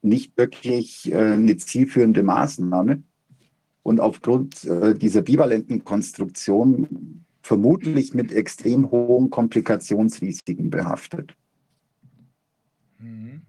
nicht 0.02 0.36
wirklich 0.36 1.10
äh, 1.10 1.32
eine 1.32 1.56
zielführende 1.56 2.22
Maßnahme. 2.22 3.02
Und 3.82 4.00
aufgrund 4.00 4.64
äh, 4.64 4.94
dieser 4.94 5.22
bivalenten 5.22 5.82
Konstruktion 5.84 7.24
vermutlich 7.40 8.12
mit 8.12 8.32
extrem 8.32 8.90
hohen 8.90 9.30
Komplikationsrisiken 9.30 10.68
behaftet. 10.68 11.34
Mhm. 12.98 13.42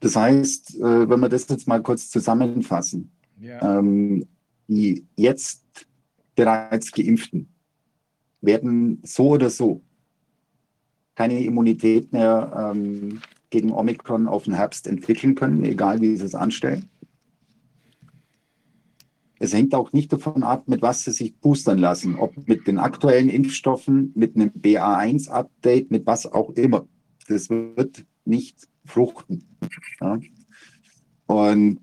Das 0.00 0.16
heißt, 0.16 0.76
äh, 0.80 1.08
wenn 1.08 1.20
wir 1.20 1.30
das 1.30 1.48
jetzt 1.48 1.66
mal 1.66 1.82
kurz 1.82 2.10
zusammenfassen, 2.10 3.10
Ja. 3.40 3.78
ähm, 3.78 4.26
die 4.68 5.06
jetzt 5.16 5.64
bereits 6.34 6.92
Geimpften 6.92 7.48
werden 8.42 9.00
so 9.04 9.30
oder 9.30 9.48
so 9.48 9.80
keine 11.14 11.42
Immunität 11.42 12.12
mehr 12.12 12.72
ähm, 12.74 13.20
gegen 13.50 13.72
Omikron 13.72 14.26
auf 14.26 14.44
den 14.44 14.54
Herbst 14.54 14.86
entwickeln 14.86 15.34
können, 15.34 15.64
egal 15.64 16.00
wie 16.00 16.16
sie 16.16 16.24
es 16.24 16.34
anstellen. 16.34 16.88
Es 19.38 19.52
hängt 19.52 19.74
auch 19.74 19.92
nicht 19.92 20.12
davon 20.12 20.42
ab, 20.42 20.68
mit 20.68 20.80
was 20.80 21.04
sie 21.04 21.12
sich 21.12 21.36
boostern 21.36 21.78
lassen, 21.78 22.16
ob 22.16 22.48
mit 22.48 22.66
den 22.66 22.78
aktuellen 22.78 23.28
Impfstoffen, 23.28 24.12
mit 24.14 24.36
einem 24.36 24.50
BA1-Update, 24.50 25.90
mit 25.90 26.06
was 26.06 26.26
auch 26.26 26.50
immer. 26.50 26.86
Das 27.28 27.50
wird 27.50 28.04
nicht 28.24 28.68
fruchten. 28.86 29.44
Ja. 30.00 30.18
Und 31.26 31.80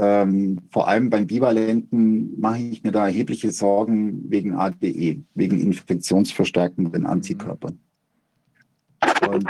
ähm, 0.00 0.60
vor 0.70 0.88
allem 0.88 1.10
beim 1.10 1.26
Bivalenten 1.26 2.38
mache 2.40 2.60
ich 2.60 2.82
mir 2.84 2.92
da 2.92 3.06
erhebliche 3.06 3.50
Sorgen 3.50 4.30
wegen 4.30 4.54
ADE, 4.54 5.22
wegen 5.34 5.60
infektionsverstärkenden 5.60 7.04
Antikörpern. 7.04 7.78
Und 9.28 9.48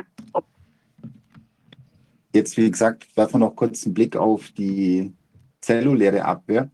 jetzt, 2.35 2.57
wie 2.57 2.71
gesagt, 2.71 3.17
werfen 3.17 3.35
wir 3.35 3.47
noch 3.47 3.57
kurz 3.57 3.85
einen 3.85 3.95
Blick 3.95 4.17
auf 4.17 4.51
die 4.51 5.13
zelluläre 5.61 6.25
Abwehr. 6.25 6.71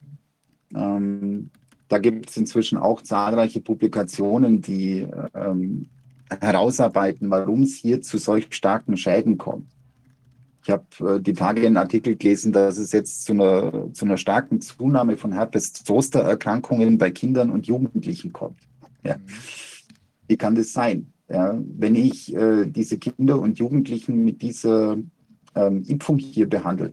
Ähm, 0.74 1.50
da 1.88 1.98
gibt 1.98 2.30
es 2.30 2.36
inzwischen 2.36 2.78
auch 2.78 3.02
zahlreiche 3.02 3.60
Publikationen, 3.60 4.62
die 4.62 5.06
ähm, 5.34 5.88
herausarbeiten, 6.40 7.30
warum 7.30 7.64
es 7.64 7.76
hier 7.76 8.00
zu 8.00 8.18
solch 8.18 8.46
starken 8.50 8.96
Schäden 8.96 9.38
kommt. 9.38 9.66
Ich 10.62 10.70
habe 10.70 11.16
äh, 11.16 11.20
die 11.20 11.32
Tage 11.32 11.66
einen 11.66 11.76
Artikel 11.76 12.16
gelesen, 12.16 12.52
dass 12.52 12.78
es 12.78 12.92
jetzt 12.92 13.24
zu 13.24 13.32
einer, 13.32 13.92
zu 13.92 14.04
einer 14.04 14.16
starken 14.16 14.60
Zunahme 14.60 15.16
von 15.16 15.32
Herpes-Zoster-Erkrankungen 15.32 16.98
bei 16.98 17.10
Kindern 17.10 17.50
und 17.50 17.66
Jugendlichen 17.66 18.32
kommt. 18.32 18.60
Ja. 19.02 19.16
Wie 20.28 20.36
kann 20.36 20.54
das 20.54 20.72
sein? 20.72 21.12
Ja, 21.30 21.56
wenn 21.78 21.94
ich 21.94 22.34
äh, 22.34 22.66
diese 22.66 22.98
Kinder 22.98 23.40
und 23.40 23.58
Jugendlichen 23.58 24.24
mit 24.24 24.42
dieser 24.42 24.98
ähm, 25.54 25.84
Impfung 25.86 26.18
hier 26.18 26.48
behandle, 26.48 26.92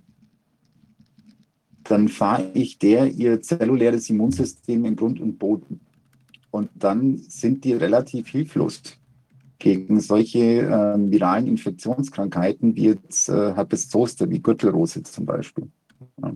dann 1.83 2.07
fahre 2.07 2.51
ich 2.53 2.77
der 2.77 3.07
ihr 3.07 3.41
zelluläres 3.41 4.09
Immunsystem 4.09 4.85
in 4.85 4.95
Grund 4.95 5.19
und 5.19 5.39
Boden. 5.39 5.79
Und 6.51 6.69
dann 6.75 7.17
sind 7.17 7.63
die 7.63 7.73
relativ 7.73 8.27
hilflos 8.27 8.81
gegen 9.57 9.99
solche 9.99 10.61
äh, 10.61 11.11
viralen 11.11 11.47
Infektionskrankheiten 11.47 12.75
wie 12.75 12.85
jetzt 12.85 13.29
äh, 13.29 13.55
Herpes 13.55 13.89
Zoster, 13.89 14.29
wie 14.29 14.41
Gürtelrose 14.41 15.01
zum 15.01 15.25
Beispiel. 15.25 15.67
Ja. 16.21 16.33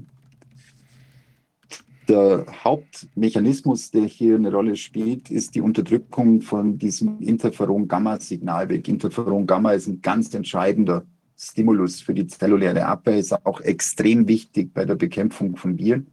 Der 2.11 2.45
Hauptmechanismus, 2.65 3.89
der 3.89 4.03
hier 4.03 4.35
eine 4.35 4.51
Rolle 4.51 4.75
spielt, 4.75 5.31
ist 5.31 5.55
die 5.55 5.61
Unterdrückung 5.61 6.41
von 6.41 6.77
diesem 6.77 7.21
Interferon-Gamma-Signalweg. 7.21 8.85
Interferon-Gamma 8.89 9.71
ist 9.71 9.87
ein 9.87 10.01
ganz 10.01 10.33
entscheidender 10.33 11.05
Stimulus 11.37 12.01
für 12.01 12.13
die 12.13 12.27
zelluläre 12.27 12.85
Abwehr, 12.85 13.17
ist 13.17 13.45
auch 13.45 13.61
extrem 13.61 14.27
wichtig 14.27 14.73
bei 14.73 14.83
der 14.83 14.95
Bekämpfung 14.95 15.55
von 15.55 15.77
Viren. 15.77 16.07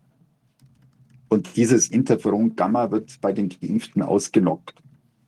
Und 1.31 1.57
dieses 1.57 1.89
Interferon-Gamma 1.89 2.93
wird 2.93 3.21
bei 3.21 3.33
den 3.33 3.49
Geimpften 3.49 4.03
ausgelockt. 4.03 4.81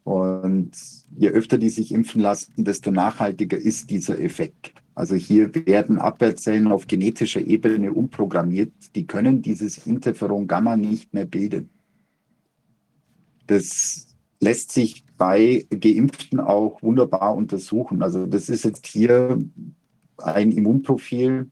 Und 0.04 0.70
je 1.16 1.30
öfter 1.30 1.58
die 1.58 1.70
sich 1.70 1.90
impfen 1.90 2.22
lassen, 2.22 2.62
desto 2.62 2.92
nachhaltiger 2.92 3.58
ist 3.58 3.90
dieser 3.90 4.20
Effekt. 4.20 4.79
Also 4.94 5.14
hier 5.14 5.54
werden 5.66 5.98
Abwehrzellen 5.98 6.68
auf 6.68 6.86
genetischer 6.86 7.40
Ebene 7.40 7.92
umprogrammiert. 7.92 8.72
Die 8.94 9.06
können 9.06 9.42
dieses 9.42 9.86
Interferon 9.86 10.46
Gamma 10.46 10.76
nicht 10.76 11.14
mehr 11.14 11.26
bilden. 11.26 11.70
Das 13.46 14.08
lässt 14.40 14.72
sich 14.72 15.04
bei 15.16 15.66
Geimpften 15.70 16.40
auch 16.40 16.82
wunderbar 16.82 17.34
untersuchen. 17.34 18.02
Also 18.02 18.26
das 18.26 18.48
ist 18.48 18.64
jetzt 18.64 18.86
hier 18.86 19.42
ein 20.18 20.52
Immunprofil 20.52 21.50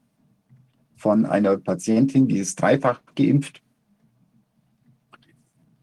von 0.97 1.27
einer 1.27 1.56
Patientin, 1.59 2.28
die 2.28 2.39
ist 2.39 2.60
dreifach 2.60 3.01
geimpft. 3.15 3.62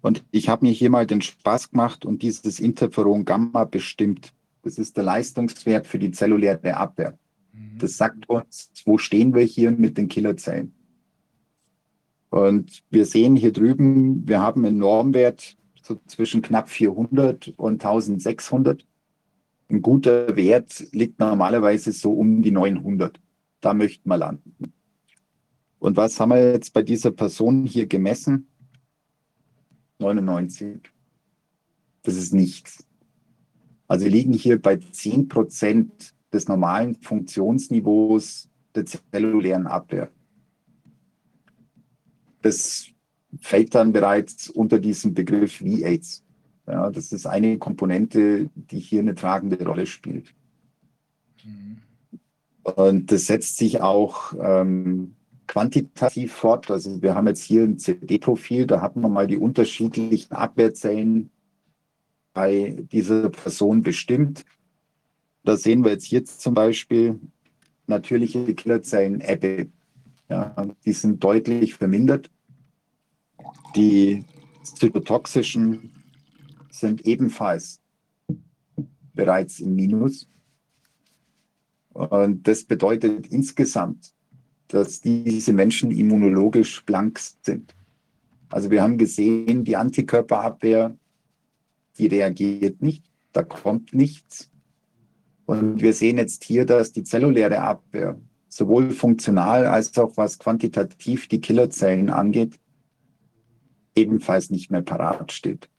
Und 0.02 0.24
ich 0.32 0.50
habe 0.50 0.66
mir 0.66 0.72
hier 0.72 0.90
mal 0.90 1.08
den 1.08 1.22
Spaß 1.22 1.72
gemacht 1.72 2.06
und 2.06 2.22
dieses 2.22 2.60
Interferon 2.60 3.26
Gamma 3.26 3.64
bestimmt. 3.64 4.34
Das 4.62 4.78
ist 4.78 4.98
der 4.98 5.04
Leistungswert 5.04 5.88
für 5.88 5.98
die 5.98 6.12
zelluläre 6.12 6.78
Abwehr. 6.78 7.18
Das 7.78 7.98
sagt 7.98 8.30
uns, 8.30 8.72
wo 8.86 8.98
stehen 8.98 9.34
wir 9.34 9.44
hier 9.44 9.72
mit 9.72 9.98
den 9.98 10.08
Killerzellen. 10.08 10.74
Und 12.30 12.84
wir 12.90 13.06
sehen 13.06 13.36
hier 13.36 13.52
drüben, 13.52 14.28
wir 14.28 14.42
haben 14.42 14.66
einen 14.66 14.78
Normwert 14.78 15.56
so 15.82 16.00
zwischen 16.08 16.42
knapp 16.42 16.70
400 16.70 17.54
und 17.58 17.86
1600. 17.86 18.86
Ein 19.70 19.82
guter 19.82 20.36
Wert 20.36 20.86
liegt 20.92 21.20
normalerweise 21.20 21.92
so 21.92 22.12
um 22.12 22.42
die 22.42 22.52
900. 22.52 23.20
Da 23.62 23.74
möchten 23.74 24.10
wir 24.10 24.18
landen. 24.18 24.74
Und 25.80 25.98
was 25.98 26.20
haben 26.20 26.30
wir 26.30 26.52
jetzt 26.54 26.74
bei 26.74 26.82
dieser 26.82 27.12
Person 27.12 27.66
hier 27.66 27.86
gemessen? 27.86 28.48
99. 30.00 30.82
Das 32.04 32.16
ist 32.16 32.34
nichts. 32.34 32.86
Also 33.88 34.06
wir 34.06 34.12
liegen 34.12 34.34
hier 34.34 34.60
bei 34.60 34.78
10 34.78 35.28
Prozent 35.28 36.15
des 36.36 36.48
normalen 36.48 36.96
Funktionsniveaus 36.96 38.50
der 38.76 38.86
zellulären 38.86 39.68
Abwehr. 39.68 40.10
Das 42.42 42.88
fällt 43.40 43.74
dann 43.74 43.94
bereits 43.94 44.50
unter 44.50 44.80
diesen 44.80 45.14
Begriff 45.14 45.58
V-AIDS. 45.58 46.24
Ja, 46.68 46.90
das 46.90 47.12
ist 47.12 47.26
eine 47.26 47.58
Komponente, 47.58 48.50
die 48.56 48.80
hier 48.80 49.00
eine 49.00 49.16
tragende 49.16 49.64
Rolle 49.66 49.86
spielt. 49.86 50.34
Und 52.64 53.12
das 53.12 53.28
setzt 53.28 53.58
sich 53.58 53.82
auch 53.82 54.34
ähm, 54.40 55.16
quantitativ 55.48 56.34
fort. 56.34 56.70
Also 56.72 57.02
wir 57.02 57.16
haben 57.16 57.28
jetzt 57.28 57.44
hier 57.44 57.64
ein 57.64 57.78
CD-Profil, 57.78 58.66
da 58.66 58.82
hat 58.82 58.96
man 58.96 59.14
mal 59.14 59.28
die 59.28 59.38
unterschiedlichen 59.38 60.34
Abwehrzellen 60.34 61.30
bei 62.34 62.76
dieser 62.92 63.30
Person 63.30 63.84
bestimmt. 63.84 64.44
Da 65.46 65.58
sehen 65.58 65.84
wir 65.84 65.92
jetzt 65.92 66.06
hier 66.06 66.26
zum 66.26 66.56
Beispiel 66.56 67.20
natürliche 67.86 68.56
Killerzellen 68.56 69.22
Ebbe. 69.22 69.70
Ja, 70.28 70.56
die 70.84 70.94
sind 70.94 71.24
deutlich 71.24 71.76
vermindert. 71.76 72.32
Die 73.76 74.26
zytotoxischen 74.64 75.92
sind 76.72 77.06
ebenfalls 77.06 77.80
bereits 79.14 79.60
im 79.60 79.76
Minus. 79.76 80.28
Und 81.94 82.48
das 82.48 82.64
bedeutet 82.64 83.28
insgesamt, 83.28 84.14
dass 84.68 85.00
diese 85.00 85.54
Menschen 85.54 85.92
immunologisch 85.92 86.84
blank 86.86 87.20
sind. 87.20 87.76
Also 88.50 88.72
wir 88.72 88.82
haben 88.82 88.98
gesehen, 88.98 89.64
die 89.64 89.78
Antikörperabwehr, 89.78 90.98
die 92.00 92.08
reagiert 92.08 92.82
nicht, 92.82 93.04
da 93.32 93.44
kommt 93.44 93.94
nichts. 93.94 94.50
Und 95.46 95.82
wir 95.82 95.94
sehen 95.94 96.18
jetzt 96.18 96.44
hier, 96.44 96.66
dass 96.66 96.92
die 96.92 97.04
zelluläre 97.04 97.62
Abwehr 97.62 98.20
sowohl 98.50 98.92
funktional 98.92 99.66
als 99.66 99.98
auch 99.98 100.16
was 100.16 100.40
quantitativ 100.40 101.28
die 101.28 101.42
Killerzellen 101.42 102.10
angeht, 102.10 102.58
ebenfalls 103.96 104.50
nicht 104.50 104.72
mehr 104.72 104.82
parat 104.82 105.32
steht. 105.32 105.70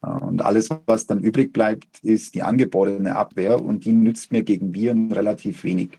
Und 0.00 0.42
alles, 0.42 0.68
was 0.86 1.06
dann 1.06 1.20
übrig 1.20 1.52
bleibt, 1.52 1.86
ist 2.02 2.34
die 2.34 2.42
angeborene 2.42 3.16
Abwehr 3.16 3.62
und 3.62 3.84
die 3.84 3.92
nützt 3.92 4.32
mir 4.32 4.42
gegen 4.42 4.74
Viren 4.74 5.10
relativ 5.12 5.64
wenig. 5.64 5.98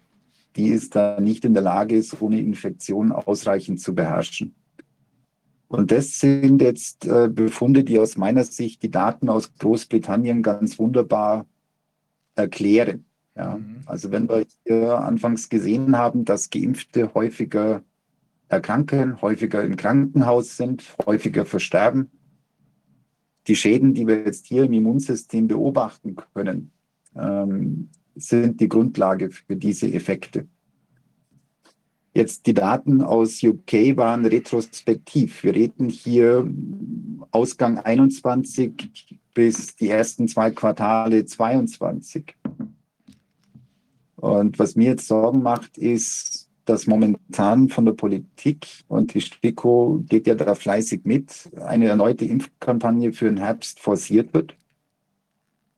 Die 0.56 0.68
ist 0.68 0.96
da 0.96 1.20
nicht 1.20 1.44
in 1.44 1.54
der 1.54 1.64
Lage, 1.64 2.02
so 2.02 2.28
eine 2.28 2.40
Infektion 2.40 3.12
ausreichend 3.12 3.82
zu 3.82 3.94
beherrschen. 3.94 4.56
Und 5.68 5.92
das 5.92 6.20
sind 6.20 6.62
jetzt 6.62 7.06
äh, 7.06 7.28
Befunde, 7.28 7.84
die 7.84 8.00
aus 8.00 8.16
meiner 8.16 8.44
Sicht 8.44 8.84
die 8.84 8.92
Daten 8.92 9.28
aus 9.28 9.54
Großbritannien 9.58 10.44
ganz 10.44 10.78
wunderbar 10.78 11.46
erklären. 12.36 13.06
Ja, 13.36 13.60
also 13.86 14.12
wenn 14.12 14.30
wir 14.30 14.46
hier 14.66 15.00
anfangs 15.00 15.50
gesehen 15.50 15.98
haben, 15.98 16.24
dass 16.24 16.50
Geimpfte 16.50 17.14
häufiger 17.14 17.84
erkranken, 18.48 19.22
häufiger 19.22 19.64
im 19.64 19.76
Krankenhaus 19.76 20.56
sind, 20.56 20.96
häufiger 21.06 21.46
versterben, 21.46 22.12
die 23.48 23.56
Schäden, 23.56 23.94
die 23.94 24.08
wir 24.08 24.24
jetzt 24.24 24.46
hier 24.46 24.64
im 24.64 24.74
Immunsystem 24.74 25.48
beobachten 25.48 26.16
können, 26.34 26.72
ähm, 27.16 27.90
sind 28.16 28.62
die 28.62 28.70
Grundlage 28.70 29.30
für 29.30 29.56
diese 29.56 29.92
Effekte. 29.92 30.48
Jetzt 32.14 32.48
die 32.48 32.54
Daten 32.54 33.02
aus 33.02 33.44
UK 33.44 33.98
waren 33.98 34.26
retrospektiv. 34.26 35.44
Wir 35.44 35.54
reden 35.54 35.90
hier 35.90 36.50
Ausgang 37.32 37.78
21 37.78 39.20
bis 39.36 39.76
die 39.76 39.90
ersten 39.90 40.28
zwei 40.28 40.50
Quartale 40.50 41.26
22. 41.26 42.36
Und 44.16 44.58
was 44.58 44.76
mir 44.76 44.92
jetzt 44.92 45.08
Sorgen 45.08 45.44
macht, 45.44 45.78
ist, 45.78 46.50
dass 46.64 46.88
momentan 46.88 47.70
von 47.70 47.86
der 47.86 47.94
Politik 47.94 48.66
und 48.88 49.14
die 49.14 49.22
STIKO 49.22 50.04
geht 50.10 50.26
ja 50.26 50.34
da 50.34 50.56
fleißig 50.56 51.02
mit, 51.04 51.52
eine 51.64 51.88
erneute 51.88 52.26
Impfkampagne 52.26 53.14
für 53.14 53.26
den 53.26 53.38
Herbst 53.38 53.80
forciert 53.80 54.34
wird. 54.34 54.56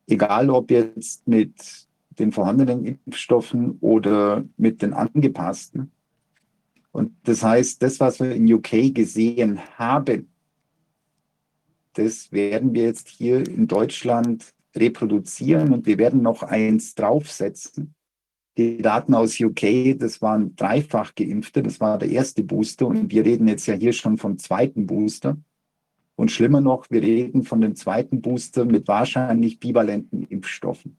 Egal 0.07 0.49
ob 0.49 0.71
jetzt 0.71 1.27
mit 1.27 1.87
den 2.19 2.31
vorhandenen 2.31 2.85
Impfstoffen 2.85 3.77
oder 3.81 4.45
mit 4.55 4.81
den 4.81 4.93
angepassten. 4.93 5.91
Und 6.91 7.11
das 7.23 7.43
heißt, 7.43 7.83
das, 7.83 7.99
was 7.99 8.19
wir 8.19 8.33
in 8.33 8.51
UK 8.51 8.93
gesehen 8.93 9.59
haben, 9.77 10.29
das 11.97 12.31
werden 12.31 12.75
wir 12.75 12.83
jetzt 12.83 13.07
hier 13.07 13.47
in 13.47 13.67
Deutschland 13.67 14.53
reproduzieren 14.75 15.73
und 15.73 15.87
wir 15.87 15.97
werden 15.97 16.21
noch 16.21 16.43
eins 16.43 16.93
draufsetzen. 16.93 17.95
Die 18.55 18.77
Daten 18.77 19.15
aus 19.15 19.39
UK, 19.39 19.97
das 19.97 20.21
waren 20.21 20.55
dreifach 20.55 21.15
geimpfte, 21.15 21.63
das 21.63 21.79
war 21.79 21.97
der 21.97 22.09
erste 22.09 22.43
Booster 22.43 22.85
und 22.85 23.11
wir 23.11 23.25
reden 23.25 23.47
jetzt 23.47 23.65
ja 23.65 23.73
hier 23.73 23.93
schon 23.93 24.17
vom 24.19 24.37
zweiten 24.37 24.85
Booster. 24.85 25.37
Und 26.15 26.31
schlimmer 26.31 26.61
noch, 26.61 26.89
wir 26.89 27.01
reden 27.01 27.43
von 27.43 27.61
dem 27.61 27.75
zweiten 27.75 28.21
Booster 28.21 28.65
mit 28.65 28.87
wahrscheinlich 28.87 29.59
bivalenten 29.59 30.23
Impfstoffen. 30.23 30.97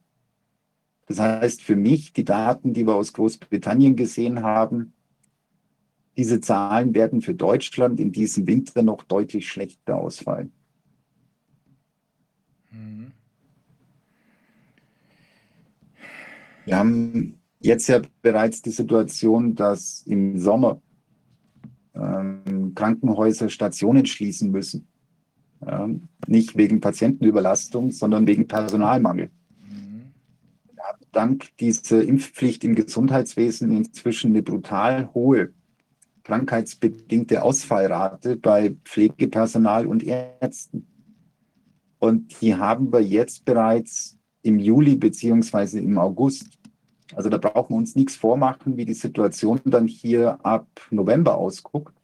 Das 1.06 1.20
heißt 1.20 1.62
für 1.62 1.76
mich, 1.76 2.12
die 2.12 2.24
Daten, 2.24 2.72
die 2.72 2.86
wir 2.86 2.94
aus 2.94 3.12
Großbritannien 3.12 3.94
gesehen 3.94 4.42
haben, 4.42 4.94
diese 6.16 6.40
Zahlen 6.40 6.94
werden 6.94 7.22
für 7.22 7.34
Deutschland 7.34 8.00
in 8.00 8.10
diesem 8.10 8.48
Winter 8.48 8.82
noch 8.82 9.04
deutlich 9.04 9.48
schlechter 9.48 9.96
ausfallen. 9.96 10.52
Mhm. 12.78 13.12
Wir 16.64 16.76
haben 16.76 17.40
jetzt 17.60 17.88
ja 17.88 18.00
bereits 18.22 18.62
die 18.62 18.70
Situation, 18.70 19.54
dass 19.54 20.02
im 20.06 20.38
Sommer 20.38 20.80
ähm, 21.94 22.72
Krankenhäuser 22.74 23.48
Stationen 23.48 24.06
schließen 24.06 24.50
müssen. 24.50 24.86
Ja, 25.64 25.88
nicht 26.28 26.56
wegen 26.56 26.80
Patientenüberlastung, 26.80 27.90
sondern 27.90 28.26
wegen 28.28 28.46
Personalmangel. 28.46 29.30
Mhm. 29.60 30.12
dank 31.10 31.56
dieser 31.56 32.04
Impfpflicht 32.04 32.62
im 32.62 32.76
Gesundheitswesen 32.76 33.72
inzwischen 33.76 34.30
eine 34.30 34.42
brutal 34.42 35.12
hohe 35.14 35.52
krankheitsbedingte 36.22 37.42
Ausfallrate 37.42 38.36
bei 38.36 38.76
Pflegepersonal 38.84 39.86
und 39.86 40.04
Ärzten. 40.04 40.86
Und 41.98 42.40
die 42.40 42.54
haben 42.54 42.92
wir 42.92 43.00
jetzt 43.00 43.44
bereits 43.44 44.16
im 44.42 44.58
Juli 44.58 44.96
beziehungsweise 44.96 45.80
im 45.80 45.98
August. 45.98 46.58
Also 47.14 47.28
da 47.28 47.38
brauchen 47.38 47.74
wir 47.74 47.78
uns 47.78 47.96
nichts 47.96 48.16
vormachen, 48.16 48.76
wie 48.76 48.84
die 48.84 48.94
Situation 48.94 49.60
dann 49.64 49.86
hier 49.86 50.38
ab 50.44 50.66
November 50.90 51.36
ausguckt. 51.36 51.94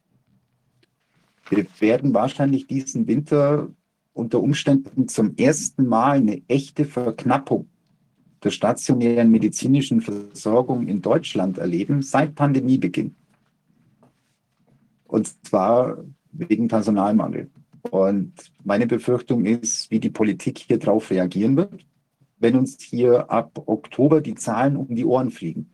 Wir 1.49 1.65
werden 1.79 2.13
wahrscheinlich 2.13 2.67
diesen 2.67 3.07
Winter 3.07 3.69
unter 4.13 4.41
Umständen 4.41 5.07
zum 5.07 5.35
ersten 5.37 5.85
Mal 5.85 6.17
eine 6.17 6.41
echte 6.47 6.85
Verknappung 6.85 7.67
der 8.45 8.51
stationären 8.51 9.31
medizinischen 9.31 10.01
Versorgung 10.01 10.87
in 10.87 11.01
Deutschland 11.01 11.57
erleben 11.57 12.03
seit 12.03 12.35
Pandemiebeginn. 12.35 13.15
Und 15.07 15.45
zwar 15.47 15.97
wegen 16.31 16.67
Personalmangel. 16.67 17.49
Und 17.91 18.33
meine 18.63 18.87
Befürchtung 18.87 19.45
ist, 19.45 19.91
wie 19.91 19.99
die 19.99 20.09
Politik 20.09 20.59
hier 20.59 20.79
drauf 20.79 21.11
reagieren 21.11 21.55
wird, 21.55 21.85
wenn 22.39 22.55
uns 22.55 22.81
hier 22.81 23.29
ab 23.29 23.61
Oktober 23.65 24.21
die 24.21 24.35
Zahlen 24.35 24.75
um 24.75 24.93
die 24.95 25.05
Ohren 25.05 25.31
fliegen. 25.31 25.69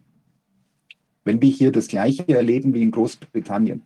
Wenn 1.24 1.42
wir 1.42 1.50
hier 1.50 1.72
das 1.72 1.88
Gleiche 1.88 2.28
erleben 2.28 2.74
wie 2.74 2.82
in 2.82 2.92
Großbritannien. 2.92 3.84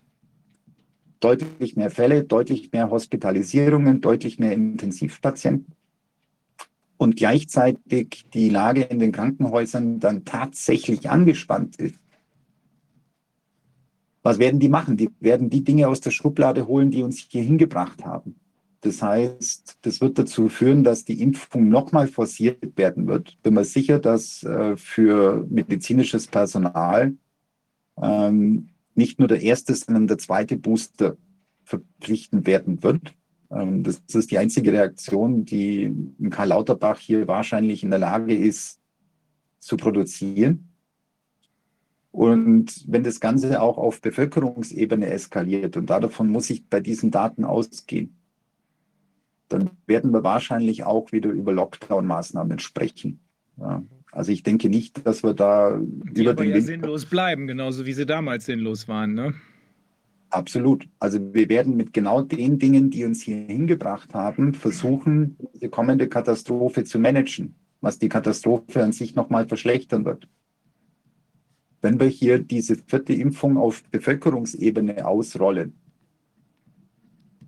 Deutlich 1.19 1.75
mehr 1.75 1.91
Fälle, 1.91 2.23
deutlich 2.23 2.71
mehr 2.71 2.89
Hospitalisierungen, 2.89 4.01
deutlich 4.01 4.39
mehr 4.39 4.53
Intensivpatienten. 4.53 5.73
Und 6.97 7.17
gleichzeitig 7.17 8.25
die 8.33 8.49
Lage 8.49 8.83
in 8.83 8.99
den 8.99 9.11
Krankenhäusern 9.11 9.99
dann 9.99 10.23
tatsächlich 10.23 11.09
angespannt 11.09 11.75
ist 11.77 12.04
was 14.25 14.39
werden 14.39 14.59
die 14.59 14.69
machen? 14.69 14.97
Die 14.97 15.11
werden 15.19 15.51
die 15.51 15.63
Dinge 15.63 15.87
aus 15.87 16.01
der 16.01 16.09
Schublade 16.09 16.65
holen, 16.65 16.89
die 16.89 17.03
uns 17.03 17.19
hier 17.19 17.43
hingebracht 17.43 18.03
haben. 18.03 18.39
Das 18.81 18.99
heißt, 19.03 19.77
das 19.83 20.01
wird 20.01 20.17
dazu 20.17 20.49
führen, 20.49 20.83
dass 20.83 21.05
die 21.05 21.21
Impfung 21.21 21.69
nochmal 21.69 22.07
forciert 22.07 22.75
werden 22.75 23.05
wird. 23.05 23.37
Bin 23.43 23.53
mir 23.53 23.63
sicher, 23.65 23.99
dass 23.99 24.41
äh, 24.41 24.77
für 24.77 25.45
medizinisches 25.47 26.25
Personal 26.25 27.13
ähm, 28.01 28.71
nicht 28.95 29.19
nur 29.19 29.27
der 29.27 29.43
erste, 29.43 29.75
sondern 29.75 30.07
der 30.07 30.17
zweite 30.17 30.57
Booster 30.57 31.17
verpflichtend 31.63 32.47
werden 32.47 32.81
wird. 32.81 33.13
Ähm, 33.51 33.83
das 33.83 34.01
ist 34.11 34.31
die 34.31 34.39
einzige 34.39 34.73
Reaktion, 34.73 35.45
die 35.45 35.93
Karl 36.31 36.47
Lauterbach 36.47 36.97
hier 36.97 37.27
wahrscheinlich 37.27 37.83
in 37.83 37.91
der 37.91 37.99
Lage 37.99 38.35
ist 38.35 38.79
zu 39.59 39.77
produzieren. 39.77 40.74
Und 42.15 42.85
wenn 42.87 43.03
das 43.03 43.19
Ganze 43.19 43.61
auch 43.61 43.77
auf 43.77 43.99
Bevölkerungsebene 43.99 45.07
eskaliert, 45.07 45.75
und 45.75 45.89
davon 45.89 46.29
muss 46.29 46.49
ich 46.49 46.69
bei 46.69 46.79
diesen 46.79 47.11
Daten 47.11 47.43
ausgehen, 47.43 48.15
dann 49.49 49.71
werden 49.85 50.11
wir 50.11 50.23
wahrscheinlich 50.23 50.85
auch 50.85 51.11
wieder 51.11 51.29
über 51.29 51.51
Lockdown-Maßnahmen 51.51 52.59
sprechen. 52.59 53.19
Ja. 53.57 53.83
Also 54.13 54.31
ich 54.31 54.43
denke 54.43 54.69
nicht, 54.69 55.05
dass 55.05 55.23
wir 55.23 55.33
da 55.33 55.77
Die 55.77 56.21
über 56.21 56.33
den 56.35 56.47
ja 56.47 56.55
Winter 56.55 56.67
sinnlos 56.67 57.05
bleiben, 57.05 57.47
genauso 57.47 57.85
wie 57.85 57.91
sie 57.91 58.05
damals 58.05 58.45
sinnlos 58.45 58.87
waren, 58.87 59.13
ne? 59.13 59.33
Absolut. 60.29 60.87
Also 60.99 61.19
wir 61.33 61.49
werden 61.49 61.75
mit 61.75 61.91
genau 61.91 62.21
den 62.21 62.59
Dingen, 62.59 62.91
die 62.91 63.03
uns 63.03 63.23
hier 63.23 63.35
hingebracht 63.35 64.13
haben, 64.13 64.53
versuchen, 64.53 65.35
diese 65.53 65.67
kommende 65.67 66.07
Katastrophe 66.07 66.85
zu 66.85 66.97
managen, 66.97 67.55
was 67.81 67.99
die 67.99 68.07
Katastrophe 68.07 68.81
an 68.81 68.93
sich 68.93 69.15
nochmal 69.15 69.49
verschlechtern 69.49 70.05
wird. 70.05 70.29
Wenn 71.85 71.99
wir 71.99 72.07
hier 72.07 72.39
diese 72.39 72.77
vierte 72.77 73.13
Impfung 73.13 73.57
auf 73.57 73.83
Bevölkerungsebene 73.91 75.05
ausrollen, 75.05 75.75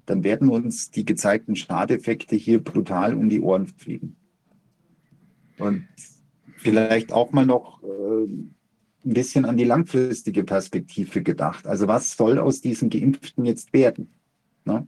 dann 0.06 0.24
werden 0.24 0.50
uns 0.50 0.92
die 0.92 1.06
gezeigten 1.06 1.56
Schadeffekte 1.56 2.36
hier 2.36 2.64
brutal 2.64 3.16
um 3.16 3.30
die 3.30 3.42
Ohren 3.42 3.66
fliegen. 3.66 4.16
Und 5.58 5.88
vielleicht 6.58 7.14
auch 7.14 7.32
mal 7.32 7.48
noch 7.48 7.82
äh, 7.82 8.26
ein 8.26 8.54
bisschen 9.04 9.44
an 9.46 9.58
die 9.58 9.64
langfristige 9.64 10.44
Perspektive 10.44 11.24
gedacht. 11.24 11.66
Also 11.66 11.88
was 11.88 12.16
soll 12.16 12.38
aus 12.38 12.62
diesen 12.62 12.92
Geimpften 12.92 13.44
jetzt 13.44 13.74
werden? 13.74 14.14
Ne? 14.66 14.86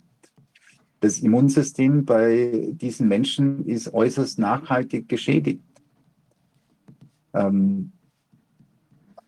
Das 1.00 1.18
Immunsystem 1.22 2.06
bei 2.06 2.70
diesen 2.74 3.08
Menschen 3.08 3.66
ist 3.66 3.92
äußerst 3.96 4.38
nachhaltig 4.38 5.10
geschädigt. 5.10 5.64
Ähm, 7.34 7.94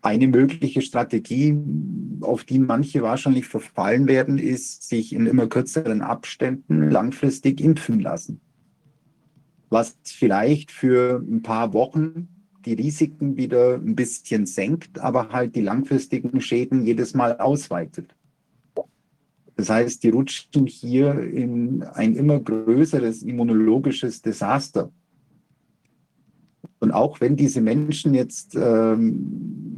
eine 0.02 0.26
mögliche 0.26 0.82
Strategie, 0.82 1.56
auf 2.20 2.44
die 2.44 2.58
manche 2.58 3.02
wahrscheinlich 3.02 3.46
verfallen 3.46 4.08
werden, 4.08 4.38
ist, 4.38 4.88
sich 4.88 5.12
in 5.12 5.26
immer 5.26 5.46
kürzeren 5.46 6.02
Abständen 6.02 6.90
langfristig 6.90 7.60
impfen 7.60 8.00
lassen. 8.00 8.40
Was 9.70 9.96
vielleicht 10.04 10.72
für 10.72 11.24
ein 11.26 11.42
paar 11.42 11.72
Wochen 11.72 12.28
die 12.66 12.74
Risiken 12.74 13.36
wieder 13.36 13.76
ein 13.76 13.94
bisschen 13.94 14.44
senkt, 14.46 14.98
aber 14.98 15.30
halt 15.30 15.54
die 15.56 15.62
langfristigen 15.62 16.40
Schäden 16.40 16.84
jedes 16.84 17.14
Mal 17.14 17.38
ausweitet. 17.38 18.14
Das 19.56 19.70
heißt, 19.70 20.02
die 20.02 20.10
rutschen 20.10 20.66
hier 20.66 21.18
in 21.20 21.82
ein 21.82 22.16
immer 22.16 22.40
größeres 22.40 23.22
immunologisches 23.22 24.22
Desaster. 24.22 24.90
Und 26.80 26.90
auch 26.90 27.20
wenn 27.20 27.36
diese 27.36 27.60
Menschen 27.60 28.14
jetzt 28.14 28.56
ähm, 28.56 29.71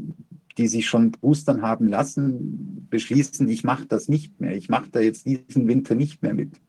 die 0.59 0.69
sich 0.69 0.87
schon 0.87 1.11
boostern 1.11 1.63
haben 1.63 1.89
lassen, 1.89 2.87
beschließen, 2.89 3.49
ich 3.49 3.65
mache 3.65 3.87
das 3.87 4.09
nicht 4.09 4.41
mehr, 4.41 4.57
ich 4.57 4.69
mache 4.69 4.89
da 4.91 5.01
jetzt 5.01 5.27
diesen 5.27 5.67
Winter 5.67 5.95
nicht 5.95 6.23
mehr 6.23 6.35
mit. 6.35 6.61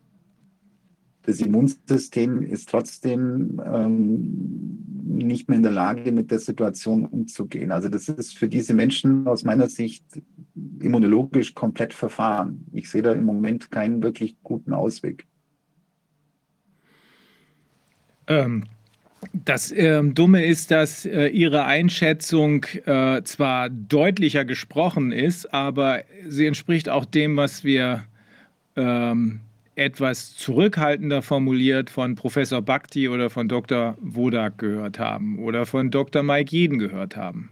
Das 1.24 1.40
Immunsystem 1.40 2.44
ist 2.44 2.70
trotzdem 2.70 3.62
ähm, 3.66 4.86
nicht 5.04 5.50
mehr 5.50 5.58
in 5.58 5.64
der 5.64 5.72
Lage, 5.72 6.12
mit 6.12 6.30
der 6.30 6.40
Situation 6.40 7.06
umzugehen. 7.06 7.72
Also 7.72 7.90
das 7.90 8.10
ist 8.10 8.38
für 8.38 8.48
diese 8.48 8.74
Menschen 8.74 9.28
aus 9.28 9.44
meiner 9.44 9.70
Sicht 9.70 10.04
immunologisch 10.80 11.54
komplett 11.56 11.94
verfahren. 11.94 12.66
Ich 12.74 12.90
sehe 12.90 13.02
da 13.02 13.14
im 13.14 13.24
Moment 13.24 13.72
keinen 13.72 14.04
wirklich 14.04 14.38
guten 14.44 14.74
Ausweg. 14.74 15.26
Ähm, 18.28 18.66
Das 19.34 19.72
ähm, 19.72 20.14
Dumme 20.14 20.46
ist, 20.46 20.72
dass 20.72 21.06
äh, 21.06 21.28
Ihre 21.28 21.66
Einschätzung 21.66 22.66
äh, 22.86 23.22
zwar 23.24 23.70
deutlicher 23.70 24.46
gesprochen 24.46 25.12
ist, 25.12 25.54
aber 25.54 26.04
sie 26.28 26.46
entspricht 26.46 26.90
auch 26.90 27.06
dem, 27.06 27.38
was 27.38 27.64
wir 27.64 28.04
ähm, 28.76 29.42
etwas 29.76 30.36
zurückhaltender 30.36 31.22
formuliert 31.22 31.90
von 31.90 32.16
Professor 32.16 32.62
Bhakti 32.62 33.10
oder 33.10 33.30
von 33.30 33.48
Dr. 33.48 33.98
Wodak 34.00 34.58
gehört 34.58 35.00
haben 35.00 35.40
oder 35.40 35.66
von 35.66 35.92
Dr. 35.92 36.24
Mike 36.24 36.52
Jeden 36.52 36.80
gehört 36.80 37.16
haben. 37.16 37.50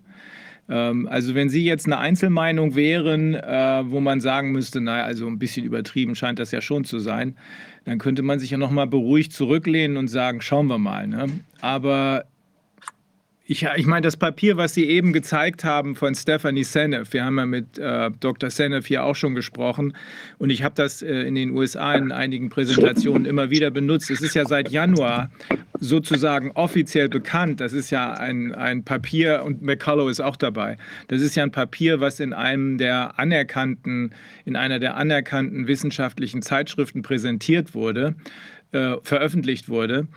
Ähm, 0.69 1.07
also 1.09 1.35
wenn 1.35 1.49
Sie 1.49 1.65
jetzt 1.65 1.85
eine 1.85 1.97
Einzelmeinung 1.97 2.75
wären, 2.75 3.35
äh, 3.35 3.83
wo 3.85 3.99
man 3.99 4.21
sagen 4.21 4.51
müsste, 4.51 4.79
naja, 4.79 5.03
also 5.03 5.27
ein 5.27 5.39
bisschen 5.39 5.65
übertrieben 5.65 6.15
scheint 6.15 6.39
das 6.39 6.51
ja 6.51 6.61
schon 6.61 6.85
zu 6.85 6.99
sein, 6.99 7.35
dann 7.85 7.99
könnte 7.99 8.21
man 8.21 8.39
sich 8.39 8.51
ja 8.51 8.57
nochmal 8.57 8.87
beruhigt 8.87 9.33
zurücklehnen 9.33 9.97
und 9.97 10.07
sagen, 10.07 10.41
schauen 10.41 10.67
wir 10.67 10.77
mal. 10.77 11.07
Ne? 11.07 11.41
Aber 11.61 12.25
ich, 13.45 13.67
ich 13.75 13.85
meine, 13.85 14.05
das 14.05 14.15
Papier, 14.15 14.55
was 14.55 14.73
Sie 14.73 14.85
eben 14.85 15.11
gezeigt 15.11 15.65
haben 15.65 15.97
von 15.97 16.15
Stephanie 16.15 16.63
Seneff, 16.63 17.11
wir 17.11 17.25
haben 17.25 17.37
ja 17.37 17.45
mit 17.45 17.77
äh, 17.77 18.09
Dr. 18.21 18.49
Seneff 18.49 18.85
hier 18.85 19.03
auch 19.03 19.17
schon 19.17 19.35
gesprochen 19.35 19.97
und 20.37 20.49
ich 20.49 20.63
habe 20.63 20.75
das 20.75 21.01
äh, 21.01 21.23
in 21.23 21.35
den 21.35 21.51
USA 21.51 21.93
in 21.93 22.13
einigen 22.13 22.49
Präsentationen 22.49 23.25
immer 23.25 23.49
wieder 23.49 23.69
benutzt. 23.69 24.09
Es 24.09 24.21
ist 24.21 24.33
ja 24.33 24.45
seit 24.45 24.69
Januar 24.69 25.29
sozusagen 25.77 26.51
offiziell 26.51 27.09
bekannt. 27.09 27.59
Das 27.59 27.73
ist 27.73 27.89
ja 27.89 28.13
ein, 28.13 28.55
ein 28.55 28.85
Papier 28.85 29.43
und 29.43 29.61
McCullough 29.61 30.09
ist 30.09 30.21
auch 30.21 30.37
dabei. 30.37 30.77
Das 31.09 31.21
ist 31.21 31.35
ja 31.35 31.43
ein 31.43 31.51
Papier, 31.51 31.99
was 31.99 32.21
in 32.21 32.31
einem 32.31 32.77
der 32.77 33.19
anerkannten, 33.19 34.15
in 34.45 34.55
einer 34.55 34.79
der 34.79 34.95
anerkannten 34.95 35.67
wissenschaftlichen 35.67 36.41
Zeitschriften 36.43 37.01
präsentiert 37.01 37.73
wurde, 37.73 38.15
äh, 38.71 38.95
veröffentlicht 39.03 39.67
wurde. 39.67 40.07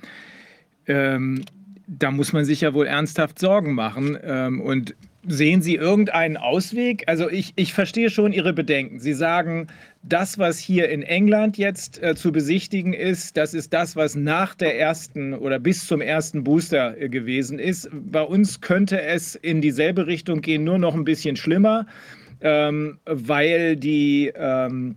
Ähm, 0.87 1.45
da 1.87 2.11
muss 2.11 2.33
man 2.33 2.45
sich 2.45 2.61
ja 2.63 2.75
wohl 2.75 2.87
ernsthaft 2.87 3.39
Sorgen 3.39 3.75
machen. 3.75 4.19
Ähm, 4.23 4.61
und 4.61 4.95
sehen 5.27 5.63
Sie 5.63 5.75
irgendeinen 5.75 6.37
Ausweg? 6.37 7.05
Also 7.07 7.31
ich, 7.31 7.53
ich 7.57 7.73
verstehe 7.73 8.11
schon 8.11 8.33
Ihre 8.33 8.53
Bedenken. 8.53 9.01
Sie 9.01 9.15
sagen, 9.15 9.69
das, 10.03 10.39
was 10.39 10.59
hier 10.59 10.89
in 10.89 11.03
England 11.03 11.59
jetzt 11.59 12.03
äh, 12.03 12.15
zu 12.15 12.33
besichtigen 12.33 12.93
ist, 12.93 13.37
das 13.37 13.55
ist 13.55 13.73
das, 13.73 13.97
was 13.97 14.15
nach 14.15 14.55
der 14.55 14.79
ersten 14.79 15.35
oder 15.35 15.59
bis 15.59 15.87
zum 15.87 16.01
ersten 16.01 16.45
Booster 16.45 17.01
äh, 17.01 17.09
gewesen 17.09 17.59
ist. 17.59 17.89
Bei 17.93 18.23
uns 18.23 18.61
könnte 18.61 19.01
es 19.03 19.35
in 19.35 19.61
dieselbe 19.61 20.07
Richtung 20.07 20.43
gehen, 20.43 20.65
nur 20.65 20.79
noch 20.79 20.95
ein 20.95 21.05
bisschen 21.05 21.37
schlimmer, 21.37 21.87
ähm, 22.41 22.99
weil 23.05 23.77
die... 23.77 24.33
Ähm, 24.35 24.97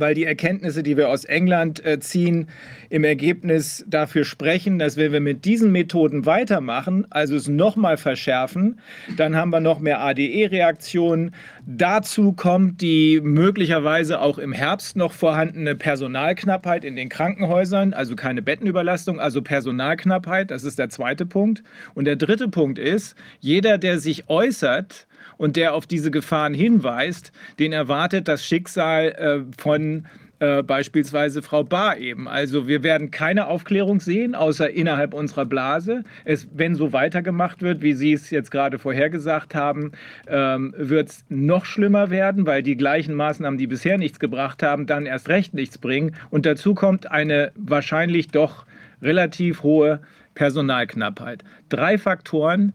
weil 0.00 0.14
die 0.14 0.24
Erkenntnisse, 0.24 0.82
die 0.82 0.96
wir 0.96 1.08
aus 1.08 1.24
England 1.24 1.84
äh, 1.84 2.00
ziehen, 2.00 2.48
im 2.94 3.02
Ergebnis 3.02 3.84
dafür 3.88 4.24
sprechen, 4.24 4.78
dass 4.78 4.96
wenn 4.96 5.10
wir 5.10 5.18
mit 5.18 5.44
diesen 5.44 5.72
Methoden 5.72 6.26
weitermachen, 6.26 7.08
also 7.10 7.34
es 7.34 7.48
nochmal 7.48 7.96
verschärfen, 7.96 8.78
dann 9.16 9.34
haben 9.34 9.50
wir 9.50 9.58
noch 9.58 9.80
mehr 9.80 10.00
ADE-Reaktionen. 10.00 11.32
Dazu 11.66 12.34
kommt 12.34 12.80
die 12.82 13.20
möglicherweise 13.20 14.20
auch 14.20 14.38
im 14.38 14.52
Herbst 14.52 14.94
noch 14.94 15.10
vorhandene 15.10 15.74
Personalknappheit 15.74 16.84
in 16.84 16.94
den 16.94 17.08
Krankenhäusern, 17.08 17.94
also 17.94 18.14
keine 18.14 18.42
Bettenüberlastung, 18.42 19.18
also 19.18 19.42
Personalknappheit, 19.42 20.52
das 20.52 20.62
ist 20.62 20.78
der 20.78 20.88
zweite 20.88 21.26
Punkt. 21.26 21.64
Und 21.94 22.04
der 22.04 22.14
dritte 22.14 22.46
Punkt 22.46 22.78
ist, 22.78 23.16
jeder, 23.40 23.76
der 23.76 23.98
sich 23.98 24.28
äußert, 24.28 25.08
und 25.36 25.56
der 25.56 25.74
auf 25.74 25.86
diese 25.86 26.12
Gefahren 26.12 26.54
hinweist, 26.54 27.32
den 27.58 27.72
erwartet 27.72 28.28
das 28.28 28.46
Schicksal 28.46 29.08
äh, 29.08 29.60
von 29.60 30.06
äh, 30.44 30.62
beispielsweise 30.62 31.40
Frau 31.40 31.64
Bahr 31.64 31.96
eben. 31.96 32.28
Also 32.28 32.68
wir 32.68 32.82
werden 32.82 33.10
keine 33.10 33.46
Aufklärung 33.46 34.00
sehen, 34.00 34.34
außer 34.34 34.68
innerhalb 34.68 35.14
unserer 35.14 35.46
Blase. 35.46 36.04
Es, 36.26 36.46
wenn 36.52 36.74
so 36.74 36.92
weitergemacht 36.92 37.62
wird, 37.62 37.80
wie 37.80 37.94
Sie 37.94 38.12
es 38.12 38.28
jetzt 38.28 38.50
gerade 38.50 38.78
vorhergesagt 38.78 39.54
haben, 39.54 39.92
ähm, 40.26 40.74
wird 40.76 41.08
es 41.08 41.24
noch 41.30 41.64
schlimmer 41.64 42.10
werden, 42.10 42.46
weil 42.46 42.62
die 42.62 42.76
gleichen 42.76 43.14
Maßnahmen, 43.14 43.58
die 43.58 43.66
bisher 43.66 43.96
nichts 43.96 44.20
gebracht 44.20 44.62
haben, 44.62 44.86
dann 44.86 45.06
erst 45.06 45.30
recht 45.30 45.54
nichts 45.54 45.78
bringen. 45.78 46.14
Und 46.28 46.44
dazu 46.44 46.74
kommt 46.74 47.10
eine 47.10 47.50
wahrscheinlich 47.54 48.28
doch 48.28 48.66
relativ 49.00 49.62
hohe 49.62 50.00
Personalknappheit. 50.34 51.42
Drei 51.70 51.96
Faktoren, 51.96 52.74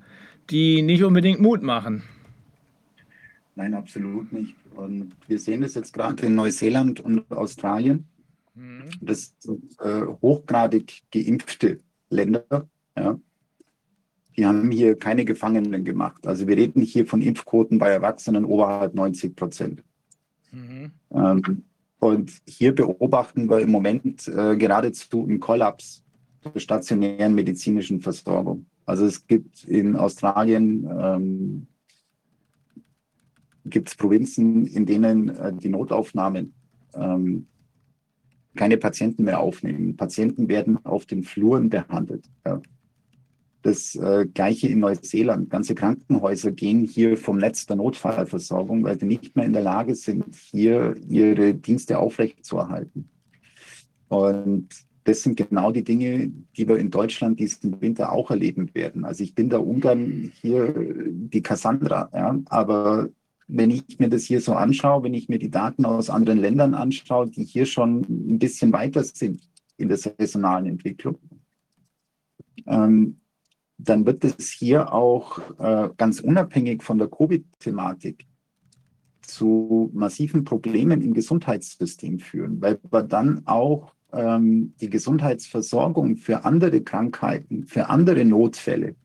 die 0.49 0.81
nicht 0.81 1.03
unbedingt 1.03 1.39
Mut 1.39 1.61
machen. 1.61 2.01
Nein, 3.55 3.75
absolut 3.75 4.33
nicht. 4.33 4.55
Und 4.79 5.11
wir 5.27 5.39
sehen 5.39 5.61
das 5.61 5.75
jetzt 5.75 5.93
gerade 5.93 6.25
in 6.25 6.35
Neuseeland 6.35 6.99
und 7.01 7.29
Australien. 7.31 8.07
Mhm. 8.55 8.89
Das 9.01 9.35
sind 9.39 9.79
äh, 9.81 10.05
hochgradig 10.21 11.01
geimpfte 11.11 11.79
Länder. 12.09 12.45
Ja. 12.97 13.19
Die 14.37 14.45
haben 14.45 14.71
hier 14.71 14.97
keine 14.97 15.25
Gefangenen 15.25 15.83
gemacht. 15.83 16.25
Also 16.25 16.47
wir 16.47 16.55
reden 16.55 16.81
hier 16.81 17.05
von 17.05 17.21
Impfquoten 17.21 17.77
bei 17.77 17.89
Erwachsenen 17.89 18.45
oberhalb 18.45 18.95
90 18.95 19.35
Prozent. 19.35 19.83
Mhm. 20.51 20.91
Ähm, 21.11 21.63
und 21.99 22.31
hier 22.47 22.73
beobachten 22.73 23.49
wir 23.49 23.59
im 23.59 23.71
Moment 23.71 24.27
äh, 24.29 24.55
geradezu 24.55 25.23
einen 25.23 25.41
Kollaps 25.41 26.01
der 26.43 26.57
stationären 26.59 27.35
medizinischen 27.35 27.99
Versorgung. 27.99 28.65
Also 28.85 29.05
es 29.05 29.27
gibt 29.27 29.65
in 29.65 29.97
Australien 29.97 30.89
ähm, 30.89 31.67
gibt 33.69 33.89
es 33.89 33.95
Provinzen, 33.95 34.67
in 34.67 34.85
denen 34.85 35.29
äh, 35.29 35.53
die 35.53 35.69
Notaufnahmen 35.69 36.53
ähm, 36.93 37.47
keine 38.55 38.77
Patienten 38.77 39.23
mehr 39.23 39.39
aufnehmen. 39.39 39.95
Patienten 39.95 40.49
werden 40.49 40.83
auf 40.85 41.05
den 41.05 41.23
Fluren 41.23 41.69
behandelt. 41.69 42.25
Ja. 42.45 42.61
Das 43.61 43.95
äh, 43.95 44.25
gleiche 44.33 44.67
in 44.67 44.79
Neuseeland. 44.79 45.49
Ganze 45.49 45.75
Krankenhäuser 45.75 46.51
gehen 46.51 46.85
hier 46.85 47.17
vom 47.17 47.37
Netz 47.37 47.65
der 47.65 47.75
Notfallversorgung, 47.75 48.83
weil 48.83 48.99
sie 48.99 49.05
nicht 49.05 49.35
mehr 49.35 49.45
in 49.45 49.53
der 49.53 49.61
Lage 49.61 49.95
sind, 49.95 50.35
hier 50.35 50.95
ihre 51.07 51.53
Dienste 51.53 51.99
aufrechtzuerhalten. 51.99 53.09
Und 54.07 54.69
das 55.03 55.23
sind 55.23 55.37
genau 55.37 55.71
die 55.71 55.83
Dinge, 55.83 56.31
die 56.55 56.67
wir 56.67 56.77
in 56.77 56.91
Deutschland 56.91 57.39
diesen 57.39 57.81
Winter 57.81 58.11
auch 58.11 58.31
erleben 58.31 58.73
werden. 58.73 59.05
Also 59.05 59.23
ich 59.23 59.35
bin 59.35 59.49
da 59.49 59.57
ungern 59.57 60.31
hier 60.41 60.73
die 61.09 61.41
Cassandra, 61.41 62.09
ja, 62.13 62.39
aber 62.45 63.09
wenn 63.49 63.71
ich 63.71 63.97
mir 63.97 64.09
das 64.09 64.23
hier 64.23 64.41
so 64.41 64.53
anschaue, 64.53 65.03
wenn 65.03 65.15
ich 65.15 65.27
mir 65.27 65.39
die 65.39 65.49
Daten 65.49 65.83
aus 65.83 66.09
anderen 66.09 66.39
Ländern 66.39 66.75
anschaue, 66.75 67.27
die 67.27 67.43
hier 67.43 67.65
schon 67.65 68.01
ein 68.01 68.37
bisschen 68.39 68.71
weiter 68.71 69.03
sind 69.03 69.41
in 69.75 69.89
der 69.89 69.97
saisonalen 69.97 70.67
Entwicklung, 70.67 71.17
ähm, 72.67 73.19
dann 73.79 74.05
wird 74.05 74.23
es 74.23 74.49
hier 74.49 74.93
auch 74.93 75.39
äh, 75.59 75.89
ganz 75.97 76.19
unabhängig 76.19 76.83
von 76.83 76.99
der 76.99 77.07
Covid-Thematik 77.07 78.27
zu 79.21 79.89
massiven 79.93 80.43
Problemen 80.43 81.01
im 81.01 81.13
Gesundheitssystem 81.13 82.19
führen, 82.19 82.61
weil 82.61 82.79
wir 82.91 83.03
dann 83.03 83.47
auch 83.47 83.93
ähm, 84.11 84.75
die 84.79 84.89
Gesundheitsversorgung 84.91 86.17
für 86.17 86.45
andere 86.45 86.81
Krankheiten, 86.81 87.65
für 87.65 87.89
andere 87.89 88.25
Notfälle 88.25 88.95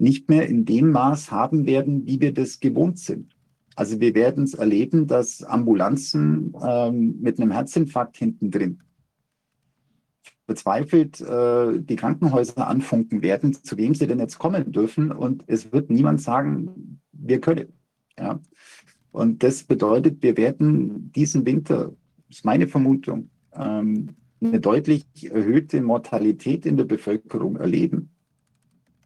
nicht 0.00 0.28
mehr 0.28 0.48
in 0.48 0.64
dem 0.64 0.90
Maß 0.90 1.30
haben 1.30 1.66
werden, 1.66 2.06
wie 2.06 2.20
wir 2.20 2.32
das 2.32 2.60
gewohnt 2.60 2.98
sind. 2.98 3.36
Also 3.76 4.00
wir 4.00 4.14
werden 4.14 4.44
es 4.44 4.54
erleben, 4.54 5.06
dass 5.06 5.42
Ambulanzen 5.42 6.54
ähm, 6.62 7.20
mit 7.20 7.40
einem 7.40 7.50
Herzinfarkt 7.50 8.16
hinten 8.16 8.50
drin 8.50 8.82
bezweifelt 10.50 11.20
äh, 11.20 11.78
die 11.78 11.94
Krankenhäuser 11.94 12.66
anfunken 12.66 13.22
werden, 13.22 13.52
zu 13.52 13.76
wem 13.76 13.94
sie 13.94 14.08
denn 14.08 14.18
jetzt 14.18 14.40
kommen 14.40 14.72
dürfen. 14.72 15.12
Und 15.12 15.44
es 15.46 15.72
wird 15.72 15.90
niemand 15.90 16.20
sagen, 16.20 17.00
wir 17.12 17.40
können. 17.40 17.72
Ja. 18.18 18.40
Und 19.12 19.44
das 19.44 19.62
bedeutet, 19.62 20.24
wir 20.24 20.36
werden 20.36 21.12
diesen 21.12 21.46
Winter, 21.46 21.92
ist 22.28 22.44
meine 22.44 22.66
Vermutung, 22.66 23.30
ähm, 23.54 24.08
eine 24.40 24.58
deutlich 24.58 25.04
erhöhte 25.22 25.80
Mortalität 25.82 26.66
in 26.66 26.76
der 26.76 26.84
Bevölkerung 26.84 27.54
erleben 27.54 28.10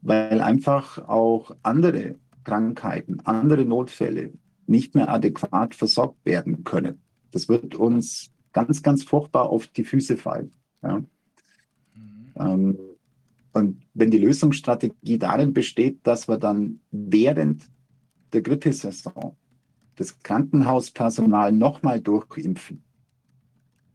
weil 0.04 0.42
einfach 0.42 0.98
auch 1.08 1.56
andere 1.62 2.16
Krankheiten, 2.44 3.20
andere 3.20 3.64
Notfälle 3.64 4.34
nicht 4.66 4.94
mehr 4.94 5.08
adäquat 5.08 5.74
versorgt 5.74 6.24
werden 6.26 6.62
können. 6.62 7.00
Das 7.32 7.48
wird 7.48 7.74
uns 7.74 8.30
ganz, 8.52 8.82
ganz 8.82 9.02
furchtbar 9.02 9.48
auf 9.48 9.66
die 9.66 9.84
Füße 9.84 10.18
fallen. 10.18 10.52
Ja. 10.82 10.98
Mhm. 10.98 11.06
Ähm, 12.38 12.78
und 13.54 13.82
wenn 13.94 14.10
die 14.10 14.18
Lösungsstrategie 14.18 15.18
darin 15.18 15.54
besteht, 15.54 16.06
dass 16.06 16.28
wir 16.28 16.36
dann 16.36 16.80
während 16.90 17.62
der 18.32 18.42
Grippesaison 18.42 19.36
das 19.96 20.18
Krankenhauspersonal 20.22 21.52
nochmal 21.52 22.00
durchimpfen, 22.00 22.82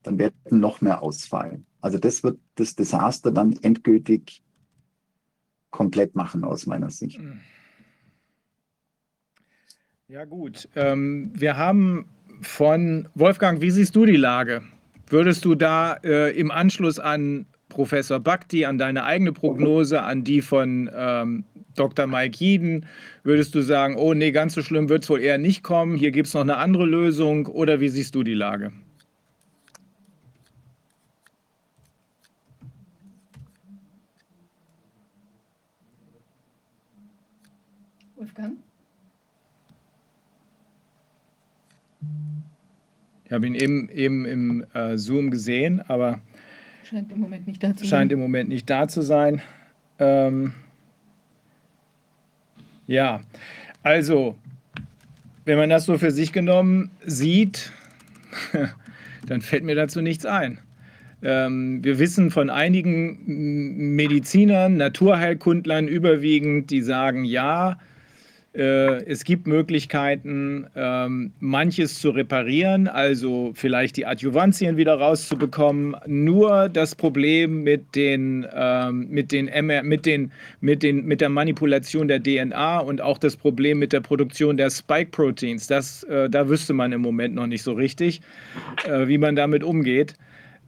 dann 0.01 0.17
werden 0.17 0.59
noch 0.59 0.81
mehr 0.81 1.03
ausfallen. 1.03 1.65
Also 1.81 1.99
das 1.99 2.23
wird 2.23 2.39
das 2.55 2.75
Desaster 2.75 3.31
dann 3.31 3.53
endgültig 3.61 4.41
komplett 5.72 6.15
machen 6.15 6.43
aus 6.43 6.65
meiner 6.65 6.89
Sicht. 6.89 7.19
Ja 10.07 10.25
gut, 10.25 10.67
ähm, 10.75 11.31
wir 11.35 11.56
haben 11.56 12.06
von 12.41 13.07
Wolfgang, 13.14 13.61
wie 13.61 13.69
siehst 13.69 13.95
du 13.95 14.06
die 14.06 14.15
Lage? 14.15 14.64
Würdest 15.07 15.45
du 15.45 15.56
da 15.56 15.93
äh, 16.03 16.35
im 16.38 16.51
Anschluss 16.51 16.99
an 16.99 17.45
Professor 17.69 18.19
Bhakti, 18.19 18.65
an 18.65 18.77
deine 18.77 19.03
eigene 19.03 19.31
Prognose, 19.31 20.01
an 20.01 20.23
die 20.23 20.41
von 20.41 20.89
ähm, 20.95 21.43
Dr. 21.75 22.07
Mike 22.07 22.38
Jeden? 22.39 22.85
Würdest 23.23 23.53
du 23.53 23.61
sagen, 23.61 23.95
oh 23.98 24.14
nee, 24.14 24.31
ganz 24.31 24.56
so 24.56 24.64
schlimm 24.64 24.89
wird 24.89 25.03
es 25.03 25.09
wohl 25.09 25.22
eher 25.22 25.38
nicht 25.38 25.64
kommen, 25.64 25.95
hier 25.95 26.11
gibt 26.11 26.27
es 26.27 26.33
noch 26.33 26.41
eine 26.41 26.57
andere 26.57 26.85
Lösung 26.85 27.45
oder 27.45 27.80
wie 27.80 27.89
siehst 27.89 28.15
du 28.15 28.23
die 28.23 28.33
Lage? 28.33 28.72
Wolfgang? 38.15 38.57
Ich 43.30 43.33
habe 43.33 43.45
ihn 43.45 43.53
eben, 43.53 43.90
eben 43.90 44.25
im 44.25 44.66
äh, 44.74 44.98
Zoom 44.98 45.30
gesehen, 45.30 45.83
aber 45.88 46.19
scheint 46.83 47.11
im 47.11 47.19
Moment 47.19 47.45
nicht 47.45 47.61
da 47.61 47.75
zu 47.75 47.85
scheint 47.85 48.09
sein. 48.09 48.17
im 48.17 48.19
Moment 48.19 48.49
nicht 48.49 48.67
da 48.67 48.88
zu 48.88 49.03
sein. 49.03 49.43
Ähm, 49.99 50.53
ja, 52.88 53.22
also, 53.83 54.35
wenn 55.45 55.59
man 55.59 55.69
das 55.69 55.85
so 55.85 55.99
für 55.99 56.09
sich 56.09 56.33
genommen 56.33 56.90
sieht, 57.06 57.72
dann 59.27 59.41
fällt 59.41 59.64
mir 59.64 59.75
dazu 59.75 60.01
nichts 60.01 60.25
ein. 60.25 60.58
Ähm, 61.22 61.83
wir 61.83 61.99
wissen 61.99 62.32
von 62.32 62.49
einigen 62.49 63.95
Medizinern, 63.95 64.75
Naturheilkundlern 64.77 65.88
überwiegend, 65.88 66.72
die 66.72 66.82
sagen, 66.82 67.25
ja, 67.25 67.77
es 68.51 69.23
gibt 69.23 69.45
Möglichkeiten, 69.45 70.65
ähm, 70.75 71.33
manches 71.39 71.99
zu 71.99 72.09
reparieren, 72.09 72.87
also 72.87 73.51
vielleicht 73.53 73.95
die 73.97 74.07
Adjuvantien 74.07 74.75
wieder 74.75 74.95
rauszubekommen. 74.95 75.95
Nur 76.07 76.67
das 76.67 76.95
Problem 76.95 77.61
mit, 77.63 77.95
den, 77.95 78.47
ähm, 78.53 79.07
mit, 79.09 79.31
den 79.31 79.47
MR, 79.47 79.83
mit, 79.83 80.05
den, 80.07 80.31
mit, 80.61 80.81
den, 80.81 81.05
mit 81.05 81.21
der 81.21 81.29
Manipulation 81.29 82.07
der 82.07 82.21
DNA 82.23 82.79
und 82.79 83.01
auch 83.01 83.19
das 83.19 83.37
Problem 83.37 83.77
mit 83.79 83.93
der 83.93 84.01
Produktion 84.01 84.57
der 84.57 84.71
Spike-Proteins, 84.71 85.67
das, 85.67 86.03
äh, 86.05 86.27
da 86.29 86.49
wüsste 86.49 86.73
man 86.73 86.91
im 86.91 87.01
Moment 87.01 87.35
noch 87.35 87.47
nicht 87.47 87.61
so 87.61 87.73
richtig, 87.73 88.21
äh, 88.85 89.07
wie 89.07 89.19
man 89.19 89.35
damit 89.35 89.63
umgeht. 89.63 90.15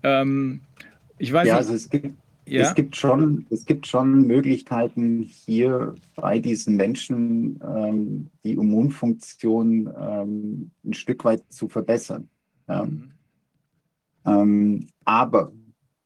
Ähm, 0.03 0.61
ich 1.17 1.33
weiß 1.33 1.47
Ja, 1.47 1.55
nicht. 1.55 1.69
also 1.69 1.73
es 1.73 1.89
gibt, 1.89 2.07
Ja? 2.47 2.61
es 2.61 2.75
gibt 2.75 2.95
schon, 2.95 3.45
es 3.49 3.65
gibt 3.65 3.87
schon 3.87 4.25
Möglichkeiten 4.27 5.21
hier 5.21 5.95
bei 6.15 6.39
diesen 6.39 6.75
Menschen 6.75 7.59
ähm, 7.63 8.29
die 8.43 8.53
Immunfunktion 8.53 9.89
ähm, 9.97 10.71
ein 10.83 10.93
Stück 10.93 11.23
weit 11.23 11.43
zu 11.49 11.67
verbessern. 11.67 12.29
Ja. 12.67 12.87
Ähm, 14.25 14.87
aber 15.05 15.51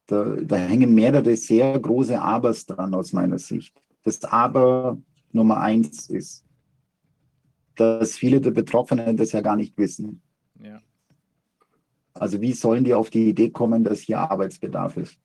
da, 0.06 0.36
da 0.36 0.56
hängen 0.56 0.94
mehrere 0.94 1.36
sehr 1.36 1.78
große 1.78 2.20
Abers 2.20 2.66
dran 2.66 2.94
aus 2.94 3.12
meiner 3.12 3.38
Sicht. 3.38 3.82
Das 4.04 4.22
Aber 4.24 4.98
Nummer 5.32 5.58
eins 5.58 6.08
ist, 6.08 6.44
dass 7.74 8.16
viele 8.16 8.40
der 8.40 8.52
Betroffenen 8.52 9.16
das 9.16 9.32
ja 9.32 9.40
gar 9.40 9.56
nicht 9.56 9.76
wissen. 9.76 10.22
Ja. 10.62 10.80
Also 12.14 12.40
wie 12.40 12.52
sollen 12.52 12.84
die 12.84 12.94
auf 12.94 13.10
die 13.10 13.28
Idee 13.28 13.50
kommen, 13.50 13.84
dass 13.84 14.00
hier 14.00 14.18
Arbeitsbedarf 14.20 14.96
ist? 14.96 15.18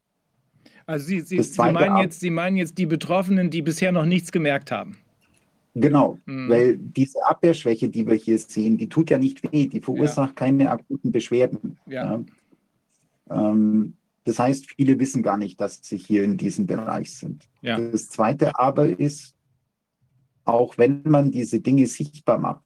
Also 0.91 1.07
Sie, 1.07 1.21
Sie, 1.21 1.41
Sie, 1.41 1.61
meinen 1.61 1.97
jetzt, 1.97 2.19
Sie 2.19 2.29
meinen 2.29 2.57
jetzt 2.57 2.77
die 2.77 2.85
Betroffenen, 2.85 3.49
die 3.49 3.61
bisher 3.61 3.91
noch 3.91 4.05
nichts 4.05 4.31
gemerkt 4.31 4.71
haben. 4.71 4.97
Genau, 5.73 6.19
Mhm. 6.25 6.49
weil 6.49 6.77
diese 6.77 7.25
Abwehrschwäche, 7.25 7.87
die 7.87 8.05
wir 8.05 8.15
hier 8.15 8.37
sehen, 8.37 8.77
die 8.77 8.89
tut 8.89 9.09
ja 9.09 9.17
nicht 9.17 9.41
weh, 9.51 9.67
die 9.67 9.79
verursacht 9.79 10.35
keine 10.35 10.69
akuten 10.69 11.11
Beschwerden. 11.11 11.77
Ja. 11.87 12.21
Ja. 13.29 13.51
Ähm, 13.51 13.93
das 14.25 14.37
heißt, 14.37 14.69
viele 14.71 14.99
wissen 14.99 15.23
gar 15.23 15.37
nicht, 15.37 15.59
dass 15.61 15.79
sie 15.81 15.97
hier 15.97 16.23
in 16.23 16.37
diesem 16.37 16.67
Bereich 16.67 17.15
sind. 17.15 17.47
Ja. 17.61 17.79
Das 17.79 18.09
zweite 18.09 18.59
aber 18.59 18.87
ist, 18.99 19.33
auch 20.43 20.77
wenn 20.77 21.01
man 21.05 21.31
diese 21.31 21.61
Dinge 21.61 21.87
sichtbar 21.87 22.37
macht, 22.37 22.63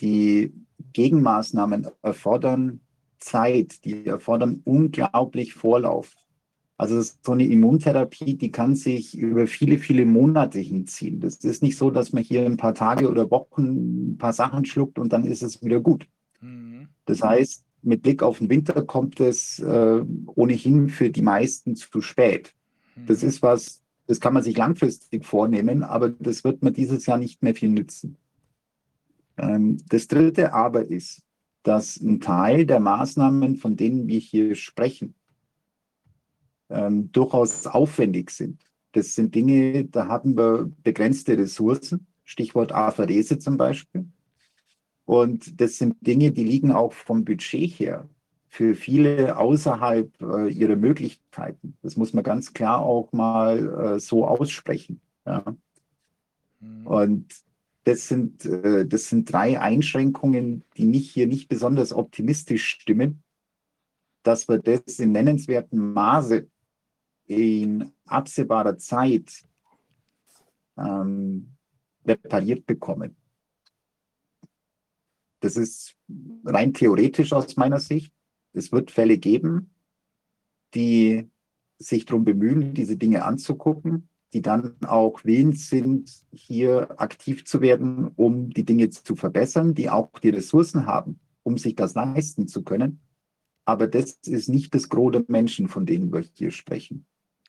die 0.00 0.52
Gegenmaßnahmen 0.92 1.86
erfordern 2.02 2.80
Zeit, 3.18 3.84
die 3.84 4.06
erfordern 4.06 4.60
unglaublich 4.64 5.54
Vorlauf. 5.54 6.14
Also 6.78 7.02
so 7.02 7.32
eine 7.32 7.44
Immuntherapie, 7.44 8.34
die 8.34 8.52
kann 8.52 8.76
sich 8.76 9.18
über 9.18 9.48
viele, 9.48 9.78
viele 9.78 10.06
Monate 10.06 10.60
hinziehen. 10.60 11.18
Das 11.18 11.36
ist 11.36 11.62
nicht 11.62 11.76
so, 11.76 11.90
dass 11.90 12.12
man 12.12 12.22
hier 12.22 12.46
ein 12.46 12.56
paar 12.56 12.74
Tage 12.74 13.10
oder 13.10 13.30
Wochen 13.32 14.12
ein 14.12 14.18
paar 14.18 14.32
Sachen 14.32 14.64
schluckt 14.64 14.98
und 14.98 15.12
dann 15.12 15.24
ist 15.24 15.42
es 15.42 15.62
wieder 15.62 15.80
gut. 15.80 16.06
Mhm. 16.40 16.88
Das 17.04 17.20
heißt, 17.20 17.64
mit 17.82 18.02
Blick 18.02 18.22
auf 18.22 18.38
den 18.38 18.48
Winter 18.48 18.82
kommt 18.82 19.18
es 19.18 19.58
äh, 19.58 20.02
ohnehin 20.36 20.88
für 20.88 21.10
die 21.10 21.22
meisten 21.22 21.74
zu 21.74 22.00
spät. 22.00 22.54
Das 23.06 23.22
ist 23.22 23.42
was, 23.42 23.82
das 24.06 24.20
kann 24.20 24.34
man 24.34 24.42
sich 24.42 24.56
langfristig 24.56 25.24
vornehmen, 25.24 25.82
aber 25.82 26.10
das 26.10 26.44
wird 26.44 26.62
man 26.62 26.72
dieses 26.72 27.06
Jahr 27.06 27.18
nicht 27.18 27.42
mehr 27.42 27.54
viel 27.54 27.70
nützen. 27.70 28.16
Ähm, 29.36 29.78
das 29.88 30.08
dritte 30.08 30.52
aber 30.52 30.88
ist, 30.88 31.22
dass 31.62 32.00
ein 32.00 32.20
Teil 32.20 32.66
der 32.66 32.80
Maßnahmen, 32.80 33.56
von 33.56 33.76
denen 33.76 34.06
wir 34.06 34.18
hier 34.18 34.54
sprechen, 34.54 35.14
ähm, 36.70 37.10
durchaus 37.12 37.66
aufwendig 37.66 38.30
sind. 38.30 38.62
Das 38.92 39.14
sind 39.14 39.34
Dinge, 39.34 39.84
da 39.84 40.08
haben 40.08 40.36
wir 40.36 40.70
begrenzte 40.82 41.36
Ressourcen, 41.36 42.06
Stichwort 42.24 42.72
Apherese 42.72 43.38
zum 43.38 43.56
Beispiel. 43.56 44.06
Und 45.04 45.60
das 45.60 45.78
sind 45.78 45.96
Dinge, 46.06 46.32
die 46.32 46.44
liegen 46.44 46.72
auch 46.72 46.92
vom 46.92 47.24
Budget 47.24 47.70
her 47.70 48.08
für 48.48 48.74
viele 48.74 49.36
außerhalb 49.36 50.10
äh, 50.22 50.48
ihrer 50.48 50.76
Möglichkeiten. 50.76 51.76
Das 51.82 51.96
muss 51.96 52.12
man 52.12 52.24
ganz 52.24 52.52
klar 52.52 52.80
auch 52.80 53.12
mal 53.12 53.96
äh, 53.96 54.00
so 54.00 54.26
aussprechen. 54.26 55.00
Ja. 55.26 55.44
Und 56.84 57.26
das 57.84 58.08
sind, 58.08 58.44
äh, 58.44 58.86
das 58.86 59.08
sind 59.08 59.32
drei 59.32 59.60
Einschränkungen, 59.60 60.64
die 60.76 60.86
mich 60.86 61.10
hier 61.10 61.26
nicht 61.26 61.48
besonders 61.48 61.92
optimistisch 61.92 62.66
stimmen, 62.66 63.22
dass 64.22 64.48
wir 64.48 64.58
das 64.58 64.98
in 64.98 65.12
nennenswertem 65.12 65.92
Maße 65.92 66.48
in 67.28 67.92
absehbarer 68.06 68.78
Zeit 68.78 69.44
ähm, 70.76 71.52
repariert 72.04 72.66
bekommen. 72.66 73.16
Das 75.40 75.56
ist 75.56 75.94
rein 76.44 76.74
theoretisch 76.74 77.32
aus 77.32 77.56
meiner 77.56 77.78
Sicht. 77.78 78.12
Es 78.52 78.72
wird 78.72 78.90
Fälle 78.90 79.18
geben, 79.18 79.70
die 80.74 81.30
sich 81.78 82.06
darum 82.06 82.24
bemühen, 82.24 82.74
diese 82.74 82.96
Dinge 82.96 83.24
anzugucken, 83.24 84.08
die 84.32 84.42
dann 84.42 84.76
auch 84.84 85.24
willens 85.24 85.68
sind, 85.68 86.10
hier 86.32 87.00
aktiv 87.00 87.44
zu 87.44 87.60
werden, 87.60 88.08
um 88.16 88.50
die 88.50 88.64
Dinge 88.64 88.90
zu 88.90 89.14
verbessern, 89.14 89.74
die 89.74 89.90
auch 89.90 90.10
die 90.18 90.30
Ressourcen 90.30 90.86
haben, 90.86 91.20
um 91.44 91.56
sich 91.56 91.76
das 91.76 91.94
leisten 91.94 92.48
zu 92.48 92.64
können. 92.64 93.00
Aber 93.64 93.86
das 93.86 94.18
ist 94.26 94.48
nicht 94.48 94.74
das 94.74 94.88
Gros 94.88 95.12
der 95.12 95.24
Menschen, 95.28 95.68
von 95.68 95.86
denen 95.86 96.12
wir 96.12 96.24
hier 96.34 96.50
sprechen. 96.50 97.06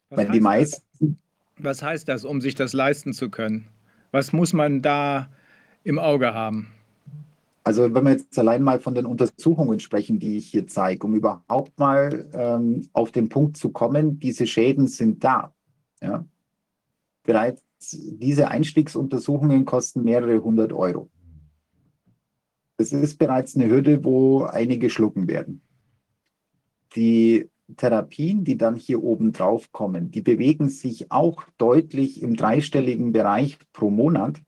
Was 0.09 0.17
Weil 0.17 0.31
die 0.31 0.43
heißt 0.43 0.73
das? 0.73 0.81
meisten, 1.01 1.19
Was 1.57 1.83
heißt 1.83 2.07
das, 2.07 2.25
um 2.25 2.41
sich 2.41 2.55
das 2.55 2.73
leisten 2.73 3.13
zu 3.13 3.29
können? 3.29 3.67
Was 4.11 4.33
muss 4.33 4.53
man 4.53 4.81
da 4.81 5.29
im 5.83 5.99
Auge 5.99 6.33
haben? 6.33 6.71
Also 7.63 7.93
wenn 7.93 8.03
wir 8.05 8.11
jetzt 8.13 8.39
allein 8.39 8.63
mal 8.63 8.79
von 8.79 8.95
den 8.95 9.05
Untersuchungen 9.05 9.79
sprechen, 9.79 10.19
die 10.19 10.37
ich 10.37 10.47
hier 10.47 10.67
zeige, 10.67 11.05
um 11.05 11.13
überhaupt 11.13 11.77
mal 11.77 12.25
ähm, 12.33 12.89
auf 12.93 13.11
den 13.11 13.29
Punkt 13.29 13.57
zu 13.57 13.69
kommen, 13.69 14.19
diese 14.19 14.47
Schäden 14.47 14.87
sind 14.87 15.23
da. 15.23 15.53
Ja. 16.01 16.25
Bereits 17.23 17.61
diese 17.91 18.47
Einstiegsuntersuchungen 18.47 19.65
kosten 19.65 20.03
mehrere 20.03 20.41
hundert 20.43 20.73
Euro. 20.73 21.09
Das 22.77 22.91
ist 22.93 23.17
bereits 23.17 23.55
eine 23.55 23.67
Hürde, 23.67 24.03
wo 24.03 24.43
einige 24.45 24.89
schlucken 24.89 25.27
werden. 25.27 25.61
Die 26.95 27.49
Therapien, 27.77 28.43
die 28.43 28.57
dann 28.57 28.75
hier 28.75 29.03
oben 29.03 29.31
drauf 29.31 29.71
kommen, 29.71 30.11
die 30.11 30.21
bewegen 30.21 30.69
sich 30.69 31.11
auch 31.11 31.43
deutlich 31.57 32.21
im 32.21 32.35
dreistelligen 32.35 33.11
Bereich 33.11 33.57
pro 33.73 33.89
Monat. 33.89 34.41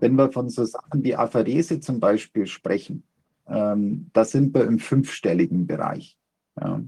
Wenn 0.00 0.16
wir 0.16 0.32
von 0.32 0.48
so 0.48 0.64
Sachen 0.64 1.04
wie 1.04 1.14
Apherese 1.14 1.80
zum 1.80 2.00
Beispiel 2.00 2.46
sprechen, 2.46 3.04
ähm, 3.46 4.10
da 4.12 4.24
sind 4.24 4.54
wir 4.54 4.64
im 4.64 4.78
fünfstelligen 4.78 5.66
Bereich. 5.66 6.16
Ja. 6.60 6.82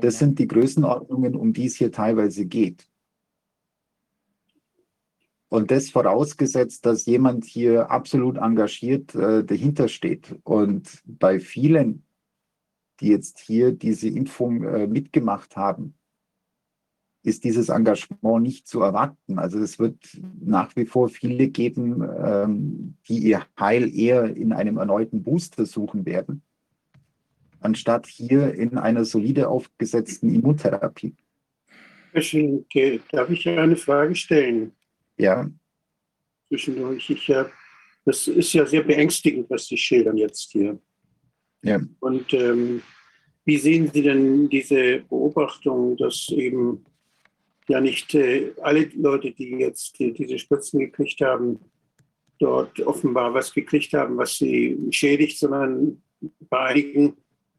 Das 0.00 0.18
sind 0.18 0.38
die 0.38 0.48
Größenordnungen, 0.48 1.34
um 1.34 1.52
die 1.52 1.66
es 1.66 1.76
hier 1.76 1.92
teilweise 1.92 2.46
geht. 2.46 2.86
Und 5.48 5.70
das 5.70 5.90
vorausgesetzt, 5.90 6.84
dass 6.84 7.06
jemand 7.06 7.44
hier 7.44 7.90
absolut 7.90 8.36
engagiert 8.36 9.14
äh, 9.14 9.44
dahinter 9.44 9.88
steht. 9.88 10.34
Und 10.42 11.02
bei 11.06 11.38
vielen, 11.38 12.02
die 13.00 13.08
jetzt 13.08 13.38
hier 13.38 13.72
diese 13.72 14.08
Impfung 14.08 14.64
äh, 14.64 14.86
mitgemacht 14.86 15.56
haben, 15.56 15.94
ist 17.22 17.42
dieses 17.42 17.68
Engagement 17.70 18.42
nicht 18.42 18.68
zu 18.68 18.80
erwarten. 18.80 19.38
Also 19.38 19.58
es 19.58 19.80
wird 19.80 19.96
nach 20.40 20.76
wie 20.76 20.86
vor 20.86 21.08
viele 21.08 21.48
geben, 21.48 22.08
ähm, 22.24 22.94
die 23.08 23.18
ihr 23.18 23.44
Heil 23.58 23.92
eher 23.92 24.36
in 24.36 24.52
einem 24.52 24.76
erneuten 24.76 25.24
Booster 25.24 25.66
suchen 25.66 26.06
werden, 26.06 26.42
anstatt 27.60 28.06
hier 28.06 28.54
in 28.54 28.78
einer 28.78 29.04
solide 29.04 29.48
aufgesetzten 29.48 30.32
Immuntherapie. 30.32 31.16
Darf 32.14 33.30
ich 33.30 33.48
eine 33.48 33.76
Frage 33.76 34.14
stellen? 34.14 34.72
Ja. 35.18 35.50
Zwischendurch. 36.48 37.10
Ich, 37.10 37.28
äh, 37.28 37.46
das 38.04 38.28
ist 38.28 38.52
ja 38.52 38.64
sehr 38.64 38.82
beängstigend, 38.84 39.50
was 39.50 39.66
Sie 39.66 39.76
schildern 39.76 40.16
jetzt 40.16 40.52
hier. 40.52 40.78
Ja. 41.62 41.80
Und 42.00 42.32
ähm, 42.34 42.82
wie 43.44 43.58
sehen 43.58 43.90
Sie 43.92 44.02
denn 44.02 44.48
diese 44.48 45.00
Beobachtung, 45.08 45.96
dass 45.96 46.28
eben 46.30 46.84
ja 47.68 47.80
nicht 47.80 48.14
äh, 48.14 48.52
alle 48.62 48.88
Leute, 48.96 49.32
die 49.32 49.50
jetzt 49.58 49.98
die, 49.98 50.12
diese 50.12 50.38
Spritzen 50.38 50.80
gekriegt 50.80 51.20
haben, 51.20 51.58
dort 52.38 52.78
offenbar 52.80 53.32
was 53.34 53.52
gekriegt 53.52 53.92
haben, 53.92 54.16
was 54.16 54.36
sie 54.36 54.78
schädigt, 54.90 55.38
sondern 55.38 56.02
bei 56.48 56.58
einigen 56.58 57.16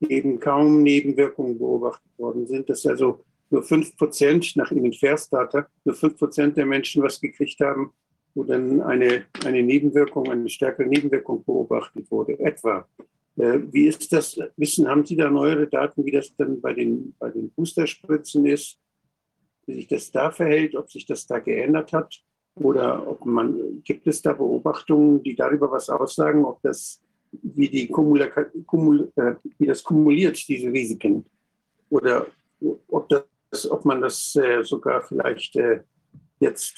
eben 0.08 0.40
kaum 0.40 0.84
Nebenwirkungen 0.84 1.58
beobachtet 1.58 2.12
worden 2.18 2.48
sind, 2.48 2.70
dass 2.70 2.86
also 2.86 3.24
nur 3.50 3.64
5 3.64 3.96
Prozent 3.96 4.56
nach 4.56 4.72
Ihnen 4.72 4.94
Versdata, 4.94 5.68
nur 5.86 5.96
5 5.96 6.18
Prozent 6.18 6.58
der 6.58 6.66
Menschen 6.66 7.02
was 7.02 7.20
gekriegt 7.20 7.60
haben, 7.62 7.92
wo 8.36 8.44
dann 8.44 8.82
eine, 8.82 9.26
eine 9.46 9.64
Nebenwirkung, 9.64 10.30
eine 10.30 10.50
stärkere 10.50 10.86
Nebenwirkung 10.86 11.44
beobachtet 11.44 12.10
wurde, 12.12 12.40
etwa. 12.40 12.88
Äh, 13.38 13.60
wie 13.72 13.88
ist 13.88 14.12
das? 14.12 14.40
Wissen, 14.58 14.88
haben 14.88 15.06
Sie 15.06 15.16
da 15.16 15.30
neuere 15.30 15.68
Daten, 15.68 16.06
wie 16.06 16.12
das 16.12 16.36
dann 16.36 16.60
bei 16.60 16.74
den, 16.74 17.16
bei 17.20 17.30
den 17.30 17.52
Boosterspritzen 17.52 18.46
ist? 18.46 18.80
Wie 19.66 19.76
sich 19.76 19.88
das 19.88 20.12
da 20.12 20.32
verhält, 20.32 20.76
ob 20.76 20.90
sich 20.90 21.06
das 21.06 21.28
da 21.28 21.40
geändert 21.40 21.94
hat? 21.94 22.20
Oder 22.56 23.08
ob 23.08 23.26
man, 23.26 23.84
gibt 23.84 24.08
es 24.08 24.22
da 24.22 24.34
Beobachtungen, 24.34 25.22
die 25.22 25.36
darüber 25.36 25.70
was 25.72 25.90
aussagen, 25.90 26.44
ob 26.44 26.62
das, 26.64 27.00
wie, 27.32 27.70
die 27.70 27.88
Kumula, 27.88 28.28
Kumul, 28.66 29.12
äh, 29.16 29.36
wie 29.60 29.68
das 29.68 29.84
kumuliert, 29.84 30.48
diese 30.48 30.72
Risiken? 30.72 31.24
Oder 31.90 32.28
ob, 32.88 33.10
das, 33.10 33.70
ob 33.70 33.86
man 33.86 34.02
das 34.02 34.36
äh, 34.36 34.64
sogar 34.64 35.04
vielleicht 35.04 35.56
äh, 35.58 35.82
jetzt 36.40 36.78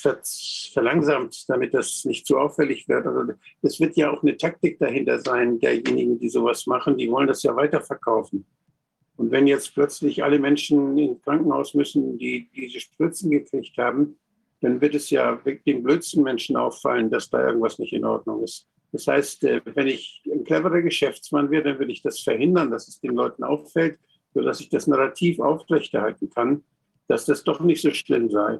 verlangsamt, 0.73 1.45
damit 1.49 1.73
das 1.73 2.05
nicht 2.05 2.25
zu 2.25 2.37
auffällig 2.37 2.87
wird. 2.87 3.05
Also 3.05 3.33
es 3.61 3.79
wird 3.79 3.97
ja 3.97 4.11
auch 4.11 4.23
eine 4.23 4.37
Taktik 4.37 4.79
dahinter 4.79 5.19
sein, 5.19 5.59
derjenigen, 5.59 6.19
die 6.19 6.29
sowas 6.29 6.65
machen, 6.65 6.97
die 6.97 7.11
wollen 7.11 7.27
das 7.27 7.43
ja 7.43 7.55
weiterverkaufen. 7.55 8.45
Und 9.17 9.31
wenn 9.31 9.47
jetzt 9.47 9.73
plötzlich 9.73 10.23
alle 10.23 10.39
Menschen 10.39 10.97
ins 10.97 11.21
Krankenhaus 11.23 11.73
müssen, 11.73 12.17
die 12.17 12.49
diese 12.55 12.79
Spritzen 12.79 13.31
gekriegt 13.31 13.77
haben, 13.77 14.17
dann 14.61 14.79
wird 14.79 14.95
es 14.95 15.09
ja 15.09 15.41
den 15.65 15.83
blödsten 15.83 16.23
Menschen 16.23 16.55
auffallen, 16.55 17.09
dass 17.09 17.29
da 17.29 17.45
irgendwas 17.45 17.79
nicht 17.79 17.93
in 17.93 18.05
Ordnung 18.05 18.43
ist. 18.43 18.67
Das 18.91 19.07
heißt, 19.07 19.43
äh, 19.43 19.61
wenn 19.65 19.87
ich 19.87 20.23
ein 20.31 20.43
cleverer 20.43 20.81
Geschäftsmann 20.81 21.51
wäre, 21.51 21.63
dann 21.63 21.79
würde 21.79 21.91
ich 21.91 22.01
das 22.01 22.19
verhindern, 22.21 22.71
dass 22.71 22.87
es 22.87 22.99
den 22.99 23.15
Leuten 23.15 23.43
auffällt, 23.43 23.99
sodass 24.33 24.61
ich 24.61 24.69
das 24.69 24.87
Narrativ 24.87 25.39
aufrechterhalten 25.39 26.29
kann, 26.29 26.63
dass 27.07 27.25
das 27.25 27.43
doch 27.43 27.59
nicht 27.59 27.81
so 27.81 27.91
schlimm 27.91 28.29
sei. 28.29 28.59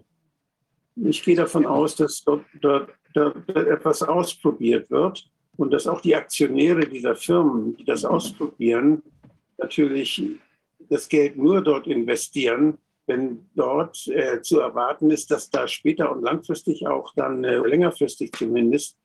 Ich 1.04 1.24
gehe 1.24 1.36
davon 1.36 1.66
aus, 1.66 1.96
dass 1.96 2.24
dort, 2.24 2.46
dort, 2.62 2.90
dort 3.14 3.50
etwas 3.50 4.04
ausprobiert 4.04 4.90
wird 4.90 5.30
und 5.58 5.72
dass 5.72 5.88
auch 5.88 6.02
die 6.02 6.16
Aktionäre 6.16 6.88
dieser 6.88 7.16
Firmen, 7.16 7.76
die 7.78 7.86
das 7.86 8.06
ausprobieren, 8.06 9.04
natürlich 9.58 10.24
das 10.90 11.08
Geld 11.08 11.38
nur 11.38 11.62
dort 11.62 11.88
investieren, 11.88 12.78
wenn 13.06 13.50
dort 13.56 14.08
äh, 14.08 14.42
zu 14.42 14.60
erwarten 14.60 15.10
ist, 15.12 15.32
dass 15.32 15.50
da 15.50 15.68
später 15.68 16.12
und 16.12 16.24
langfristig 16.24 16.86
auch 16.88 17.14
dann 17.16 17.44
äh, 17.44 17.58
längerfristig 17.58 18.32
zumindest 18.34 18.98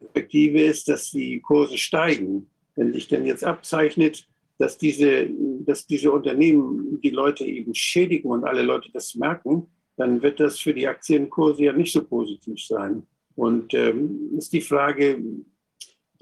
Perspektive 0.00 0.62
ist, 0.62 0.88
dass 0.88 1.10
die 1.10 1.40
Kurse 1.40 1.76
steigen. 1.76 2.50
Wenn 2.76 2.92
sich 2.92 3.08
denn 3.08 3.26
jetzt 3.26 3.44
abzeichnet, 3.44 4.26
dass 4.58 4.78
diese, 4.78 5.28
dass 5.66 5.86
diese 5.86 6.12
Unternehmen 6.12 7.00
die 7.00 7.10
Leute 7.10 7.44
eben 7.44 7.74
schädigen 7.74 8.30
und 8.30 8.44
alle 8.44 8.62
Leute 8.62 8.90
das 8.92 9.14
merken, 9.14 9.66
dann 10.00 10.22
wird 10.22 10.40
das 10.40 10.58
für 10.58 10.72
die 10.72 10.88
Aktienkurse 10.88 11.64
ja 11.64 11.72
nicht 11.74 11.92
so 11.92 12.02
positiv 12.02 12.58
sein. 12.64 13.06
Und 13.34 13.74
ähm, 13.74 14.30
ist 14.38 14.50
die 14.50 14.62
Frage, 14.62 15.22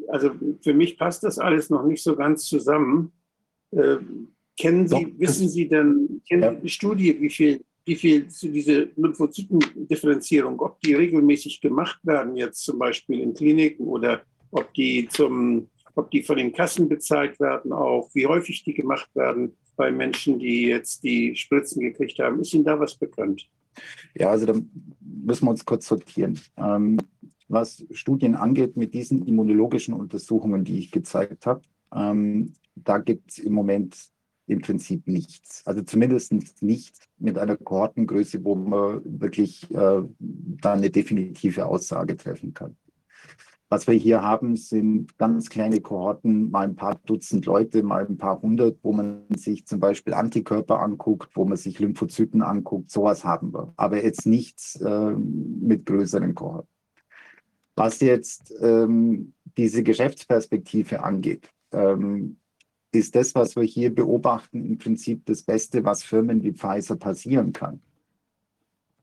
also 0.09 0.33
für 0.63 0.75
mich 0.75 0.99
passt 0.99 1.23
das 1.23 1.39
alles 1.39 1.71
noch 1.71 1.85
nicht 1.85 2.03
so 2.03 2.17
ganz 2.17 2.45
zusammen. 2.45 3.13
Äh, 3.71 3.99
kennen 4.59 4.89
Sie, 4.89 5.05
Doch, 5.05 5.21
wissen 5.21 5.49
Sie 5.49 5.69
denn, 5.69 6.21
kennen 6.29 6.43
ja. 6.43 6.55
Sie 6.57 6.63
die 6.63 6.69
Studie, 6.69 7.21
wie 7.21 7.31
viel, 7.31 7.65
wie 7.87 7.95
viel 7.95 8.27
zu 8.27 8.49
diese 8.49 8.91
Lymphozytendifferenzierung, 8.97 10.59
ob 10.61 10.81
die 10.81 10.95
regelmäßig 10.95 11.61
gemacht 11.61 12.01
werden, 12.03 12.37
jetzt 12.37 12.65
zum 12.65 12.81
Beispiel 12.81 13.21
in 13.21 13.33
Kliniken 13.33 13.87
oder 13.87 14.23
ob 14.51 14.75
die 14.75 15.07
zum, 15.07 15.71
ob 15.95 16.11
die 16.11 16.25
von 16.25 16.37
den 16.37 16.53
Kassen 16.53 16.89
bezahlt 16.89 17.39
werden, 17.39 17.73
auch 17.73 18.11
wie 18.13 18.27
häufig 18.27 18.65
die 18.65 18.75
gemacht 18.75 19.09
werden 19.15 19.57
bei 19.77 19.93
Menschen, 19.93 20.41
die 20.41 20.63
jetzt 20.67 21.05
die 21.05 21.37
Spritzen 21.37 21.81
gekriegt 21.81 22.19
haben. 22.19 22.41
Ist 22.41 22.53
Ihnen 22.55 22.65
da 22.65 22.81
was 22.81 22.97
bekannt? 22.97 23.49
Ja, 24.15 24.31
also 24.31 24.47
da 24.47 24.55
müssen 25.01 25.47
wir 25.47 25.51
uns 25.51 25.65
kurz 25.65 25.87
sortieren. 25.87 26.41
Ähm, 26.57 26.99
was 27.49 27.85
Studien 27.93 28.35
angeht 28.35 28.77
mit 28.77 28.95
diesen 28.95 29.27
immunologischen 29.27 29.95
Untersuchungen, 29.95 30.65
die 30.65 30.79
ich 30.79 30.91
gezeigt 30.91 31.47
habe, 31.47 31.63
ähm, 31.95 32.53
da 32.75 32.99
gibt 32.99 33.33
es 33.33 33.39
im 33.39 33.55
Moment 33.55 33.97
im 34.47 34.61
Prinzip 34.61 35.07
nichts. 35.07 35.63
Also 35.67 35.83
zumindest 35.83 36.33
nicht 36.63 36.97
mit 37.19 37.39
einer 37.39 37.57
Kohortengröße, 37.57 38.43
wo 38.45 38.55
man 38.55 39.03
wirklich 39.05 39.71
äh, 39.71 40.03
dann 40.19 40.79
eine 40.79 40.91
definitive 40.91 41.67
Aussage 41.67 42.17
treffen 42.17 42.55
kann. 42.55 42.77
Was 43.71 43.87
wir 43.87 43.95
hier 43.95 44.23
haben, 44.23 44.57
sind 44.57 45.19
ganz 45.19 45.51
kleine 45.51 45.83
Kohorten, 45.83 46.51
mal 46.51 46.65
ein 46.65 46.77
paar 46.77 46.99
Dutzend 47.05 47.45
Leute, 47.45 47.83
mal 47.83 48.07
ein 48.07 48.17
paar 48.17 48.41
hundert, 48.41 48.79
wo 48.83 48.93
man 48.93 49.25
sich 49.37 49.67
zum 49.67 49.79
Beispiel 49.79 50.15
Antikörper 50.15 50.81
anguckt, 50.81 51.37
wo 51.37 51.45
man 51.45 51.59
sich 51.59 51.79
Lymphozyten 51.79 52.41
anguckt. 52.41 52.91
Sowas 52.91 53.25
haben 53.25 53.53
wir. 53.53 53.75
Aber 53.77 54.03
jetzt 54.03 54.25
nichts 54.25 54.77
äh, 54.77 55.11
mit 55.11 55.85
größeren 55.85 56.35
Kohorten. 56.35 56.71
Was 57.77 58.01
jetzt 58.01 58.55
ähm, 58.61 59.35
diese 59.59 59.83
Geschäftsperspektive 59.83 61.03
angeht, 61.05 61.51
ähm, 61.73 62.39
ist 62.91 63.15
das, 63.15 63.35
was 63.35 63.55
wir 63.55 63.65
hier 63.65 63.95
beobachten, 63.95 64.65
im 64.65 64.79
Prinzip 64.79 65.27
das 65.27 65.43
Beste, 65.43 65.85
was 65.85 66.03
Firmen 66.03 66.43
wie 66.43 66.53
Pfizer 66.53 66.97
passieren 66.97 67.53
kann. 67.53 67.83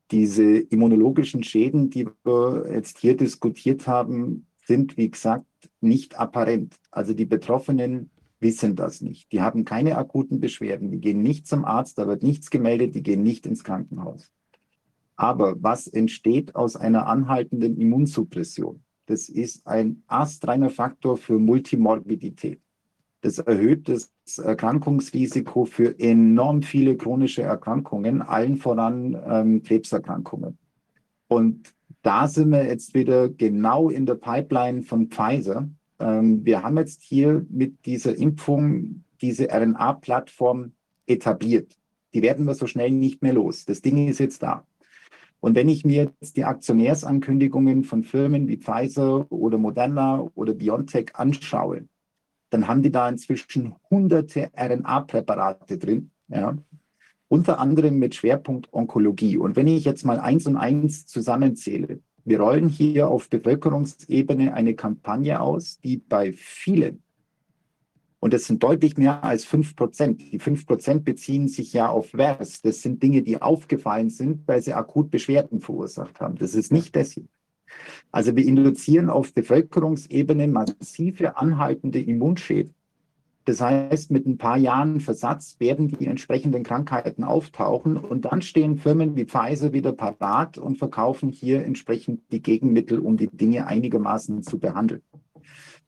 Diese 0.10 0.58
immunologischen 0.58 1.44
Schäden, 1.44 1.92
die 1.92 2.08
wir 2.24 2.68
jetzt 2.72 2.98
hier 2.98 3.16
diskutiert 3.16 3.88
haben, 3.88 4.48
sind, 4.66 4.98
wie 4.98 5.10
gesagt, 5.10 5.46
nicht 5.82 6.20
apparent. 6.20 6.76
Also 6.92 7.14
die 7.14 7.26
Betroffenen 7.26 8.10
wissen 8.40 8.76
das 8.76 9.02
nicht. 9.02 9.32
Die 9.32 9.42
haben 9.42 9.66
keine 9.66 9.98
akuten 9.98 10.40
Beschwerden. 10.40 10.92
Die 10.92 11.00
gehen 11.00 11.22
nicht 11.22 11.48
zum 11.48 11.66
Arzt, 11.66 11.98
da 11.98 12.08
wird 12.08 12.24
nichts 12.24 12.50
gemeldet, 12.50 12.96
die 12.96 13.04
gehen 13.04 13.24
nicht 13.24 13.46
ins 13.46 13.64
Krankenhaus. 13.64 14.32
Aber 15.16 15.56
was 15.62 15.88
entsteht 15.88 16.56
aus 16.56 16.76
einer 16.76 17.08
anhaltenden 17.08 17.78
Immunsuppression? 17.78 18.84
Das 19.06 19.30
ist 19.30 19.66
ein 19.66 20.04
astreiner 20.08 20.70
Faktor 20.70 21.18
für 21.18 21.40
Multimorbidität. 21.40 22.60
Das 23.22 23.40
erhöht 23.40 23.88
das 23.88 24.12
Erkrankungsrisiko 24.38 25.66
für 25.66 25.98
enorm 26.00 26.62
viele 26.62 26.98
chronische 26.98 27.44
Erkrankungen, 27.44 28.22
allen 28.22 28.58
voran 28.58 29.18
ähm, 29.28 29.64
Krebserkrankungen. 29.64 30.58
Und 31.28 31.75
da 32.06 32.28
sind 32.28 32.52
wir 32.52 32.64
jetzt 32.66 32.94
wieder 32.94 33.30
genau 33.30 33.90
in 33.90 34.06
der 34.06 34.14
Pipeline 34.14 34.84
von 34.84 35.08
Pfizer. 35.08 35.68
Ähm, 36.00 36.46
wir 36.46 36.62
haben 36.62 36.78
jetzt 36.78 37.02
hier 37.02 37.44
mit 37.50 37.84
dieser 37.86 38.16
Impfung 38.16 39.04
diese 39.22 39.48
RNA-Plattform 39.50 40.74
etabliert. 41.08 41.76
Die 42.14 42.22
werden 42.22 42.46
wir 42.46 42.54
so 42.54 42.68
schnell 42.68 42.92
nicht 42.92 43.24
mehr 43.24 43.34
los. 43.34 43.66
Das 43.66 43.82
Ding 43.82 44.08
ist 44.08 44.20
jetzt 44.20 44.44
da. 44.44 44.68
Und 45.40 45.56
wenn 45.56 45.68
ich 45.68 45.84
mir 45.84 46.12
jetzt 46.20 46.38
die 46.38 46.46
Aktionärsankündigungen 46.46 47.84
von 47.84 48.04
Firmen 48.04 48.48
wie 48.48 48.58
Pfizer 48.58 49.26
oder 49.32 49.58
Moderna 49.58 50.30
oder 50.36 50.54
BioNTech 50.54 51.16
anschaue, 51.16 51.88
dann 52.52 52.68
haben 52.68 52.84
die 52.84 52.92
da 52.92 53.10
inzwischen 53.10 53.74
hunderte 53.90 54.52
RNA-Präparate 54.56 55.80
drin. 55.80 56.12
Ja 56.28 56.56
unter 57.28 57.60
anderem 57.60 57.98
mit 57.98 58.16
Schwerpunkt 58.16 58.72
Onkologie. 58.72 59.38
Und 59.38 59.56
wenn 59.56 59.68
ich 59.68 59.86
jetzt 59.86 60.06
mal 60.06 60.20
eins 60.20 60.46
und 60.48 60.58
eins 60.58 61.06
zusammenzähle, 61.06 62.00
wir 62.24 62.40
rollen 62.40 62.70
hier 62.70 63.08
auf 63.08 63.30
Bevölkerungsebene 63.30 64.54
eine 64.54 64.76
Kampagne 64.76 65.40
aus, 65.40 65.80
die 65.82 65.98
bei 65.98 66.34
vielen, 66.34 67.04
und 68.20 68.34
das 68.34 68.46
sind 68.46 68.64
deutlich 68.64 68.98
mehr 68.98 69.24
als 69.24 69.46
fünf 69.46 69.76
Prozent, 69.76 70.20
die 70.20 70.40
fünf 70.40 70.66
Prozent 70.66 71.06
beziehen 71.06 71.48
sich 71.48 71.74
ja 71.74 71.90
auf 71.90 72.12
VERS. 72.14 72.64
Das 72.64 72.82
sind 72.82 73.04
Dinge, 73.04 73.22
die 73.22 73.40
aufgefallen 73.40 74.10
sind, 74.10 74.48
weil 74.48 74.64
sie 74.64 74.74
akut 74.74 75.12
Beschwerden 75.12 75.62
verursacht 75.62 76.20
haben. 76.20 76.36
Das 76.36 76.56
ist 76.56 76.72
nicht 76.72 76.96
das 76.96 77.12
hier. 77.12 77.26
Also 78.12 78.36
wir 78.36 78.44
induzieren 78.44 79.12
auf 79.12 79.32
Bevölkerungsebene 79.34 80.48
massive 80.48 81.38
anhaltende 81.38 82.00
Immunschäden 82.00 82.74
das 83.46 83.62
heißt, 83.62 84.10
mit 84.10 84.26
ein 84.26 84.40
paar 84.40 84.58
Jahren 84.58 85.00
Versatz 85.00 85.60
werden 85.60 85.88
die 85.88 86.08
entsprechenden 86.08 86.64
Krankheiten 86.64 87.24
auftauchen 87.24 87.96
und 87.96 88.26
dann 88.26 88.42
stehen 88.42 88.78
Firmen 88.78 89.16
wie 89.16 89.26
Pfizer 89.26 89.72
wieder 89.72 89.94
parat 89.94 90.58
und 90.58 90.78
verkaufen 90.78 91.30
hier 91.30 91.64
entsprechend 91.64 92.22
die 92.32 92.42
Gegenmittel, 92.42 92.98
um 93.00 93.18
die 93.18 93.28
Dinge 93.28 93.68
einigermaßen 93.68 94.42
zu 94.42 94.60
behandeln. 94.60 95.04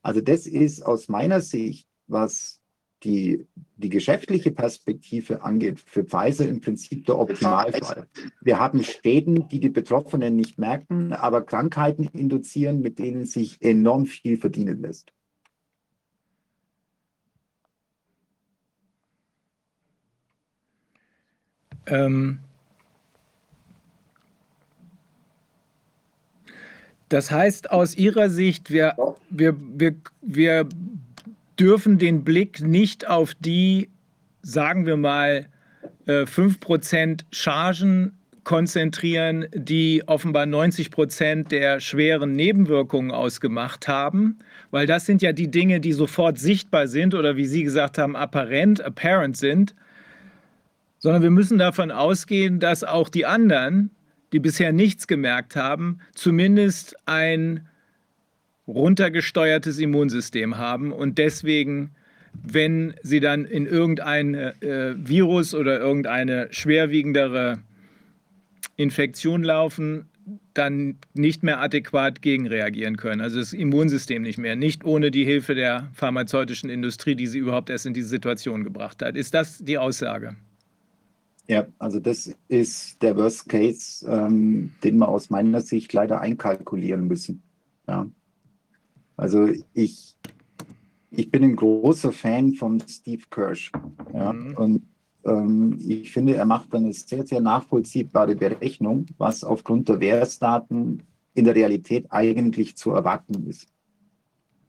Also 0.02 0.20
das 0.20 0.46
ist 0.46 0.86
aus 0.86 1.08
meiner 1.08 1.40
Sicht, 1.40 1.88
was 2.06 2.60
die, 3.02 3.46
die 3.76 3.88
geschäftliche 3.88 4.52
Perspektive 4.52 5.42
angeht, 5.42 5.80
für 5.80 6.04
Pfizer 6.04 6.48
im 6.48 6.60
Prinzip 6.60 7.06
der 7.06 7.18
Optimalfall. 7.18 8.06
Wir 8.40 8.58
haben 8.60 8.82
Schäden, 8.84 9.48
die 9.48 9.60
die 9.60 9.68
Betroffenen 9.68 10.36
nicht 10.36 10.58
merken, 10.58 11.12
aber 11.12 11.42
Krankheiten 11.42 12.08
induzieren, 12.12 12.80
mit 12.80 12.98
denen 12.98 13.26
sich 13.26 13.60
enorm 13.60 14.06
viel 14.06 14.36
verdienen 14.36 14.80
lässt. 14.80 15.12
Ähm, 21.88 22.38
das 27.08 27.30
heißt 27.30 27.70
aus 27.70 27.96
Ihrer 27.96 28.28
Sicht, 28.30 28.70
wir, 28.70 28.94
wir, 29.30 29.56
wir, 29.58 29.94
wir 30.20 30.68
dürfen 31.58 31.98
den 31.98 32.22
Blick 32.24 32.60
nicht 32.60 33.08
auf 33.08 33.34
die, 33.34 33.88
sagen 34.42 34.86
wir 34.86 34.96
mal, 34.96 35.46
5% 36.06 36.96
äh, 36.96 37.24
Chargen 37.32 38.12
konzentrieren, 38.44 39.46
die 39.52 40.02
offenbar 40.06 40.46
90 40.46 40.90
Prozent 40.90 41.52
der 41.52 41.80
schweren 41.80 42.34
Nebenwirkungen 42.34 43.10
ausgemacht 43.10 43.88
haben, 43.88 44.38
weil 44.70 44.86
das 44.86 45.04
sind 45.04 45.20
ja 45.20 45.32
die 45.32 45.50
Dinge, 45.50 45.80
die 45.80 45.92
sofort 45.92 46.38
sichtbar 46.38 46.88
sind 46.88 47.14
oder 47.14 47.36
wie 47.36 47.44
Sie 47.44 47.62
gesagt 47.62 47.98
haben, 47.98 48.16
apparent, 48.16 48.80
apparent 48.82 49.36
sind 49.36 49.74
sondern 50.98 51.22
wir 51.22 51.30
müssen 51.30 51.58
davon 51.58 51.90
ausgehen, 51.90 52.60
dass 52.60 52.84
auch 52.84 53.08
die 53.08 53.26
anderen, 53.26 53.90
die 54.32 54.40
bisher 54.40 54.72
nichts 54.72 55.06
gemerkt 55.06 55.56
haben, 55.56 56.00
zumindest 56.14 56.96
ein 57.06 57.68
runtergesteuertes 58.66 59.78
Immunsystem 59.78 60.58
haben 60.58 60.92
und 60.92 61.18
deswegen, 61.18 61.90
wenn 62.34 62.94
sie 63.02 63.20
dann 63.20 63.46
in 63.46 63.66
irgendein 63.66 64.34
äh, 64.34 64.94
Virus 64.98 65.54
oder 65.54 65.80
irgendeine 65.80 66.48
schwerwiegendere 66.50 67.60
Infektion 68.76 69.42
laufen, 69.42 70.10
dann 70.52 70.98
nicht 71.14 71.42
mehr 71.42 71.60
adäquat 71.60 72.20
gegenreagieren 72.20 72.96
können. 72.96 73.20
Also 73.20 73.38
das 73.38 73.52
Immunsystem 73.52 74.22
nicht 74.22 74.38
mehr, 74.38 74.56
nicht 74.56 74.84
ohne 74.84 75.10
die 75.10 75.24
Hilfe 75.24 75.54
der 75.54 75.90
pharmazeutischen 75.94 76.68
Industrie, 76.68 77.14
die 77.14 77.26
sie 77.26 77.38
überhaupt 77.38 77.70
erst 77.70 77.86
in 77.86 77.94
diese 77.94 78.08
Situation 78.08 78.64
gebracht 78.64 79.02
hat. 79.02 79.16
Ist 79.16 79.32
das 79.34 79.58
die 79.58 79.78
Aussage? 79.78 80.36
Ja, 81.48 81.66
also 81.78 81.98
das 81.98 82.30
ist 82.48 83.02
der 83.02 83.16
Worst 83.16 83.48
Case, 83.48 84.06
ähm, 84.06 84.72
den 84.84 84.98
wir 84.98 85.08
aus 85.08 85.30
meiner 85.30 85.62
Sicht 85.62 85.92
leider 85.94 86.20
einkalkulieren 86.20 87.08
müssen. 87.08 87.42
Ja. 87.88 88.06
Also 89.16 89.48
ich, 89.72 90.14
ich 91.10 91.30
bin 91.30 91.44
ein 91.44 91.56
großer 91.56 92.12
Fan 92.12 92.52
von 92.52 92.80
Steve 92.86 93.22
Kirsch. 93.30 93.72
Ja, 94.12 94.34
mhm. 94.34 94.54
Und 94.56 94.82
ähm, 95.24 95.78
ich 95.80 96.12
finde, 96.12 96.36
er 96.36 96.44
macht 96.44 96.74
eine 96.74 96.92
sehr, 96.92 97.26
sehr 97.26 97.40
nachvollziehbare 97.40 98.36
Berechnung, 98.36 99.06
was 99.16 99.42
aufgrund 99.42 99.88
der 99.88 100.00
Wehrsdaten 100.00 101.02
in 101.32 101.44
der 101.46 101.54
Realität 101.54 102.06
eigentlich 102.10 102.76
zu 102.76 102.90
erwarten 102.90 103.46
ist. 103.48 103.68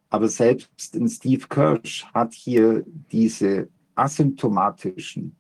Aber 0.10 0.30
selbst 0.30 0.96
in 0.96 1.10
Steve 1.10 1.46
Kirsch 1.50 2.06
hat 2.14 2.34
hier 2.34 2.86
diese 3.12 3.68
asymptomatischen 3.96 5.36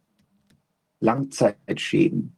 Langzeitschäden 1.00 2.36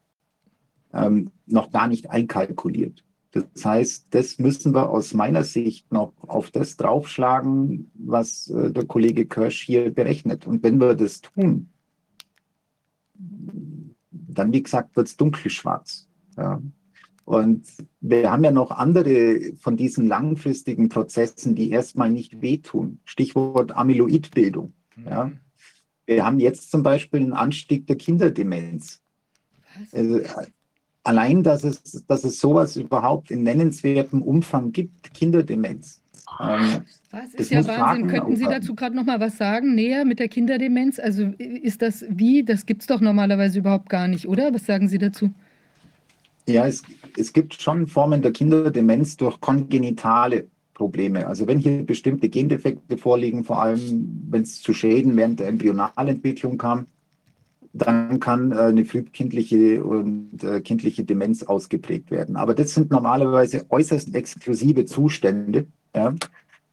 ähm, 0.94 1.32
noch 1.46 1.72
gar 1.72 1.88
nicht 1.88 2.10
einkalkuliert. 2.10 3.04
Das 3.32 3.66
heißt, 3.66 4.08
das 4.10 4.40
müssen 4.40 4.74
wir 4.74 4.90
aus 4.90 5.14
meiner 5.14 5.44
Sicht 5.44 5.92
noch 5.92 6.14
auf 6.28 6.52
das 6.52 6.76
draufschlagen, 6.76 7.90
was 7.94 8.50
äh, 8.50 8.72
der 8.72 8.86
Kollege 8.86 9.26
Kirsch 9.26 9.62
hier 9.62 9.90
berechnet. 9.94 10.46
Und 10.46 10.64
wenn 10.64 10.80
wir 10.82 10.96
das 10.96 11.22
tun, 11.22 11.70
dann, 14.12 14.52
wie 14.52 14.64
gesagt, 14.64 14.96
wird 14.96 15.08
es 15.08 15.18
dunkelschwarz. 15.18 16.10
Ja. 16.38 16.62
Und 17.24 17.66
wir 18.02 18.30
haben 18.32 18.44
ja 18.44 18.52
noch 18.52 18.72
andere 18.72 19.54
von 19.58 19.78
diesen 19.78 20.08
langfristigen 20.08 20.90
Prozessen, 20.90 21.56
die 21.56 21.70
erstmal 21.70 22.10
nicht 22.10 22.42
wehtun. 22.42 23.00
Stichwort 23.06 23.72
Amyloidbildung. 23.72 24.74
Mhm. 24.98 25.06
Ja. 25.06 25.32
Wir 26.16 26.26
haben 26.26 26.40
jetzt 26.40 26.72
zum 26.72 26.84
Beispiel 26.84 27.22
einen 27.22 27.34
Anstieg 27.34 27.88
der 27.88 27.96
Kinderdemenz. 27.96 29.02
Also, 29.92 30.22
allein, 31.04 31.44
dass 31.44 31.64
es, 31.64 32.06
dass 32.08 32.24
es 32.24 32.40
sowas 32.40 32.76
überhaupt 32.76 33.32
in 33.32 33.44
nennenswertem 33.44 34.22
Umfang 34.22 34.72
gibt, 34.72 35.14
Kinderdemenz. 35.14 36.02
Ähm, 36.40 36.82
das 37.12 37.34
ist 37.34 37.52
ja 37.52 37.66
Wahnsinn. 37.66 38.08
Könnten 38.08 38.36
Sie 38.36 38.46
dazu 38.46 38.76
gerade 38.76 38.96
noch 38.96 39.06
mal 39.06 39.20
was 39.20 39.38
sagen, 39.38 39.76
näher 39.76 40.06
mit 40.06 40.20
der 40.20 40.28
Kinderdemenz? 40.28 41.00
Also 41.00 41.24
ist 41.38 41.82
das 41.82 42.06
wie? 42.10 42.44
Das 42.44 42.66
gibt 42.66 42.82
es 42.82 42.88
doch 42.88 43.02
normalerweise 43.02 43.60
überhaupt 43.60 43.90
gar 43.90 44.08
nicht, 44.08 44.28
oder? 44.28 44.54
Was 44.54 44.66
sagen 44.66 44.90
Sie 44.90 44.98
dazu? 44.98 45.32
Ja, 46.48 46.68
es, 46.68 46.84
es 47.18 47.32
gibt 47.32 47.62
schon 47.62 47.88
Formen 47.88 48.22
der 48.22 48.32
Kinderdemenz 48.32 49.16
durch 49.16 49.40
kongenitale 49.40 50.48
Probleme. 50.82 51.28
Also 51.28 51.46
wenn 51.46 51.60
hier 51.60 51.86
bestimmte 51.86 52.28
Gendefekte 52.28 52.98
vorliegen, 52.98 53.44
vor 53.44 53.62
allem 53.62 54.26
wenn 54.32 54.42
es 54.42 54.64
zu 54.64 54.74
Schäden 54.74 55.16
während 55.16 55.40
der 55.40 55.48
Embryonalentwicklung 55.48 56.58
kam, 56.58 56.88
dann 57.72 58.20
kann 58.20 58.52
äh, 58.52 58.56
eine 58.56 58.84
frühkindliche 58.84 59.84
und 59.84 60.44
äh, 60.44 60.60
kindliche 60.62 61.04
Demenz 61.04 61.44
ausgeprägt 61.44 62.10
werden. 62.10 62.36
Aber 62.36 62.56
das 62.56 62.74
sind 62.74 62.90
normalerweise 62.90 63.64
äußerst 63.70 64.16
exklusive 64.16 64.86
Zustände. 64.86 65.68
Ja? 65.96 66.16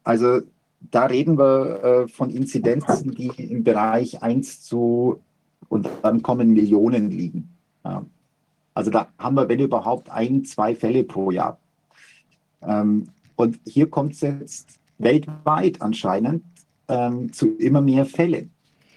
Also 0.03 0.41
da 0.79 1.05
reden 1.05 1.37
wir 1.37 1.83
äh, 1.83 2.07
von 2.07 2.31
Inzidenzen, 2.31 3.11
die 3.11 3.27
im 3.37 3.63
Bereich 3.63 4.23
1 4.23 4.63
zu 4.63 5.21
und 5.67 5.87
dann 6.01 6.23
kommen 6.23 6.49
Millionen 6.49 7.11
liegen. 7.11 7.55
Ja? 7.85 8.03
Also 8.73 8.89
da 8.89 9.09
haben 9.19 9.35
wir, 9.35 9.47
wenn 9.49 9.59
überhaupt, 9.59 10.09
ein, 10.09 10.45
zwei 10.45 10.73
Fälle 10.73 11.03
pro 11.03 11.29
Jahr. 11.29 11.59
Ähm, 12.63 13.09
und 13.39 13.57
hier 13.65 13.89
kommt 13.89 14.15
es 14.15 14.21
jetzt 14.21 14.79
weltweit 14.97 15.81
anscheinend 15.81 16.43
ähm, 16.89 17.31
zu 17.31 17.55
immer 17.55 17.81
mehr 17.81 18.05
Fällen. 18.05 18.51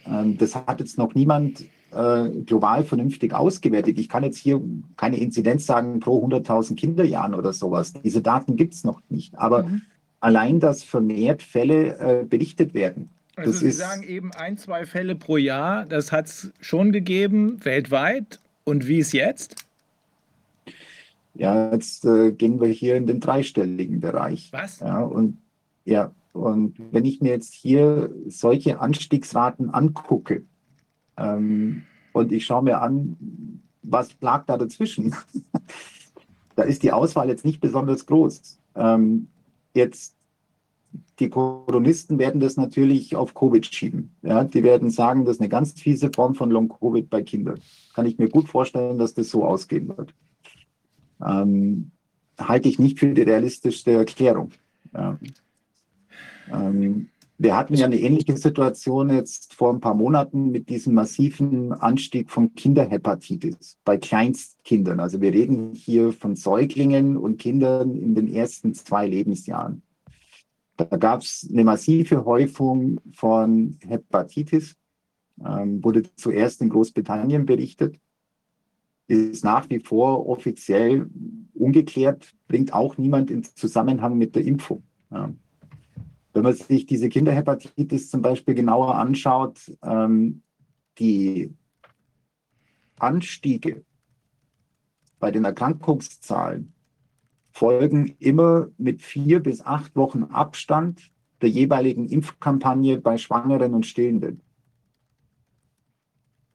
Ähm, 0.05 0.37
das 0.37 0.57
hat 0.57 0.81
jetzt 0.81 0.99
noch 0.99 1.15
niemand 1.15 1.65
äh, 1.93 2.29
global 2.45 2.83
vernünftig 2.83 3.35
ausgewertet. 3.35 4.01
Ich 4.01 4.09
kann 4.09 4.25
jetzt 4.25 4.39
hier 4.39 4.61
keine 4.97 5.19
Inzidenz 5.19 5.65
sagen 5.65 6.01
pro 6.01 6.27
100.000 6.27 6.75
Kinderjahren 6.75 7.35
oder 7.35 7.53
sowas. 7.53 7.93
Diese 7.93 8.21
Daten 8.21 8.57
gibt 8.57 8.75
es 8.75 8.83
noch 8.83 9.01
nicht. 9.11 9.39
Aber 9.39 9.63
mhm. 9.63 9.83
allein, 10.19 10.59
dass 10.59 10.83
vermehrt 10.83 11.41
Fälle 11.41 11.99
äh, 11.99 12.25
berichtet 12.25 12.75
werden. 12.75 13.11
Also 13.37 13.53
Sie 13.53 13.71
sagen 13.71 14.03
eben 14.03 14.33
ein, 14.33 14.59
zwei 14.59 14.87
Fälle 14.87 15.15
pro 15.15 15.37
Jahr. 15.37 15.87
Das 15.87 16.11
hat 16.11 16.27
es 16.27 16.53
schon 16.61 16.91
gegeben 16.91 17.65
weltweit. 17.65 18.41
Und 18.65 18.89
wie 18.89 18.99
ist 18.99 19.13
jetzt? 19.13 19.62
Ja, 21.35 21.73
jetzt 21.73 22.05
äh, 22.05 22.33
gehen 22.33 22.61
wir 22.61 22.69
hier 22.69 22.97
in 22.97 23.07
den 23.07 23.21
dreistelligen 23.21 24.01
Bereich. 24.01 24.53
Was? 24.53 24.81
Ja, 24.81 25.01
und 25.01 25.39
ja, 25.85 26.13
und 26.33 26.77
wenn 26.93 27.05
ich 27.05 27.21
mir 27.21 27.31
jetzt 27.31 27.55
hier 27.55 28.11
solche 28.27 28.81
Anstiegsraten 28.81 29.71
angucke 29.71 30.45
ähm, 31.17 31.85
und 32.13 32.33
ich 32.33 32.45
schaue 32.45 32.63
mir 32.63 32.81
an, 32.81 33.63
was 33.83 34.11
lag 34.21 34.45
da 34.47 34.57
dazwischen, 34.57 35.15
da 36.57 36.63
ist 36.63 36.83
die 36.83 36.93
Auswahl 36.93 37.29
jetzt 37.29 37.45
nicht 37.45 37.61
besonders 37.61 38.07
groß. 38.07 38.59
Ähm, 38.77 39.29
jetzt 39.75 40.17
die 41.19 41.31
Koronisten 41.31 42.19
werden 42.19 42.41
das 42.41 42.57
natürlich 42.57 43.17
auf 43.17 43.35
Covid 43.35 43.65
schieben. 43.67 44.15
Ja, 44.23 44.45
die 44.45 44.63
werden 44.63 44.91
sagen, 44.91 45.25
das 45.25 45.37
ist 45.37 45.41
eine 45.41 45.49
ganz 45.49 45.73
fiese 45.73 46.11
Form 46.15 46.35
von 46.35 46.51
Long-Covid 46.51 47.09
bei 47.09 47.23
Kindern. 47.23 47.61
Kann 47.95 48.07
ich 48.07 48.19
mir 48.19 48.29
gut 48.29 48.49
vorstellen, 48.49 48.99
dass 48.99 49.15
das 49.15 49.31
so 49.31 49.45
ausgehen 49.45 49.89
wird 49.89 50.15
ähm, 51.25 51.91
halte 52.39 52.69
ich 52.69 52.79
nicht 52.79 52.99
für 52.99 53.13
die 53.13 53.23
realistischste 53.23 53.93
Erklärung. 53.93 54.51
Ja. 54.95 55.19
Ähm, 56.53 57.09
wir 57.39 57.57
hatten 57.57 57.75
ja 57.75 57.87
eine 57.87 57.99
ähnliche 57.99 58.37
Situation 58.37 59.11
jetzt 59.11 59.55
vor 59.55 59.73
ein 59.73 59.81
paar 59.81 59.95
Monaten 59.95 60.53
mit 60.53 60.69
diesem 60.69 60.95
massiven 60.95 61.73
Anstieg 61.73 62.31
von 62.31 62.55
Kinderhepatitis 62.55 63.79
bei 63.85 63.97
Kleinstkindern. 63.97 65.01
Also 65.01 65.21
wir 65.21 65.33
reden 65.33 65.75
hier 65.75 66.13
von 66.13 66.37
Säuglingen 66.37 67.17
und 67.17 67.39
Kindern 67.39 67.97
in 67.97 68.15
den 68.15 68.33
ersten 68.33 68.75
zwei 68.75 69.09
Lebensjahren. 69.09 69.83
Da 70.77 70.85
gab 70.97 71.23
es 71.23 71.49
eine 71.51 71.65
massive 71.65 72.25
Häufung 72.25 73.01
von 73.13 73.77
Hepatitis, 73.87 74.77
ähm, 75.45 75.83
wurde 75.83 76.05
zuerst 76.15 76.61
in 76.63 76.69
Großbritannien 76.69 77.45
berichtet 77.45 77.99
ist 79.07 79.45
nach 79.45 79.69
wie 79.71 79.81
vor 79.81 80.29
offiziell 80.29 81.09
ungeklärt, 81.55 82.33
bringt 82.49 82.73
auch 82.73 82.97
niemand 82.99 83.31
in 83.31 83.45
Zusammenhang 83.45 84.17
mit 84.17 84.35
der 84.35 84.45
Impfung. 84.45 84.83
Ja. 85.11 85.33
Wenn 86.33 86.43
man 86.45 86.55
sich 86.55 86.87
diese 86.87 87.09
Kinderhepatitis 87.09 88.11
zum 88.11 88.23
Beispiel 88.23 88.55
genauer 88.55 88.95
anschaut, 88.95 89.59
ähm, 89.83 90.43
die 90.99 91.53
Anstiege 92.99 93.85
bei 95.19 95.31
den 95.31 95.45
Erkrankungszahlen 95.45 96.73
folgen 97.51 98.17
immer 98.19 98.69
mit 98.79 99.03
vier 99.03 99.41
bis 99.41 99.61
acht 99.61 99.95
Wochen 99.95 100.25
Abstand 100.25 101.11
der 101.43 101.51
jeweiligen 101.51 102.09
Impfkampagne 102.09 102.99
bei 102.99 103.19
Schwangeren 103.19 103.75
und 103.75 103.85
Stillenden. 103.85 104.41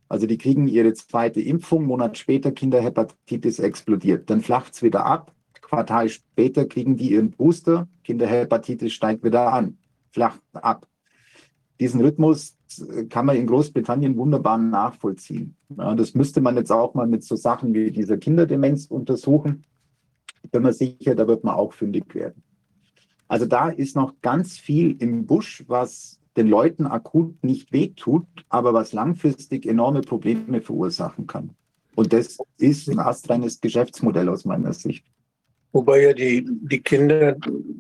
Also 0.10 0.26
die 0.26 0.38
kriegen 0.38 0.68
ihre 0.68 0.94
zweite 0.94 1.42
Impfung, 1.42 1.86
Monat 1.86 2.18
später 2.18 2.52
Kinderhepatitis 2.52 3.60
explodiert. 3.60 4.30
Dann 4.30 4.42
flacht 4.42 4.74
es 4.74 4.84
wieder 4.84 5.06
ab. 5.06 5.34
Quartal 5.61 6.08
später 6.08 6.66
kriegen 6.66 6.95
die 6.95 7.11
ihren 7.11 7.32
Booster, 7.32 7.90
Kinderhepatitis 8.06 8.94
steigt 8.94 9.24
wieder 9.24 9.52
an, 9.52 9.77
flacht 10.11 10.42
ab. 10.53 10.88
Diesen 11.80 12.00
Rhythmus 12.00 12.56
kann 13.10 13.26
man 13.26 13.36
in 13.36 13.48
Großbritannien 13.48 14.16
wunderbar 14.18 14.58
nachvollziehen. 14.58 15.56
Ja, 15.77 15.94
das 15.94 16.14
müsste 16.14 16.42
man 16.42 16.56
jetzt 16.56 16.72
auch 16.72 16.94
mal 16.94 17.06
mit 17.06 17.24
so 17.24 17.36
Sachen 17.36 17.74
wie 17.74 17.92
dieser 17.92 18.18
Kinderdemenz 18.18 18.86
untersuchen. 18.86 19.66
Bin 20.52 20.64
mir 20.64 20.74
sicher, 20.74 21.16
da 21.16 21.27
wird 21.27 21.44
man 21.44 21.56
auch 21.56 21.74
fündig 21.74 22.16
werden. 22.16 22.44
Also 23.27 23.45
da 23.45 23.69
ist 23.69 23.95
noch 23.95 24.14
ganz 24.22 24.58
viel 24.58 24.95
im 25.00 25.26
Busch, 25.26 25.66
was 25.68 26.19
den 26.38 26.48
Leuten 26.48 26.85
akut 26.85 27.43
nicht 27.43 27.74
wehtut, 27.74 28.27
aber 28.48 28.74
was 28.74 28.93
langfristig 28.93 29.66
enorme 29.66 30.01
Probleme 30.01 30.61
verursachen 30.61 31.27
kann. 31.27 31.49
Und 31.95 32.14
das 32.14 32.38
ist 32.59 32.88
ein 32.88 32.99
astreines 32.99 33.59
Geschäftsmodell 33.59 34.30
aus 34.30 34.45
meiner 34.45 34.72
Sicht. 34.72 35.03
Wobei 35.74 36.03
ja 36.03 36.14
die, 36.14 36.45
die 36.48 36.82
Kinder, 36.82 37.35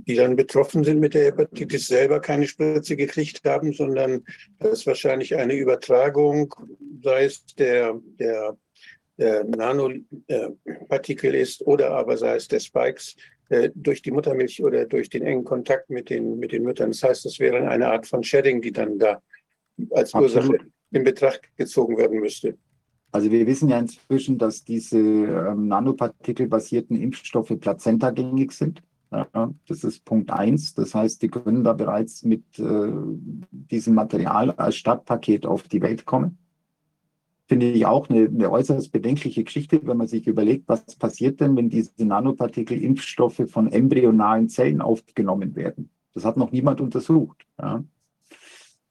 die 0.07 0.15
dann 0.15 0.35
betroffen 0.35 0.83
sind 0.83 0.99
mit 0.99 1.13
der 1.13 1.25
Hepatitis, 1.25 1.87
selber 1.87 2.19
keine 2.19 2.47
Spritze 2.47 2.95
gekriegt 2.95 3.41
haben, 3.45 3.73
sondern 3.73 4.23
das 4.59 4.79
ist 4.79 4.87
wahrscheinlich 4.87 5.35
eine 5.35 5.53
Übertragung, 5.53 6.53
sei 7.03 7.25
es 7.25 7.45
der, 7.55 7.99
der, 8.19 8.57
der 9.17 9.43
Nanopartikel 9.45 11.33
ist 11.33 11.61
oder 11.65 11.91
aber 11.91 12.17
sei 12.17 12.35
es 12.35 12.47
der 12.47 12.59
Spikes, 12.59 13.15
äh, 13.15 13.36
durch 13.75 14.01
die 14.01 14.11
Muttermilch 14.11 14.61
oder 14.63 14.85
durch 14.85 15.09
den 15.09 15.23
engen 15.23 15.43
Kontakt 15.43 15.89
mit 15.89 16.09
den, 16.09 16.37
mit 16.37 16.51
den 16.51 16.63
Müttern. 16.63 16.91
Das 16.91 17.03
heißt, 17.03 17.25
es 17.25 17.39
wäre 17.39 17.67
eine 17.67 17.87
Art 17.87 18.05
von 18.05 18.23
Shedding, 18.23 18.61
die 18.61 18.71
dann 18.71 18.99
da 18.99 19.21
als. 19.91 20.13
Ursache 20.13 20.59
in 20.91 21.03
Betracht 21.03 21.41
gezogen 21.57 21.97
werden 21.97 22.19
müsste. 22.19 22.57
Also 23.11 23.31
wir 23.31 23.45
wissen 23.47 23.69
ja 23.69 23.79
inzwischen, 23.79 24.37
dass 24.37 24.63
diese 24.63 24.99
ähm, 24.99 25.67
nanopartikelbasierten 25.67 27.01
Impfstoffe 27.01 27.53
plazentagängig 27.59 28.51
sind. 28.51 28.81
Ja, 29.11 29.53
das 29.67 29.83
ist 29.85 30.03
Punkt 30.03 30.31
eins. 30.31 30.73
Das 30.73 30.93
heißt, 30.93 31.21
die 31.21 31.29
können 31.29 31.63
da 31.63 31.73
bereits 31.73 32.23
mit 32.23 32.43
äh, 32.59 32.91
diesem 33.51 33.95
Material 33.95 34.51
als 34.51 34.75
Stadtpaket 34.75 35.45
auf 35.45 35.63
die 35.63 35.81
Welt 35.81 36.05
kommen 36.05 36.37
finde 37.47 37.71
ich 37.71 37.85
auch 37.85 38.09
eine, 38.09 38.25
eine, 38.25 38.51
äußerst 38.51 38.91
bedenkliche 38.91 39.43
Geschichte, 39.43 39.79
wenn 39.83 39.97
man 39.97 40.07
sich 40.07 40.27
überlegt, 40.27 40.67
was 40.67 40.83
passiert 40.97 41.39
denn, 41.39 41.55
wenn 41.55 41.69
diese 41.69 42.05
Nanopartikel-Impfstoffe 42.05 43.43
von 43.47 43.71
embryonalen 43.71 44.49
Zellen 44.49 44.81
aufgenommen 44.81 45.55
werden. 45.55 45.89
Das 46.13 46.25
hat 46.25 46.37
noch 46.37 46.51
niemand 46.51 46.81
untersucht. 46.81 47.45
Ja. 47.57 47.83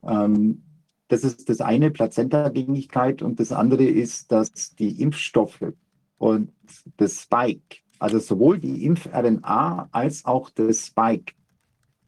Ähm, 0.02 0.62
das 1.08 1.22
ist 1.22 1.48
das 1.48 1.60
eine, 1.60 1.90
Plazentagängigkeit, 1.90 3.22
und 3.22 3.38
das 3.38 3.52
andere 3.52 3.84
ist, 3.84 4.32
dass 4.32 4.74
die 4.74 5.00
Impfstoffe 5.02 5.72
und 6.18 6.50
das 6.96 7.22
Spike, 7.22 7.78
also 7.98 8.18
sowohl 8.18 8.58
die 8.58 8.84
Impf-RNA 8.84 9.88
als 9.92 10.24
auch 10.24 10.50
das 10.50 10.86
Spike 10.86 11.34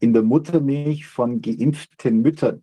in 0.01 0.12
der 0.12 0.23
Muttermilch 0.23 1.07
von 1.07 1.41
geimpften 1.41 2.23
Müttern 2.23 2.62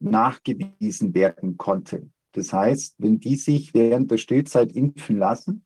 nachgewiesen 0.00 1.14
werden 1.14 1.56
konnte. 1.56 2.08
Das 2.34 2.52
heißt, 2.52 2.96
wenn 2.98 3.20
die 3.20 3.36
sich 3.36 3.74
während 3.74 4.10
der 4.10 4.18
Stillzeit 4.18 4.72
impfen 4.72 5.18
lassen, 5.18 5.64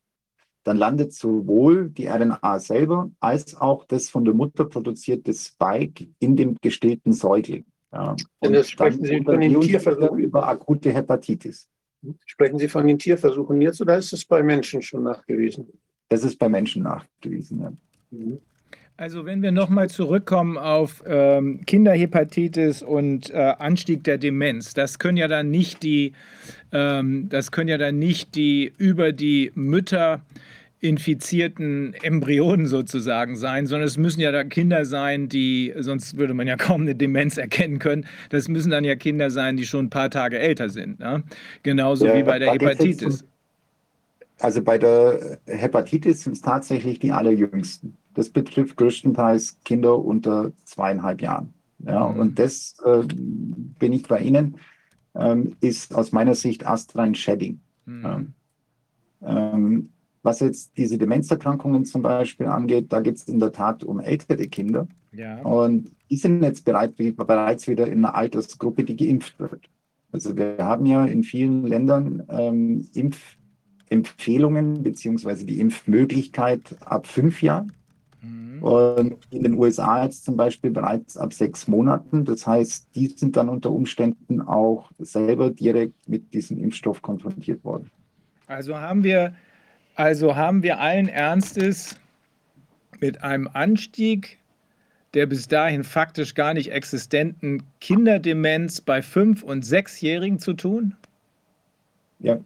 dann 0.65 0.77
landet 0.77 1.15
sowohl 1.15 1.89
die 1.89 2.07
RNA 2.07 2.61
selber 2.61 3.11
als 3.21 3.57
auch 3.57 3.85
das 3.85 4.11
von 4.11 4.25
der 4.25 4.35
Mutter 4.35 4.67
produzierte 4.67 5.33
Spike 5.33 6.09
in 6.19 6.37
dem 6.37 6.57
gestillten 6.61 7.15
Säugling. 7.15 7.65
Ja. 7.91 8.15
Und 8.41 8.53
das 8.53 8.69
sprechen 8.69 9.03
Sie 9.03 9.23
von 9.23 9.41
den 9.41 9.59
Tierversuchen 9.61 10.19
über 10.19 10.47
akute 10.47 10.93
Hepatitis. 10.93 11.69
Sprechen 12.27 12.59
Sie 12.59 12.69
von 12.69 12.87
den 12.87 12.99
Tierversuchen 12.99 13.63
jetzt 13.63 13.81
oder 13.81 13.97
ist 13.97 14.13
es 14.13 14.27
bei 14.27 14.43
Menschen 14.43 14.83
schon 14.83 15.05
nachgewiesen? 15.05 15.67
Das 16.11 16.23
ist 16.23 16.39
bei 16.39 16.51
Menschen 16.51 16.83
nachgewiesen, 16.83 17.61
ja. 17.61 17.73
Mhm. 18.11 18.41
Also 19.01 19.25
wenn 19.25 19.43
wir 19.43 19.53
nochmal 19.53 19.89
zurückkommen 19.89 20.59
auf 20.59 21.05
ähm, 21.07 21.65
Kinderhepatitis 21.67 22.83
und 22.83 23.31
äh, 23.31 23.55
Anstieg 23.57 24.03
der 24.03 24.19
Demenz, 24.19 24.75
das 24.75 24.99
können 24.99 25.17
ja 25.17 25.29
dann 25.29 25.53
nicht 25.53 25.85
die, 25.85 26.15
ähm, 26.73 27.29
das 27.29 27.53
können 27.53 27.69
ja 27.69 27.79
dann 27.79 28.01
nicht 28.01 28.35
die 28.35 28.73
über 28.77 29.13
die 29.13 29.53
Mütter 29.55 30.21
infizierten 30.81 31.95
Embryonen 32.03 32.67
sozusagen 32.67 33.37
sein, 33.37 33.69
sondern 33.69 33.87
es 33.87 33.97
müssen 33.97 34.21
ja 34.21 34.33
dann 34.33 34.49
Kinder 34.49 34.85
sein, 34.85 35.29
die, 35.29 35.73
sonst 35.79 36.17
würde 36.17 36.35
man 36.35 36.49
ja 36.49 36.57
kaum 36.57 36.81
eine 36.81 36.97
Demenz 36.97 37.37
erkennen 37.39 37.79
können. 37.79 38.05
Das 38.31 38.49
müssen 38.49 38.73
dann 38.73 38.83
ja 38.83 38.97
Kinder 38.97 39.31
sein, 39.31 39.57
die 39.57 39.65
schon 39.65 39.87
ein 39.87 39.91
paar 39.91 40.11
Tage 40.11 40.41
älter 40.41 40.71
sind. 40.71 40.99
Ne? 40.99 41.23
Genauso 41.63 42.05
ja, 42.05 42.17
wie 42.17 42.25
bei 42.25 42.41
der 42.41 42.53
Hepatitis. 42.53 43.25
Also 44.41 44.61
bei 44.61 44.77
der 44.77 45.39
Hepatitis 45.47 46.25
sind 46.25 46.33
es 46.33 46.43
tatsächlich 46.43 46.99
die 46.99 47.13
allerjüngsten. 47.13 47.97
Das 48.19 48.31
betrifft 48.31 48.77
größtenteils 48.77 49.59
Kinder 49.65 49.97
unter 49.97 50.51
zweieinhalb 50.65 51.23
Jahren. 51.23 51.55
Ja, 51.79 52.09
mhm. 52.09 52.19
Und 52.19 52.39
das 52.41 52.75
äh, 52.85 53.05
bin 53.15 53.93
ich 53.93 54.09
bei 54.09 54.19
Ihnen, 54.19 54.57
ähm, 55.15 55.55
ist 55.61 55.95
aus 55.95 56.11
meiner 56.11 56.35
Sicht 56.35 56.67
astrein 56.67 57.15
Shedding. 57.15 57.61
Mhm. 57.87 58.35
Ähm, 59.23 59.91
was 60.25 60.41
jetzt 60.41 60.77
diese 60.77 60.99
Demenzerkrankungen 60.99 61.85
zum 61.85 62.03
Beispiel 62.03 62.47
angeht, 62.47 62.93
da 62.93 62.99
geht 62.99 63.15
es 63.15 63.29
in 63.29 63.39
der 63.39 63.53
Tat 63.53 63.85
um 63.85 64.01
ältere 64.01 64.49
Kinder. 64.49 64.89
Ja. 65.13 65.41
Und 65.43 65.93
die 66.11 66.17
sind 66.17 66.43
jetzt 66.43 66.65
bereit, 66.65 66.97
bereits 66.97 67.69
wieder 67.69 67.87
in 67.87 68.05
einer 68.05 68.17
Altersgruppe, 68.17 68.83
die 68.83 68.97
geimpft 68.97 69.39
wird. 69.39 69.71
Also 70.11 70.37
wir 70.37 70.57
haben 70.59 70.87
ja 70.87 71.05
in 71.05 71.23
vielen 71.23 71.65
Ländern 71.69 72.25
ähm, 72.31 72.89
Impfempfehlungen 72.95 74.83
beziehungsweise 74.83 75.47
die 75.47 75.61
Impfmöglichkeit 75.61 76.63
ab 76.85 77.07
fünf 77.07 77.43
Jahren. 77.43 77.75
Mhm. 78.23 78.63
Und 78.63 79.19
in 79.31 79.43
den 79.43 79.55
USA 79.55 80.05
jetzt 80.05 80.25
zum 80.25 80.37
Beispiel 80.37 80.71
bereits 80.71 81.17
ab 81.17 81.33
sechs 81.33 81.69
Monaten. 81.69 82.25
Das 82.25 82.47
heißt, 82.47 82.89
die 82.95 83.09
sind 83.09 83.37
dann 83.37 83.49
unter 83.49 83.71
Umständen 83.71 84.41
auch 84.41 84.91
selber 84.99 85.51
direkt 85.51 86.09
mit 86.09 86.33
diesem 86.35 86.59
Impfstoff 86.59 87.03
konfrontiert 87.03 87.65
worden. 87.65 87.91
Also 88.47 88.79
haben 88.79 89.05
wir, 89.05 89.35
also 89.95 90.37
haben 90.37 90.63
wir 90.63 90.81
allen 90.81 91.09
Ernstes 91.09 91.97
mit 93.01 93.23
einem 93.23 93.49
Anstieg 93.53 94.39
der 95.15 95.27
bis 95.27 95.49
dahin 95.49 95.85
faktisch 95.85 96.35
gar 96.35 96.55
nicht 96.55 96.71
existenten 96.71 97.63
Kinderdemenz 97.81 98.81
bei 98.81 99.03
fünf- 99.03 99.43
und 99.43 99.65
sechsjährigen 99.65 100.39
zu 100.39 100.53
tun? 100.53 100.97
Ja. 102.19 102.39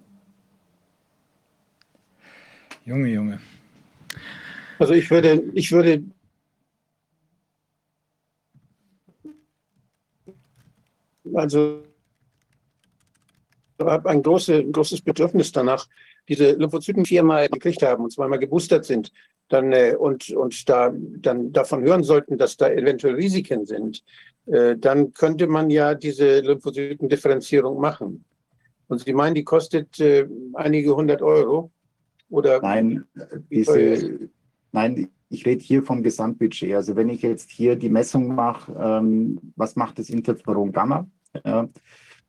Junge, 2.84 3.08
Junge. 3.08 3.40
Also 4.82 4.94
ich 4.94 5.08
würde, 5.12 5.44
ich 5.54 5.70
würde 5.70 6.02
also 11.32 11.84
habe 13.78 14.10
ein 14.10 14.24
große, 14.24 14.64
großes 14.64 15.02
Bedürfnis 15.02 15.52
danach, 15.52 15.86
diese 16.28 16.50
Lymphozyten 16.54 17.04
viermal 17.04 17.48
gekriegt 17.48 17.82
haben 17.82 18.02
und 18.02 18.10
zweimal 18.10 18.40
geboostert 18.40 18.84
sind, 18.84 19.12
dann 19.48 19.72
äh, 19.72 19.94
und, 19.96 20.30
und 20.30 20.68
da 20.68 20.92
dann 20.92 21.52
davon 21.52 21.84
hören 21.84 22.02
sollten, 22.02 22.36
dass 22.36 22.56
da 22.56 22.68
eventuell 22.68 23.14
Risiken 23.14 23.64
sind, 23.64 24.02
äh, 24.46 24.76
dann 24.76 25.12
könnte 25.12 25.46
man 25.46 25.70
ja 25.70 25.94
diese 25.94 26.40
Lymphozytendifferenzierung 26.40 27.80
machen. 27.80 28.24
Und 28.88 28.98
Sie 29.04 29.12
meinen, 29.12 29.36
die 29.36 29.44
kostet 29.44 30.00
äh, 30.00 30.26
einige 30.54 30.96
hundert 30.96 31.22
Euro? 31.22 31.70
Oder 32.30 32.60
Nein, 32.60 33.04
diese, 33.48 34.30
Nein, 34.72 35.08
ich 35.28 35.46
rede 35.46 35.62
hier 35.62 35.82
vom 35.82 36.02
Gesamtbudget. 36.02 36.74
Also 36.74 36.96
wenn 36.96 37.08
ich 37.08 37.22
jetzt 37.22 37.50
hier 37.50 37.76
die 37.76 37.88
Messung 37.88 38.34
mache, 38.34 38.72
ähm, 38.72 39.38
was 39.56 39.76
macht 39.76 39.98
das 39.98 40.10
Interferon 40.10 40.72
Gamma? 40.72 41.06
Ja, 41.44 41.68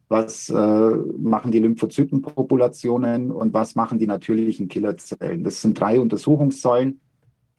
was 0.10 0.50
äh, 0.50 0.90
machen 1.18 1.52
die 1.52 1.60
Lymphozytenpopulationen 1.60 3.32
und 3.32 3.54
was 3.54 3.76
machen 3.76 3.98
die 3.98 4.08
natürlichen 4.08 4.68
Killerzellen? 4.68 5.44
Das 5.44 5.62
sind 5.62 5.80
drei 5.80 6.00
Untersuchungssäulen. 6.00 7.02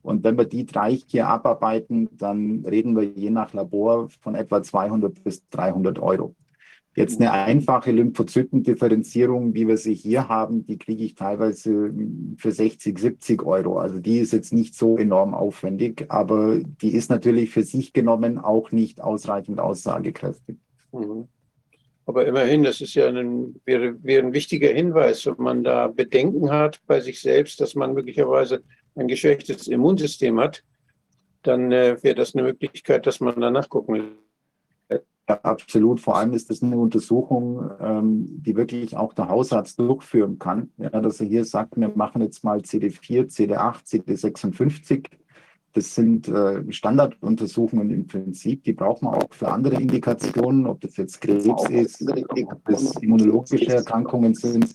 Und 0.03 0.23
wenn 0.23 0.37
wir 0.37 0.45
die 0.45 0.67
drei 0.67 0.93
hier 0.93 1.29
abarbeiten, 1.29 2.11
dann 2.13 2.65
reden 2.67 2.95
wir 2.95 3.05
je 3.05 3.31
nach 3.31 3.55
Labor 3.55 4.09
von 4.21 4.35
etwa 4.35 4.63
200 4.63 5.25
bis 5.25 5.49
300 5.49 5.99
Euro. 5.99 6.35
Jetzt 6.97 7.21
eine 7.21 7.33
einfache 7.33 7.91
Lymphozytendifferenzierung, 7.91 9.53
wie 9.55 9.67
wir 9.67 9.77
sie 9.77 9.95
hier 9.95 10.29
haben, 10.29 10.65
die 10.65 10.79
kriege 10.79 11.03
ich 11.05 11.17
teilweise 11.17 11.93
für 12.37 12.53
60, 12.53 12.97
70 12.97 13.43
Euro. 13.43 13.79
Also 13.79 13.99
die 13.99 14.19
ist 14.19 14.33
jetzt 14.33 14.53
nicht 14.53 14.77
so 14.77 14.97
enorm 14.97 15.35
aufwendig, 15.35 16.07
aber 16.09 16.61
die 16.61 16.95
ist 16.95 17.11
natürlich 17.11 17.51
für 17.51 17.65
sich 17.65 17.93
genommen 17.93 18.39
auch 18.39 18.71
nicht 18.71 19.01
ausreichend 19.01 19.59
aussagekräftig. 19.59 20.57
Mhm. 20.93 21.27
Aber 22.07 22.27
immerhin, 22.27 22.63
das 22.63 22.81
ist 22.81 22.95
ja 22.95 23.09
ein, 23.09 23.61
wäre, 23.65 23.97
wäre 24.05 24.25
ein 24.25 24.35
wichtiger 24.35 24.69
Hinweis, 24.69 25.27
wenn 25.27 25.35
man 25.39 25.65
da 25.65 25.89
Bedenken 25.89 26.51
hat 26.51 26.81
bei 26.87 27.01
sich 27.01 27.21
selbst, 27.21 27.61
dass 27.61 27.75
man 27.75 27.95
möglicherweise 27.95 28.63
ein 28.95 29.09
geschwächtes 29.09 29.69
Immunsystem 29.69 30.39
hat, 30.39 30.63
dann 31.43 31.73
äh, 31.73 31.97
wäre 32.03 32.15
das 32.15 32.35
eine 32.35 32.45
Möglichkeit, 32.45 33.07
dass 33.07 33.21
man 33.21 33.41
da 33.41 33.51
nachgucken. 33.51 34.19
Ja, 35.29 35.41
absolut. 35.43 36.01
Vor 36.01 36.17
allem 36.17 36.35
ist 36.35 36.51
das 36.51 36.63
eine 36.63 36.77
Untersuchung, 36.77 37.71
ähm, 37.81 38.43
die 38.43 38.57
wirklich 38.57 38.95
auch 38.95 39.15
der 39.15 39.29
Hausarzt 39.29 39.79
durchführen 39.79 40.39
kann. 40.39 40.71
Ja, 40.77 40.91
dass 40.91 41.21
er 41.21 41.27
hier 41.27 41.45
sagt, 41.47 41.77
wir 41.79 41.89
machen 41.89 42.21
jetzt 42.21 42.45
mal 42.45 42.59
CD4, 42.59 43.31
CD8, 43.31 43.87
CD56. 43.87 45.07
Das 45.73 45.95
sind 45.95 46.29
äh, 46.29 46.71
Standarduntersuchungen 46.71 47.91
im 47.91 48.07
Prinzip. 48.07 48.65
Die 48.65 48.75
braucht 48.75 49.03
man 49.03 49.15
auch 49.15 49.33
für 49.33 49.51
andere 49.51 49.77
Indikationen, 49.81 50.67
ob 50.67 50.81
das 50.83 50.97
jetzt 50.99 51.21
Krebs 51.21 51.69
ist, 51.71 52.03
ob 52.03 52.65
das 52.67 52.97
immunologische 52.97 53.75
Erkrankungen 53.75 54.35
sind. 54.35 54.75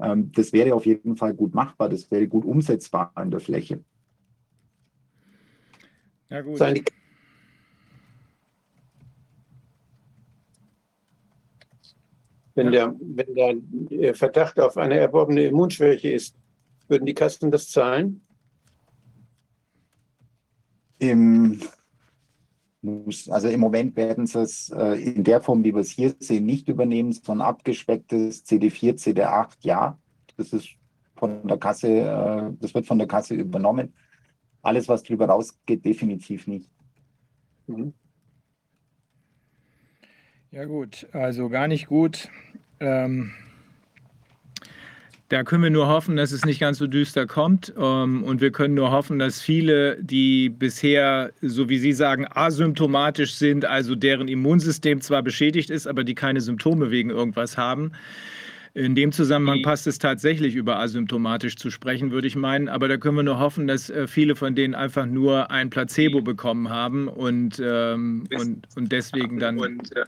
Ähm, 0.00 0.32
das 0.34 0.52
wäre 0.52 0.74
auf 0.74 0.86
jeden 0.86 1.16
Fall 1.16 1.34
gut 1.34 1.54
machbar. 1.54 1.88
Das 1.88 2.10
wäre 2.10 2.26
gut 2.26 2.44
umsetzbar 2.44 3.12
an 3.14 3.30
der 3.30 3.40
Fläche. 3.40 3.82
Ja, 6.28 6.40
gut. 6.40 6.58
Wenn 12.54 12.70
der, 12.70 12.94
wenn 13.00 13.88
der 13.88 14.14
Verdacht 14.14 14.60
auf 14.60 14.76
eine 14.76 14.98
erworbene 14.98 15.44
Immunschwäche 15.46 16.10
ist, 16.10 16.36
würden 16.88 17.06
die 17.06 17.14
Kassen 17.14 17.50
das 17.50 17.68
zahlen? 17.70 18.26
Im, 20.98 21.60
also 23.28 23.48
im 23.48 23.60
Moment 23.60 23.96
werden 23.96 24.26
sie 24.26 24.40
es 24.40 24.70
äh, 24.70 25.02
in 25.02 25.24
der 25.24 25.40
Form, 25.40 25.64
wie 25.64 25.72
wir 25.72 25.80
es 25.80 25.90
hier 25.90 26.14
sehen, 26.18 26.44
nicht 26.44 26.68
übernehmen, 26.68 27.12
sondern 27.12 27.48
abgespecktes 27.48 28.44
CD4, 28.44 29.02
CD8, 29.02 29.56
ja. 29.60 29.98
Das 30.36 30.52
ist 30.52 30.68
von 31.16 31.46
der 31.46 31.58
Kasse, 31.58 31.88
äh, 31.88 32.52
das 32.60 32.74
wird 32.74 32.86
von 32.86 32.98
der 32.98 33.08
Kasse 33.08 33.34
übernommen. 33.34 33.94
Alles, 34.60 34.88
was 34.88 35.02
darüber 35.02 35.26
rausgeht, 35.26 35.84
definitiv 35.84 36.46
nicht. 36.46 36.70
Mhm. 37.66 37.94
Ja 40.52 40.66
gut, 40.66 41.06
also 41.12 41.48
gar 41.48 41.66
nicht 41.66 41.86
gut. 41.86 42.28
Ähm, 42.78 43.32
da 45.30 45.44
können 45.44 45.62
wir 45.62 45.70
nur 45.70 45.88
hoffen, 45.88 46.16
dass 46.16 46.30
es 46.30 46.44
nicht 46.44 46.60
ganz 46.60 46.76
so 46.76 46.86
düster 46.86 47.26
kommt. 47.26 47.72
Ähm, 47.78 48.22
und 48.22 48.42
wir 48.42 48.52
können 48.52 48.74
nur 48.74 48.90
hoffen, 48.90 49.18
dass 49.18 49.40
viele, 49.40 49.96
die 50.02 50.50
bisher, 50.50 51.32
so 51.40 51.70
wie 51.70 51.78
Sie 51.78 51.94
sagen, 51.94 52.26
asymptomatisch 52.28 53.32
sind, 53.32 53.64
also 53.64 53.94
deren 53.94 54.28
Immunsystem 54.28 55.00
zwar 55.00 55.22
beschädigt 55.22 55.70
ist, 55.70 55.86
aber 55.86 56.04
die 56.04 56.14
keine 56.14 56.42
Symptome 56.42 56.90
wegen 56.90 57.08
irgendwas 57.08 57.56
haben, 57.56 57.92
in 58.74 58.94
dem 58.94 59.12
Zusammenhang 59.12 59.58
mhm. 59.58 59.62
passt 59.62 59.86
es 59.86 59.98
tatsächlich 59.98 60.54
über 60.54 60.78
asymptomatisch 60.78 61.56
zu 61.56 61.70
sprechen, 61.70 62.10
würde 62.10 62.26
ich 62.26 62.36
meinen. 62.36 62.68
Aber 62.68 62.88
da 62.88 62.96
können 62.96 63.16
wir 63.16 63.22
nur 63.22 63.38
hoffen, 63.38 63.66
dass 63.66 63.90
äh, 63.90 64.06
viele 64.06 64.34
von 64.34 64.54
denen 64.54 64.74
einfach 64.74 65.06
nur 65.06 65.50
ein 65.50 65.70
Placebo 65.70 66.20
mhm. 66.20 66.24
bekommen 66.24 66.68
haben 66.70 67.08
und, 67.08 67.60
ähm, 67.62 68.24
und, 68.34 68.66
und 68.76 68.92
deswegen 68.92 69.38
dann. 69.38 69.58
Und, 69.58 69.94
äh, 69.94 70.04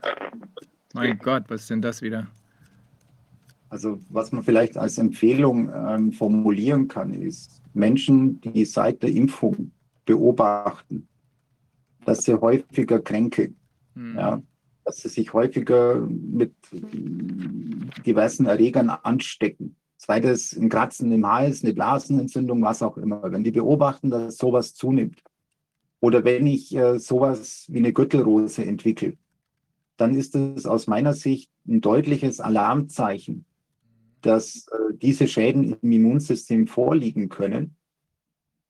mein 0.93 1.17
Gott, 1.19 1.43
was 1.49 1.61
ist 1.61 1.69
denn 1.69 1.81
das 1.81 2.01
wieder? 2.01 2.27
Also 3.69 3.99
was 4.09 4.31
man 4.31 4.43
vielleicht 4.43 4.77
als 4.77 4.97
Empfehlung 4.97 5.69
ähm, 5.73 6.11
formulieren 6.11 6.87
kann, 6.87 7.13
ist 7.13 7.61
Menschen, 7.73 8.39
die 8.41 8.63
seit 8.65 9.03
der 9.03 9.11
Impfung 9.11 9.71
beobachten, 10.05 11.07
dass 12.05 12.23
sie 12.23 12.39
häufiger 12.39 12.99
kränkeln. 12.99 13.55
Hm. 13.95 14.15
Ja, 14.15 14.41
dass 14.85 14.97
sie 14.97 15.09
sich 15.09 15.33
häufiger 15.33 15.95
mit 15.99 16.53
diversen 18.05 18.45
Erregern 18.45 18.89
anstecken. 18.89 19.75
Zweites, 19.97 20.55
ein 20.55 20.69
Kratzen 20.69 21.11
im 21.11 21.27
Hals, 21.27 21.63
eine 21.63 21.73
Blasenentzündung, 21.73 22.61
was 22.61 22.83
auch 22.83 22.97
immer. 22.97 23.23
Wenn 23.31 23.43
die 23.43 23.51
beobachten, 23.51 24.11
dass 24.11 24.37
sowas 24.37 24.75
zunimmt 24.75 25.23
oder 25.99 26.23
wenn 26.23 26.45
ich 26.45 26.75
äh, 26.75 26.99
sowas 26.99 27.65
wie 27.67 27.79
eine 27.79 27.91
Gürtelrose 27.91 28.63
entwickle, 28.63 29.17
dann 29.97 30.15
ist 30.15 30.35
es 30.35 30.65
aus 30.65 30.85
meiner 30.87 31.13
Sicht 31.13 31.49
ein 31.67 31.81
deutliches 31.81 32.39
Alarmzeichen, 32.39 33.45
dass 34.21 34.67
äh, 34.67 34.93
diese 34.93 35.27
Schäden 35.27 35.77
im 35.81 35.91
Immunsystem 35.91 36.67
vorliegen 36.67 37.29
können. 37.29 37.75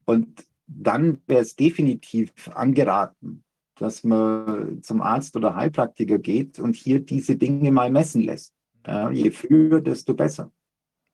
Und 0.06 0.46
dann 0.68 1.20
wäre 1.28 1.42
es 1.42 1.56
definitiv 1.56 2.32
angeraten, 2.54 3.44
dass 3.76 4.04
man 4.04 4.82
zum 4.84 5.02
Arzt 5.02 5.36
oder 5.36 5.56
Heilpraktiker 5.56 6.18
geht 6.18 6.60
und 6.60 6.76
hier 6.76 7.00
diese 7.00 7.36
Dinge 7.36 7.72
mal 7.72 7.92
messen 7.92 8.22
lässt. 8.22 8.54
Ja, 8.88 9.10
je 9.10 9.32
früher, 9.32 9.82
desto 9.82 10.14
besser. 10.14 10.52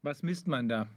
Was 0.01 0.23
misst 0.23 0.47
man 0.47 0.67
da? 0.67 0.87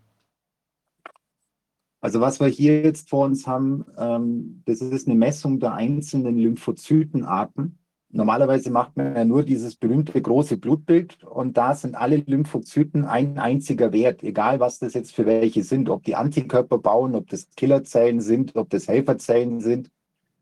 Also 2.01 2.21
was 2.21 2.39
wir 2.39 2.49
hier 2.49 2.83
jetzt 2.83 3.09
vor 3.09 3.25
uns 3.25 3.47
haben, 3.47 3.87
ähm, 3.97 4.63
das 4.67 4.83
ist 4.83 5.07
eine 5.07 5.17
Messung 5.17 5.59
der 5.59 5.73
einzelnen 5.73 6.37
Lymphozytenarten. 6.37 7.79
Normalerweise 8.11 8.71
macht 8.71 8.97
man 8.97 9.17
ja 9.17 9.25
nur 9.25 9.43
dieses 9.43 9.75
berühmte 9.77 10.21
große 10.21 10.59
Blutbild 10.59 11.25
und 11.25 11.57
da 11.57 11.75
sind 11.75 11.95
alle 11.95 12.17
Lymphozyten 12.17 13.07
ein 13.07 13.39
einziger 13.39 13.93
Wert, 13.93 14.23
egal 14.23 14.61
was 14.61 14.79
das 14.79 14.93
jetzt 14.93 15.15
für 15.15 15.25
welche 15.25 15.65
sind, 15.65 15.89
ob 15.89 16.05
die 16.05 16.15
Antikörper 16.15 16.77
bauen, 16.77 17.15
ob 17.15 17.29
das 17.31 17.49
Killerzellen 17.57 18.21
sind, 18.21 18.55
ob 18.55 18.69
das 18.69 18.87
Helferzellen 18.87 19.61
sind. 19.61 19.91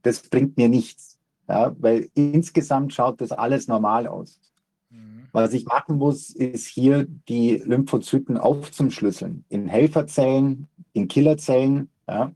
Das 0.02 0.20
bringt 0.20 0.56
mir 0.56 0.68
nichts. 0.68 1.11
Ja, 1.52 1.76
weil 1.78 2.08
insgesamt 2.14 2.94
schaut 2.94 3.20
das 3.20 3.30
alles 3.30 3.68
normal 3.68 4.06
aus. 4.06 4.40
Mhm. 4.88 5.26
Was 5.32 5.52
ich 5.52 5.66
machen 5.66 5.98
muss, 5.98 6.30
ist 6.30 6.66
hier 6.66 7.06
die 7.28 7.56
Lymphozyten 7.56 8.38
aufzuschlüsseln 8.38 9.44
in 9.50 9.68
Helferzellen, 9.68 10.68
in 10.94 11.08
Killerzellen, 11.08 11.90
ja, 12.08 12.32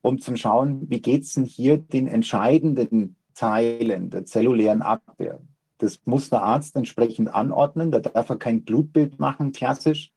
um 0.00 0.18
zu 0.18 0.34
schauen, 0.36 0.88
wie 0.88 1.02
geht 1.02 1.24
es 1.24 1.34
denn 1.34 1.44
hier 1.44 1.76
den 1.76 2.08
entscheidenden 2.08 3.16
Teilen 3.34 4.08
der 4.08 4.24
zellulären 4.24 4.80
Abwehr. 4.80 5.42
Das 5.76 6.00
muss 6.06 6.30
der 6.30 6.42
Arzt 6.42 6.74
entsprechend 6.74 7.28
anordnen. 7.28 7.90
Da 7.90 8.00
darf 8.00 8.30
er 8.30 8.36
kein 8.36 8.64
Blutbild 8.64 9.18
machen, 9.18 9.52
klassisch, 9.52 10.10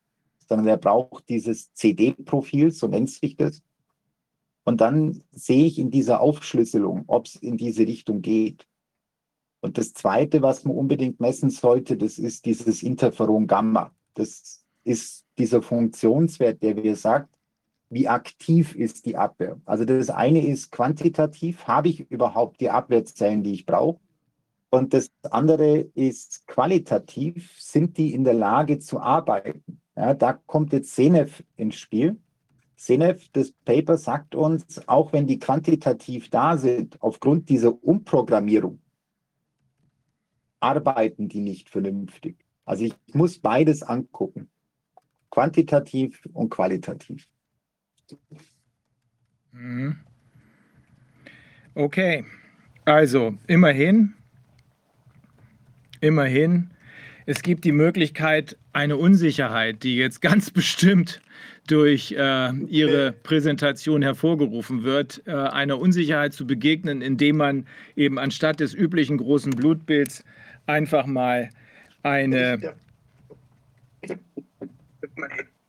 sondern 0.48 0.68
er 0.68 0.78
braucht 0.78 1.28
dieses 1.28 1.74
CD-Profil, 1.74 2.72
so 2.72 2.88
nennt 2.88 3.10
sich 3.10 3.36
das. 3.36 3.62
Und 4.64 4.82
dann 4.82 5.24
sehe 5.32 5.66
ich 5.66 5.80
in 5.80 5.92
dieser 5.92 6.22
Aufschlüsselung, 6.22 7.04
ob 7.08 7.26
es 7.26 7.36
in 7.36 7.58
diese 7.58 7.84
Richtung 7.88 8.22
geht. 8.22 8.68
Und 9.62 9.78
das 9.78 9.94
Zweite, 9.94 10.42
was 10.42 10.66
man 10.66 10.76
unbedingt 10.76 11.20
messen 11.20 11.50
sollte, 11.50 11.98
das 11.98 12.18
ist 12.18 12.46
dieses 12.46 12.84
Interferon 12.84 13.48
Gamma. 13.48 13.92
Das 14.14 14.64
ist 14.84 15.26
dieser 15.38 15.62
Funktionswert, 15.62 16.62
der 16.62 16.76
mir 16.76 16.96
sagt, 16.96 17.30
wie 17.90 18.08
aktiv 18.08 18.76
ist 18.76 19.06
die 19.06 19.18
Abwehr. 19.18 19.60
Also 19.66 19.86
das 19.86 20.10
eine 20.10 20.46
ist 20.46 20.72
quantitativ, 20.72 21.68
habe 21.68 21.90
ich 21.90 22.10
überhaupt 22.10 22.62
die 22.62 22.70
Abwehrzellen, 22.70 23.44
die 23.44 23.54
ich 23.54 23.66
brauche? 23.66 24.00
Und 24.70 24.94
das 24.94 25.12
andere 25.30 25.80
ist 25.94 26.48
qualitativ, 26.48 27.52
sind 27.60 27.98
die 27.98 28.14
in 28.14 28.24
der 28.24 28.34
Lage 28.34 28.80
zu 28.80 29.00
arbeiten? 29.00 29.82
Ja, 29.98 30.14
da 30.14 30.34
kommt 30.34 30.72
jetzt 30.72 30.96
Senef 30.96 31.44
ins 31.58 31.76
Spiel. 31.76 32.18
Senef, 32.84 33.30
das 33.34 33.52
Paper 33.52 33.96
sagt 33.96 34.34
uns, 34.34 34.88
auch 34.88 35.14
wenn 35.14 35.28
die 35.28 35.38
quantitativ 35.38 36.32
da 36.32 36.58
sind, 36.58 37.00
aufgrund 37.00 37.48
dieser 37.48 37.72
Umprogrammierung, 37.84 38.82
arbeiten 40.60 41.30
die 41.30 41.42
nicht 41.42 41.70
vernünftig. 41.70 42.44
Also 42.66 42.86
ich 42.86 42.96
muss 43.14 43.38
beides 43.38 43.84
angucken, 43.84 44.50
quantitativ 45.30 46.28
und 46.34 46.50
qualitativ. 46.50 47.28
Mhm. 49.52 49.98
Okay, 51.76 52.26
also 52.84 53.38
immerhin, 53.46 54.16
immerhin, 56.00 56.72
es 57.28 57.44
gibt 57.44 57.64
die 57.64 57.74
Möglichkeit, 57.74 58.58
eine 58.74 58.98
Unsicherheit, 58.98 59.84
die 59.84 59.98
jetzt 59.98 60.20
ganz 60.24 60.50
bestimmt 60.50 61.22
durch 61.72 62.12
äh, 62.12 62.54
Ihre 62.68 63.14
Präsentation 63.14 64.02
hervorgerufen 64.02 64.84
wird, 64.84 65.22
äh, 65.26 65.32
einer 65.32 65.80
Unsicherheit 65.80 66.34
zu 66.34 66.46
begegnen, 66.46 67.02
indem 67.02 67.38
man 67.38 67.66
eben 67.96 68.20
anstatt 68.20 68.60
des 68.60 68.74
üblichen 68.74 69.18
großen 69.18 69.52
Blutbilds 69.52 70.26
einfach 70.68 71.06
mal 71.06 71.50
eine. 72.04 72.76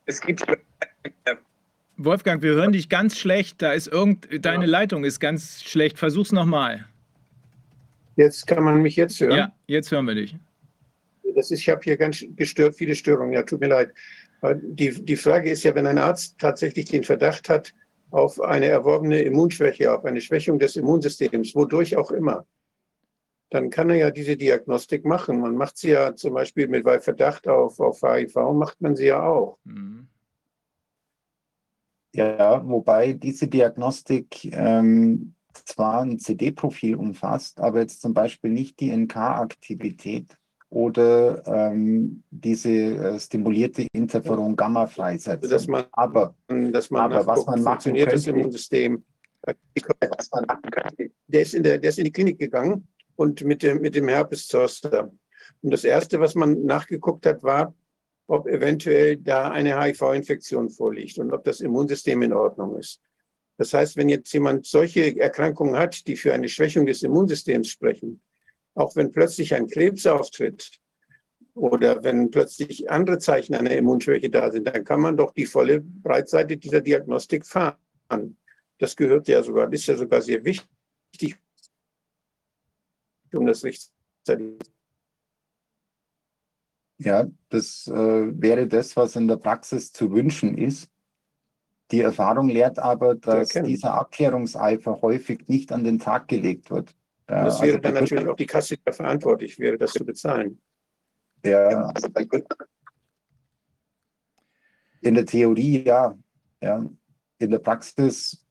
Es 0.07 0.21
gibt. 0.21 0.45
Wolfgang, 1.97 2.43
wir 2.43 2.55
hören 2.55 2.73
dich 2.73 2.89
ganz 2.89 3.17
schlecht. 3.17 3.63
Da 3.63 3.73
ist 3.73 3.87
irgend, 3.87 4.27
deine 4.45 4.67
Leitung 4.67 5.05
ist 5.05 5.21
ganz 5.21 5.63
schlecht. 5.63 5.99
Versuch's 5.99 6.33
nochmal. 6.33 6.85
Jetzt 8.17 8.47
kann 8.49 8.65
man 8.65 8.83
mich 8.83 8.97
jetzt 8.97 9.21
hören. 9.21 9.37
Ja, 9.39 9.53
jetzt 9.69 9.93
hören 9.93 10.07
wir 10.07 10.17
dich. 10.17 10.37
Das 11.37 11.51
ist, 11.51 11.61
ich 11.61 11.69
habe 11.69 11.81
hier 11.83 11.97
ganz 11.97 12.25
gestört, 12.37 12.75
viele 12.75 12.97
Störungen. 12.97 13.33
Ja, 13.33 13.43
tut 13.43 13.61
mir 13.61 13.69
leid. 13.69 13.93
Die, 14.43 15.05
die 15.05 15.17
Frage 15.17 15.51
ist 15.51 15.63
ja, 15.63 15.75
wenn 15.75 15.87
ein 15.87 15.99
Arzt 15.99 16.37
tatsächlich 16.39 16.87
den 16.87 17.05
Verdacht 17.05 17.49
hat 17.49 17.73
auf 18.11 18.41
eine 18.41 18.67
erworbene 18.67 19.23
Immunschwäche, 19.23 19.95
auf 19.95 20.05
eine 20.05 20.21
Schwächung 20.21 20.59
des 20.59 20.77
Immunsystems, 20.77 21.55
wodurch 21.55 21.97
auch 21.97 22.11
immer, 22.11 22.45
dann 23.51 23.71
kann 23.71 23.91
er 23.91 23.97
ja 23.97 24.11
diese 24.11 24.37
Diagnostik 24.37 25.05
machen. 25.05 25.41
Man 25.41 25.57
macht 25.57 25.79
sie 25.79 25.91
ja 25.91 26.15
zum 26.17 26.35
Beispiel 26.35 26.69
mit 26.69 26.85
bei 26.85 27.01
Verdacht 27.01 27.47
auf, 27.47 27.79
auf 27.81 28.01
HIV, 28.03 28.35
macht 28.55 28.81
man 28.81 28.97
sie 28.97 29.07
ja 29.07 29.23
auch. 29.23 29.59
Mhm. 29.65 30.09
Ja, 32.15 32.67
wobei 32.67 33.15
diese 33.15 33.49
Diagnostik 33.49 34.45
ähm, 34.53 35.35
zwar 35.65 36.03
ein 36.03 36.19
CD-Profil 36.19 36.97
umfasst, 36.97 37.61
aber 37.61 37.81
jetzt 37.81 38.03
zum 38.03 38.13
Beispiel 38.13 38.51
nicht 38.51 38.81
die 38.81 38.95
NK-Aktivität 38.95 40.37
oder 40.73 41.43
ähm, 41.47 42.23
diese 42.31 42.71
äh, 42.71 43.21
stimulierte 43.21 43.87
Interferon-Gamma-Freisetzung. 43.93 45.51
Dass 45.51 45.67
man, 45.67 45.85
aber 45.93 46.35
dass 46.49 46.91
man 46.91 47.13
aber 47.13 47.27
was 47.27 47.45
man 47.45 47.57
machen 47.63 47.65
funktioniert 47.65 48.13
das 48.13 48.25
könnte- 48.25 48.41
Immunsystem. 48.41 49.05
Was 49.45 50.31
man 50.33 50.45
machen 50.47 50.71
könnte. 50.71 51.11
Der 51.27 51.43
ist, 51.43 51.55
in 51.55 51.63
der, 51.63 51.79
der 51.79 51.91
ist 51.91 51.99
in 51.99 52.05
die 52.07 52.13
Klinik 52.13 52.39
gegangen 52.39 52.89
und 53.17 53.45
mit 53.45 53.63
dem, 53.63 53.81
mit 53.83 53.95
dem 53.95 54.09
Herpes 54.09 54.47
Zoster. 54.47 55.13
Und 55.61 55.71
das 55.73 55.85
Erste, 55.85 56.19
was 56.21 56.35
man 56.35 56.65
nachgeguckt 56.65 57.27
hat, 57.27 57.43
war, 57.43 57.75
ob 58.29 58.47
eventuell 58.47 59.19
da 59.19 59.51
eine 59.51 59.79
HIV-Infektion 59.79 60.71
vorliegt 60.71 61.19
und 61.19 61.33
ob 61.33 61.45
das 61.45 61.61
Immunsystem 61.61 62.23
in 62.23 62.33
Ordnung 62.33 62.79
ist. 62.79 63.01
Das 63.59 63.75
heißt, 63.75 63.97
wenn 63.99 64.09
jetzt 64.09 64.33
jemand 64.33 64.65
solche 64.65 65.21
Erkrankungen 65.21 65.77
hat, 65.77 66.07
die 66.07 66.17
für 66.17 66.33
eine 66.33 66.49
Schwächung 66.49 66.87
des 66.87 67.03
Immunsystems 67.03 67.69
sprechen, 67.69 68.23
auch 68.75 68.97
wenn 68.97 69.13
plötzlich 69.13 69.55
ein 69.55 69.69
Krebs 69.69 70.07
auftritt 70.07 70.71
oder 71.55 72.03
wenn 72.03 72.31
plötzlich 72.31 72.91
andere 72.91 73.19
Zeichen 73.19 73.55
einer 73.55 73.73
Immunschwäche 73.73 74.31
da 74.31 74.51
sind, 74.51 74.67
dann 74.67 74.85
kann 74.85 75.01
man 75.01 75.17
doch 75.17 75.33
die 75.33 75.47
volle 75.47 75.81
Breitseite 75.81 76.57
dieser 76.57 76.81
Diagnostik 76.81 77.47
fahren. 77.47 77.77
Das 78.79 78.97
gehört 78.97 79.29
ja 79.29 79.43
sogar, 79.43 79.73
ist 79.73 79.87
ja 79.87 79.97
sogar 79.97 80.23
sehr 80.23 80.45
wichtig, 80.45 81.39
um 83.33 83.47
das 83.47 83.63
rechtzeitig 83.65 84.59
Ja, 86.99 87.27
das 87.49 87.89
äh, 87.89 87.93
wäre 88.41 88.67
das, 88.69 88.97
was 88.97 89.17
in 89.17 89.27
der 89.27 89.37
Praxis 89.37 89.93
zu 89.93 90.13
wünschen 90.13 90.57
ist. 90.57 90.89
Die 91.91 92.01
Erfahrung 92.01 92.49
lehrt 92.49 92.79
aber, 92.79 93.17
dass 93.17 93.51
dieser 93.51 93.95
Abklärungseifer 93.95 95.03
häufig 95.03 95.47
nicht 95.49 95.73
an 95.73 95.85
den 95.85 95.99
Tag 95.99 96.29
gelegt 96.29 96.71
wird. 96.71 96.95
Ja, 97.29 97.45
Das 97.45 97.61
wäre 97.63 97.77
also 97.77 97.79
dann 97.79 97.95
da 97.95 98.01
wird- 98.01 98.11
natürlich 98.11 98.29
auch 98.29 98.37
die 98.37 98.47
Kasse 98.47 98.77
die 98.77 98.93
verantwortlich 98.93 99.59
wäre, 99.59 99.79
das 99.79 99.93
zu 99.93 100.05
bezahlen. 100.05 100.61
Ja, 101.45 101.87
also 101.95 102.09
in 105.01 105.15
der 105.15 105.27
Theorie 105.27 105.83
ja. 105.85 106.17
ja. 106.63 106.87
In 107.39 107.51
der 107.51 107.59
Praxis 107.59 108.47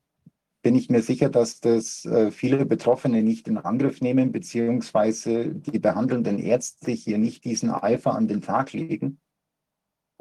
bin 0.62 0.76
ich 0.76 0.90
mir 0.90 1.02
sicher, 1.02 1.28
dass 1.30 1.60
das 1.60 2.04
äh, 2.04 2.30
viele 2.30 2.66
Betroffene 2.66 3.22
nicht 3.22 3.48
in 3.48 3.58
Angriff 3.58 4.00
nehmen, 4.00 4.30
beziehungsweise 4.30 5.48
die 5.48 5.78
behandelnden 5.78 6.38
Ärzte 6.38 6.92
hier 6.92 7.18
nicht 7.18 7.44
diesen 7.44 7.70
Eifer 7.70 8.14
an 8.14 8.28
den 8.28 8.42
Tag 8.42 8.72
legen, 8.72 9.18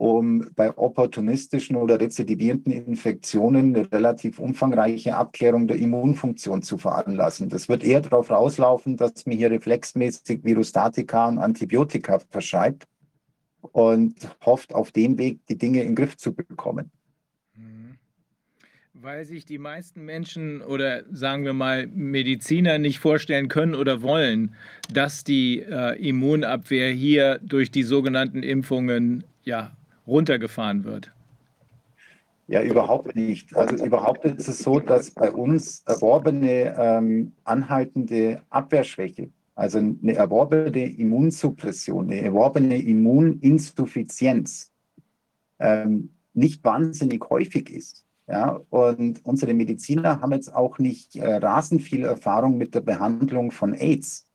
um 0.02 0.50
bei 0.56 0.76
opportunistischen 0.76 1.76
oder 1.76 2.00
rezidivierenden 2.00 2.74
Infektionen 2.74 3.76
eine 3.76 3.92
relativ 3.92 4.40
umfangreiche 4.40 5.16
Abklärung 5.16 5.68
der 5.68 5.78
Immunfunktion 5.78 6.64
zu 6.64 6.80
veranlassen. 6.80 7.50
Das 7.50 7.70
wird 7.70 7.84
eher 7.84 8.02
darauf 8.02 8.32
rauslaufen, 8.32 8.98
dass 8.98 9.28
man 9.28 9.38
hier 9.38 9.52
reflexmäßig 9.52 10.44
Virustatika 10.44 11.28
und 11.28 11.38
Antibiotika 11.38 12.18
verschreibt 12.32 12.88
und 13.62 14.16
hofft 14.44 14.74
auf 14.74 14.92
dem 14.92 15.20
Weg, 15.20 15.46
die 15.46 15.60
Dinge 15.60 15.82
in 15.82 15.90
den 15.90 15.96
Griff 15.96 16.18
zu 16.18 16.34
bekommen. 16.34 16.90
Weil 18.96 19.26
sich 19.26 19.46
die 19.46 19.60
meisten 19.60 20.04
Menschen 20.04 20.64
oder 20.64 21.04
sagen 21.12 21.46
wir 21.46 21.54
mal 21.54 21.86
Mediziner 21.86 22.80
nicht 22.80 22.98
vorstellen 22.98 23.50
können 23.50 23.76
oder 23.76 24.02
wollen, 24.02 24.56
dass 24.92 25.24
die 25.24 25.60
äh, 25.60 25.96
Immunabwehr 26.00 26.90
hier 26.90 27.40
durch 27.44 27.70
die 27.70 27.84
sogenannten 27.84 28.42
Impfungen 28.42 29.26
ja, 29.44 29.72
runtergefahren 30.08 30.84
wird. 30.84 31.12
Ja, 32.48 32.62
überhaupt 32.62 33.16
nicht. 33.16 33.56
Also 33.56 33.86
überhaupt 33.86 34.26
ist 34.26 34.50
es 34.50 34.60
so, 34.60 34.80
dass 34.80 35.12
bei 35.12 35.32
uns 35.32 35.84
erworbene 35.86 36.76
ähm, 36.78 37.32
anhaltende 37.46 38.42
Abwehrschwäche, 38.50 39.30
also 39.56 39.78
eine 39.78 40.16
erworbene 40.16 40.86
Immunsuppression, 40.86 42.12
eine 42.12 42.22
erworbene 42.22 42.82
Immuninsuffizienz 42.82 44.72
ähm, 45.60 46.10
nicht 46.34 46.64
wahnsinnig 46.64 47.24
häufig 47.30 47.70
ist. 47.70 48.06
Ja, 48.28 48.60
und 48.70 49.26
unsere 49.26 49.54
Mediziner 49.54 50.22
haben 50.22 50.32
jetzt 50.32 50.54
auch 50.54 50.78
nicht 50.78 51.16
äh, 51.16 51.36
rasend 51.36 51.82
viel 51.82 52.04
Erfahrung 52.04 52.58
mit 52.58 52.76
der 52.76 52.82
Behandlung 52.82 53.52
von 53.52 53.74
AIDS. 53.74 54.28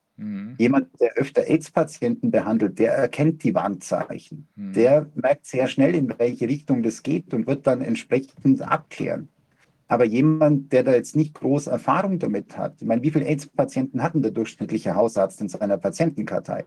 Jemand, 0.58 0.88
der 0.98 1.12
öfter 1.14 1.46
AIDS-Patienten 1.46 2.30
behandelt, 2.30 2.78
der 2.78 2.92
erkennt 2.92 3.44
die 3.44 3.54
Warnzeichen. 3.54 4.48
Der 4.56 5.06
merkt 5.14 5.46
sehr 5.46 5.68
schnell, 5.68 5.94
in 5.94 6.12
welche 6.18 6.48
Richtung 6.48 6.82
das 6.82 7.02
geht 7.02 7.34
und 7.34 7.46
wird 7.46 7.66
dann 7.66 7.82
entsprechend 7.82 8.62
abklären. 8.62 9.28
Aber 9.88 10.04
jemand, 10.04 10.72
der 10.72 10.82
da 10.82 10.94
jetzt 10.94 11.16
nicht 11.16 11.34
groß 11.34 11.68
Erfahrung 11.68 12.18
damit 12.18 12.56
hat, 12.56 12.74
ich 12.80 12.86
meine, 12.86 13.02
wie 13.02 13.10
viele 13.10 13.26
AIDS-Patienten 13.26 14.02
hatten 14.02 14.22
der 14.22 14.32
durchschnittliche 14.32 14.94
Hausarzt 14.94 15.40
in 15.40 15.48
seiner 15.48 15.78
Patientenkartei? 15.78 16.64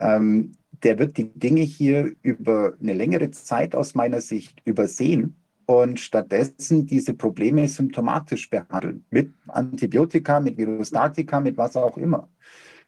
Ähm, 0.00 0.56
der 0.82 0.98
wird 0.98 1.16
die 1.16 1.32
Dinge 1.32 1.62
hier 1.62 2.12
über 2.22 2.74
eine 2.82 2.92
längere 2.92 3.30
Zeit 3.30 3.74
aus 3.74 3.94
meiner 3.94 4.20
Sicht 4.20 4.60
übersehen 4.64 5.36
und 5.66 6.00
stattdessen 6.00 6.86
diese 6.86 7.14
Probleme 7.14 7.66
symptomatisch 7.68 8.50
behandeln. 8.50 9.04
Mit 9.10 9.32
Antibiotika, 9.48 10.40
mit 10.40 10.58
Virustatika, 10.58 11.40
mit 11.40 11.56
was 11.56 11.76
auch 11.76 11.96
immer. 11.96 12.28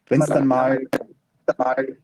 Wenn 0.09 0.21
es 0.21 0.27
dann 0.27 0.47
mal, 0.47 0.87
mal 1.57 1.97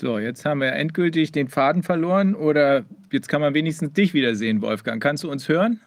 So, 0.00 0.20
jetzt 0.20 0.44
haben 0.44 0.60
wir 0.60 0.74
endgültig 0.74 1.32
den 1.32 1.48
Faden 1.48 1.82
verloren 1.82 2.36
oder 2.36 2.84
jetzt 3.10 3.28
kann 3.28 3.40
man 3.40 3.52
wenigstens 3.52 3.94
dich 3.94 4.14
wiedersehen, 4.14 4.62
Wolfgang. 4.62 5.02
Kannst 5.02 5.24
du 5.24 5.30
uns 5.30 5.48
hören? 5.48 5.80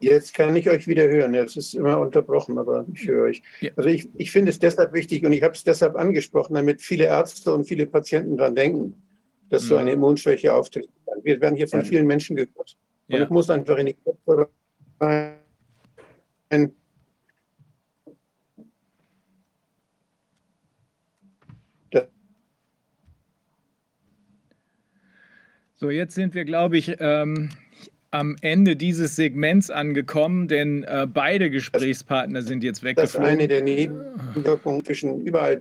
Jetzt 0.00 0.34
kann 0.34 0.54
ich 0.54 0.68
euch 0.68 0.86
wieder 0.86 1.08
hören. 1.08 1.32
Jetzt 1.32 1.56
ist 1.56 1.74
immer 1.74 1.98
unterbrochen, 1.98 2.58
aber 2.58 2.84
ich 2.92 3.08
höre 3.08 3.24
euch. 3.24 3.42
Also 3.74 3.88
ich, 3.88 4.06
ich 4.18 4.30
finde 4.30 4.50
es 4.50 4.58
deshalb 4.58 4.92
wichtig 4.92 5.24
und 5.24 5.32
ich 5.32 5.42
habe 5.42 5.54
es 5.54 5.64
deshalb 5.64 5.96
angesprochen, 5.96 6.52
damit 6.52 6.82
viele 6.82 7.04
Ärzte 7.04 7.54
und 7.54 7.64
viele 7.64 7.86
Patienten 7.86 8.36
daran 8.36 8.54
denken, 8.54 9.02
dass 9.48 9.62
so 9.62 9.76
eine 9.78 9.92
Immunschwäche 9.92 10.52
auftritt. 10.52 10.90
Wir 11.22 11.40
werden 11.40 11.56
hier 11.56 11.68
von 11.68 11.82
vielen 11.86 12.06
Menschen 12.06 12.36
gehört. 12.36 12.76
Und 13.08 13.16
Ja. 13.16 13.22
ich 13.24 13.30
muss 13.30 13.50
einfach 13.50 13.76
in 13.78 13.86
die 13.86 13.94
Köpfe 13.94 14.48
rein. 15.00 15.38
So, 25.76 25.90
jetzt 25.90 26.14
sind 26.14 26.34
wir, 26.34 26.44
glaube 26.44 26.78
ich, 26.78 26.94
ähm, 27.00 27.50
am 28.12 28.36
Ende 28.40 28.76
dieses 28.76 29.16
Segments 29.16 29.70
angekommen, 29.70 30.46
denn 30.46 30.84
äh, 30.84 31.06
beide 31.12 31.50
Gesprächspartner 31.50 32.42
sind 32.42 32.62
jetzt 32.62 32.78
Das 32.78 32.84
weggeflogen. 32.84 33.28
eine 33.28 33.48
der 33.48 33.62
Nebenwirkungen 33.62 34.84
zwischen 34.84 35.24
überall. 35.24 35.58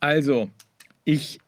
Also, 0.00 0.50
ich, 1.04 1.40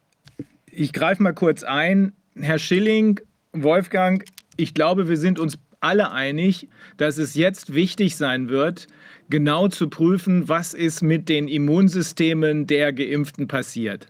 ich 0.71 0.93
greife 0.93 1.23
mal 1.23 1.33
kurz 1.35 1.63
ein. 1.63 2.13
Herr 2.35 2.59
Schilling, 2.59 3.21
Wolfgang, 3.53 4.25
ich 4.57 4.75
glaube, 4.75 5.09
wir 5.09 5.17
sind 5.17 5.39
uns 5.39 5.59
alle 5.81 6.11
einig, 6.11 6.69
dass 6.97 7.19
es 7.19 7.35
jetzt 7.35 7.75
wichtig 7.75 8.17
sein 8.17 8.49
wird, 8.49 8.87
genau 9.31 9.69
zu 9.69 9.89
prüfen, 9.89 10.49
was 10.49 10.75
ist 10.75 11.03
mit 11.03 11.29
den 11.29 11.49
Immunsystemen 11.49 12.67
der 12.67 12.93
Geimpften 12.93 13.49
passiert. 13.49 14.09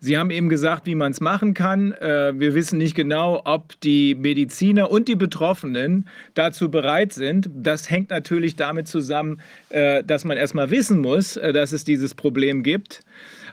Sie 0.00 0.16
haben 0.16 0.30
eben 0.30 0.48
gesagt, 0.48 0.86
wie 0.86 0.94
man 0.94 1.10
es 1.10 1.20
machen 1.20 1.54
kann. 1.54 1.92
Äh, 1.92 2.32
Wir 2.38 2.54
wissen 2.54 2.78
nicht 2.78 2.94
genau, 2.94 3.42
ob 3.44 3.78
die 3.80 4.14
Mediziner 4.14 4.90
und 4.92 5.08
die 5.08 5.16
Betroffenen 5.16 6.08
dazu 6.34 6.70
bereit 6.70 7.12
sind. 7.12 7.50
Das 7.52 7.90
hängt 7.90 8.10
natürlich 8.10 8.54
damit 8.54 8.86
zusammen, 8.86 9.40
äh, 9.70 10.04
dass 10.04 10.24
man 10.24 10.36
erstmal 10.36 10.70
wissen 10.70 11.00
muss, 11.00 11.36
äh, 11.36 11.52
dass 11.52 11.72
es 11.72 11.82
dieses 11.84 12.14
Problem 12.14 12.62
gibt. 12.62 13.00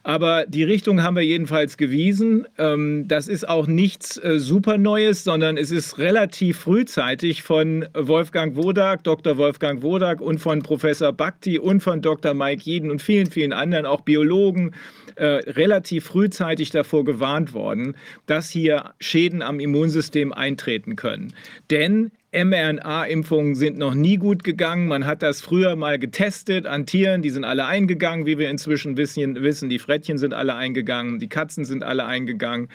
Aber 0.05 0.45
die 0.47 0.63
Richtung 0.63 1.01
haben 1.01 1.15
wir 1.15 1.23
jedenfalls 1.23 1.77
gewiesen. 1.77 2.47
Ähm, 2.59 3.07
Das 3.07 3.27
ist 3.27 3.49
auch 3.49 3.65
nichts 3.65 4.17
äh, 4.17 4.37
super 4.37 4.77
Neues, 4.77 5.23
sondern 5.23 5.57
es 5.57 5.71
ist 5.71 5.97
relativ 5.97 6.59
frühzeitig 6.59 7.41
von 7.41 7.87
Wolfgang 7.95 8.55
Wodak, 8.55 9.03
Dr. 9.03 9.37
Wolfgang 9.37 9.81
Wodak 9.81 10.21
und 10.21 10.37
von 10.37 10.61
Professor 10.61 11.11
Bhakti 11.11 11.57
und 11.57 11.81
von 11.81 12.03
Dr. 12.03 12.35
Mike 12.35 12.61
Jeden 12.65 12.91
und 12.91 13.01
vielen, 13.01 13.31
vielen 13.31 13.51
anderen, 13.51 13.87
auch 13.87 14.01
Biologen, 14.01 14.75
äh, 15.15 15.25
relativ 15.25 16.05
frühzeitig 16.05 16.69
davor 16.69 17.03
gewarnt 17.03 17.53
worden, 17.53 17.95
dass 18.27 18.51
hier 18.51 18.93
Schäden 18.99 19.41
am 19.41 19.59
Immunsystem 19.59 20.33
eintreten 20.33 20.95
können. 20.95 21.33
Denn 21.71 22.11
mRNA-Impfungen 22.43 23.55
sind 23.55 23.77
noch 23.77 23.93
nie 23.93 24.17
gut 24.17 24.43
gegangen. 24.43 24.87
Man 24.87 25.05
hat 25.05 25.23
das 25.23 25.41
früher 25.41 25.75
mal 25.75 25.97
getestet 25.97 26.65
an 26.65 26.85
Tieren, 26.85 27.21
die 27.21 27.29
sind 27.29 27.45
alle 27.45 27.65
eingegangen, 27.65 28.25
wie 28.25 28.37
wir 28.37 28.49
inzwischen 28.49 28.97
wissen. 28.97 29.41
wissen. 29.41 29.69
Die 29.69 29.79
Frettchen 29.79 30.17
sind 30.17 30.33
alle 30.33 30.55
eingegangen, 30.55 31.19
die 31.19 31.29
Katzen 31.29 31.65
sind 31.65 31.83
alle 31.83 32.05
eingegangen. 32.05 32.69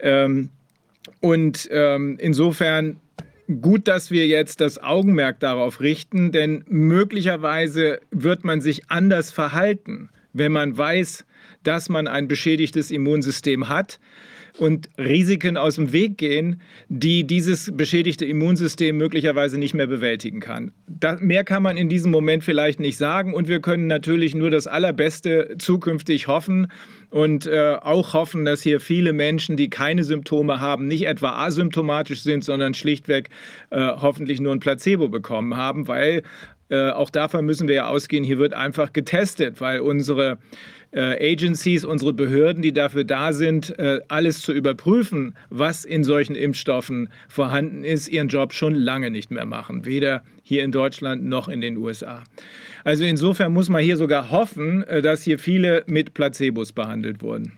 Ähm, 0.00 0.50
und 1.20 1.68
ähm, 1.70 2.16
insofern 2.20 3.00
gut, 3.60 3.86
dass 3.86 4.10
wir 4.10 4.26
jetzt 4.26 4.60
das 4.60 4.82
Augenmerk 4.82 5.40
darauf 5.40 5.80
richten, 5.80 6.32
denn 6.32 6.64
möglicherweise 6.68 8.00
wird 8.10 8.44
man 8.44 8.60
sich 8.60 8.90
anders 8.90 9.30
verhalten, 9.30 10.08
wenn 10.32 10.52
man 10.52 10.76
weiß, 10.76 11.24
dass 11.62 11.88
man 11.88 12.06
ein 12.06 12.28
beschädigtes 12.28 12.90
Immunsystem 12.90 13.68
hat 13.68 13.98
und 14.58 14.88
Risiken 14.98 15.56
aus 15.56 15.76
dem 15.76 15.92
Weg 15.92 16.18
gehen, 16.18 16.60
die 16.88 17.24
dieses 17.24 17.70
beschädigte 17.74 18.24
Immunsystem 18.24 18.96
möglicherweise 18.96 19.58
nicht 19.58 19.74
mehr 19.74 19.86
bewältigen 19.86 20.40
kann. 20.40 20.72
Da, 20.86 21.16
mehr 21.20 21.44
kann 21.44 21.62
man 21.62 21.76
in 21.76 21.88
diesem 21.88 22.10
Moment 22.10 22.44
vielleicht 22.44 22.80
nicht 22.80 22.96
sagen 22.96 23.34
und 23.34 23.48
wir 23.48 23.60
können 23.60 23.86
natürlich 23.86 24.34
nur 24.34 24.50
das 24.50 24.66
Allerbeste 24.66 25.56
zukünftig 25.58 26.26
hoffen 26.26 26.68
und 27.10 27.46
äh, 27.46 27.76
auch 27.80 28.14
hoffen, 28.14 28.44
dass 28.44 28.62
hier 28.62 28.80
viele 28.80 29.12
Menschen, 29.12 29.56
die 29.56 29.70
keine 29.70 30.04
Symptome 30.04 30.60
haben, 30.60 30.88
nicht 30.88 31.06
etwa 31.06 31.44
asymptomatisch 31.44 32.22
sind, 32.22 32.44
sondern 32.44 32.74
schlichtweg 32.74 33.28
äh, 33.70 33.80
hoffentlich 33.80 34.40
nur 34.40 34.52
ein 34.52 34.60
Placebo 34.60 35.08
bekommen 35.08 35.56
haben, 35.56 35.88
weil 35.88 36.22
äh, 36.68 36.90
auch 36.90 37.10
davon 37.10 37.46
müssen 37.46 37.68
wir 37.68 37.76
ja 37.76 37.88
ausgehen, 37.88 38.24
hier 38.24 38.38
wird 38.38 38.54
einfach 38.54 38.92
getestet, 38.92 39.60
weil 39.60 39.80
unsere 39.80 40.38
Agencies, 40.98 41.84
unsere 41.84 42.12
Behörden, 42.12 42.62
die 42.62 42.72
dafür 42.72 43.04
da 43.04 43.32
sind, 43.32 43.78
äh, 43.78 44.00
alles 44.08 44.40
zu 44.40 44.52
überprüfen, 44.52 45.34
was 45.50 45.84
in 45.84 46.04
solchen 46.04 46.34
Impfstoffen 46.36 47.08
vorhanden 47.28 47.84
ist, 47.84 48.08
ihren 48.08 48.28
Job 48.28 48.52
schon 48.52 48.74
lange 48.74 49.10
nicht 49.10 49.30
mehr 49.30 49.46
machen. 49.46 49.84
Weder 49.84 50.22
hier 50.42 50.64
in 50.64 50.72
Deutschland 50.72 51.24
noch 51.24 51.48
in 51.48 51.60
den 51.60 51.76
USA. 51.76 52.22
Also 52.84 53.04
insofern 53.04 53.52
muss 53.52 53.68
man 53.68 53.82
hier 53.82 53.96
sogar 53.96 54.30
hoffen, 54.30 54.84
äh, 54.84 55.02
dass 55.02 55.22
hier 55.22 55.38
viele 55.38 55.82
mit 55.86 56.14
Placebos 56.14 56.72
behandelt 56.72 57.20
wurden. 57.22 57.52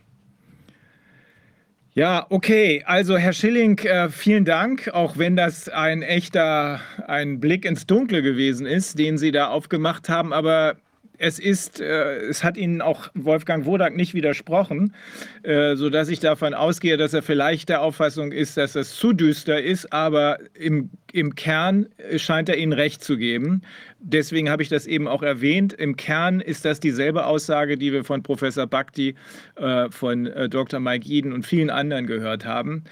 Ja, 1.99 2.27
okay. 2.31 2.85
Also 2.87 3.17
Herr 3.17 3.33
Schilling, 3.33 3.79
äh, 3.81 4.09
vielen 4.09 4.45
Dank, 4.45 4.89
auch 4.95 5.19
wenn 5.19 5.35
das 5.35 5.69
ein 5.69 6.03
echter 6.03 6.81
ein 7.07 7.41
Blick 7.41 7.65
ins 7.65 7.87
Dunkle 7.87 8.23
gewesen 8.23 8.67
ist, 8.67 8.99
den 8.99 9.19
Sie 9.19 9.33
da 9.33 9.49
aufgemacht 9.49 10.09
haben. 10.09 10.33
Aber 10.33 10.77
es 11.19 11.39
ist, 11.39 11.81
äh, 11.81 12.17
es 12.29 12.43
hat 12.43 12.57
Ihnen 12.57 12.81
auch 12.81 13.09
Wolfgang 13.15 13.67
Wodak 13.67 13.97
nicht 13.97 14.15
widersprochen, 14.15 14.95
äh, 15.43 15.77
sodass 15.77 16.09
ich 16.09 16.21
davon 16.21 16.55
ausgehe, 16.55 16.97
dass 16.97 17.13
er 17.13 17.23
vielleicht 17.23 17.69
der 17.69 17.83
Auffassung 17.83 18.33
ist, 18.33 18.57
dass 18.57 18.75
es 18.75 18.95
zu 18.95 19.13
düster 19.13 19.63
ist, 19.63 19.93
aber 19.93 20.39
im, 20.55 20.91
im 21.13 21.35
Kern 21.35 21.87
scheint 22.17 22.49
er 22.49 22.57
Ihnen 22.57 22.73
recht 22.73 23.03
zu 23.03 23.17
geben. 23.17 23.63
Deswegen 24.01 24.49
habe 24.49 24.63
ich 24.63 24.69
das 24.69 24.87
eben 24.87 25.09
auch 25.09 25.23
erwähnt. 25.23 25.73
Im 25.73 25.97
Kern 25.97 26.41
ist 26.41 26.65
das 26.65 26.79
dieselbe 26.79 27.27
Aussage, 27.27 27.77
die 27.77 27.93
wir 27.93 28.05
von 28.05 28.23
Professor 28.23 28.67
Bhakti, 28.67 29.17
äh, 29.57 29.91
von 29.91 30.27
äh, 30.27 30.49
Dr. 30.49 30.79
Mike 30.79 31.09
Eden 31.09 31.33
und 31.33 31.45
vielen 31.45 31.71
anderen 31.71 32.07
gehört 32.07 32.45
haben. 32.45 32.85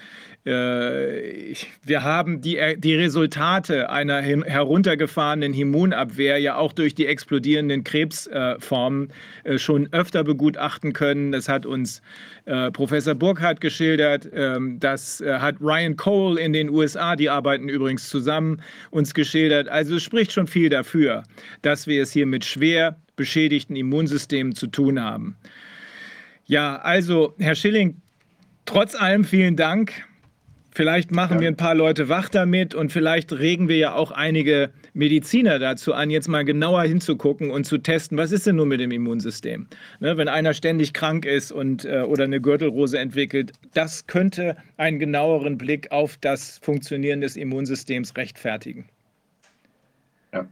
Äh, 0.47 1.55
wir 1.83 2.03
haben 2.03 2.39
die, 2.39 2.55
äh, 2.55 2.77
die 2.77 2.95
Resultate 2.95 3.89
einer 3.89 4.21
heruntergefahrenen 4.21 5.53
Immunabwehr 5.53 6.37
ja 6.37 6.55
auch 6.55 6.71
durch 6.71 6.95
die 6.95 7.05
explodierenden 7.05 7.83
Krebsformen 7.83 9.11
äh, 9.43 9.57
schon 9.57 9.91
öfter 9.91 10.23
begutachten 10.23 10.93
können. 10.93 11.31
Das 11.31 11.49
hat 11.49 11.65
uns 11.65 12.01
Professor 12.71 13.13
Burkhardt 13.13 13.59
geschildert. 13.59 14.29
Ähm, 14.33 14.79
das 14.79 15.21
hat 15.21 15.57
Ryan 15.59 15.97
Cole 15.97 16.39
in 16.39 16.53
den 16.53 16.69
USA, 16.69 17.17
die 17.17 17.29
arbeiten 17.29 17.67
übrigens 17.67 18.07
zusammen, 18.07 18.61
uns 18.89 19.13
geschildert. 19.13 19.67
Also 19.67 19.97
es 19.97 20.03
spricht 20.03 20.31
schon 20.31 20.47
viel 20.47 20.69
dafür, 20.69 21.23
dass 21.61 21.87
wir 21.87 22.01
es 22.01 22.13
hier 22.13 22.25
mit 22.25 22.45
schwer 22.45 22.95
beschädigten 23.17 23.75
Immunsystemen 23.75 24.55
zu 24.55 24.67
tun 24.67 25.01
haben. 25.01 25.35
Ja, 26.45 26.77
also 26.77 27.33
Herr 27.37 27.55
Schilling, 27.55 28.01
trotz 28.63 28.95
allem 28.95 29.25
vielen 29.25 29.57
Dank. 29.57 29.91
Vielleicht 30.77 31.09
machen 31.09 31.37
ja. 31.37 31.41
wir 31.41 31.47
ein 31.47 31.57
paar 31.57 31.73
Leute 31.73 32.07
wach 32.07 32.29
damit 32.29 32.75
und 32.75 32.91
vielleicht 32.91 33.33
regen 33.33 33.67
wir 33.67 33.77
ja 33.77 33.95
auch 33.95 34.11
einige 34.11 34.69
Mediziner 34.93 35.57
dazu 35.57 35.95
an, 35.95 36.11
jetzt 36.11 36.27
mal 36.27 36.45
genauer 36.45 36.83
hinzugucken 36.83 37.49
und 37.49 37.63
zu 37.63 37.79
testen, 37.79 38.15
was 38.15 38.31
ist 38.31 38.45
denn 38.45 38.57
nun 38.57 38.67
mit 38.67 38.79
dem 38.79 38.91
Immunsystem? 38.91 39.65
Ne, 40.01 40.17
wenn 40.17 40.27
einer 40.27 40.53
ständig 40.53 40.93
krank 40.93 41.25
ist 41.25 41.51
und, 41.51 41.83
äh, 41.85 42.01
oder 42.01 42.25
eine 42.25 42.39
Gürtelrose 42.39 42.99
entwickelt, 42.99 43.53
das 43.73 44.05
könnte 44.05 44.55
einen 44.77 44.99
genaueren 44.99 45.57
Blick 45.57 45.91
auf 45.91 46.15
das 46.17 46.59
Funktionieren 46.59 47.21
des 47.21 47.37
Immunsystems 47.37 48.15
rechtfertigen. 48.15 48.87
Ja. 50.31 50.47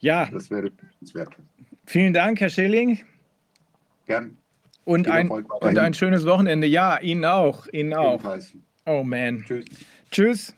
Ja. 0.00 0.28
Das 0.32 0.50
wäre 0.50 0.72
wert. 1.12 1.36
Vielen 1.84 2.12
Dank, 2.12 2.40
Herr 2.40 2.50
Schilling. 2.50 2.98
Gern. 4.08 4.38
Und 4.82 5.06
ein, 5.06 5.30
und 5.30 5.78
ein 5.78 5.94
schönes 5.94 6.26
Wochenende. 6.26 6.66
Ja, 6.66 6.98
Ihnen 6.98 7.24
auch. 7.24 7.68
Ihnen 7.68 7.94
auch. 7.94 8.10
Jedenfalls. 8.10 8.52
Oh 8.86 9.02
man. 9.02 9.44
Tschüss. 9.44 9.64
Tschüss. 10.12 10.54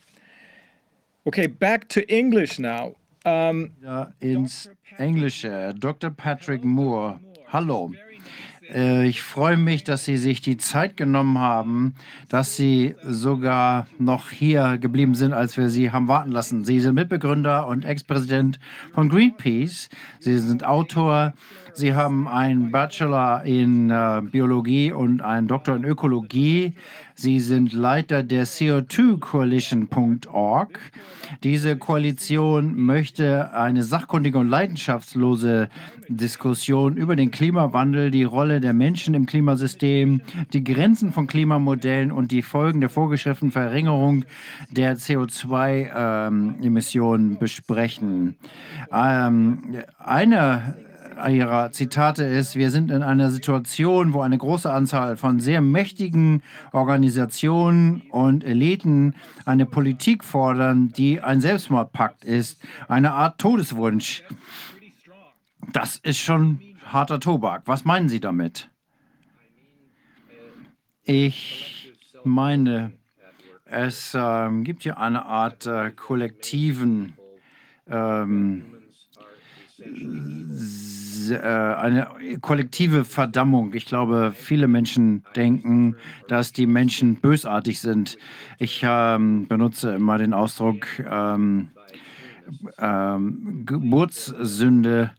Okay, 1.25 1.47
back 1.47 1.89
to 1.89 2.01
English 2.09 2.59
now. 2.59 2.95
Um, 3.25 3.71
ja, 3.83 4.13
ins 4.21 4.71
Englische. 4.99 5.75
Dr. 5.79 6.11
Patrick 6.11 6.63
Moore. 6.63 7.19
Hallo. 7.51 7.91
Äh, 8.71 9.07
ich 9.07 9.23
freue 9.23 9.57
mich, 9.57 9.85
dass 9.85 10.05
Sie 10.05 10.19
sich 10.19 10.43
die 10.43 10.59
Zeit 10.59 10.97
genommen 10.99 11.39
haben, 11.39 11.95
dass 12.29 12.57
Sie 12.57 12.95
sogar 13.03 13.87
noch 13.99 14.31
hier 14.31 14.77
geblieben 14.77 15.15
sind, 15.15 15.33
als 15.33 15.57
wir 15.57 15.71
Sie 15.71 15.91
haben 15.91 16.09
warten 16.09 16.31
lassen. 16.31 16.65
Sie 16.65 16.81
sind 16.81 16.95
Mitbegründer 16.95 17.67
und 17.67 17.87
Ex-Präsident 17.87 18.59
von 18.93 19.09
Greenpeace. 19.09 19.89
Sie 20.21 20.39
sind 20.39 20.65
Autor. 20.65 21.33
Sie 21.73 21.95
haben 21.95 22.29
einen 22.29 22.71
Bachelor 22.71 23.43
in 23.45 23.91
äh, 23.91 24.21
Biologie 24.23 24.93
und 24.93 25.23
einen 25.23 25.49
Doktor 25.49 25.77
in 25.77 25.85
Ökologie. 25.85 26.75
Sie 27.21 27.41
sind 27.41 27.73
Leiter 27.73 28.23
der 28.23 28.47
CO2Coalition.org. 28.47 30.79
Diese 31.43 31.77
Koalition 31.77 32.77
möchte 32.77 33.53
eine 33.53 33.83
sachkundige 33.83 34.39
und 34.39 34.49
leidenschaftslose 34.49 35.69
Diskussion 36.09 36.97
über 36.97 37.17
den 37.17 37.33
Klimawandel, 37.33 38.13
die 38.13 38.23
Rolle 38.23 38.61
der 38.61 38.73
Menschen 38.73 39.15
im 39.15 39.27
Klimasystem, 39.27 40.21
die 40.53 40.63
Grenzen 40.63 41.13
Klimamodellen 41.27 42.13
und 42.13 42.31
die 42.31 42.43
Folgen 42.43 42.81
der 42.81 42.89
vorgeschriebenen 42.89 43.51
Verringerung 43.51 44.25
der 44.71 44.97
CO2-Emissionen 44.97 47.33
ähm, 47.33 47.39
besprechen. 47.41 48.37
Ähm, 48.93 49.83
eine 49.99 50.77
ihrer 51.27 51.73
Zitate 51.73 52.25
ist, 52.25 52.57
wir 52.57 52.71
sind 52.71 52.91
in 52.91 53.03
einer 53.03 53.31
Situation, 53.31 54.13
wo 54.13 54.21
eine 54.21 54.39
große 54.39 54.71
Anzahl 54.71 55.17
von 55.17 55.41
sehr 55.41 55.61
mächtigen 55.61 56.43
Organisationen 56.73 58.03
und 58.11 58.45
Eliten 58.45 59.15
eine 59.45 59.67
Politik 59.67 60.25
fordern, 60.25 60.93
die 60.93 61.21
ein 61.21 61.41
Selbstmordpakt 61.41 62.25
ist, 62.25 62.61
eine 62.89 63.13
Art 63.13 63.39
Todeswunsch. 63.39 64.23
Das 65.73 65.97
ist 65.97 66.19
schon 66.19 66.61
harter 66.85 67.21
Tobak. 67.21 67.63
Was 67.67 67.85
meinen 67.85 68.09
Sie 68.09 68.21
damit? 68.21 68.71
Ich 71.05 71.95
meine, 72.25 72.93
es 73.65 74.15
äh, 74.15 74.49
gibt 74.63 74.83
hier 74.83 74.99
eine 74.99 75.27
Art 75.27 75.67
äh, 75.67 75.91
kollektiven 75.91 77.15
ähm, 77.87 78.65
äh, 79.79 79.85
eine 81.37 82.09
kollektive 82.41 83.05
Verdammung. 83.05 83.75
Ich 83.75 83.87
glaube, 83.87 84.33
viele 84.35 84.69
Menschen 84.69 85.25
denken, 85.37 85.97
dass 86.29 86.53
die 86.53 86.67
Menschen 86.67 87.17
bösartig 87.17 87.81
sind. 87.81 88.19
Ich 88.59 88.83
ähm, 88.85 89.47
benutze 89.49 89.95
immer 89.95 90.19
den 90.19 90.35
Ausdruck 90.35 90.87
ähm, 90.99 91.71
ähm, 92.79 93.63
Geburtssünde, 93.67 95.11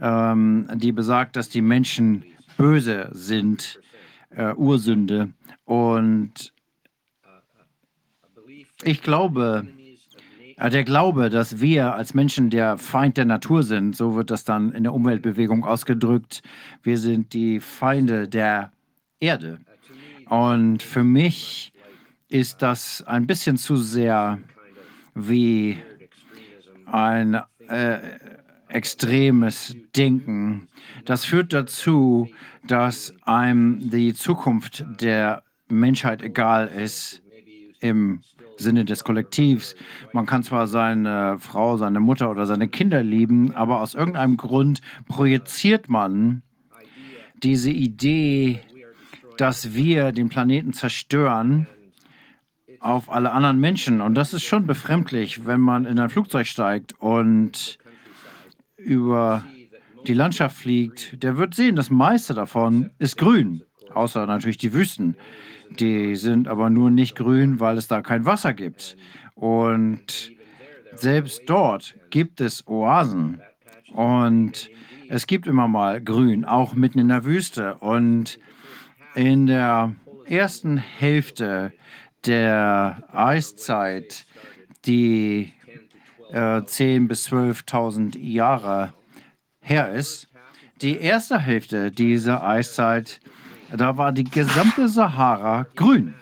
ähm, 0.00 0.68
die 0.74 0.92
besagt, 0.92 1.36
dass 1.36 1.48
die 1.48 1.62
Menschen 1.62 2.24
böse 2.56 3.10
sind, 3.12 3.80
äh, 4.30 4.54
Ursünde. 4.54 5.32
Und 5.64 6.52
ich 8.82 9.02
glaube, 9.02 9.66
äh, 10.60 10.70
der 10.70 10.84
Glaube, 10.84 11.30
dass 11.30 11.60
wir 11.60 11.94
als 11.94 12.14
Menschen 12.14 12.50
der 12.50 12.78
Feind 12.78 13.16
der 13.16 13.24
Natur 13.24 13.62
sind, 13.62 13.96
so 13.96 14.14
wird 14.14 14.30
das 14.30 14.44
dann 14.44 14.72
in 14.72 14.82
der 14.82 14.92
Umweltbewegung 14.92 15.64
ausgedrückt. 15.64 16.42
Wir 16.82 16.98
sind 16.98 17.32
die 17.32 17.60
Feinde 17.60 18.28
der 18.28 18.70
Erde. 19.20 19.58
Und 20.26 20.82
für 20.82 21.02
mich 21.02 21.72
ist 22.28 22.62
das 22.62 23.02
ein 23.06 23.26
bisschen 23.26 23.56
zu 23.56 23.76
sehr 23.76 24.38
wie 25.14 25.78
ein 26.86 27.40
äh, 27.68 27.98
extremes 28.68 29.74
Denken. 29.96 30.68
Das 31.04 31.24
führt 31.24 31.52
dazu, 31.52 32.28
dass 32.66 33.14
einem 33.22 33.90
die 33.90 34.14
Zukunft 34.14 34.84
der 35.00 35.42
Menschheit 35.68 36.22
egal 36.22 36.68
ist 36.68 37.22
im 37.80 38.22
Sinne 38.60 38.84
des 38.84 39.04
Kollektivs. 39.04 39.74
Man 40.12 40.26
kann 40.26 40.42
zwar 40.42 40.66
seine 40.66 41.38
Frau, 41.38 41.76
seine 41.76 42.00
Mutter 42.00 42.30
oder 42.30 42.46
seine 42.46 42.68
Kinder 42.68 43.02
lieben, 43.02 43.54
aber 43.54 43.80
aus 43.80 43.94
irgendeinem 43.94 44.36
Grund 44.36 44.80
projiziert 45.08 45.88
man 45.88 46.42
diese 47.42 47.70
Idee, 47.70 48.60
dass 49.38 49.74
wir 49.74 50.12
den 50.12 50.28
Planeten 50.28 50.72
zerstören 50.72 51.66
auf 52.80 53.10
alle 53.10 53.32
anderen 53.32 53.58
Menschen. 53.58 54.00
Und 54.00 54.14
das 54.14 54.34
ist 54.34 54.44
schon 54.44 54.66
befremdlich, 54.66 55.46
wenn 55.46 55.60
man 55.60 55.84
in 55.84 55.98
ein 55.98 56.10
Flugzeug 56.10 56.46
steigt 56.46 56.94
und 57.00 57.78
über 58.76 59.44
die 60.06 60.14
Landschaft 60.14 60.56
fliegt. 60.56 61.22
Der 61.22 61.36
wird 61.36 61.54
sehen, 61.54 61.76
das 61.76 61.90
meiste 61.90 62.34
davon 62.34 62.90
ist 62.98 63.18
grün, 63.18 63.62
außer 63.92 64.26
natürlich 64.26 64.58
die 64.58 64.72
Wüsten. 64.72 65.16
Die 65.78 66.16
sind 66.16 66.48
aber 66.48 66.68
nur 66.70 66.90
nicht 66.90 67.16
grün, 67.16 67.60
weil 67.60 67.78
es 67.78 67.88
da 67.88 68.02
kein 68.02 68.24
Wasser 68.24 68.52
gibt. 68.54 68.96
Und 69.34 70.32
selbst 70.94 71.42
dort 71.46 71.94
gibt 72.10 72.40
es 72.40 72.66
Oasen. 72.66 73.40
Und 73.92 74.70
es 75.08 75.26
gibt 75.26 75.46
immer 75.46 75.68
mal 75.68 76.00
Grün, 76.00 76.44
auch 76.44 76.74
mitten 76.74 76.98
in 76.98 77.08
der 77.08 77.24
Wüste. 77.24 77.76
Und 77.76 78.38
in 79.14 79.46
der 79.46 79.94
ersten 80.26 80.76
Hälfte 80.76 81.72
der 82.26 83.02
Eiszeit, 83.12 84.26
die 84.84 85.52
äh, 86.32 86.36
10.000 86.36 87.08
bis 87.08 87.28
12.000 87.28 88.18
Jahre 88.18 88.92
her 89.60 89.92
ist, 89.92 90.28
die 90.80 90.98
erste 90.98 91.38
Hälfte 91.38 91.90
dieser 91.90 92.46
Eiszeit, 92.46 93.20
da 93.76 93.96
war 93.96 94.12
die 94.12 94.24
gesamte 94.24 94.88
Sahara 94.88 95.66
grün. 95.76 96.14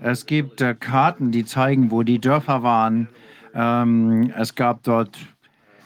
Es 0.00 0.26
gibt 0.26 0.60
äh, 0.60 0.74
Karten, 0.74 1.30
die 1.30 1.44
zeigen, 1.44 1.90
wo 1.90 2.02
die 2.02 2.18
Dörfer 2.18 2.62
waren. 2.62 3.08
Ähm, 3.54 4.32
es 4.36 4.54
gab 4.54 4.82
dort 4.82 5.16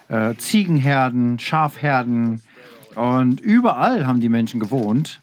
äh, 0.09 0.35
Ziegenherden, 0.37 1.39
Schafherden 1.39 2.43
und 2.95 3.41
überall 3.41 4.07
haben 4.07 4.21
die 4.21 4.29
Menschen 4.29 4.61
gewohnt. 4.61 5.21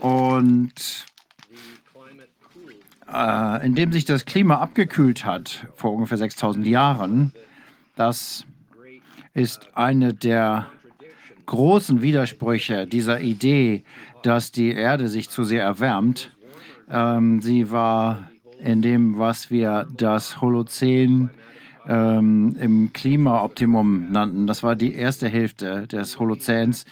Und 0.00 1.06
äh, 3.12 3.66
indem 3.66 3.92
sich 3.92 4.04
das 4.04 4.24
Klima 4.24 4.58
abgekühlt 4.58 5.24
hat 5.24 5.66
vor 5.76 5.92
ungefähr 5.92 6.18
6000 6.18 6.66
Jahren, 6.66 7.32
das 7.96 8.44
ist 9.32 9.68
eine 9.74 10.12
der 10.12 10.66
großen 11.46 12.02
Widersprüche 12.02 12.86
dieser 12.86 13.20
Idee, 13.20 13.84
dass 14.24 14.50
die 14.50 14.72
Erde 14.72 15.06
sich 15.08 15.30
zu 15.30 15.44
sehr 15.44 15.62
erwärmt. 15.62 16.32
Ähm, 16.90 17.40
sie 17.42 17.70
war 17.70 18.30
in 18.58 18.82
dem, 18.82 19.18
was 19.18 19.50
wir 19.50 19.86
das 19.94 20.40
Holozän 20.40 21.28
ähm, 21.86 22.56
im 22.58 22.94
Klimaoptimum 22.94 24.10
nannten. 24.10 24.46
Das 24.46 24.62
war 24.62 24.76
die 24.76 24.94
erste 24.94 25.28
Hälfte 25.28 25.86
des 25.86 26.18
Holozäns. 26.18 26.86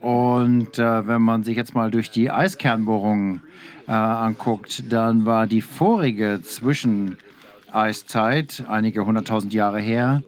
Und 0.00 0.78
äh, 0.78 1.08
wenn 1.08 1.22
man 1.22 1.42
sich 1.42 1.56
jetzt 1.56 1.74
mal 1.74 1.90
durch 1.90 2.12
die 2.12 2.30
Eiskernbohrungen 2.30 3.42
äh, 3.88 3.92
anguckt, 3.92 4.92
dann 4.92 5.26
war 5.26 5.48
die 5.48 5.62
vorige 5.62 6.40
Zwischeneiszeit 6.42 8.64
einige 8.68 9.04
hunderttausend 9.04 9.52
Jahre 9.52 9.80
her, 9.80 10.22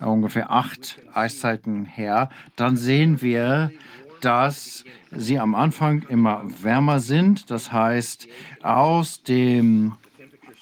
ungefähr 0.00 0.50
acht 0.50 0.98
Eiszeiten 1.12 1.84
her, 1.84 2.30
dann 2.56 2.78
sehen 2.78 3.20
wir, 3.20 3.70
dass 4.20 4.84
sie 5.10 5.38
am 5.38 5.54
Anfang 5.54 6.02
immer 6.08 6.42
wärmer 6.62 7.00
sind. 7.00 7.50
Das 7.50 7.72
heißt, 7.72 8.28
aus, 8.62 9.22
dem, 9.22 9.94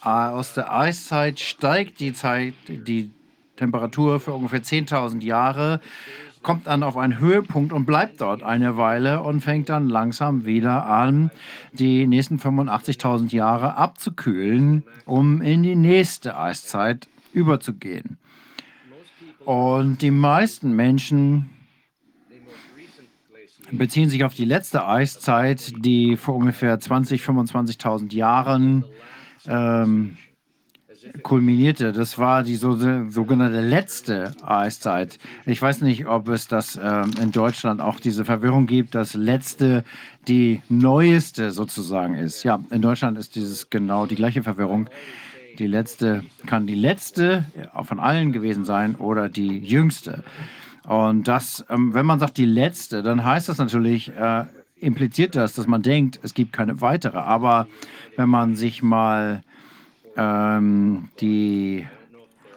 äh, 0.03 0.09
aus 0.09 0.55
der 0.55 0.73
Eiszeit 0.75 1.41
steigt 1.41 2.01
die, 2.01 2.13
Zeit, 2.13 2.55
die 2.69 3.11
Temperatur 3.57 4.21
für 4.21 4.33
ungefähr 4.33 4.63
10.000 4.63 5.23
Jahre, 5.23 5.81
kommt 6.43 6.67
dann 6.67 6.83
auf 6.83 6.97
einen 6.97 7.19
Höhepunkt 7.19 7.73
und 7.73 7.85
bleibt 7.85 8.21
dort 8.21 8.43
eine 8.43 8.77
Weile 8.77 9.23
und 9.23 9.41
fängt 9.41 9.69
dann 9.69 9.89
langsam 9.89 10.45
wieder 10.45 10.87
an, 10.87 11.31
die 11.73 12.07
nächsten 12.07 12.39
85.000 12.39 13.35
Jahre 13.35 13.77
abzukühlen, 13.77 14.85
um 15.05 15.43
in 15.43 15.63
die 15.63 15.77
nächste 15.77 16.39
Eiszeit 16.39 17.09
überzugehen. 17.33 18.19
Und 19.45 20.03
die 20.03 20.11
meisten 20.11 20.77
Menschen 20.77 21.51
beziehen 23.73 24.09
sich 24.09 24.25
auf 24.25 24.35
die 24.35 24.45
letzte 24.45 24.87
Eiszeit, 24.87 25.73
die 25.79 26.17
vor 26.17 26.35
ungefähr 26.35 26.79
20.000, 26.79 27.21
25.000 27.21 28.15
Jahren 28.15 28.85
ähm, 29.47 30.17
kulminierte. 31.23 31.93
Das 31.93 32.19
war 32.19 32.43
die 32.43 32.57
so, 32.57 32.77
sogenannte 33.11 33.61
letzte 33.61 34.33
Eiszeit. 34.43 35.19
Ich 35.47 35.61
weiß 35.61 35.81
nicht, 35.83 36.07
ob 36.07 36.29
es 36.29 36.49
das 36.49 36.79
ähm, 36.83 37.11
in 37.21 37.33
Deutschland 37.33 37.81
auch 37.81 38.01
diese 38.01 38.25
Verwirrung 38.25 38.67
gibt, 38.67 38.95
dass 38.95 39.15
letzte 39.15 39.85
die 40.27 40.63
neueste 40.69 41.51
sozusagen 41.51 42.15
ist. 42.15 42.45
Ja, 42.45 42.61
in 42.71 42.83
Deutschland 42.83 43.19
ist 43.19 43.37
dieses 43.37 43.71
genau 43.71 44.07
die 44.07 44.17
gleiche 44.17 44.43
Verwirrung. 44.43 44.89
Die 45.59 45.67
letzte 45.67 46.25
kann 46.47 46.67
die 46.67 46.77
letzte 46.77 47.45
von 47.83 47.99
allen 47.99 48.33
gewesen 48.33 48.65
sein 48.65 48.95
oder 48.95 49.29
die 49.29 49.59
jüngste. 49.59 50.23
Und 50.89 51.29
das, 51.29 51.67
ähm, 51.69 51.93
wenn 51.93 52.07
man 52.07 52.19
sagt 52.19 52.39
die 52.39 52.47
letzte, 52.47 53.03
dann 53.03 53.23
heißt 53.23 53.51
das 53.51 53.59
natürlich, 53.59 54.11
äh, 54.17 54.47
impliziert 54.81 55.37
das, 55.37 55.53
dass 55.53 55.67
man 55.67 55.83
denkt, 55.83 56.19
es 56.23 56.33
gibt 56.33 56.55
keine 56.55 56.81
weitere. 56.81 57.19
Aber 57.19 57.69
wenn 58.17 58.31
man 58.31 58.57
sich 58.57 58.83
mal 58.83 59.43
ähm, 60.17 61.11
die 61.21 61.87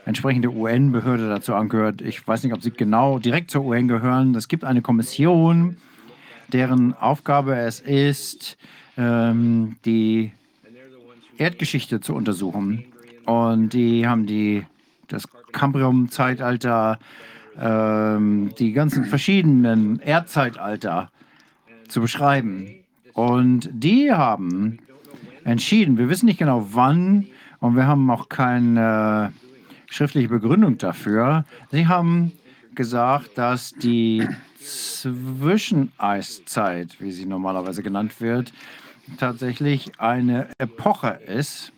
entsprechende 0.05 0.49
UN-Behörde 0.49 1.27
dazu 1.27 1.53
angehört. 1.53 2.01
Ich 2.01 2.25
weiß 2.25 2.43
nicht, 2.43 2.53
ob 2.53 2.61
sie 2.61 2.71
genau 2.71 3.19
direkt 3.19 3.51
zur 3.51 3.65
UN 3.65 3.89
gehören. 3.89 4.33
Es 4.33 4.47
gibt 4.47 4.63
eine 4.63 4.81
Kommission, 4.81 5.75
deren 6.53 6.93
Aufgabe 6.93 7.57
es 7.57 7.81
ist, 7.81 8.57
ähm, 8.97 9.75
die 9.83 10.31
Erdgeschichte 11.37 11.99
zu 11.99 12.15
untersuchen. 12.15 12.85
Und 13.25 13.73
die 13.73 14.07
haben 14.07 14.25
die, 14.25 14.65
das 15.09 15.27
Kambrium-Zeitalter, 15.51 16.97
ähm, 17.59 18.51
die 18.57 18.73
ganzen 18.73 19.05
verschiedenen 19.05 19.99
Erdzeitalter 19.99 21.11
zu 21.87 22.01
beschreiben. 22.01 22.83
Und 23.13 23.69
die 23.71 24.11
haben 24.11 24.79
entschieden, 25.43 25.97
wir 25.97 26.09
wissen 26.09 26.25
nicht 26.25 26.39
genau 26.39 26.67
wann, 26.71 27.27
und 27.61 27.75
wir 27.75 27.87
haben 27.87 28.09
auch 28.09 28.27
keine 28.27 29.31
schriftliche 29.85 30.27
Begründung 30.27 30.77
dafür. 30.79 31.45
Sie 31.69 31.87
haben 31.87 32.33
gesagt, 32.73 33.37
dass 33.37 33.71
die 33.71 34.27
Zwischeneiszeit, 34.59 36.99
wie 36.99 37.11
sie 37.11 37.27
normalerweise 37.27 37.83
genannt 37.83 38.19
wird, 38.19 38.51
tatsächlich 39.19 39.91
eine 39.99 40.47
Epoche 40.57 41.19
ist. 41.27 41.71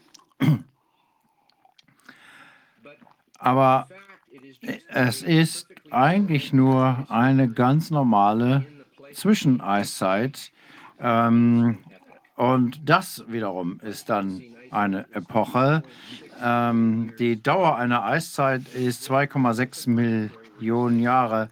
Aber 3.38 3.90
es 4.90 5.22
ist 5.24 5.68
eigentlich 5.92 6.54
nur 6.54 7.06
eine 7.10 7.50
ganz 7.50 7.92
normale 7.92 8.66
Zwischeneiszeit. 9.14 10.52
Ähm, 11.00 11.80
und 12.36 12.82
das 12.84 13.24
wiederum 13.28 13.80
ist 13.82 14.10
dann 14.10 14.42
eine 14.72 15.06
Epoche. 15.14 15.84
Ähm, 16.42 17.14
die 17.20 17.42
Dauer 17.42 17.78
einer 17.78 18.04
Eiszeit 18.04 18.68
ist 18.74 19.10
2,6 19.10 19.90
Millionen 19.90 21.00
Jahre. 21.00 21.50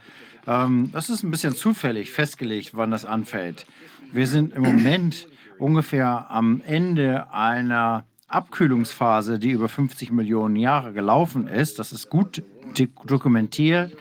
Ähm, 0.48 0.90
das 0.92 1.10
ist 1.10 1.24
ein 1.24 1.32
bisschen 1.32 1.56
zufällig 1.56 2.12
festgelegt, 2.12 2.72
wann 2.74 2.92
das 2.92 3.06
anfällt. 3.06 3.68
Wir 4.12 4.28
sind 4.28 4.54
im 4.54 4.64
Moment 4.64 5.28
ungefähr 5.60 6.26
am 6.30 6.62
Ende 6.66 7.32
einer 7.32 8.06
Abkühlungsphase, 8.34 9.40
die 9.40 9.52
über 9.52 9.70
50 9.70 10.12
Millionen 10.12 10.56
Jahre 10.56 10.94
gelaufen 10.94 11.48
ist. 11.48 11.80
Das 11.80 11.92
ist 11.92 12.10
gut 12.10 12.44
dokumentiert. 13.06 13.96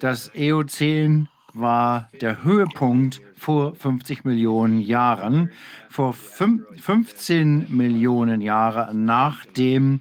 Das 0.00 0.30
Eozän 0.34 1.28
war 1.54 2.08
der 2.20 2.44
Höhepunkt 2.44 3.20
vor 3.36 3.74
50 3.74 4.24
Millionen 4.24 4.80
Jahren, 4.80 5.50
vor 5.88 6.12
15 6.12 7.66
Millionen 7.68 8.40
Jahren 8.40 9.04
nach 9.04 9.44
dem 9.46 10.00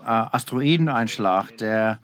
äh, 0.00 0.06
Asteroideneinschlag, 0.06 1.56
der 1.58 1.98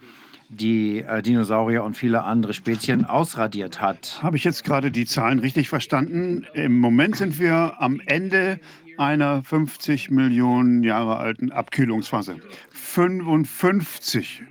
die 0.52 0.98
äh, 1.00 1.22
Dinosaurier 1.22 1.82
und 1.82 1.96
viele 1.96 2.24
andere 2.24 2.52
Spezien 2.52 3.06
ausradiert 3.06 3.80
hat. 3.80 4.20
Habe 4.22 4.36
ich 4.36 4.44
jetzt 4.44 4.64
gerade 4.64 4.90
die 4.90 5.06
Zahlen 5.06 5.38
richtig 5.38 5.68
verstanden? 5.68 6.46
Im 6.52 6.78
Moment 6.78 7.16
sind 7.16 7.38
wir 7.38 7.80
am 7.80 8.00
Ende 8.04 8.60
einer 8.98 9.42
50 9.42 10.10
Millionen 10.10 10.82
Jahre 10.82 11.16
alten 11.16 11.52
Abkühlungsphase. 11.52 12.36
55 12.70 14.42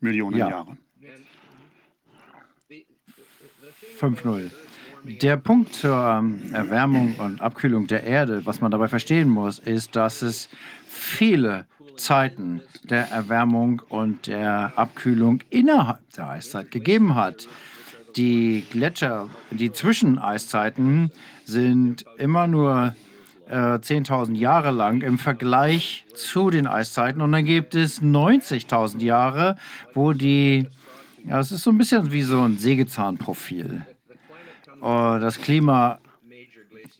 Millionen 0.00 0.36
ja. 0.38 0.50
Jahre. 0.50 0.76
5-0. 4.00 4.50
Der 5.04 5.36
Punkt 5.36 5.74
zur 5.74 5.96
ähm, 5.96 6.40
Erwärmung 6.52 7.14
und 7.16 7.40
Abkühlung 7.40 7.86
der 7.86 8.04
Erde, 8.04 8.46
was 8.46 8.60
man 8.60 8.70
dabei 8.70 8.88
verstehen 8.88 9.28
muss, 9.28 9.58
ist, 9.58 9.96
dass 9.96 10.22
es 10.22 10.48
viele 10.88 11.66
Zeiten 11.96 12.62
der 12.84 13.10
Erwärmung 13.10 13.82
und 13.88 14.26
der 14.26 14.72
Abkühlung 14.76 15.42
innerhalb 15.50 15.98
der 16.16 16.30
Eiszeit 16.30 16.70
gegeben 16.70 17.14
hat. 17.14 17.48
Die 18.16 18.64
Gletscher, 18.70 19.28
die 19.50 19.72
Zwischeneiszeiten 19.72 21.10
sind 21.44 22.04
immer 22.18 22.46
nur 22.46 22.94
äh, 23.52 23.78
10.000 23.78 24.34
Jahre 24.34 24.70
lang 24.70 25.02
im 25.02 25.18
Vergleich 25.18 26.06
zu 26.14 26.48
den 26.48 26.66
Eiszeiten. 26.66 27.20
Und 27.20 27.32
dann 27.32 27.44
gibt 27.44 27.74
es 27.74 28.00
90.000 28.00 29.02
Jahre, 29.02 29.56
wo 29.92 30.14
die, 30.14 30.68
ja, 31.26 31.38
es 31.38 31.52
ist 31.52 31.62
so 31.62 31.70
ein 31.70 31.78
bisschen 31.78 32.10
wie 32.12 32.22
so 32.22 32.40
ein 32.40 32.56
Sägezahnprofil. 32.56 33.86
Uh, 34.80 35.18
das 35.20 35.38
Klima 35.38 35.98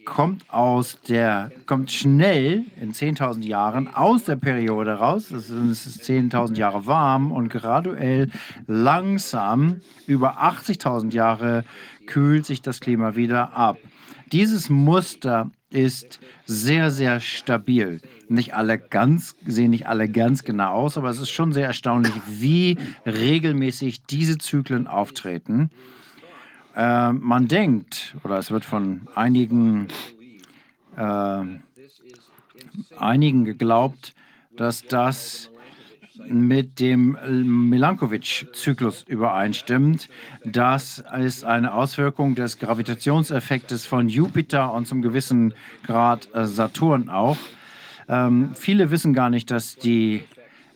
kommt 0.05 0.49
aus 0.51 1.01
der, 1.09 1.51
kommt 1.67 1.91
schnell 1.91 2.67
in 2.81 2.93
10.000 2.93 3.43
Jahren 3.45 3.93
aus 3.93 4.25
der 4.25 4.37
Periode 4.37 4.93
raus. 4.93 5.31
Es 5.31 5.49
ist 5.49 6.03
10.000 6.03 6.57
Jahre 6.57 6.87
warm 6.87 7.33
und 7.33 7.49
graduell 7.49 8.31
langsam 8.67 9.81
über 10.07 10.43
80.000 10.43 11.13
Jahre 11.13 11.65
kühlt 12.07 12.45
sich 12.45 12.61
das 12.61 12.81
Klima 12.81 13.17
wieder 13.17 13.55
ab. 13.55 13.79
Dieses 14.33 14.69
Muster 14.71 15.51
ist 15.73 16.21
sehr, 16.47 16.91
sehr 16.91 17.21
stabil. 17.21 18.01
Nicht 18.29 18.55
alle 18.55 18.79
ganz, 18.79 19.37
sehen 19.47 19.71
nicht 19.71 19.87
alle 19.87 20.09
ganz 20.09 20.45
genau 20.45 20.73
aus, 20.73 20.97
aber 20.99 21.11
es 21.11 21.19
ist 21.19 21.31
schon 21.31 21.53
sehr 21.53 21.67
erstaunlich, 21.67 22.13
wie 22.29 22.79
regelmäßig 23.07 24.03
diese 24.05 24.39
Zyklen 24.39 24.87
auftreten. 24.87 25.71
Äh, 26.75 27.13
man 27.13 27.49
denkt, 27.49 28.17
oder 28.25 28.39
es 28.39 28.51
wird 28.51 28.65
von 28.65 29.03
einigen, 29.15 29.89
äh, 30.97 31.45
einigen 32.97 33.45
geglaubt, 33.45 34.15
dass 34.57 34.83
das 34.83 35.52
mit 36.29 36.81
dem 36.81 37.17
Milankovitch-Zyklus 37.69 39.05
übereinstimmt. 39.07 40.09
Das 40.45 41.03
ist 41.21 41.45
eine 41.45 41.75
Auswirkung 41.75 42.35
des 42.35 42.59
Gravitationseffektes 42.59 43.87
von 43.87 44.09
Jupiter 44.09 44.73
und 44.73 44.87
zum 44.87 45.03
gewissen 45.03 45.55
Grad 45.85 46.29
äh, 46.35 46.47
Saturn 46.47 47.09
auch. 47.09 47.39
Ähm, 48.09 48.51
viele 48.55 48.91
wissen 48.91 49.15
gar 49.15 49.31
nicht, 49.31 49.51
dass 49.51 49.77
die 49.77 50.25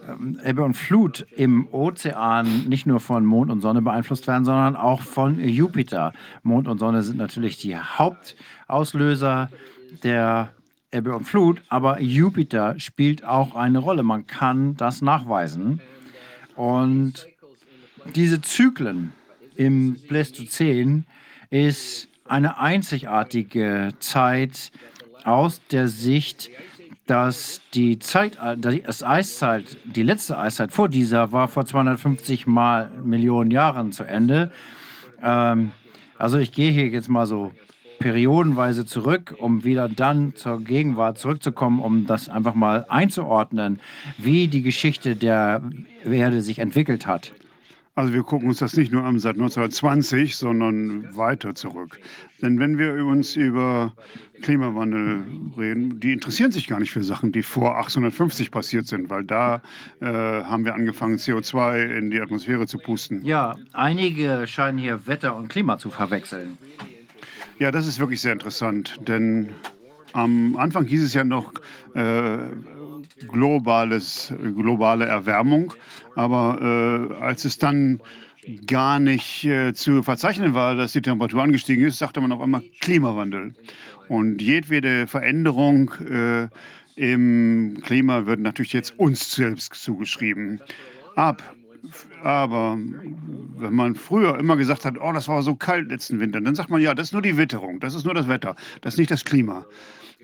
ähm, 0.09 0.39
Ebbe 0.45 0.63
und 0.63 0.75
Flut 0.75 1.27
im 1.37 1.69
Ozean 1.73 2.65
nicht 2.69 2.87
nur 2.87 3.01
von 3.01 3.25
Mond 3.25 3.51
und 3.51 3.61
Sonne 3.61 3.83
beeinflusst 3.83 4.27
werden, 4.27 4.45
sondern 4.45 4.77
auch 4.77 5.03
von 5.03 5.41
Jupiter. 5.41 6.13
Mond 6.43 6.69
und 6.69 6.79
Sonne 6.79 7.03
sind 7.03 7.19
natürlich 7.19 7.59
die 7.59 7.77
Hauptauslöser 7.77 9.51
der 10.03 10.51
Ebbe 10.97 11.15
und 11.15 11.25
Flut, 11.25 11.63
aber 11.69 12.01
Jupiter 12.01 12.79
spielt 12.79 13.25
auch 13.25 13.55
eine 13.55 13.79
Rolle. 13.79 14.03
Man 14.03 14.27
kann 14.27 14.77
das 14.77 15.03
nachweisen. 15.03 15.81
Und 16.55 17.27
diese 18.15 18.41
Zyklen 18.41 19.13
im 19.57 19.97
Pleistozän 20.09 21.05
ist 21.51 22.09
eine 22.25 22.59
einzigartige 22.59 23.93
Zeit 24.01 24.73
aus 25.25 25.61
der 25.71 25.89
Sicht 25.89 26.51
dass 27.07 27.61
die 27.73 28.01
Zeit, 28.01 28.37
das 28.59 29.03
Eiszeit, 29.05 29.77
die 29.85 30.03
letzte 30.03 30.39
Eiszeit 30.39 30.73
vor 30.73 30.89
dieser 30.89 31.31
war 31.31 31.47
vor 31.47 31.65
250 31.65 32.49
mal 32.49 32.91
Millionen 33.03 33.53
Jahren 33.53 33.93
zu 33.93 34.03
Ende. 34.03 34.51
Ähm, 35.23 35.71
also 36.19 36.39
ich 36.39 36.51
gehe 36.51 36.73
hier 36.73 36.89
jetzt 36.89 37.09
mal 37.09 37.27
so 37.27 37.53
periodenweise 37.99 38.87
zurück, 38.87 39.35
um 39.39 39.65
wieder 39.65 39.89
dann 39.89 40.35
zur 40.35 40.61
Gegenwart 40.61 41.19
zurückzukommen, 41.19 41.81
um 41.81 42.07
das 42.07 42.29
einfach 42.29 42.55
mal 42.55 42.87
einzuordnen, 42.89 43.81
wie 44.19 44.49
die 44.49 44.63
Geschichte 44.63 45.17
der 45.17 45.63
Erde 46.05 46.43
sich 46.43 46.59
entwickelt 46.59 47.07
hat. 47.07 47.33
Also 47.97 48.13
wir 48.13 48.23
gucken 48.25 48.49
uns 48.49 48.59
das 48.59 48.77
nicht 48.77 48.93
nur 48.93 49.05
an 49.05 49.19
seit 49.19 49.37
1920, 49.37 50.37
sondern 50.37 51.17
weiter 51.17 51.55
zurück. 51.55 51.99
Denn 52.43 52.59
wenn 52.59 52.77
wir 52.77 52.93
uns 53.07 53.37
über 53.37 53.95
Klimawandel 54.43 55.25
reden, 55.57 55.99
die 55.99 56.13
interessieren 56.13 56.53
sich 56.53 56.67
gar 56.67 56.79
nicht 56.79 56.91
für 56.91 57.03
Sachen, 57.03 57.33
die 57.33 57.43
vor 57.43 57.77
1850 57.77 58.51
passiert 58.51 58.87
sind, 58.87 59.09
weil 59.09 59.25
da 59.25 59.63
äh, 60.01 60.05
haben 60.05 60.67
wir 60.67 60.75
angefangen, 60.75 61.17
CO2 61.17 61.97
in 61.97 62.11
die 62.11 62.21
Atmosphäre 62.21 62.67
zu 62.67 62.77
pusten. 62.77 63.25
Ja, 63.25 63.57
einige 63.73 64.47
scheinen 64.47 64.77
hier 64.77 65.07
Wetter 65.07 65.35
und 65.35 65.49
Klima 65.49 65.79
zu 65.79 65.89
verwechseln. 65.89 66.59
Ja, 67.59 67.71
das 67.71 67.87
ist 67.87 67.99
wirklich 67.99 68.21
sehr 68.21 68.33
interessant, 68.33 68.97
denn 69.07 69.51
am 70.13 70.57
Anfang 70.57 70.85
hieß 70.85 71.03
es 71.03 71.15
ja 71.15 71.25
noch 71.25 71.53
äh, 71.95 72.39
globales, 73.29 74.33
globale 74.57 75.07
Erwärmung. 75.07 75.73
Aber 76.17 77.11
äh, 77.11 77.23
als 77.23 77.45
es 77.45 77.59
dann 77.59 78.01
gar 78.67 78.99
nicht 78.99 79.45
äh, 79.45 79.73
zu 79.73 80.03
verzeichnen 80.03 80.55
war, 80.55 80.75
dass 80.75 80.93
die 80.93 81.03
Temperatur 81.03 81.43
angestiegen 81.43 81.85
ist, 81.87 81.99
sagte 81.99 82.21
man 82.21 82.33
auf 82.33 82.41
einmal 82.41 82.63
Klimawandel. 82.81 83.55
Und 84.09 84.41
jedwede 84.41 85.07
Veränderung 85.07 85.91
äh, 86.11 86.49
im 86.95 87.79
Klima 87.83 88.27
wird 88.27 88.41
natürlich 88.41 88.73
jetzt 88.73 88.99
uns 88.99 89.33
selbst 89.33 89.75
zugeschrieben. 89.75 90.61
Ab. 91.17 91.43
Aber 92.23 92.79
wenn 93.57 93.75
man 93.75 93.95
früher 93.95 94.39
immer 94.39 94.57
gesagt 94.57 94.85
hat, 94.85 94.99
oh, 95.01 95.13
das 95.13 95.29
war 95.29 95.43
so 95.43 95.55
kalt 95.55 95.89
letzten 95.89 96.21
Winter, 96.21 96.41
dann 96.41 96.55
sagt 96.55 96.71
man, 96.71 96.81
ja, 96.81 96.95
das 96.95 97.09
ist 97.09 97.13
nur 97.13 97.23
die 97.23 97.37
Witterung, 97.37 97.81
das 97.81 97.95
ist 97.95 98.05
nur 98.05 98.15
das 98.15 98.29
Wetter, 98.29 98.57
das 98.81 98.95
ist 98.95 98.99
nicht 98.99 99.11
das 99.11 99.25
Klima. 99.25 99.65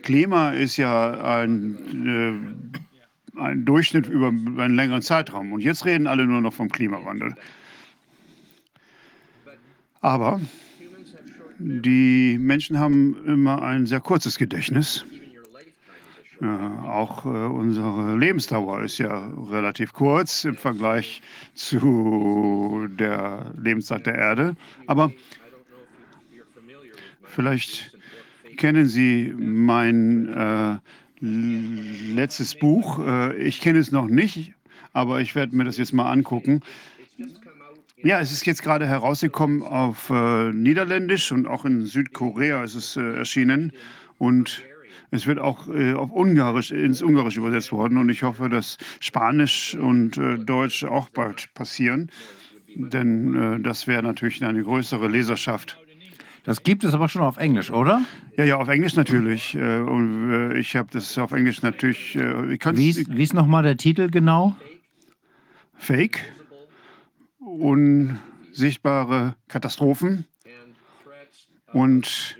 Klima 0.02 0.50
ist 0.50 0.76
ja 0.76 1.38
ein, 1.40 2.54
äh, 3.36 3.40
ein 3.40 3.64
Durchschnitt 3.64 4.06
über 4.06 4.28
einen 4.28 4.74
längeren 4.74 5.02
Zeitraum. 5.02 5.52
Und 5.52 5.60
jetzt 5.60 5.84
reden 5.84 6.06
alle 6.06 6.26
nur 6.26 6.40
noch 6.40 6.52
vom 6.52 6.68
Klimawandel. 6.68 7.34
Aber 10.00 10.40
die 11.58 12.36
Menschen 12.40 12.78
haben 12.78 13.16
immer 13.24 13.62
ein 13.62 13.86
sehr 13.86 14.00
kurzes 14.00 14.36
Gedächtnis. 14.36 15.04
Äh, 16.42 16.46
auch 16.88 17.24
äh, 17.24 17.28
unsere 17.28 18.16
Lebensdauer 18.18 18.82
ist 18.82 18.98
ja 18.98 19.30
relativ 19.48 19.92
kurz 19.92 20.44
im 20.44 20.56
Vergleich 20.56 21.22
zu 21.54 22.88
der 22.98 23.52
Lebenszeit 23.56 24.06
der 24.06 24.16
Erde. 24.16 24.56
Aber 24.88 25.12
vielleicht 27.22 27.96
kennen 28.56 28.86
Sie 28.86 29.32
mein 29.38 30.28
äh, 30.34 30.78
letztes 31.20 32.56
Buch. 32.56 32.98
Äh, 32.98 33.36
ich 33.36 33.60
kenne 33.60 33.78
es 33.78 33.92
noch 33.92 34.08
nicht, 34.08 34.52
aber 34.92 35.20
ich 35.20 35.36
werde 35.36 35.54
mir 35.54 35.64
das 35.64 35.76
jetzt 35.76 35.92
mal 35.92 36.10
angucken. 36.10 36.60
Ja, 38.02 38.18
es 38.18 38.32
ist 38.32 38.44
jetzt 38.46 38.64
gerade 38.64 38.84
herausgekommen 38.84 39.62
auf 39.62 40.10
äh, 40.10 40.52
Niederländisch 40.52 41.30
und 41.30 41.46
auch 41.46 41.64
in 41.64 41.86
Südkorea 41.86 42.64
ist 42.64 42.74
es 42.74 42.96
äh, 42.96 43.18
erschienen. 43.18 43.72
Und 44.18 44.62
es 45.12 45.26
wird 45.26 45.38
auch 45.38 45.68
äh, 45.68 45.94
auf 45.94 46.10
Ungarisch, 46.10 46.72
ins 46.72 47.00
Ungarische 47.00 47.38
übersetzt 47.38 47.70
worden. 47.70 47.98
Und 47.98 48.08
ich 48.08 48.24
hoffe, 48.24 48.48
dass 48.48 48.76
Spanisch 48.98 49.76
und 49.76 50.18
äh, 50.18 50.38
Deutsch 50.38 50.82
auch 50.82 51.08
bald 51.10 51.54
passieren. 51.54 52.10
Denn 52.74 53.62
das 53.62 53.86
wäre 53.86 54.02
natürlich 54.02 54.42
eine 54.42 54.62
größere 54.62 55.06
Leserschaft. 55.06 55.78
Das 56.44 56.64
gibt 56.64 56.82
es 56.82 56.92
aber 56.92 57.08
schon 57.08 57.22
auf 57.22 57.36
Englisch, 57.36 57.70
oder? 57.70 58.04
Ja, 58.36 58.44
ja, 58.44 58.56
auf 58.56 58.68
Englisch 58.68 58.96
natürlich. 58.96 59.54
Äh, 59.54 59.78
und 59.78 60.32
äh, 60.32 60.58
ich 60.58 60.74
habe 60.74 60.88
das 60.92 61.16
auf 61.18 61.32
Englisch 61.32 61.62
natürlich. 61.62 62.16
Äh, 62.16 62.58
wie, 62.74 62.90
ist, 62.90 63.14
wie 63.14 63.22
ist 63.22 63.34
nochmal 63.34 63.62
der 63.62 63.76
Titel 63.76 64.10
genau? 64.10 64.56
Fake. 65.74 66.20
Unsichtbare 67.38 69.36
Katastrophen. 69.48 70.26
Und 71.72 72.36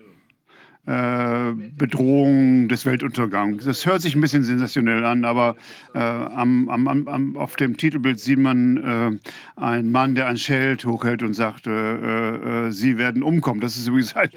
äh, 0.87 1.53
Bedrohung 1.77 2.69
des 2.69 2.85
Weltuntergangs. 2.85 3.65
Das 3.65 3.87
hört 3.87 4.03
sich 4.03 4.17
ein 4.17 4.21
bisschen 4.21 4.43
sensationell 4.43 5.05
an, 5.05 5.25
aber 5.25 5.55
äh, 5.95 5.99
am, 5.99 6.69
am, 6.69 7.09
am, 7.09 7.37
auf 7.37 7.55
dem 7.57 7.77
Titelbild 7.77 8.19
sieht 8.19 8.39
man 8.39 8.77
äh, 8.79 9.61
einen 9.61 9.93
Mann, 9.93 10.17
der 10.17 10.27
ein 10.27 10.37
Schild 10.37 10.85
hochhält 10.85 11.23
und 11.23 11.35
sagt, 11.35 11.69
äh, 11.69 12.67
äh, 12.67 12.71
Sie 12.73 12.99
werden 12.99 13.23
umkommen. 13.23 13.61
Das 13.61 13.77
ist 13.77 13.87
übrigens 13.87 14.17
ein 14.17 14.31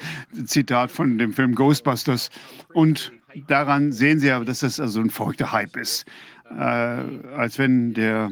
Zitat 0.46 0.92
von 0.92 1.18
dem 1.18 1.34
Film 1.34 1.56
Ghostbusters. 1.56 2.30
Und 2.74 3.12
daran 3.48 3.92
sehen 3.92 4.20
Sie 4.20 4.28
ja, 4.28 4.40
dass 4.44 4.60
das 4.60 4.80
also 4.80 5.02
ein 5.02 5.10
verrückter 5.10 5.52
Hype 5.52 5.76
ist. 5.78 6.06
als 6.48 7.58
wenn 7.58 7.96
der 7.96 8.32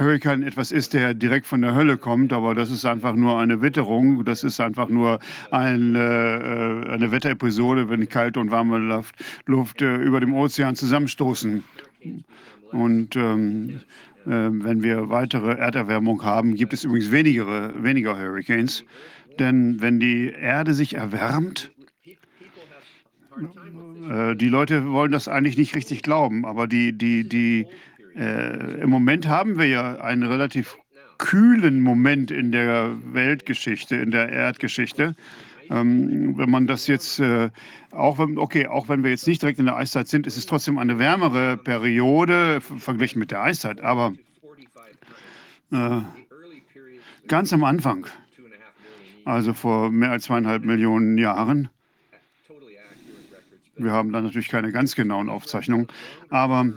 Hurrikan 0.00 0.42
etwas 0.42 0.72
ist, 0.72 0.94
der 0.94 1.14
direkt 1.14 1.46
von 1.46 1.62
der 1.62 1.74
Hölle 1.74 1.98
kommt, 1.98 2.32
aber 2.32 2.54
das 2.54 2.70
ist 2.70 2.84
einfach 2.84 3.14
nur 3.14 3.38
eine 3.38 3.60
Witterung. 3.62 4.24
Das 4.24 4.42
ist 4.42 4.60
einfach 4.60 4.88
nur 4.88 5.20
eine, 5.50 6.86
äh, 6.86 6.90
eine 6.90 7.12
Wetterepisode, 7.12 7.88
wenn 7.88 8.08
kalte 8.08 8.40
und 8.40 8.50
warme 8.50 8.78
Luft, 8.78 9.14
Luft 9.46 9.82
äh, 9.82 9.96
über 9.96 10.20
dem 10.20 10.34
Ozean 10.34 10.74
zusammenstoßen. 10.74 11.62
Und 12.72 13.16
ähm, 13.16 13.80
äh, 14.26 14.30
wenn 14.30 14.82
wir 14.82 15.10
weitere 15.10 15.52
Erderwärmung 15.52 16.24
haben, 16.24 16.54
gibt 16.54 16.72
es 16.72 16.84
übrigens 16.84 17.10
weniger, 17.10 17.72
weniger 17.82 18.18
Hurricanes. 18.18 18.84
Denn 19.38 19.80
wenn 19.80 20.00
die 20.00 20.30
Erde 20.30 20.74
sich 20.74 20.94
erwärmt, 20.94 21.70
äh, 24.10 24.36
die 24.36 24.48
Leute 24.48 24.90
wollen 24.90 25.12
das 25.12 25.28
eigentlich 25.28 25.56
nicht 25.56 25.74
richtig 25.74 26.02
glauben, 26.02 26.44
aber 26.44 26.66
die, 26.66 26.92
die, 26.92 27.28
die, 27.28 27.66
äh, 28.16 28.80
Im 28.82 28.90
Moment 28.90 29.28
haben 29.28 29.58
wir 29.58 29.66
ja 29.66 30.00
einen 30.00 30.24
relativ 30.24 30.76
kühlen 31.18 31.80
Moment 31.80 32.30
in 32.30 32.50
der 32.50 32.96
Weltgeschichte, 33.12 33.96
in 33.96 34.10
der 34.10 34.30
Erdgeschichte. 34.30 35.14
Ähm, 35.70 36.36
wenn 36.36 36.50
man 36.50 36.66
das 36.66 36.86
jetzt, 36.86 37.20
äh, 37.20 37.50
auch 37.92 38.18
wenn, 38.18 38.38
okay, 38.38 38.66
auch 38.66 38.88
wenn 38.88 39.04
wir 39.04 39.10
jetzt 39.10 39.26
nicht 39.26 39.42
direkt 39.42 39.60
in 39.60 39.66
der 39.66 39.76
Eiszeit 39.76 40.08
sind, 40.08 40.26
ist 40.26 40.36
es 40.36 40.46
trotzdem 40.46 40.78
eine 40.78 40.98
wärmere 40.98 41.56
Periode 41.56 42.60
verglichen 42.60 43.20
mit 43.20 43.30
der 43.30 43.42
Eiszeit. 43.42 43.80
Aber 43.80 44.14
äh, 45.70 46.00
ganz 47.28 47.52
am 47.52 47.62
Anfang, 47.62 48.06
also 49.24 49.52
vor 49.52 49.90
mehr 49.90 50.10
als 50.10 50.24
zweieinhalb 50.24 50.64
Millionen 50.64 51.18
Jahren, 51.18 51.68
wir 53.76 53.92
haben 53.92 54.12
da 54.12 54.20
natürlich 54.20 54.48
keine 54.48 54.72
ganz 54.72 54.96
genauen 54.96 55.28
Aufzeichnungen, 55.28 55.86
aber 56.28 56.72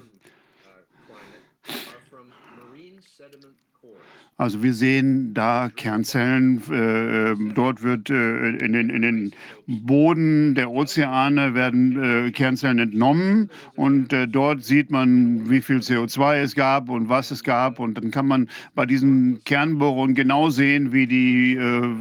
Also 4.38 4.64
wir 4.64 4.74
sehen 4.74 5.34
da 5.34 5.70
Kernzellen. 5.70 6.62
Äh, 6.70 7.32
ähm, 7.32 7.54
dort 7.54 7.84
wird 7.84 8.10
äh, 8.10 8.50
in, 8.50 8.74
den, 8.74 8.90
in, 8.90 9.02
den, 9.02 9.32
Boden 9.66 10.56
der 10.56 10.72
Ozeane 10.72 11.54
werden 11.54 12.28
äh, 12.28 12.32
Kernzellen 12.32 12.80
entnommen 12.80 13.50
und 13.76 14.12
äh, 14.12 14.28
dort 14.28 14.64
sieht 14.64 14.92
man, 14.92 15.50
wie 15.50 15.62
viel 15.62 15.78
CO2 15.78 16.42
es 16.42 16.56
gab 16.56 16.90
und 16.90 17.08
was 17.08 17.32
es 17.32 17.44
gab. 17.44 17.80
Und 17.80 17.98
dann 17.98 18.12
kann 18.12 18.28
man 18.28 18.50
bei 18.76 18.86
diesen 18.86 19.42
Kernbohrungen 19.46 20.16
genau 20.16 20.50
sehen, 20.50 20.92
wie 20.92 21.08
die 21.08 21.56
äh, 21.56 21.96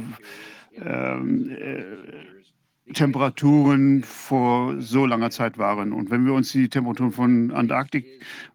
ähm, 0.83 1.51
äh, 1.51 2.93
Temperaturen 2.93 4.03
vor 4.03 4.81
so 4.81 5.05
langer 5.05 5.29
Zeit 5.29 5.57
waren. 5.57 5.93
Und 5.93 6.11
wenn 6.11 6.25
wir 6.25 6.33
uns 6.33 6.51
die 6.51 6.67
Temperaturen 6.67 7.13
von 7.13 7.51
Antarktik, 7.51 8.05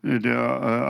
der 0.02 0.38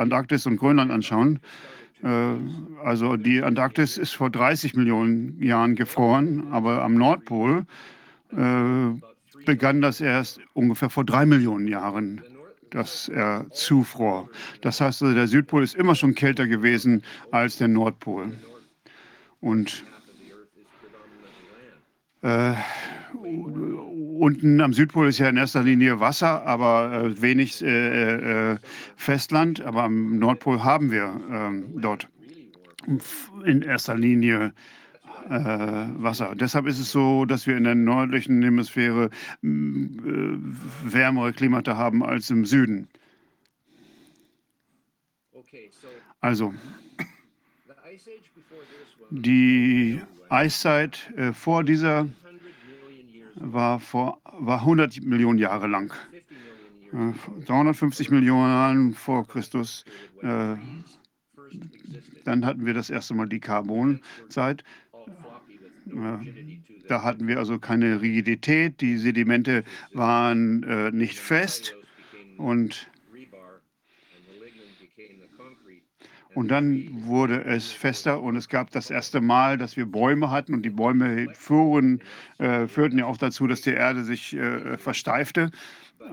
Antarktis 0.00 0.44
und 0.44 0.56
Grönland 0.56 0.90
anschauen, 0.90 1.36
äh, 1.36 1.77
also 2.02 3.16
die 3.16 3.42
Antarktis 3.42 3.98
ist 3.98 4.12
vor 4.12 4.30
30 4.30 4.74
Millionen 4.74 5.42
Jahren 5.42 5.74
gefroren, 5.74 6.46
aber 6.52 6.82
am 6.82 6.94
Nordpol 6.94 7.66
äh, 8.32 8.90
begann 9.44 9.80
das 9.80 10.00
erst 10.00 10.40
ungefähr 10.52 10.90
vor 10.90 11.04
drei 11.04 11.26
Millionen 11.26 11.66
Jahren, 11.66 12.22
dass 12.70 13.08
er 13.08 13.46
zufror. 13.50 14.28
Das 14.60 14.80
heißt, 14.80 15.02
also, 15.02 15.14
der 15.14 15.26
Südpol 15.26 15.62
ist 15.62 15.74
immer 15.74 15.94
schon 15.94 16.14
kälter 16.14 16.46
gewesen 16.46 17.02
als 17.30 17.56
der 17.56 17.68
Nordpol. 17.68 18.32
Und 19.40 19.84
äh, 22.22 22.54
unten 24.18 24.60
am 24.60 24.72
Südpol 24.72 25.08
ist 25.08 25.18
ja 25.18 25.28
in 25.28 25.36
erster 25.36 25.62
Linie 25.62 26.00
Wasser, 26.00 26.46
aber 26.46 26.92
äh, 26.92 27.22
wenig 27.22 27.62
äh, 27.62 28.52
äh, 28.52 28.58
Festland. 28.96 29.60
Aber 29.60 29.84
am 29.84 30.18
Nordpol 30.18 30.62
haben 30.62 30.90
wir 30.90 31.20
ähm, 31.30 31.80
dort 31.80 32.08
in 33.44 33.62
erster 33.62 33.96
Linie 33.96 34.52
äh, 35.28 35.30
Wasser. 35.30 36.34
Deshalb 36.34 36.66
ist 36.66 36.78
es 36.78 36.90
so, 36.90 37.24
dass 37.24 37.46
wir 37.46 37.56
in 37.56 37.64
der 37.64 37.74
nördlichen 37.74 38.42
Hemisphäre 38.42 39.10
äh, 39.42 39.46
wärmere 40.84 41.32
Klimata 41.32 41.76
haben 41.76 42.02
als 42.02 42.30
im 42.30 42.44
Süden. 42.44 42.88
Also, 46.20 46.52
die 49.10 50.00
Eiszeit 50.28 51.12
äh, 51.16 51.32
vor 51.32 51.62
dieser 51.62 52.08
war, 53.40 53.80
vor, 53.80 54.20
war 54.24 54.60
100 54.60 55.02
Millionen 55.02 55.38
Jahre 55.38 55.66
lang. 55.66 55.92
Äh, 56.92 57.12
350 57.46 58.10
Millionen 58.10 58.50
Jahre 58.50 58.92
vor 58.92 59.26
Christus. 59.26 59.84
Äh, 60.22 60.56
dann 62.24 62.44
hatten 62.44 62.66
wir 62.66 62.74
das 62.74 62.90
erste 62.90 63.14
Mal 63.14 63.28
die 63.28 63.40
Carbonzeit. 63.40 64.64
Äh, 65.86 66.60
da 66.88 67.02
hatten 67.02 67.26
wir 67.28 67.38
also 67.38 67.58
keine 67.58 68.00
Rigidität. 68.00 68.80
Die 68.80 68.96
Sedimente 68.96 69.64
waren 69.92 70.62
äh, 70.62 70.90
nicht 70.90 71.18
fest 71.18 71.74
und 72.38 72.88
Und 76.38 76.52
dann 76.52 76.88
wurde 77.04 77.42
es 77.46 77.72
fester 77.72 78.22
und 78.22 78.36
es 78.36 78.48
gab 78.48 78.70
das 78.70 78.90
erste 78.90 79.20
Mal, 79.20 79.58
dass 79.58 79.76
wir 79.76 79.86
Bäume 79.86 80.30
hatten 80.30 80.54
und 80.54 80.62
die 80.62 80.70
Bäume 80.70 81.26
fuhren, 81.34 82.00
äh, 82.38 82.68
führten 82.68 82.96
ja 82.96 83.06
auch 83.06 83.16
dazu, 83.16 83.48
dass 83.48 83.62
die 83.62 83.72
Erde 83.72 84.04
sich 84.04 84.36
äh, 84.36 84.78
versteifte 84.78 85.50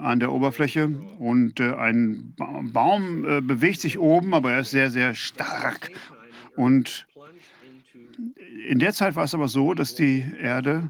an 0.02 0.20
der 0.20 0.32
Oberfläche 0.32 0.88
und 1.20 1.60
äh, 1.60 1.76
ein 1.76 2.34
Baum 2.74 3.24
äh, 3.24 3.40
bewegt 3.40 3.82
sich 3.82 4.00
oben, 4.00 4.34
aber 4.34 4.54
er 4.54 4.62
ist 4.62 4.72
sehr, 4.72 4.90
sehr 4.90 5.14
stark. 5.14 5.92
Und 6.56 7.06
in 8.68 8.80
der 8.80 8.94
Zeit 8.94 9.16
war 9.16 9.26
es 9.26 9.36
aber 9.36 9.48
so, 9.48 9.76
dass 9.76 9.94
die 9.94 10.26
Erde 10.42 10.90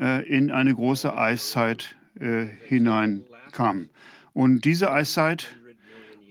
äh, 0.00 0.28
in 0.28 0.50
eine 0.50 0.74
große 0.74 1.16
Eiszeit 1.16 1.94
äh, 2.18 2.46
hineinkam. 2.64 3.90
Und 4.32 4.64
diese 4.64 4.90
Eiszeit 4.90 5.54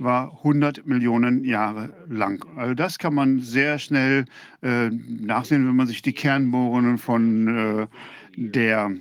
war 0.03 0.31
100 0.37 0.85
Millionen 0.85 1.43
Jahre 1.43 1.93
lang. 2.09 2.45
Also 2.55 2.73
das 2.73 2.97
kann 2.97 3.13
man 3.13 3.39
sehr 3.39 3.79
schnell 3.79 4.25
äh, 4.61 4.89
nachsehen, 4.89 5.67
wenn 5.67 5.75
man 5.75 5.87
sich 5.87 6.01
die 6.01 6.13
Kernbohrungen 6.13 6.97
von 6.97 7.47
äh, 7.47 7.87
der 8.35 8.91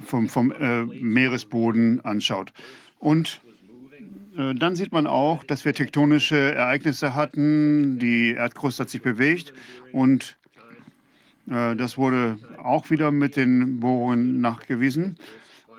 vom, 0.00 0.28
vom 0.28 0.52
äh, 0.52 0.84
Meeresboden 0.84 2.04
anschaut. 2.04 2.52
Und 2.98 3.40
äh, 4.36 4.54
dann 4.54 4.76
sieht 4.76 4.92
man 4.92 5.06
auch, 5.06 5.44
dass 5.44 5.64
wir 5.64 5.74
tektonische 5.74 6.54
Ereignisse 6.54 7.14
hatten. 7.14 7.98
Die 7.98 8.32
Erdkruste 8.32 8.82
hat 8.82 8.90
sich 8.90 9.02
bewegt 9.02 9.52
und 9.92 10.36
äh, 11.50 11.76
das 11.76 11.98
wurde 11.98 12.38
auch 12.62 12.90
wieder 12.90 13.10
mit 13.10 13.36
den 13.36 13.80
Bohrungen 13.80 14.40
nachgewiesen. 14.40 15.16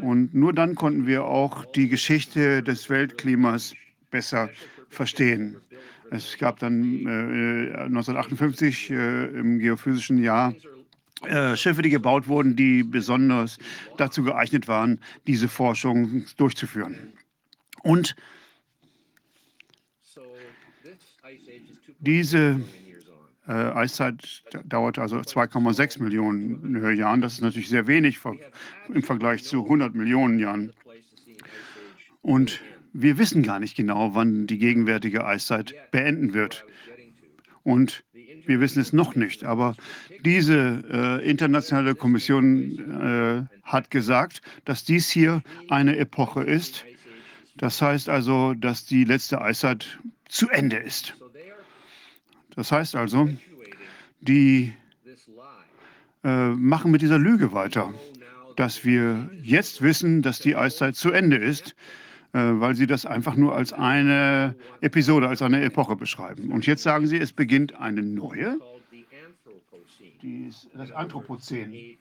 Und 0.02 0.34
nur 0.34 0.54
dann 0.54 0.76
konnten 0.76 1.06
wir 1.06 1.26
auch 1.26 1.66
die 1.66 1.88
Geschichte 1.88 2.64
des 2.64 2.90
Weltklimas 2.90 3.74
besser 4.10 4.50
verstehen. 4.90 5.58
Es 6.10 6.38
gab 6.38 6.60
dann 6.60 7.06
äh, 7.06 7.74
1958 7.84 8.90
äh, 8.90 9.26
im 9.28 9.60
geophysischen 9.60 10.22
Jahr 10.22 10.54
äh, 11.24 11.56
Schiffe, 11.56 11.84
die 11.84 11.90
gebaut 11.90 12.28
wurden, 12.28 12.56
die 12.56 12.84
besonders 12.84 13.60
dazu 13.98 14.24
geeignet 14.24 14.68
waren, 14.68 15.00
diese 15.28 15.48
Forschung 15.48 16.26
durchzuführen. 16.36 17.14
Und 17.84 18.16
diese 22.00 22.60
äh, 23.52 23.74
Eiszeit 23.74 24.44
dauerte 24.64 25.02
also 25.02 25.18
2,6 25.18 26.02
Millionen 26.02 26.98
Jahren. 26.98 27.20
Das 27.20 27.34
ist 27.34 27.42
natürlich 27.42 27.68
sehr 27.68 27.86
wenig 27.86 28.20
im 28.94 29.04
Vergleich 29.04 29.44
zu 29.44 29.64
100 29.64 29.94
Millionen 29.94 30.40
Jahren. 30.40 30.72
Und 32.22 32.62
wir 32.94 33.18
wissen 33.18 33.44
gar 33.44 33.60
nicht 33.60 33.76
genau, 33.76 34.16
wann 34.16 34.48
die 34.48 34.58
gegenwärtige 34.58 35.26
Eiszeit 35.26 35.74
beenden 35.92 36.34
wird. 36.34 36.66
Und 37.64 38.06
wir 38.46 38.62
wissen 38.62 38.82
es 38.82 38.94
noch 38.94 39.16
nicht. 39.16 39.44
Aber 39.44 39.76
diese 40.24 40.84
äh, 40.90 41.30
internationale 41.30 41.94
Kommission 41.94 42.80
äh, 43.02 43.58
hat 43.64 43.92
gesagt, 43.92 44.42
dass 44.64 44.86
dies 44.86 45.10
hier 45.10 45.44
eine 45.70 45.98
Epoche 45.98 46.44
ist. 46.44 46.86
Das 47.58 47.82
heißt 47.82 48.08
also, 48.08 48.54
dass 48.54 48.86
die 48.86 49.04
letzte 49.04 49.42
Eiszeit 49.42 50.00
zu 50.30 50.50
Ende 50.50 50.78
ist. 50.78 51.16
Das 52.62 52.72
heißt 52.72 52.96
also, 52.96 53.28
die 54.20 54.72
äh, 56.24 56.50
machen 56.50 56.92
mit 56.92 57.02
dieser 57.02 57.18
Lüge 57.18 57.54
weiter, 57.54 57.92
dass 58.56 58.86
wir 58.86 59.32
jetzt 59.42 59.82
wissen, 59.82 60.22
dass 60.22 60.38
die 60.38 60.56
Eiszeit 60.56 60.96
zu 60.96 61.12
Ende 61.12 61.38
ist, 61.38 61.76
äh, 62.34 62.38
weil 62.38 62.76
sie 62.76 62.86
das 62.86 63.08
einfach 63.08 63.36
nur 63.36 63.56
als 63.56 63.74
eine 63.74 64.54
Episode, 64.80 65.28
als 65.28 65.42
eine 65.42 65.64
Epoche 65.64 65.96
beschreiben. 65.96 66.52
Und 66.52 66.68
jetzt 66.68 66.84
sagen 66.84 67.08
sie, 67.08 67.18
es 67.18 67.34
beginnt 67.34 67.74
eine 67.78 68.04
neue, 68.04 68.60
das 70.76 70.92
Anthropozän. 70.92 71.98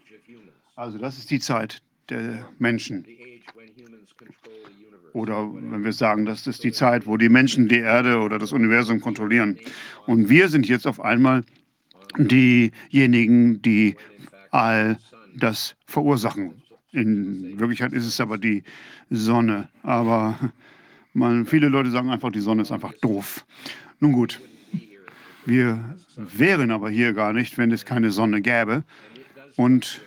Also 0.76 0.98
das 0.98 1.16
ist 1.16 1.30
die 1.30 1.40
Zeit 1.40 1.80
der 2.10 2.48
Menschen. 2.58 3.06
Oder 5.12 5.50
wenn 5.52 5.84
wir 5.84 5.92
sagen, 5.92 6.24
das 6.24 6.46
ist 6.46 6.62
die 6.62 6.72
Zeit, 6.72 7.06
wo 7.06 7.16
die 7.16 7.28
Menschen 7.28 7.68
die 7.68 7.78
Erde 7.78 8.18
oder 8.18 8.38
das 8.38 8.52
Universum 8.52 9.00
kontrollieren. 9.00 9.58
Und 10.06 10.28
wir 10.28 10.48
sind 10.48 10.68
jetzt 10.68 10.86
auf 10.86 11.00
einmal 11.00 11.44
diejenigen, 12.16 13.60
die 13.62 13.96
all 14.50 14.98
das 15.36 15.74
verursachen. 15.86 16.62
In 16.92 17.58
Wirklichkeit 17.58 17.92
ist 17.92 18.06
es 18.06 18.20
aber 18.20 18.38
die 18.38 18.62
Sonne. 19.10 19.68
Aber 19.82 20.38
man, 21.12 21.46
viele 21.46 21.68
Leute 21.68 21.90
sagen 21.90 22.10
einfach, 22.10 22.30
die 22.30 22.40
Sonne 22.40 22.62
ist 22.62 22.72
einfach 22.72 22.92
doof. 23.00 23.44
Nun 24.00 24.12
gut, 24.12 24.40
wir 25.44 25.96
wären 26.16 26.70
aber 26.70 26.90
hier 26.90 27.12
gar 27.12 27.32
nicht, 27.32 27.58
wenn 27.58 27.72
es 27.72 27.84
keine 27.84 28.10
Sonne 28.10 28.40
gäbe. 28.42 28.84
Und 29.56 30.00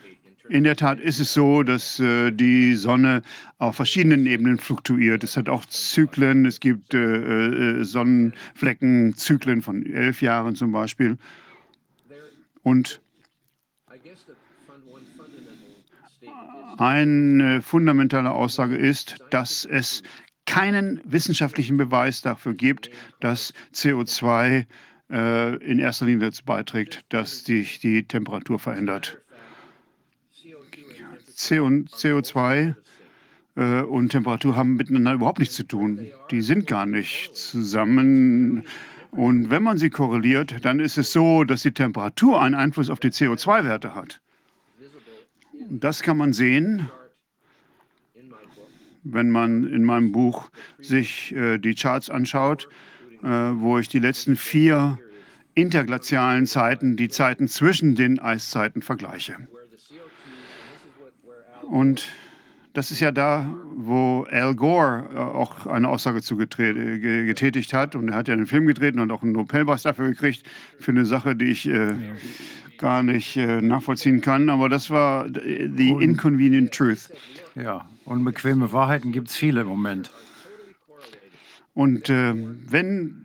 in 0.49 0.63
der 0.63 0.75
Tat 0.75 0.99
ist 0.99 1.19
es 1.19 1.33
so, 1.33 1.63
dass 1.63 1.99
äh, 1.99 2.31
die 2.31 2.75
Sonne 2.75 3.22
auf 3.59 3.77
verschiedenen 3.77 4.25
Ebenen 4.25 4.57
fluktuiert. 4.57 5.23
Es 5.23 5.38
hat 5.38 5.47
auch 5.47 5.65
Zyklen. 5.65 6.45
Es 6.45 6.59
gibt 6.59 6.93
äh, 6.93 7.80
äh, 7.80 7.83
Sonnenflecken, 7.83 9.15
Zyklen 9.15 9.61
von 9.61 9.85
elf 9.85 10.22
Jahren 10.22 10.55
zum 10.55 10.72
Beispiel. 10.72 11.17
Und 12.63 13.01
eine 16.77 17.61
fundamentale 17.61 18.31
Aussage 18.31 18.75
ist, 18.75 19.17
dass 19.30 19.65
es 19.65 20.01
keinen 20.45 20.99
wissenschaftlichen 21.05 21.77
Beweis 21.77 22.22
dafür 22.22 22.53
gibt, 22.53 22.89
dass 23.19 23.53
CO2 23.73 24.65
äh, 25.09 25.55
in 25.57 25.80
erster 25.80 26.05
Linie 26.05 26.27
dazu 26.27 26.43
beiträgt, 26.43 27.05
dass 27.09 27.45
sich 27.45 27.80
die 27.80 28.05
Temperatur 28.05 28.59
verändert. 28.59 29.23
CO2 31.35 32.75
äh, 33.55 33.81
und 33.81 34.09
Temperatur 34.09 34.55
haben 34.55 34.75
miteinander 34.75 35.13
überhaupt 35.13 35.39
nichts 35.39 35.55
zu 35.55 35.63
tun. 35.63 36.07
Die 36.31 36.41
sind 36.41 36.67
gar 36.67 36.85
nicht 36.85 37.35
zusammen. 37.35 38.63
Und 39.11 39.49
wenn 39.49 39.61
man 39.61 39.77
sie 39.77 39.89
korreliert, 39.89 40.65
dann 40.65 40.79
ist 40.79 40.97
es 40.97 41.11
so, 41.11 41.43
dass 41.43 41.61
die 41.61 41.71
Temperatur 41.71 42.41
einen 42.41 42.55
Einfluss 42.55 42.89
auf 42.89 42.99
die 42.99 43.09
CO2-Werte 43.09 43.93
hat. 43.93 44.19
Das 45.69 46.01
kann 46.01 46.17
man 46.17 46.33
sehen, 46.33 46.89
wenn 49.03 49.29
man 49.29 49.67
in 49.67 49.83
meinem 49.83 50.11
Buch 50.11 50.49
sich 50.79 51.33
äh, 51.35 51.57
die 51.57 51.75
Charts 51.75 52.09
anschaut, 52.09 52.67
äh, 53.21 53.27
wo 53.27 53.77
ich 53.77 53.87
die 53.87 53.99
letzten 53.99 54.35
vier 54.35 54.97
interglazialen 55.55 56.47
Zeiten, 56.47 56.95
die 56.95 57.09
Zeiten 57.09 57.47
zwischen 57.47 57.95
den 57.95 58.19
Eiszeiten 58.19 58.81
vergleiche. 58.81 59.47
Und 61.67 62.08
das 62.74 62.90
ist 62.90 63.00
ja 63.00 63.11
da, 63.11 63.45
wo 63.75 64.25
Al 64.32 64.56
Gore 64.56 65.09
äh, 65.14 65.17
auch 65.17 65.67
eine 65.67 65.90
Aussage 65.90 66.22
zu 66.22 66.35
getätigt 66.38 67.74
hat. 67.74 67.95
Und 67.95 68.09
er 68.09 68.16
hat 68.16 68.27
ja 68.27 68.33
einen 68.33 68.48
Film 68.48 68.66
gedreht 68.66 68.95
und 68.95 69.11
auch 69.11 69.22
einen 69.22 69.33
Nobelpreis 69.33 69.83
dafür 69.83 70.09
gekriegt, 70.09 70.43
für 70.80 70.92
eine 70.92 71.06
Sache, 71.06 71.35
die 71.35 71.45
ich 71.45 71.67
äh, 71.67 71.93
gar 72.77 73.03
nicht 73.03 73.38
äh, 73.38 73.61
nachvollziehen 73.61 74.22
kann. 74.22 74.50
Aber 74.50 74.69
das 74.69 74.90
war 74.90 75.27
The 75.30 75.95
Inconvenient 76.00 76.74
Truth. 76.74 77.09
Ja, 77.56 77.88
unbequeme 78.06 78.72
Wahrheiten 78.72 79.11
gibt 79.11 79.30
es 79.30 79.35
viele 79.35 79.61
im 79.61 79.67
Moment. 79.67 80.11
Und 81.75 82.09
äh, 82.09 82.33
wenn 82.35 83.24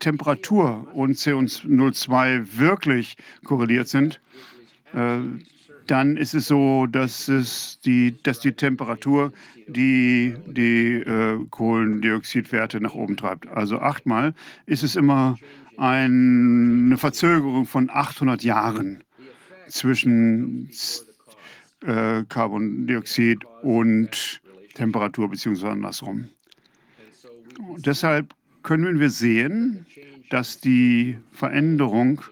Temperatur 0.00 0.88
und 0.94 1.16
CO2 1.16 2.58
wirklich 2.58 3.16
korreliert 3.44 3.88
sind, 3.88 4.20
äh, 4.94 5.18
dann 5.86 6.16
ist 6.16 6.34
es 6.34 6.46
so, 6.46 6.86
dass, 6.86 7.28
es 7.28 7.80
die, 7.84 8.16
dass 8.22 8.40
die 8.40 8.52
Temperatur 8.52 9.32
die, 9.66 10.34
die 10.46 10.94
äh, 11.00 11.38
Kohlendioxidwerte 11.50 12.80
nach 12.80 12.94
oben 12.94 13.16
treibt. 13.16 13.46
Also 13.48 13.78
achtmal 13.78 14.34
ist 14.66 14.82
es 14.82 14.96
immer 14.96 15.36
ein, 15.76 16.86
eine 16.86 16.98
Verzögerung 16.98 17.66
von 17.66 17.90
800 17.90 18.42
Jahren 18.42 19.02
zwischen 19.68 20.70
äh, 21.86 22.24
Carbondioxid 22.28 23.44
und 23.62 24.40
Temperatur, 24.74 25.30
beziehungsweise 25.30 25.72
andersrum. 25.72 26.28
Und 27.58 27.86
deshalb 27.86 28.34
können 28.62 29.00
wir 29.00 29.10
sehen, 29.10 29.86
dass 30.30 30.60
die 30.60 31.18
Veränderung 31.32 32.22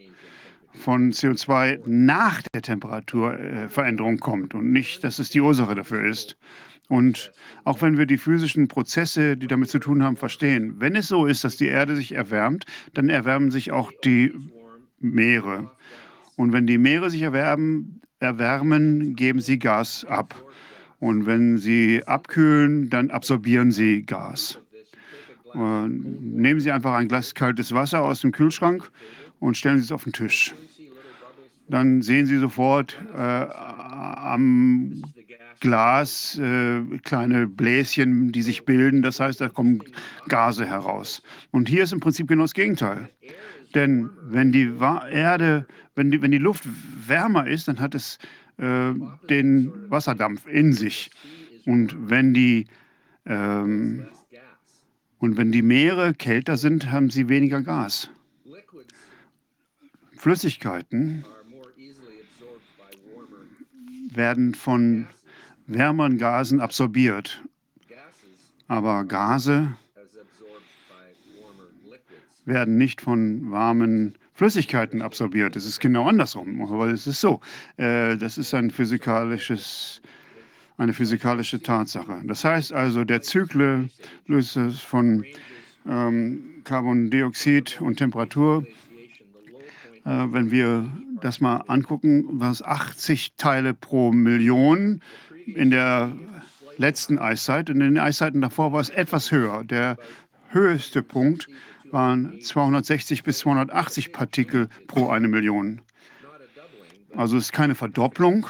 von 0.79 1.13
CO2 1.13 1.81
nach 1.87 2.43
der 2.55 2.63
Temperaturveränderung 2.63 4.19
kommt 4.19 4.55
und 4.55 4.73
nicht, 4.73 5.05
dass 5.05 5.19
es 5.19 5.31
die 5.31 5.41
Ursache 5.41 5.75
dafür 5.75 6.05
ist. 6.05 6.37
Und 6.89 7.33
auch 7.65 7.83
wenn 7.83 7.99
wir 7.99 8.07
die 8.07 8.17
physischen 8.17 8.67
Prozesse, 8.69 9.37
die 9.37 9.47
damit 9.47 9.69
zu 9.69 9.79
tun 9.79 10.03
haben, 10.03 10.17
verstehen, 10.17 10.75
wenn 10.79 10.97
es 10.97 11.09
so 11.09 11.27
ist, 11.27 11.45
dass 11.45 11.57
die 11.57 11.67
Erde 11.67 11.97
sich 11.97 12.13
erwärmt, 12.13 12.65
dann 12.95 13.11
erwärmen 13.11 13.51
sich 13.51 13.73
auch 13.73 13.93
die 14.05 14.33
Meere. 14.99 15.71
Und 16.37 16.53
wenn 16.53 16.67
die 16.67 16.79
Meere 16.79 17.11
sich 17.11 17.23
erwärmen, 17.23 18.01
erwärmen 18.21 19.15
geben 19.17 19.41
sie 19.41 19.59
Gas 19.59 20.05
ab. 20.07 20.35
Und 20.99 21.27
wenn 21.27 21.59
sie 21.59 22.03
abkühlen, 22.07 22.89
dann 22.89 23.11
absorbieren 23.11 23.71
sie 23.71 24.03
Gas. 24.03 24.59
Und 25.53 26.37
nehmen 26.37 26.61
Sie 26.61 26.71
einfach 26.71 26.95
ein 26.95 27.09
Glas 27.09 27.35
kaltes 27.35 27.73
Wasser 27.73 28.03
aus 28.03 28.21
dem 28.21 28.33
Kühlschrank 28.33 28.91
und 29.41 29.57
stellen 29.57 29.79
Sie 29.79 29.85
es 29.85 29.93
auf 29.93 30.05
den 30.05 30.13
Tisch 30.13 30.55
dann 31.69 32.03
sehen 32.03 32.27
Sie 32.27 32.39
sofort 32.39 32.99
äh, 33.15 33.19
am 33.19 35.03
Glas 35.61 36.39
äh, 36.39 36.81
kleine 37.03 37.47
Bläschen, 37.47 38.33
die 38.33 38.43
sich 38.43 38.65
bilden. 38.65 39.03
Das 39.03 39.21
heißt, 39.21 39.41
da 39.41 39.49
kommen 39.49 39.83
Gase 40.29 40.67
heraus. 40.67 41.23
Und 41.51 41.69
hier 41.69 41.85
ist 41.85 41.93
im 41.93 42.01
Prinzip 42.01 42.29
genau 42.29 42.45
das 42.45 42.55
Gegenteil. 42.55 43.09
Denn 43.75 44.09
wenn 44.23 44.53
die 44.53 44.73
Erde, 45.11 45.67
wenn 45.95 46.11
die, 46.11 46.23
wenn 46.23 46.31
die 46.31 46.39
Luft 46.39 46.65
wärmer 47.07 47.47
ist, 47.47 47.69
dann 47.69 47.81
hat 47.81 47.95
es 47.95 48.19
äh, 48.59 48.93
den 49.29 49.73
Wasserdampf 49.91 50.47
in 50.47 50.73
sich. 50.73 51.11
Und 51.67 51.95
wenn 52.09 52.33
die 52.33 52.67
ähm, 53.27 54.07
und 55.19 55.37
wenn 55.37 55.51
die 55.51 55.63
Meere 55.63 56.15
kälter 56.15 56.57
sind, 56.57 56.93
haben 56.93 57.11
sie 57.11 57.29
weniger 57.29 57.61
Gas. 57.61 58.09
Flüssigkeiten 60.19 61.25
werden 64.13 64.55
von 64.55 65.07
wärmeren 65.67 66.19
Gasen 66.19 66.61
absorbiert. 66.61 67.43
Aber 68.67 69.05
Gase 69.05 69.77
werden 72.45 72.77
nicht 72.77 73.01
von 73.01 73.51
warmen 73.51 74.19
Flüssigkeiten 74.35 75.03
absorbiert. 75.03 75.57
Es 75.57 75.67
ist 75.67 75.81
genau 75.81 76.09
andersrum. 76.09 76.61
Aber 76.63 76.89
es 76.89 77.07
ist 77.07 77.21
so. 77.21 77.41
Äh, 77.77 78.17
das 78.17 78.39
ist 78.39 78.53
ein 78.55 78.71
physikalisches, 78.71 80.03
eine 80.79 80.93
physikalische 80.93 81.61
Tatsache. 81.63 82.21
Das 82.25 82.45
heißt 82.45 82.73
also, 82.73 83.05
der 83.05 83.23
Zyklus 83.23 84.59
von 84.85 85.25
ähm, 85.89 86.63
Carbondioxid 86.65 87.81
und 87.81 87.97
Temperatur, 87.97 88.67
wenn 90.09 90.51
wir 90.51 90.91
das 91.21 91.41
mal 91.41 91.65
angucken, 91.67 92.25
was 92.31 92.63
80 92.63 93.35
Teile 93.37 93.75
pro 93.75 94.13
Million 94.13 95.03
in 95.47 95.71
der 95.71 96.13
letzten 96.77 97.19
Eiszeit. 97.19 97.69
In 97.69 97.81
den 97.81 97.99
Eiszeiten 97.99 98.41
davor 98.41 98.73
war 98.73 98.81
es 98.81 98.91
etwas 98.91 99.31
höher. 99.31 99.65
Der 99.65 99.97
höchste 100.51 101.03
Punkt 101.03 101.49
waren 101.91 102.41
260 102.41 103.23
bis 103.23 103.39
280 103.39 104.13
Partikel 104.13 104.69
pro 104.87 105.09
eine 105.09 105.29
Million. 105.29 105.81
Also 107.17 107.37
es 107.37 107.45
ist 107.45 107.53
keine 107.53 107.75
Verdopplung, 107.75 108.47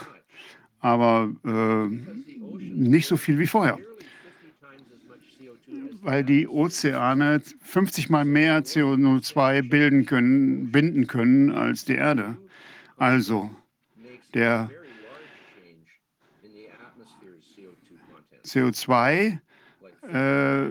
aber 0.80 1.30
äh, 1.44 1.86
nicht 2.58 3.06
so 3.06 3.16
viel 3.16 3.38
wie 3.38 3.46
vorher. 3.46 3.78
Weil 6.00 6.24
die 6.24 6.46
Ozeane 6.46 7.42
50 7.62 8.08
mal 8.08 8.24
mehr 8.24 8.64
CO2 8.64 9.68
bilden 9.68 10.06
können, 10.06 10.70
binden 10.70 11.06
können 11.06 11.50
als 11.50 11.84
die 11.84 11.94
Erde. 11.94 12.36
Also, 12.96 13.50
der 14.34 14.70
CO2 18.44 19.38
äh, 20.12 20.66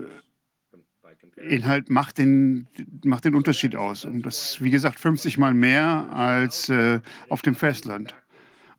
Inhalt 1.37 1.89
macht 1.89 2.17
den, 2.17 2.67
macht 3.03 3.25
den 3.25 3.35
Unterschied 3.35 3.75
aus. 3.75 4.05
Und 4.05 4.23
das 4.23 4.51
ist, 4.51 4.63
wie 4.63 4.71
gesagt, 4.71 4.99
50 4.99 5.37
Mal 5.37 5.53
mehr 5.53 6.09
als 6.11 6.69
äh, 6.69 6.99
auf 7.29 7.41
dem 7.41 7.55
Festland. 7.55 8.15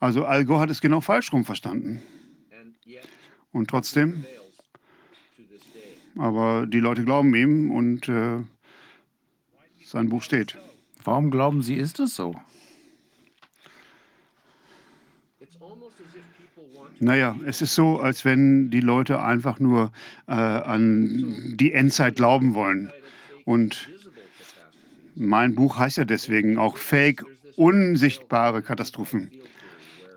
Also 0.01 0.25
Al 0.25 0.45
Gore 0.45 0.61
hat 0.61 0.71
es 0.71 0.81
genau 0.81 1.01
falsch 1.01 1.33
rum 1.33 1.45
verstanden. 1.45 2.03
Und 3.53 3.71
trotzdem, 3.71 4.25
aber 6.19 6.67
die 6.67 6.81
Leute 6.81 7.05
glauben 7.05 7.35
ihm 7.35 7.71
und 7.71 8.09
äh, 8.09 8.39
sein 9.85 10.09
Buch 10.09 10.23
steht. 10.23 10.59
Warum 11.05 11.31
glauben 11.31 11.63
Sie, 11.63 11.75
ist 11.75 12.01
es 12.01 12.15
so? 12.15 12.35
Naja, 17.01 17.37
es 17.47 17.63
ist 17.63 17.75
so, 17.75 18.01
als 18.01 18.25
wenn 18.25 18.71
die 18.71 18.81
Leute 18.81 19.23
einfach 19.23 19.61
nur 19.61 19.93
äh, 20.27 20.33
an 20.33 21.55
die 21.57 21.73
Endzeit 21.73 22.17
glauben 22.17 22.55
wollen. 22.55 22.91
Und 23.45 23.89
mein 25.15 25.55
Buch 25.55 25.79
heißt 25.79 25.99
ja 25.99 26.05
deswegen 26.05 26.59
auch 26.59 26.77
Fake, 26.77 27.25
unsichtbare 27.57 28.63
Katastrophen. 28.63 29.31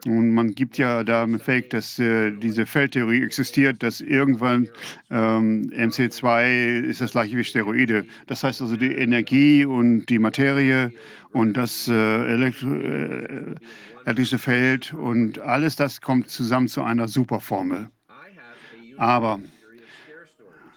Und 0.05 0.31
man 0.31 0.55
gibt 0.55 0.77
ja 0.77 1.03
da 1.03 1.27
mit 1.27 1.43
Fake, 1.43 1.69
dass 1.69 1.99
äh, 1.99 2.31
diese 2.31 2.65
Feldtheorie 2.65 3.23
existiert, 3.23 3.83
dass 3.83 4.01
irgendwann 4.01 4.67
ähm, 5.11 5.69
MC2 5.75 6.81
ist 6.81 7.01
das 7.01 7.11
gleiche 7.11 7.37
wie 7.37 7.43
Steroide. 7.43 8.05
Das 8.27 8.43
heißt 8.43 8.61
also 8.61 8.75
die 8.75 8.93
Energie 8.93 9.63
und 9.65 10.07
die 10.07 10.17
Materie 10.17 10.91
und 11.33 11.55
das 11.55 11.87
äh, 11.87 11.93
äh, 11.93 13.55
elektrische 14.05 14.39
Feld 14.39 14.93
und 14.93 15.39
alles 15.39 15.75
das 15.75 16.01
kommt 16.01 16.29
zusammen 16.29 16.67
zu 16.67 16.81
einer 16.81 17.07
Superformel. 17.07 17.89
Aber 18.97 19.39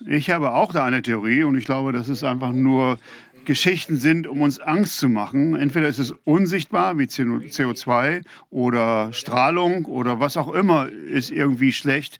ich 0.06 0.30
habe 0.30 0.52
auch 0.52 0.72
da 0.72 0.84
eine 0.84 1.00
Theorie 1.00 1.44
und 1.44 1.56
ich 1.56 1.64
glaube, 1.64 1.92
das 1.92 2.08
ist 2.08 2.24
einfach 2.24 2.52
nur 2.52 2.98
Geschichten 3.44 3.96
sind, 3.96 4.26
um 4.26 4.42
uns 4.42 4.60
Angst 4.60 4.98
zu 4.98 5.08
machen. 5.08 5.56
Entweder 5.56 5.88
ist 5.88 5.98
es 5.98 6.12
unsichtbar 6.24 6.98
wie 6.98 7.04
CO2 7.04 8.22
oder 8.50 9.12
Strahlung 9.12 9.84
oder 9.84 10.20
was 10.20 10.36
auch 10.36 10.52
immer 10.52 10.88
ist 10.88 11.30
irgendwie 11.30 11.72
schlecht. 11.72 12.18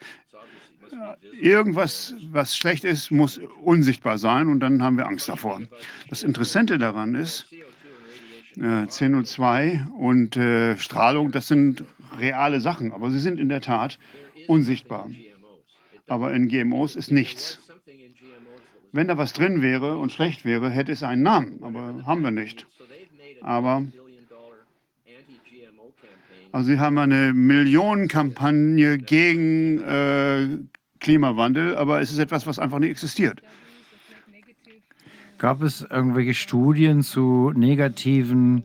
Irgendwas, 1.40 2.14
was 2.30 2.56
schlecht 2.56 2.84
ist, 2.84 3.10
muss 3.10 3.40
unsichtbar 3.62 4.18
sein 4.18 4.48
und 4.48 4.60
dann 4.60 4.82
haben 4.82 4.96
wir 4.96 5.06
Angst 5.06 5.28
davor. 5.28 5.60
Das 6.08 6.22
Interessante 6.22 6.78
daran 6.78 7.14
ist, 7.14 7.46
äh, 8.56 8.86
CO2 8.86 9.88
und 9.90 10.36
äh, 10.36 10.76
Strahlung, 10.78 11.32
das 11.32 11.48
sind 11.48 11.84
reale 12.18 12.60
Sachen, 12.60 12.92
aber 12.92 13.10
sie 13.10 13.18
sind 13.18 13.40
in 13.40 13.48
der 13.48 13.60
Tat 13.60 13.98
unsichtbar. 14.46 15.10
Aber 16.06 16.32
in 16.32 16.48
GMOs 16.48 16.96
ist 16.96 17.10
nichts. 17.10 17.58
Wenn 18.94 19.08
da 19.08 19.18
was 19.18 19.32
drin 19.32 19.60
wäre 19.60 19.98
und 19.98 20.12
schlecht 20.12 20.44
wäre, 20.44 20.70
hätte 20.70 20.92
es 20.92 21.02
einen 21.02 21.22
Namen, 21.22 21.58
aber 21.62 22.06
haben 22.06 22.22
wir 22.22 22.30
nicht. 22.30 22.64
Aber 23.40 23.82
also 26.52 26.70
sie 26.70 26.78
haben 26.78 26.98
eine 26.98 27.32
Millionenkampagne 27.32 28.98
gegen 28.98 29.82
äh, 29.82 30.46
Klimawandel, 31.00 31.74
aber 31.74 32.00
es 32.02 32.12
ist 32.12 32.20
etwas, 32.20 32.46
was 32.46 32.60
einfach 32.60 32.78
nicht 32.78 32.90
existiert. 32.90 33.42
Gab 35.38 35.62
es 35.62 35.80
irgendwelche 35.90 36.34
Studien 36.34 37.02
zu 37.02 37.50
negativen 37.52 38.62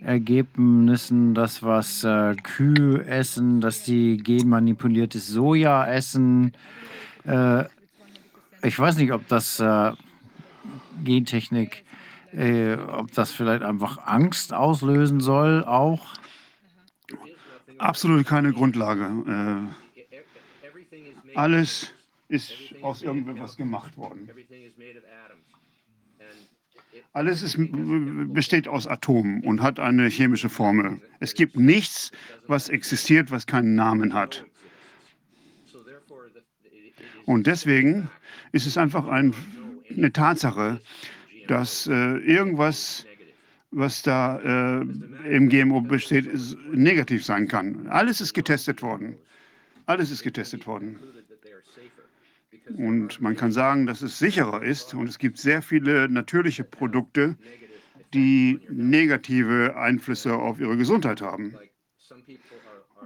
Ergebnissen, 0.00 1.34
dass 1.34 1.64
was 1.64 2.04
äh, 2.04 2.36
Kühe 2.36 3.04
essen, 3.04 3.60
dass 3.60 3.82
die 3.82 4.18
genmanipuliertes 4.18 5.26
Soja 5.26 5.84
essen? 5.92 6.52
Äh, 7.24 7.64
ich 8.62 8.78
weiß 8.78 8.96
nicht, 8.96 9.12
ob 9.12 9.26
das 9.28 9.60
äh, 9.60 9.92
Gentechnik, 11.02 11.84
äh, 12.32 12.74
ob 12.74 13.12
das 13.12 13.32
vielleicht 13.32 13.62
einfach 13.62 14.06
Angst 14.06 14.52
auslösen 14.52 15.20
soll, 15.20 15.64
auch. 15.64 16.14
Absolut 17.78 18.26
keine 18.26 18.52
Grundlage. 18.52 19.72
Äh, 21.34 21.36
alles 21.36 21.92
ist 22.28 22.52
aus 22.82 23.02
irgendetwas 23.02 23.56
gemacht 23.56 23.96
worden. 23.96 24.28
Alles 27.14 27.42
ist, 27.42 27.58
besteht 27.58 28.68
aus 28.68 28.86
Atomen 28.86 29.42
und 29.44 29.60
hat 29.60 29.78
eine 29.78 30.08
chemische 30.08 30.48
Formel. 30.48 31.02
Es 31.20 31.34
gibt 31.34 31.56
nichts, 31.56 32.10
was 32.46 32.70
existiert, 32.70 33.30
was 33.30 33.46
keinen 33.46 33.74
Namen 33.74 34.14
hat. 34.14 34.46
Und 37.26 37.46
deswegen 37.46 38.08
ist 38.52 38.66
es 38.66 38.78
einfach 38.78 39.06
ein, 39.08 39.34
eine 39.96 40.12
Tatsache, 40.12 40.80
dass 41.48 41.86
äh, 41.86 42.18
irgendwas, 42.18 43.06
was 43.70 44.02
da 44.02 44.38
äh, 44.38 44.86
im 45.30 45.48
GMO 45.48 45.80
besteht, 45.80 46.26
ist, 46.26 46.56
negativ 46.72 47.24
sein 47.24 47.48
kann. 47.48 47.86
Alles 47.88 48.20
ist 48.20 48.34
getestet 48.34 48.82
worden. 48.82 49.16
Alles 49.86 50.10
ist 50.10 50.22
getestet 50.22 50.66
worden. 50.66 50.96
Und 52.76 53.20
man 53.20 53.36
kann 53.36 53.52
sagen, 53.52 53.86
dass 53.86 54.02
es 54.02 54.18
sicherer 54.18 54.62
ist. 54.62 54.94
Und 54.94 55.08
es 55.08 55.18
gibt 55.18 55.38
sehr 55.38 55.62
viele 55.62 56.08
natürliche 56.08 56.64
Produkte, 56.64 57.36
die 58.14 58.60
negative 58.70 59.76
Einflüsse 59.76 60.34
auf 60.34 60.60
ihre 60.60 60.76
Gesundheit 60.76 61.22
haben. 61.22 61.54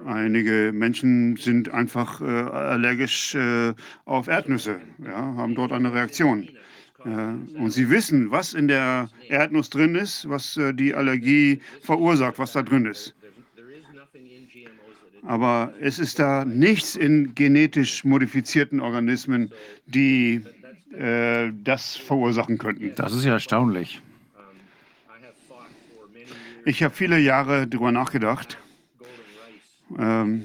Einige 0.05 0.73
Menschen 0.73 1.36
sind 1.36 1.73
einfach 1.73 2.20
äh, 2.20 2.25
allergisch 2.25 3.34
äh, 3.34 3.73
auf 4.05 4.28
Erdnüsse, 4.28 4.81
ja, 5.05 5.16
haben 5.16 5.55
dort 5.55 5.73
eine 5.73 5.92
Reaktion. 5.92 6.49
Äh, 7.05 7.08
und 7.08 7.70
sie 7.70 7.89
wissen, 7.89 8.31
was 8.31 8.55
in 8.55 8.68
der 8.68 9.08
Erdnuss 9.28 9.70
drin 9.70 9.94
ist, 9.94 10.28
was 10.28 10.57
äh, 10.57 10.75
die 10.75 10.94
Allergie 10.94 11.60
verursacht, 11.83 12.39
was 12.39 12.52
da 12.52 12.62
drin 12.62 12.86
ist. 12.86 13.15
Aber 15.23 15.75
es 15.81 15.99
ist 15.99 16.18
da 16.20 16.44
nichts 16.44 16.94
in 16.94 17.34
genetisch 17.34 18.05
modifizierten 18.05 18.81
Organismen, 18.81 19.50
die 19.86 20.42
äh, 20.97 21.50
das 21.65 21.97
verursachen 21.97 22.58
könnten. 22.58 22.92
Das 22.94 23.12
ist 23.12 23.25
ja 23.25 23.33
erstaunlich. 23.33 24.00
Ich 26.65 26.83
habe 26.83 26.94
viele 26.94 27.18
Jahre 27.18 27.66
darüber 27.66 27.92
nachgedacht. 27.92 28.58
Ähm, 29.98 30.44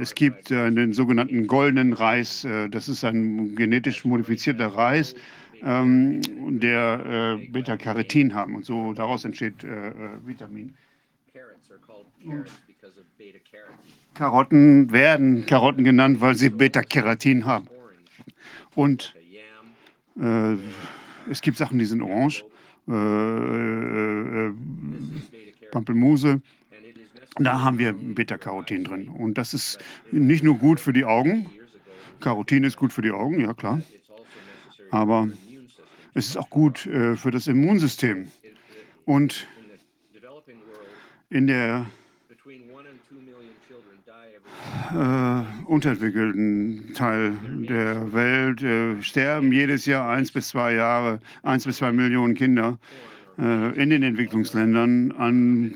es 0.00 0.14
gibt 0.14 0.50
äh, 0.50 0.70
den 0.70 0.92
sogenannten 0.92 1.46
goldenen 1.46 1.92
Reis. 1.92 2.44
Äh, 2.44 2.68
das 2.68 2.88
ist 2.88 3.04
ein 3.04 3.54
genetisch 3.54 4.04
modifizierter 4.04 4.68
Reis, 4.68 5.14
ähm, 5.62 6.20
der 6.60 7.38
äh, 7.40 7.46
Beta-Carotin 7.48 8.34
haben 8.34 8.56
und 8.56 8.64
so 8.64 8.92
daraus 8.94 9.24
entsteht 9.24 9.64
äh, 9.64 9.88
äh, 9.88 9.92
Vitamin. 10.24 10.74
Karotten 14.14 14.92
werden 14.92 15.46
Karotten 15.46 15.84
genannt, 15.84 16.20
weil 16.20 16.34
sie 16.34 16.50
Beta-Carotin 16.50 17.44
haben. 17.44 17.66
Und 18.74 19.14
äh, 20.20 20.54
es 21.30 21.40
gibt 21.40 21.56
Sachen, 21.56 21.78
die 21.78 21.84
sind 21.84 22.02
orange, 22.02 22.44
Pampelmuse 25.70 26.42
da 27.38 27.60
haben 27.60 27.78
wir 27.78 27.92
Beta-Carotin 27.92 28.84
drin. 28.84 29.08
Und 29.08 29.38
das 29.38 29.54
ist 29.54 29.78
nicht 30.10 30.44
nur 30.44 30.58
gut 30.58 30.80
für 30.80 30.92
die 30.92 31.04
Augen. 31.04 31.50
Carotin 32.20 32.64
ist 32.64 32.76
gut 32.76 32.92
für 32.92 33.02
die 33.02 33.10
Augen, 33.10 33.40
ja 33.40 33.54
klar. 33.54 33.82
Aber 34.90 35.28
es 36.14 36.28
ist 36.28 36.36
auch 36.36 36.50
gut 36.50 36.86
äh, 36.86 37.16
für 37.16 37.30
das 37.30 37.46
Immunsystem. 37.46 38.28
Und 39.04 39.46
in 41.30 41.46
der 41.46 41.86
äh, 44.94 45.42
unterentwickelten 45.64 46.92
Teil 46.94 47.32
der 47.68 48.12
Welt 48.12 48.62
äh, 48.62 49.02
sterben 49.02 49.52
jedes 49.52 49.86
Jahr 49.86 50.10
eins 50.10 50.30
bis 50.30 50.48
zwei 50.48 50.74
Jahre, 50.74 51.20
eins 51.42 51.64
bis 51.64 51.78
zwei 51.78 51.92
Millionen 51.92 52.34
Kinder 52.34 52.78
äh, 53.38 53.74
in 53.82 53.90
den 53.90 54.02
Entwicklungsländern 54.02 55.12
an 55.12 55.74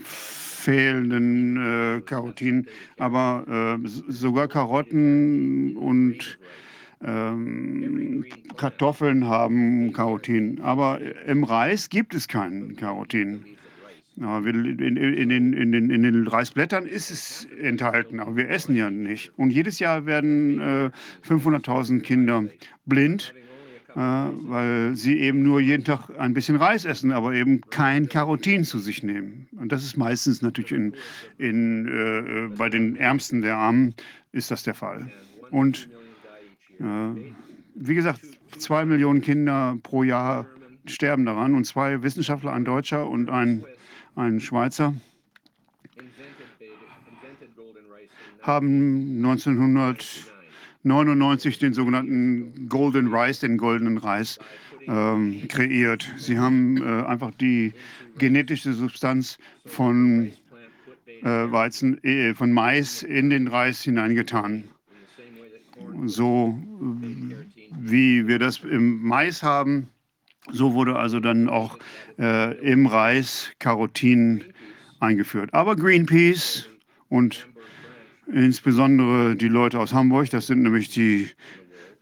fehlenden 0.67 1.57
äh, 1.57 2.01
Karotin, 2.01 2.67
aber 2.99 3.78
äh, 3.78 3.89
sogar 4.09 4.49
Karotten 4.49 5.77
und 5.77 6.39
ähm, 7.05 8.25
Kartoffeln 8.57 9.28
haben 9.28 9.93
Karotin, 9.93 10.61
aber 10.62 10.99
im 11.25 11.45
Reis 11.45 11.89
gibt 11.89 12.15
es 12.15 12.27
kein 12.27 12.75
Karotin. 12.75 13.45
Ja, 14.17 14.39
in, 14.39 14.78
in, 14.81 14.97
in, 14.97 15.28
den, 15.28 15.91
in, 15.91 16.03
den, 16.03 16.27
Reisblättern 16.27 16.86
ist 16.86 17.11
es 17.11 17.47
enthalten, 17.61 18.19
aber 18.19 18.35
wir 18.35 18.49
essen 18.49 18.75
ja 18.75 18.91
nicht. 18.91 19.31
Und 19.36 19.51
jedes 19.51 19.78
Jahr 19.78 20.07
werden 20.07 20.59
äh, 20.59 20.91
500.000 21.28 22.01
Kinder 22.01 22.45
blind 22.86 23.35
äh, 23.36 23.45
weil 23.97 24.94
sie 24.94 25.18
eben 25.20 25.42
nur 25.42 25.58
jeden 25.58 25.84
Tag 25.84 26.10
ein 26.18 26.34
bisschen 26.34 26.57
Reis 26.57 26.84
essen, 26.84 27.12
aber 27.12 27.33
eben 27.33 27.62
kein 27.70 28.08
Karotin 28.08 28.62
zu 28.62 28.78
sich 28.78 29.02
nehmen. 29.02 29.49
Und 29.58 29.73
das 29.73 29.84
ist 29.84 29.97
meistens 29.97 30.42
natürlich 30.42 30.73
in, 30.73 30.94
in, 31.39 31.89
äh, 31.89 32.55
bei 32.55 32.68
den 32.68 32.97
Ärmsten 32.97 33.41
der 33.41 33.57
Armen 33.57 33.94
ist 34.33 34.50
das 34.50 34.65
der 34.65 34.75
Fall. 34.75 35.10
Und 35.50 35.89
äh, 36.78 36.84
wie 37.75 37.94
gesagt, 37.94 38.20
zwei 38.58 38.84
Millionen 38.84 39.23
Kinder 39.23 39.78
pro 39.83 40.02
Jahr 40.02 40.47
sterben 40.84 41.25
daran 41.25 41.55
und 41.55 41.65
zwei 41.65 42.02
Wissenschaftler, 42.02 42.52
ein 42.52 42.66
Deutscher 42.66 43.08
und 43.08 43.31
ein, 43.31 43.65
ein 44.15 44.41
Schweizer, 44.41 44.94
haben 48.42 49.16
1900 49.25 50.35
99 50.86 51.58
den 51.58 51.74
sogenannten 51.74 52.68
Golden 52.68 53.12
Rice, 53.12 53.40
den 53.40 53.58
goldenen 53.58 53.98
Reis, 53.98 54.39
ähm, 54.86 55.47
kreiert. 55.48 56.10
Sie 56.16 56.39
haben 56.39 56.76
äh, 56.76 57.05
einfach 57.05 57.32
die 57.32 57.73
genetische 58.18 58.73
Substanz 58.73 59.36
von 59.65 60.32
äh, 61.23 61.24
Weizen, 61.24 62.02
äh, 62.05 62.34
von 62.34 62.52
Mais 62.52 63.02
in 63.02 63.31
den 63.31 63.48
Reis 63.48 63.82
hineingetan. 63.82 64.65
So 66.05 66.56
wie 67.81 68.26
wir 68.26 68.39
das 68.39 68.58
im 68.58 69.02
Mais 69.02 69.42
haben, 69.42 69.89
so 70.52 70.74
wurde 70.74 70.97
also 70.97 71.18
dann 71.18 71.48
auch 71.48 71.78
äh, 72.18 72.56
im 72.58 72.86
Reis 72.86 73.50
Carotin 73.58 74.44
eingeführt. 75.00 75.52
Aber 75.52 75.74
Greenpeace 75.74 76.68
und 77.08 77.47
Insbesondere 78.32 79.36
die 79.36 79.48
Leute 79.48 79.78
aus 79.78 79.92
Hamburg, 79.92 80.30
das 80.30 80.48
sind 80.48 80.62
nämlich 80.62 80.88
die, 80.90 81.28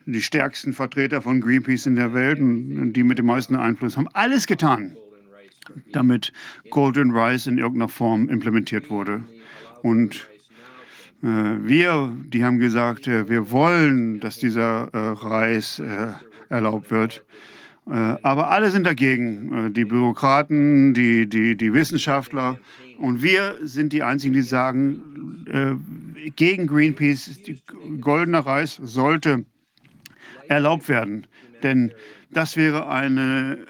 die 0.07 0.23
stärksten 0.23 0.73
Vertreter 0.73 1.21
von 1.21 1.41
Greenpeace 1.41 1.87
in 1.87 1.97
der 1.97 2.15
Welt 2.15 2.39
und 2.39 2.95
die 2.95 3.03
mit 3.03 3.19
dem 3.19 3.27
meisten 3.27 3.57
Einfluss 3.57 3.97
haben 3.97 4.09
alles 4.15 4.47
getan, 4.47 4.97
damit 5.93 6.33
Golden 6.71 7.11
Rice 7.11 7.47
in 7.47 7.59
irgendeiner 7.59 7.91
Form 7.91 8.29
implementiert 8.31 8.89
wurde. 8.89 9.23
Und 9.83 10.27
äh, 11.23 11.27
wir, 11.27 12.11
die 12.29 12.43
haben 12.43 12.59
gesagt, 12.59 13.07
äh, 13.07 13.29
wir 13.29 13.51
wollen, 13.51 14.21
dass 14.21 14.39
dieser 14.39 14.89
äh, 14.95 14.99
Reis 15.27 15.79
äh, 15.79 16.13
erlaubt 16.49 16.91
wird. 16.91 17.23
Äh, 17.87 18.17
aber 18.23 18.51
alle 18.51 18.71
sind 18.71 18.87
dagegen, 18.87 19.67
äh, 19.67 19.71
die 19.71 19.85
Bürokraten, 19.85 20.95
die, 20.95 21.29
die, 21.29 21.55
die 21.55 21.75
Wissenschaftler. 21.75 22.59
Und 22.99 23.23
wir 23.23 23.57
sind 23.63 23.93
die 23.93 24.03
Einzigen, 24.03 24.33
die 24.33 24.43
sagen, 24.43 25.03
gegen 26.37 26.67
Greenpeace, 26.67 27.41
goldener 28.01 28.41
Reis 28.41 28.79
sollte 28.83 29.45
erlaubt 30.49 30.89
werden. 30.89 31.27
Denn 31.63 31.93
das 32.31 32.57
wäre 32.57 32.89
eine 32.89 33.67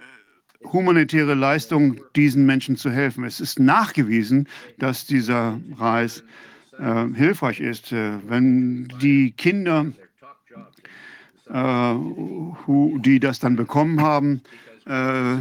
humanitäre 0.73 1.35
Leistung, 1.35 2.01
diesen 2.17 2.47
Menschen 2.47 2.77
zu 2.77 2.91
helfen. 2.91 3.25
Es 3.25 3.41
ist 3.41 3.59
nachgewiesen, 3.59 4.49
dass 4.79 5.07
dieser 5.07 5.61
Reis 5.77 6.25
äh, 6.79 7.07
hilfreich 7.15 7.61
ist. 7.61 7.93
Äh, 7.93 8.19
wenn 8.29 8.89
die 9.01 9.33
Kinder 9.33 9.93
äh, 11.51 11.95
die 12.99 13.21
das 13.21 13.39
dann 13.39 13.57
bekommen 13.57 14.01
haben, 14.01 14.43
äh, 14.87 15.37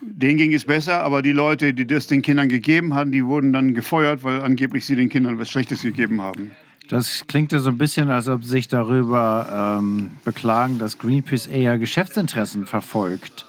denen 0.00 0.38
ging 0.38 0.54
es 0.54 0.64
besser, 0.64 1.02
aber 1.02 1.22
die 1.22 1.32
Leute, 1.32 1.74
die 1.74 1.86
das 1.86 2.06
den 2.06 2.22
Kindern 2.22 2.48
gegeben 2.48 2.94
haben, 2.94 3.12
die 3.12 3.24
wurden 3.24 3.52
dann 3.52 3.74
gefeuert, 3.74 4.22
weil 4.22 4.40
angeblich 4.42 4.84
sie 4.86 4.96
den 4.96 5.08
Kindern 5.08 5.38
was 5.38 5.50
Schlechtes 5.50 5.82
gegeben 5.82 6.20
haben. 6.20 6.52
Das 6.88 7.26
klingt 7.26 7.52
ja 7.52 7.58
so 7.58 7.70
ein 7.70 7.78
bisschen, 7.78 8.10
als 8.10 8.28
ob 8.28 8.44
sie 8.44 8.50
sich 8.50 8.68
darüber 8.68 9.78
ähm, 9.80 10.10
beklagen, 10.24 10.78
dass 10.78 10.98
Greenpeace 10.98 11.46
eher 11.46 11.78
Geschäftsinteressen 11.78 12.66
verfolgt. 12.66 13.46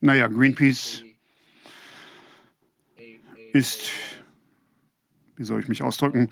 Naja, 0.00 0.26
Greenpeace 0.26 1.04
ist, 3.52 3.90
wie 5.36 5.44
soll 5.44 5.60
ich 5.60 5.68
mich 5.68 5.82
ausdrücken, 5.82 6.28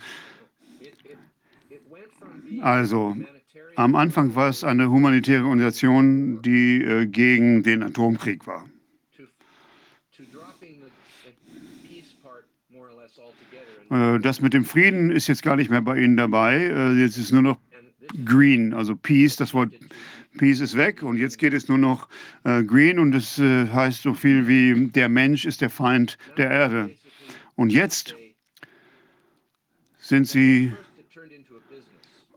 also, 2.61 3.17
am 3.79 3.95
Anfang 3.95 4.35
war 4.35 4.49
es 4.49 4.65
eine 4.65 4.91
humanitäre 4.91 5.45
Organisation, 5.45 6.43
die 6.43 6.83
äh, 6.83 7.07
gegen 7.07 7.63
den 7.63 7.85
Atomkrieg 7.85 8.45
war. 8.45 8.69
Äh, 13.91 14.19
das 14.19 14.41
mit 14.41 14.53
dem 14.53 14.65
Frieden 14.65 15.13
ist 15.13 15.29
jetzt 15.29 15.45
gar 15.45 15.55
nicht 15.55 15.71
mehr 15.71 15.81
bei 15.81 15.97
Ihnen 15.97 16.17
dabei. 16.17 16.57
Äh, 16.57 16.95
jetzt 16.95 17.19
ist 17.19 17.31
nur 17.31 17.43
noch 17.43 17.59
Green, 18.25 18.75
also 18.75 18.97
Peace. 18.97 19.37
Das 19.37 19.55
Wort 19.55 19.73
Peace 20.39 20.59
ist 20.59 20.77
weg 20.77 21.05
und 21.05 21.17
jetzt 21.17 21.39
geht 21.39 21.55
es 21.55 21.69
nur 21.69 21.79
noch 21.79 22.09
äh, 22.43 22.65
Green 22.65 22.99
und 22.99 23.15
es 23.15 23.39
äh, 23.39 23.69
heißt 23.69 24.03
so 24.03 24.13
viel 24.13 24.49
wie 24.49 24.89
der 24.89 25.09
Mensch 25.09 25.45
ist 25.45 25.61
der 25.61 25.71
Feind 25.71 26.19
der 26.37 26.51
Erde. 26.51 26.91
Und 27.55 27.71
jetzt 27.71 28.17
sind 30.01 30.27
Sie 30.27 30.73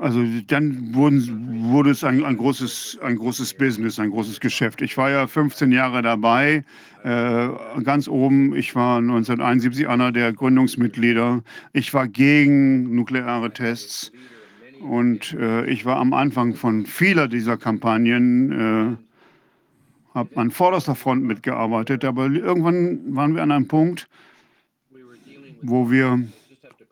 also 0.02 0.26
dann 0.48 0.96
wurden, 0.96 1.70
wurde 1.72 1.92
es 1.92 2.04
ein, 2.04 2.26
ein, 2.26 2.36
großes, 2.36 2.98
ein 3.04 3.18
großes 3.18 3.54
Business, 3.54 4.00
ein 4.00 4.10
großes 4.10 4.40
Geschäft. 4.40 4.82
Ich 4.82 4.98
war 4.98 5.12
ja 5.12 5.28
15 5.28 5.72
Jahre 5.72 6.02
dabei, 6.02 6.66
äh, 7.04 7.50
ganz 7.84 8.08
oben. 8.08 8.56
Ich 8.56 8.74
war 8.74 8.98
1971 8.98 9.88
einer 9.88 10.12
der 10.12 10.34
Gründungsmitglieder. 10.34 11.44
Ich 11.74 11.94
war 11.94 12.08
gegen 12.08 12.96
nukleare 12.96 13.54
Tests 13.54 14.12
und 14.80 15.34
äh, 15.34 15.68
ich 15.68 15.86
war 15.86 15.98
am 15.98 16.14
Anfang 16.14 16.56
von 16.56 16.88
vieler 16.88 17.28
dieser 17.28 17.58
Kampagnen, 17.58 18.52
äh, 18.52 20.16
habe 20.16 20.36
an 20.36 20.50
vorderster 20.50 20.96
Front 20.96 21.26
mitgearbeitet. 21.26 22.06
Aber 22.06 22.26
irgendwann 22.26 23.16
waren 23.16 23.36
wir 23.36 23.44
an 23.44 23.52
einem 23.52 23.68
Punkt, 23.68 24.08
wo 25.62 25.92
wir 25.92 26.28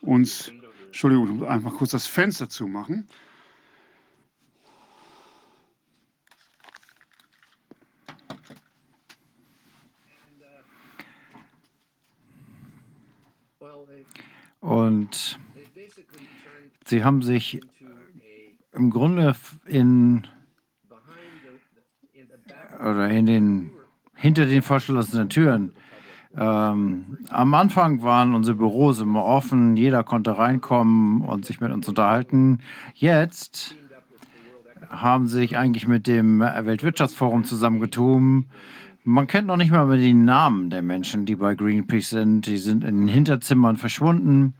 uns 0.01 0.51
Entschuldigung, 0.89 1.45
einfach 1.45 1.75
kurz 1.75 1.91
das 1.91 2.07
Fenster 2.07 2.49
zu 2.49 2.65
machen. 2.67 3.07
Und 14.61 15.39
sie 16.85 17.03
haben 17.03 17.21
sich 17.21 17.61
im 18.73 18.89
Grunde 18.89 19.35
in 19.65 20.27
oder 22.79 23.09
in 23.09 23.25
den 23.27 23.71
hinter 24.15 24.47
den 24.47 24.63
verschlossenen 24.63 25.29
Türen 25.29 25.73
ähm, 26.39 27.17
am 27.29 27.53
Anfang 27.53 28.01
waren 28.01 28.33
unsere 28.33 28.55
Büros 28.55 29.01
immer 29.01 29.25
offen, 29.25 29.75
jeder 29.75 30.05
konnte 30.05 30.37
reinkommen 30.37 31.21
und 31.21 31.45
sich 31.45 31.59
mit 31.59 31.73
uns 31.73 31.89
unterhalten. 31.89 32.59
Jetzt 32.93 33.75
haben 34.89 35.27
sie 35.27 35.39
sich 35.39 35.57
eigentlich 35.57 35.85
mit 35.85 36.07
dem 36.07 36.39
Weltwirtschaftsforum 36.39 37.43
zusammengetan. 37.43 38.45
Man 39.03 39.27
kennt 39.27 39.47
noch 39.47 39.57
nicht 39.57 39.71
mal 39.71 39.85
mehr 39.85 39.97
die 39.97 40.13
Namen 40.13 40.69
der 40.69 40.81
Menschen, 40.81 41.25
die 41.25 41.35
bei 41.35 41.55
Greenpeace 41.55 42.11
sind. 42.11 42.45
Die 42.45 42.57
sind 42.57 42.85
in 42.85 43.01
den 43.01 43.07
Hinterzimmern 43.09 43.75
verschwunden 43.75 44.53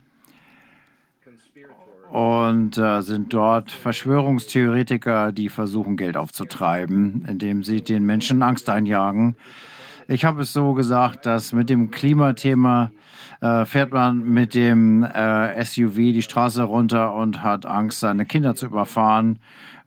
und 2.11 2.77
äh, 2.77 3.01
sind 3.01 3.33
dort 3.33 3.71
Verschwörungstheoretiker, 3.71 5.31
die 5.31 5.47
versuchen, 5.47 5.95
Geld 5.95 6.17
aufzutreiben, 6.17 7.25
indem 7.25 7.63
sie 7.63 7.81
den 7.81 8.05
Menschen 8.05 8.41
Angst 8.41 8.69
einjagen. 8.69 9.37
Ich 10.11 10.25
habe 10.25 10.41
es 10.41 10.53
so 10.53 10.73
gesagt, 10.73 11.27
dass 11.27 11.53
mit 11.53 11.69
dem 11.69 11.91
Klimathema 11.91 12.89
äh, 13.41 13.63
fährt 13.65 13.93
man 13.93 14.23
mit 14.23 14.55
dem 14.55 15.03
äh, 15.03 15.63
SUV 15.63 15.97
die 15.97 16.23
Straße 16.23 16.63
runter 16.63 17.13
und 17.13 17.43
hat 17.43 17.67
Angst, 17.67 17.99
seine 17.99 18.25
Kinder 18.25 18.55
zu 18.55 18.65
überfahren. 18.65 19.37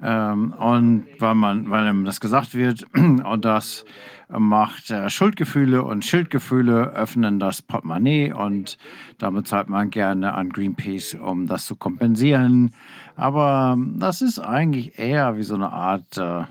Ähm, 0.00 0.52
und 0.52 1.06
weil 1.18 1.34
man, 1.34 1.68
weil 1.70 1.88
ihm 1.88 2.04
das 2.04 2.20
gesagt 2.20 2.54
wird 2.54 2.86
und 2.94 3.44
das 3.44 3.84
macht 4.28 4.92
äh, 4.92 5.10
Schuldgefühle 5.10 5.82
und 5.82 6.04
Schildgefühle 6.04 6.92
öffnen 6.92 7.40
das 7.40 7.60
Portemonnaie 7.60 8.32
und 8.32 8.78
damit 9.18 9.48
zahlt 9.48 9.68
man 9.68 9.90
gerne 9.90 10.34
an 10.34 10.50
Greenpeace, 10.50 11.14
um 11.14 11.48
das 11.48 11.66
zu 11.66 11.74
kompensieren. 11.74 12.70
Aber 13.16 13.76
das 13.96 14.22
ist 14.22 14.38
eigentlich 14.38 15.00
eher 15.00 15.36
wie 15.36 15.42
so 15.42 15.56
eine 15.56 15.72
Art 15.72 16.16
äh, 16.16 16.44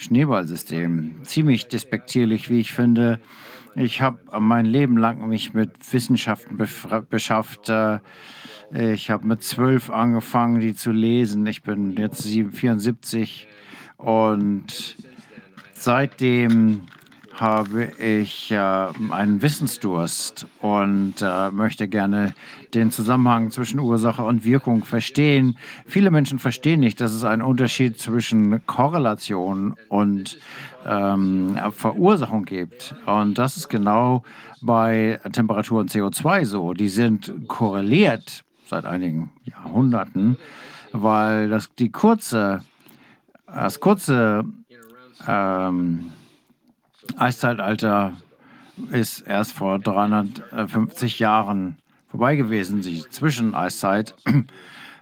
Schneeballsystem. 0.00 1.22
Ziemlich 1.24 1.68
despektierlich, 1.68 2.48
wie 2.48 2.60
ich 2.60 2.72
finde. 2.72 3.20
Ich 3.74 4.00
habe 4.00 4.18
mein 4.40 4.64
Leben 4.64 4.96
lang 4.96 5.28
mich 5.28 5.52
mit 5.52 5.70
Wissenschaften 5.92 6.58
beschafft. 7.08 7.68
Äh, 7.68 8.00
ich 8.72 9.10
habe 9.10 9.26
mit 9.26 9.42
zwölf 9.42 9.90
angefangen, 9.90 10.60
die 10.60 10.74
zu 10.74 10.90
lesen. 10.90 11.46
Ich 11.46 11.62
bin 11.62 11.96
jetzt 11.96 12.26
74 12.26 13.46
und 13.96 14.96
seitdem 15.74 16.82
habe 17.40 17.84
ich 17.98 18.50
äh, 18.50 18.56
einen 18.58 19.40
Wissensdurst 19.40 20.46
und 20.60 21.14
äh, 21.22 21.50
möchte 21.50 21.88
gerne 21.88 22.34
den 22.74 22.90
Zusammenhang 22.90 23.50
zwischen 23.50 23.80
Ursache 23.80 24.22
und 24.22 24.44
Wirkung 24.44 24.84
verstehen. 24.84 25.56
Viele 25.86 26.10
Menschen 26.10 26.38
verstehen 26.38 26.80
nicht, 26.80 27.00
dass 27.00 27.12
es 27.12 27.24
einen 27.24 27.40
Unterschied 27.40 27.98
zwischen 27.98 28.64
Korrelation 28.66 29.74
und 29.88 30.38
ähm, 30.86 31.58
Verursachung 31.72 32.44
gibt. 32.44 32.94
Und 33.06 33.38
das 33.38 33.56
ist 33.56 33.68
genau 33.68 34.22
bei 34.60 35.18
Temperatur 35.32 35.80
und 35.80 35.90
CO2 35.90 36.44
so. 36.44 36.74
Die 36.74 36.90
sind 36.90 37.32
korreliert 37.48 38.44
seit 38.66 38.84
einigen 38.84 39.30
Jahrhunderten, 39.44 40.36
weil 40.92 41.48
das 41.48 41.74
die 41.78 41.90
kurze, 41.90 42.62
das 43.46 43.80
kurze 43.80 44.44
ähm, 45.26 46.12
Eiszeitalter 47.18 48.12
ist 48.90 49.20
erst 49.20 49.52
vor 49.52 49.78
350 49.78 51.18
Jahren 51.18 51.76
vorbei 52.08 52.36
gewesen, 52.36 52.82
die 52.82 53.04
Zwischeneiszeit. 53.10 54.14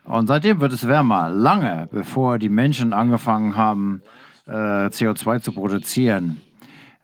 Und 0.05 0.27
seitdem 0.27 0.61
wird 0.61 0.73
es 0.73 0.87
wärmer, 0.87 1.29
lange 1.29 1.89
bevor 1.93 2.39
die 2.39 2.49
Menschen 2.49 2.93
angefangen 2.93 3.57
haben, 3.57 4.03
äh, 4.47 4.89
CO2 4.89 5.43
zu 5.43 5.53
produzieren. 5.53 6.41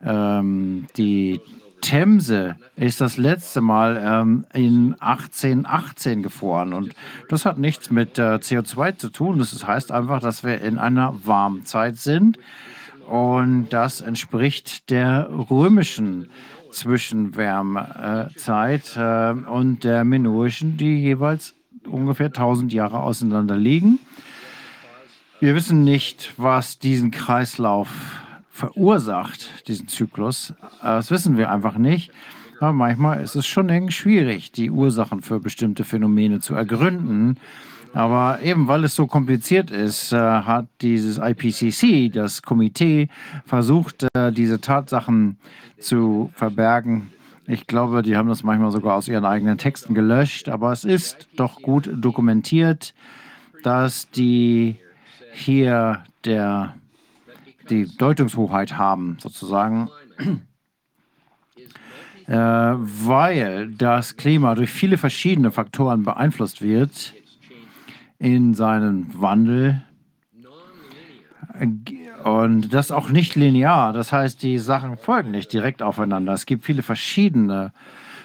Ähm, 0.03 0.87
die 0.97 1.39
Themse 1.81 2.55
ist 2.75 2.99
das 2.99 3.17
letzte 3.17 3.61
Mal 3.61 4.01
ähm, 4.03 4.45
in 4.53 4.95
1818 4.99 6.23
gefroren. 6.23 6.73
Und 6.73 6.95
das 7.29 7.45
hat 7.45 7.59
nichts 7.59 7.91
mit 7.91 8.17
äh, 8.17 8.35
CO2 8.35 8.97
zu 8.97 9.09
tun. 9.09 9.37
Das 9.37 9.65
heißt 9.65 9.91
einfach, 9.91 10.19
dass 10.19 10.43
wir 10.43 10.61
in 10.61 10.79
einer 10.79 11.13
Warmzeit 11.25 11.97
sind. 11.97 12.39
Und 13.07 13.69
das 13.69 14.01
entspricht 14.01 14.89
der 14.89 15.29
römischen 15.49 16.29
Zwischenwärmezeit 16.71 18.97
äh, 18.97 19.31
und 19.31 19.83
der 19.83 20.03
minoischen, 20.03 20.77
die 20.77 21.01
jeweils 21.01 21.55
ungefähr 21.85 22.27
1000 22.27 22.71
Jahre 22.73 23.01
auseinander 23.01 23.55
liegen. 23.55 23.99
Wir 25.39 25.55
wissen 25.55 25.83
nicht, 25.83 26.33
was 26.37 26.79
diesen 26.79 27.11
Kreislauf 27.11 27.89
verursacht, 28.49 29.67
diesen 29.67 29.87
Zyklus. 29.87 30.55
Das 30.81 31.11
wissen 31.11 31.37
wir 31.37 31.51
einfach 31.51 31.77
nicht. 31.77 32.11
Aber 32.59 32.73
manchmal 32.73 33.21
ist 33.21 33.35
es 33.35 33.45
schon 33.45 33.69
irgendwie 33.69 33.91
schwierig, 33.91 34.51
die 34.53 34.71
Ursachen 34.71 35.21
für 35.21 35.39
bestimmte 35.39 35.83
Phänomene 35.83 36.39
zu 36.39 36.55
ergründen. 36.55 37.37
Aber 37.95 38.41
eben 38.41 38.67
weil 38.67 38.83
es 38.83 38.93
so 38.93 39.07
kompliziert 39.07 39.71
ist, 39.71 40.11
äh, 40.11 40.17
hat 40.17 40.67
dieses 40.81 41.17
IPCC, 41.17 42.09
das 42.11 42.41
Komitee, 42.41 43.07
versucht, 43.45 44.05
äh, 44.13 44.33
diese 44.33 44.59
Tatsachen 44.59 45.37
zu 45.79 46.29
verbergen. 46.33 47.13
Ich 47.47 47.67
glaube, 47.67 48.01
die 48.01 48.17
haben 48.17 48.27
das 48.27 48.43
manchmal 48.43 48.71
sogar 48.71 48.97
aus 48.97 49.07
ihren 49.07 49.23
eigenen 49.23 49.57
Texten 49.57 49.93
gelöscht, 49.93 50.49
aber 50.49 50.73
es 50.73 50.83
ist 50.83 51.29
doch 51.37 51.61
gut 51.61 51.89
dokumentiert, 51.89 52.93
dass 53.63 54.09
die 54.09 54.75
hier 55.31 56.03
der, 56.25 56.75
die 57.69 57.85
Deutungshoheit 57.95 58.77
haben, 58.77 59.15
sozusagen, 59.21 59.89
äh, 62.27 62.35
weil 62.35 63.71
das 63.71 64.17
Klima 64.17 64.53
durch 64.53 64.71
viele 64.71 64.97
verschiedene 64.97 65.51
Faktoren 65.51 66.03
beeinflusst 66.03 66.61
wird 66.61 67.13
in 68.19 68.53
seinem 68.53 69.07
Wandel. 69.19 69.83
Und 72.23 72.73
das 72.73 72.91
auch 72.91 73.09
nicht 73.09 73.35
linear. 73.35 73.93
Das 73.93 74.11
heißt, 74.11 74.41
die 74.41 74.57
Sachen 74.57 74.97
folgen 74.97 75.31
nicht 75.31 75.53
direkt 75.53 75.81
aufeinander. 75.81 76.33
Es 76.33 76.45
gibt 76.45 76.65
viele 76.65 76.81
verschiedene 76.81 77.71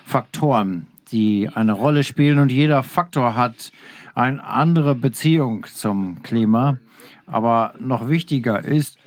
Faktoren, 0.05 0.87
die 1.13 1.49
eine 1.53 1.73
Rolle 1.73 2.03
spielen 2.05 2.39
und 2.39 2.51
jeder 2.51 2.83
Faktor 2.83 3.37
hat 3.37 3.73
eine 4.15 4.43
andere 4.43 4.95
Beziehung 4.95 5.67
zum 5.67 6.23
Klima. 6.23 6.79
Aber 7.27 7.75
noch 7.79 8.09
wichtiger 8.09 8.65
ist, 8.65 8.99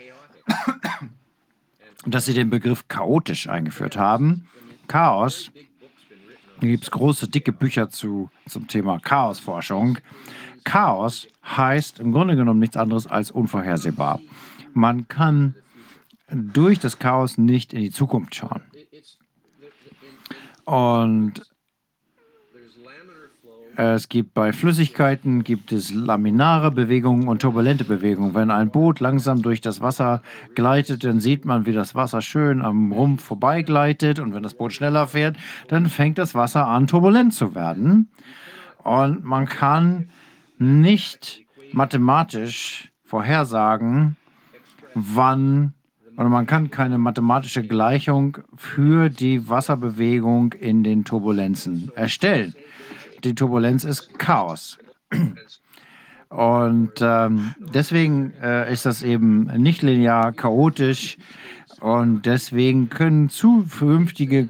dass 2.06 2.26
sie 2.26 2.34
den 2.34 2.50
Begriff 2.50 2.88
chaotisch 2.88 3.50
eingeführt 3.50 3.98
haben. 3.98 4.48
Chaos, 4.88 5.52
da 6.60 6.68
gibt 6.68 6.84
es 6.84 6.92
große, 6.92 7.28
dicke 7.28 7.52
Bücher 7.52 7.90
zu, 7.90 8.30
zum 8.48 8.68
Thema 8.68 9.00
Chaosforschung. 9.00 9.98
Chaos 10.64 11.28
heißt 11.46 12.00
im 12.00 12.12
Grunde 12.12 12.36
genommen 12.36 12.60
nichts 12.60 12.78
anderes 12.78 13.08
als 13.08 13.32
unvorhersehbar. 13.32 14.20
Man 14.74 15.08
kann 15.08 15.56
durch 16.30 16.80
das 16.80 17.00
Chaos 17.00 17.38
nicht 17.38 17.74
in 17.74 17.82
die 17.82 17.92
Zukunft 17.92 18.36
schauen. 18.36 18.62
Und 20.66 21.42
es 23.76 24.08
gibt 24.08 24.36
bei 24.36 24.54
Flüssigkeiten 24.54 25.44
gibt 25.44 25.72
es 25.72 25.92
laminare 25.92 26.70
Bewegungen 26.70 27.28
und 27.28 27.42
turbulente 27.42 27.84
Bewegungen. 27.84 28.36
Wenn 28.36 28.52
ein 28.52 28.70
Boot 28.70 29.00
langsam 29.00 29.42
durch 29.42 29.62
das 29.62 29.82
Wasser 29.82 30.22
gleitet, 30.54 31.04
dann 31.04 31.20
sieht 31.20 31.44
man, 31.44 31.66
wie 31.66 31.74
das 31.74 31.96
Wasser 31.96 32.22
schön 32.22 32.62
am 32.62 32.92
Rumpf 32.92 33.24
vorbeigleitet. 33.24 34.20
Und 34.20 34.36
wenn 34.36 34.44
das 34.44 34.54
Boot 34.54 34.74
schneller 34.74 35.08
fährt, 35.08 35.38
dann 35.70 35.88
fängt 35.88 36.20
das 36.20 36.36
Wasser 36.36 36.68
an, 36.68 36.86
turbulent 36.86 37.34
zu 37.34 37.56
werden. 37.56 38.10
Und 38.84 39.24
man 39.24 39.48
kann 39.48 40.10
nicht 40.64 41.42
mathematisch 41.72 42.92
vorhersagen, 43.06 44.18
wann, 44.96 45.74
oder 46.18 46.30
man 46.30 46.46
kann 46.46 46.72
keine 46.72 46.98
mathematische 46.98 47.64
Gleichung 47.64 48.38
für 48.56 49.10
die 49.10 49.50
Wasserbewegung 49.50 50.54
in 50.54 50.84
den 50.84 51.04
Turbulenzen 51.04 51.92
erstellen 51.96 52.54
die 53.24 53.36
Turbulenz 53.36 53.84
ist 53.84 54.18
Chaos. 54.20 54.78
Und 56.30 56.94
ähm, 57.02 57.54
deswegen 57.60 58.34
äh, 58.42 58.72
ist 58.72 58.86
das 58.86 59.04
eben 59.04 59.44
nicht 59.62 59.82
linear, 59.82 60.32
chaotisch. 60.32 61.18
Und 61.80 62.26
deswegen 62.26 62.90
können 62.90 63.30
zukünftige 63.30 64.48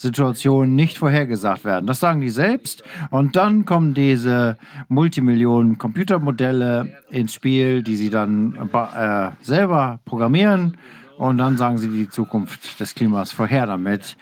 Klimasituationen 0.00 0.74
nicht 0.74 0.96
vorhergesagt 0.96 1.64
werden. 1.64 1.86
Das 1.86 2.00
sagen 2.00 2.22
die 2.22 2.30
selbst. 2.30 2.82
Und 3.10 3.36
dann 3.36 3.66
kommen 3.66 3.92
diese 3.92 4.56
Multimillionen 4.88 5.76
Computermodelle 5.76 6.90
ins 7.10 7.34
Spiel, 7.34 7.82
die 7.82 7.96
sie 7.96 8.08
dann 8.08 8.70
äh, 8.72 9.30
selber 9.42 10.00
programmieren. 10.06 10.78
Und 11.18 11.36
dann 11.36 11.58
sagen 11.58 11.76
sie 11.76 11.88
die 11.88 12.08
Zukunft 12.08 12.80
des 12.80 12.94
Klimas 12.94 13.32
vorher 13.32 13.66
damit. 13.66 14.16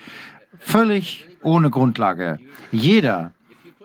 Völlig 0.58 1.24
ohne 1.42 1.70
Grundlage. 1.70 2.38
Jeder 2.72 3.30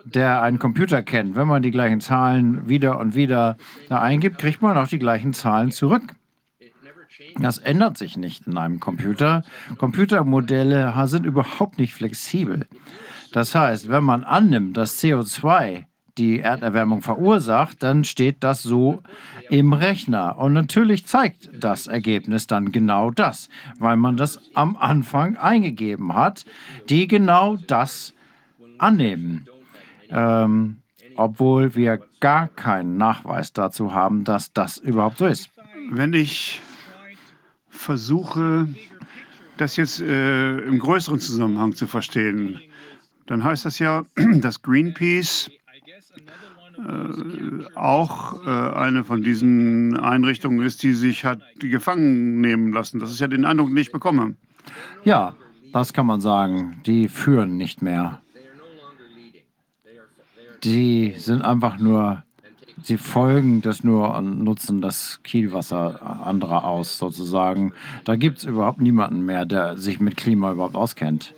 der 0.04 0.42
einen 0.42 0.58
Computer 0.58 1.02
kennt, 1.02 1.34
wenn 1.34 1.48
man 1.48 1.62
die 1.62 1.70
gleichen 1.70 2.02
Zahlen 2.02 2.68
wieder 2.68 2.98
und 2.98 3.14
wieder 3.14 3.56
da 3.88 4.02
eingibt, 4.02 4.36
kriegt 4.36 4.60
man 4.60 4.76
auch 4.76 4.88
die 4.88 4.98
gleichen 4.98 5.32
Zahlen 5.32 5.70
zurück. 5.70 6.02
Das 7.40 7.58
ändert 7.58 7.98
sich 7.98 8.16
nicht 8.16 8.46
in 8.46 8.56
einem 8.56 8.80
Computer. 8.80 9.42
Computermodelle 9.78 10.94
sind 11.06 11.26
überhaupt 11.26 11.78
nicht 11.78 11.94
flexibel. 11.94 12.66
Das 13.32 13.54
heißt, 13.54 13.88
wenn 13.88 14.04
man 14.04 14.24
annimmt, 14.24 14.76
dass 14.76 15.02
CO2 15.02 15.84
die 16.16 16.38
Erderwärmung 16.38 17.02
verursacht, 17.02 17.82
dann 17.82 18.04
steht 18.04 18.44
das 18.44 18.62
so 18.62 19.02
im 19.50 19.72
Rechner. 19.72 20.38
Und 20.38 20.52
natürlich 20.52 21.06
zeigt 21.06 21.50
das 21.52 21.88
Ergebnis 21.88 22.46
dann 22.46 22.70
genau 22.70 23.10
das, 23.10 23.48
weil 23.78 23.96
man 23.96 24.16
das 24.16 24.38
am 24.54 24.76
Anfang 24.76 25.36
eingegeben 25.36 26.14
hat, 26.14 26.44
die 26.88 27.08
genau 27.08 27.56
das 27.66 28.14
annehmen 28.78 29.48
ähm, 30.14 30.78
obwohl 31.16 31.74
wir 31.74 32.00
gar 32.20 32.48
keinen 32.48 32.96
Nachweis 32.96 33.52
dazu 33.52 33.92
haben, 33.92 34.24
dass 34.24 34.52
das 34.52 34.78
überhaupt 34.78 35.18
so 35.18 35.26
ist. 35.26 35.50
Wenn 35.90 36.12
ich 36.12 36.60
versuche, 37.84 38.68
das 39.56 39.76
jetzt 39.76 40.00
äh, 40.00 40.58
im 40.58 40.78
größeren 40.78 41.20
Zusammenhang 41.20 41.74
zu 41.74 41.86
verstehen, 41.86 42.60
dann 43.26 43.44
heißt 43.44 43.64
das 43.64 43.78
ja, 43.78 44.04
dass 44.40 44.60
Greenpeace 44.62 45.50
äh, 46.76 47.76
auch 47.76 48.44
äh, 48.46 48.50
eine 48.76 49.04
von 49.04 49.22
diesen 49.22 49.96
Einrichtungen 49.96 50.66
ist, 50.66 50.82
die 50.82 50.92
sich 50.92 51.24
hat 51.24 51.40
gefangen 51.60 52.40
nehmen 52.40 52.72
lassen. 52.72 52.98
Das 52.98 53.10
ist 53.10 53.20
ja 53.20 53.28
den 53.28 53.44
Eindruck, 53.44 53.68
den 53.68 53.76
ich 53.76 53.92
bekomme. 53.92 54.34
Ja, 55.04 55.34
das 55.72 55.92
kann 55.92 56.06
man 56.06 56.20
sagen. 56.20 56.80
Die 56.84 57.08
führen 57.08 57.56
nicht 57.56 57.82
mehr 57.82 58.20
die 60.64 61.14
sind 61.18 61.42
einfach 61.42 61.78
nur, 61.78 62.23
sie 62.84 62.98
folgen 62.98 63.62
das 63.62 63.82
nur 63.82 64.14
und 64.16 64.44
nutzen 64.44 64.80
das 64.80 65.20
Kielwasser 65.24 66.24
anderer 66.24 66.64
aus, 66.64 66.98
sozusagen. 66.98 67.72
Da 68.04 68.16
gibt 68.16 68.38
es 68.38 68.44
überhaupt 68.44 68.80
niemanden 68.80 69.24
mehr, 69.24 69.46
der 69.46 69.76
sich 69.76 69.98
mit 70.00 70.16
Klima 70.16 70.52
überhaupt 70.52 70.76
auskennt. 70.76 71.34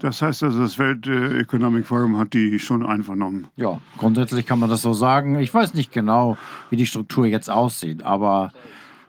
Das 0.00 0.22
heißt 0.22 0.44
also, 0.44 0.60
das 0.60 0.78
Welt 0.78 1.08
Economic 1.08 1.86
Forum 1.86 2.18
hat 2.18 2.32
die 2.32 2.58
schon 2.60 2.86
einvernommen. 2.86 3.48
Ja, 3.56 3.80
grundsätzlich 3.96 4.46
kann 4.46 4.60
man 4.60 4.70
das 4.70 4.82
so 4.82 4.92
sagen. 4.92 5.40
Ich 5.40 5.52
weiß 5.52 5.74
nicht 5.74 5.90
genau, 5.90 6.38
wie 6.70 6.76
die 6.76 6.86
Struktur 6.86 7.26
jetzt 7.26 7.50
aussieht, 7.50 8.04
aber 8.04 8.52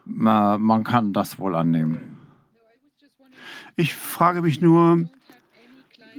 man 0.06 0.84
kann 0.84 1.14
das 1.14 1.38
wohl 1.38 1.56
annehmen. 1.56 2.18
Ich 3.76 3.94
frage 3.94 4.42
mich 4.42 4.61
nur, 4.61 5.08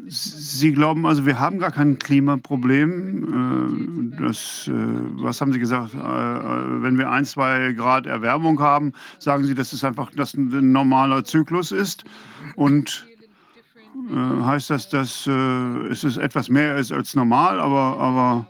Sie 0.09 0.73
glauben 0.73 1.07
also, 1.07 1.27
wir 1.27 1.39
haben 1.39 1.59
gar 1.59 1.71
kein 1.71 1.99
Klimaproblem. 1.99 4.13
Äh, 4.17 4.23
das, 4.23 4.69
äh, 4.69 4.73
was 5.23 5.41
haben 5.41 5.53
Sie 5.53 5.59
gesagt? 5.59 5.95
Äh, 5.95 5.99
wenn 5.99 6.99
wir 6.99 7.11
ein, 7.11 7.25
zwei 7.25 7.73
Grad 7.73 8.07
Erwärmung 8.07 8.61
haben, 8.61 8.93
sagen 9.19 9.45
Sie, 9.45 9.55
dass 9.55 9.73
es 9.73 9.85
einfach 9.85 10.11
dass 10.11 10.35
ein 10.35 10.73
normaler 10.73 11.25
Zyklus 11.25 11.73
ist. 11.73 12.05
Und 12.57 13.07
heißt 14.13 14.71
das, 14.71 14.89
dass 14.89 15.27
es 15.27 16.17
etwas 16.17 16.49
mehr 16.49 16.77
ist 16.77 16.91
als 16.91 17.15
normal, 17.15 17.61
aber, 17.61 17.99
aber 17.99 18.47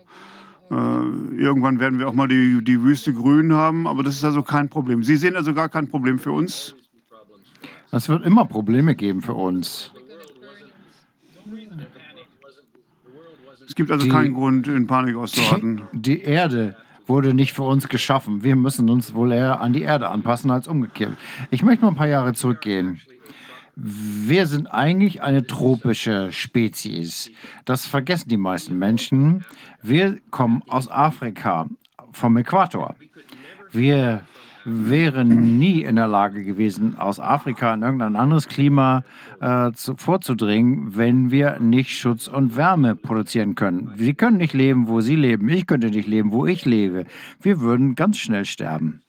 irgendwann 1.37 1.81
werden 1.81 1.99
wir 1.99 2.09
auch 2.09 2.13
mal 2.13 2.29
die, 2.29 2.63
die 2.63 2.83
Wüste 2.83 3.13
grün 3.13 3.53
haben. 3.53 3.87
Aber 3.87 4.03
das 4.03 4.15
ist 4.15 4.25
also 4.25 4.43
kein 4.43 4.69
Problem. 4.69 5.03
Sie 5.03 5.17
sehen 5.17 5.37
also 5.37 5.53
gar 5.53 5.69
kein 5.69 5.89
Problem 5.89 6.19
für 6.19 6.33
uns? 6.33 6.75
Es 7.91 8.09
wird 8.09 8.25
immer 8.25 8.45
Probleme 8.45 8.95
geben 8.95 9.23
für 9.23 9.35
uns. 9.35 9.93
Es 13.71 13.77
gibt 13.77 13.93
also 13.93 14.05
die, 14.05 14.11
keinen 14.11 14.35
Grund, 14.35 14.67
in 14.67 14.89
Panik 14.89 15.15
auszuraten. 15.15 15.83
Die 15.93 16.23
Erde 16.23 16.75
wurde 17.07 17.35
nicht 17.35 17.53
für 17.53 17.63
uns 17.63 17.89
geschaffen. 17.89 18.43
Wir 18.43 18.57
müssen 18.57 18.91
uns 18.91 19.15
wohl 19.15 19.31
eher 19.31 19.61
an 19.61 19.73
die 19.73 19.83
Erde 19.83 20.09
anpassen 20.09 20.51
als 20.51 20.67
umgekehrt. 20.67 21.17
Ich 21.53 21.63
möchte 21.63 21.85
mal 21.85 21.93
ein 21.93 21.97
paar 21.97 22.09
Jahre 22.09 22.33
zurückgehen. 22.33 23.01
Wir 23.77 24.49
sind 24.49 24.67
eigentlich 24.67 25.23
eine 25.23 25.47
tropische 25.47 26.33
Spezies. 26.33 27.31
Das 27.65 27.87
vergessen 27.87 28.29
die 28.29 28.37
meisten 28.37 28.77
Menschen. 28.77 29.45
Wir 29.83 30.19
kommen 30.33 30.65
aus 30.67 30.91
Afrika, 30.91 31.69
vom 32.11 32.37
Äquator. 32.39 32.97
Wir 33.71 34.23
wären 34.65 35.59
nie 35.59 35.83
in 35.83 35.97
der 35.97 36.09
Lage 36.09 36.45
gewesen, 36.45 36.99
aus 36.99 37.19
Afrika 37.19 37.73
in 37.75 37.83
irgendein 37.83 38.17
anderes 38.17 38.49
Klima 38.49 39.05
äh, 39.41 39.73
zu, 39.73 39.97
vorzudringen, 39.97 40.97
wenn 40.97 41.31
wir 41.31 41.59
nicht 41.61 41.99
Schutz 41.99 42.29
und 42.29 42.57
Wärme 42.57 42.97
produzieren 42.97 43.55
können. 43.55 43.93
Sie 43.97 44.15
können 44.15 44.37
nicht 44.37 44.55
leben, 44.55 44.89
wo 44.89 45.01
Sie 45.01 45.17
leben. 45.17 45.49
Ich 45.49 45.67
könnte 45.67 45.89
nicht 45.89 46.09
leben, 46.09 46.33
wo 46.33 46.47
ich 46.47 46.65
lebe. 46.65 47.05
Wir 47.41 47.61
würden 47.61 47.95
ganz 47.95 48.19
schnell 48.19 48.45
sterben. 48.45 49.01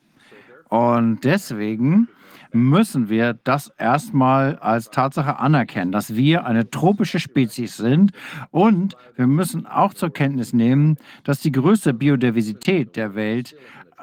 Und 0.69 1.25
deswegen 1.25 2.07
müssen 2.53 3.09
wir 3.09 3.33
das 3.43 3.71
erstmal 3.77 4.57
als 4.57 4.89
Tatsache 4.89 5.39
anerkennen, 5.39 5.91
dass 5.91 6.15
wir 6.15 6.45
eine 6.45 6.69
tropische 6.69 7.19
Spezies 7.19 7.77
sind. 7.77 8.11
Und 8.51 8.95
wir 9.15 9.27
müssen 9.27 9.65
auch 9.65 9.93
zur 9.93 10.11
Kenntnis 10.11 10.53
nehmen, 10.53 10.97
dass 11.23 11.39
die 11.39 11.51
größte 11.51 11.93
Biodiversität 11.93 12.95
der 12.95 13.15
Welt 13.15 13.55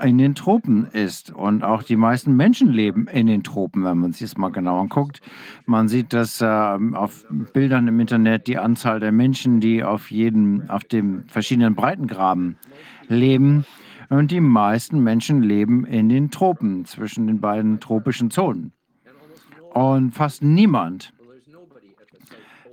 in 0.02 0.18
den 0.18 0.34
Tropen 0.34 0.86
ist. 0.92 1.32
Und 1.32 1.62
auch 1.64 1.82
die 1.82 1.96
meisten 1.96 2.36
Menschen 2.36 2.68
leben 2.68 3.06
in 3.08 3.26
den 3.26 3.42
Tropen, 3.42 3.84
wenn 3.84 3.98
man 3.98 4.12
sich 4.12 4.30
das 4.30 4.36
mal 4.36 4.50
genau 4.50 4.80
anguckt. 4.80 5.20
Man 5.66 5.88
sieht 5.88 6.12
das 6.12 6.40
äh, 6.40 6.46
auf 6.46 7.24
Bildern 7.52 7.88
im 7.88 8.00
Internet, 8.00 8.46
die 8.46 8.58
Anzahl 8.58 9.00
der 9.00 9.12
Menschen, 9.12 9.60
die 9.60 9.82
auf 9.82 10.10
jedem, 10.10 10.68
auf 10.68 10.84
dem 10.84 11.26
verschiedenen 11.28 11.74
Breitengraben 11.74 12.56
leben. 13.08 13.64
Und 14.08 14.30
die 14.30 14.40
meisten 14.40 15.00
Menschen 15.02 15.42
leben 15.42 15.84
in 15.84 16.08
den 16.08 16.30
Tropen, 16.30 16.84
zwischen 16.86 17.26
den 17.26 17.40
beiden 17.40 17.78
tropischen 17.80 18.30
Zonen. 18.30 18.72
Und 19.74 20.12
fast 20.12 20.42
niemand 20.42 21.12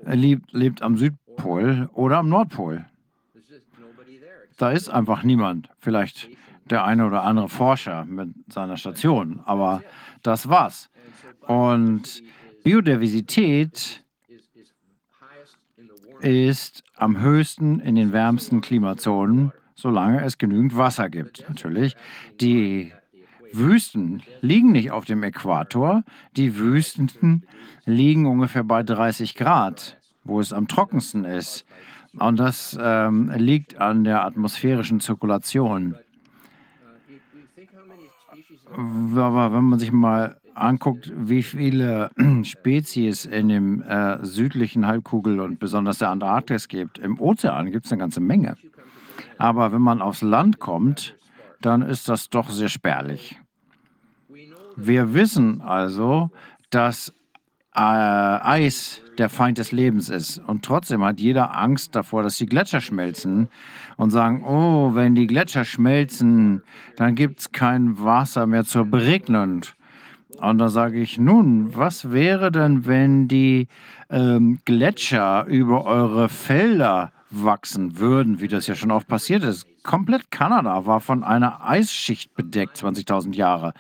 lebt, 0.05 0.51
lebt 0.53 0.81
am 0.81 0.97
Südpol 0.97 1.89
oder 1.93 2.19
am 2.19 2.29
Nordpol. 2.29 2.85
Da 4.57 4.71
ist 4.71 4.87
einfach 4.89 5.23
niemand. 5.23 5.69
Vielleicht 5.79 6.29
der 6.65 6.83
eine 6.83 7.05
oder 7.05 7.23
andere 7.23 7.49
Forscher 7.49 8.05
mit 8.05 8.29
seiner 8.51 8.77
Station, 8.77 9.41
aber 9.45 9.83
das 10.23 10.49
war's. 10.49 10.89
Und 11.47 12.23
Biodiversität 12.63 14.03
ist 16.21 16.83
am 16.95 17.19
höchsten 17.19 17.79
in 17.79 17.95
den 17.95 18.11
wärmsten 18.11 18.61
Klimazonen, 18.61 19.51
solange 19.75 20.23
es 20.23 20.37
genügend 20.37 20.75
Wasser 20.75 21.09
gibt. 21.09 21.45
Natürlich, 21.47 21.95
die 22.41 22.91
Wüsten 23.53 24.23
liegen 24.41 24.71
nicht 24.71 24.91
auf 24.91 25.05
dem 25.05 25.23
Äquator, 25.23 26.03
die 26.35 26.57
Wüsten 26.57 27.45
liegen 27.85 28.25
ungefähr 28.25 28.63
bei 28.63 28.83
30 28.83 29.35
Grad, 29.35 29.97
wo 30.23 30.39
es 30.39 30.51
am 30.51 30.67
trockensten 30.67 31.25
ist. 31.25 31.65
Und 32.17 32.39
das 32.39 32.77
ähm, 32.81 33.31
liegt 33.35 33.79
an 33.79 34.03
der 34.03 34.25
atmosphärischen 34.25 35.01
Zirkulation. 35.01 35.95
Aber 38.77 39.53
wenn 39.53 39.63
man 39.63 39.79
sich 39.79 39.91
mal 39.91 40.37
anguckt, 40.53 41.11
wie 41.15 41.43
viele 41.43 42.09
Spezies 42.43 43.25
in 43.25 43.49
dem 43.49 43.81
äh, 43.83 44.23
südlichen 44.25 44.87
Halbkugel 44.87 45.39
und 45.39 45.59
besonders 45.59 45.99
der 45.99 46.09
Antarktis 46.09 46.67
gibt, 46.67 46.97
im 46.97 47.19
Ozean 47.19 47.71
gibt 47.71 47.85
es 47.85 47.91
eine 47.91 47.99
ganze 47.99 48.21
Menge. 48.21 48.57
Aber 49.37 49.71
wenn 49.71 49.81
man 49.81 50.01
aufs 50.01 50.21
Land 50.21 50.59
kommt, 50.59 51.17
dann 51.61 51.81
ist 51.81 52.09
das 52.09 52.29
doch 52.29 52.49
sehr 52.49 52.69
spärlich. 52.69 53.39
Wir 54.77 55.13
wissen 55.13 55.61
also, 55.61 56.31
dass 56.69 57.13
äh, 57.75 57.79
Eis 57.79 59.01
der 59.17 59.29
Feind 59.29 59.57
des 59.57 59.71
Lebens 59.71 60.09
ist. 60.09 60.39
Und 60.39 60.65
trotzdem 60.65 61.03
hat 61.03 61.19
jeder 61.19 61.57
Angst 61.57 61.95
davor, 61.95 62.23
dass 62.23 62.37
die 62.37 62.45
Gletscher 62.45 62.81
schmelzen 62.81 63.49
und 63.97 64.11
sagen, 64.11 64.43
oh, 64.43 64.93
wenn 64.93 65.15
die 65.15 65.27
Gletscher 65.27 65.65
schmelzen, 65.65 66.61
dann 66.97 67.15
gibt 67.15 67.39
es 67.39 67.51
kein 67.51 67.99
Wasser 68.03 68.47
mehr 68.47 68.65
zur 68.65 68.85
Beregnung. 68.85 69.61
Und 70.37 70.57
da 70.57 70.69
sage 70.69 70.99
ich, 70.99 71.17
nun, 71.17 71.75
was 71.75 72.11
wäre 72.11 72.51
denn, 72.51 72.85
wenn 72.85 73.27
die 73.27 73.67
ähm, 74.09 74.59
Gletscher 74.65 75.45
über 75.45 75.85
eure 75.85 76.29
Felder 76.29 77.11
wachsen 77.31 77.97
würden, 77.99 78.39
wie 78.39 78.47
das 78.47 78.67
ja 78.67 78.75
schon 78.75 78.91
oft 78.91 79.07
passiert 79.07 79.43
ist? 79.43 79.65
Komplett 79.83 80.31
Kanada 80.31 80.85
war 80.85 80.99
von 80.99 81.23
einer 81.23 81.65
Eisschicht 81.67 82.33
bedeckt, 82.33 82.77
20.000 82.77 83.33
Jahre. 83.33 83.73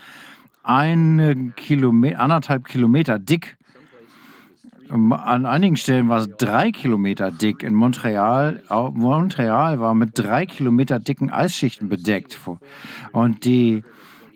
Eine 0.63 1.51
Kilometer, 1.55 2.19
anderthalb 2.19 2.65
Kilometer 2.65 3.19
dick. 3.19 3.57
An 4.89 5.45
einigen 5.45 5.77
Stellen 5.77 6.09
war 6.09 6.19
es 6.19 6.29
drei 6.37 6.71
Kilometer 6.71 7.31
dick. 7.31 7.63
In 7.63 7.73
Montreal, 7.73 8.61
Montreal 8.69 9.79
war 9.79 9.95
mit 9.95 10.11
drei 10.13 10.45
Kilometer 10.45 10.99
dicken 10.99 11.31
Eisschichten 11.31 11.89
bedeckt. 11.89 12.39
Und 13.11 13.45
die, 13.45 13.83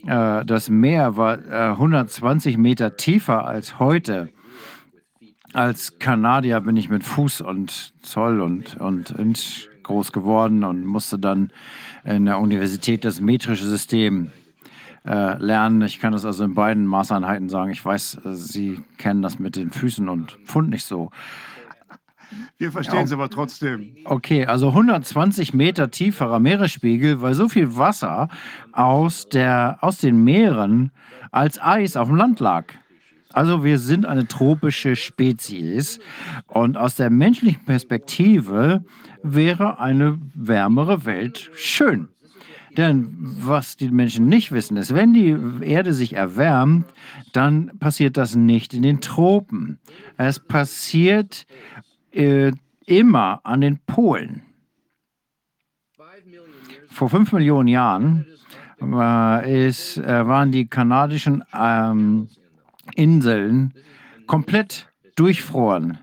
äh, 0.07 0.45
das 0.45 0.69
Meer 0.69 1.17
war 1.17 1.37
äh, 1.45 1.71
120 1.71 2.57
Meter 2.57 2.97
tiefer 2.97 3.45
als 3.45 3.79
heute. 3.79 4.29
Als 5.53 5.99
Kanadier 5.99 6.61
bin 6.61 6.77
ich 6.77 6.89
mit 6.89 7.03
Fuß 7.03 7.41
und 7.41 7.93
Zoll 8.01 8.41
und, 8.41 8.77
und 8.77 9.11
Inch 9.11 9.67
groß 9.83 10.11
geworden 10.11 10.63
und 10.63 10.85
musste 10.85 11.17
dann 11.17 11.51
in 12.03 12.25
der 12.25 12.39
Universität 12.39 13.03
das 13.05 13.21
metrische 13.21 13.65
System 13.65 14.31
äh, 15.09 15.37
lernen. 15.37 15.81
Ich 15.81 15.99
kann 15.99 16.13
das 16.13 16.23
also 16.23 16.43
in 16.43 16.53
beiden 16.53 16.85
Maßeinheiten 16.85 17.49
sagen. 17.49 17.71
Ich 17.71 17.83
weiß, 17.83 18.19
äh, 18.25 18.33
Sie 18.35 18.81
kennen 18.97 19.21
das 19.21 19.39
mit 19.39 19.55
den 19.55 19.71
Füßen 19.71 20.07
und 20.07 20.37
Pfund 20.45 20.69
nicht 20.69 20.85
so. 20.85 21.09
Wir 22.59 22.71
verstehen 22.71 23.05
es 23.05 23.11
aber 23.11 23.29
trotzdem. 23.29 23.95
Okay, 24.05 24.45
also 24.45 24.69
120 24.69 25.55
Meter 25.55 25.89
tieferer 25.89 26.39
Meeresspiegel, 26.39 27.21
weil 27.21 27.33
so 27.33 27.49
viel 27.49 27.75
Wasser 27.75 28.29
aus, 28.71 29.27
der, 29.29 29.79
aus 29.81 29.97
den 29.97 30.23
Meeren 30.23 30.91
als 31.31 31.59
Eis 31.59 31.97
auf 31.97 32.07
dem 32.07 32.17
Land 32.17 32.39
lag. 32.39 32.65
Also 33.31 33.63
wir 33.63 33.79
sind 33.79 34.05
eine 34.05 34.27
tropische 34.27 34.95
Spezies 34.95 35.99
und 36.47 36.77
aus 36.77 36.95
der 36.95 37.09
menschlichen 37.09 37.63
Perspektive 37.65 38.83
wäre 39.23 39.79
eine 39.79 40.19
wärmere 40.35 41.05
Welt 41.05 41.49
schön. 41.55 42.09
Denn 42.77 43.15
was 43.19 43.77
die 43.77 43.89
Menschen 43.89 44.27
nicht 44.27 44.51
wissen, 44.51 44.77
ist, 44.77 44.93
wenn 44.93 45.13
die 45.13 45.35
Erde 45.61 45.93
sich 45.93 46.13
erwärmt, 46.13 46.85
dann 47.33 47.77
passiert 47.79 48.17
das 48.17 48.35
nicht 48.35 48.73
in 48.73 48.83
den 48.83 49.01
Tropen. 49.01 49.79
Es 50.17 50.39
passiert 50.39 51.45
äh, 52.11 52.51
immer 52.85 53.41
an 53.43 53.61
den 53.61 53.79
Polen. 53.85 54.43
Vor 56.89 57.09
fünf 57.09 57.31
Millionen 57.31 57.67
Jahren 57.67 58.25
äh, 58.81 59.67
ist, 59.67 59.97
äh, 59.97 60.27
waren 60.27 60.51
die 60.51 60.67
kanadischen 60.67 61.43
ähm, 61.53 62.29
Inseln 62.95 63.73
komplett 64.25 64.91
durchfroren. 65.15 65.99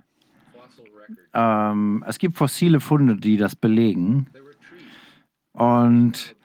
Ähm, 1.34 2.04
es 2.06 2.18
gibt 2.18 2.36
fossile 2.36 2.80
Funde, 2.80 3.16
die 3.16 3.36
das 3.36 3.56
belegen. 3.56 4.26
Und 5.52 6.35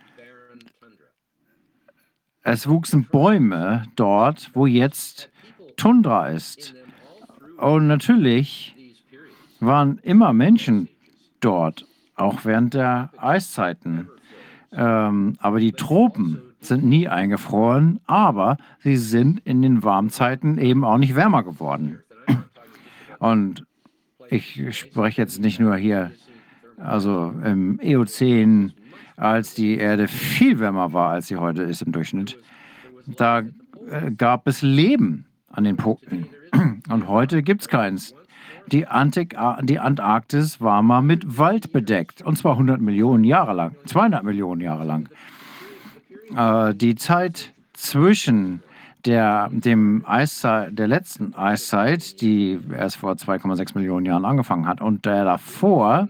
es 2.44 2.68
wuchsen 2.68 3.06
Bäume 3.06 3.84
dort, 3.96 4.52
wo 4.54 4.66
jetzt 4.66 5.30
Tundra 5.78 6.30
ist. 6.30 6.74
Und 7.58 7.88
natürlich 7.88 8.76
waren 9.60 10.00
immer 10.00 10.34
Menschen 10.34 10.90
dort, 11.40 11.86
auch 12.16 12.46
während 12.46 12.74
der 12.74 13.12
Eiszeiten. 13.18 14.10
Ähm, 14.72 15.36
aber 15.40 15.60
die 15.60 15.74
Tropen 15.74 16.42
sind 16.62 16.84
nie 16.86 17.08
eingefroren, 17.08 18.00
aber 18.06 18.58
sie 18.80 18.98
sind 18.98 19.42
in 19.46 19.62
den 19.62 19.84
Warmzeiten 19.84 20.58
eben 20.58 20.84
auch 20.84 20.98
nicht 20.98 21.16
wärmer 21.16 21.44
geworden. 21.44 22.00
Und 23.20 23.66
ich 24.30 24.78
spreche 24.78 25.22
jetzt 25.22 25.42
nicht 25.42 25.60
nur 25.60 25.76
hier, 25.76 26.12
also 26.78 27.34
im 27.44 27.80
Eozän 27.84 28.74
als 29.22 29.54
die 29.54 29.78
Erde 29.78 30.08
viel 30.08 30.60
wärmer 30.60 30.94
war, 30.94 31.12
als 31.12 31.28
sie 31.28 31.38
heute 31.38 31.62
ist 31.62 31.84
im 31.84 31.92
Durchschnitt. 31.92 32.38
Da 33.06 33.40
äh, 33.40 34.12
gab 34.18 34.48
es 34.48 34.62
Leben 34.62 35.26
an 35.52 35.64
den 35.64 35.78
Punkten. 35.78 36.28
Und 36.90 37.08
heute 37.08 37.44
gibt 37.44 37.62
es 37.62 37.68
keins. 37.68 38.16
Die, 38.68 38.88
Antik 38.88 39.38
die 39.64 39.80
Antarktis 39.80 40.60
war 40.60 40.82
mal 40.82 41.02
mit 41.02 41.38
Wald 41.38 41.72
bedeckt. 41.72 42.22
Und 42.22 42.38
zwar 42.38 42.54
100 42.54 42.82
Millionen 42.82 43.24
Jahre 43.24 43.54
lang, 43.54 43.76
200 43.86 44.24
Millionen 44.24 44.62
Jahre 44.62 44.86
lang. 44.86 45.10
Äh, 46.36 46.74
die 46.74 46.96
Zeit 46.96 47.54
zwischen 47.74 48.64
der, 49.06 49.50
dem 49.52 50.04
der 50.08 50.88
letzten 50.88 51.36
Eiszeit, 51.36 52.22
die 52.22 52.60
erst 52.76 52.98
vor 52.98 53.14
2,6 53.14 53.76
Millionen 53.76 54.06
Jahren 54.06 54.26
angefangen 54.26 54.68
hat, 54.68 54.82
und 54.82 55.06
der 55.06 55.26
davor, 55.26 56.08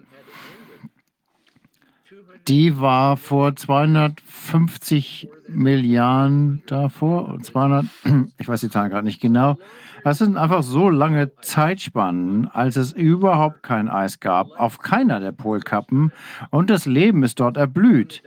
die 2.47 2.79
war 2.79 3.17
vor 3.17 3.55
250 3.55 5.29
Milliarden 5.47 6.63
davor, 6.65 7.37
200, 7.41 7.85
ich 8.37 8.47
weiß 8.47 8.61
die 8.61 8.69
Zahlen 8.69 8.89
gerade 8.89 9.05
nicht 9.05 9.21
genau. 9.21 9.57
Das 10.03 10.17
sind 10.17 10.37
einfach 10.37 10.63
so 10.63 10.89
lange 10.89 11.31
Zeitspannen, 11.41 12.47
als 12.47 12.75
es 12.75 12.91
überhaupt 12.91 13.61
kein 13.61 13.87
Eis 13.87 14.19
gab, 14.19 14.47
auf 14.59 14.79
keiner 14.79 15.19
der 15.19 15.31
Polkappen 15.31 16.11
und 16.49 16.69
das 16.69 16.85
Leben 16.85 17.23
ist 17.23 17.39
dort 17.39 17.57
erblüht. 17.57 18.23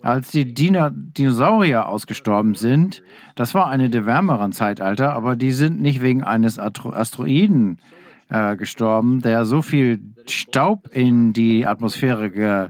Als 0.00 0.30
die 0.30 0.52
Dino 0.52 0.90
Dinosaurier 0.90 1.86
ausgestorben 1.86 2.54
sind, 2.54 3.02
das 3.36 3.54
war 3.54 3.68
eine 3.68 3.88
der 3.88 4.04
wärmeren 4.06 4.52
Zeitalter, 4.52 5.12
aber 5.12 5.36
die 5.36 5.52
sind 5.52 5.80
nicht 5.80 6.02
wegen 6.02 6.24
eines 6.24 6.58
Asteroiden 6.58 7.78
äh, 8.28 8.56
gestorben, 8.56 9.20
der 9.20 9.44
so 9.44 9.62
viel 9.62 10.00
Staub 10.26 10.88
in 10.92 11.32
die 11.32 11.66
Atmosphäre 11.66 12.30
ge 12.30 12.68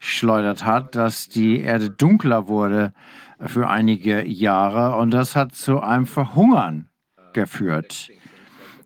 geschleudert 0.00 0.64
hat, 0.64 0.94
dass 0.94 1.28
die 1.28 1.60
Erde 1.60 1.90
dunkler 1.90 2.48
wurde 2.48 2.92
für 3.40 3.68
einige 3.68 4.26
Jahre 4.26 4.96
und 4.96 5.10
das 5.12 5.36
hat 5.36 5.54
zu 5.54 5.80
einem 5.80 6.06
Verhungern 6.06 6.88
geführt. 7.32 8.10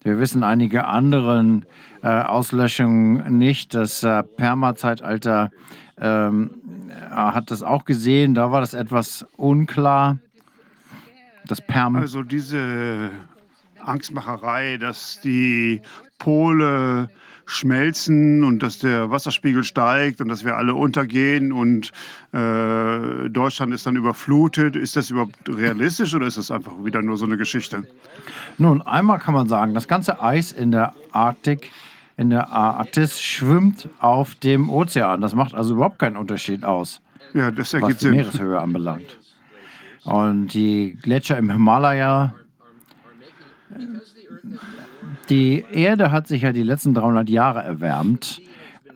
Wir 0.02 0.18
wissen 0.18 0.42
einige 0.42 0.86
anderen 0.86 1.64
äh, 2.02 2.08
Auslöschungen 2.08 3.38
nicht. 3.38 3.74
Das 3.74 4.02
äh, 4.02 4.22
Perma-Zeitalter 4.22 5.50
ähm, 6.00 6.50
hat 7.10 7.50
das 7.50 7.62
auch 7.62 7.84
gesehen. 7.84 8.34
Da 8.34 8.50
war 8.50 8.60
das 8.60 8.74
etwas 8.74 9.24
unklar. 9.36 10.18
Das 11.46 11.60
Perm. 11.60 11.96
Also 11.96 12.22
diese 12.22 13.10
Angstmacherei, 13.80 14.76
dass 14.78 15.20
die 15.20 15.82
Pole 16.18 17.08
schmelzen 17.52 18.44
und 18.44 18.62
dass 18.62 18.78
der 18.78 19.10
Wasserspiegel 19.10 19.64
steigt 19.64 20.20
und 20.20 20.28
dass 20.28 20.44
wir 20.44 20.56
alle 20.56 20.74
untergehen 20.74 21.52
und 21.52 21.92
äh, 22.32 23.28
Deutschland 23.28 23.74
ist 23.74 23.86
dann 23.86 23.96
überflutet. 23.96 24.76
Ist 24.76 24.96
das 24.96 25.10
überhaupt 25.10 25.36
realistisch 25.48 26.14
oder 26.14 26.26
ist 26.26 26.38
das 26.38 26.50
einfach 26.50 26.72
wieder 26.82 27.02
nur 27.02 27.16
so 27.16 27.26
eine 27.26 27.36
Geschichte? 27.36 27.84
Nun, 28.58 28.82
einmal 28.82 29.18
kann 29.18 29.34
man 29.34 29.48
sagen, 29.48 29.74
das 29.74 29.88
ganze 29.88 30.22
Eis 30.22 30.52
in 30.52 30.70
der 30.70 30.94
Arktik, 31.12 31.70
in 32.16 32.30
der 32.30 32.50
Arktis 32.50 33.20
schwimmt 33.20 33.88
auf 33.98 34.34
dem 34.36 34.70
Ozean. 34.70 35.20
Das 35.20 35.34
macht 35.34 35.54
also 35.54 35.74
überhaupt 35.74 35.98
keinen 35.98 36.16
Unterschied 36.16 36.64
aus, 36.64 37.00
ja, 37.34 37.50
das 37.50 37.74
was 37.74 37.96
die 37.98 38.08
Meereshöhe 38.08 38.60
anbelangt. 38.60 39.18
Und 40.04 40.48
die 40.48 40.98
Gletscher 41.00 41.38
im 41.38 41.50
Himalaya 41.50 42.34
die 45.28 45.64
Erde 45.72 46.10
hat 46.10 46.26
sich 46.26 46.42
ja 46.42 46.52
die 46.52 46.62
letzten 46.62 46.94
300 46.94 47.28
Jahre 47.28 47.62
erwärmt. 47.62 48.40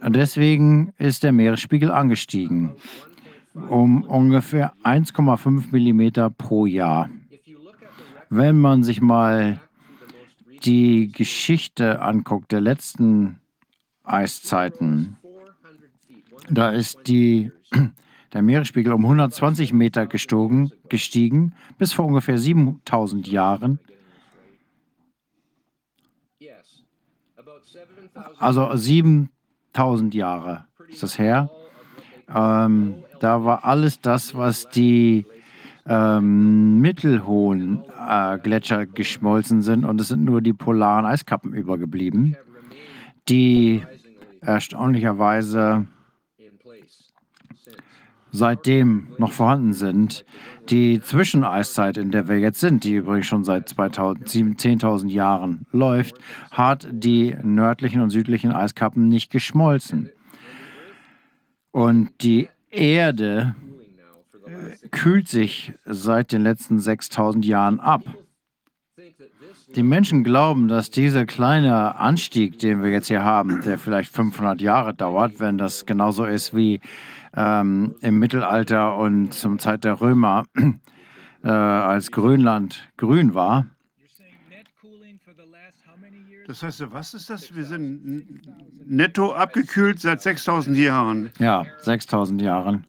Deswegen 0.06 0.92
ist 0.98 1.22
der 1.22 1.32
Meeresspiegel 1.32 1.90
angestiegen 1.90 2.72
um 3.68 4.02
ungefähr 4.04 4.74
1,5 4.84 5.72
Millimeter 5.72 6.30
pro 6.30 6.66
Jahr. 6.66 7.08
Wenn 8.28 8.58
man 8.58 8.82
sich 8.82 9.00
mal 9.00 9.60
die 10.64 11.10
Geschichte 11.12 12.02
anguckt 12.02 12.52
der 12.52 12.60
letzten 12.60 13.40
Eiszeiten, 14.04 15.16
da 16.50 16.70
ist 16.70 17.06
die, 17.06 17.50
der 18.32 18.42
Meeresspiegel 18.42 18.92
um 18.92 19.04
120 19.04 19.72
Meter 19.72 20.06
gestogen, 20.06 20.70
gestiegen 20.88 21.54
bis 21.78 21.92
vor 21.92 22.04
ungefähr 22.04 22.38
7000 22.38 23.26
Jahren 23.26 23.80
Also 28.38 28.74
7000 28.74 30.14
Jahre 30.14 30.66
ist 30.88 31.02
das 31.02 31.18
her. 31.18 31.50
Ähm, 32.34 32.96
da 33.20 33.44
war 33.44 33.64
alles 33.64 34.00
das, 34.00 34.34
was 34.34 34.68
die 34.68 35.26
ähm, 35.86 36.80
mittelhohen 36.80 37.84
äh, 38.08 38.38
Gletscher 38.38 38.86
geschmolzen 38.86 39.62
sind 39.62 39.84
und 39.84 40.00
es 40.00 40.08
sind 40.08 40.24
nur 40.24 40.40
die 40.40 40.52
polaren 40.52 41.06
Eiskappen 41.06 41.52
übergeblieben, 41.52 42.36
die 43.28 43.84
erstaunlicherweise 44.40 45.86
seitdem 48.32 49.08
noch 49.18 49.32
vorhanden 49.32 49.72
sind. 49.72 50.24
Die 50.68 51.00
Zwischeneiszeit, 51.00 51.96
in 51.96 52.10
der 52.10 52.28
wir 52.28 52.38
jetzt 52.38 52.60
sind, 52.60 52.82
die 52.84 52.94
übrigens 52.94 53.26
schon 53.26 53.44
seit 53.44 53.68
10.000 53.68 55.08
Jahren 55.08 55.66
läuft, 55.70 56.16
hat 56.50 56.88
die 56.90 57.36
nördlichen 57.42 58.00
und 58.00 58.10
südlichen 58.10 58.52
Eiskappen 58.52 59.08
nicht 59.08 59.30
geschmolzen. 59.30 60.10
Und 61.70 62.10
die 62.22 62.48
Erde 62.70 63.54
äh, 64.46 64.88
kühlt 64.88 65.28
sich 65.28 65.72
seit 65.84 66.32
den 66.32 66.42
letzten 66.42 66.80
6000 66.80 67.44
Jahren 67.44 67.80
ab. 67.80 68.02
Die 69.74 69.82
Menschen 69.82 70.24
glauben, 70.24 70.68
dass 70.68 70.90
dieser 70.90 71.26
kleine 71.26 71.96
Anstieg, 71.96 72.58
den 72.58 72.82
wir 72.82 72.90
jetzt 72.90 73.08
hier 73.08 73.24
haben, 73.24 73.60
der 73.62 73.78
vielleicht 73.78 74.10
500 74.10 74.60
Jahre 74.60 74.94
dauert, 74.94 75.38
wenn 75.38 75.58
das 75.58 75.84
genauso 75.86 76.24
ist 76.24 76.56
wie 76.56 76.80
ähm, 77.36 77.94
im 78.00 78.18
Mittelalter 78.18 78.96
und 78.96 79.32
zum 79.32 79.58
Zeit 79.58 79.84
der 79.84 80.00
Römer, 80.00 80.44
äh, 81.44 81.48
als 81.48 82.10
Grönland 82.10 82.88
grün 82.96 83.34
war. 83.34 83.66
Das 86.46 86.62
heißt, 86.62 86.92
was 86.92 87.12
ist 87.12 87.28
das? 87.28 87.54
Wir 87.56 87.64
sind 87.64 88.40
netto 88.86 89.34
abgekühlt 89.34 90.00
seit 90.00 90.22
6000 90.22 90.78
Jahren. 90.78 91.30
Ja, 91.40 91.66
6000 91.82 92.40
Jahren. 92.40 92.86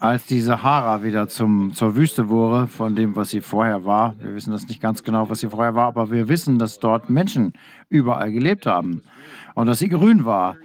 Als 0.00 0.26
die 0.26 0.40
Sahara 0.40 1.02
wieder 1.02 1.26
zum, 1.26 1.74
zur 1.74 1.96
Wüste 1.96 2.28
wurde, 2.28 2.68
von 2.68 2.94
dem, 2.94 3.16
was 3.16 3.30
sie 3.30 3.40
vorher 3.40 3.84
war, 3.84 4.14
wir 4.20 4.32
wissen 4.32 4.52
das 4.52 4.68
nicht 4.68 4.80
ganz 4.80 5.02
genau, 5.02 5.28
was 5.28 5.40
sie 5.40 5.50
vorher 5.50 5.74
war, 5.74 5.88
aber 5.88 6.12
wir 6.12 6.28
wissen, 6.28 6.58
dass 6.60 6.78
dort 6.78 7.10
Menschen 7.10 7.52
überall 7.88 8.30
gelebt 8.30 8.64
haben 8.64 9.02
und 9.56 9.66
dass 9.66 9.80
sie 9.80 9.88
grün 9.88 10.24
war. 10.24 10.56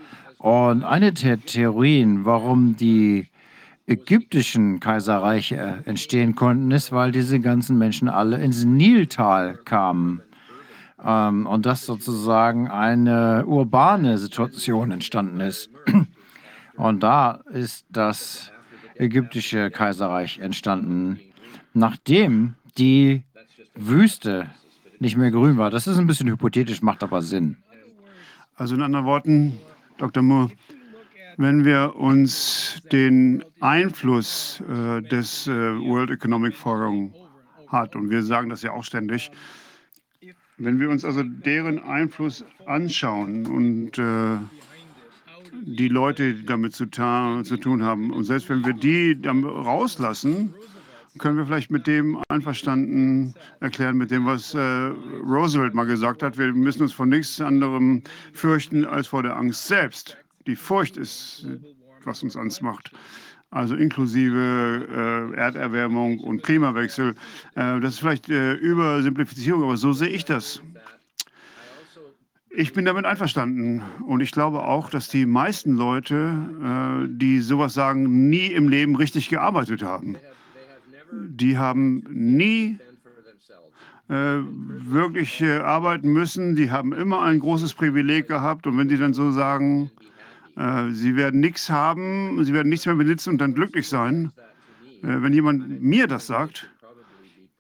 Und 0.44 0.84
eine 0.84 1.14
der 1.14 1.40
Theorien, 1.40 2.26
warum 2.26 2.76
die 2.76 3.30
ägyptischen 3.88 4.82
Kaiserreiche 4.82 5.84
entstehen 5.86 6.36
konnten, 6.36 6.70
ist, 6.72 6.92
weil 6.92 7.14
diese 7.14 7.40
ganzen 7.40 7.78
Menschen 7.78 8.10
alle 8.10 8.44
ins 8.44 8.66
Niltal 8.66 9.56
kamen. 9.64 10.22
Ähm, 11.02 11.48
und 11.48 11.66
dass 11.66 11.86
sozusagen 11.86 12.70
eine 12.70 13.46
urbane 13.46 14.18
Situation 14.18 14.92
entstanden 14.92 15.40
ist. 15.40 15.70
Und 16.76 17.04
da 17.04 17.40
ist 17.54 17.86
das 17.90 18.52
ägyptische 18.96 19.72
Kaiserreich 19.72 20.40
entstanden, 20.40 21.22
nachdem 21.74 22.56
die 22.78 23.24
Wüste 23.76 24.50
nicht 25.00 25.16
mehr 25.16 25.32
grün 25.32 25.58
war. 25.58 25.70
Das 25.70 25.88
ist 25.88 25.98
ein 25.98 26.08
bisschen 26.08 26.28
hypothetisch, 26.28 26.82
macht 26.82 27.02
aber 27.02 27.22
Sinn. 27.22 27.56
Also 28.58 28.76
in 28.76 28.82
anderen 28.82 29.06
Worten, 29.06 29.58
Dr. 29.98 30.24
Moore, 30.24 30.52
wenn 31.38 31.66
wir 31.66 31.96
uns 31.96 32.82
den 32.92 33.44
Einfluss 33.60 34.62
äh, 34.70 35.02
des 35.02 35.48
äh, 35.48 35.52
World 35.52 36.12
Economic 36.12 36.56
Forum 36.56 37.14
hat, 37.68 37.96
und 37.96 38.10
wir 38.10 38.24
sagen 38.24 38.50
das 38.50 38.62
ja 38.62 38.72
auch 38.72 38.84
ständig, 38.84 39.32
wenn 40.58 40.80
wir 40.80 40.90
uns 40.90 41.04
also 41.04 41.24
deren 41.24 41.82
Einfluss 41.84 42.46
anschauen 42.66 43.48
und 43.48 43.98
äh, 43.98 44.38
die 45.66 45.88
Leute, 45.88 46.34
die 46.34 46.46
damit 46.46 46.76
zu, 46.76 46.88
zu, 46.88 47.58
tun 47.58 47.84
haben, 47.84 48.12
und 48.12 48.24
selbst 48.26 48.50
wenn 48.50 48.66
wir 48.66 48.74
die 48.74 49.20
dann 49.20 49.44
rauslassen, 49.44 50.54
können 51.20 51.38
wir 51.38 51.46
vielleicht 51.46 51.70
mit 51.70 51.86
dem 51.86 52.18
einverstanden 52.28 53.36
erklären, 53.60 53.98
mit 53.98 54.12
dem, 54.12 54.26
was 54.26 54.54
äh, 54.54 54.60
Roosevelt 54.60 55.74
mal 55.74 55.86
gesagt 55.86 56.24
hat. 56.24 56.38
Wir 56.38 56.54
müssen 56.54 56.82
uns 56.82 56.94
vor 56.94 57.06
nichts 57.06 57.40
anderem 57.40 58.02
fürchten 58.34 58.86
als 58.86 59.08
vor 59.08 59.24
der 59.24 59.36
Angst 59.38 59.68
selbst. 59.68 60.18
Die 60.48 60.56
Furcht 60.56 60.98
ist, 60.98 61.48
was 62.04 62.24
uns 62.24 62.36
Angst 62.36 62.62
macht. 62.62 62.92
Also 63.52 63.76
inklusive 63.76 65.32
äh, 65.36 65.38
Erderwärmung 65.38 66.20
und 66.20 66.42
Klimawechsel. 66.42 67.12
Äh, 67.56 67.80
das 67.80 67.94
ist 67.94 68.00
vielleicht 68.00 68.30
äh, 68.30 68.54
Übersimplifizierung, 68.54 69.64
aber 69.64 69.78
so 69.78 69.94
sehe 69.94 70.10
ich 70.10 70.26
das. 70.26 70.62
Ich 72.56 72.74
bin 72.74 72.86
damit 72.86 73.06
einverstanden 73.06 73.84
und 74.06 74.22
ich 74.22 74.32
glaube 74.32 74.64
auch, 74.64 74.90
dass 74.90 75.08
die 75.08 75.26
meisten 75.26 75.74
Leute, 75.74 77.06
äh, 77.06 77.08
die 77.10 77.40
sowas 77.42 77.76
sagen, 77.76 78.30
nie 78.30 78.48
im 78.48 78.70
Leben 78.70 78.96
richtig 78.96 79.30
gearbeitet 79.30 79.84
haben 79.84 80.18
die 81.28 81.58
haben 81.58 82.04
nie 82.10 82.78
äh, 84.10 84.40
wirklich 84.46 85.42
äh, 85.42 85.58
arbeiten 85.60 86.12
müssen. 86.12 86.56
Die 86.56 86.70
haben 86.70 86.94
immer 86.94 87.22
ein 87.22 87.40
großes 87.40 87.74
Privileg 87.74 88.28
gehabt. 88.28 88.68
Und 88.68 88.78
wenn 88.78 88.90
die 88.90 88.98
dann 88.98 89.14
so 89.14 89.32
sagen, 89.32 89.92
äh, 90.58 90.92
sie 90.92 91.16
werden 91.16 91.40
nichts 91.40 91.70
haben, 91.70 92.44
sie 92.44 92.54
werden 92.54 92.70
nichts 92.70 92.86
mehr 92.86 92.96
besitzen 92.96 93.32
und 93.32 93.38
dann 93.40 93.54
glücklich 93.54 93.88
sein, 93.88 94.32
wenn 95.06 95.34
jemand 95.34 95.82
mir 95.82 96.08
das 96.08 96.28
sagt, 96.28 96.72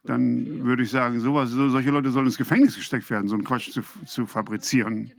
dann 0.06 0.64
würde 0.64 0.84
ich 0.84 0.92
sagen, 0.92 1.20
sowas, 1.20 1.50
so, 1.50 1.68
solche 1.68 1.90
Leute 1.90 2.10
sollen 2.10 2.28
ins 2.28 2.38
Gefängnis 2.38 2.78
gesteckt 2.78 3.10
werden, 3.10 3.28
so 3.28 3.36
einen 3.36 3.44
Quatsch 3.44 3.72
zu, 3.72 3.82
zu 4.06 4.26
fabrizieren. 4.26 5.12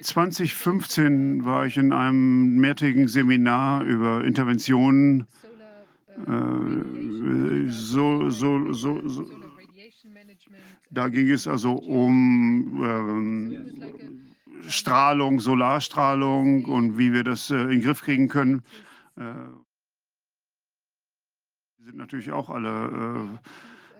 2015 0.00 1.44
war 1.44 1.66
ich 1.66 1.76
in 1.76 1.92
einem 1.92 2.56
mehrtägigen 2.56 3.06
Seminar 3.06 3.84
über 3.84 4.24
Interventionen 4.24 5.26
so, 7.70 8.30
so, 8.30 8.72
so, 8.72 9.08
so, 9.08 9.26
da 10.90 11.08
ging 11.08 11.30
es 11.30 11.46
also 11.46 11.72
um 11.72 12.82
ähm, 12.84 14.30
Strahlung, 14.68 15.40
Solarstrahlung 15.40 16.64
und 16.64 16.98
wie 16.98 17.12
wir 17.12 17.24
das 17.24 17.50
äh, 17.50 17.56
in 17.56 17.68
den 17.68 17.82
Griff 17.82 18.02
kriegen 18.02 18.28
können. 18.28 18.62
Äh, 19.16 19.22
sind 21.84 21.96
natürlich 21.96 22.30
auch 22.30 22.50
alle 22.50 23.38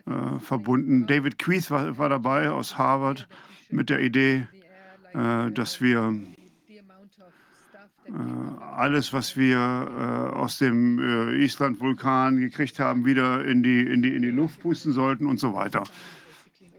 äh, 0.07 0.11
äh, 0.11 0.39
verbunden. 0.41 1.07
David 1.07 1.39
Keith 1.39 1.71
war, 1.71 1.97
war, 1.99 2.09
dabei 2.09 2.51
aus 2.51 2.77
Harvard 2.77 3.29
mit 3.71 3.91
der 3.91 4.01
Idee, 4.01 4.47
äh, 5.15 5.51
dass 5.51 5.81
wir 5.81 6.15
alles, 8.77 9.13
was 9.13 9.37
wir 9.37 9.59
äh, 9.59 10.35
aus 10.35 10.59
dem 10.59 10.99
äh, 10.99 11.45
Island-Vulkan 11.45 12.39
gekriegt 12.39 12.81
haben, 12.81 13.05
wieder 13.05 13.45
in 13.45 13.63
die, 13.63 13.81
in, 13.81 14.03
die, 14.03 14.15
in 14.15 14.23
die 14.23 14.31
Luft 14.31 14.61
pusten 14.61 14.93
sollten 14.93 15.27
und 15.27 15.39
so 15.39 15.55
weiter. 15.55 15.85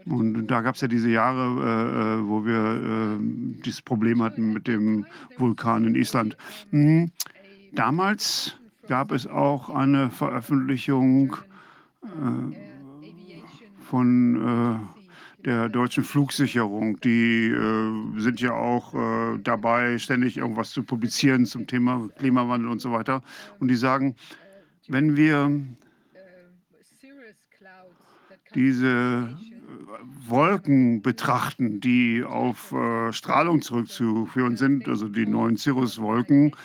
Und 0.05 0.47
da 0.47 0.61
gab 0.61 0.75
es 0.75 0.81
ja 0.81 0.87
diese 0.87 1.09
Jahre, 1.09 1.43
äh, 1.61 2.21
äh 2.23 2.27
wo 2.27 2.45
wir 2.45 2.55
äh, 2.55 3.17
dieses 3.63 3.81
Problem 3.81 4.21
hatten 4.23 4.53
mit 4.53 4.67
dem 4.67 5.05
Vulkan 5.37 5.85
in 5.85 5.95
Island. 5.95 6.35
Mhm. 6.71 7.11
Damals 7.73 8.57
gab 8.87 9.11
es 9.11 9.27
auch 9.27 9.69
eine 9.69 10.09
Veröffentlichung 10.09 11.35
äh, 12.03 12.55
von 13.89 14.89
der 15.45 15.69
deutschen 15.69 16.03
Flugsicherung. 16.03 16.99
Die 17.01 17.47
äh, 17.47 18.19
sind 18.19 18.41
ja 18.41 18.53
auch 18.53 18.93
äh, 18.93 19.39
dabei, 19.39 19.97
ständig 19.97 20.37
irgendwas 20.37 20.71
zu 20.71 20.83
publizieren 20.83 21.45
zum 21.45 21.67
Thema 21.67 22.09
Klimawandel 22.17 22.69
und 22.69 22.79
so 22.79 22.91
weiter. 22.91 23.21
Und 23.59 23.67
die 23.67 23.75
sagen, 23.75 24.15
wenn 24.87 25.15
wir 25.15 25.51
diese 28.53 29.37
Wolken 30.27 31.01
betrachten, 31.01 31.79
die 31.79 32.23
auf 32.23 32.71
äh, 32.71 33.11
Strahlung 33.13 33.61
zurückzuführen 33.61 34.57
sind, 34.57 34.87
also 34.87 35.07
die 35.07 35.25
neuen 35.25 35.57
Cirrus-Wolken, 35.57 36.49
äh, 36.49 36.55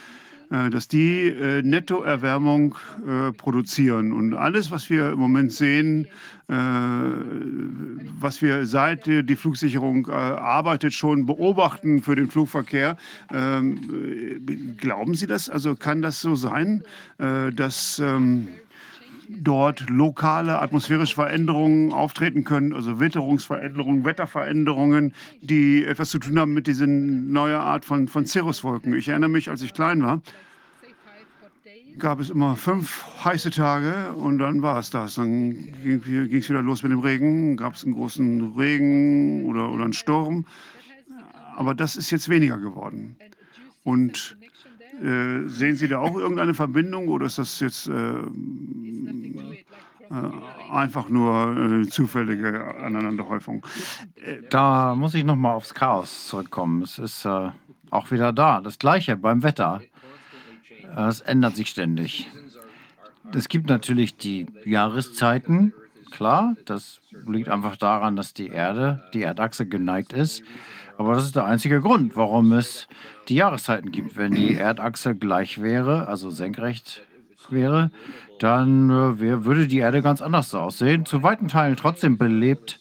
dass 0.48 0.88
die 0.88 1.28
äh, 1.28 1.62
Nettoerwärmung 1.62 2.76
äh, 3.06 3.32
produzieren. 3.32 4.12
Und 4.12 4.34
alles, 4.34 4.70
was 4.70 4.88
wir 4.90 5.10
im 5.10 5.18
Moment 5.18 5.52
sehen, 5.52 6.06
was 6.48 8.40
wir 8.40 8.66
seit 8.66 9.04
die 9.06 9.34
Flugsicherung 9.34 10.08
arbeitet, 10.08 10.92
schon 10.94 11.26
beobachten 11.26 12.02
für 12.02 12.14
den 12.14 12.30
Flugverkehr, 12.30 12.96
ähm, 13.34 14.76
glauben 14.76 15.16
Sie 15.16 15.26
das? 15.26 15.50
Also 15.50 15.74
kann 15.74 16.02
das 16.02 16.20
so 16.20 16.36
sein, 16.36 16.84
dass 17.18 17.98
ähm, 17.98 18.46
dort 19.28 19.88
lokale 19.88 20.60
atmosphärische 20.60 21.14
Veränderungen 21.14 21.92
auftreten 21.92 22.44
können, 22.44 22.72
also 22.72 23.00
Witterungsveränderungen, 23.00 24.04
Wetterveränderungen, 24.04 25.14
die 25.40 25.84
etwas 25.84 26.10
zu 26.10 26.18
tun 26.18 26.38
haben 26.38 26.54
mit 26.54 26.66
dieser 26.66 26.86
neuen 26.86 27.56
Art 27.56 27.84
von, 27.84 28.08
von 28.08 28.26
Cirruswolken. 28.26 28.94
Ich 28.94 29.08
erinnere 29.08 29.30
mich, 29.30 29.50
als 29.50 29.62
ich 29.62 29.74
klein 29.74 30.02
war, 30.02 30.22
gab 31.98 32.20
es 32.20 32.30
immer 32.30 32.56
fünf 32.56 33.04
heiße 33.24 33.50
Tage 33.50 34.12
und 34.12 34.38
dann 34.38 34.62
war 34.62 34.78
es 34.78 34.90
das. 34.90 35.14
Dann 35.14 35.72
ging 35.82 36.02
es 36.32 36.48
wieder 36.48 36.62
los 36.62 36.82
mit 36.82 36.92
dem 36.92 37.00
Regen, 37.00 37.56
gab 37.56 37.74
es 37.74 37.84
einen 37.84 37.94
großen 37.94 38.54
Regen 38.56 39.46
oder, 39.46 39.70
oder 39.70 39.84
einen 39.84 39.92
Sturm. 39.92 40.44
Aber 41.56 41.74
das 41.74 41.96
ist 41.96 42.10
jetzt 42.10 42.28
weniger 42.28 42.58
geworden. 42.58 43.16
Und 43.82 44.35
äh, 45.02 45.48
sehen 45.48 45.76
Sie 45.76 45.88
da 45.88 45.98
auch 45.98 46.16
irgendeine 46.16 46.54
Verbindung 46.54 47.08
oder 47.08 47.26
ist 47.26 47.38
das 47.38 47.60
jetzt 47.60 47.88
äh, 47.88 47.92
äh, 50.10 50.70
einfach 50.72 51.08
nur 51.08 51.56
äh, 51.56 51.88
zufällige 51.88 52.76
Aneinanderhäufung? 52.76 53.66
Da 54.50 54.94
muss 54.94 55.14
ich 55.14 55.24
noch 55.24 55.36
mal 55.36 55.54
aufs 55.54 55.74
Chaos 55.74 56.28
zurückkommen. 56.28 56.82
Es 56.82 56.98
ist 56.98 57.24
äh, 57.24 57.50
auch 57.90 58.10
wieder 58.10 58.32
da. 58.32 58.60
Das 58.60 58.78
Gleiche 58.78 59.16
beim 59.16 59.42
Wetter. 59.42 59.82
Es 60.96 61.20
ändert 61.20 61.56
sich 61.56 61.68
ständig. 61.68 62.30
Es 63.34 63.48
gibt 63.48 63.68
natürlich 63.68 64.16
die 64.16 64.46
Jahreszeiten. 64.64 65.74
Klar, 66.10 66.56
das 66.64 67.00
liegt 67.26 67.48
einfach 67.48 67.76
daran, 67.76 68.16
dass 68.16 68.32
die 68.32 68.48
Erde, 68.48 69.04
die 69.12 69.22
Erdachse 69.22 69.66
geneigt 69.66 70.12
ist. 70.12 70.42
Aber 70.98 71.14
das 71.14 71.24
ist 71.24 71.36
der 71.36 71.44
einzige 71.44 71.80
Grund, 71.80 72.16
warum 72.16 72.52
es 72.52 72.88
die 73.28 73.34
Jahreszeiten 73.34 73.92
gibt. 73.92 74.16
Wenn 74.16 74.32
die 74.32 74.54
Erdachse 74.54 75.14
gleich 75.14 75.60
wäre, 75.60 76.08
also 76.08 76.30
senkrecht 76.30 77.02
wäre, 77.50 77.90
dann 78.38 78.90
äh, 78.90 79.44
würde 79.44 79.66
die 79.66 79.78
Erde 79.78 80.02
ganz 80.02 80.22
anders 80.22 80.54
aussehen. 80.54 81.04
Zu 81.04 81.22
weiten 81.22 81.48
Teilen 81.48 81.76
trotzdem 81.76 82.18
belebt. 82.18 82.80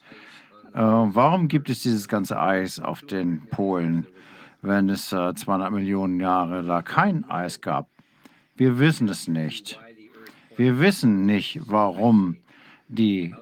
Äh, 0.74 0.80
warum 0.80 1.48
gibt 1.48 1.69
es 1.69 1.82
dieses 1.82 2.08
ganze 2.08 2.40
Eis 2.40 2.80
auf 2.80 3.02
den 3.02 3.48
Polen, 3.48 4.08
wenn 4.61 4.90
es 4.90 5.11
äh, 5.14 5.34
200 5.34 5.72
Millionen 5.72 6.19
Jahre 6.19 6.64
da 6.64 6.82
kein 6.82 7.30
Eis 7.30 7.61
gab? 7.61 7.90
Wir 8.56 8.80
wissen 8.80 9.10
es 9.10 9.27
nicht. 9.27 9.80
Wir 10.58 10.80
wissen 10.80 11.26
nicht, 11.26 11.60
warum 11.66 12.38
die 12.88 13.35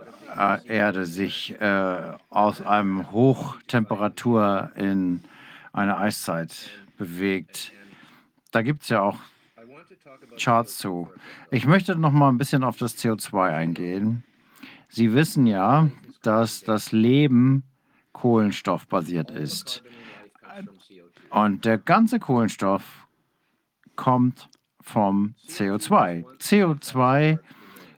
Erde 0.66 1.06
sich 1.06 1.60
äh, 1.62 2.14
aus 2.30 2.62
einem 2.62 3.12
Hochtemperatur 3.12 4.72
in 4.76 5.24
eine 5.72 5.98
Eiszeit 5.98 6.70
bewegt. 6.98 7.72
Da 8.52 8.62
gibt 8.62 8.84
es 8.84 8.90
ja 8.90 9.02
auch 9.02 9.20
Charts 10.38 10.78
zu. 10.78 11.10
Ich 11.52 11.66
möchte 11.66 11.96
noch 11.96 12.12
mal 12.12 12.30
ein 12.30 12.38
bisschen 12.38 12.64
auf 12.64 12.78
das 12.78 12.98
CO2 12.98 13.54
eingehen. 13.54 14.24
Sie 14.90 15.14
wissen 15.14 15.48
ja, 15.48 15.90
dass 16.22 16.62
das 16.62 16.92
Leben 16.92 17.64
kohlenstoffbasiert 18.12 19.32
ist. 19.32 19.84
Und 21.30 21.66
der 21.66 21.78
ganze 21.78 22.20
Kohlenstoff 22.20 22.84
kommt 23.96 24.50
vom 24.82 25.36
CO2. 25.48 26.26
CO2 26.38 27.40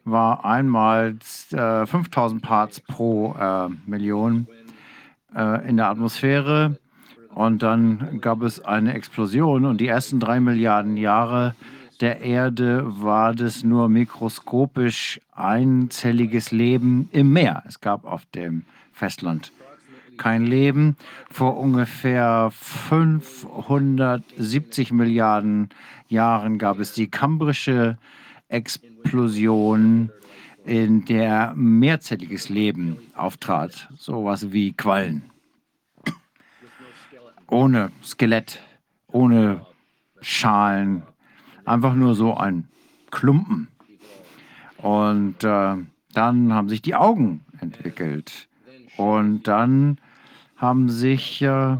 war 0.06 0.46
einmal 0.46 1.18
äh, 1.52 1.86
5000 1.86 2.42
Parts 2.42 2.80
pro 2.80 3.36
äh, 3.40 3.70
Million 3.86 4.48
äh, 5.36 5.68
in 5.68 5.78
der 5.78 5.90
Atmosphäre 5.90 6.78
und 7.34 7.64
dann 7.64 8.22
gab 8.22 8.44
es 8.44 8.64
eine 8.64 8.94
Explosion 8.94 9.66
und 9.66 9.82
die 9.82 9.88
ersten 9.88 10.20
drei 10.20 10.40
Milliarden 10.40 10.96
Jahre 10.96 11.56
der 12.02 12.22
Erde 12.22 12.84
war 13.02 13.34
das 13.34 13.64
nur 13.64 13.90
mikroskopisch 13.90 15.20
einzelliges 15.34 16.52
Leben 16.52 17.10
im 17.12 17.34
Meer. 17.34 17.64
Es 17.68 17.80
gab 17.80 18.06
auf 18.06 18.26
dem 18.36 18.66
Festland 18.94 19.52
kein 20.18 20.46
Leben. 20.46 20.98
Vor 21.30 21.58
ungefähr 21.58 22.52
570 22.52 24.92
Milliarden 24.92 25.70
Jahren 26.08 26.58
gab 26.58 26.80
es 26.80 26.94
die 26.94 27.10
kambrische 27.10 27.98
Explosion, 28.48 28.95
in 30.66 31.06
der 31.06 31.54
mehrzelliges 31.56 32.50
Leben 32.50 32.98
auftrat, 33.16 33.88
sowas 33.98 34.52
wie 34.52 34.74
Quallen. 34.74 35.24
Ohne 37.48 37.92
Skelett, 38.04 38.60
ohne 39.08 39.66
Schalen, 40.22 41.04
einfach 41.66 41.94
nur 41.94 42.16
so 42.16 42.36
ein 42.36 42.68
Klumpen. 43.12 43.68
Und 44.78 45.44
äh, 45.44 45.76
dann 46.14 46.54
haben 46.54 46.70
sich 46.70 46.82
die 46.82 46.96
Augen 46.96 47.46
entwickelt. 47.60 48.48
Und 48.98 49.44
dann 49.44 50.00
haben 50.56 50.90
sich 50.90 51.42
äh, 51.42 51.78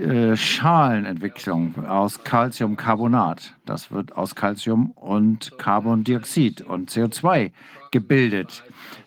äh, 0.00 0.36
Schalenentwicklung 0.36 1.86
aus 1.86 2.22
Calciumcarbonat. 2.22 3.54
Das 3.64 3.90
wird 3.90 4.16
aus 4.16 4.34
Calcium 4.34 4.90
und 4.92 5.56
Carbondioxid 5.58 6.62
und 6.62 6.90
CO2 6.90 7.52
gebildet. 7.90 8.62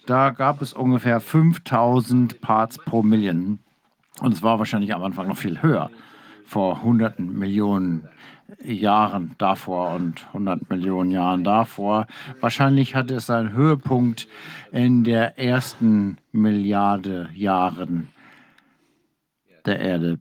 Da 0.05 0.31
gab 0.31 0.61
es 0.61 0.73
ungefähr 0.73 1.19
5000 1.19 2.41
Parts 2.41 2.77
pro 2.77 3.03
Million. 3.03 3.59
Und 4.21 4.33
es 4.33 4.43
war 4.43 4.59
wahrscheinlich 4.59 4.93
am 4.93 5.03
Anfang 5.03 5.27
noch 5.27 5.37
viel 5.37 5.61
höher, 5.61 5.89
vor 6.45 6.81
hunderten 6.81 7.37
Millionen 7.37 8.07
Jahren 8.63 9.35
davor 9.37 9.93
und 9.93 10.25
100 10.27 10.69
Millionen 10.69 11.11
Jahren 11.11 11.43
davor. 11.43 12.07
Wahrscheinlich 12.39 12.95
hatte 12.95 13.15
es 13.15 13.27
seinen 13.27 13.53
Höhepunkt 13.53 14.27
in 14.71 15.03
der 15.03 15.37
ersten 15.37 16.17
Milliarde 16.31 17.29
Jahren 17.33 18.09
der 19.65 19.79
Erde 19.79 20.19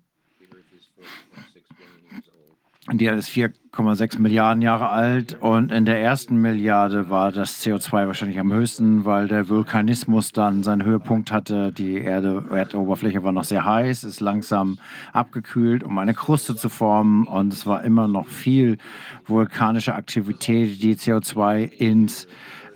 die 2.97 3.07
ist 3.07 3.29
4,6 3.29 4.19
Milliarden 4.19 4.63
Jahre 4.63 4.89
alt 4.89 5.37
und 5.41 5.71
in 5.71 5.85
der 5.85 6.01
ersten 6.01 6.37
Milliarde 6.37 7.11
war 7.11 7.33
das 7.33 7.63
CO2 7.63 8.07
wahrscheinlich 8.07 8.39
am 8.39 8.51
höchsten, 8.53 9.05
weil 9.05 9.29
der 9.29 9.51
Vulkanismus 9.51 10.33
dann 10.33 10.63
seinen 10.63 10.85
Höhepunkt 10.85 11.31
hatte. 11.31 11.71
Die 11.71 11.99
Erde, 11.99 12.45
Erdoberfläche 12.51 13.23
war 13.23 13.33
noch 13.33 13.45
sehr 13.45 13.67
heiß, 13.67 14.05
ist 14.05 14.21
langsam 14.21 14.79
abgekühlt, 15.13 15.85
um 15.85 15.99
eine 15.99 16.15
Kruste 16.15 16.57
zu 16.57 16.71
formen 16.71 17.27
und 17.27 17.53
es 17.53 17.67
war 17.67 17.85
immer 17.85 18.09
noch 18.09 18.27
viel 18.27 18.79
vulkanische 19.27 19.95
Aktivität, 19.95 20.83
die 20.83 20.97
CO2 20.97 21.65
ins 21.71 22.27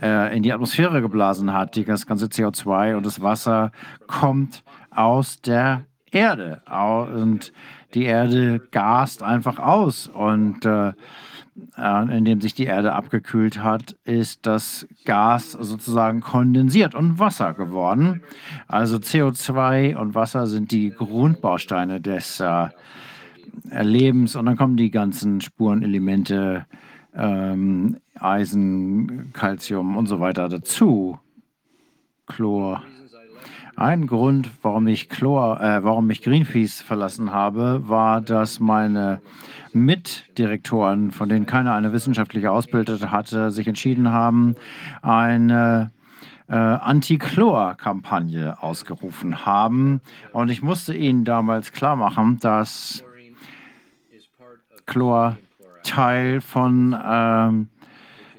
äh, 0.02 0.36
in 0.36 0.42
die 0.42 0.52
Atmosphäre 0.52 1.00
geblasen 1.00 1.54
hat. 1.54 1.76
Das 1.88 2.06
ganze 2.06 2.26
CO2 2.26 2.96
und 2.96 3.06
das 3.06 3.22
Wasser 3.22 3.72
kommt 4.06 4.62
aus 4.90 5.40
der 5.40 5.86
Erde 6.10 6.60
und 6.66 7.52
die 7.94 8.04
Erde 8.04 8.60
gast 8.70 9.22
einfach 9.22 9.58
aus 9.58 10.08
und 10.08 10.64
äh, 10.64 10.92
äh, 11.76 12.16
indem 12.16 12.40
sich 12.40 12.54
die 12.54 12.64
Erde 12.64 12.92
abgekühlt 12.94 13.62
hat, 13.62 13.96
ist 14.04 14.46
das 14.46 14.86
Gas 15.04 15.52
sozusagen 15.52 16.20
kondensiert 16.20 16.94
und 16.94 17.18
Wasser 17.18 17.54
geworden. 17.54 18.22
Also 18.68 18.96
CO2 18.96 19.96
und 19.96 20.14
Wasser 20.14 20.46
sind 20.46 20.72
die 20.72 20.90
Grundbausteine 20.90 22.00
des, 22.00 22.40
äh, 22.40 22.68
Lebens 23.82 24.36
und 24.36 24.46
dann 24.46 24.56
kommen 24.56 24.76
die 24.76 24.90
ganzen 24.90 25.40
Spurenelemente, 25.40 26.66
ähm, 27.14 27.98
Eisen, 28.18 29.32
Calcium 29.32 29.96
und 29.96 30.06
so 30.06 30.20
weiter 30.20 30.48
dazu. 30.48 31.18
Chlor. 32.26 32.82
Ein 33.82 34.06
Grund, 34.06 34.48
warum 34.62 34.86
ich 34.86 35.08
Chlor, 35.08 35.60
äh, 35.60 35.82
warum 35.82 36.08
ich 36.10 36.22
Greenpeace 36.22 36.82
verlassen 36.82 37.32
habe, 37.32 37.88
war, 37.88 38.20
dass 38.20 38.60
meine 38.60 39.20
Mitdirektoren, 39.72 41.10
von 41.10 41.28
denen 41.28 41.46
keiner 41.46 41.74
eine 41.74 41.92
wissenschaftliche 41.92 42.52
Ausbildung 42.52 43.10
hatte, 43.10 43.50
sich 43.50 43.66
entschieden 43.66 44.12
haben, 44.12 44.54
eine 45.02 45.90
äh, 46.48 46.54
Anti-Chlor-Kampagne 46.54 48.62
ausgerufen 48.62 49.44
haben. 49.44 50.00
Und 50.32 50.48
ich 50.48 50.62
musste 50.62 50.94
ihnen 50.94 51.24
damals 51.24 51.72
klar 51.72 51.96
machen, 51.96 52.38
dass 52.38 53.02
Chlor 54.86 55.38
Teil 55.82 56.40
von 56.40 56.96
ähm, 57.04 57.68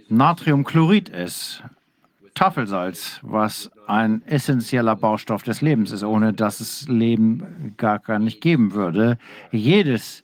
Natriumchlorid 0.07 1.09
ist. 1.09 1.65
Tafelsalz, 2.35 3.19
was 3.21 3.71
ein 3.87 4.23
essentieller 4.25 4.95
Baustoff 4.95 5.43
des 5.43 5.61
Lebens 5.61 5.91
ist, 5.91 6.03
ohne 6.03 6.33
dass 6.33 6.59
es 6.59 6.87
Leben 6.87 7.75
gar, 7.77 7.99
gar 7.99 8.19
nicht 8.19 8.41
geben 8.41 8.73
würde. 8.73 9.17
Jedes 9.51 10.23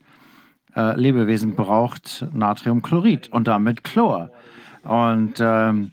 äh, 0.75 0.99
Lebewesen 0.99 1.55
braucht 1.55 2.25
Natriumchlorid 2.33 3.31
und 3.31 3.47
damit 3.47 3.83
Chlor. 3.83 4.31
Und 4.83 5.35
ähm, 5.39 5.91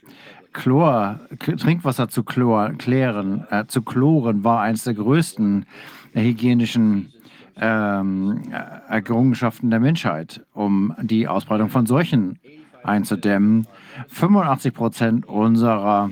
Chlor, 0.53 1.21
Trinkwasser 1.39 2.09
zu 2.09 2.25
Chlor, 2.25 2.71
klären, 2.79 3.47
äh, 3.51 3.67
zu 3.67 3.83
chloren 3.83 4.43
war 4.43 4.63
eines 4.63 4.85
der 4.85 4.95
größten 4.95 5.67
hygienischen 6.15 7.13
ähm, 7.59 8.43
Errungenschaften 8.89 9.71
der 9.71 9.81
Menschheit, 9.81 10.45
um 10.55 10.95
die 11.03 11.29
Ausbreitung 11.29 11.69
von 11.69 11.85
Seuchen 11.85 12.39
einzudämmen. 12.83 13.67
85 14.09 14.75
Prozent 14.75 15.29
unserer 15.29 16.11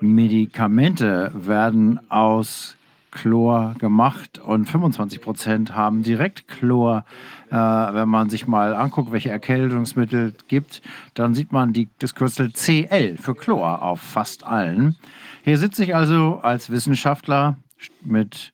Medikamente 0.00 1.32
werden 1.34 2.00
aus 2.10 2.76
Chlor 3.10 3.74
gemacht 3.78 4.38
und 4.38 4.66
25 4.66 5.20
Prozent 5.20 5.74
haben 5.74 6.02
direkt 6.02 6.46
Chlor. 6.46 7.04
Äh, 7.50 7.54
wenn 7.54 8.08
man 8.08 8.28
sich 8.28 8.46
mal 8.46 8.74
anguckt, 8.74 9.10
welche 9.10 9.30
Erkältungsmittel 9.30 10.34
gibt, 10.46 10.82
dann 11.14 11.34
sieht 11.34 11.50
man 11.50 11.72
die, 11.72 11.88
das 11.98 12.14
Kürzel 12.14 12.52
CL 12.52 13.16
für 13.16 13.34
Chlor 13.34 13.82
auf 13.82 14.00
fast 14.00 14.44
allen. 14.44 14.96
Hier 15.42 15.58
sitze 15.58 15.84
ich 15.84 15.96
also 15.96 16.40
als 16.42 16.70
Wissenschaftler 16.70 17.56
mit 18.02 18.52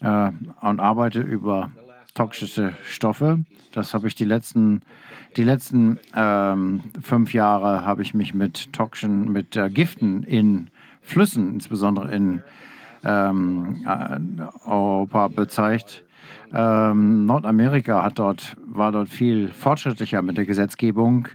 äh, 0.00 0.30
und 0.60 0.80
arbeite 0.80 1.20
über 1.20 1.72
toxische 2.14 2.74
Stoffe. 2.84 3.44
Das 3.72 3.94
habe 3.94 4.06
ich 4.06 4.14
die 4.14 4.24
letzten 4.24 4.82
die 5.36 5.44
letzten 5.44 5.98
ähm, 6.14 6.80
fünf 7.02 7.32
Jahre 7.34 7.84
habe 7.84 8.02
ich 8.02 8.14
mich 8.14 8.34
mit 8.34 8.72
Toxin, 8.72 9.32
mit 9.32 9.56
äh, 9.56 9.70
Giften 9.70 10.22
in 10.22 10.68
Flüssen, 11.00 11.54
insbesondere 11.54 12.14
in 12.14 12.42
ähm, 13.04 13.84
äh, 13.86 14.68
Europa, 14.68 15.28
bezeigt. 15.28 16.04
Ähm, 16.54 17.26
Nordamerika 17.26 18.02
hat 18.04 18.18
dort, 18.18 18.56
war 18.64 18.92
dort 18.92 19.08
viel 19.08 19.48
fortschrittlicher 19.48 20.22
mit 20.22 20.36
der 20.36 20.44
Gesetzgebung. 20.44 21.28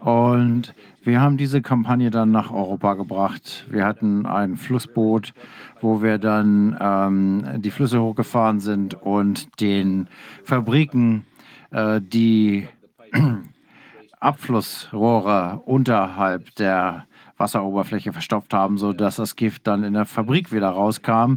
Und 0.00 0.74
wir 1.02 1.20
haben 1.20 1.36
diese 1.36 1.62
Kampagne 1.62 2.10
dann 2.10 2.30
nach 2.30 2.52
Europa 2.52 2.94
gebracht. 2.94 3.66
Wir 3.70 3.86
hatten 3.86 4.26
ein 4.26 4.56
Flussboot, 4.56 5.32
wo 5.80 6.02
wir 6.02 6.18
dann 6.18 6.76
ähm, 6.80 7.62
die 7.62 7.70
Flüsse 7.70 8.02
hochgefahren 8.02 8.60
sind 8.60 8.94
und 8.94 9.60
den 9.60 10.08
Fabriken, 10.44 11.24
äh, 11.70 12.00
die 12.00 12.68
Abflussrohre 14.20 15.60
unterhalb 15.64 16.54
der 16.56 17.06
Wasseroberfläche 17.38 18.12
verstopft 18.12 18.54
haben, 18.54 18.78
sodass 18.78 19.16
das 19.16 19.36
Gift 19.36 19.66
dann 19.66 19.84
in 19.84 19.92
der 19.92 20.06
Fabrik 20.06 20.52
wieder 20.52 20.70
rauskam. 20.70 21.34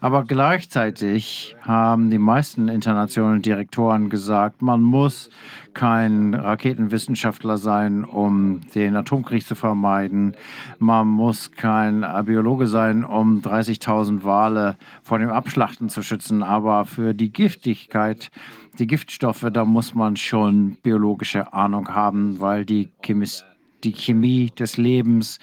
Aber 0.00 0.24
gleichzeitig 0.24 1.56
haben 1.62 2.10
die 2.10 2.18
meisten 2.18 2.68
internationalen 2.68 3.42
Direktoren 3.42 4.08
gesagt, 4.08 4.62
man 4.62 4.82
muss 4.82 5.30
kein 5.74 6.34
Raketenwissenschaftler 6.34 7.58
sein, 7.58 8.04
um 8.04 8.60
den 8.74 8.96
Atomkrieg 8.96 9.46
zu 9.46 9.54
vermeiden. 9.54 10.34
Man 10.78 11.08
muss 11.08 11.52
kein 11.52 12.06
Biologe 12.24 12.66
sein, 12.66 13.04
um 13.04 13.40
30.000 13.40 14.22
Wale 14.24 14.76
vor 15.02 15.18
dem 15.18 15.30
Abschlachten 15.30 15.88
zu 15.88 16.02
schützen. 16.02 16.42
Aber 16.42 16.84
für 16.84 17.14
die 17.14 17.32
Giftigkeit 17.32 18.30
die 18.78 18.86
Giftstoffe, 18.86 19.46
da 19.52 19.64
muss 19.64 19.94
man 19.94 20.16
schon 20.16 20.76
biologische 20.82 21.52
Ahnung 21.52 21.88
haben, 21.88 22.40
weil 22.40 22.64
die, 22.64 22.90
Chemis 23.02 23.44
die 23.84 23.92
Chemie 23.92 24.50
des 24.58 24.76
Lebens 24.76 25.38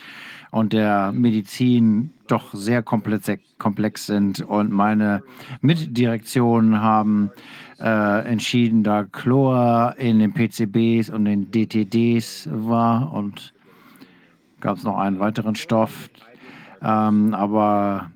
und 0.52 0.74
der 0.74 1.12
Medizin 1.12 2.12
doch 2.28 2.54
sehr 2.54 2.84
komplex, 2.84 4.06
sind. 4.06 4.42
Und 4.42 4.72
meine 4.72 5.24
Mitdirektionen 5.62 6.82
haben 6.82 7.32
äh, 7.80 8.26
entschieden, 8.28 8.84
da 8.84 9.04
Chlor 9.04 9.96
in 9.98 10.20
den 10.20 10.34
PCBs 10.34 11.10
und 11.10 11.26
den 11.26 11.52
DTDs 11.52 12.50
war 12.52 13.14
und 13.14 13.54
gab 14.60 14.78
es 14.78 14.84
noch 14.84 14.98
einen 14.98 15.20
weiteren 15.20 15.56
Stoff. 15.56 16.10
Ähm, 16.82 17.34
aber 17.34 18.12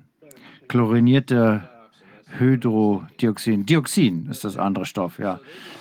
chlorinierte 0.68 1.68
Hydrodioxin. 2.36 3.66
Dioxin 3.66 4.28
ist 4.30 4.44
das 4.44 4.56
andere 4.56 4.84
Stoff, 4.84 5.18
ja. 5.18 5.40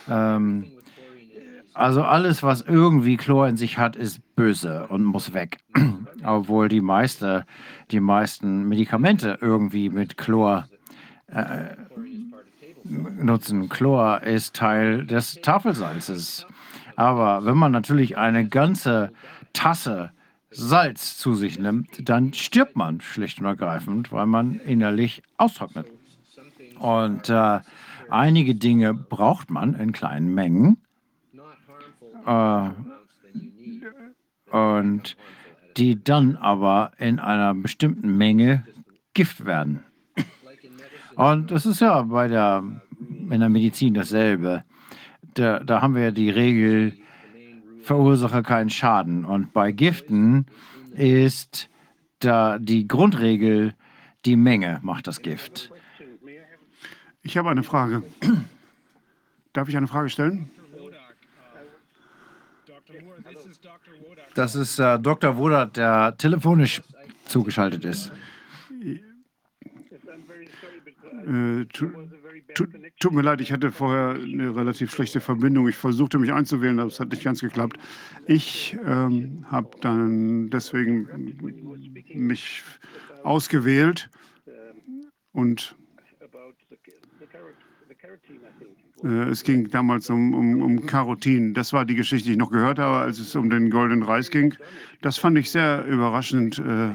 Ähm, 0.10 0.66
also 1.74 2.04
alles, 2.04 2.42
was 2.42 2.62
irgendwie 2.62 3.18
Chlor 3.18 3.48
in 3.48 3.58
sich 3.58 3.78
hat, 3.78 3.96
ist 3.96 4.20
böse 4.36 4.88
und 4.88 5.04
muss 5.04 5.34
weg. 5.34 5.60
Obwohl 6.24 6.70
die, 6.70 6.82
meiste, 6.82 7.46
die 7.92 8.00
meisten 8.00 8.68
Medikamente 8.68 9.38
irgendwie 9.42 9.90
mit 9.90 10.18
Chlor 10.18 10.68
äh, 11.28 11.76
nutzen. 12.84 13.70
Chlor 13.70 14.24
ist 14.24 14.56
Teil 14.56 15.06
des 15.06 15.36
Tafelsalzes. 15.42 16.48
Aber 16.96 17.46
wenn 17.46 17.58
man 17.58 17.72
natürlich 17.72 18.18
eine 18.18 18.48
ganze 18.48 19.12
Tasse 19.54 20.12
Salz 20.50 21.18
zu 21.18 21.36
sich 21.36 21.60
nimmt, 21.60 22.10
dann 22.10 22.34
stirbt 22.34 22.76
man 22.76 23.02
schlicht 23.02 23.40
und 23.40 23.46
ergreifend, 23.46 24.12
weil 24.12 24.26
man 24.26 24.60
innerlich 24.62 25.22
austrocknet. 25.38 25.88
Und 26.80 27.30
äh, 27.30 27.60
einige 28.10 28.56
Dinge 28.56 28.94
braucht 28.94 29.50
man 29.50 29.74
in 29.76 29.92
kleinen 29.92 30.34
Mengen. 30.34 30.78
Äh, 32.26 32.70
und 34.52 35.18
die 35.78 36.04
dann 36.04 36.36
aber 36.38 36.92
in 36.98 37.20
einer 37.20 37.54
bestimmten 37.54 38.18
Menge 38.18 38.66
Gift 39.14 39.46
werden. 39.46 39.84
Und 41.16 41.50
das 41.50 41.66
ist 41.66 41.82
ja 41.82 42.04
bei 42.04 42.28
der, 42.28 42.64
in 43.00 43.40
der 43.40 43.50
Medizin 43.50 43.96
dasselbe. 43.96 44.64
Da, 45.34 45.60
da 45.60 45.82
haben 45.82 45.96
wir 45.96 46.04
ja 46.04 46.12
die 46.12 46.30
Regel, 46.30 46.94
verursache 47.82 48.44
keinen 48.44 48.70
Schaden. 48.70 49.26
Und 49.26 49.52
bei 49.52 49.72
Giften 49.72 50.46
ist 50.92 51.70
da 52.20 52.60
die 52.60 52.88
Grundregel, 52.88 53.74
die 54.26 54.36
Menge 54.36 54.80
macht 54.84 55.08
das 55.08 55.22
Gift. 55.22 55.72
Ich 57.28 57.36
habe 57.36 57.50
eine 57.50 57.62
Frage. 57.62 58.04
Darf 59.54 59.68
ich 59.68 59.76
eine 59.76 59.88
Frage 59.88 60.08
stellen? 60.10 60.50
Das 64.34 64.56
ist 64.56 64.80
äh, 64.80 64.98
Dr. 64.98 65.36
Wodak, 65.36 65.74
der 65.74 66.16
telefonisch 66.18 66.82
zugeschaltet 67.26 67.84
ist. 67.84 68.14
Äh, 71.28 71.66
tu, 71.74 71.92
tu, 72.56 72.66
tut 72.98 73.12
mir 73.12 73.24
leid, 73.24 73.42
ich 73.42 73.52
hatte 73.52 73.74
vorher 73.74 74.12
eine 74.12 74.56
relativ 74.56 74.94
schlechte 74.94 75.20
Verbindung. 75.20 75.68
Ich 75.68 75.76
versuchte 75.76 76.20
mich 76.20 76.32
einzuwählen, 76.32 76.80
aber 76.80 76.88
es 76.88 77.02
hat 77.02 77.10
nicht 77.10 77.26
ganz 77.26 77.42
geklappt. 77.42 77.78
Ich 78.26 78.78
ähm, 78.86 79.46
habe 79.52 79.70
dann 79.82 80.50
deswegen 80.50 81.10
mich 82.14 82.64
ausgewählt 83.24 84.10
und 85.34 85.76
äh, 88.97 88.97
es 89.08 89.44
ging 89.44 89.70
damals 89.70 90.10
um, 90.10 90.34
um, 90.34 90.62
um 90.62 90.86
Carotin. 90.86 91.54
Das 91.54 91.74
war 91.74 91.86
die 91.86 91.96
Geschichte, 91.96 92.28
die 92.28 92.34
ich 92.34 92.38
noch 92.38 92.52
gehört 92.52 92.80
habe, 92.80 92.98
als 92.98 93.20
es 93.20 93.36
um 93.36 93.50
den 93.50 93.70
goldenen 93.70 94.04
Reis 94.04 94.30
ging. 94.30 94.54
Das 95.02 95.18
fand 95.18 95.38
ich 95.38 95.52
sehr 95.52 95.86
überraschend, 95.86 96.60
äh, 96.60 96.92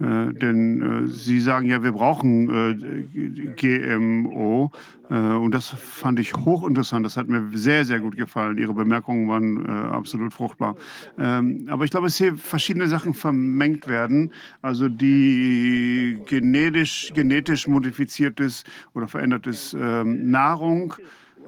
Äh, 0.00 0.32
denn 0.34 1.06
äh, 1.06 1.08
Sie 1.08 1.40
sagen 1.40 1.66
ja, 1.66 1.82
wir 1.82 1.92
brauchen 1.92 2.48
äh, 2.48 3.52
GMO. 3.56 4.70
Äh, 5.10 5.14
und 5.14 5.52
das 5.52 5.68
fand 5.68 6.20
ich 6.20 6.34
hochinteressant. 6.34 7.04
Das 7.04 7.16
hat 7.16 7.28
mir 7.28 7.50
sehr, 7.54 7.84
sehr 7.84 8.00
gut 8.00 8.16
gefallen. 8.16 8.58
Ihre 8.58 8.74
Bemerkungen 8.74 9.28
waren 9.28 9.66
äh, 9.66 9.70
absolut 9.70 10.32
fruchtbar. 10.32 10.76
Ähm, 11.18 11.66
aber 11.70 11.84
ich 11.84 11.90
glaube, 11.90 12.06
dass 12.06 12.16
hier 12.16 12.36
verschiedene 12.36 12.86
Sachen 12.88 13.14
vermengt 13.14 13.88
werden. 13.88 14.32
Also 14.62 14.88
die 14.88 16.18
genetisch, 16.26 17.12
genetisch 17.14 17.66
modifiziertes 17.66 18.64
oder 18.94 19.08
verändertes 19.08 19.74
ähm, 19.78 20.30
Nahrung. 20.30 20.94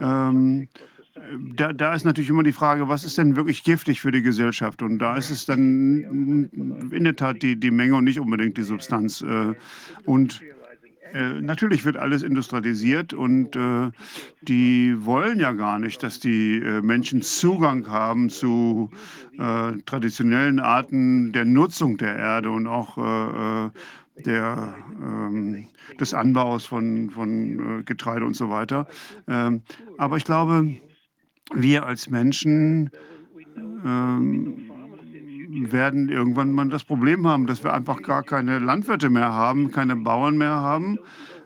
Ähm, 0.01 0.69
da, 1.57 1.73
da, 1.73 1.95
ist 1.95 2.05
natürlich 2.05 2.31
immer 2.31 2.43
die 2.43 2.53
Frage, 2.53 2.89
was 2.89 3.05
ist 3.05 3.19
denn 3.19 3.37
wirklich 3.37 3.63
giftig 3.63 4.01
für 4.01 4.11
die 4.11 4.23
Gesellschaft? 4.23 4.83
Und 4.83 4.99
da 4.99 5.17
ist 5.17 5.31
es 5.31 5.47
dann 5.47 6.49
in 6.91 7.05
der 7.05 7.17
Tat 7.17 7.43
die, 7.43 7.57
die 7.57 7.71
Menge 7.71 7.95
und 7.97 8.05
nicht 8.05 8.21
unbedingt 8.21 8.57
die 8.57 8.63
Substanz. 8.63 9.23
Äh, 9.23 9.55
und 10.05 10.41
äh, 11.13 11.41
natürlich 11.41 11.85
wird 11.85 11.97
alles 11.97 12.23
industrialisiert 12.23 13.13
und 13.13 13.57
äh, 13.57 13.91
die 14.43 14.95
wollen 15.05 15.41
ja 15.41 15.53
gar 15.53 15.79
nicht, 15.79 16.03
dass 16.03 16.21
die 16.21 16.61
Menschen 16.83 17.23
Zugang 17.23 17.89
haben 17.89 18.31
zu 18.31 18.91
traditionellen 19.87 20.61
Arten 20.61 21.33
der 21.33 21.47
Nutzung 21.47 21.97
der 21.97 22.15
Erde 22.15 22.51
und 22.51 22.67
auch 22.67 22.99
der, 24.27 24.75
ähm, 25.03 25.67
des 25.99 26.13
Anbaus 26.13 26.67
von, 26.67 27.09
von 27.09 27.83
Getreide 27.87 28.27
und 28.27 28.37
so 28.37 28.51
weiter. 28.51 28.87
Ähm, 29.29 29.63
aber 29.97 30.19
ich 30.19 30.25
glaube, 30.25 30.77
wir 31.55 31.87
als 31.87 32.11
Menschen 32.11 32.91
ähm, 33.85 34.71
werden 35.51 36.09
irgendwann 36.09 36.53
mal 36.53 36.69
das 36.69 36.85
Problem 36.85 37.27
haben, 37.27 37.47
dass 37.47 37.65
wir 37.65 37.73
einfach 37.73 38.03
gar 38.03 38.23
keine 38.23 38.59
Landwirte 38.59 39.11
mehr 39.11 39.33
haben, 39.33 39.71
keine 39.71 39.97
Bauern 39.97 40.39
mehr 40.39 40.55
haben. 40.55 40.99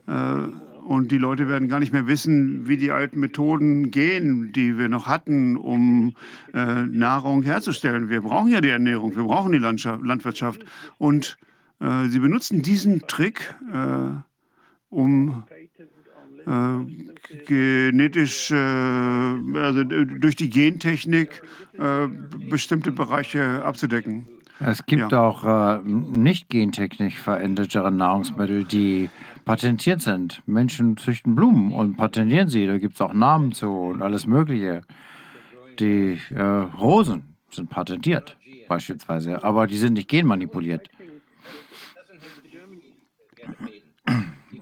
Äh, 0.06 0.48
und 0.84 1.10
die 1.10 1.18
Leute 1.18 1.48
werden 1.48 1.68
gar 1.68 1.80
nicht 1.80 1.94
mehr 1.94 2.06
wissen, 2.06 2.68
wie 2.68 2.76
die 2.76 2.90
alten 2.90 3.18
Methoden 3.18 3.90
gehen, 3.90 4.52
die 4.52 4.76
wir 4.76 4.90
noch 4.90 5.06
hatten, 5.06 5.56
um 5.56 6.14
äh, 6.52 6.82
Nahrung 6.82 7.42
herzustellen. 7.42 8.10
Wir 8.10 8.20
brauchen 8.20 8.50
ja 8.50 8.60
die 8.60 8.68
Ernährung, 8.68 9.16
wir 9.16 9.24
brauchen 9.24 9.52
die 9.52 9.58
Landschaft, 9.58 10.04
Landwirtschaft. 10.04 10.62
Und 10.98 11.38
äh, 11.80 12.08
sie 12.08 12.18
benutzen 12.18 12.60
diesen 12.60 13.00
Trick, 13.06 13.54
äh, 13.72 14.10
um 14.90 15.44
genetisch, 17.46 18.50
äh, 18.50 18.54
also 18.54 19.84
durch 19.84 20.36
die 20.36 20.50
Gentechnik 20.50 21.42
äh, 21.78 22.08
bestimmte 22.48 22.92
Bereiche 22.92 23.64
abzudecken. 23.64 24.26
Es 24.60 24.86
gibt 24.86 25.10
ja. 25.10 25.20
auch 25.20 25.82
nicht 25.82 26.48
gentechnisch 26.48 27.18
veränderte 27.18 27.90
Nahrungsmittel, 27.90 28.64
die 28.64 29.10
patentiert 29.44 30.00
sind. 30.00 30.42
Menschen 30.46 30.96
züchten 30.96 31.34
Blumen 31.34 31.72
und 31.72 31.96
patentieren 31.96 32.48
sie. 32.48 32.66
Da 32.66 32.78
gibt 32.78 32.94
es 32.94 33.00
auch 33.00 33.12
Namen 33.12 33.52
zu 33.52 33.68
und 33.68 34.02
alles 34.02 34.26
Mögliche. 34.26 34.82
Die 35.78 36.18
äh, 36.30 36.42
Rosen 36.42 37.34
sind 37.50 37.68
patentiert, 37.68 38.36
beispielsweise, 38.68 39.42
aber 39.42 39.66
die 39.66 39.76
sind 39.76 39.94
nicht 39.94 40.08
genmanipuliert. 40.08 40.88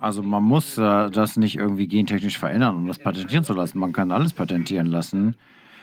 Also 0.02 0.20
man 0.24 0.42
muss 0.42 0.76
äh, 0.78 1.10
das 1.10 1.36
nicht 1.36 1.56
irgendwie 1.56 1.86
gentechnisch 1.86 2.36
verändern, 2.36 2.74
um 2.74 2.88
das 2.88 2.98
patentieren 2.98 3.44
zu 3.44 3.54
lassen. 3.54 3.78
Man 3.78 3.92
kann 3.92 4.10
alles 4.10 4.32
patentieren 4.32 4.88
lassen. 4.88 5.36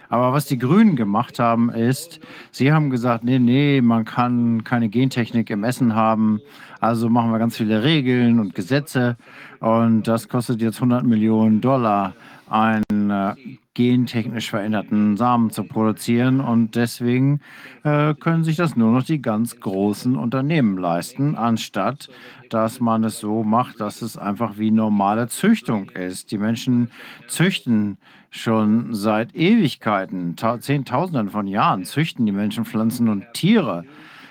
Aber 0.09 0.33
was 0.33 0.45
die 0.45 0.57
Grünen 0.57 0.97
gemacht 0.97 1.39
haben, 1.39 1.69
ist, 1.69 2.19
sie 2.51 2.73
haben 2.73 2.89
gesagt, 2.89 3.23
nee, 3.23 3.39
nee, 3.39 3.79
man 3.79 4.03
kann 4.03 4.65
keine 4.65 4.89
Gentechnik 4.89 5.49
im 5.51 5.63
Essen 5.63 5.95
haben. 5.95 6.41
Also 6.81 7.09
machen 7.09 7.31
wir 7.31 7.39
ganz 7.39 7.55
viele 7.55 7.81
Regeln 7.83 8.41
und 8.41 8.55
Gesetze. 8.55 9.15
Und 9.61 10.03
das 10.03 10.27
kostet 10.27 10.61
jetzt 10.61 10.77
100 10.77 11.05
Millionen 11.05 11.61
Dollar, 11.61 12.13
einen 12.49 13.11
äh, 13.11 13.35
gentechnisch 13.79 14.49
veränderten 14.49 15.15
Samen 15.15 15.51
zu 15.51 15.63
produzieren. 15.63 16.41
Und 16.41 16.75
deswegen 16.75 17.39
äh, 17.83 18.13
können 18.13 18.43
sich 18.43 18.57
das 18.57 18.75
nur 18.75 18.91
noch 18.91 19.03
die 19.03 19.21
ganz 19.21 19.57
großen 19.57 20.17
Unternehmen 20.17 20.77
leisten, 20.77 21.35
anstatt 21.35 22.09
dass 22.49 22.81
man 22.81 23.05
es 23.05 23.19
so 23.19 23.43
macht, 23.43 23.79
dass 23.79 24.01
es 24.01 24.17
einfach 24.17 24.57
wie 24.57 24.71
normale 24.71 25.29
Züchtung 25.29 25.91
ist. 25.91 26.31
Die 26.31 26.37
Menschen 26.37 26.91
züchten 27.27 27.97
schon 28.31 28.93
seit 28.93 29.33
Ewigkeiten, 29.33 30.35
Zehntausenden 30.59 31.29
von 31.29 31.47
Jahren, 31.47 31.85
züchten 31.85 32.25
die 32.25 32.31
Menschen 32.31 32.65
Pflanzen 32.65 33.07
und 33.07 33.31
Tiere. 33.33 33.85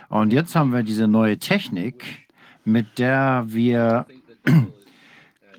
Und 0.09 0.33
jetzt 0.33 0.57
haben 0.57 0.73
wir 0.73 0.83
diese 0.83 1.09
neue 1.09 1.39
Technik, 1.39 2.27
mit 2.65 2.99
der 2.99 3.45
wir 3.47 4.05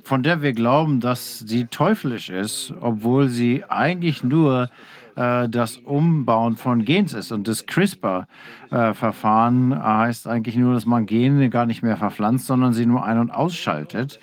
von 0.10 0.24
der 0.24 0.42
wir 0.42 0.54
glauben, 0.54 1.02
dass 1.02 1.38
sie 1.38 1.68
teuflisch 1.68 2.32
ist, 2.32 2.74
obwohl 2.82 3.30
sie 3.30 3.64
eigentlich 3.70 4.24
nur 4.24 4.72
äh, 5.16 5.48
das 5.48 5.78
Umbauen 5.78 6.58
von 6.58 6.84
Gens 6.84 7.14
ist. 7.14 7.32
Und 7.32 7.48
das 7.48 7.68
CRISPR-Verfahren 7.68 9.72
äh, 9.72 9.76
heißt 9.76 10.28
eigentlich 10.28 10.56
nur, 10.56 10.74
dass 10.74 10.88
man 10.88 11.06
Gene 11.06 11.52
gar 11.52 11.68
nicht 11.68 11.84
mehr 11.84 11.96
verpflanzt, 11.96 12.48
sondern 12.48 12.74
sie 12.74 12.88
nur 12.88 13.06
ein- 13.06 13.20
und 13.20 13.30
ausschaltet. 13.30 14.20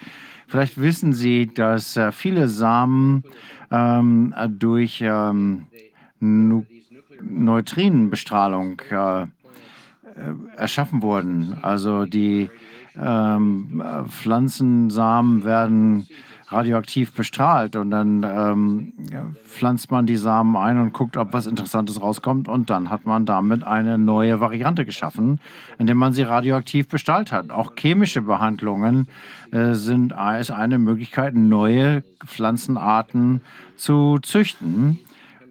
Vielleicht 0.49 0.77
wissen 0.77 1.13
Sie, 1.13 1.47
dass 1.47 1.97
äh, 1.97 2.11
viele 2.11 2.49
Samen 2.49 3.23
ähm, 3.71 4.35
durch 4.59 4.99
ähm, 5.03 5.69
Neutrinenbestrahlung 6.19 8.83
äh, 8.91 9.27
erschaffen 10.57 11.03
wurden. 11.03 11.59
Also 11.63 12.07
die 12.07 12.51
ähm, 13.01 13.83
Pflanzensamen 14.09 15.45
werden 15.45 16.09
radioaktiv 16.49 17.13
bestrahlt 17.13 17.75
und 17.75 17.91
dann 17.91 18.23
ähm, 18.23 18.93
pflanzt 19.45 19.91
man 19.91 20.07
die 20.07 20.17
Samen 20.17 20.57
ein 20.57 20.79
und 20.79 20.93
guckt, 20.93 21.17
ob 21.17 21.33
was 21.33 21.47
Interessantes 21.47 22.01
rauskommt 22.01 22.49
und 22.49 22.71
dann 22.71 22.89
hat 22.89 23.05
man 23.05 23.27
damit 23.27 23.65
eine 23.65 23.99
neue 23.99 24.39
Variante 24.39 24.85
geschaffen, 24.85 25.41
indem 25.79 25.97
man 25.97 26.13
sie 26.13 26.23
radioaktiv 26.23 26.87
bestrahlt 26.87 27.33
hat. 27.33 27.51
Auch 27.51 27.73
chemische 27.77 28.23
Behandlungen 28.23 29.09
äh, 29.51 29.73
sind 29.75 30.15
ist 30.39 30.53
eine 30.53 30.79
Möglichkeit, 30.79 31.35
neue 31.35 32.05
Pflanzenarten 32.25 33.41
zu 33.77 34.19
züchten 34.23 35.01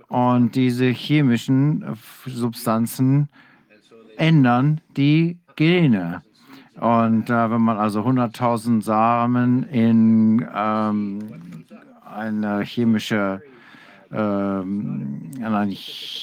und 0.08 0.56
diese 0.56 0.86
chemischen 0.86 1.84
Substanzen 2.26 3.28
ändern 4.18 4.80
die 4.96 5.38
Gene. 5.58 6.22
Und 6.80 7.30
äh, 7.30 7.52
wenn 7.52 7.62
man 7.62 7.78
also 7.78 8.02
100.000 8.02 8.82
Samen 8.82 9.64
in 9.64 10.46
ähm, 10.54 11.20
eine 12.06 12.62
chemische 12.64 13.42
ähm, 14.12 15.32
in, 15.38 15.44
eine, 15.44 15.76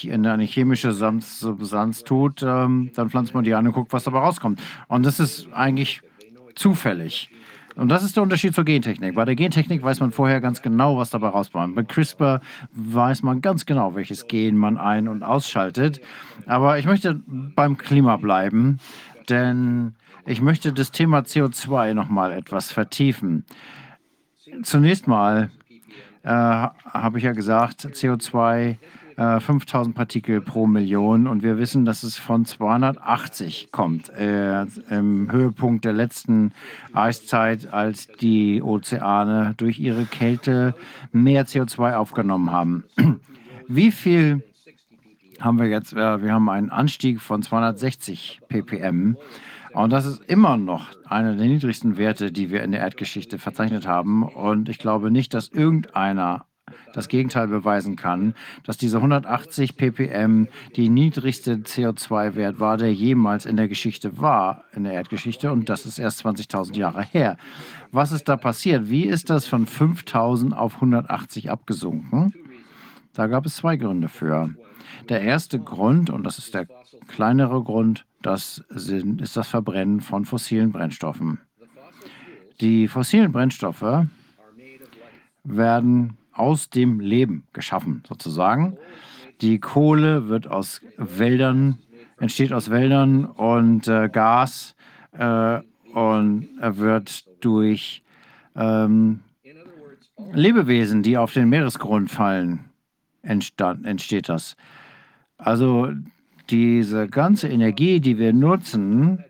in 0.02 0.26
eine 0.26 0.44
chemische 0.44 0.92
Substanz 0.92 2.04
tut, 2.04 2.42
ähm, 2.42 2.90
dann 2.94 3.10
pflanzt 3.10 3.34
man 3.34 3.44
die 3.44 3.54
an 3.54 3.66
und 3.66 3.72
guckt, 3.72 3.92
was 3.92 4.04
dabei 4.04 4.20
rauskommt. 4.20 4.60
Und 4.88 5.04
das 5.04 5.20
ist 5.20 5.52
eigentlich 5.52 6.00
zufällig. 6.54 7.30
Und 7.74 7.88
das 7.88 8.02
ist 8.02 8.16
der 8.16 8.22
Unterschied 8.22 8.54
zur 8.54 8.64
Gentechnik. 8.64 9.14
Bei 9.14 9.24
der 9.24 9.34
Gentechnik 9.34 9.82
weiß 9.82 10.00
man 10.00 10.12
vorher 10.12 10.40
ganz 10.40 10.60
genau, 10.60 10.98
was 10.98 11.10
dabei 11.10 11.28
rauskommt. 11.28 11.74
Bei 11.74 11.82
CRISPR 11.82 12.40
weiß 12.72 13.22
man 13.22 13.40
ganz 13.40 13.64
genau, 13.64 13.94
welches 13.94 14.26
Gen 14.26 14.56
man 14.56 14.76
ein- 14.76 15.08
und 15.08 15.22
ausschaltet. 15.22 16.00
Aber 16.46 16.78
ich 16.78 16.84
möchte 16.84 17.20
beim 17.26 17.78
Klima 17.78 18.18
bleiben, 18.18 18.78
denn 19.30 19.94
ich 20.26 20.40
möchte 20.40 20.72
das 20.72 20.90
Thema 20.92 21.20
CO2 21.20 21.94
noch 21.94 22.08
mal 22.08 22.32
etwas 22.32 22.72
vertiefen. 22.72 23.44
Zunächst 24.62 25.06
mal 25.06 25.50
äh, 26.22 26.28
habe 26.28 27.18
ich 27.18 27.24
ja 27.24 27.32
gesagt, 27.32 27.84
CO2 27.84 28.76
äh, 29.16 29.40
5000 29.40 29.94
Partikel 29.94 30.40
pro 30.40 30.66
Million 30.66 31.26
und 31.26 31.42
wir 31.42 31.58
wissen, 31.58 31.84
dass 31.84 32.02
es 32.02 32.16
von 32.16 32.44
280 32.44 33.70
kommt 33.72 34.08
äh, 34.10 34.62
im 34.90 35.30
Höhepunkt 35.30 35.84
der 35.84 35.92
letzten 35.92 36.52
Eiszeit, 36.92 37.72
als 37.72 38.06
die 38.06 38.62
Ozeane 38.62 39.54
durch 39.56 39.78
ihre 39.78 40.06
Kälte 40.06 40.74
mehr 41.12 41.46
CO2 41.46 41.94
aufgenommen 41.94 42.50
haben. 42.50 42.84
Wie 43.68 43.90
viel 43.90 44.42
haben 45.40 45.58
wir 45.58 45.66
jetzt? 45.66 45.92
Äh, 45.92 46.22
wir 46.22 46.32
haben 46.32 46.48
einen 46.48 46.70
Anstieg 46.70 47.20
von 47.20 47.42
260 47.42 48.40
ppm. 48.48 49.16
Und 49.74 49.90
das 49.90 50.06
ist 50.06 50.22
immer 50.24 50.56
noch 50.56 50.88
einer 51.06 51.34
der 51.34 51.46
niedrigsten 51.46 51.96
Werte, 51.96 52.30
die 52.30 52.50
wir 52.50 52.62
in 52.62 52.72
der 52.72 52.80
Erdgeschichte 52.80 53.38
verzeichnet 53.38 53.86
haben. 53.86 54.22
Und 54.22 54.68
ich 54.68 54.78
glaube 54.78 55.10
nicht, 55.10 55.34
dass 55.34 55.48
irgendeiner 55.48 56.46
das 56.92 57.08
Gegenteil 57.08 57.48
beweisen 57.48 57.96
kann, 57.96 58.34
dass 58.64 58.76
diese 58.76 58.98
180 58.98 59.76
ppm 59.76 60.48
die 60.76 60.88
niedrigste 60.88 61.56
CO2-Wert 61.56 62.60
war, 62.60 62.76
der 62.76 62.92
jemals 62.92 63.46
in 63.46 63.56
der 63.56 63.68
Geschichte 63.68 64.20
war, 64.20 64.64
in 64.74 64.84
der 64.84 64.92
Erdgeschichte. 64.92 65.50
Und 65.52 65.68
das 65.68 65.86
ist 65.86 65.98
erst 65.98 66.24
20.000 66.24 66.76
Jahre 66.76 67.02
her. 67.02 67.36
Was 67.90 68.12
ist 68.12 68.28
da 68.28 68.36
passiert? 68.36 68.90
Wie 68.90 69.04
ist 69.04 69.30
das 69.30 69.46
von 69.46 69.66
5000 69.66 70.56
auf 70.56 70.76
180 70.76 71.50
abgesunken? 71.50 72.34
Da 73.14 73.26
gab 73.26 73.46
es 73.46 73.56
zwei 73.56 73.76
Gründe 73.76 74.08
für. 74.08 74.50
Der 75.08 75.22
erste 75.22 75.58
Grund, 75.58 76.10
und 76.10 76.24
das 76.24 76.38
ist 76.38 76.54
der 76.54 76.66
kleinere 77.08 77.62
Grund, 77.62 78.06
Das 78.22 78.64
sind, 78.68 79.20
ist 79.20 79.36
das 79.36 79.48
Verbrennen 79.48 80.00
von 80.00 80.24
fossilen 80.24 80.72
Brennstoffen. 80.72 81.40
Die 82.60 82.88
fossilen 82.88 83.32
Brennstoffe 83.32 84.06
werden 85.44 86.16
aus 86.32 86.70
dem 86.70 87.00
Leben 87.00 87.46
geschaffen, 87.52 88.02
sozusagen. 88.08 88.76
Die 89.40 89.58
Kohle 89.58 90.28
wird 90.28 90.46
aus 90.46 90.80
Wäldern, 90.96 91.78
entsteht 92.18 92.52
aus 92.52 92.70
Wäldern 92.70 93.24
und 93.24 93.88
äh, 93.88 94.08
Gas 94.08 94.76
äh, 95.12 95.60
und 95.92 96.48
wird 96.60 97.24
durch 97.44 98.02
ähm, 98.54 99.20
Lebewesen, 100.32 101.02
die 101.02 101.18
auf 101.18 101.32
den 101.32 101.48
Meeresgrund 101.48 102.10
fallen, 102.10 102.70
entsteht 103.22 104.28
das. 104.28 104.56
Also 105.36 105.92
diese 106.50 107.08
ganze 107.08 107.48
Energie, 107.48 108.00
die 108.00 108.18
wir 108.18 108.32
nutzen, 108.32 109.24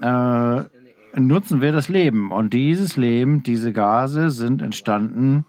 äh, 0.00 0.62
nutzen 1.16 1.60
wir 1.60 1.72
das 1.72 1.88
Leben. 1.88 2.32
Und 2.32 2.52
dieses 2.52 2.96
Leben, 2.96 3.42
diese 3.42 3.72
Gase 3.72 4.30
sind 4.30 4.62
entstanden, 4.62 5.46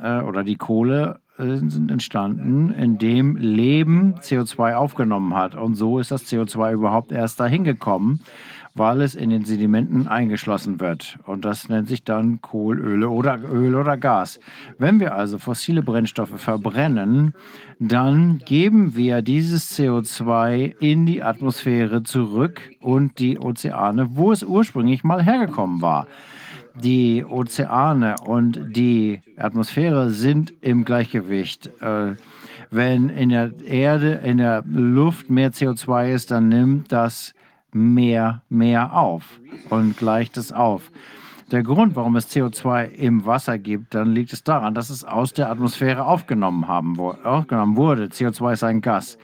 äh, 0.00 0.20
oder 0.20 0.44
die 0.44 0.56
Kohle 0.56 1.20
äh, 1.38 1.56
sind 1.56 1.90
entstanden, 1.90 2.72
indem 2.72 3.36
Leben 3.36 4.14
CO2 4.16 4.74
aufgenommen 4.74 5.34
hat. 5.34 5.54
Und 5.54 5.74
so 5.74 5.98
ist 5.98 6.10
das 6.10 6.26
CO2 6.26 6.72
überhaupt 6.72 7.12
erst 7.12 7.40
dahin 7.40 7.64
gekommen 7.64 8.20
weil 8.74 9.02
es 9.02 9.14
in 9.14 9.30
den 9.30 9.44
Sedimenten 9.44 10.08
eingeschlossen 10.08 10.80
wird. 10.80 11.18
Und 11.26 11.44
das 11.44 11.68
nennt 11.68 11.88
sich 11.88 12.02
dann 12.02 12.40
Kohl, 12.40 12.78
Öl 12.80 13.04
oder, 13.04 13.38
Öl 13.42 13.76
oder 13.76 13.96
Gas. 13.96 14.40
Wenn 14.78 14.98
wir 14.98 15.14
also 15.14 15.38
fossile 15.38 15.82
Brennstoffe 15.82 16.40
verbrennen, 16.40 17.34
dann 17.78 18.38
geben 18.38 18.96
wir 18.96 19.22
dieses 19.22 19.78
CO2 19.78 20.74
in 20.80 21.06
die 21.06 21.22
Atmosphäre 21.22 22.02
zurück 22.02 22.60
und 22.80 23.18
die 23.20 23.38
Ozeane, 23.38 24.16
wo 24.16 24.32
es 24.32 24.42
ursprünglich 24.42 25.04
mal 25.04 25.22
hergekommen 25.22 25.80
war. 25.80 26.08
Die 26.74 27.24
Ozeane 27.24 28.16
und 28.24 28.74
die 28.74 29.20
Atmosphäre 29.36 30.10
sind 30.10 30.52
im 30.60 30.84
Gleichgewicht. 30.84 31.70
Äh, 31.80 32.16
wenn 32.72 33.08
in 33.08 33.28
der 33.28 33.52
Erde, 33.64 34.14
in 34.24 34.38
der 34.38 34.64
Luft 34.66 35.30
mehr 35.30 35.52
CO2 35.52 36.12
ist, 36.12 36.32
dann 36.32 36.48
nimmt 36.48 36.90
das 36.90 37.34
mehr, 37.74 38.42
mehr 38.48 38.94
auf 38.94 39.24
und 39.70 39.96
gleicht 39.96 40.36
es 40.36 40.52
auf. 40.52 40.90
Der 41.50 41.62
Grund, 41.62 41.94
warum 41.94 42.16
es 42.16 42.34
CO2 42.34 42.90
im 42.90 43.26
Wasser 43.26 43.58
gibt, 43.58 43.94
dann 43.94 44.12
liegt 44.12 44.32
es 44.32 44.42
daran, 44.42 44.74
dass 44.74 44.88
es 44.88 45.04
aus 45.04 45.34
der 45.34 45.50
Atmosphäre 45.50 46.04
aufgenommen, 46.04 46.66
haben, 46.68 46.98
aufgenommen 46.98 47.76
wurde. 47.76 48.06
CO2 48.06 48.54
ist 48.54 48.64
ein 48.64 48.80
Gas. 48.80 49.18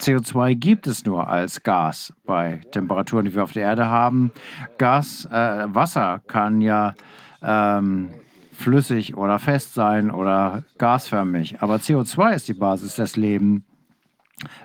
CO2 0.00 0.54
gibt 0.54 0.86
es 0.86 1.04
nur 1.04 1.28
als 1.28 1.62
Gas 1.62 2.12
bei 2.24 2.60
Temperaturen, 2.72 3.26
die 3.26 3.34
wir 3.34 3.44
auf 3.44 3.52
der 3.52 3.64
Erde 3.64 3.86
haben. 3.86 4.32
Gas, 4.78 5.26
äh, 5.26 5.66
Wasser 5.72 6.20
kann 6.26 6.60
ja 6.60 6.94
ähm, 7.42 8.10
flüssig 8.52 9.16
oder 9.16 9.38
fest 9.38 9.74
sein 9.74 10.10
oder 10.10 10.64
gasförmig, 10.78 11.60
aber 11.60 11.76
CO2 11.76 12.34
ist 12.34 12.48
die 12.48 12.54
Basis 12.54 12.96
des 12.96 13.16
Lebens. 13.16 13.62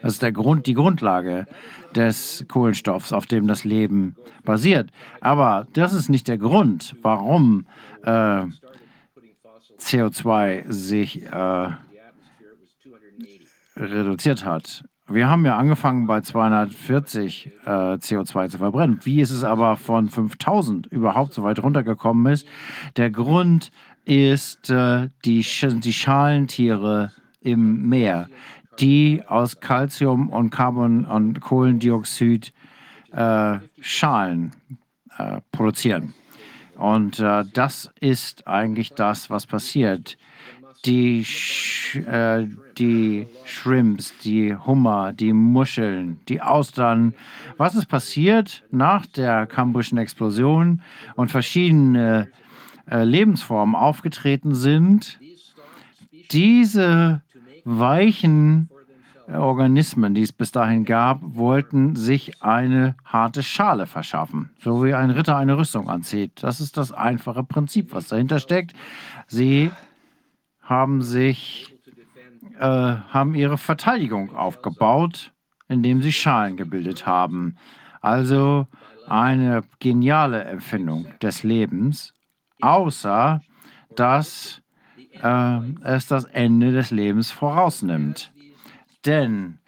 Das 0.02 0.14
ist 0.14 0.22
Grund, 0.32 0.68
die 0.68 0.74
Grundlage 0.74 1.48
des 1.96 2.46
Kohlenstoffs, 2.48 3.14
auf 3.14 3.26
dem 3.26 3.48
das 3.48 3.64
Leben 3.64 4.16
basiert. 4.44 4.90
Aber 5.22 5.68
das 5.74 5.94
ist 5.94 6.10
nicht 6.10 6.28
der 6.28 6.38
Grund, 6.38 6.96
warum 7.02 7.66
äh, 8.04 8.44
CO2 9.80 10.64
sich 10.72 11.24
äh, 11.24 11.70
reduziert 13.78 14.46
hat. 14.46 14.84
Wir 15.08 15.30
haben 15.30 15.46
ja 15.46 15.56
angefangen 15.58 16.08
bei 16.08 16.22
240 16.22 17.52
äh, 17.66 17.70
CO2 17.70 18.50
zu 18.50 18.58
verbrennen. 18.58 19.00
Wie 19.04 19.22
ist 19.22 19.30
es 19.30 19.44
aber 19.44 19.78
von 19.78 20.10
5000 20.10 20.88
überhaupt 20.88 21.34
so 21.34 21.44
weit 21.44 21.62
runtergekommen 21.62 22.34
ist? 22.34 22.48
Der 22.96 23.12
Grund 23.12 23.72
ist 24.06 24.72
äh, 24.72 25.10
die, 25.24 25.46
die 25.84 25.94
Schalentiere 25.94 27.12
im 27.42 27.88
Meer 27.88 28.28
die 28.80 29.24
aus 29.28 29.60
Calcium 29.60 30.30
und 30.30 30.50
Carbon 30.50 31.06
und 31.06 31.42
Kohlendioxid 31.42 32.54
äh, 33.12 33.60
Schalen 33.80 34.52
äh, 35.18 35.40
produzieren. 35.52 36.14
Und 36.78 37.20
äh, 37.20 37.46
das 37.54 37.90
ist 38.00 38.48
eigentlich 38.48 38.92
das, 38.94 39.30
was 39.30 39.46
passiert. 39.46 40.18
Die, 40.84 41.24
Sch 41.24 41.96
äh, 41.96 42.48
die 42.78 43.28
Shrimps, 43.46 44.14
die 44.24 44.56
Hummer, 44.56 45.14
die 45.14 45.34
Muscheln, 45.34 46.20
die 46.28 46.42
Austern. 46.42 47.16
Was 47.58 47.76
ist 47.76 47.88
passiert 47.88 48.64
nach 48.72 49.06
der 49.06 49.48
kambuschen 49.48 49.98
Explosion 49.98 50.82
und 51.16 51.32
verschiedene 51.32 52.30
äh, 52.92 53.04
Lebensformen 53.04 53.76
aufgetreten 53.76 54.54
sind? 54.54 55.18
Diese 56.32 57.22
weichen 57.66 58.70
Organismen, 59.28 60.14
die 60.14 60.22
es 60.22 60.32
bis 60.32 60.52
dahin 60.52 60.86
gab, 60.86 61.20
wollten 61.22 61.96
sich 61.96 62.44
eine 62.44 62.96
harte 63.04 63.42
Schale 63.42 63.88
verschaffen, 63.88 64.52
so 64.60 64.84
wie 64.84 64.94
ein 64.94 65.10
Ritter 65.10 65.36
eine 65.36 65.58
Rüstung 65.58 65.90
anzieht. 65.90 66.44
Das 66.44 66.62
ist 66.62 66.78
das 66.78 66.92
einfache 66.92 67.44
Prinzip, 67.44 67.92
was 67.94 68.08
dahinter 68.08 68.40
steckt. 68.40 68.74
Sie 69.28 69.72
haben 70.62 71.02
sich, 71.02 71.76
äh, 72.60 72.62
haben 72.62 73.34
ihre 73.34 73.58
Verteidigung 73.58 74.36
aufgebaut, 74.36 75.32
indem 75.68 76.04
sie 76.04 76.12
Schalen 76.12 76.56
gebildet 76.56 77.08
haben. 77.08 77.58
Also 78.02 78.68
eine 79.08 79.64
geniale 79.80 80.44
Empfindung 80.44 81.08
des 81.22 81.42
Lebens, 81.42 82.14
außer 82.62 83.42
dass 83.96 84.62
äh, 85.22 85.60
es 85.84 86.08
das 86.08 86.26
Ende 86.26 86.72
des 86.72 86.92
Lebens 86.92 87.32
vorausnimmt. 87.32 88.32
Denn 89.06 89.60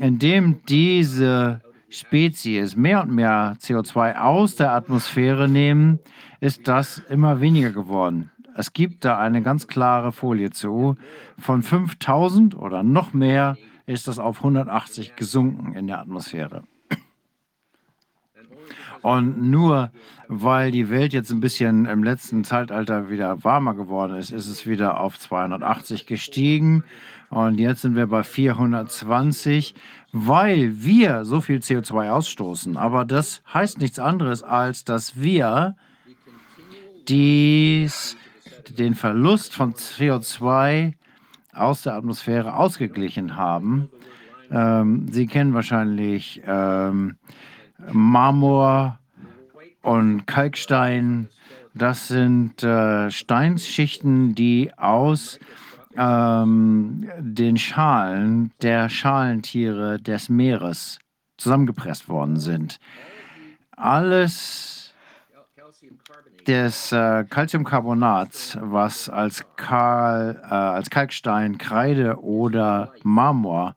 indem 0.00 0.64
diese 0.66 1.60
Spezies 1.88 2.76
mehr 2.76 3.02
und 3.02 3.12
mehr 3.12 3.56
CO2 3.60 4.16
aus 4.16 4.56
der 4.56 4.72
Atmosphäre 4.72 5.48
nehmen, 5.48 6.00
ist 6.40 6.66
das 6.68 6.98
immer 7.08 7.40
weniger 7.40 7.70
geworden. 7.70 8.30
Es 8.56 8.72
gibt 8.72 9.04
da 9.04 9.18
eine 9.18 9.42
ganz 9.42 9.66
klare 9.66 10.12
Folie 10.12 10.50
zu. 10.50 10.96
Von 11.38 11.62
5000 11.62 12.56
oder 12.56 12.82
noch 12.82 13.12
mehr 13.12 13.56
ist 13.86 14.08
das 14.08 14.18
auf 14.18 14.38
180 14.38 15.16
gesunken 15.16 15.74
in 15.74 15.86
der 15.86 16.00
Atmosphäre. 16.00 16.62
Und 19.02 19.42
nur 19.42 19.90
weil 20.28 20.70
die 20.70 20.90
Welt 20.90 21.12
jetzt 21.12 21.30
ein 21.30 21.40
bisschen 21.40 21.86
im 21.86 22.02
letzten 22.02 22.44
Zeitalter 22.44 23.10
wieder 23.10 23.42
warmer 23.44 23.74
geworden 23.74 24.16
ist, 24.16 24.30
ist 24.30 24.48
es 24.48 24.66
wieder 24.66 25.00
auf 25.00 25.18
280 25.18 26.06
gestiegen. 26.06 26.84
Und 27.30 27.58
jetzt 27.58 27.82
sind 27.82 27.96
wir 27.96 28.06
bei 28.06 28.22
420, 28.22 29.74
weil 30.12 30.82
wir 30.82 31.24
so 31.24 31.40
viel 31.40 31.58
CO2 31.58 32.10
ausstoßen. 32.10 32.76
Aber 32.76 33.04
das 33.04 33.42
heißt 33.52 33.78
nichts 33.78 33.98
anderes, 33.98 34.42
als 34.42 34.84
dass 34.84 35.20
wir 35.20 35.76
dies, 37.08 38.16
den 38.78 38.94
Verlust 38.94 39.54
von 39.54 39.74
CO2 39.74 40.94
aus 41.52 41.82
der 41.82 41.94
Atmosphäre 41.94 42.54
ausgeglichen 42.54 43.36
haben. 43.36 43.88
Ähm, 44.50 45.08
Sie 45.10 45.26
kennen 45.26 45.54
wahrscheinlich 45.54 46.42
ähm, 46.46 47.16
Marmor 47.90 48.98
und 49.84 50.26
Kalkstein. 50.26 51.28
Das 51.74 52.08
sind 52.08 52.62
äh, 52.62 53.10
Steinsschichten, 53.10 54.34
die 54.34 54.72
aus 54.76 55.38
ähm, 55.96 57.08
den 57.18 57.56
Schalen 57.56 58.52
der 58.62 58.88
Schalentiere 58.88 60.00
des 60.00 60.28
Meeres 60.28 60.98
zusammengepresst 61.36 62.08
worden 62.08 62.38
sind. 62.38 62.78
Alles 63.76 64.74
des 66.46 66.92
äh, 66.92 67.24
Calciumcarbonats, 67.24 68.58
was 68.60 69.08
als, 69.08 69.44
Kal, 69.56 70.40
äh, 70.42 70.54
als 70.54 70.90
Kalkstein, 70.90 71.58
Kreide 71.58 72.22
oder 72.22 72.92
Marmor 73.02 73.74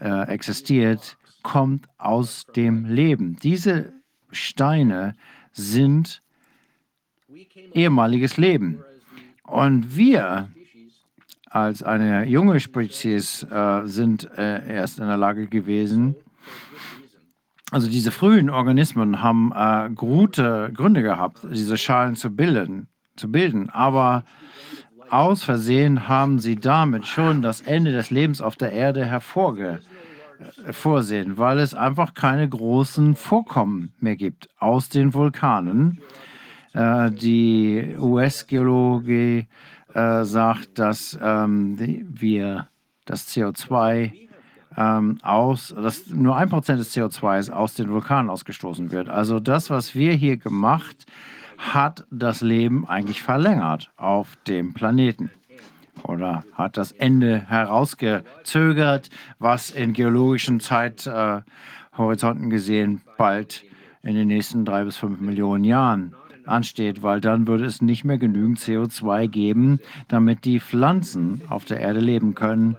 äh, 0.00 0.28
existiert, 0.28 1.16
kommt 1.42 1.86
aus 1.96 2.44
dem 2.54 2.84
Leben. 2.84 3.36
Diese 3.42 3.92
Steine 4.30 5.16
sind 5.52 6.22
ehemaliges 7.72 8.36
Leben. 8.36 8.84
Und 9.42 9.96
wir 9.96 10.48
als 11.48 11.82
eine 11.82 12.26
junge 12.26 12.60
Spezies 12.60 13.42
äh, 13.44 13.82
sind 13.86 14.28
äh, 14.36 14.66
erst 14.68 14.98
in 14.98 15.06
der 15.06 15.16
Lage 15.16 15.46
gewesen, 15.46 16.16
also 17.72 17.88
diese 17.88 18.12
frühen 18.12 18.48
Organismen 18.48 19.22
haben 19.22 19.52
äh, 19.54 19.90
gute 19.92 20.70
Gründe 20.72 21.02
gehabt, 21.02 21.40
diese 21.50 21.76
Schalen 21.76 22.14
zu 22.14 22.30
bilden, 22.30 22.88
zu 23.16 23.30
bilden, 23.30 23.70
aber 23.70 24.24
aus 25.10 25.42
Versehen 25.42 26.08
haben 26.08 26.38
sie 26.38 26.56
damit 26.56 27.06
schon 27.06 27.42
das 27.42 27.60
Ende 27.62 27.92
des 27.92 28.10
Lebens 28.10 28.40
auf 28.40 28.56
der 28.56 28.72
Erde 28.72 29.04
hervorge 29.04 29.80
äh, 29.80 29.95
vorsehen, 30.70 31.38
weil 31.38 31.58
es 31.58 31.74
einfach 31.74 32.14
keine 32.14 32.48
großen 32.48 33.16
Vorkommen 33.16 33.92
mehr 34.00 34.16
gibt 34.16 34.48
aus 34.58 34.88
den 34.88 35.14
Vulkanen. 35.14 36.00
Äh, 36.72 37.10
die 37.10 37.96
US-Geologie 37.98 39.46
äh, 39.94 40.24
sagt, 40.24 40.78
dass 40.78 41.18
ähm, 41.22 41.78
wir 42.08 42.68
das 43.04 43.28
CO2 43.28 44.12
ähm, 44.76 45.18
aus, 45.22 45.74
dass 45.74 46.08
nur 46.08 46.36
ein 46.36 46.50
Prozent 46.50 46.80
des 46.80 46.94
CO2 46.94 47.50
aus 47.50 47.74
den 47.74 47.90
Vulkanen 47.90 48.30
ausgestoßen 48.30 48.90
wird. 48.90 49.08
Also 49.08 49.40
das, 49.40 49.70
was 49.70 49.94
wir 49.94 50.12
hier 50.12 50.36
gemacht, 50.36 51.06
hat 51.56 52.04
das 52.10 52.42
Leben 52.42 52.86
eigentlich 52.86 53.22
verlängert 53.22 53.90
auf 53.96 54.36
dem 54.46 54.74
Planeten 54.74 55.30
oder 56.02 56.44
hat 56.52 56.76
das 56.76 56.92
Ende 56.92 57.40
herausgezögert, 57.48 59.10
was 59.38 59.70
in 59.70 59.92
geologischen 59.92 60.60
Zeithorizonten 60.60 62.46
äh, 62.46 62.50
gesehen 62.50 63.00
bald 63.16 63.64
in 64.02 64.14
den 64.14 64.28
nächsten 64.28 64.64
drei 64.64 64.84
bis 64.84 64.96
fünf 64.96 65.20
Millionen 65.20 65.64
Jahren 65.64 66.14
ansteht, 66.46 67.02
weil 67.02 67.20
dann 67.20 67.46
würde 67.46 67.64
es 67.64 67.82
nicht 67.82 68.04
mehr 68.04 68.18
genügend 68.18 68.58
CO2 68.58 69.28
geben, 69.28 69.80
damit 70.08 70.44
die 70.44 70.60
Pflanzen 70.60 71.42
auf 71.48 71.64
der 71.64 71.80
Erde 71.80 72.00
leben 72.00 72.34
können. 72.34 72.76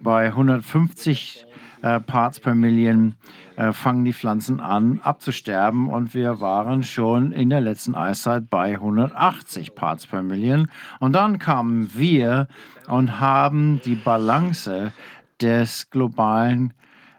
Bei 0.00 0.28
150 0.28 1.46
äh, 1.82 2.00
Parts 2.00 2.40
per 2.40 2.54
Million 2.54 3.14
äh, 3.60 3.74
fangen 3.74 4.06
die 4.06 4.14
Pflanzen 4.14 4.58
an 4.58 5.00
abzusterben 5.02 5.90
und 5.90 6.14
wir 6.14 6.40
waren 6.40 6.82
schon 6.82 7.30
in 7.30 7.50
der 7.50 7.60
letzten 7.60 7.94
Eiszeit 7.94 8.48
bei 8.48 8.72
180 8.72 9.74
Parts 9.74 10.06
per 10.06 10.22
Million. 10.22 10.70
Und 10.98 11.12
dann 11.12 11.38
kamen 11.38 11.90
wir 11.94 12.48
und 12.88 13.20
haben 13.20 13.82
die 13.84 13.96
Balance 13.96 14.94
des 15.42 15.90
globalen 15.90 16.72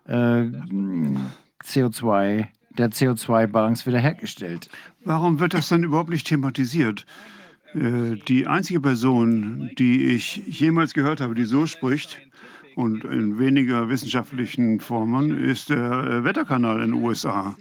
äh, 0.07 0.45
CO2, 1.63 2.47
der 2.75 2.89
CO2-Balance 2.89 3.85
wiederhergestellt. 3.85 4.67
Warum 5.05 5.39
wird 5.39 5.53
das 5.53 5.69
dann 5.69 5.83
überhaupt 5.83 6.09
nicht 6.09 6.25
thematisiert? 6.25 7.05
Äh, 7.75 8.15
die 8.27 8.47
einzige 8.47 8.81
Person, 8.81 9.69
die 9.77 10.05
ich 10.05 10.37
jemals 10.47 10.95
gehört 10.95 11.21
habe, 11.21 11.35
die 11.35 11.45
so 11.45 11.67
spricht, 11.67 12.17
und 12.75 13.03
in 13.05 13.39
weniger 13.39 13.89
wissenschaftlichen 13.89 14.79
Formen 14.79 15.43
ist 15.43 15.69
der 15.69 15.77
äh, 15.77 16.23
Wetterkanal 16.23 16.81
in 16.81 16.91
den 16.91 17.03
USA. 17.03 17.55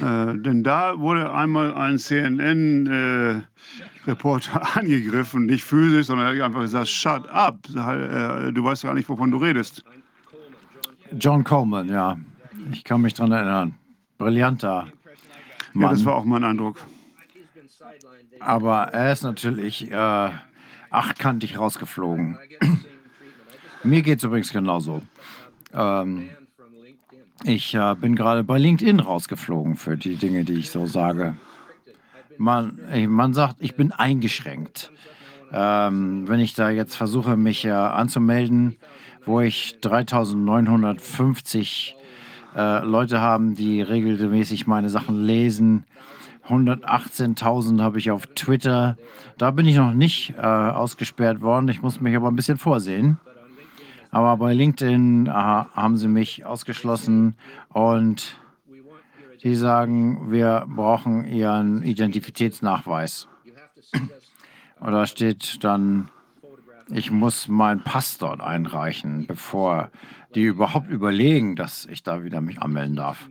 Äh, 0.00 0.38
denn 0.38 0.62
da 0.62 0.98
wurde 0.98 1.32
einmal 1.32 1.74
ein 1.74 1.98
CNN-Reporter 1.98 4.62
äh, 4.62 4.66
angegriffen, 4.78 5.46
nicht 5.46 5.64
physisch, 5.64 6.06
sondern 6.06 6.26
er 6.26 6.36
hat 6.36 6.42
einfach 6.42 6.60
gesagt, 6.62 6.88
shut 6.88 7.28
up, 7.28 7.58
äh, 7.70 8.52
du 8.52 8.64
weißt 8.64 8.82
gar 8.82 8.94
nicht, 8.94 9.08
wovon 9.08 9.30
du 9.30 9.38
redest. 9.38 9.82
John 11.18 11.44
Coleman, 11.44 11.88
ja. 11.88 12.18
Ich 12.72 12.84
kann 12.84 13.02
mich 13.02 13.14
daran 13.14 13.32
erinnern. 13.32 13.74
Brillanter 14.16 14.86
Mann. 15.74 15.90
Ja, 15.90 15.90
das 15.90 16.04
war 16.04 16.14
auch 16.14 16.24
mein 16.24 16.44
Eindruck. 16.44 16.78
Aber 18.40 18.84
er 18.92 19.12
ist 19.12 19.22
natürlich 19.22 19.90
äh, 19.90 20.30
achtkantig 20.90 21.58
rausgeflogen. 21.58 22.38
Mir 23.84 24.02
geht 24.02 24.18
es 24.18 24.24
übrigens 24.24 24.52
genauso. 24.52 25.02
Ähm, 25.74 26.30
ich 27.42 27.74
äh, 27.74 27.94
bin 27.94 28.16
gerade 28.16 28.42
bei 28.42 28.56
LinkedIn 28.58 29.00
rausgeflogen 29.00 29.76
für 29.76 29.98
die 29.98 30.16
Dinge, 30.16 30.44
die 30.44 30.54
ich 30.54 30.70
so 30.70 30.86
sage. 30.86 31.36
Man, 32.38 32.80
man 33.08 33.34
sagt, 33.34 33.56
ich 33.58 33.76
bin 33.76 33.92
eingeschränkt. 33.92 34.90
Ähm, 35.52 36.26
wenn 36.26 36.40
ich 36.40 36.54
da 36.54 36.70
jetzt 36.70 36.96
versuche, 36.96 37.36
mich 37.36 37.66
äh, 37.66 37.70
anzumelden, 37.70 38.78
wo 39.26 39.40
ich 39.40 39.78
3950 39.82 41.96
äh, 42.56 42.82
Leute 42.84 43.20
haben, 43.20 43.54
die 43.54 43.82
regelmäßig 43.82 44.66
meine 44.66 44.88
Sachen 44.88 45.22
lesen. 45.24 45.84
118.000 46.48 47.82
habe 47.82 47.98
ich 47.98 48.10
auf 48.10 48.26
Twitter. 48.28 48.96
Da 49.38 49.50
bin 49.50 49.66
ich 49.66 49.76
noch 49.76 49.92
nicht 49.92 50.32
äh, 50.38 50.42
ausgesperrt 50.42 51.42
worden. 51.42 51.68
Ich 51.68 51.82
muss 51.82 52.00
mich 52.00 52.16
aber 52.16 52.28
ein 52.28 52.36
bisschen 52.36 52.56
vorsehen. 52.58 53.18
Aber 54.14 54.36
bei 54.36 54.54
LinkedIn 54.54 55.28
aha, 55.28 55.68
haben 55.74 55.96
sie 55.96 56.06
mich 56.06 56.44
ausgeschlossen 56.44 57.34
und 57.70 58.36
die 59.42 59.56
sagen, 59.56 60.30
wir 60.30 60.66
brauchen 60.68 61.26
ihren 61.26 61.82
Identitätsnachweis. 61.82 63.26
Und 64.78 64.92
da 64.92 65.06
steht 65.06 65.64
dann, 65.64 66.10
ich 66.92 67.10
muss 67.10 67.48
meinen 67.48 67.82
Pass 67.82 68.16
dort 68.16 68.40
einreichen, 68.40 69.26
bevor 69.26 69.90
die 70.36 70.44
überhaupt 70.44 70.90
überlegen, 70.90 71.56
dass 71.56 71.84
ich 71.86 72.04
da 72.04 72.22
wieder 72.22 72.40
mich 72.40 72.62
anmelden 72.62 72.94
darf. 72.94 73.28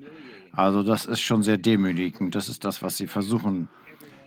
Also 0.52 0.84
das 0.84 1.06
ist 1.06 1.22
schon 1.22 1.44
sehr 1.44 1.58
demütigend. 1.58 2.36
Das 2.36 2.50
ist 2.50 2.66
das, 2.66 2.84
was 2.84 2.98
sie 2.98 3.08
versuchen 3.08 3.70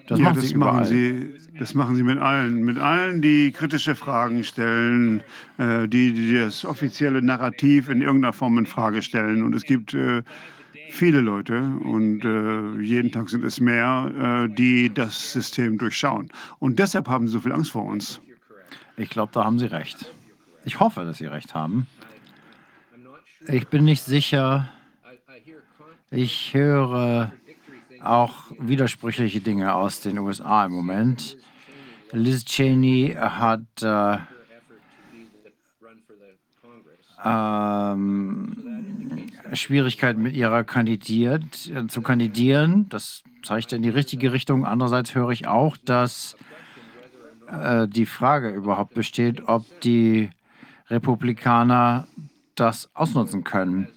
das, 0.07 0.19
ja, 0.19 0.25
machen, 0.25 0.37
das, 0.37 0.49
sie 0.49 0.57
machen 0.57 0.85
Sie, 0.85 1.35
das 1.59 1.75
machen 1.75 1.97
Sie 1.97 2.03
mit 2.03 2.19
allen. 2.19 2.65
Mit 2.65 2.79
allen, 2.79 3.23
die 3.23 3.53
kritische 3.53 3.95
Fragen 3.95 4.45
stellen, 4.45 5.23
äh, 5.59 5.89
die, 5.89 6.13
die, 6.13 6.35
das 6.35 6.65
offizielle 6.65 7.23
Narrativ 7.23 7.89
in 7.89 8.03
irgendeiner 8.03 8.33
Form 8.33 8.59
in 8.59 8.67
Frage 8.67 9.03
stellen. 9.03 9.43
Und 9.43 9.55
es 9.55 9.65
gibt 9.65 9.95
äh, 9.95 10.23
viele 10.91 11.21
Leute, 11.21 11.59
und 11.83 12.25
äh, 12.25 12.83
jeden 12.83 13.11
Tag 13.11 13.29
sind 13.29 13.45
es 13.45 13.61
mehr, 13.61 14.47
äh, 14.49 14.55
die 14.55 14.93
das 14.93 15.33
System 15.33 15.79
durchschauen. 15.79 16.31
Und 16.59 16.79
deshalb 16.79 17.09
haben 17.09 17.27
sie 17.27 17.35
so 17.35 17.41
viel 17.41 17.53
Angst 17.53 17.73
vor 17.73 17.85
uns. 17.85 18.21
Ich 18.97 19.11
glaube, 19.11 19.33
da 19.33 19.45
haben 19.45 19.59
Sie 19.59 19.67
recht. 19.67 20.13
Ich 20.65 20.81
hoffe, 20.81 21.05
dass 21.05 21.19
Sie 21.19 21.27
recht 21.27 21.55
haben. 21.55 21.87
Ich 23.47 23.69
bin 23.69 23.85
nicht 23.85 24.03
sicher. 24.03 24.69
Ich 26.11 26.55
höre 26.55 27.31
auch 28.09 28.51
widersprüchliche 28.59 29.41
Dinge 29.41 29.75
aus 29.75 30.01
den 30.01 30.19
USA 30.19 30.67
im 30.67 30.73
Moment. 30.73 31.37
Liz 32.13 32.45
Cheney 32.45 33.17
hat 33.19 33.83
äh, 33.83 34.19
ähm, 37.25 39.27
Schwierigkeiten 39.53 40.23
mit 40.23 40.35
ihrer 40.35 40.65
kandidiert, 40.65 41.69
äh, 41.69 41.87
zu 41.89 42.03
kandidieren. 42.03 42.89
Das 42.89 43.23
zeigt 43.43 43.73
in 43.73 43.83
die 43.83 43.89
richtige 43.89 44.33
Richtung. 44.33 44.65
Andererseits 44.65 45.15
höre 45.15 45.31
ich 45.31 45.47
auch, 45.47 45.77
dass 45.77 46.37
äh, 47.49 47.89
die 47.89 48.07
Frage 48.07 48.51
überhaupt 48.51 48.95
besteht, 48.95 49.49
ob 49.49 49.65
die 49.81 50.31
Republikaner 50.89 52.07
das 52.55 52.91
ausnutzen 52.95 53.45
können. 53.45 53.89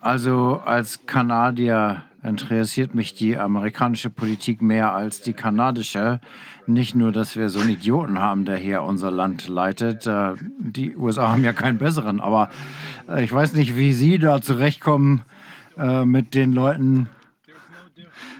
Also 0.00 0.60
als 0.64 1.06
Kanadier 1.06 2.02
interessiert 2.24 2.94
mich 2.94 3.14
die 3.14 3.36
amerikanische 3.36 4.10
Politik 4.10 4.62
mehr 4.62 4.94
als 4.94 5.20
die 5.20 5.34
kanadische. 5.34 6.20
Nicht 6.66 6.94
nur, 6.94 7.12
dass 7.12 7.36
wir 7.36 7.50
so 7.50 7.60
einen 7.60 7.70
Idioten 7.70 8.18
haben, 8.18 8.44
der 8.44 8.56
hier 8.56 8.82
unser 8.82 9.10
Land 9.10 9.48
leitet. 9.48 10.06
Äh, 10.06 10.34
die 10.58 10.96
USA 10.96 11.28
haben 11.28 11.44
ja 11.44 11.52
keinen 11.52 11.78
besseren, 11.78 12.20
aber 12.20 12.50
äh, 13.08 13.22
ich 13.22 13.32
weiß 13.32 13.52
nicht, 13.52 13.76
wie 13.76 13.92
Sie 13.92 14.18
da 14.18 14.40
zurechtkommen 14.40 15.22
äh, 15.76 16.04
mit 16.04 16.34
den 16.34 16.52
Leuten. 16.52 17.08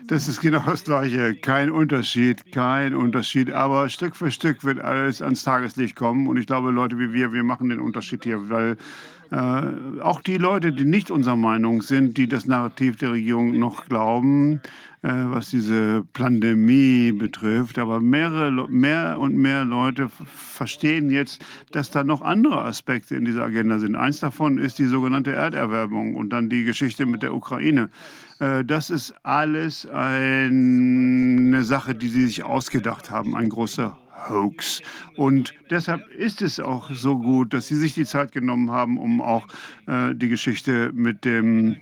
Das 0.07 0.29
ist 0.29 0.41
genau 0.41 0.63
das 0.67 0.85
Gleiche. 0.85 1.35
Kein 1.35 1.71
Unterschied, 1.71 2.53
kein 2.53 2.95
Unterschied. 2.95 3.51
Aber 3.53 3.89
Stück 3.89 4.17
für 4.17 4.31
Stück 4.31 4.63
wird 4.63 4.79
alles 4.79 5.23
ans 5.23 5.45
Tageslicht 5.45 5.97
kommen. 5.97 6.27
Und 6.27 6.37
ich 6.37 6.47
glaube, 6.47 6.71
Leute 6.71 6.99
wie 6.99 7.13
wir, 7.13 7.33
wir 7.33 7.43
machen 7.43 7.71
den 7.71 7.81
Unterschied 7.81 8.25
hier, 8.25 8.51
weil 8.51 8.77
äh, 9.35 10.01
auch 10.01 10.21
die 10.21 10.37
Leute, 10.37 10.73
die 10.73 10.85
nicht 10.85 11.11
unserer 11.11 11.35
Meinung 11.35 11.83
sind, 11.83 12.17
die 12.17 12.29
das 12.29 12.47
Narrativ 12.47 12.99
der 12.99 13.13
Regierung 13.13 13.59
noch 13.59 13.87
glauben, 13.87 14.61
äh, 15.03 15.09
was 15.09 15.51
diese 15.51 16.05
Pandemie 16.13 17.11
betrifft. 17.11 17.81
Aber 17.81 17.99
mehrere, 17.99 18.69
mehr 18.69 19.19
und 19.19 19.37
mehr 19.37 19.65
Leute 19.65 20.09
verstehen 20.25 21.11
jetzt, 21.11 21.45
dass 21.73 21.91
da 21.91 22.05
noch 22.05 22.23
andere 22.23 22.63
Aspekte 22.63 23.17
in 23.17 23.25
dieser 23.25 23.43
Agenda 23.43 23.81
sind. 23.81 23.97
Eins 23.97 24.21
davon 24.21 24.59
ist 24.59 24.79
die 24.79 24.87
sogenannte 24.87 25.33
Erderwärmung 25.33 26.15
und 26.15 26.31
dann 26.31 26.49
die 26.49 26.63
Geschichte 26.63 27.05
mit 27.05 27.25
der 27.25 27.35
Ukraine. 27.35 27.91
Äh, 28.39 28.65
das 28.65 28.89
ist 28.89 29.15
alles 29.25 29.85
eine 29.87 31.65
Sache, 31.65 31.97
die 31.97 32.09
sie 32.09 32.27
sich 32.27 32.45
ausgedacht 32.45 33.11
haben, 33.11 33.35
ein 33.35 33.49
großer 33.49 33.99
Hoax. 34.29 34.83
Und 35.17 35.55
deshalb 35.71 36.09
ist 36.11 36.43
es 36.43 36.61
auch 36.61 36.91
so 36.91 37.19
gut, 37.19 37.53
dass 37.53 37.69
Sie 37.69 37.77
sich 37.77 37.95
die 37.95 38.05
Zeit 38.05 38.33
genommen 38.33 38.71
haben, 38.71 38.99
um 38.99 39.21
auch 39.21 39.47
äh, 39.87 40.15
die 40.15 40.29
Geschichte 40.29 40.91
mit 40.93 41.25
dem 41.25 41.77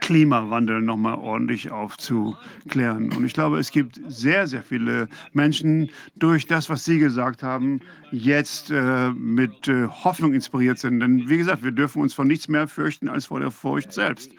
Klimawandel 0.00 0.80
nochmal 0.80 1.14
ordentlich 1.14 1.70
aufzuklären. 1.70 3.12
Und 3.12 3.24
ich 3.24 3.34
glaube, 3.34 3.58
es 3.58 3.70
gibt 3.70 4.00
sehr, 4.06 4.46
sehr 4.46 4.62
viele 4.62 5.08
Menschen, 5.32 5.90
durch 6.16 6.46
das, 6.46 6.70
was 6.70 6.84
Sie 6.84 6.98
gesagt 6.98 7.42
haben, 7.42 7.80
jetzt 8.10 8.70
äh, 8.70 9.10
mit 9.10 9.68
äh, 9.68 9.86
Hoffnung 9.88 10.32
inspiriert 10.32 10.78
sind. 10.78 11.00
Denn 11.00 11.28
wie 11.28 11.36
gesagt, 11.36 11.62
wir 11.62 11.72
dürfen 11.72 12.00
uns 12.00 12.14
vor 12.14 12.24
nichts 12.24 12.48
mehr 12.48 12.66
fürchten 12.66 13.08
als 13.08 13.26
vor 13.26 13.40
der 13.40 13.50
Furcht 13.50 13.92
selbst. 13.92 14.30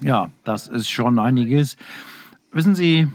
Ja, 0.00 0.30
das 0.44 0.68
ist 0.68 0.88
schon 0.88 1.18
einiges. 1.18 1.76
Wissen 2.52 2.76
Sie, 2.76 3.08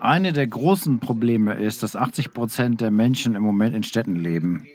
eine 0.00 0.32
der 0.32 0.46
großen 0.46 1.00
Probleme 1.00 1.54
ist, 1.54 1.82
dass 1.82 1.96
80 1.96 2.32
Prozent 2.32 2.80
der 2.80 2.90
Menschen 2.90 3.34
im 3.34 3.42
Moment 3.42 3.74
in 3.74 3.82
Städten 3.82 4.16
leben. 4.16 4.66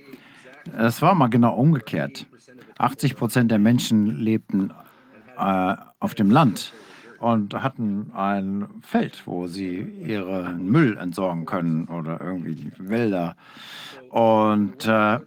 Es 0.78 1.02
war 1.02 1.16
mal 1.16 1.28
genau 1.28 1.56
umgekehrt. 1.56 2.26
80 2.78 3.16
Prozent 3.16 3.52
der 3.52 3.60
Menschen 3.60 4.20
lebten 4.20 4.72
äh, 5.38 5.76
auf 6.00 6.16
dem 6.16 6.32
Land 6.32 6.74
und 7.20 7.54
hatten 7.54 8.12
ein 8.14 8.68
Feld, 8.82 9.22
wo 9.26 9.48
sie 9.48 9.80
ihren 9.80 10.66
Müll 10.66 10.98
entsorgen 10.98 11.46
können 11.46 11.86
oder 11.86 12.20
irgendwie 12.20 12.72
Wälder. 12.80 13.36
Und 14.10 14.88
äh, 14.88 15.20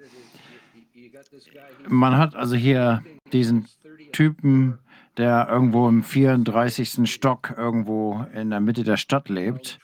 man 1.88 2.16
hat 2.16 2.34
also 2.34 2.56
hier 2.56 3.02
diesen 3.32 3.66
Typen, 4.12 4.78
der 5.16 5.48
irgendwo 5.48 5.88
im 5.88 6.02
34. 6.02 7.10
Stock 7.10 7.54
irgendwo 7.56 8.26
in 8.34 8.50
der 8.50 8.60
Mitte 8.60 8.82
der 8.82 8.96
Stadt 8.96 9.28
lebt, 9.28 9.78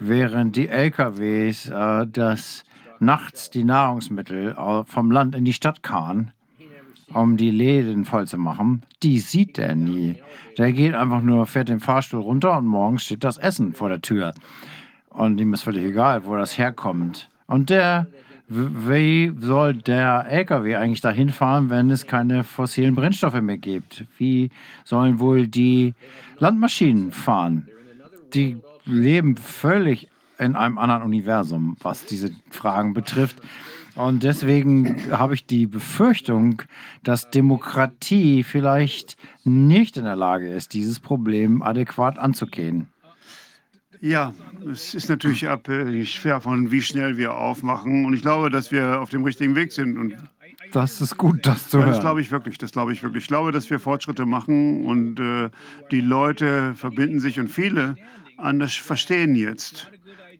während 0.00 0.56
die 0.56 0.68
LKWs 0.68 1.68
äh, 1.68 2.06
das 2.06 2.64
nachts 3.00 3.50
die 3.50 3.64
Nahrungsmittel 3.64 4.54
vom 4.86 5.10
Land 5.10 5.34
in 5.34 5.44
die 5.44 5.52
Stadt 5.52 5.82
karren, 5.82 6.32
um 7.12 7.36
die 7.36 7.50
Läden 7.50 8.04
voll 8.04 8.26
zu 8.26 8.38
machen, 8.38 8.82
die 9.02 9.18
sieht 9.18 9.58
er 9.58 9.74
nie. 9.74 10.16
Der 10.58 10.72
geht 10.72 10.94
einfach 10.94 11.20
nur, 11.22 11.46
fährt 11.46 11.68
den 11.68 11.80
Fahrstuhl 11.80 12.20
runter 12.20 12.56
und 12.56 12.66
morgens 12.66 13.04
steht 13.04 13.24
das 13.24 13.38
Essen 13.38 13.74
vor 13.74 13.88
der 13.88 14.00
Tür. 14.00 14.32
Und 15.10 15.40
ihm 15.40 15.52
ist 15.54 15.62
völlig 15.62 15.84
egal, 15.84 16.24
wo 16.24 16.36
das 16.36 16.58
herkommt. 16.58 17.28
Und 17.46 17.70
der, 17.70 18.06
wie 18.48 19.32
soll 19.40 19.74
der 19.74 20.26
LKW 20.28 20.76
eigentlich 20.76 21.00
dahin 21.00 21.30
fahren, 21.30 21.70
wenn 21.70 21.90
es 21.90 22.06
keine 22.06 22.42
fossilen 22.42 22.94
Brennstoffe 22.94 23.40
mehr 23.40 23.58
gibt? 23.58 24.06
Wie 24.18 24.50
sollen 24.84 25.18
wohl 25.20 25.46
die 25.46 25.94
Landmaschinen 26.38 27.12
fahren? 27.12 27.68
Die 28.32 28.56
leben 28.84 29.36
völlig 29.36 30.08
in 30.38 30.56
einem 30.56 30.78
anderen 30.78 31.02
Universum, 31.02 31.76
was 31.80 32.04
diese 32.06 32.30
Fragen 32.50 32.94
betrifft. 32.94 33.40
Und 33.94 34.24
deswegen 34.24 35.12
habe 35.12 35.34
ich 35.34 35.46
die 35.46 35.66
Befürchtung, 35.66 36.62
dass 37.04 37.30
Demokratie 37.30 38.42
vielleicht 38.42 39.16
nicht 39.44 39.96
in 39.96 40.04
der 40.04 40.16
Lage 40.16 40.48
ist, 40.48 40.72
dieses 40.72 40.98
Problem 40.98 41.62
adäquat 41.62 42.18
anzugehen. 42.18 42.88
Ja, 44.00 44.34
es 44.70 44.94
ist 44.94 45.08
natürlich 45.08 45.48
abhängig 45.48 46.20
von 46.20 46.70
wie 46.70 46.82
schnell 46.82 47.16
wir 47.16 47.34
aufmachen. 47.34 48.04
Und 48.04 48.14
ich 48.14 48.22
glaube, 48.22 48.50
dass 48.50 48.72
wir 48.72 49.00
auf 49.00 49.10
dem 49.10 49.24
richtigen 49.24 49.54
Weg 49.54 49.72
sind. 49.72 49.96
Und 49.96 50.16
das 50.72 51.00
ist 51.00 51.16
gut, 51.16 51.46
das 51.46 51.68
zu 51.68 51.78
hören. 51.78 51.90
Das 51.90 52.00
glaube 52.00 52.20
ich 52.20 52.30
wirklich. 52.32 52.58
Das 52.58 52.72
glaube 52.72 52.92
ich 52.92 53.02
wirklich. 53.02 53.24
Ich 53.24 53.28
glaube, 53.28 53.52
dass 53.52 53.70
wir 53.70 53.78
Fortschritte 53.78 54.26
machen 54.26 54.84
und 54.84 55.20
äh, 55.20 55.48
die 55.90 56.00
Leute 56.00 56.74
verbinden 56.74 57.20
sich 57.20 57.38
und 57.38 57.48
viele 57.48 57.94
anders 58.36 58.74
verstehen 58.74 59.34
jetzt 59.34 59.88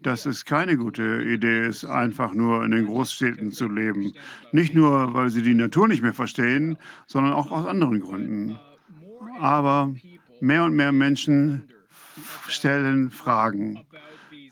dass 0.05 0.27
es 0.27 0.45
keine 0.45 0.77
gute 0.77 1.23
Idee 1.23 1.67
ist, 1.67 1.85
einfach 1.85 2.35
nur 2.35 2.65
in 2.65 2.71
den 2.71 2.87
Großstädten 2.87 3.53
zu 3.53 3.69
leben. 3.69 4.13
Nicht 4.53 4.75
nur, 4.75 5.15
weil 5.15 5.31
sie 5.31 5.43
die 5.43 5.55
Natur 5.55 5.89
nicht 5.89 6.03
mehr 6.03 6.13
verstehen, 6.13 6.77
sondern 7.07 7.33
auch 7.33 7.51
aus 7.51 7.67
anderen 7.67 8.01
Gründen. 8.01 8.59
Aber 9.41 9.93
mehr 10.41 10.65
und 10.65 10.77
mehr 10.77 10.93
Menschen 10.93 11.65
stellen 12.49 13.11
Fragen. 13.11 13.81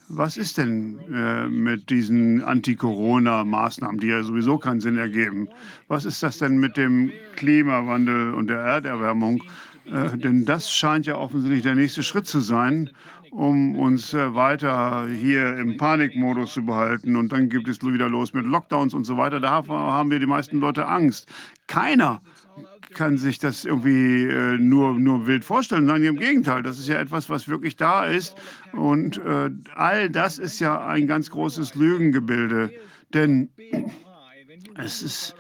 Was 0.08 0.36
ist 0.36 0.58
denn 0.58 0.98
äh, 1.12 1.48
mit 1.48 1.88
diesen 1.88 2.42
Anti-Corona-Maßnahmen, 2.42 4.00
die 4.00 4.08
ja 4.08 4.22
sowieso 4.22 4.58
keinen 4.58 4.80
Sinn 4.80 4.98
ergeben? 4.98 5.48
Was 5.88 6.04
ist 6.04 6.22
das 6.22 6.38
denn 6.38 6.58
mit 6.58 6.76
dem 6.76 7.12
Klimawandel 7.36 8.34
und 8.34 8.48
der 8.48 8.58
Erderwärmung? 8.58 9.42
Äh, 9.86 10.16
denn 10.18 10.44
das 10.44 10.70
scheint 10.70 11.06
ja 11.06 11.16
offensichtlich 11.16 11.62
der 11.62 11.74
nächste 11.74 12.02
Schritt 12.02 12.26
zu 12.26 12.40
sein, 12.40 12.90
um 13.32 13.76
uns 13.78 14.12
äh, 14.12 14.34
weiter 14.34 15.08
hier 15.08 15.56
im 15.56 15.78
Panikmodus 15.78 16.52
zu 16.52 16.64
behalten. 16.64 17.16
Und 17.16 17.32
dann 17.32 17.48
gibt 17.48 17.66
es 17.66 17.82
wieder 17.82 18.08
los 18.08 18.34
mit 18.34 18.44
Lockdowns 18.44 18.92
und 18.92 19.04
so 19.04 19.16
weiter. 19.16 19.40
Da 19.40 19.64
haben 19.66 20.10
wir 20.10 20.18
die 20.18 20.26
meisten 20.26 20.60
Leute 20.60 20.86
Angst. 20.86 21.32
Keiner 21.66 22.20
kann 22.92 23.16
sich 23.16 23.38
das 23.38 23.64
irgendwie 23.64 24.24
äh, 24.24 24.58
nur, 24.58 24.98
nur 24.98 25.26
wild 25.26 25.46
vorstellen. 25.46 25.86
Nein, 25.86 26.04
im 26.04 26.16
Gegenteil, 26.16 26.62
das 26.62 26.78
ist 26.78 26.88
ja 26.88 27.00
etwas, 27.00 27.30
was 27.30 27.48
wirklich 27.48 27.76
da 27.76 28.04
ist. 28.04 28.36
Und 28.72 29.16
äh, 29.24 29.48
all 29.76 30.10
das 30.10 30.38
ist 30.38 30.60
ja 30.60 30.86
ein 30.86 31.06
ganz 31.06 31.30
großes 31.30 31.74
Lügengebilde. 31.74 32.70
Denn 33.14 33.48
es 34.76 35.02
ist, 35.02 35.34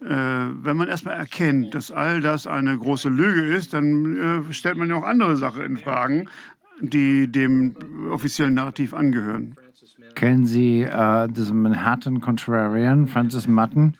äh, 0.00 0.08
wenn 0.08 0.78
man 0.78 0.88
erstmal 0.88 1.16
erkennt, 1.16 1.74
dass 1.74 1.90
all 1.90 2.22
das 2.22 2.46
eine 2.46 2.78
große 2.78 3.10
Lüge 3.10 3.54
ist, 3.54 3.74
dann 3.74 4.46
äh, 4.48 4.52
stellt 4.54 4.78
man 4.78 4.88
ja 4.88 4.96
auch 4.96 5.04
andere 5.04 5.36
Sachen 5.36 5.62
in 5.62 5.76
Fragen 5.76 6.26
die 6.80 7.30
dem 7.30 7.74
offiziellen 8.10 8.54
Narrativ 8.54 8.94
angehören. 8.94 9.56
Kennen 10.14 10.46
Sie 10.46 10.82
äh, 10.82 11.28
das 11.28 11.52
Manhattan 11.52 12.20
Contrarian, 12.20 13.08
Francis 13.08 13.48
Mutton? 13.48 13.96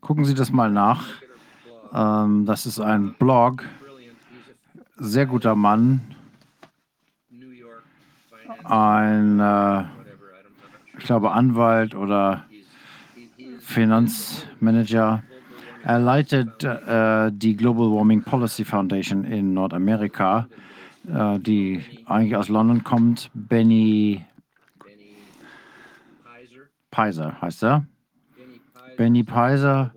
Gucken 0.00 0.24
Sie 0.24 0.34
das 0.34 0.52
mal 0.52 0.70
nach. 0.70 1.04
Ähm, 1.92 2.46
das 2.46 2.66
ist 2.66 2.80
ein 2.80 3.14
Blog. 3.18 3.64
Sehr 4.96 5.26
guter 5.26 5.54
Mann. 5.54 6.00
Ein, 8.64 9.40
äh, 9.40 9.84
ich 10.98 11.04
glaube, 11.04 11.32
Anwalt 11.32 11.94
oder 11.94 12.44
Finanzmanager. 13.60 15.22
Er 15.84 15.98
leitet 15.98 16.64
äh, 16.64 17.30
die 17.32 17.56
Global 17.56 17.90
Warming 17.90 18.22
Policy 18.22 18.64
Foundation 18.64 19.24
in 19.24 19.54
Nordamerika 19.54 20.48
äh, 21.08 21.38
die 21.38 21.82
eigentlich 22.06 22.36
aus 22.36 22.48
London 22.48 22.84
kommt. 22.84 23.30
Benny 23.34 24.24
Peiser 26.90 27.40
heißt 27.40 27.64
er. 27.64 27.86
Benny 28.96 29.22
Peiser 29.22 29.94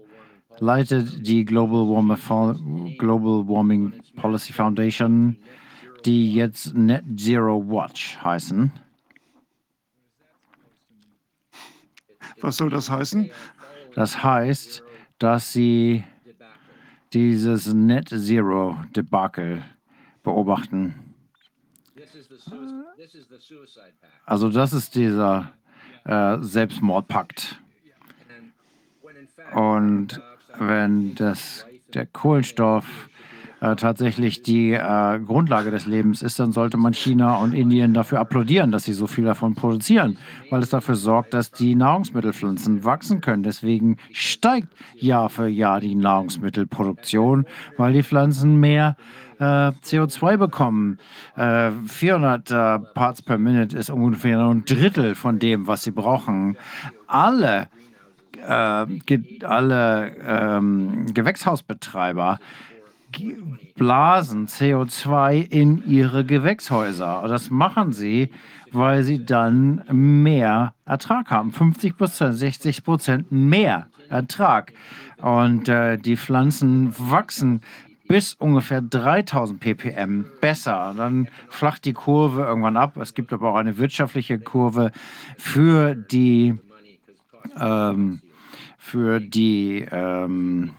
leitet 0.60 1.26
die 1.26 1.44
Global, 1.44 1.88
Warming, 1.88 2.98
Global 2.98 3.48
Warming 3.48 3.94
Policy 4.16 4.54
Foundation, 4.54 5.38
die 6.06 6.34
jetzt 6.34 6.76
Net 6.76 7.04
Zero 7.18 7.68
Watch 7.68 8.18
heißen. 8.24 8.72
Was 12.42 12.58
soll 12.58 12.70
das 12.70 12.90
heißen? 12.90 13.32
Das 13.96 14.24
heißt, 14.24 14.84
dass 15.20 15.54
sie 15.54 16.04
dieses 17.14 17.74
Net 17.74 18.10
Zero 18.10 18.78
Debakel 18.96 19.64
beobachten. 20.24 21.14
Also 24.26 24.50
das 24.50 24.74
ist 24.74 24.96
dieser 24.96 25.52
äh, 26.06 26.38
Selbstmordpakt. 26.42 27.60
Und 29.54 30.22
wenn 30.58 31.16
das, 31.16 31.66
der 31.94 32.06
Kohlenstoff 32.06 32.86
äh, 33.62 33.76
tatsächlich 33.76 34.42
die 34.42 34.72
äh, 34.72 35.20
Grundlage 35.20 35.72
des 35.72 35.86
Lebens 35.86 36.22
ist, 36.22 36.40
dann 36.40 36.52
sollte 36.52 36.78
man 36.78 36.94
China 36.94 37.36
und 37.38 37.54
Indien 37.54 37.94
dafür 37.94 38.20
applaudieren, 38.20 38.72
dass 38.72 38.86
sie 38.86 38.94
so 38.94 39.08
viel 39.08 39.26
davon 39.26 39.54
produzieren, 39.56 40.18
weil 40.50 40.64
es 40.64 40.70
dafür 40.70 40.96
sorgt, 40.96 41.34
dass 41.34 41.52
die 41.52 41.76
Nahrungsmittelpflanzen 41.76 42.84
wachsen 42.84 43.22
können. 43.22 43.44
Deswegen 43.44 43.98
steigt 44.12 44.70
Jahr 44.96 45.30
für 45.30 45.48
Jahr 45.48 45.80
die 45.80 45.96
Nahrungsmittelproduktion, 45.96 47.46
weil 47.78 47.94
die 47.94 48.04
Pflanzen 48.04 48.60
mehr 48.60 48.96
äh, 48.98 49.31
CO2 49.46 50.38
bekommen. 50.38 51.00
Äh, 51.36 51.72
400 51.88 52.52
äh, 52.52 52.80
Parts 52.94 53.22
per 53.22 53.38
Minute 53.38 53.78
ist 53.78 53.90
ungefähr 53.90 54.40
ein 54.40 54.66
Drittel 54.66 55.16
von 55.16 55.40
dem, 55.40 55.68
was 55.68 55.84
sie 55.84 55.92
brauchen. 55.92 56.58
Alle 57.08 57.68
äh, 58.48 58.86
alle 59.44 60.16
ähm, 60.26 61.14
Gewächshausbetreiber 61.14 62.40
blasen 63.76 64.48
CO2 64.48 65.52
in 65.52 65.84
ihre 65.86 66.24
Gewächshäuser. 66.24 67.24
Das 67.28 67.50
machen 67.50 67.92
sie, 67.92 68.32
weil 68.72 69.04
sie 69.04 69.26
dann 69.26 69.84
mehr 69.92 70.74
Ertrag 70.86 71.30
haben. 71.30 71.52
50 71.52 71.98
Prozent, 71.98 72.36
60 72.36 72.84
Prozent 72.84 73.32
mehr 73.32 73.88
Ertrag. 74.10 74.74
Und 75.22 75.68
äh, 75.68 75.98
die 75.98 76.18
Pflanzen 76.18 76.94
wachsen 76.98 77.62
bis 78.12 78.34
ungefähr 78.34 78.82
3000 78.82 79.58
ppm 79.58 80.26
besser. 80.42 80.94
Dann 80.98 81.30
flacht 81.48 81.86
die 81.86 81.94
Kurve 81.94 82.42
irgendwann 82.42 82.76
ab. 82.76 82.98
Es 82.98 83.14
gibt 83.14 83.32
aber 83.32 83.52
auch 83.52 83.56
eine 83.56 83.78
wirtschaftliche 83.78 84.38
Kurve 84.38 84.92
für 85.38 85.96
die, 85.96 86.60
ähm, 87.58 88.20
für 88.78 89.22
die, 89.22 89.88
ähm, 89.90 90.72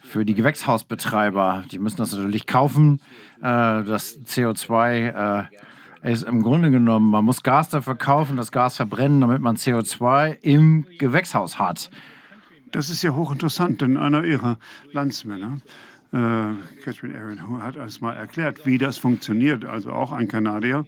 für 0.00 0.24
die 0.24 0.34
Gewächshausbetreiber. 0.34 1.62
Die 1.70 1.78
müssen 1.78 1.98
das 1.98 2.12
natürlich 2.12 2.48
kaufen. 2.48 3.00
Äh, 3.38 3.84
das 3.84 4.18
CO2 4.26 5.46
äh, 6.02 6.12
ist 6.12 6.24
im 6.24 6.42
Grunde 6.42 6.72
genommen, 6.72 7.08
man 7.08 7.24
muss 7.24 7.44
Gas 7.44 7.68
dafür 7.68 7.94
kaufen, 7.94 8.36
das 8.36 8.50
Gas 8.50 8.74
verbrennen, 8.78 9.20
damit 9.20 9.40
man 9.40 9.54
CO2 9.54 10.38
im 10.42 10.86
Gewächshaus 10.98 11.60
hat. 11.60 11.88
Das 12.74 12.90
ist 12.90 13.04
ja 13.04 13.14
hochinteressant, 13.14 13.82
denn 13.82 13.96
einer 13.96 14.24
ihrer 14.24 14.58
Landsmänner, 14.90 15.58
äh, 16.12 16.16
Catherine 16.82 17.16
Aaron, 17.16 17.62
hat 17.62 17.76
es 17.76 18.00
mal 18.00 18.14
erklärt, 18.14 18.66
wie 18.66 18.78
das 18.78 18.98
funktioniert, 18.98 19.64
also 19.64 19.92
auch 19.92 20.10
ein 20.10 20.26
Kanadier. 20.26 20.84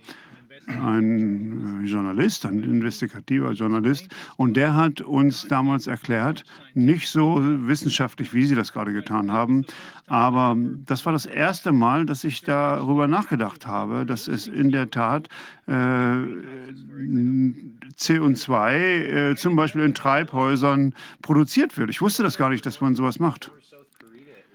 Ein 0.67 1.85
äh, 1.85 1.87
Journalist, 1.87 2.45
ein 2.45 2.63
investigativer 2.63 3.53
Journalist, 3.53 4.09
und 4.37 4.57
der 4.57 4.75
hat 4.75 5.01
uns 5.01 5.47
damals 5.49 5.87
erklärt, 5.87 6.45
nicht 6.75 7.09
so 7.09 7.41
wissenschaftlich, 7.41 8.35
wie 8.35 8.47
Sie 8.47 8.55
das 8.55 8.73
gerade 8.73 8.93
getan 8.93 9.31
haben, 9.33 9.65
aber 10.09 10.57
das 10.87 11.05
war 11.05 11.13
das 11.13 11.27
erste 11.27 11.73
Mal, 11.73 12.07
dass 12.07 12.23
ich 12.25 12.43
darüber 12.43 13.09
nachgedacht 13.09 13.67
habe, 13.67 14.07
dass 14.07 14.29
es 14.29 14.47
in 14.47 14.71
der 14.71 14.91
Tat 14.91 15.29
äh, 15.67 15.73
CO2 17.97 18.73
äh, 18.73 19.37
zum 19.37 19.57
Beispiel 19.57 19.83
in 19.83 19.95
Treibhäusern 19.95 20.95
produziert 21.23 21.77
wird. 21.77 21.91
Ich 21.91 22.01
wusste 22.01 22.23
das 22.23 22.39
gar 22.39 22.51
nicht, 22.51 22.65
dass 22.67 22.81
man 22.81 22.95
sowas 22.95 23.19
macht. 23.19 23.51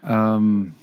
Ähm, 0.04 0.74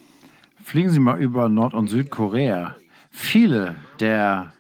fliegen 0.63 0.91
Sie 0.91 1.01
mal 1.01 1.19
über 1.21 1.49
Nord- 1.49 1.75
und 1.75 1.89
Südkorea. 1.89 2.77
Viele 3.11 3.75
der 4.01 4.53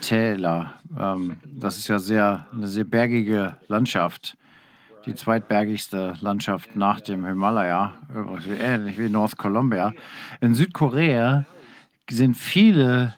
Täler, 0.00 0.74
ähm, 0.98 1.36
das 1.44 1.78
ist 1.78 1.88
ja 1.88 1.98
sehr, 1.98 2.46
eine 2.52 2.68
sehr 2.68 2.84
bergige 2.84 3.56
Landschaft, 3.68 4.36
die 5.06 5.14
zweitbergigste 5.14 6.14
Landschaft 6.20 6.76
nach 6.76 7.00
dem 7.00 7.26
Himalaya, 7.26 7.92
ähnlich 8.60 8.98
wie 8.98 9.08
North 9.08 9.36
Columbia. 9.36 9.92
In 10.40 10.54
Südkorea 10.54 11.44
sind 12.10 12.36
viele 12.36 13.14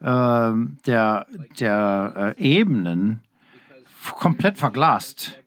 äh, 0.00 0.52
der, 0.86 1.26
der 1.58 2.34
äh, 2.38 2.42
Ebenen 2.42 3.20
komplett 4.18 4.56
verglast 4.56 5.40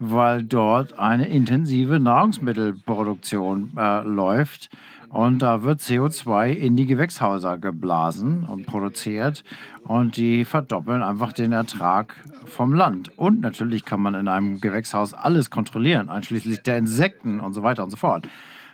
weil 0.00 0.42
dort 0.42 0.98
eine 0.98 1.28
intensive 1.28 2.00
Nahrungsmittelproduktion 2.00 3.70
äh, 3.76 4.02
läuft. 4.02 4.70
Und 5.10 5.40
da 5.40 5.64
wird 5.64 5.80
CO2 5.80 6.52
in 6.52 6.76
die 6.76 6.86
Gewächshäuser 6.86 7.58
geblasen 7.58 8.44
und 8.44 8.66
produziert. 8.66 9.42
Und 9.82 10.16
die 10.16 10.44
verdoppeln 10.44 11.02
einfach 11.02 11.32
den 11.32 11.50
Ertrag 11.50 12.14
vom 12.46 12.72
Land. 12.72 13.18
Und 13.18 13.40
natürlich 13.40 13.84
kann 13.84 14.00
man 14.00 14.14
in 14.14 14.28
einem 14.28 14.60
Gewächshaus 14.60 15.12
alles 15.12 15.50
kontrollieren, 15.50 16.08
einschließlich 16.08 16.62
der 16.62 16.78
Insekten 16.78 17.40
und 17.40 17.54
so 17.54 17.62
weiter 17.64 17.82
und 17.82 17.90
so 17.90 17.96
fort. 17.96 18.28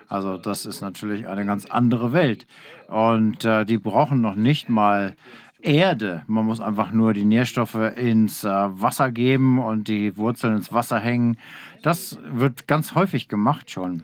Also 0.08 0.36
das 0.36 0.66
ist 0.66 0.82
natürlich 0.82 1.26
eine 1.26 1.46
ganz 1.46 1.64
andere 1.64 2.12
Welt. 2.12 2.46
Und 2.88 3.44
äh, 3.46 3.64
die 3.64 3.78
brauchen 3.78 4.20
noch 4.20 4.36
nicht 4.36 4.68
mal 4.68 5.16
Erde. 5.62 6.22
Man 6.26 6.44
muss 6.44 6.60
einfach 6.60 6.92
nur 6.92 7.14
die 7.14 7.24
Nährstoffe 7.24 7.96
ins 7.96 8.44
äh, 8.44 8.48
Wasser 8.48 9.10
geben 9.10 9.58
und 9.58 9.88
die 9.88 10.16
Wurzeln 10.18 10.58
ins 10.58 10.72
Wasser 10.72 10.98
hängen. 11.00 11.38
Das 11.82 12.18
wird 12.30 12.68
ganz 12.68 12.94
häufig 12.94 13.28
gemacht 13.28 13.70
schon. 13.70 14.02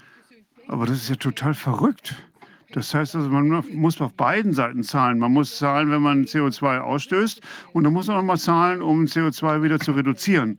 Aber 0.68 0.86
das 0.86 0.96
ist 0.98 1.10
ja 1.10 1.16
total 1.16 1.54
verrückt. 1.54 2.14
Das 2.72 2.94
heißt 2.94 3.16
also, 3.16 3.28
man 3.28 3.64
muss 3.72 4.00
auf 4.00 4.14
beiden 4.14 4.54
Seiten 4.54 4.82
zahlen. 4.82 5.18
Man 5.18 5.32
muss 5.32 5.58
zahlen, 5.58 5.90
wenn 5.90 6.02
man 6.02 6.24
CO2 6.24 6.78
ausstößt 6.78 7.40
und 7.72 7.84
dann 7.84 7.92
muss 7.92 8.06
man 8.06 8.16
auch 8.16 8.22
mal 8.22 8.38
zahlen, 8.38 8.80
um 8.80 9.04
CO2 9.04 9.62
wieder 9.62 9.78
zu 9.78 9.92
reduzieren. 9.92 10.58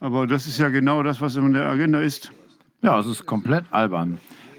Aber 0.00 0.26
das 0.26 0.46
ist 0.46 0.58
ja 0.58 0.68
genau 0.68 1.02
das, 1.02 1.20
was 1.20 1.36
in 1.36 1.54
der 1.54 1.66
Agenda 1.66 2.00
ist. 2.00 2.30
Ja, 2.82 3.00
es 3.00 3.06
ist 3.06 3.24
komplett 3.24 3.64
albern. 3.70 4.18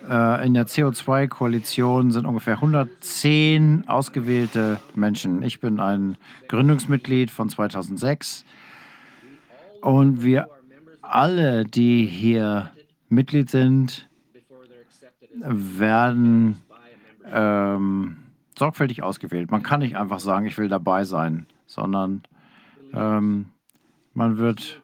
Äh, 0.09 0.47
in 0.47 0.55
der 0.55 0.67
CO2-Koalition 0.67 2.11
sind 2.11 2.25
ungefähr 2.25 2.55
110 2.55 3.83
ausgewählte 3.87 4.79
Menschen. 4.95 5.43
Ich 5.43 5.59
bin 5.59 5.79
ein 5.79 6.17
Gründungsmitglied 6.47 7.29
von 7.29 7.49
2006 7.49 8.45
und 9.81 10.23
wir 10.23 10.47
alle, 11.01 11.65
die 11.65 12.05
hier 12.05 12.71
Mitglied 13.09 13.51
sind, 13.51 14.07
werden 15.41 16.61
ähm, 17.31 18.17
sorgfältig 18.57 19.03
ausgewählt. 19.03 19.51
Man 19.51 19.63
kann 19.63 19.81
nicht 19.81 19.97
einfach 19.97 20.19
sagen, 20.19 20.45
ich 20.45 20.57
will 20.57 20.69
dabei 20.69 21.03
sein, 21.03 21.45
sondern 21.65 22.23
ähm, 22.93 23.47
man 24.13 24.37
wird 24.37 24.81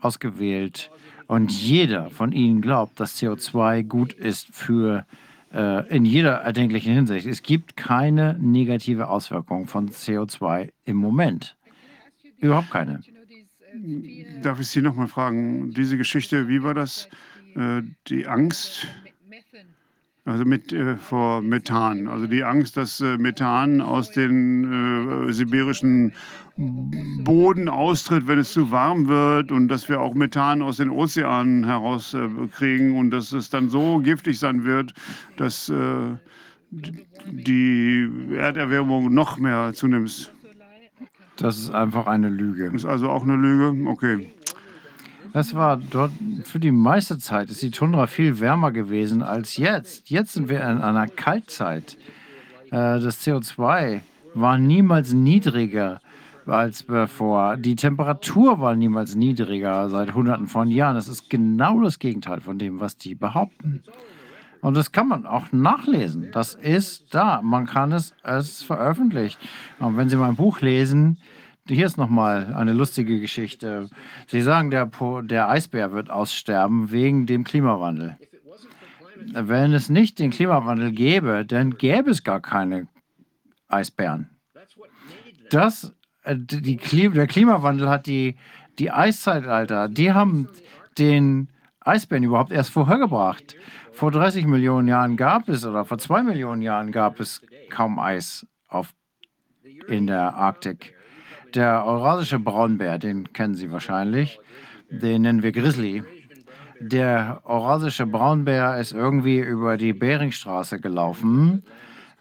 ausgewählt 0.00 0.90
und 1.26 1.50
jeder 1.52 2.10
von 2.10 2.32
Ihnen 2.32 2.60
glaubt, 2.60 3.00
dass 3.00 3.20
CO2 3.20 3.82
gut 3.82 4.12
ist 4.12 4.48
für 4.52 5.06
äh, 5.52 5.86
in 5.94 6.04
jeder 6.04 6.36
erdenklichen 6.36 6.94
Hinsicht. 6.94 7.26
Es 7.26 7.42
gibt 7.42 7.76
keine 7.76 8.36
negative 8.38 9.08
Auswirkung 9.08 9.66
von 9.66 9.90
CO2 9.90 10.70
im 10.84 10.96
Moment. 10.96 11.56
Überhaupt 12.38 12.70
keine. 12.70 13.00
Darf 14.42 14.60
ich 14.60 14.68
Sie 14.68 14.82
noch 14.82 14.94
mal 14.94 15.08
fragen, 15.08 15.70
diese 15.70 15.96
Geschichte, 15.96 16.48
wie 16.48 16.62
war 16.62 16.74
das? 16.74 17.08
Äh, 17.54 17.82
die 18.08 18.26
Angst, 18.26 18.86
also 20.28 20.44
mit 20.44 20.72
äh, 20.72 20.96
vor 20.96 21.40
Methan, 21.40 22.06
also 22.06 22.26
die 22.26 22.44
Angst, 22.44 22.76
dass 22.76 23.00
äh, 23.00 23.16
Methan 23.16 23.80
aus 23.80 24.10
den 24.10 25.28
äh, 25.28 25.32
sibirischen 25.32 26.12
Boden 26.56 27.68
austritt, 27.68 28.26
wenn 28.26 28.38
es 28.38 28.52
zu 28.52 28.70
warm 28.70 29.08
wird 29.08 29.50
und 29.52 29.68
dass 29.68 29.88
wir 29.88 30.00
auch 30.00 30.14
Methan 30.14 30.60
aus 30.60 30.78
den 30.78 30.90
Ozeanen 30.90 31.64
herauskriegen 31.64 32.96
und 32.96 33.10
dass 33.10 33.32
es 33.32 33.48
dann 33.48 33.70
so 33.70 33.98
giftig 33.98 34.38
sein 34.38 34.64
wird, 34.64 34.92
dass 35.36 35.68
äh, 35.68 36.16
die 36.70 38.08
Erderwärmung 38.36 39.14
noch 39.14 39.38
mehr 39.38 39.72
zunimmt. 39.72 40.32
Das 41.36 41.58
ist 41.58 41.70
einfach 41.70 42.06
eine 42.06 42.28
Lüge. 42.28 42.66
Ist 42.74 42.84
also 42.84 43.08
auch 43.08 43.22
eine 43.22 43.36
Lüge? 43.36 43.88
Okay. 43.88 44.32
Das 45.32 45.54
war 45.54 45.76
dort 45.76 46.12
für 46.44 46.58
die 46.58 46.70
meiste 46.70 47.18
Zeit 47.18 47.50
ist 47.50 47.62
die 47.62 47.70
Tundra 47.70 48.06
viel 48.06 48.40
wärmer 48.40 48.72
gewesen 48.72 49.22
als 49.22 49.56
jetzt. 49.56 50.10
Jetzt 50.10 50.32
sind 50.32 50.48
wir 50.48 50.60
in 50.60 50.80
einer 50.80 51.06
Kaltzeit. 51.06 51.96
Äh, 52.70 53.00
das 53.00 53.26
CO2 53.26 54.00
war 54.34 54.58
niemals 54.58 55.12
niedriger 55.12 56.00
als 56.46 56.82
bevor. 56.82 57.56
Die 57.56 57.76
Temperatur 57.76 58.60
war 58.60 58.74
niemals 58.74 59.14
niedriger 59.14 59.90
seit 59.90 60.14
Hunderten 60.14 60.46
von 60.46 60.70
Jahren. 60.70 60.96
Das 60.96 61.08
ist 61.08 61.28
genau 61.28 61.82
das 61.82 61.98
Gegenteil 61.98 62.40
von 62.40 62.58
dem, 62.58 62.80
was 62.80 62.96
die 62.96 63.14
behaupten. 63.14 63.82
Und 64.60 64.76
das 64.76 64.90
kann 64.90 65.08
man 65.08 65.26
auch 65.26 65.52
nachlesen. 65.52 66.30
Das 66.32 66.54
ist 66.54 67.14
da. 67.14 67.42
Man 67.42 67.66
kann 67.66 67.92
es, 67.92 68.14
es 68.22 68.62
veröffentlicht. 68.62 69.38
Und 69.78 69.96
wenn 69.96 70.08
Sie 70.08 70.16
mein 70.16 70.36
Buch 70.36 70.60
lesen, 70.60 71.18
hier 71.68 71.86
ist 71.86 71.96
nochmal 71.96 72.54
eine 72.54 72.72
lustige 72.72 73.20
Geschichte. 73.20 73.88
Sie 74.26 74.42
sagen, 74.42 74.70
der, 74.70 74.90
der 75.22 75.48
Eisbär 75.48 75.92
wird 75.92 76.10
aussterben 76.10 76.90
wegen 76.90 77.26
dem 77.26 77.44
Klimawandel. 77.44 78.16
Wenn 79.32 79.72
es 79.72 79.88
nicht 79.88 80.18
den 80.18 80.30
Klimawandel 80.30 80.92
gäbe, 80.92 81.44
dann 81.44 81.76
gäbe 81.76 82.10
es 82.10 82.24
gar 82.24 82.40
keine 82.40 82.88
Eisbären. 83.68 84.30
Das, 85.50 85.94
äh, 86.22 86.36
die, 86.38 86.76
der 87.10 87.26
Klimawandel 87.26 87.88
hat 87.88 88.06
die, 88.06 88.36
die 88.78 88.90
Eiszeitalter, 88.90 89.88
die 89.88 90.12
haben 90.12 90.48
den 90.98 91.48
Eisbären 91.80 92.24
überhaupt 92.24 92.52
erst 92.52 92.70
vorhergebracht. 92.70 93.56
Vor 93.92 94.12
30 94.12 94.46
Millionen 94.46 94.88
Jahren 94.88 95.16
gab 95.16 95.48
es 95.48 95.66
oder 95.66 95.84
vor 95.84 95.98
2 95.98 96.22
Millionen 96.22 96.62
Jahren 96.62 96.92
gab 96.92 97.18
es 97.18 97.42
kaum 97.70 97.98
Eis 97.98 98.46
auf, 98.68 98.94
in 99.88 100.06
der 100.06 100.34
Arktik. 100.34 100.94
Der 101.54 101.84
eurasische 101.84 102.38
Braunbär, 102.38 102.98
den 102.98 103.32
kennen 103.32 103.54
Sie 103.54 103.72
wahrscheinlich, 103.72 104.38
den 104.90 105.22
nennen 105.22 105.42
wir 105.42 105.52
Grizzly. 105.52 106.04
Der 106.80 107.40
eurasische 107.44 108.06
Braunbär 108.06 108.78
ist 108.78 108.92
irgendwie 108.92 109.38
über 109.38 109.76
die 109.76 109.92
Beringstraße 109.92 110.78
gelaufen, 110.78 111.64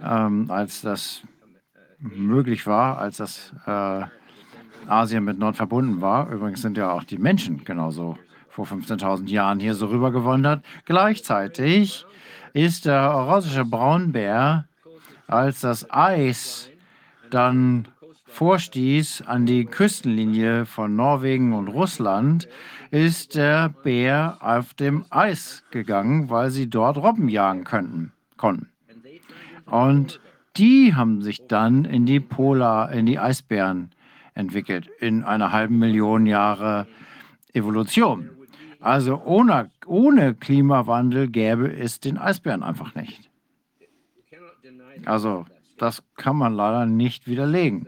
ähm, 0.02 0.50
als 0.50 0.82
das 0.82 1.22
möglich 2.00 2.66
war, 2.66 2.98
als 2.98 3.18
das 3.18 3.54
äh, 3.66 4.04
Asien 4.88 5.24
mit 5.24 5.38
Nord 5.38 5.56
verbunden 5.56 6.02
war. 6.02 6.30
Übrigens 6.32 6.62
sind 6.62 6.78
ja 6.78 6.92
auch 6.92 7.04
die 7.04 7.18
Menschen 7.18 7.64
genauso 7.64 8.18
vor 8.50 8.66
15.000 8.66 9.28
Jahren 9.28 9.60
hier 9.60 9.76
so 9.76 9.88
rübergewandert. 9.88 10.66
Gleichzeitig 10.86 12.06
ist 12.54 12.86
der 12.86 13.14
eurasische 13.14 13.66
Braunbär, 13.66 14.66
als 15.28 15.62
das 15.62 15.90
Eis 15.92 16.72
dann 17.30 17.88
vorstieß 18.38 19.24
an 19.24 19.48
die 19.48 19.66
Küstenlinie 19.66 20.68
von 20.68 20.96
Norwegen 20.96 21.54
und 21.54 21.70
Russland, 21.70 22.48
ist 22.92 23.34
der 23.34 23.70
Bär 23.70 24.38
auf 24.42 24.76
dem 24.76 25.06
Eis 25.10 25.64
gegangen, 25.72 26.30
weil 26.30 26.52
sie 26.52 26.70
dort 26.70 26.98
Robben 26.98 27.30
jagen 27.30 27.64
könnten, 27.64 28.12
konnten. 28.38 28.70
Und 29.66 30.22
die 30.56 30.94
haben 30.94 31.24
sich 31.24 31.48
dann 31.48 31.84
in 31.84 32.06
die 32.06 32.20
Polar, 32.20 32.92
in 32.92 33.08
die 33.08 33.18
Eisbären 33.18 33.90
entwickelt, 34.36 34.88
in 35.00 35.24
einer 35.24 35.52
halben 35.52 35.80
Million 35.80 36.28
Jahre 36.28 36.86
Evolution. 37.54 38.30
Also 38.80 39.20
ohne, 39.26 39.72
ohne 39.88 40.36
Klimawandel 40.36 41.28
gäbe 41.28 41.76
es 41.76 42.00
den 42.00 42.20
Eisbären 42.20 42.62
einfach 42.62 42.94
nicht. 42.94 43.32
Also 45.06 45.46
das 45.80 46.04
kann 46.16 46.36
man 46.36 46.54
leider 46.54 46.86
nicht 46.86 47.26
widerlegen. 47.26 47.88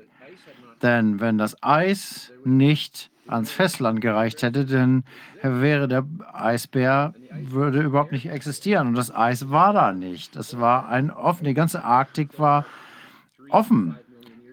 Denn 0.82 1.20
wenn 1.20 1.38
das 1.38 1.62
Eis 1.62 2.32
nicht 2.46 3.10
ans 3.28 3.52
Festland 3.52 4.02
gereicht 4.02 4.42
hätte, 4.42 4.66
dann 4.66 5.04
wäre 5.44 5.88
der 5.88 6.06
Eisbär, 6.34 7.14
würde 7.32 7.82
überhaupt 7.82 8.12
nicht 8.12 8.28
existieren. 8.30 8.88
Und 8.88 8.96
das 8.96 9.14
Eis 9.14 9.50
war 9.50 9.74
da 9.74 9.92
nicht. 9.94 10.36
Das 10.36 10.60
war 10.60 10.90
ein 10.90 11.12
offen, 11.12 11.46
die 11.46 11.54
ganze 11.54 11.84
Arktik 11.84 12.40
war 12.40 12.66
offen. 13.50 13.96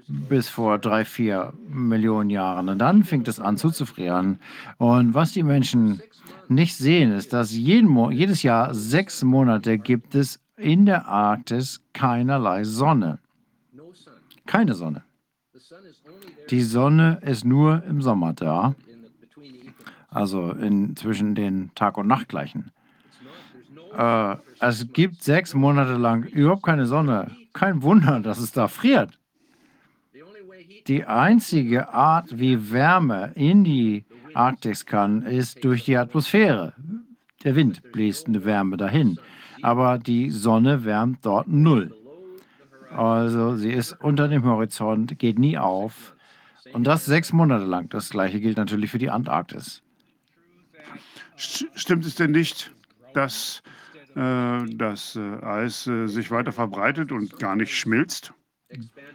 bis 0.08 0.48
vor 0.48 0.78
drei, 0.78 1.04
vier 1.04 1.52
Millionen 1.68 2.30
Jahren. 2.30 2.68
Und 2.68 2.78
dann 2.78 3.04
fing 3.04 3.24
es 3.26 3.40
an 3.40 3.56
zuzufrieren. 3.56 4.38
Und 4.78 5.14
was 5.14 5.32
die 5.32 5.42
Menschen 5.42 6.00
nicht 6.48 6.76
sehen, 6.76 7.12
ist, 7.12 7.32
dass 7.32 7.52
jeden 7.52 8.12
jedes 8.12 8.42
Jahr 8.42 8.72
sechs 8.74 9.24
Monate 9.24 9.78
gibt 9.78 10.14
es 10.14 10.40
in 10.56 10.86
der 10.86 11.08
Arktis 11.08 11.80
keinerlei 11.92 12.64
Sonne. 12.64 13.18
Keine 14.46 14.74
Sonne. 14.74 15.02
Die 16.50 16.62
Sonne 16.62 17.18
ist 17.22 17.44
nur 17.44 17.82
im 17.84 18.02
Sommer 18.02 18.32
da, 18.32 18.74
also 20.08 20.52
in, 20.52 20.94
zwischen 20.96 21.34
den 21.34 21.72
Tag- 21.74 21.98
und 21.98 22.06
Nachtgleichen. 22.06 22.70
Äh, 23.96 24.36
es 24.60 24.92
gibt 24.92 25.22
sechs 25.22 25.54
Monate 25.54 25.94
lang 25.94 26.24
überhaupt 26.24 26.62
keine 26.62 26.86
Sonne. 26.86 27.30
Kein 27.52 27.82
Wunder, 27.82 28.20
dass 28.20 28.38
es 28.38 28.52
da 28.52 28.68
friert. 28.68 29.18
Die 30.86 31.04
einzige 31.04 31.88
Art, 31.92 32.38
wie 32.38 32.70
Wärme 32.70 33.32
in 33.34 33.64
die 33.64 34.04
Arktis 34.34 34.86
kann, 34.86 35.22
ist 35.22 35.64
durch 35.64 35.84
die 35.84 35.96
Atmosphäre. 35.96 36.74
Der 37.42 37.56
Wind 37.56 37.82
bläst 37.92 38.28
eine 38.28 38.44
Wärme 38.44 38.76
dahin. 38.76 39.18
Aber 39.62 39.98
die 39.98 40.30
Sonne 40.30 40.84
wärmt 40.84 41.24
dort 41.24 41.48
null. 41.48 41.92
Also 42.96 43.56
sie 43.56 43.72
ist 43.72 43.92
unter 44.00 44.28
dem 44.28 44.44
Horizont, 44.44 45.18
geht 45.18 45.38
nie 45.38 45.58
auf. 45.58 46.14
Und 46.72 46.84
das 46.84 47.04
sechs 47.04 47.32
Monate 47.32 47.64
lang. 47.64 47.88
Das 47.90 48.10
gleiche 48.10 48.40
gilt 48.40 48.56
natürlich 48.56 48.90
für 48.90 48.98
die 48.98 49.10
Antarktis. 49.10 49.82
Stimmt 51.36 52.06
es 52.06 52.14
denn 52.14 52.30
nicht, 52.30 52.72
dass 53.14 53.62
äh, 54.14 54.64
das 54.74 55.16
äh, 55.16 55.44
Eis 55.44 55.86
äh, 55.86 56.06
sich 56.06 56.30
weiter 56.30 56.52
verbreitet 56.52 57.12
und 57.12 57.38
gar 57.38 57.56
nicht 57.56 57.76
schmilzt? 57.76 58.32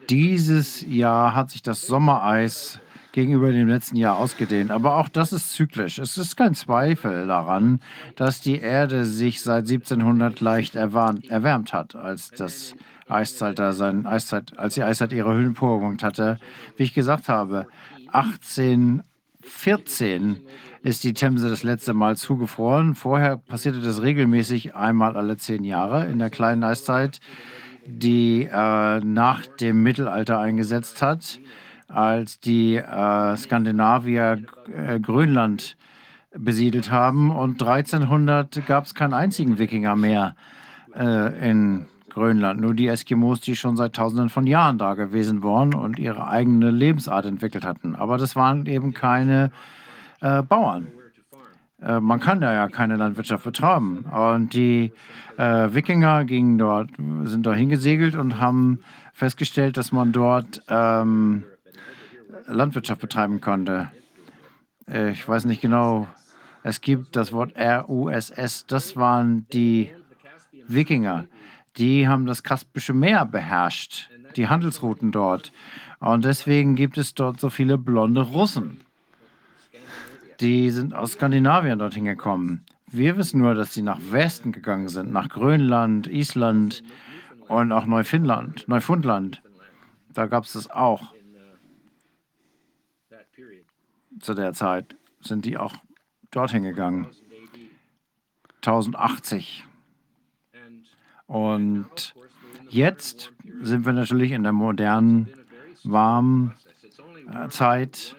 Dieses 0.09 0.85
Jahr 0.87 1.35
hat 1.35 1.49
sich 1.49 1.61
das 1.61 1.85
Sommereis 1.87 2.79
gegenüber 3.11 3.51
dem 3.51 3.67
letzten 3.67 3.97
Jahr 3.97 4.17
ausgedehnt. 4.17 4.71
Aber 4.71 4.97
auch 4.97 5.09
das 5.09 5.33
ist 5.33 5.51
zyklisch. 5.51 5.99
Es 5.99 6.17
ist 6.17 6.37
kein 6.37 6.53
Zweifel 6.53 7.27
daran, 7.27 7.81
dass 8.15 8.39
die 8.39 8.59
Erde 8.59 9.05
sich 9.05 9.41
seit 9.41 9.69
1700 9.69 10.39
leicht 10.39 10.75
erwärmt 10.75 11.73
hat, 11.73 11.95
als 11.95 12.29
das 12.29 12.75
Eiszeitalter 13.11 13.73
sein 13.73 14.05
Eiszeit, 14.05 14.57
als 14.57 14.75
die 14.75 14.83
Eiszeit 14.83 15.11
ihre 15.13 15.33
Höhenpunkt 15.33 16.03
hatte. 16.03 16.39
Wie 16.77 16.83
ich 16.83 16.93
gesagt 16.93 17.29
habe, 17.29 17.67
1814 18.11 20.41
ist 20.83 21.03
die 21.03 21.13
Themse 21.13 21.49
das 21.49 21.63
letzte 21.63 21.93
Mal 21.93 22.17
zugefroren. 22.17 22.95
Vorher 22.95 23.37
passierte 23.37 23.81
das 23.81 24.01
regelmäßig 24.01 24.75
einmal 24.75 25.15
alle 25.15 25.37
zehn 25.37 25.63
Jahre 25.63 26.07
in 26.07 26.19
der 26.19 26.29
kleinen 26.29 26.63
Eiszeit 26.63 27.21
die 27.85 28.47
äh, 28.51 28.99
nach 28.99 29.45
dem 29.45 29.83
Mittelalter 29.83 30.39
eingesetzt 30.39 31.01
hat, 31.01 31.39
als 31.87 32.39
die 32.39 32.75
äh, 32.75 33.37
Skandinavier 33.37 34.43
äh, 34.73 34.99
Grönland 34.99 35.77
besiedelt 36.35 36.91
haben. 36.91 37.31
Und 37.31 37.61
1300 37.61 38.65
gab 38.65 38.85
es 38.85 38.95
keinen 38.95 39.13
einzigen 39.13 39.57
Wikinger 39.57 39.95
mehr 39.95 40.35
äh, 40.95 41.49
in 41.49 41.87
Grönland. 42.13 42.61
Nur 42.61 42.73
die 42.73 42.87
Eskimos, 42.87 43.41
die 43.41 43.55
schon 43.55 43.77
seit 43.77 43.93
tausenden 43.93 44.29
von 44.29 44.45
Jahren 44.45 44.77
da 44.77 44.93
gewesen 44.93 45.43
waren 45.43 45.73
und 45.73 45.97
ihre 45.97 46.27
eigene 46.27 46.71
Lebensart 46.71 47.25
entwickelt 47.25 47.65
hatten. 47.65 47.95
Aber 47.95 48.17
das 48.17 48.35
waren 48.35 48.65
eben 48.65 48.93
keine 48.93 49.51
äh, 50.21 50.41
Bauern. 50.43 50.87
Äh, 51.81 51.99
man 51.99 52.19
kann 52.19 52.41
da 52.41 52.53
ja 52.53 52.67
keine 52.67 52.95
Landwirtschaft 52.95 53.43
betreiben. 53.43 54.05
Und 54.05 54.53
die 54.53 54.91
äh, 55.37 55.73
Wikinger 55.73 56.25
gingen 56.25 56.57
dort, 56.57 56.89
sind 57.23 57.45
da 57.45 57.53
hingesegelt 57.53 58.15
und 58.15 58.39
haben 58.39 58.79
festgestellt, 59.13 59.77
dass 59.77 59.91
man 59.91 60.11
dort 60.11 60.61
ähm, 60.67 61.43
Landwirtschaft 62.47 63.01
betreiben 63.01 63.41
konnte. 63.41 63.91
Äh, 64.87 65.11
ich 65.11 65.27
weiß 65.27 65.45
nicht 65.45 65.61
genau, 65.61 66.07
es 66.63 66.81
gibt 66.81 67.15
das 67.15 67.33
Wort 67.33 67.53
RUSS, 67.57 68.65
das 68.67 68.95
waren 68.95 69.47
die 69.51 69.89
Wikinger. 70.67 71.25
Die 71.77 72.07
haben 72.07 72.25
das 72.25 72.43
Kaspische 72.43 72.93
Meer 72.93 73.25
beherrscht, 73.25 74.09
die 74.35 74.47
Handelsrouten 74.47 75.11
dort. 75.11 75.51
Und 75.99 76.25
deswegen 76.25 76.75
gibt 76.75 76.97
es 76.97 77.13
dort 77.13 77.39
so 77.39 77.49
viele 77.49 77.77
blonde 77.77 78.21
Russen. 78.21 78.83
Die 80.39 80.71
sind 80.71 80.93
aus 80.93 81.13
Skandinavien 81.13 81.79
dorthin 81.79 82.05
gekommen. 82.05 82.65
Wir 82.87 83.15
wissen 83.15 83.39
nur, 83.39 83.53
dass 83.53 83.73
sie 83.73 83.83
nach 83.83 83.99
Westen 84.09 84.51
gegangen 84.51 84.89
sind, 84.89 85.11
nach 85.11 85.29
Grönland, 85.29 86.07
Island 86.07 86.83
und 87.47 87.71
auch 87.71 87.85
Neufundland. 87.85 88.67
Neufundland. 88.67 89.41
Da 90.09 90.25
gab 90.25 90.43
es 90.43 90.53
das 90.53 90.69
auch. 90.69 91.13
Zu 94.19 94.33
der 94.33 94.53
Zeit 94.53 94.95
sind 95.21 95.45
die 95.45 95.57
auch 95.57 95.75
dorthin 96.31 96.63
gegangen. 96.63 97.07
1080. 98.57 99.65
Und 101.31 102.13
jetzt 102.69 103.31
sind 103.61 103.85
wir 103.85 103.93
natürlich 103.93 104.31
in 104.31 104.43
der 104.43 104.51
modernen, 104.51 105.29
warmen 105.83 106.53
äh, 107.33 107.47
Zeit 107.49 108.15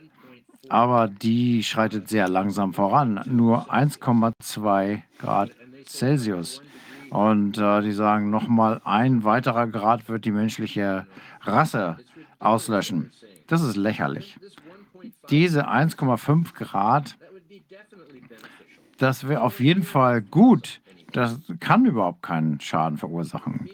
aber 0.73 1.07
die 1.07 1.63
schreitet 1.63 2.09
sehr 2.09 2.31
langsam 2.31 2.73
voran. 2.73 3.21
Nur 3.27 3.71
1,2 3.71 5.03
Grad 5.19 5.51
Celsius. 5.85 6.63
Und 7.11 7.59
äh, 7.59 7.83
die 7.83 7.93
sagen, 7.93 8.31
nochmal 8.31 8.81
ein 8.85 9.23
weiterer 9.23 9.67
Grad 9.67 10.09
wird 10.09 10.25
die 10.25 10.31
menschliche 10.31 11.07
Rasse 11.43 11.99
auslöschen. 12.39 13.13
Das 13.49 13.61
ist 13.61 13.77
lächerlich. 13.77 14.39
Diese 15.29 15.69
1,5 15.69 16.55
Grad, 16.55 17.19
das 18.97 19.29
wäre 19.29 19.43
auf 19.43 19.61
jeden 19.61 19.83
Fall 19.83 20.23
gut. 20.23 20.81
Das 21.13 21.41
kann 21.61 21.85
überhaupt 21.85 22.23
keinen 22.23 22.61
Schaden 22.61 22.99
verursachen. 22.99 23.69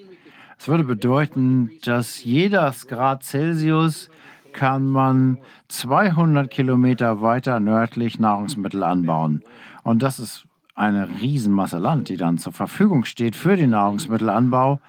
Es 0.58 0.66
würde 0.66 0.84
bedeuten, 0.84 1.70
dass 1.84 2.24
jeder 2.24 2.74
Grad 2.88 3.22
Celsius 3.22 4.10
kann 4.52 4.88
man 4.88 5.38
200 5.68 6.50
Kilometer 6.50 7.22
weiter 7.22 7.60
nördlich 7.60 8.18
Nahrungsmittel 8.18 8.82
anbauen. 8.82 9.42
Und 9.84 10.02
das 10.02 10.18
ist 10.18 10.46
eine 10.74 11.08
Riesenmasse 11.20 11.78
Land, 11.78 12.08
die 12.08 12.16
dann 12.16 12.38
zur 12.38 12.52
Verfügung 12.52 13.04
steht 13.04 13.36
für 13.36 13.56
den 13.56 13.70
Nahrungsmittelanbau. 13.70 14.80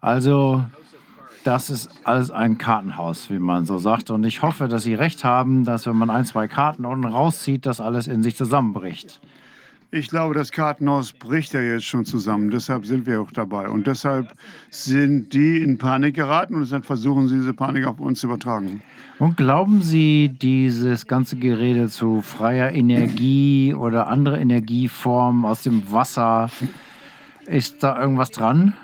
Also 0.00 0.64
das 1.44 1.70
ist 1.70 1.90
alles 2.04 2.30
ein 2.30 2.58
Kartenhaus, 2.58 3.30
wie 3.30 3.38
man 3.38 3.64
so 3.64 3.78
sagt. 3.78 4.10
Und 4.10 4.24
ich 4.24 4.42
hoffe, 4.42 4.68
dass 4.68 4.82
Sie 4.82 4.94
recht 4.94 5.24
haben, 5.24 5.64
dass 5.64 5.86
wenn 5.86 5.96
man 5.96 6.10
ein, 6.10 6.24
zwei 6.24 6.46
Karten 6.46 6.84
unten 6.84 7.06
rauszieht, 7.06 7.66
das 7.66 7.80
alles 7.80 8.06
in 8.06 8.22
sich 8.22 8.36
zusammenbricht. 8.36 9.20
Ich 9.90 10.08
glaube, 10.08 10.34
das 10.34 10.52
Kartenhaus 10.52 11.14
bricht 11.14 11.54
ja 11.54 11.62
jetzt 11.62 11.86
schon 11.86 12.04
zusammen. 12.04 12.50
Deshalb 12.50 12.84
sind 12.84 13.06
wir 13.06 13.22
auch 13.22 13.30
dabei. 13.32 13.70
Und 13.70 13.86
deshalb 13.86 14.34
sind 14.68 15.32
die 15.32 15.62
in 15.62 15.78
Panik 15.78 16.14
geraten 16.14 16.56
und 16.56 16.60
deshalb 16.60 16.84
versuchen 16.84 17.28
sie, 17.28 17.36
diese 17.36 17.54
Panik 17.54 17.86
auf 17.86 17.98
uns 17.98 18.20
zu 18.20 18.26
übertragen. 18.26 18.82
Und 19.18 19.38
glauben 19.38 19.82
Sie, 19.82 20.28
dieses 20.28 21.06
ganze 21.06 21.36
Gerede 21.36 21.88
zu 21.88 22.20
freier 22.20 22.70
Energie 22.72 23.74
oder 23.74 24.08
andere 24.08 24.38
Energieformen 24.38 25.46
aus 25.46 25.62
dem 25.62 25.90
Wasser, 25.90 26.50
ist 27.46 27.82
da 27.82 27.98
irgendwas 27.98 28.30
dran, 28.30 28.74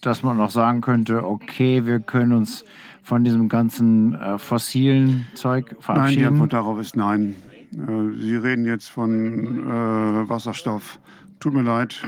dass 0.00 0.22
man 0.22 0.40
auch 0.40 0.50
sagen 0.50 0.80
könnte, 0.80 1.24
okay, 1.24 1.84
wir 1.84 1.98
können 1.98 2.32
uns 2.32 2.64
von 3.02 3.24
diesem 3.24 3.48
ganzen 3.48 4.14
äh, 4.14 4.38
fossilen 4.38 5.26
Zeug 5.34 5.74
verabschieden? 5.80 6.04
Nein, 6.04 6.18
die 6.18 6.24
Antwort 6.24 6.52
darauf 6.52 6.78
ist 6.78 6.96
nein. 6.96 7.34
Äh, 7.72 8.20
Sie 8.20 8.36
reden 8.36 8.64
jetzt 8.64 8.88
von 8.88 9.58
äh, 9.66 10.28
Wasserstoff. 10.28 10.98
Tut 11.40 11.54
mir 11.54 11.62
leid. 11.62 12.02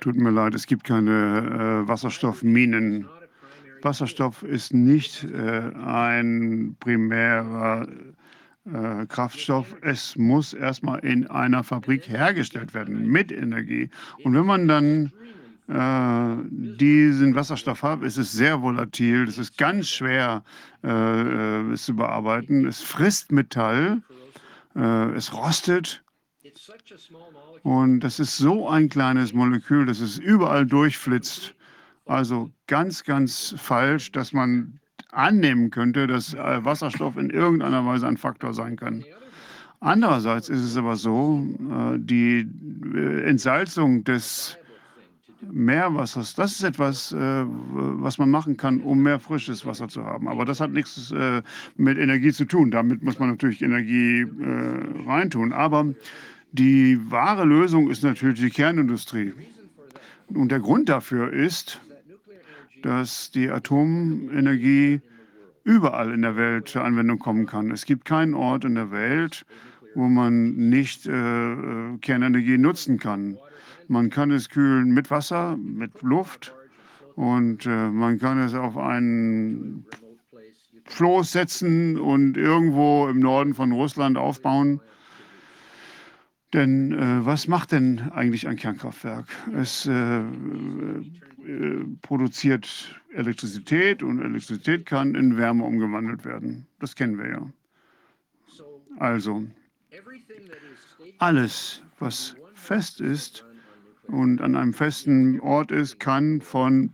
Tut 0.00 0.16
mir 0.16 0.30
leid, 0.30 0.54
es 0.54 0.66
gibt 0.66 0.84
keine 0.84 1.82
äh, 1.84 1.88
Wasserstoffminen. 1.88 3.06
Wasserstoff 3.82 4.42
ist 4.42 4.72
nicht 4.72 5.24
äh, 5.24 5.70
ein 5.84 6.76
primärer 6.80 7.86
äh, 8.64 9.06
Kraftstoff. 9.06 9.66
Es 9.82 10.16
muss 10.16 10.54
erstmal 10.54 11.00
in 11.00 11.26
einer 11.26 11.64
Fabrik 11.64 12.08
hergestellt 12.08 12.72
werden 12.72 13.06
mit 13.06 13.30
Energie. 13.30 13.90
Und 14.24 14.34
wenn 14.34 14.46
man 14.46 14.68
dann 14.68 15.12
äh, 15.68 16.48
diesen 16.50 17.34
Wasserstoff 17.34 17.82
hat, 17.82 18.02
ist 18.02 18.16
es 18.16 18.32
sehr 18.32 18.62
volatil. 18.62 19.24
Es 19.28 19.38
ist 19.38 19.56
ganz 19.58 19.88
schwer, 19.88 20.42
es 20.82 21.84
zu 21.84 21.94
bearbeiten. 21.94 22.66
Es 22.66 22.80
frisst 22.80 23.30
Metall 23.32 24.00
äh, 24.80 25.14
es 25.14 25.32
rostet. 25.34 26.02
Und 27.62 28.00
das 28.00 28.18
ist 28.18 28.38
so 28.38 28.68
ein 28.68 28.88
kleines 28.88 29.32
Molekül, 29.32 29.86
dass 29.86 30.00
es 30.00 30.18
überall 30.18 30.66
durchflitzt. 30.66 31.54
Also 32.06 32.50
ganz, 32.66 33.04
ganz 33.04 33.54
falsch, 33.58 34.10
dass 34.12 34.32
man 34.32 34.80
annehmen 35.10 35.70
könnte, 35.70 36.06
dass 36.06 36.34
äh, 36.34 36.64
Wasserstoff 36.64 37.16
in 37.16 37.30
irgendeiner 37.30 37.84
Weise 37.84 38.08
ein 38.08 38.16
Faktor 38.16 38.54
sein 38.54 38.76
kann. 38.76 39.04
Andererseits 39.80 40.48
ist 40.48 40.62
es 40.62 40.76
aber 40.76 40.96
so, 40.96 41.46
äh, 41.70 41.98
die 41.98 42.46
Entsalzung 43.24 44.04
des 44.04 44.56
Meerwassers, 45.42 46.34
das 46.34 46.52
ist 46.52 46.62
etwas, 46.62 47.12
äh, 47.12 47.44
was 47.46 48.18
man 48.18 48.30
machen 48.30 48.56
kann, 48.56 48.80
um 48.80 49.02
mehr 49.02 49.18
frisches 49.18 49.64
Wasser 49.64 49.88
zu 49.88 50.04
haben. 50.04 50.28
Aber 50.28 50.44
das 50.44 50.60
hat 50.60 50.70
nichts 50.70 51.10
äh, 51.12 51.42
mit 51.76 51.98
Energie 51.98 52.32
zu 52.32 52.44
tun. 52.44 52.70
Damit 52.70 53.02
muss 53.02 53.18
man 53.18 53.30
natürlich 53.30 53.62
Energie 53.62 54.20
äh, 54.20 55.08
reintun. 55.08 55.52
Aber 55.52 55.86
die 56.52 56.98
wahre 57.10 57.44
Lösung 57.44 57.90
ist 57.90 58.02
natürlich 58.02 58.40
die 58.40 58.50
Kernindustrie. 58.50 59.32
Und 60.28 60.50
der 60.50 60.60
Grund 60.60 60.88
dafür 60.88 61.32
ist, 61.32 61.80
dass 62.82 63.30
die 63.30 63.50
Atomenergie 63.50 65.00
überall 65.64 66.12
in 66.12 66.22
der 66.22 66.36
Welt 66.36 66.68
zur 66.68 66.84
Anwendung 66.84 67.18
kommen 67.18 67.46
kann. 67.46 67.70
Es 67.70 67.84
gibt 67.84 68.04
keinen 68.04 68.34
Ort 68.34 68.64
in 68.64 68.74
der 68.74 68.90
Welt, 68.90 69.44
wo 69.94 70.08
man 70.08 70.54
nicht 70.54 71.06
äh, 71.06 71.52
äh, 71.52 71.98
Kernenergie 72.00 72.58
nutzen 72.58 72.98
kann. 72.98 73.36
Man 73.90 74.08
kann 74.08 74.30
es 74.30 74.48
kühlen 74.48 74.92
mit 74.92 75.10
Wasser, 75.10 75.56
mit 75.56 76.00
Luft 76.00 76.54
und 77.16 77.66
äh, 77.66 77.88
man 77.88 78.20
kann 78.20 78.38
es 78.38 78.54
auf 78.54 78.76
einen 78.76 79.84
Floß 80.84 81.32
setzen 81.32 81.98
und 81.98 82.36
irgendwo 82.36 83.08
im 83.08 83.18
Norden 83.18 83.52
von 83.52 83.72
Russland 83.72 84.16
aufbauen. 84.16 84.80
Denn 86.52 86.92
äh, 86.92 87.26
was 87.26 87.48
macht 87.48 87.72
denn 87.72 88.12
eigentlich 88.12 88.46
ein 88.46 88.54
Kernkraftwerk? 88.54 89.26
Es 89.56 89.86
äh, 89.86 90.20
äh, 90.20 90.24
produziert 92.02 92.94
Elektrizität 93.12 94.04
und 94.04 94.22
Elektrizität 94.22 94.86
kann 94.86 95.16
in 95.16 95.36
Wärme 95.36 95.64
umgewandelt 95.64 96.24
werden. 96.24 96.64
Das 96.78 96.94
kennen 96.94 97.18
wir 97.18 97.28
ja. 97.28 97.50
Also, 99.00 99.44
alles, 101.18 101.82
was 101.98 102.36
fest 102.54 103.00
ist 103.00 103.44
und 104.10 104.40
an 104.40 104.56
einem 104.56 104.74
festen 104.74 105.40
Ort 105.40 105.70
ist, 105.70 106.00
kann 106.00 106.40
von 106.40 106.92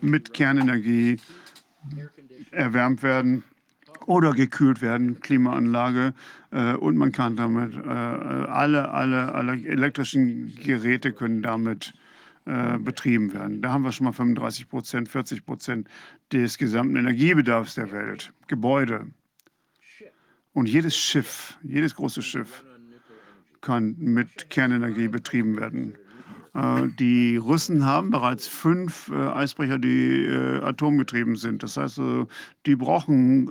mit 0.00 0.32
Kernenergie 0.32 1.18
erwärmt 2.50 3.02
werden 3.02 3.44
oder 4.06 4.32
gekühlt 4.32 4.82
werden, 4.82 5.20
Klimaanlage. 5.20 6.14
Äh, 6.52 6.74
und 6.74 6.96
man 6.96 7.12
kann 7.12 7.36
damit, 7.36 7.74
äh, 7.74 7.88
alle, 7.88 8.90
alle, 8.90 9.34
alle 9.34 9.52
elektrischen 9.66 10.54
Geräte 10.54 11.12
können 11.12 11.42
damit 11.42 11.92
äh, 12.44 12.78
betrieben 12.78 13.32
werden. 13.34 13.62
Da 13.62 13.72
haben 13.72 13.82
wir 13.82 13.92
schon 13.92 14.04
mal 14.04 14.12
35 14.12 14.68
Prozent, 14.68 15.08
40 15.08 15.44
Prozent 15.44 15.88
des 16.32 16.56
gesamten 16.58 16.96
Energiebedarfs 16.96 17.74
der 17.74 17.90
Welt. 17.90 18.32
Gebäude. 18.46 19.08
Und 20.52 20.68
jedes 20.68 20.96
Schiff, 20.96 21.58
jedes 21.62 21.94
große 21.94 22.22
Schiff 22.22 22.64
kann 23.66 23.96
mit 23.98 24.48
Kernenergie 24.48 25.08
betrieben 25.08 25.58
werden. 25.58 25.94
Äh, 26.54 26.88
die 26.98 27.36
Russen 27.36 27.84
haben 27.84 28.10
bereits 28.10 28.46
fünf 28.46 29.10
äh, 29.10 29.14
Eisbrecher, 29.14 29.78
die 29.78 30.28
atomgetrieben 30.62 31.36
sind. 31.36 31.62
Das 31.62 31.76
heißt, 31.76 32.00
die 32.64 32.76
brauchen 32.76 33.50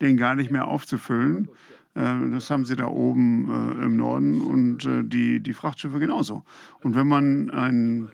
den 0.00 0.16
gar 0.16 0.34
nicht 0.34 0.50
mehr 0.50 0.66
aufzufüllen. 0.66 1.48
Das 1.94 2.48
haben 2.48 2.64
sie 2.64 2.76
da 2.76 2.86
oben 2.86 3.48
äh, 3.50 3.84
im 3.84 3.96
Norden 3.96 4.40
und 4.40 4.84
äh, 4.84 5.02
die, 5.02 5.40
die 5.40 5.52
Frachtschiffe 5.52 5.98
genauso. 5.98 6.44
Und 6.84 6.94
wenn 6.94 7.08
man 7.08 7.50
ein 7.50 8.04
äh, 8.04 8.10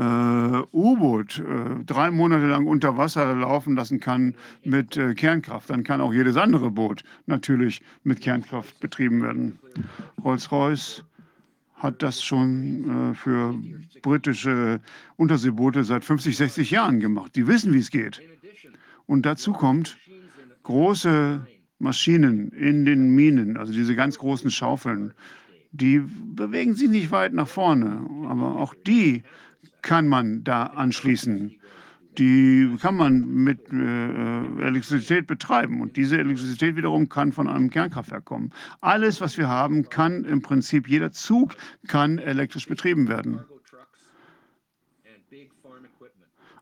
U-Boot 0.00 1.38
äh, 1.40 1.84
drei 1.84 2.10
Monate 2.10 2.46
lang 2.46 2.66
unter 2.66 2.96
Wasser 2.96 3.34
laufen 3.34 3.74
lassen 3.74 3.98
kann 3.98 4.34
mit 4.64 4.96
äh, 4.96 5.14
Kernkraft, 5.14 5.70
dann 5.70 5.82
kann 5.82 6.00
auch 6.00 6.12
jedes 6.12 6.36
andere 6.36 6.70
Boot 6.70 7.02
natürlich 7.26 7.82
mit 8.04 8.20
Kernkraft 8.20 8.78
betrieben 8.80 9.22
werden. 9.22 9.58
Rolls-Royce 10.22 11.04
hat 11.74 12.02
das 12.02 12.22
schon 12.22 13.10
äh, 13.10 13.14
für 13.14 13.54
britische 14.02 14.80
Unterseeboote 15.16 15.82
seit 15.84 16.04
50, 16.04 16.36
60 16.36 16.70
Jahren 16.70 17.00
gemacht. 17.00 17.34
Die 17.34 17.46
wissen, 17.46 17.72
wie 17.72 17.78
es 17.78 17.90
geht. 17.90 18.20
Und 19.06 19.26
dazu 19.26 19.52
kommt 19.52 19.96
große 20.64 21.46
Maschinen 21.78 22.50
in 22.52 22.84
den 22.84 23.14
Minen, 23.14 23.56
also 23.56 23.72
diese 23.72 23.96
ganz 23.96 24.18
großen 24.18 24.50
Schaufeln, 24.50 25.12
die 25.70 26.00
bewegen 26.34 26.74
sich 26.74 26.88
nicht 26.88 27.10
weit 27.10 27.32
nach 27.32 27.48
vorne, 27.48 28.00
aber 28.28 28.56
auch 28.56 28.74
die 28.86 29.22
kann 29.82 30.08
man 30.08 30.44
da 30.44 30.64
anschließen. 30.64 31.54
Die 32.18 32.76
kann 32.80 32.96
man 32.96 33.28
mit 33.28 33.72
äh, 33.72 34.66
Elektrizität 34.66 35.28
betreiben 35.28 35.80
und 35.80 35.96
diese 35.96 36.18
Elektrizität 36.18 36.74
wiederum 36.74 37.08
kann 37.08 37.32
von 37.32 37.46
einem 37.46 37.70
Kernkraftwerk 37.70 38.24
kommen. 38.24 38.50
Alles, 38.80 39.20
was 39.20 39.38
wir 39.38 39.48
haben, 39.48 39.88
kann 39.88 40.24
im 40.24 40.42
Prinzip, 40.42 40.88
jeder 40.88 41.12
Zug 41.12 41.54
kann 41.86 42.18
elektrisch 42.18 42.66
betrieben 42.66 43.08
werden. 43.08 43.40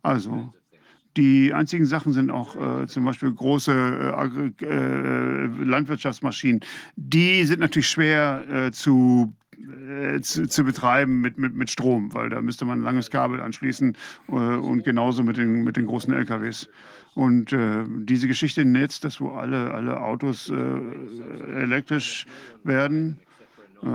Also 0.02 0.52
die 1.16 1.52
einzigen 1.54 1.86
Sachen 1.86 2.12
sind 2.12 2.30
auch 2.30 2.54
äh, 2.82 2.86
zum 2.86 3.04
Beispiel 3.04 3.32
große 3.32 3.72
äh, 4.60 4.64
äh, 4.64 5.46
Landwirtschaftsmaschinen. 5.64 6.60
Die 6.96 7.44
sind 7.44 7.60
natürlich 7.60 7.88
schwer 7.88 8.44
äh, 8.48 8.70
zu, 8.70 9.34
äh, 9.88 10.20
zu, 10.20 10.48
zu, 10.48 10.64
betreiben 10.64 11.20
mit, 11.20 11.38
mit, 11.38 11.54
mit 11.54 11.70
Strom, 11.70 12.12
weil 12.14 12.28
da 12.30 12.40
müsste 12.40 12.64
man 12.64 12.80
ein 12.80 12.84
langes 12.84 13.10
Kabel 13.10 13.40
anschließen 13.40 13.96
äh, 14.28 14.32
und 14.32 14.84
genauso 14.84 15.22
mit 15.22 15.36
den, 15.36 15.64
mit 15.64 15.76
den 15.76 15.86
großen 15.86 16.12
LKWs. 16.12 16.68
Und 17.14 17.56
diese 18.04 18.28
Geschichte 18.28 18.60
im 18.60 18.72
Netz, 18.72 19.00
dass 19.00 19.22
wo 19.22 19.30
alle, 19.30 19.72
alle 19.72 20.02
Autos 20.02 20.50
elektrisch 20.50 22.26
werden, 22.62 23.18
äh, 23.82 23.88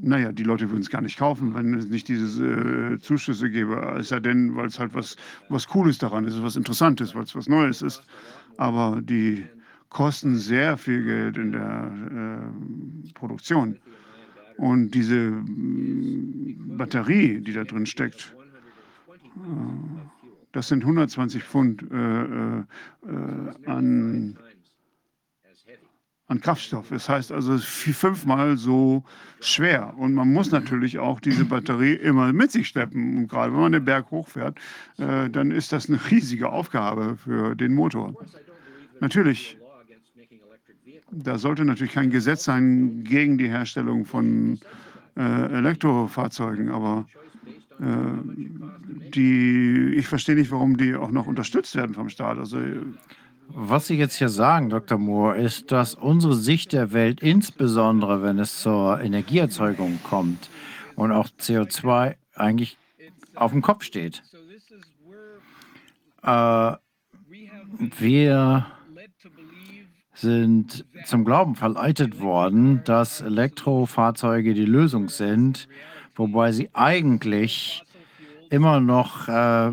naja, 0.00 0.32
die 0.32 0.42
Leute 0.42 0.68
würden 0.68 0.82
es 0.82 0.90
gar 0.90 1.00
nicht 1.00 1.18
kaufen, 1.18 1.54
wenn 1.54 1.74
es 1.74 1.86
nicht 1.86 2.08
diese 2.08 2.44
äh, 2.44 2.98
Zuschüsse 2.98 3.50
gäbe. 3.50 3.76
Es 3.98 4.08
sei 4.08 4.20
denn, 4.20 4.56
weil 4.56 4.66
es 4.66 4.78
halt 4.78 4.94
was, 4.94 5.16
was 5.48 5.68
Cooles 5.68 5.98
daran 5.98 6.26
ist, 6.26 6.42
was 6.42 6.56
Interessantes, 6.56 7.14
weil 7.14 7.22
es 7.24 7.34
was 7.34 7.48
Neues 7.48 7.82
ist. 7.82 8.02
Aber 8.56 9.00
die 9.00 9.44
kosten 9.90 10.36
sehr 10.36 10.76
viel 10.76 11.04
Geld 11.04 11.36
in 11.36 11.52
der 11.52 11.92
äh, 12.10 13.12
Produktion. 13.14 13.78
Und 14.62 14.92
diese 14.92 15.16
mm, 15.16 16.76
Batterie, 16.78 17.40
die 17.40 17.52
da 17.52 17.64
drin 17.64 17.84
steckt, 17.84 18.32
äh, 19.10 19.40
das 20.52 20.68
sind 20.68 20.82
120 20.82 21.42
Pfund 21.42 21.82
äh, 21.90 22.58
äh, 22.58 22.64
an 23.66 24.38
an 26.28 26.40
Kraftstoff. 26.40 26.88
Das 26.90 27.08
heißt 27.08 27.32
also 27.32 27.58
fünfmal 27.58 28.56
so 28.56 29.04
schwer. 29.40 29.94
Und 29.98 30.14
man 30.14 30.32
muss 30.32 30.52
natürlich 30.52 30.98
auch 31.00 31.18
diese 31.18 31.44
Batterie 31.44 31.94
immer 31.94 32.32
mit 32.32 32.52
sich 32.52 32.68
schleppen. 32.68 33.18
Und 33.18 33.28
gerade 33.28 33.52
wenn 33.52 33.60
man 33.60 33.72
den 33.72 33.84
Berg 33.84 34.12
hochfährt, 34.12 34.56
äh, 34.96 35.28
dann 35.28 35.50
ist 35.50 35.72
das 35.72 35.88
eine 35.88 35.98
riesige 36.10 36.48
Aufgabe 36.50 37.16
für 37.16 37.56
den 37.56 37.74
Motor. 37.74 38.14
Natürlich, 39.00 39.58
da 41.12 41.38
sollte 41.38 41.64
natürlich 41.64 41.92
kein 41.92 42.10
Gesetz 42.10 42.44
sein 42.44 43.04
gegen 43.04 43.38
die 43.38 43.48
Herstellung 43.48 44.06
von 44.06 44.58
äh, 45.16 45.20
Elektrofahrzeugen, 45.20 46.70
aber 46.70 47.06
äh, 47.80 47.84
die, 49.14 49.94
ich 49.96 50.08
verstehe 50.08 50.34
nicht, 50.34 50.50
warum 50.50 50.76
die 50.76 50.94
auch 50.94 51.10
noch 51.10 51.26
unterstützt 51.26 51.76
werden 51.76 51.94
vom 51.94 52.08
Staat. 52.08 52.38
Also 52.38 52.58
was 53.48 53.86
Sie 53.86 53.96
jetzt 53.96 54.16
hier 54.16 54.30
sagen, 54.30 54.70
Dr. 54.70 54.96
Moore, 54.96 55.36
ist, 55.36 55.70
dass 55.72 55.94
unsere 55.94 56.34
Sicht 56.34 56.72
der 56.72 56.92
Welt, 56.92 57.20
insbesondere 57.20 58.22
wenn 58.22 58.38
es 58.38 58.60
zur 58.60 59.00
Energieerzeugung 59.00 60.00
kommt 60.02 60.48
und 60.96 61.12
auch 61.12 61.28
CO2, 61.38 62.14
eigentlich 62.34 62.78
auf 63.34 63.52
dem 63.52 63.60
Kopf 63.60 63.82
steht. 63.82 64.22
Äh, 66.22 66.72
wir 67.98 68.66
sind 70.22 70.86
zum 71.04 71.24
Glauben 71.24 71.56
verleitet 71.56 72.20
worden, 72.20 72.82
dass 72.84 73.20
Elektrofahrzeuge 73.20 74.54
die 74.54 74.64
Lösung 74.64 75.08
sind, 75.08 75.68
wobei 76.14 76.52
sie 76.52 76.70
eigentlich 76.72 77.84
immer 78.48 78.80
noch 78.80 79.28
äh, 79.28 79.72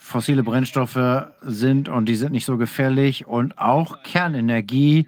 fossile 0.00 0.42
Brennstoffe 0.42 1.26
sind 1.42 1.88
und 1.88 2.06
die 2.06 2.16
sind 2.16 2.32
nicht 2.32 2.46
so 2.46 2.56
gefährlich 2.56 3.26
und 3.26 3.58
auch 3.58 4.02
Kernenergie, 4.02 5.06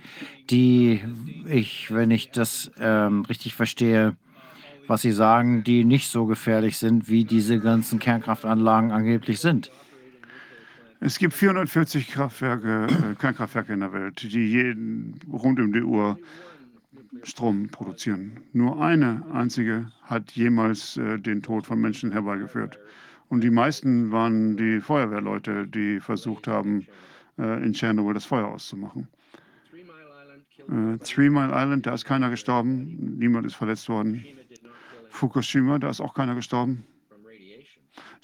die 0.51 1.03
ich, 1.49 1.93
wenn 1.93 2.11
ich 2.11 2.31
das 2.31 2.71
ähm, 2.79 3.23
richtig 3.23 3.55
verstehe, 3.55 4.15
was 4.87 5.03
Sie 5.03 5.13
sagen, 5.13 5.65
die 5.65 5.85
nicht 5.85 6.11
so 6.11 6.27
gefährlich 6.27 6.79
sind, 6.79 7.09
wie 7.09 7.25
diese 7.25 7.59
ganzen 7.59 7.99
Kernkraftanlagen 7.99 8.93
angeblich 8.93 9.41
sind. 9.41 9.71
Es 11.01 11.19
gibt 11.19 11.35
440 11.35 12.09
Kraftwerke, 12.09 12.87
äh, 12.87 13.15
Kernkraftwerke 13.17 13.73
in 13.73 13.81
der 13.81 13.93
Welt, 13.93 14.23
die 14.23 14.49
jeden 14.49 15.19
rund 15.31 15.61
um 15.61 15.73
die 15.73 15.83
Uhr 15.83 16.19
Strom 17.23 17.69
produzieren. 17.69 18.41
Nur 18.53 18.81
eine 18.83 19.23
einzige 19.33 19.91
hat 20.03 20.33
jemals 20.33 20.97
äh, 20.97 21.19
den 21.19 21.43
Tod 21.43 21.67
von 21.67 21.81
Menschen 21.81 22.13
herbeigeführt. 22.13 22.79
Und 23.29 23.43
die 23.43 23.51
meisten 23.51 24.11
waren 24.13 24.57
die 24.57 24.81
Feuerwehrleute, 24.81 25.67
die 25.67 26.01
versucht 26.01 26.47
haben, 26.47 26.87
äh, 27.39 27.63
in 27.65 27.73
Tschernobyl 27.73 28.15
das 28.15 28.25
Feuer 28.25 28.47
auszumachen. 28.47 29.09
Äh, 29.73 30.99
Three 30.99 31.31
Mile 31.31 31.53
Island, 31.53 31.87
da 31.87 31.95
ist 31.95 32.05
keiner 32.05 32.31
gestorben, 32.31 33.17
niemand 33.19 33.47
ist 33.47 33.55
verletzt 33.55 33.89
worden. 33.89 34.25
Fukushima, 35.11 35.79
da 35.79 35.91
ist 35.91 36.01
auch 36.01 36.15
keiner 36.15 36.35
gestorben 36.35 36.85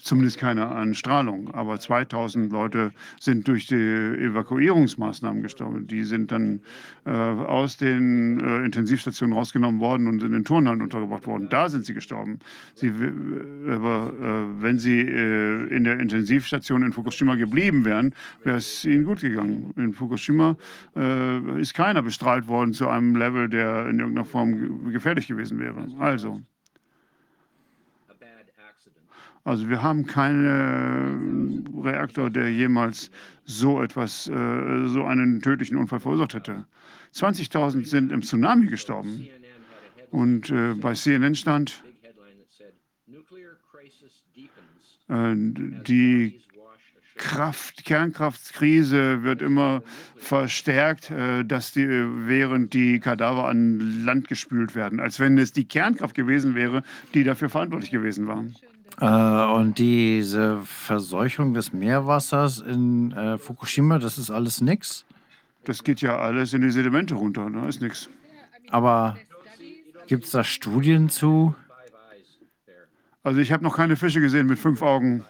zumindest 0.03 0.37
keine 0.37 0.67
an 0.67 0.93
Strahlung. 0.93 1.53
Aber 1.53 1.79
2000 1.79 2.51
Leute 2.51 2.91
sind 3.19 3.47
durch 3.47 3.67
die 3.67 3.75
Evakuierungsmaßnahmen 3.75 5.41
gestorben. 5.41 5.87
Die 5.87 6.03
sind 6.03 6.31
dann 6.31 6.61
äh, 7.05 7.11
aus 7.11 7.77
den 7.77 8.39
äh, 8.39 8.65
Intensivstationen 8.65 9.35
rausgenommen 9.35 9.79
worden 9.79 10.07
und 10.07 10.21
in 10.21 10.33
den 10.33 10.43
Turnhallen 10.43 10.81
untergebracht 10.81 11.25
worden. 11.25 11.47
Da 11.49 11.69
sind 11.69 11.85
sie 11.85 11.93
gestorben. 11.93 12.39
Sie, 12.75 12.89
aber 13.69 14.13
äh, 14.21 14.61
wenn 14.61 14.77
sie 14.77 14.99
äh, 14.99 15.67
in 15.75 15.85
der 15.85 15.99
Intensivstation 15.99 16.83
in 16.83 16.91
Fukushima 16.91 17.35
geblieben 17.35 17.85
wären, 17.85 18.13
wäre 18.43 18.57
es 18.57 18.83
ihnen 18.85 19.05
gut 19.05 19.21
gegangen. 19.21 19.73
In 19.77 19.93
Fukushima 19.93 20.57
äh, 20.95 21.61
ist 21.61 21.73
keiner 21.73 22.01
bestrahlt 22.01 22.47
worden 22.47 22.73
zu 22.73 22.89
einem 22.89 23.15
Level, 23.15 23.47
der 23.47 23.87
in 23.87 23.99
irgendeiner 23.99 24.25
Form 24.25 24.91
gefährlich 24.91 25.27
gewesen 25.27 25.59
wäre. 25.59 25.87
Also. 25.97 26.41
Also 29.45 29.69
wir 29.69 29.83
haben 29.83 30.05
keinen 30.05 31.67
Reaktor, 31.83 32.29
der 32.29 32.51
jemals 32.51 33.11
so 33.43 33.81
etwas, 33.81 34.27
äh, 34.27 34.87
so 34.87 35.03
einen 35.03 35.41
tödlichen 35.41 35.75
Unfall 35.77 35.99
verursacht 35.99 36.33
hätte. 36.33 36.65
20.000 37.13 37.85
sind 37.85 38.11
im 38.11 38.21
Tsunami 38.21 38.67
gestorben. 38.67 39.27
Und 40.11 40.49
äh, 40.49 40.75
bei 40.75 40.93
CNN 40.93 41.35
stand, 41.35 41.83
äh, 45.09 45.35
die 45.35 46.41
Kraft, 47.15 47.83
Kernkraftkrise 47.85 49.23
wird 49.23 49.41
immer 49.41 49.83
verstärkt, 50.15 51.11
äh, 51.11 51.43
dass 51.43 51.73
die, 51.73 51.87
während 51.87 52.73
die 52.73 52.99
Kadaver 52.99 53.49
an 53.49 54.05
Land 54.05 54.29
gespült 54.29 54.73
werden, 54.73 54.99
als 54.99 55.19
wenn 55.19 55.37
es 55.37 55.51
die 55.51 55.65
Kernkraft 55.65 56.15
gewesen 56.15 56.55
wäre, 56.55 56.83
die 57.13 57.23
dafür 57.23 57.49
verantwortlich 57.49 57.91
gewesen 57.91 58.27
war. 58.27 58.45
Äh, 58.99 59.05
und 59.05 59.77
diese 59.77 60.61
Verseuchung 60.63 61.53
des 61.53 61.73
Meerwassers 61.73 62.59
in 62.59 63.11
äh, 63.11 63.37
Fukushima, 63.37 63.99
das 63.99 64.17
ist 64.17 64.29
alles 64.29 64.61
nix? 64.61 65.05
Das 65.65 65.83
geht 65.83 66.01
ja 66.01 66.17
alles 66.17 66.53
in 66.53 66.61
die 66.61 66.71
Sedimente 66.71 67.15
runter, 67.15 67.49
da 67.49 67.67
ist 67.67 67.81
nichts. 67.81 68.09
Aber 68.69 69.17
gibt 70.07 70.25
es 70.25 70.31
da 70.31 70.43
Studien 70.43 71.09
zu? 71.09 71.55
Also 73.23 73.39
ich 73.39 73.51
habe 73.51 73.63
noch 73.63 73.77
keine 73.77 73.95
Fische 73.95 74.19
gesehen 74.19 74.47
mit 74.47 74.59
fünf 74.59 74.81
Augen. 74.81 75.23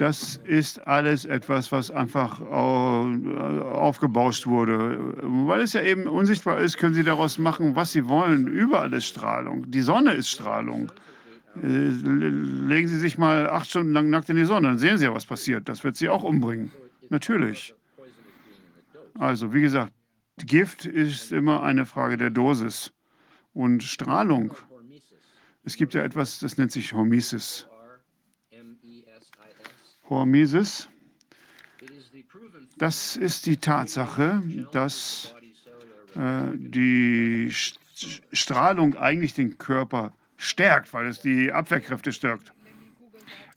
Das 0.00 0.40
ist 0.44 0.86
alles 0.86 1.26
etwas, 1.26 1.70
was 1.72 1.90
einfach 1.90 2.40
aufgebauscht 2.40 4.46
wurde. 4.46 4.98
Weil 5.20 5.60
es 5.60 5.74
ja 5.74 5.82
eben 5.82 6.06
unsichtbar 6.06 6.58
ist, 6.58 6.78
können 6.78 6.94
Sie 6.94 7.04
daraus 7.04 7.36
machen, 7.36 7.76
was 7.76 7.92
Sie 7.92 8.08
wollen. 8.08 8.46
Überall 8.46 8.94
ist 8.94 9.04
Strahlung. 9.04 9.70
Die 9.70 9.82
Sonne 9.82 10.14
ist 10.14 10.30
Strahlung. 10.30 10.90
Äh, 11.62 11.66
legen 11.66 12.88
Sie 12.88 12.98
sich 12.98 13.18
mal 13.18 13.50
acht 13.50 13.68
Stunden 13.68 13.92
lang 13.92 14.08
nackt 14.08 14.30
in 14.30 14.36
die 14.36 14.46
Sonne, 14.46 14.68
dann 14.68 14.78
sehen 14.78 14.96
Sie 14.96 15.04
ja, 15.04 15.12
was 15.12 15.26
passiert. 15.26 15.68
Das 15.68 15.84
wird 15.84 15.98
Sie 15.98 16.08
auch 16.08 16.22
umbringen. 16.22 16.72
Natürlich. 17.10 17.74
Also, 19.18 19.52
wie 19.52 19.60
gesagt, 19.60 19.92
Gift 20.38 20.86
ist 20.86 21.30
immer 21.30 21.62
eine 21.62 21.84
Frage 21.84 22.16
der 22.16 22.30
Dosis. 22.30 22.90
Und 23.52 23.82
Strahlung. 23.82 24.54
Es 25.62 25.76
gibt 25.76 25.92
ja 25.92 26.02
etwas, 26.02 26.38
das 26.38 26.56
nennt 26.56 26.72
sich 26.72 26.94
Hormesis. 26.94 27.68
Hormesis. 30.10 30.88
Das 32.76 33.16
ist 33.16 33.46
die 33.46 33.56
Tatsache, 33.56 34.42
dass 34.72 35.34
äh, 36.16 36.42
die 36.54 37.50
Strahlung 38.32 38.96
eigentlich 38.96 39.34
den 39.34 39.58
Körper 39.58 40.12
stärkt, 40.36 40.92
weil 40.92 41.06
es 41.06 41.20
die 41.20 41.52
Abwehrkräfte 41.52 42.12
stärkt. 42.12 42.52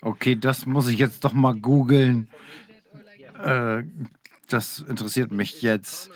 Okay, 0.01 0.35
das 0.35 0.65
muss 0.65 0.87
ich 0.87 0.99
jetzt 0.99 1.23
doch 1.23 1.33
mal 1.33 1.55
googeln. 1.55 2.27
Äh, 3.41 3.83
das 4.49 4.79
interessiert 4.79 5.31
mich 5.31 5.61
jetzt. 5.61 6.11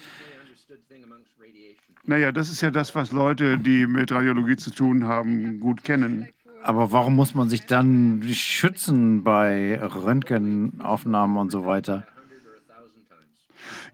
Naja, 2.03 2.31
das 2.31 2.49
ist 2.49 2.61
ja 2.61 2.71
das, 2.71 2.95
was 2.95 3.11
Leute, 3.11 3.57
die 3.57 3.85
mit 3.85 4.11
Radiologie 4.11 4.55
zu 4.55 4.71
tun 4.71 5.05
haben, 5.05 5.59
gut 5.59 5.83
kennen. 5.83 6.29
Aber 6.63 6.91
warum 6.91 7.15
muss 7.15 7.33
man 7.33 7.49
sich 7.49 7.65
dann 7.65 8.23
schützen 8.31 9.23
bei 9.23 9.79
Röntgenaufnahmen 9.81 11.37
und 11.37 11.51
so 11.51 11.65
weiter? 11.65 12.05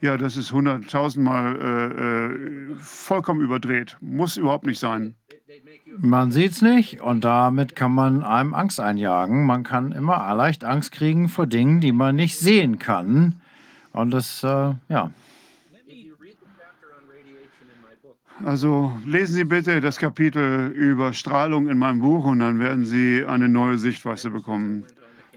Ja, 0.02 0.18
das 0.18 0.38
ist 0.38 0.52
hunderttausendmal 0.52 1.56
äh, 1.56 2.74
äh, 2.74 2.76
vollkommen 2.80 3.42
überdreht. 3.42 3.98
Muss 4.02 4.38
überhaupt 4.38 4.66
nicht 4.66 4.80
sein. 4.80 5.16
Man 5.98 6.32
sieht 6.32 6.52
es 6.52 6.62
nicht 6.62 7.02
und 7.02 7.24
damit 7.24 7.76
kann 7.76 7.94
man 7.94 8.24
einem 8.24 8.54
Angst 8.54 8.80
einjagen. 8.80 9.46
Man 9.46 9.64
kann 9.64 9.92
immer 9.92 10.34
leicht 10.36 10.64
Angst 10.64 10.92
kriegen 10.92 11.30
vor 11.30 11.46
Dingen, 11.48 11.80
die 11.80 11.92
man 11.92 12.16
nicht 12.16 12.38
sehen 12.38 12.80
kann. 12.80 13.42
Und 13.92 14.12
das, 14.12 14.44
äh, 14.44 14.74
ja. 14.90 15.12
Also 18.46 18.92
lesen 19.06 19.36
Sie 19.36 19.44
bitte 19.46 19.80
das 19.80 19.98
Kapitel 19.98 20.68
über 20.72 21.14
Strahlung 21.14 21.70
in 21.70 21.78
meinem 21.78 22.00
Buch 22.00 22.26
und 22.26 22.40
dann 22.40 22.60
werden 22.60 22.86
Sie 22.86 23.24
eine 23.26 23.48
neue 23.48 23.78
Sichtweise 23.78 24.30
bekommen. 24.30 24.84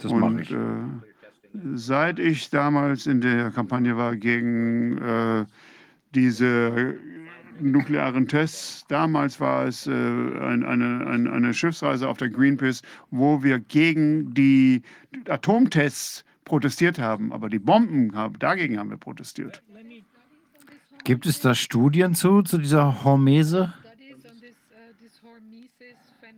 Das 0.00 0.12
mache 0.12 0.40
ich. 0.40 0.50
Äh, 0.50 0.56
seit 1.74 2.18
ich 2.18 2.50
damals 2.50 3.06
in 3.06 3.20
der 3.20 3.50
Kampagne 3.50 3.96
war 3.96 4.16
gegen 4.16 4.98
äh, 4.98 5.44
diese 6.14 6.94
nuklearen 7.60 8.26
Tests. 8.26 8.84
Damals 8.88 9.40
war 9.40 9.66
es 9.66 9.86
äh, 9.86 9.92
ein, 9.92 10.64
eine, 10.64 11.06
ein, 11.06 11.28
eine 11.28 11.54
Schiffsreise 11.54 12.08
auf 12.08 12.18
der 12.18 12.28
Greenpeace, 12.28 12.82
wo 13.10 13.42
wir 13.42 13.60
gegen 13.60 14.34
die 14.34 14.82
Atomtests 15.28 16.24
protestiert 16.44 16.98
haben. 16.98 17.32
Aber 17.32 17.48
die 17.48 17.58
Bomben, 17.58 18.12
dagegen 18.38 18.78
haben 18.78 18.90
wir 18.90 18.96
protestiert. 18.96 19.62
Gibt 21.06 21.24
es 21.24 21.38
da 21.38 21.54
Studien 21.54 22.16
zu, 22.16 22.42
zu 22.42 22.58
dieser 22.58 23.04
Hormese? 23.04 23.72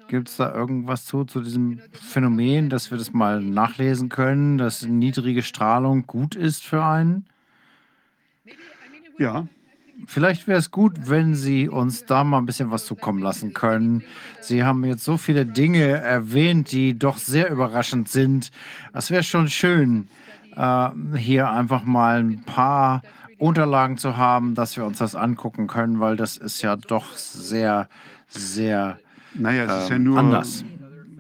Gibt 0.09 0.29
es 0.29 0.37
da 0.37 0.55
irgendwas 0.55 1.07
zu, 1.07 1.25
zu 1.25 1.41
diesem 1.41 1.81
Phänomen, 1.93 2.69
dass 2.69 2.91
wir 2.91 2.99
das 2.99 3.15
mal 3.15 3.41
nachlesen 3.41 4.11
können, 4.11 4.59
dass 4.59 4.83
niedrige 4.83 5.43
Strahlung 5.43 6.07
gut 6.07 6.35
ist 6.35 6.65
für 6.65 6.85
einen? 6.85 7.25
Ja. 9.19 9.47
Vielleicht 10.07 10.47
wäre 10.47 10.59
es 10.59 10.71
gut, 10.71 11.09
wenn 11.09 11.35
Sie 11.35 11.71
uns 11.71 12.05
da 12.05 12.23
mal 12.23 12.37
ein 12.37 12.47
bisschen 12.47 12.71
was 12.71 12.85
zukommen 12.85 13.23
lassen 13.23 13.55
können. 13.55 14.05
Sie 14.43 14.65
haben 14.65 14.85
jetzt 14.85 15.03
so 15.03 15.17
viele 15.17 15.47
Dinge 15.47 15.87
erwähnt, 15.87 16.73
die 16.73 16.99
doch 16.99 17.17
sehr 17.17 17.51
überraschend 17.51 18.11
sind. 18.11 18.51
Es 18.93 19.11
wäre 19.11 19.23
schon 19.23 19.49
schön, 19.49 20.09
äh, 20.57 20.91
hier 21.17 21.51
einfach 21.51 21.85
mal 21.85 22.19
ein 22.19 22.43
paar 22.43 23.01
Unterlagen 23.39 23.97
zu 23.99 24.17
haben, 24.17 24.55
dass 24.55 24.76
wir 24.76 24.84
uns 24.84 24.99
das 24.99 25.15
angucken 25.15 25.67
können, 25.67 26.00
weil 26.00 26.17
das 26.17 26.36
ist 26.36 26.60
ja 26.62 26.76
doch 26.76 27.15
sehr, 27.15 27.89
sehr 28.28 28.99
naja, 29.34 29.65
es 29.65 29.84
ist 29.84 29.91
ja 29.91 29.97
ähm, 29.97 30.05
nur 30.05 30.18
anders. 30.18 30.65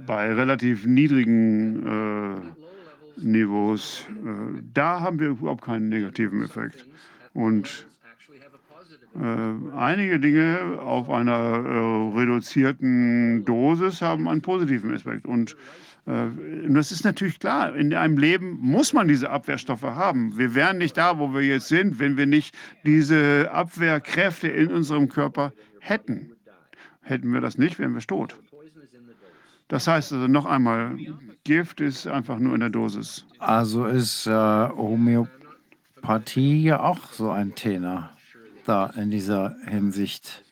bei 0.06 0.32
relativ 0.32 0.84
niedrigen 0.86 1.86
äh, 1.86 3.20
Niveaus. 3.20 4.04
Äh, 4.24 4.62
da 4.74 5.00
haben 5.00 5.20
wir 5.20 5.28
überhaupt 5.28 5.64
keinen 5.64 5.88
negativen 5.88 6.42
Effekt. 6.42 6.86
Und 7.34 7.86
äh, 9.14 9.76
einige 9.76 10.18
Dinge 10.18 10.78
auf 10.80 11.10
einer 11.10 11.32
äh, 11.32 12.18
reduzierten 12.18 13.44
Dosis 13.44 14.02
haben 14.02 14.28
einen 14.28 14.42
positiven 14.42 14.94
Effekt. 14.94 15.26
Und 15.26 15.56
und 16.08 16.74
das 16.74 16.90
ist 16.90 17.04
natürlich 17.04 17.38
klar, 17.38 17.76
in 17.76 17.92
einem 17.92 18.16
Leben 18.16 18.56
muss 18.60 18.94
man 18.94 19.08
diese 19.08 19.28
Abwehrstoffe 19.28 19.82
haben. 19.82 20.38
Wir 20.38 20.54
wären 20.54 20.78
nicht 20.78 20.96
da, 20.96 21.18
wo 21.18 21.34
wir 21.34 21.42
jetzt 21.42 21.68
sind, 21.68 21.98
wenn 21.98 22.16
wir 22.16 22.24
nicht 22.24 22.56
diese 22.84 23.50
Abwehrkräfte 23.52 24.48
in 24.48 24.72
unserem 24.72 25.10
Körper 25.10 25.52
hätten. 25.80 26.32
Hätten 27.02 27.34
wir 27.34 27.42
das 27.42 27.58
nicht, 27.58 27.78
wären 27.78 27.94
wir 27.94 28.00
tot. 28.00 28.38
Das 29.68 29.86
heißt 29.86 30.14
also 30.14 30.28
noch 30.28 30.46
einmal, 30.46 30.96
Gift 31.44 31.82
ist 31.82 32.06
einfach 32.06 32.38
nur 32.38 32.54
in 32.54 32.60
der 32.60 32.70
Dosis. 32.70 33.26
Also 33.38 33.84
ist 33.84 34.26
äh, 34.26 34.30
Homöopathie 34.30 36.62
ja 36.62 36.80
auch 36.80 37.12
so 37.12 37.30
ein 37.30 37.54
Thema 37.54 38.16
da 38.64 38.86
in 38.96 39.10
dieser 39.10 39.56
Hinsicht. 39.66 40.42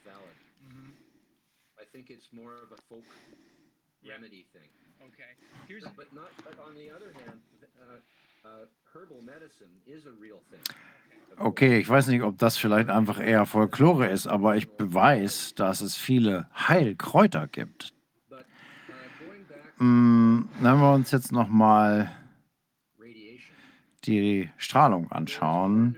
Okay, 11.38 11.78
ich 11.78 11.88
weiß 11.88 12.06
nicht, 12.08 12.22
ob 12.22 12.38
das 12.38 12.56
vielleicht 12.56 12.88
einfach 12.88 13.20
eher 13.20 13.44
Folklore 13.44 14.06
ist, 14.06 14.26
aber 14.26 14.56
ich 14.56 14.70
beweise, 14.70 15.54
dass 15.54 15.82
es 15.82 15.96
viele 15.96 16.48
Heilkräuter 16.54 17.46
gibt. 17.46 17.92
Hm, 19.78 20.48
wenn 20.60 20.80
wir 20.80 20.94
uns 20.94 21.10
jetzt 21.10 21.32
nochmal 21.32 22.10
die 24.06 24.48
Strahlung 24.56 25.10
anschauen, 25.12 25.96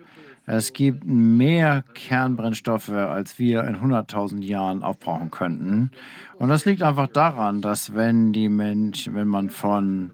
Es 0.50 0.72
gibt 0.72 1.04
mehr 1.04 1.84
Kernbrennstoffe, 1.92 2.88
als 2.88 3.38
wir 3.38 3.64
in 3.64 3.76
100.000 3.76 4.42
Jahren 4.42 4.82
aufbrauchen 4.82 5.30
könnten. 5.30 5.90
Und 6.38 6.48
das 6.48 6.64
liegt 6.64 6.82
einfach 6.82 7.08
daran, 7.08 7.60
dass 7.60 7.94
wenn 7.94 8.32
die 8.32 8.48
Menschen, 8.48 9.14
wenn 9.14 9.28
man 9.28 9.50
von 9.50 10.12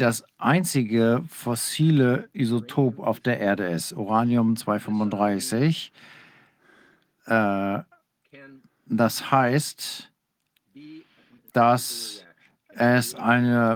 das 0.00 0.24
einzige 0.38 1.24
fossile 1.28 2.28
Isotop 2.32 3.00
auf 3.00 3.18
der 3.20 3.40
Erde 3.40 3.66
ist. 3.66 3.92
Uranium 3.92 4.56
235. 4.56 5.92
Äh, 7.26 7.80
das 8.86 9.30
heißt, 9.30 10.10
dass 11.52 12.24
es 12.68 13.14
eine 13.16 13.74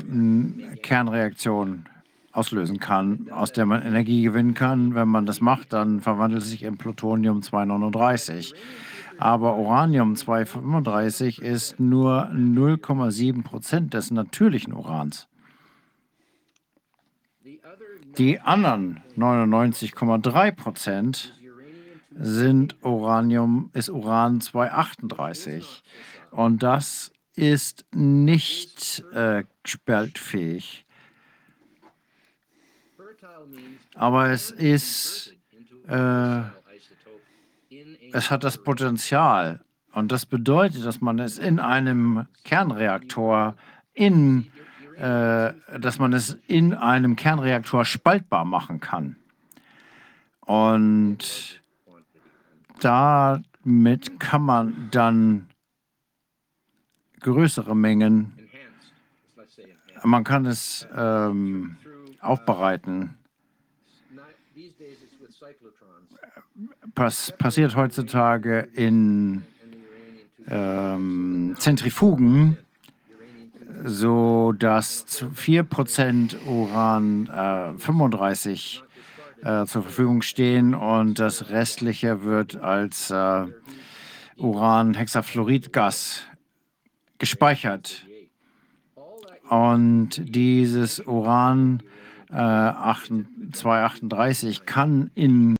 Kernreaktion 0.82 1.86
auslösen 2.30 2.78
kann, 2.78 3.28
aus 3.30 3.52
der 3.52 3.66
man 3.66 3.82
Energie 3.82 4.22
gewinnen 4.22 4.54
kann. 4.54 4.94
Wenn 4.94 5.08
man 5.08 5.26
das 5.26 5.40
macht, 5.40 5.72
dann 5.72 6.00
verwandelt 6.00 6.44
es 6.44 6.50
sich 6.50 6.62
in 6.62 6.78
Plutonium 6.78 7.42
239. 7.42 8.54
Aber 9.18 9.56
Uranium 9.56 10.14
235 10.14 11.42
ist 11.42 11.80
nur 11.80 12.30
0,7 12.32 13.42
Prozent 13.42 13.92
des 13.92 14.12
natürlichen 14.12 14.72
Urans. 14.72 15.28
Die 18.18 18.40
anderen 18.40 19.00
99,3 19.16 20.52
Prozent 20.52 21.34
sind 22.14 22.76
Uranium, 22.82 23.70
ist 23.72 23.88
Uran 23.88 24.40
238. 24.40 25.82
Und 26.30 26.62
das 26.62 27.12
ist 27.34 27.86
nicht 27.94 29.02
äh, 29.14 29.44
spaltfähig. 29.64 30.84
Aber 33.94 34.30
es 34.30 34.50
ist, 34.50 35.34
äh, 35.88 36.42
es 38.12 38.30
hat 38.30 38.44
das 38.44 38.58
Potenzial. 38.62 39.60
Und 39.92 40.12
das 40.12 40.26
bedeutet, 40.26 40.84
dass 40.84 41.00
man 41.00 41.18
es 41.18 41.38
in 41.38 41.58
einem 41.58 42.26
Kernreaktor 42.44 43.56
in 43.94 44.50
dass 45.02 45.98
man 45.98 46.12
es 46.12 46.38
in 46.46 46.74
einem 46.74 47.16
Kernreaktor 47.16 47.84
spaltbar 47.84 48.44
machen 48.44 48.78
kann. 48.78 49.16
Und 50.40 51.60
damit 52.80 54.20
kann 54.20 54.42
man 54.42 54.88
dann 54.92 55.48
größere 57.18 57.74
Mengen, 57.74 58.38
man 60.04 60.22
kann 60.22 60.46
es 60.46 60.86
ähm, 60.96 61.76
aufbereiten. 62.20 63.18
Pass 66.94 67.32
passiert 67.38 67.74
heutzutage 67.74 68.68
in 68.74 69.42
ähm, 70.46 71.56
Zentrifugen 71.58 72.58
so 73.84 74.52
dass 74.52 75.04
4% 75.06 76.46
Uran 76.46 77.26
äh, 77.26 77.76
35 77.78 78.82
äh, 79.42 79.66
zur 79.66 79.82
Verfügung 79.82 80.22
stehen 80.22 80.74
und 80.74 81.18
das 81.18 81.50
restliche 81.50 82.24
wird 82.24 82.56
als 82.56 83.10
äh, 83.10 83.44
Uran-Hexafluoridgas 84.36 86.22
gespeichert. 87.18 88.06
Und 89.48 90.22
dieses 90.34 91.00
Uran 91.00 91.82
äh, 92.30 92.34
238 92.34 94.64
kann 94.64 95.10
in 95.14 95.56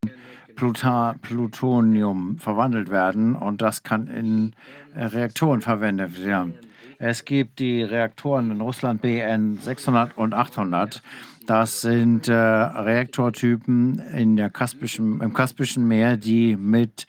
Pluta 0.55 1.17
Plutonium 1.21 2.39
verwandelt 2.39 2.91
werden 2.91 3.35
und 3.35 3.63
das 3.63 3.83
kann 3.83 4.07
in 4.07 4.53
äh, 4.95 5.05
Reaktoren 5.05 5.61
verwendet 5.61 6.25
werden. 6.25 6.55
Es 7.05 7.25
gibt 7.25 7.59
die 7.59 7.83
Reaktoren 7.83 8.53
in 8.53 8.61
Russland 8.61 9.03
BN 9.03 9.59
600 9.59 10.17
und 10.17 10.35
800. 10.35 11.03
Das 11.49 11.81
sind 11.81 12.29
äh, 12.29 12.33
Reaktortypen 12.33 13.99
in 14.15 14.37
der 14.37 14.51
Kaspischen, 14.51 15.21
im 15.21 15.35
Kaspischen 15.35 15.89
Meer, 15.89 16.17
die 16.17 16.55
mit 16.55 17.09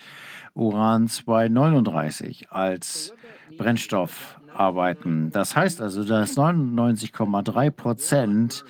Uran 0.56 1.08
239 1.08 2.52
als 2.52 3.14
Brennstoff 3.56 4.40
arbeiten. 4.56 5.30
Das 5.30 5.56
heißt 5.56 5.80
also, 5.80 6.04
dass 6.04 6.38
99,3 6.38 7.70
Prozent 7.70 8.66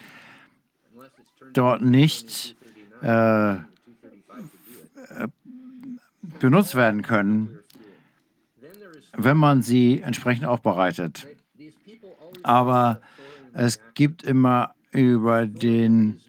dort 1.53 1.84
nicht 1.84 2.58
äh, 3.02 3.56
benutzt 6.42 6.76
werden 6.76 7.02
können 7.02 7.62
wenn 9.15 9.37
man 9.37 9.61
sie 9.61 10.01
entsprechend 10.01 10.45
aufbereitet. 10.45 11.27
Aber 12.43 12.99
es 13.53 13.79
gibt 13.93 14.23
immer 14.23 14.73
über 14.91 15.45
den 15.45 16.19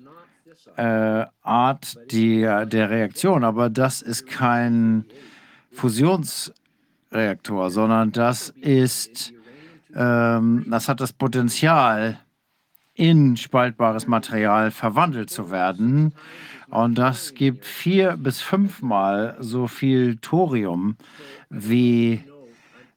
äh, 0.76 1.24
Art 1.42 1.96
der, 2.12 2.66
der 2.66 2.90
Reaktion, 2.90 3.44
aber 3.44 3.70
das 3.70 4.02
ist 4.02 4.26
kein 4.26 5.04
Fusionsreaktor, 5.72 7.70
sondern 7.70 8.12
das 8.12 8.50
ist, 8.50 9.32
ähm, 9.94 10.66
das 10.68 10.88
hat 10.88 11.00
das 11.00 11.12
Potenzial, 11.12 12.18
in 12.94 13.36
spaltbares 13.36 14.06
Material 14.06 14.70
verwandelt 14.70 15.28
zu 15.28 15.50
werden. 15.50 16.14
Und 16.68 16.96
das 16.96 17.34
gibt 17.34 17.64
vier 17.64 18.16
bis 18.16 18.40
fünfmal 18.40 19.36
so 19.40 19.66
viel 19.66 20.16
Thorium 20.16 20.96
wie 21.50 22.24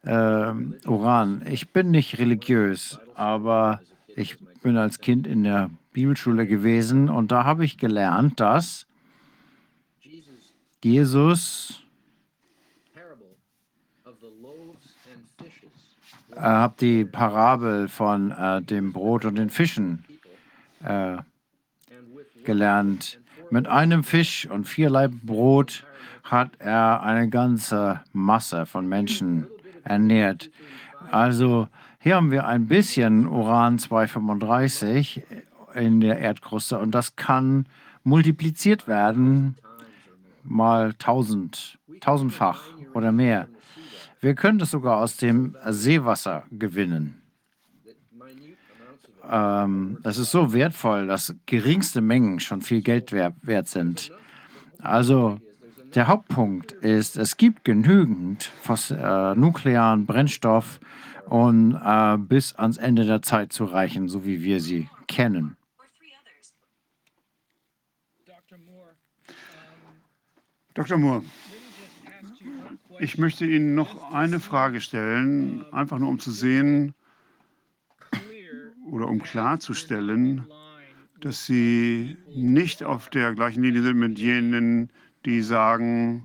äh, 0.08 0.54
Uran. 0.88 1.44
Ich 1.50 1.70
bin 1.74 1.92
nicht 1.92 2.18
religiös, 2.18 3.00
aber 3.16 3.82
ich 4.16 4.38
bin 4.62 4.78
als 4.78 5.00
Kind 5.00 5.28
in 5.28 5.44
der 5.44 5.70
Bibelschule 5.92 6.48
gewesen 6.48 7.10
und 7.10 7.32
da 7.32 7.44
habe 7.44 7.66
ich 7.66 7.78
gelernt, 7.78 8.40
dass 8.40 8.88
Jesus 10.84 11.84
äh, 16.36 16.40
habe 16.40 16.76
die 16.80 17.04
Parabel 17.04 17.88
von 17.90 18.32
äh, 18.32 18.62
dem 18.62 18.94
Brot 18.94 19.26
und 19.26 19.36
den 19.36 19.50
Fischen 19.50 20.06
äh, 20.84 21.18
gelernt. 22.46 23.20
Mit 23.50 23.68
einem 23.68 24.04
Fisch 24.04 24.48
und 24.50 24.66
vier 24.66 24.90
Laib 24.90 25.12
Brot 25.24 25.84
hat 26.24 26.52
er 26.60 27.02
eine 27.02 27.30
ganze 27.30 28.02
Masse 28.14 28.66
von 28.66 28.88
Menschen 28.88 29.48
ernährt. 29.88 30.52
Also 31.12 31.68
hier 32.00 32.16
haben 32.16 32.32
wir 32.32 32.48
ein 32.48 32.68
bisschen 32.68 33.28
Uran 33.28 33.80
235 33.80 35.24
in 35.76 36.00
der 36.00 36.20
Erdkruste 36.20 36.80
und 36.80 36.92
das 36.92 37.16
kann 37.16 37.66
multipliziert 38.04 38.88
werden 38.88 39.58
mal 40.44 40.94
tausend, 40.94 41.78
tausendfach 42.00 42.64
oder 42.94 43.12
mehr. 43.12 43.48
Wir 44.22 44.34
können 44.34 44.60
das 44.60 44.72
sogar 44.72 44.98
aus 44.98 45.18
dem 45.18 45.56
Seewasser 45.68 46.44
gewinnen. 46.52 47.22
Ähm, 49.30 49.98
das 50.04 50.18
ist 50.18 50.32
so 50.32 50.54
wertvoll, 50.54 51.08
dass 51.08 51.36
geringste 51.46 52.02
Mengen 52.02 52.40
schon 52.40 52.62
viel 52.62 52.82
Geld 52.82 53.12
wert 53.12 53.68
sind. 53.68 54.12
Also 54.80 55.40
der 55.96 56.08
Hauptpunkt 56.08 56.72
ist, 56.72 57.18
es 57.18 57.38
gibt 57.38 57.64
genügend 57.64 58.52
äh, 58.90 59.36
nuklearen 59.36 60.06
Brennstoff, 60.06 60.80
um 61.26 61.80
äh, 61.84 62.18
bis 62.18 62.54
ans 62.56 62.78
Ende 62.78 63.06
der 63.06 63.22
Zeit 63.22 63.54
zu 63.54 63.66
reichen, 63.66 64.08
so 64.08 64.26
wie 64.26 64.44
wir 64.44 64.60
sie 64.60 64.90
kennen. 65.08 65.58
Dr. 70.74 70.98
Moore, 70.98 71.24
ich 73.00 73.18
möchte 73.18 73.46
Ihnen 73.46 73.74
noch 73.74 74.12
eine 74.12 74.40
Frage 74.40 74.80
stellen, 74.80 75.66
einfach 75.74 75.98
nur 75.98 76.10
um 76.10 76.20
zu 76.20 76.32
sehen 76.32 76.94
oder 78.92 79.08
um 79.08 79.22
klarzustellen, 79.22 80.46
dass 81.20 81.48
Sie 81.48 82.18
nicht 82.36 82.84
auf 82.84 83.10
der 83.10 83.34
gleichen 83.34 83.64
Linie 83.64 83.82
sind 83.82 83.98
mit 83.98 84.20
jenen, 84.20 84.92
die 85.28 85.42
sagen, 85.42 86.24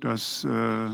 dass 0.00 0.44
äh, 0.44 0.90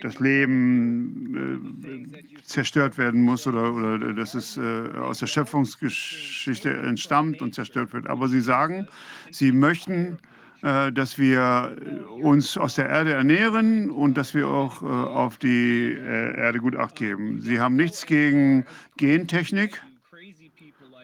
das 0.00 0.20
Leben 0.20 1.82
äh, 1.84 2.42
zerstört 2.42 2.96
werden 2.96 3.22
muss 3.22 3.48
oder, 3.48 3.74
oder 3.74 4.12
dass 4.12 4.34
es 4.34 4.56
äh, 4.56 4.88
aus 4.96 5.18
der 5.18 5.26
Schöpfungsgeschichte 5.26 6.70
entstammt 6.70 7.42
und 7.42 7.52
zerstört 7.52 7.92
wird. 7.92 8.06
Aber 8.06 8.28
sie 8.28 8.40
sagen, 8.40 8.86
sie 9.32 9.50
möchten, 9.50 10.18
äh, 10.62 10.92
dass 10.92 11.18
wir 11.18 11.76
uns 12.20 12.56
aus 12.56 12.76
der 12.76 12.88
Erde 12.88 13.14
ernähren 13.14 13.90
und 13.90 14.16
dass 14.16 14.34
wir 14.34 14.46
auch 14.46 14.82
äh, 14.82 14.86
auf 14.86 15.36
die 15.38 15.94
äh, 15.94 16.38
Erde 16.38 16.60
gut 16.60 16.76
acht 16.76 16.94
geben. 16.94 17.40
Sie 17.40 17.58
haben 17.58 17.74
nichts 17.74 18.06
gegen 18.06 18.64
Gentechnik. 18.98 19.82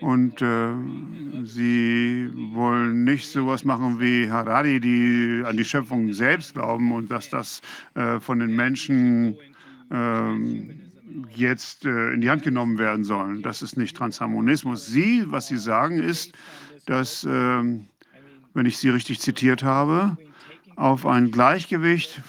Und 0.00 0.40
äh, 0.40 0.72
sie 1.44 2.30
wollen 2.52 3.04
nicht 3.04 3.28
sowas 3.28 3.64
machen 3.64 4.00
wie 4.00 4.30
Harari, 4.30 4.80
die 4.80 5.42
an 5.44 5.56
die 5.56 5.64
Schöpfung 5.64 6.12
selbst 6.12 6.54
glauben 6.54 6.92
und 6.92 7.10
dass 7.10 7.28
das 7.28 7.60
äh, 7.94 8.18
von 8.18 8.38
den 8.38 8.56
Menschen 8.56 9.36
äh, 9.90 10.32
jetzt 11.34 11.84
in 11.84 12.20
die 12.20 12.30
Hand 12.30 12.42
genommen 12.42 12.78
werden 12.78 13.04
soll. 13.04 13.42
Das 13.42 13.62
ist 13.62 13.76
nicht 13.76 13.96
Transharmonismus. 13.96 14.86
Sie, 14.86 15.24
was 15.26 15.48
sie 15.48 15.58
sagen, 15.58 16.00
ist, 16.02 16.32
dass, 16.86 17.24
ähm, 17.24 17.86
wenn 18.54 18.66
ich 18.66 18.78
sie 18.78 18.90
richtig 18.90 19.20
zitiert 19.20 19.62
habe, 19.62 20.16
auf 20.76 21.04
ein 21.04 21.30
Gleichgewicht 21.30 22.22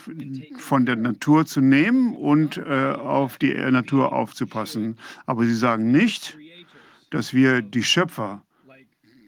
von 0.58 0.86
der 0.86 0.98
Natur 0.98 1.46
zu 1.46 1.62
nehmen 1.62 2.14
und 2.16 2.58
äh, 2.58 2.92
auf 2.92 3.38
die 3.38 3.54
Natur 3.54 4.12
aufzupassen. 4.12 4.98
Aber 5.26 5.46
sie 5.46 5.56
sagen 5.56 5.92
nicht, 5.92 6.38
dass 7.12 7.34
wir 7.34 7.62
die 7.62 7.84
Schöpfer 7.84 8.42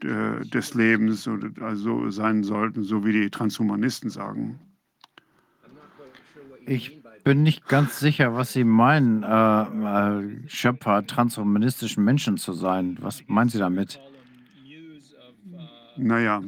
äh, 0.02 0.44
des 0.46 0.74
Lebens 0.74 1.28
also 1.60 2.10
sein 2.10 2.42
sollten, 2.42 2.82
so 2.82 3.06
wie 3.06 3.12
die 3.12 3.30
Transhumanisten 3.30 4.10
sagen. 4.10 4.58
Ich 6.66 7.02
bin 7.24 7.42
nicht 7.42 7.68
ganz 7.68 8.00
sicher, 8.00 8.34
was 8.34 8.52
Sie 8.52 8.64
meinen, 8.64 9.22
äh, 9.22 9.62
äh, 9.62 10.48
Schöpfer 10.48 11.06
transhumanistischen 11.06 12.04
Menschen 12.04 12.36
zu 12.36 12.52
sein. 12.52 12.98
Was 13.00 13.22
meinen 13.28 13.48
Sie 13.48 13.58
damit? 13.58 14.00
Naja, 15.96 16.42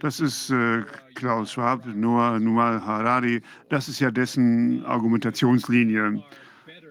das 0.00 0.20
ist 0.20 0.50
äh, 0.50 0.84
Klaus 1.14 1.52
Schwab, 1.52 1.86
Noah 1.86 2.38
Numal 2.38 2.84
Harari. 2.84 3.42
Das 3.68 3.88
ist 3.88 4.00
ja 4.00 4.10
dessen 4.10 4.84
Argumentationslinie 4.84 6.22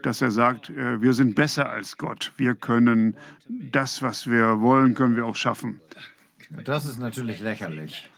dass 0.06 0.22
er 0.22 0.32
sagt, 0.32 0.69
äh, 0.69 1.02
wir 1.02 1.14
sind 1.14 1.36
besser 1.36 1.69
als 1.69 1.98
Gott. 1.98 2.32
Wir 2.38 2.56
können 2.56 3.16
das, 3.48 4.02
was 4.02 4.30
wir 4.30 4.62
wollen, 4.62 4.94
können 4.94 5.16
wir 5.16 5.26
auch 5.26 5.36
schaffen. 5.36 5.82
Das 6.66 6.86
ist 6.86 7.00
natürlich 7.00 7.40
lächerlich. 7.40 8.10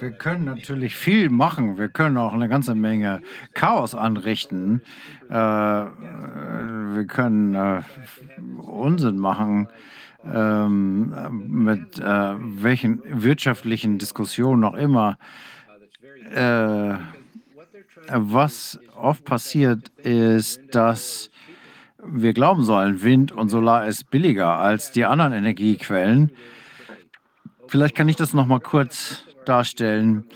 Wir 0.00 0.10
können 0.10 0.44
natürlich 0.44 0.96
viel 0.96 1.30
machen. 1.30 1.78
Wir 1.78 1.88
können 1.88 2.16
auch 2.16 2.32
eine 2.32 2.48
ganze 2.48 2.74
Menge 2.74 3.22
Chaos 3.54 3.94
anrichten. 3.94 4.82
Äh, 5.30 5.34
wir 5.34 7.06
können 7.06 7.54
äh, 7.54 7.82
Unsinn 8.60 9.18
machen. 9.18 9.68
Ähm, 10.26 11.14
mit 11.48 11.98
äh, 11.98 12.34
welchen 12.38 13.02
wirtschaftlichen 13.22 13.98
Diskussionen 13.98 14.64
auch 14.64 14.74
immer. 14.74 15.18
Äh, 16.34 16.94
was 18.08 18.78
oft 18.96 19.24
passiert, 19.24 19.88
ist, 19.98 20.60
dass 20.74 21.30
wir 22.06 22.32
glauben 22.34 22.64
sollen, 22.64 23.02
Wind 23.02 23.32
und 23.32 23.48
Solar 23.48 23.86
ist 23.86 24.10
billiger 24.10 24.58
als 24.58 24.92
die 24.92 25.04
anderen 25.04 25.32
Energiequellen. 25.32 26.30
Vielleicht 27.68 27.94
kann 27.94 28.08
ich 28.08 28.16
das 28.16 28.34
noch 28.34 28.46
mal 28.46 28.60
kurz 28.60 29.24
darstellen. 29.46 30.26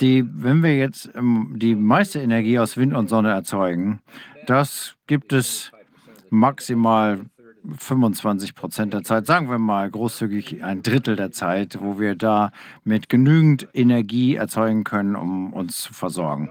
Die, 0.00 0.24
wenn 0.28 0.62
wir 0.62 0.76
jetzt 0.76 1.10
ähm, 1.14 1.54
die 1.56 1.74
meiste 1.74 2.20
Energie 2.20 2.58
aus 2.58 2.76
Wind 2.76 2.94
und 2.94 3.08
Sonne 3.08 3.30
erzeugen, 3.30 4.00
das 4.46 4.96
gibt 5.06 5.32
es 5.32 5.70
maximal 6.30 7.20
25 7.78 8.54
Prozent 8.54 8.92
der 8.92 9.04
Zeit, 9.04 9.26
sagen 9.26 9.48
wir 9.48 9.58
mal 9.58 9.90
großzügig 9.90 10.62
ein 10.62 10.82
Drittel 10.82 11.16
der 11.16 11.30
Zeit, 11.30 11.78
wo 11.80 11.98
wir 11.98 12.14
da 12.14 12.50
mit 12.82 13.08
genügend 13.08 13.68
Energie 13.72 14.34
erzeugen 14.34 14.84
können, 14.84 15.16
um 15.16 15.52
uns 15.52 15.80
zu 15.80 15.94
versorgen. 15.94 16.50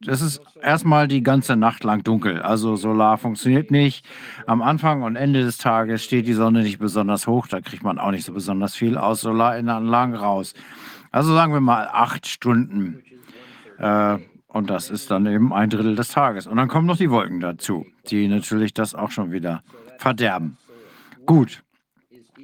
Das 0.00 0.22
ist 0.22 0.40
erstmal 0.62 1.08
die 1.08 1.22
ganze 1.22 1.56
Nacht 1.56 1.82
lang 1.82 2.04
dunkel. 2.04 2.40
Also 2.42 2.76
Solar 2.76 3.18
funktioniert 3.18 3.70
nicht. 3.70 4.06
Am 4.46 4.62
Anfang 4.62 5.02
und 5.02 5.16
Ende 5.16 5.42
des 5.42 5.58
Tages 5.58 6.04
steht 6.04 6.26
die 6.26 6.32
Sonne 6.34 6.62
nicht 6.62 6.78
besonders 6.78 7.26
hoch. 7.26 7.48
Da 7.48 7.60
kriegt 7.60 7.82
man 7.82 7.98
auch 7.98 8.12
nicht 8.12 8.24
so 8.24 8.32
besonders 8.32 8.76
viel 8.76 8.96
aus 8.96 9.22
Solaranlagen 9.22 10.14
raus. 10.14 10.54
Also 11.10 11.34
sagen 11.34 11.52
wir 11.52 11.60
mal 11.60 11.88
acht 11.90 12.26
Stunden. 12.26 13.02
Äh, 13.78 14.18
und 14.46 14.70
das 14.70 14.90
ist 14.90 15.10
dann 15.10 15.26
eben 15.26 15.52
ein 15.52 15.70
Drittel 15.70 15.96
des 15.96 16.08
Tages. 16.08 16.46
Und 16.46 16.56
dann 16.56 16.68
kommen 16.68 16.86
noch 16.86 16.96
die 16.96 17.10
Wolken 17.10 17.40
dazu, 17.40 17.84
die 18.08 18.28
natürlich 18.28 18.72
das 18.72 18.94
auch 18.94 19.10
schon 19.10 19.32
wieder 19.32 19.64
verderben. 19.98 20.58
Gut. 21.26 21.64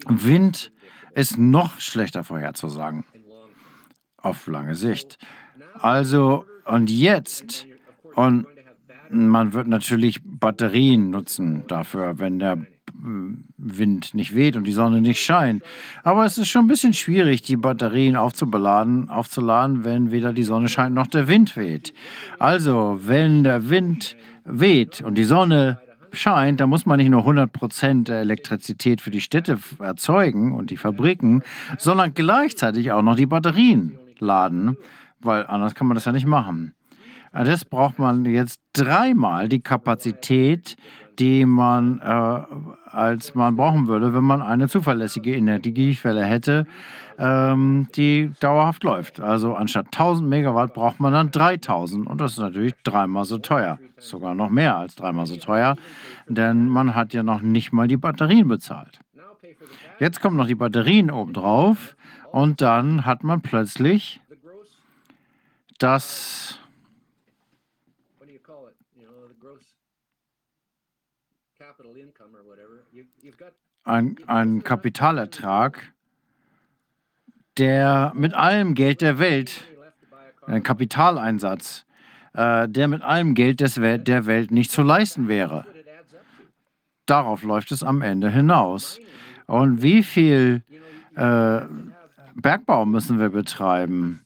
Wind 0.07 0.73
ist 1.15 1.39
noch 1.39 1.79
schlechter 1.79 2.25
vorherzusagen. 2.25 3.05
Auf 4.17 4.49
lange 4.49 4.75
Sicht. 4.75 5.19
Also 5.79 6.45
und 6.65 6.91
jetzt, 6.91 7.67
und 8.15 8.47
man 9.11 9.53
wird 9.53 9.67
natürlich 9.67 10.21
Batterien 10.23 11.11
nutzen 11.11 11.65
dafür, 11.67 12.19
wenn 12.19 12.39
der 12.39 12.59
Wind 13.57 14.15
nicht 14.15 14.35
weht 14.35 14.57
und 14.57 14.65
die 14.65 14.73
Sonne 14.73 15.01
nicht 15.01 15.21
scheint. 15.21 15.63
Aber 16.03 16.25
es 16.25 16.39
ist 16.39 16.49
schon 16.49 16.65
ein 16.65 16.69
bisschen 16.69 16.93
schwierig, 16.93 17.43
die 17.43 17.57
Batterien 17.57 18.17
aufzubeladen, 18.17 19.09
aufzuladen, 19.09 19.85
wenn 19.85 20.11
weder 20.11 20.33
die 20.33 20.43
Sonne 20.43 20.69
scheint 20.69 20.95
noch 20.95 21.07
der 21.07 21.29
Wind 21.29 21.57
weht. 21.57 21.95
Also, 22.39 23.01
wenn 23.03 23.45
der 23.45 23.71
Wind 23.71 24.17
weht 24.45 25.01
und 25.01 25.17
die 25.17 25.25
Sonne 25.25 25.81
scheint, 26.13 26.61
dann 26.61 26.69
muss 26.69 26.87
man 26.87 26.99
nicht 26.99 27.11
nur 27.11 27.21
100 27.21 27.53
Prozent 27.53 28.09
der 28.09 28.21
Elektrizität 28.21 29.01
für 29.01 29.11
die 29.11 29.21
Städte 29.21 29.59
erzeugen 29.79 30.53
und 30.53 30.71
die 30.71 30.77
Fabriken, 30.77 31.43
sondern 31.79 32.15
gleichzeitig 32.15 32.93
auch 32.93 33.03
noch 33.03 33.17
die 33.17 33.27
Batterien 33.27 33.99
laden 34.19 34.77
weil 35.21 35.47
anders 35.47 35.75
kann 35.75 35.87
man 35.87 35.95
das 35.95 36.05
ja 36.05 36.13
nicht 36.13 36.27
machen. 36.27 36.75
Das 37.33 37.65
braucht 37.65 37.99
man 37.99 38.25
jetzt 38.25 38.61
dreimal 38.73 39.49
die 39.49 39.61
Kapazität, 39.61 40.77
die 41.19 41.45
man 41.45 42.01
äh, 42.01 42.43
als 42.93 43.35
man 43.35 43.57
brauchen 43.57 43.87
würde, 43.87 44.15
wenn 44.15 44.25
man 44.25 44.43
eine 44.43 44.69
zuverlässige 44.69 45.35
Energiequelle 45.37 46.25
hätte, 46.25 46.67
ähm, 47.19 47.87
die 47.95 48.33
dauerhaft 48.41 48.83
läuft. 48.83 49.21
Also 49.21 49.55
anstatt 49.55 49.87
1000 49.87 50.29
Megawatt 50.29 50.75
braucht 50.75 50.99
man 50.99 51.13
dann 51.13 51.31
3000 51.31 52.07
und 52.07 52.21
das 52.21 52.33
ist 52.33 52.39
natürlich 52.39 52.75
dreimal 52.83 53.25
so 53.25 53.39
teuer, 53.39 53.79
sogar 53.99 54.35
noch 54.35 54.51
mehr 54.51 54.77
als 54.77 54.97
dreimal 54.97 55.27
so 55.27 55.37
teuer, 55.37 55.77
denn 56.29 56.69
man 56.69 56.95
hat 56.95 57.13
ja 57.13 57.23
noch 57.23 57.43
nicht 57.43 57.73
mal 57.73 57.87
die 57.87 57.97
Batterien 57.97 58.49
bezahlt. 58.49 58.99
Jetzt 59.99 60.21
kommen 60.21 60.37
noch 60.37 60.47
die 60.47 60.55
Batterien 60.55 61.11
obendrauf 61.11 61.95
und 62.33 62.61
dann 62.61 63.05
hat 63.05 63.23
man 63.23 63.43
plötzlich 63.43 64.21
dass 65.81 66.59
ein, 73.85 74.17
ein 74.27 74.63
Kapitalertrag, 74.63 75.93
der 77.57 78.13
mit 78.15 78.35
allem 78.35 78.75
Geld 78.75 79.01
der 79.01 79.19
Welt, 79.19 79.65
ein 80.47 80.63
Kapitaleinsatz, 80.63 81.87
äh, 82.35 82.69
der 82.69 82.89
mit 82.89 83.03
allem 83.03 83.35
Geld 83.35 83.61
des 83.61 83.81
Wel 83.81 83.99
der 83.99 84.27
Welt 84.27 84.51
nicht 84.51 84.71
zu 84.71 84.83
leisten 84.83 85.29
wäre. 85.29 85.65
Darauf 87.07 87.43
läuft 87.43 87.73
es 87.73 87.83
am 87.83 88.03
Ende 88.03 88.31
hinaus. 88.31 89.01
Und 89.47 89.83
wie 89.83 90.03
viel 90.03 90.63
äh, 91.17 91.61
Bergbau 92.35 92.85
müssen 92.85 93.19
wir 93.19 93.31
betreiben? 93.31 94.25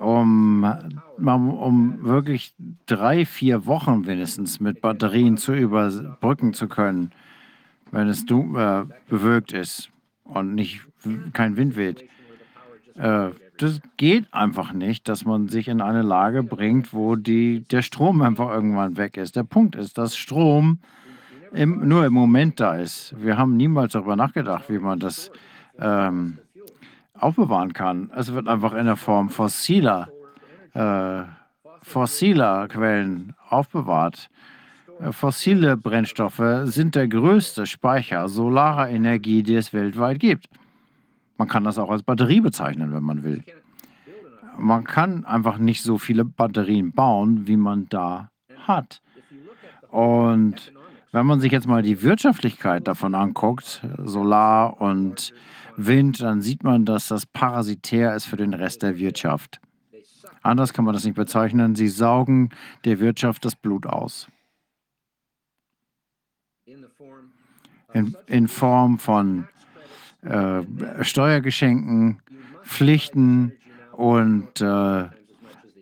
Um, 0.00 0.64
um 1.18 2.04
wirklich 2.04 2.54
drei, 2.86 3.26
vier 3.26 3.66
Wochen 3.66 4.06
wenigstens 4.06 4.60
mit 4.60 4.80
Batterien 4.80 5.36
zu 5.36 5.54
überbrücken 5.54 6.54
zu 6.54 6.68
können, 6.68 7.10
wenn 7.90 8.08
es 8.08 8.22
äh, 8.22 8.84
bewölkt 9.08 9.52
ist 9.52 9.90
und 10.24 10.54
nicht 10.54 10.80
kein 11.32 11.56
Wind 11.56 11.76
weht. 11.76 12.04
Äh, 12.96 13.30
das 13.58 13.80
geht 13.98 14.32
einfach 14.32 14.72
nicht, 14.72 15.06
dass 15.08 15.26
man 15.26 15.48
sich 15.48 15.68
in 15.68 15.82
eine 15.82 16.02
Lage 16.02 16.42
bringt, 16.42 16.94
wo 16.94 17.16
die, 17.16 17.60
der 17.68 17.82
Strom 17.82 18.22
einfach 18.22 18.50
irgendwann 18.50 18.96
weg 18.96 19.18
ist. 19.18 19.36
Der 19.36 19.42
Punkt 19.42 19.76
ist, 19.76 19.98
dass 19.98 20.16
Strom 20.16 20.78
im, 21.52 21.86
nur 21.86 22.06
im 22.06 22.14
Moment 22.14 22.58
da 22.58 22.76
ist. 22.76 23.14
Wir 23.18 23.36
haben 23.36 23.56
niemals 23.56 23.92
darüber 23.92 24.16
nachgedacht, 24.16 24.64
wie 24.68 24.78
man 24.78 24.98
das 24.98 25.30
ähm, 25.78 26.38
aufbewahren 27.22 27.72
kann. 27.72 28.10
Es 28.16 28.32
wird 28.32 28.48
einfach 28.48 28.72
in 28.72 28.86
der 28.86 28.96
Form 28.96 29.30
fossiler, 29.30 30.08
äh, 30.74 31.22
fossiler 31.82 32.68
Quellen 32.68 33.34
aufbewahrt. 33.48 34.30
Äh, 35.00 35.12
fossile 35.12 35.76
Brennstoffe 35.76 36.42
sind 36.64 36.94
der 36.94 37.08
größte 37.08 37.66
Speicher 37.66 38.28
solarer 38.28 38.90
Energie, 38.90 39.42
die 39.42 39.54
es 39.54 39.72
weltweit 39.72 40.20
gibt. 40.20 40.48
Man 41.38 41.48
kann 41.48 41.64
das 41.64 41.78
auch 41.78 41.90
als 41.90 42.02
Batterie 42.02 42.40
bezeichnen, 42.40 42.92
wenn 42.92 43.02
man 43.02 43.22
will. 43.22 43.42
man 44.58 44.84
kann 44.84 45.24
einfach 45.24 45.56
nicht 45.56 45.82
so 45.82 45.96
viele 45.96 46.24
Batterien 46.24 46.92
bauen, 46.92 47.46
wie 47.46 47.56
man 47.56 47.88
da 47.88 48.28
hat. 48.66 49.00
Und 49.90 50.72
wenn 51.12 51.26
man 51.26 51.40
sich 51.40 51.50
jetzt 51.50 51.66
mal 51.66 51.82
die 51.82 52.02
Wirtschaftlichkeit 52.02 52.86
davon 52.86 53.14
anguckt, 53.14 53.80
Solar 54.04 54.80
und 54.80 55.32
Wind, 55.76 56.20
dann 56.20 56.42
sieht 56.42 56.64
man, 56.64 56.84
dass 56.84 57.08
das 57.08 57.26
parasitär 57.26 58.14
ist 58.14 58.26
für 58.26 58.36
den 58.36 58.54
Rest 58.54 58.82
der 58.82 58.98
Wirtschaft. 58.98 59.60
Anders 60.42 60.72
kann 60.72 60.84
man 60.84 60.94
das 60.94 61.04
nicht 61.04 61.16
bezeichnen. 61.16 61.74
Sie 61.74 61.88
saugen 61.88 62.50
der 62.84 63.00
Wirtschaft 63.00 63.44
das 63.44 63.56
Blut 63.56 63.86
aus. 63.86 64.28
In, 67.92 68.16
in 68.26 68.48
Form 68.48 68.98
von 68.98 69.48
äh, 70.22 70.62
Steuergeschenken, 71.02 72.22
Pflichten 72.62 73.52
und 73.92 74.60
äh, 74.60 75.08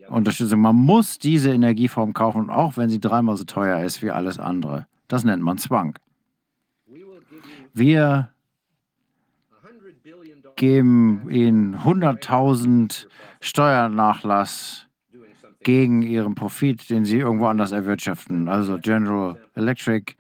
Unterstützung. 0.09 0.61
Man 0.61 0.77
muss 0.77 1.19
diese 1.19 1.53
Energieform 1.53 2.15
kaufen, 2.15 2.51
auch 2.51 2.77
wenn 2.77 2.89
sie 2.89 3.01
dreimal 3.01 3.37
so 3.37 3.45
teuer 3.45 3.85
ist 3.85 4.03
wie 4.03 4.11
alles 4.11 4.39
andere. 4.39 4.87
Das 5.07 5.25
nennt 5.25 5.43
man 5.43 5.59
Zwang. 5.59 5.99
Wir 7.75 8.31
geben 10.59 11.31
ihnen 11.31 11.77
100.000 11.77 13.07
Steuernachlass 13.41 14.87
gegen 15.63 16.03
ihren 16.03 16.35
Profit, 16.35 16.91
den 16.91 17.07
sie 17.07 17.19
irgendwo 17.19 17.47
anders 17.47 17.73
erwirtschaften. 17.73 18.49
Also 18.49 18.79
General 18.79 19.41
Electric 19.55 20.15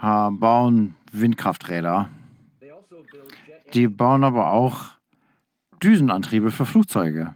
bauen 0.00 0.94
Windkrafträder. 1.12 2.08
Die 3.74 3.88
bauen 3.88 4.24
aber 4.24 4.52
auch 4.52 4.86
Düsenantriebe 5.82 6.50
für 6.50 6.64
Flugzeuge. 6.64 7.34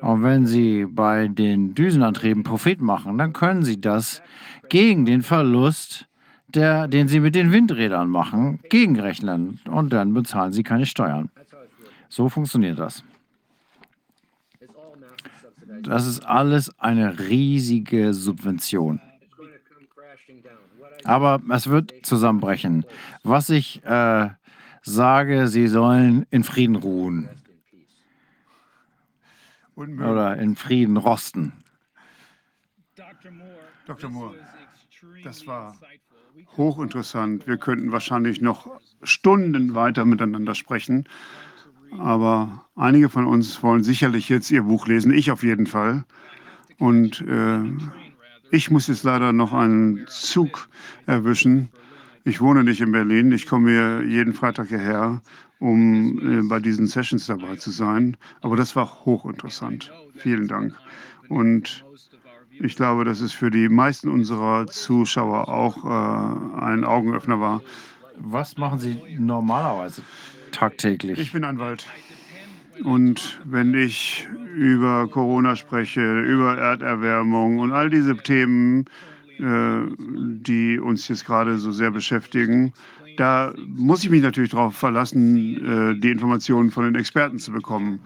Und 0.00 0.22
wenn 0.22 0.46
Sie 0.46 0.84
bei 0.86 1.28
den 1.28 1.74
Düsenantrieben 1.74 2.42
Profit 2.42 2.80
machen, 2.80 3.16
dann 3.16 3.32
können 3.32 3.62
Sie 3.62 3.80
das 3.80 4.22
gegen 4.68 5.06
den 5.06 5.22
Verlust, 5.22 6.06
der, 6.48 6.88
den 6.88 7.08
Sie 7.08 7.20
mit 7.20 7.34
den 7.34 7.52
Windrädern 7.52 8.08
machen, 8.08 8.60
gegenrechnen. 8.68 9.60
Und 9.68 9.92
dann 9.92 10.14
bezahlen 10.14 10.52
Sie 10.52 10.62
keine 10.62 10.86
Steuern. 10.86 11.30
So 12.08 12.28
funktioniert 12.28 12.78
das. 12.78 13.02
Das 15.82 16.06
ist 16.06 16.24
alles 16.24 16.78
eine 16.78 17.18
riesige 17.18 18.14
Subvention. 18.14 19.00
Aber 21.04 21.40
es 21.50 21.68
wird 21.68 21.92
zusammenbrechen. 22.04 22.84
Was 23.22 23.50
ich 23.50 23.84
äh, 23.84 24.30
sage, 24.82 25.48
Sie 25.48 25.68
sollen 25.68 26.26
in 26.30 26.44
Frieden 26.44 26.76
ruhen. 26.76 27.28
Oder 29.76 30.38
in 30.38 30.56
Frieden 30.56 30.96
rosten. 30.96 31.52
Dr. 33.86 34.10
Moore, 34.10 34.34
das 35.22 35.46
war 35.46 35.76
hochinteressant. 36.56 37.46
Wir 37.46 37.56
könnten 37.56 37.92
wahrscheinlich 37.92 38.40
noch 38.40 38.68
Stunden 39.02 39.74
weiter 39.74 40.04
miteinander 40.04 40.54
sprechen. 40.54 41.08
Aber 41.98 42.66
einige 42.74 43.08
von 43.08 43.26
uns 43.26 43.62
wollen 43.62 43.84
sicherlich 43.84 44.28
jetzt 44.28 44.50
Ihr 44.50 44.62
Buch 44.62 44.86
lesen, 44.86 45.12
ich 45.12 45.30
auf 45.30 45.42
jeden 45.42 45.66
Fall. 45.66 46.04
Und 46.78 47.22
äh, 47.22 47.60
ich 48.50 48.70
muss 48.70 48.88
jetzt 48.88 49.04
leider 49.04 49.32
noch 49.32 49.52
einen 49.52 50.06
Zug 50.08 50.68
erwischen. 51.06 51.70
Ich 52.24 52.40
wohne 52.40 52.64
nicht 52.64 52.80
in 52.80 52.92
Berlin. 52.92 53.32
Ich 53.32 53.46
komme 53.46 53.70
hier 53.70 54.02
jeden 54.02 54.34
Freitag 54.34 54.68
hierher, 54.68 55.22
um 55.58 56.18
äh, 56.18 56.42
bei 56.42 56.58
diesen 56.58 56.86
Sessions 56.86 57.26
dabei 57.26 57.56
zu 57.56 57.70
sein. 57.70 58.16
Aber 58.42 58.56
das 58.56 58.76
war 58.76 59.04
hochinteressant. 59.04 59.92
Vielen 60.16 60.48
Dank. 60.48 60.74
Und 61.28 61.84
ich 62.60 62.76
glaube, 62.76 63.04
dass 63.04 63.20
es 63.20 63.32
für 63.32 63.50
die 63.50 63.68
meisten 63.68 64.08
unserer 64.08 64.66
Zuschauer 64.66 65.48
auch 65.48 65.84
äh, 65.84 66.60
ein 66.60 66.84
Augenöffner 66.84 67.40
war. 67.40 67.62
Was 68.18 68.56
machen 68.56 68.78
Sie 68.78 68.98
normalerweise 69.18 70.02
tagtäglich? 70.52 71.18
Ich 71.18 71.32
bin 71.32 71.44
Anwalt. 71.44 71.86
Und 72.84 73.40
wenn 73.44 73.74
ich 73.74 74.28
über 74.54 75.08
Corona 75.08 75.56
spreche, 75.56 76.20
über 76.20 76.58
Erderwärmung 76.58 77.58
und 77.58 77.72
all 77.72 77.88
diese 77.90 78.16
Themen, 78.16 78.84
äh, 79.38 79.80
die 79.98 80.78
uns 80.78 81.08
jetzt 81.08 81.26
gerade 81.26 81.58
so 81.58 81.72
sehr 81.72 81.90
beschäftigen, 81.90 82.72
da 83.16 83.54
muss 83.66 84.04
ich 84.04 84.10
mich 84.10 84.22
natürlich 84.22 84.50
darauf 84.50 84.76
verlassen, 84.76 85.94
äh, 85.96 86.00
die 86.00 86.10
Informationen 86.10 86.70
von 86.70 86.84
den 86.84 86.94
Experten 86.96 87.38
zu 87.38 87.50
bekommen. 87.50 88.00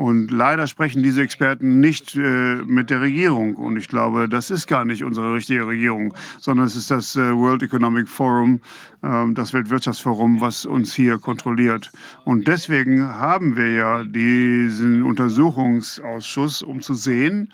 Und 0.00 0.30
leider 0.30 0.66
sprechen 0.66 1.02
diese 1.02 1.20
Experten 1.20 1.78
nicht 1.78 2.16
äh, 2.16 2.56
mit 2.64 2.88
der 2.88 3.02
Regierung. 3.02 3.54
Und 3.56 3.76
ich 3.76 3.86
glaube, 3.86 4.30
das 4.30 4.50
ist 4.50 4.66
gar 4.66 4.86
nicht 4.86 5.04
unsere 5.04 5.34
richtige 5.34 5.66
Regierung, 5.66 6.14
sondern 6.38 6.66
es 6.66 6.74
ist 6.74 6.90
das 6.90 7.16
äh, 7.16 7.36
World 7.36 7.62
Economic 7.62 8.08
Forum, 8.08 8.62
äh, 9.02 9.26
das 9.34 9.52
Weltwirtschaftsforum, 9.52 10.40
was 10.40 10.64
uns 10.64 10.94
hier 10.94 11.18
kontrolliert. 11.18 11.92
Und 12.24 12.48
deswegen 12.48 13.06
haben 13.06 13.58
wir 13.58 13.72
ja 13.72 14.04
diesen 14.04 15.02
Untersuchungsausschuss, 15.02 16.62
um 16.62 16.80
zu 16.80 16.94
sehen, 16.94 17.52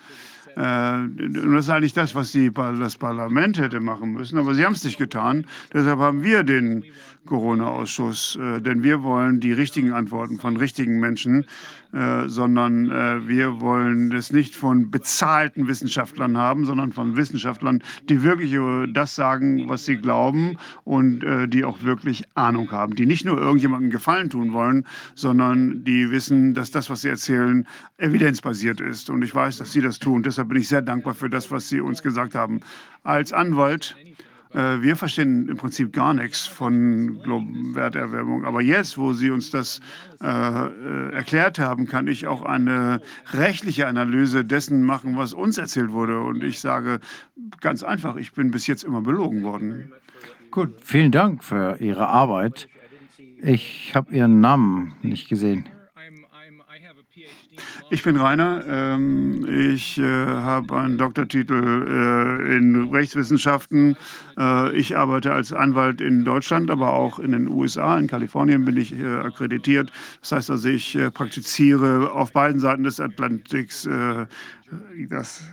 äh, 0.57 0.99
und 0.99 1.53
das 1.53 1.65
ist 1.65 1.71
eigentlich 1.71 1.95
das, 1.95 2.15
was 2.15 2.31
die, 2.31 2.53
das 2.53 2.97
Parlament 2.97 3.59
hätte 3.59 3.81
machen 3.81 4.13
müssen, 4.13 4.39
aber 4.39 4.55
sie 4.55 4.65
haben 4.65 4.73
es 4.73 4.85
nicht 4.85 4.99
getan. 4.99 5.47
Deshalb 5.75 5.99
haben 5.99 6.23
wir 6.23 6.45
den 6.45 6.85
Corona-Ausschuss, 7.27 8.39
äh, 8.41 8.61
denn 8.61 8.83
wir 8.83 9.03
wollen 9.03 9.41
die 9.41 9.53
richtigen 9.53 9.93
Antworten 9.93 10.39
von 10.39 10.57
richtigen 10.57 10.99
Menschen, 10.99 11.45
äh, 11.97 12.29
sondern 12.29 12.91
äh, 12.91 13.27
wir 13.27 13.63
wollen 13.63 14.13
es 14.13 14.31
nicht 14.31 14.55
von 14.55 14.91
bezahlten 14.91 15.67
Wissenschaftlern 15.67 16.37
haben, 16.37 16.67
sondern 16.67 16.93
von 16.93 17.17
Wissenschaftlern, 17.17 17.83
die 18.11 18.23
wirklich 18.23 18.55
das 18.93 19.15
sagen, 19.15 19.67
was 19.67 19.87
sie 19.87 19.97
glauben 19.97 20.59
und 20.85 21.25
äh, 21.25 21.49
die 21.49 21.65
auch 21.65 21.83
wirklich 21.83 22.25
Ahnung 22.35 22.71
haben, 22.71 22.97
die 22.97 23.07
nicht 23.07 23.25
nur 23.25 23.39
irgendjemandem 23.39 23.91
Gefallen 23.91 24.29
tun 24.29 24.53
wollen, 24.53 24.87
sondern 25.15 25.85
die 25.85 26.11
wissen, 26.11 26.53
dass 26.53 26.71
das, 26.71 26.91
was 26.91 27.01
sie 27.01 27.09
erzählen, 27.09 27.67
evidenzbasiert 27.97 28.83
ist. 28.83 29.09
Und 29.09 29.23
ich 29.23 29.35
weiß, 29.35 29.57
dass 29.57 29.73
sie 29.73 29.81
das 29.81 29.99
tun. 29.99 30.23
Deshalb 30.23 30.49
bin 30.49 30.59
ich 30.59 30.69
sehr 30.69 30.83
dankbar 30.83 31.15
für 31.15 31.31
das, 31.31 31.51
was 31.51 31.71
sie 31.71 31.81
uns 31.81 32.03
gesagt 32.03 32.35
haben. 32.35 32.61
Als 33.05 33.33
Anwalt 33.33 33.97
wir 34.57 34.97
verstehen 34.97 35.49
im 35.49 35.57
Prinzip 35.57 35.93
gar 35.93 36.15
nichts 36.15 36.47
von 36.47 37.21
Werterwärmung. 37.75 38.45
Aber 38.45 38.63
jetzt, 38.63 38.97
wo 38.97 39.13
Sie 39.13 39.31
uns 39.31 39.51
das 39.51 39.81
äh, 40.23 40.27
äh, 40.27 41.13
erklärt 41.13 41.59
haben, 41.59 41.87
kann 41.87 42.09
ich 42.09 42.27
auch 42.27 42.43
eine 42.43 43.01
rechtliche 43.33 43.87
Analyse 43.87 44.47
dessen 44.47 44.83
machen, 44.83 45.17
was 45.19 45.35
uns 45.35 45.59
erzählt 45.59 45.93
wurde. 45.93 46.21
Und 46.21 46.43
ich 46.43 46.61
sage 46.61 47.01
ganz 47.61 47.83
einfach, 47.83 48.17
ich 48.17 48.33
bin 48.33 48.51
bis 48.51 48.67
jetzt 48.67 48.83
immer 48.85 49.03
belogen 49.03 49.43
worden. 49.43 49.93
Gut, 50.51 50.71
vielen 50.83 51.13
Dank 51.13 51.45
für 51.45 51.77
Ihre 51.81 52.09
Arbeit. 52.09 52.69
Ich 53.43 53.93
habe 53.95 54.15
Ihren 54.15 54.41
Namen 54.41 54.95
nicht 55.03 55.29
gesehen. 55.29 55.69
Ich 57.89 58.03
bin 58.03 58.17
Rainer. 58.17 58.65
Ähm, 58.67 59.47
ich 59.49 59.97
äh, 59.99 60.03
habe 60.03 60.77
einen 60.77 60.99
Doktortitel 60.99 61.55
äh, 61.55 62.57
in 62.57 62.89
Rechtswissenschaften. 62.91 63.97
Äh, 64.37 64.77
ich 64.77 64.97
arbeite 64.97 65.33
als 65.33 65.53
Anwalt 65.53 66.01
in 66.01 66.25
Deutschland, 66.25 66.69
aber 66.71 66.93
auch 66.93 67.21
in 67.21 67.31
den 67.31 67.49
USA. 67.49 67.97
In 67.97 68.09
Kalifornien 68.09 68.65
bin 68.65 68.77
ich 68.77 68.93
akkreditiert. 69.05 69.93
Das 70.21 70.33
heißt 70.33 70.51
also, 70.51 70.69
ich 70.69 70.99
praktiziere 71.15 72.11
auf 72.11 72.33
beiden 72.33 72.61
Seiten 72.61 72.83
des 72.83 72.99
Atlantiks 72.99 73.89
das 75.09 75.45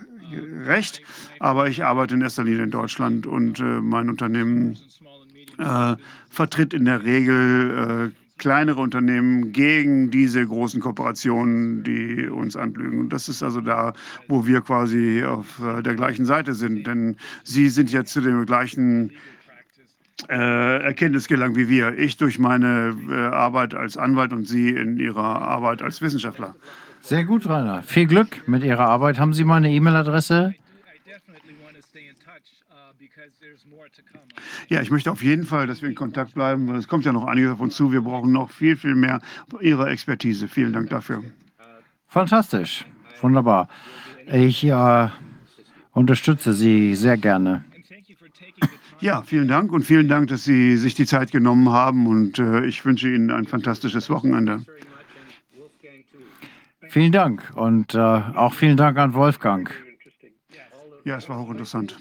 Recht, 0.66 1.02
aber 1.40 1.68
ich 1.68 1.84
arbeite 1.84 2.16
in 2.16 2.22
erster 2.22 2.44
Linie 2.44 2.64
in 2.64 2.72
Deutschland 2.72 3.28
und 3.28 3.60
mein 3.60 4.10
Unternehmen 4.10 4.78
vertritt 6.30 6.74
in 6.74 6.86
der 6.86 7.04
Regel 7.04 8.12
kleinere 8.44 8.82
Unternehmen 8.82 9.54
gegen 9.54 10.12
diese 10.12 10.46
großen 10.46 10.82
Kooperationen, 10.82 11.82
die 11.82 12.28
uns 12.28 12.58
anlügen. 12.58 13.00
Und 13.00 13.14
das 13.14 13.30
ist 13.30 13.42
also 13.42 13.62
da, 13.62 13.94
wo 14.28 14.46
wir 14.46 14.60
quasi 14.60 15.24
auf 15.24 15.62
äh, 15.62 15.82
der 15.82 15.96
gleichen 15.96 16.26
Seite 16.26 16.54
sind. 16.54 16.86
Denn 16.86 17.16
sie 17.46 17.70
sind 17.70 17.90
ja 17.90 18.04
zu 18.04 18.20
dem 18.20 18.46
gleichen 18.46 19.12
äh, 20.30 20.84
Erkenntnis 20.84 21.30
gelangt 21.30 21.56
wie 21.56 21.70
wir. 21.70 21.98
Ich 21.98 22.18
durch 22.18 22.38
meine 22.38 22.94
äh, 23.10 23.14
Arbeit 23.34 23.76
als 23.76 23.96
Anwalt 23.96 24.34
und 24.34 24.46
Sie 24.46 24.72
in 24.72 24.98
Ihrer 24.98 25.42
Arbeit 25.42 25.82
als 25.82 26.02
Wissenschaftler. 26.02 26.54
Sehr 27.02 27.24
gut, 27.24 27.48
Rainer. 27.48 27.82
Viel 27.82 28.08
Glück 28.08 28.46
mit 28.46 28.66
Ihrer 28.66 28.90
Arbeit. 28.90 29.20
Haben 29.20 29.32
Sie 29.32 29.46
meine 29.46 29.72
E-Mail-Adresse? 29.72 30.54
Ja, 34.70 34.82
ich 34.82 34.92
möchte 34.92 35.12
auf 35.12 35.24
jeden 35.24 35.46
Fall, 35.46 35.68
dass 35.68 35.82
wir 35.82 35.90
in 35.90 35.96
Kontakt 35.96 36.34
bleiben, 36.34 36.68
weil 36.68 36.78
es 36.78 36.88
kommt 36.88 37.06
ja 37.06 37.12
noch 37.12 37.26
einiges 37.26 37.52
auf 37.52 37.60
uns 37.60 37.76
zu. 37.76 37.92
Wir 37.92 38.02
brauchen 38.02 38.32
noch 38.32 38.52
viel, 38.52 38.76
viel 38.76 38.96
mehr 38.96 39.22
Ihre 39.62 39.90
Expertise. 39.90 40.48
Vielen 40.48 40.74
Dank 40.74 40.90
dafür. 40.90 41.24
Fantastisch. 42.08 42.86
Wunderbar. 43.22 43.68
Ich 44.32 44.64
äh, 44.64 45.10
unterstütze 45.92 46.54
Sie 46.54 46.96
sehr 46.96 47.18
gerne. 47.18 47.64
Ja, 49.00 49.22
vielen 49.22 49.50
Dank 49.50 49.74
und 49.74 49.84
vielen 49.84 50.08
Dank, 50.08 50.30
dass 50.30 50.46
Sie 50.46 50.78
sich 50.78 50.96
die 50.96 51.06
Zeit 51.06 51.32
genommen 51.32 51.70
haben 51.70 52.08
und 52.08 52.40
äh, 52.40 52.66
ich 52.66 52.86
wünsche 52.86 53.10
Ihnen 53.10 53.32
ein 53.32 53.46
fantastisches 53.46 54.10
Wochenende. 54.10 54.66
Vielen 56.88 57.12
Dank 57.12 57.52
und 57.56 57.96
äh, 57.96 57.98
auch 57.98 58.54
vielen 58.54 58.78
Dank 58.78 58.98
an 58.98 59.14
Wolfgang. 59.14 59.74
Ja, 61.04 61.18
es 61.18 61.28
war 61.28 61.40
hochinteressant. 61.40 61.98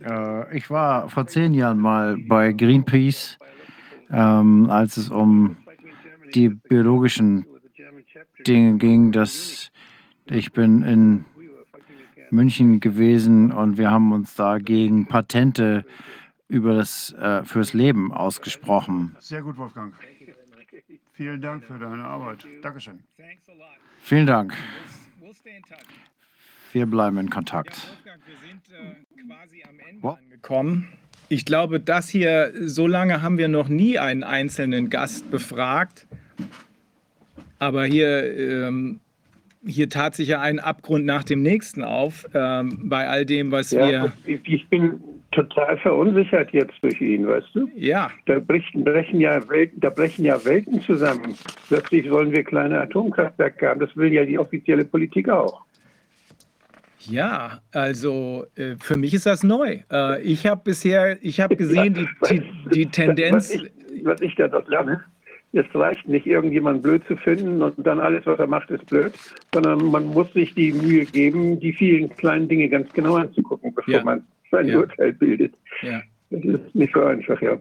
Äh, 0.00 0.56
ich 0.56 0.70
war 0.70 1.08
vor 1.08 1.26
zehn 1.26 1.54
Jahren 1.54 1.78
mal 1.78 2.16
bei 2.16 2.52
Greenpeace, 2.52 3.38
ähm, 4.10 4.70
als 4.70 4.96
es 4.96 5.10
um 5.10 5.56
die 6.34 6.48
biologischen 6.48 7.46
Dinge 8.46 8.78
ging. 8.78 9.12
Dass 9.12 9.70
ich 10.26 10.52
bin 10.52 10.82
in 10.82 11.24
München 12.30 12.80
gewesen 12.80 13.52
und 13.52 13.78
wir 13.78 13.90
haben 13.90 14.12
uns 14.12 14.34
da 14.34 14.58
gegen 14.58 15.06
Patente 15.06 15.84
über 16.48 16.74
das 16.74 17.12
äh, 17.14 17.44
fürs 17.44 17.74
Leben 17.74 18.12
ausgesprochen. 18.12 19.16
Sehr 19.20 19.42
gut, 19.42 19.56
Wolfgang. 19.56 19.94
Vielen 21.12 21.40
Dank 21.40 21.64
für 21.64 21.78
deine 21.78 22.04
Arbeit. 22.04 22.46
Dankeschön. 22.62 23.02
Vielen 24.00 24.26
Dank. 24.26 24.54
Wir 26.78 26.86
bleiben 26.86 27.18
in 27.18 27.28
Kontakt. 27.28 27.92
Gekommen. 30.30 30.86
Ich 31.28 31.44
glaube, 31.44 31.80
das 31.80 32.08
hier, 32.08 32.52
so 32.54 32.86
lange 32.86 33.20
haben 33.20 33.36
wir 33.36 33.48
noch 33.48 33.68
nie 33.68 33.98
einen 33.98 34.22
einzelnen 34.22 34.88
Gast 34.88 35.28
befragt. 35.28 36.06
Aber 37.58 37.84
hier, 37.84 38.32
ähm, 38.38 39.00
hier 39.66 39.88
tat 39.90 40.14
sich 40.14 40.28
ja 40.28 40.40
ein 40.40 40.60
Abgrund 40.60 41.04
nach 41.04 41.24
dem 41.24 41.42
nächsten 41.42 41.82
auf, 41.82 42.28
ähm, 42.32 42.88
bei 42.88 43.08
all 43.08 43.26
dem, 43.26 43.50
was 43.50 43.72
Ja, 43.72 43.88
wir. 43.88 44.12
ich, 44.24 44.40
ich 44.46 44.68
bin 44.68 45.00
total 45.32 45.78
verunsichert 45.78 46.52
jetzt 46.52 46.74
durch 46.80 47.00
ihn, 47.00 47.26
weißt 47.26 47.48
du? 47.54 47.68
Ja. 47.74 48.12
Da 48.26 48.38
brechen, 48.38 48.84
brechen 48.84 49.20
ja 49.20 49.46
Welten, 49.48 49.80
da 49.80 49.90
brechen 49.90 50.24
ja 50.24 50.42
Welten 50.44 50.80
zusammen. 50.82 51.34
Plötzlich 51.66 52.08
wollen 52.08 52.30
wir 52.30 52.44
kleine 52.44 52.80
Atomkraftwerke 52.80 53.68
haben. 53.68 53.80
Das 53.80 53.96
will 53.96 54.12
ja 54.12 54.24
die 54.24 54.38
offizielle 54.38 54.84
Politik 54.84 55.28
auch. 55.28 55.64
Ja, 57.08 57.60
also 57.72 58.46
äh, 58.56 58.76
für 58.80 58.96
mich 58.96 59.14
ist 59.14 59.26
das 59.26 59.42
neu. 59.42 59.80
Äh, 59.90 60.22
ich 60.22 60.46
habe 60.46 60.60
bisher, 60.64 61.18
ich 61.22 61.40
habe 61.40 61.56
gesehen, 61.56 61.94
die, 61.94 62.08
die, 62.30 62.42
die 62.72 62.86
Tendenz. 62.86 63.50
Was 63.50 63.50
ich, 63.50 63.70
was 64.04 64.20
ich 64.20 64.34
da 64.36 64.48
dort 64.48 64.68
lerne, 64.68 65.02
es 65.52 65.66
reicht 65.74 66.06
nicht, 66.08 66.26
irgendjemanden 66.26 66.82
blöd 66.82 67.02
zu 67.08 67.16
finden 67.16 67.62
und 67.62 67.74
dann 67.86 68.00
alles, 68.00 68.26
was 68.26 68.38
er 68.38 68.46
macht, 68.46 68.70
ist 68.70 68.84
blöd, 68.86 69.12
sondern 69.54 69.86
man 69.86 70.04
muss 70.06 70.32
sich 70.34 70.54
die 70.54 70.72
Mühe 70.72 71.04
geben, 71.06 71.58
die 71.58 71.72
vielen 71.72 72.10
kleinen 72.16 72.48
Dinge 72.48 72.68
ganz 72.68 72.92
genau 72.92 73.16
anzugucken, 73.16 73.74
bevor 73.74 73.94
Ja. 73.94 74.04
man 74.04 74.24
sein 74.50 74.68
Ja. 74.68 74.78
Urteil 74.78 75.12
bildet. 75.14 75.54
Ja. 75.82 76.02
Das 76.30 76.44
ist 76.44 76.74
nicht 76.74 76.92
so 76.92 77.02
einfach, 77.04 77.40
ja. 77.40 77.58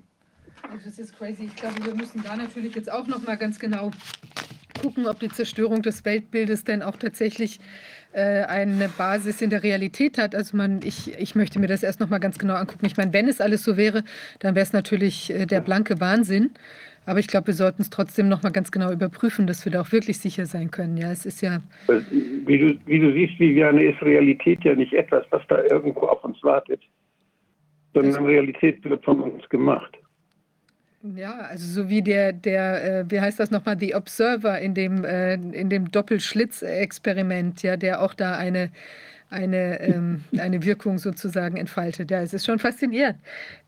Das 0.86 1.00
ist 1.00 1.18
crazy. 1.18 1.46
Ich 1.46 1.56
glaube, 1.56 1.76
wir 1.86 1.96
müssen 1.96 2.22
da 2.24 2.36
natürlich 2.36 2.76
jetzt 2.76 2.92
auch 2.92 3.08
noch 3.08 3.26
mal 3.26 3.36
ganz 3.38 3.58
genau 3.58 3.92
gucken, 4.82 5.08
ob 5.08 5.20
die 5.22 5.30
Zerstörung 5.30 5.82
des 5.82 6.04
Weltbildes 6.04 6.66
denn 6.66 6.82
auch 6.84 6.98
tatsächlich 6.98 7.60
äh, 7.60 7.62
eine 8.22 8.90
Basis 8.90 9.42
in 9.42 9.50
der 9.50 9.64
Realität 9.64 10.18
hat. 10.18 10.34
Also 10.34 10.58
man, 10.58 10.82
ich, 10.84 11.18
ich 11.20 11.36
möchte 11.36 11.60
mir 11.60 11.68
das 11.68 11.84
erst 11.84 12.00
noch 12.00 12.10
mal 12.10 12.20
ganz 12.20 12.38
genau 12.38 12.56
angucken. 12.56 12.86
Ich 12.86 12.98
meine, 12.98 13.14
wenn 13.14 13.28
es 13.28 13.42
alles 13.42 13.64
so 13.64 13.78
wäre, 13.78 14.04
dann 14.40 14.56
wäre 14.56 14.64
es 14.64 14.74
natürlich 14.74 15.34
äh, 15.34 15.46
der 15.46 15.62
blanke 15.62 16.00
Wahnsinn. 16.00 16.52
Aber 17.06 17.20
ich 17.20 17.28
glaube, 17.28 17.48
wir 17.48 17.54
sollten 17.54 17.82
es 17.82 17.90
trotzdem 17.90 18.28
noch 18.28 18.44
mal 18.44 18.52
ganz 18.52 18.70
genau 18.70 18.92
überprüfen, 18.92 19.48
dass 19.48 19.64
wir 19.64 19.72
da 19.72 19.82
auch 19.82 19.92
wirklich 19.94 20.18
sicher 20.18 20.46
sein 20.46 20.72
können. 20.72 20.98
Ja, 20.98 21.12
es 21.12 21.26
ist 21.26 21.42
ja 21.42 21.62
Wie 21.88 22.58
du, 22.58 22.78
wie 22.86 23.00
du 23.00 23.14
siehst, 23.14 23.40
Viviane, 23.40 23.86
ist 23.86 24.02
Realität 24.02 24.64
ja 24.66 24.76
nicht 24.76 24.94
etwas, 24.94 25.24
was 25.30 25.42
da 25.48 25.64
irgendwo 25.64 26.02
auf 26.02 26.24
uns 26.26 26.44
wartet, 26.44 26.82
sondern 27.94 28.26
Realität 28.26 28.84
wird 28.84 29.06
von 29.06 29.22
uns 29.22 29.48
gemacht. 29.48 29.98
Ja, 31.04 31.38
also 31.42 31.84
so 31.84 31.90
wie 31.90 32.02
der, 32.02 32.34
der, 32.34 33.02
äh, 33.02 33.06
wie 33.12 33.22
heißt 33.22 33.40
das 33.40 33.52
nochmal, 33.52 33.78
The 33.80 33.94
Observer 33.96 34.60
in 34.60 34.74
dem, 34.74 35.06
äh, 35.06 35.36
in 35.36 35.70
dem 35.70 35.92
Doppelschlitz-Experiment, 35.92 37.62
ja, 37.62 37.78
der 37.78 38.02
auch 38.02 38.16
da 38.16 38.36
eine, 38.36 38.72
eine, 39.30 39.80
ähm, 39.80 40.24
eine 40.40 40.64
Wirkung 40.64 40.98
sozusagen 40.98 41.56
entfaltet. 41.58 42.10
Ja, 42.10 42.22
es 42.22 42.34
ist 42.34 42.46
schon 42.46 42.58
faszinierend. 42.58 43.18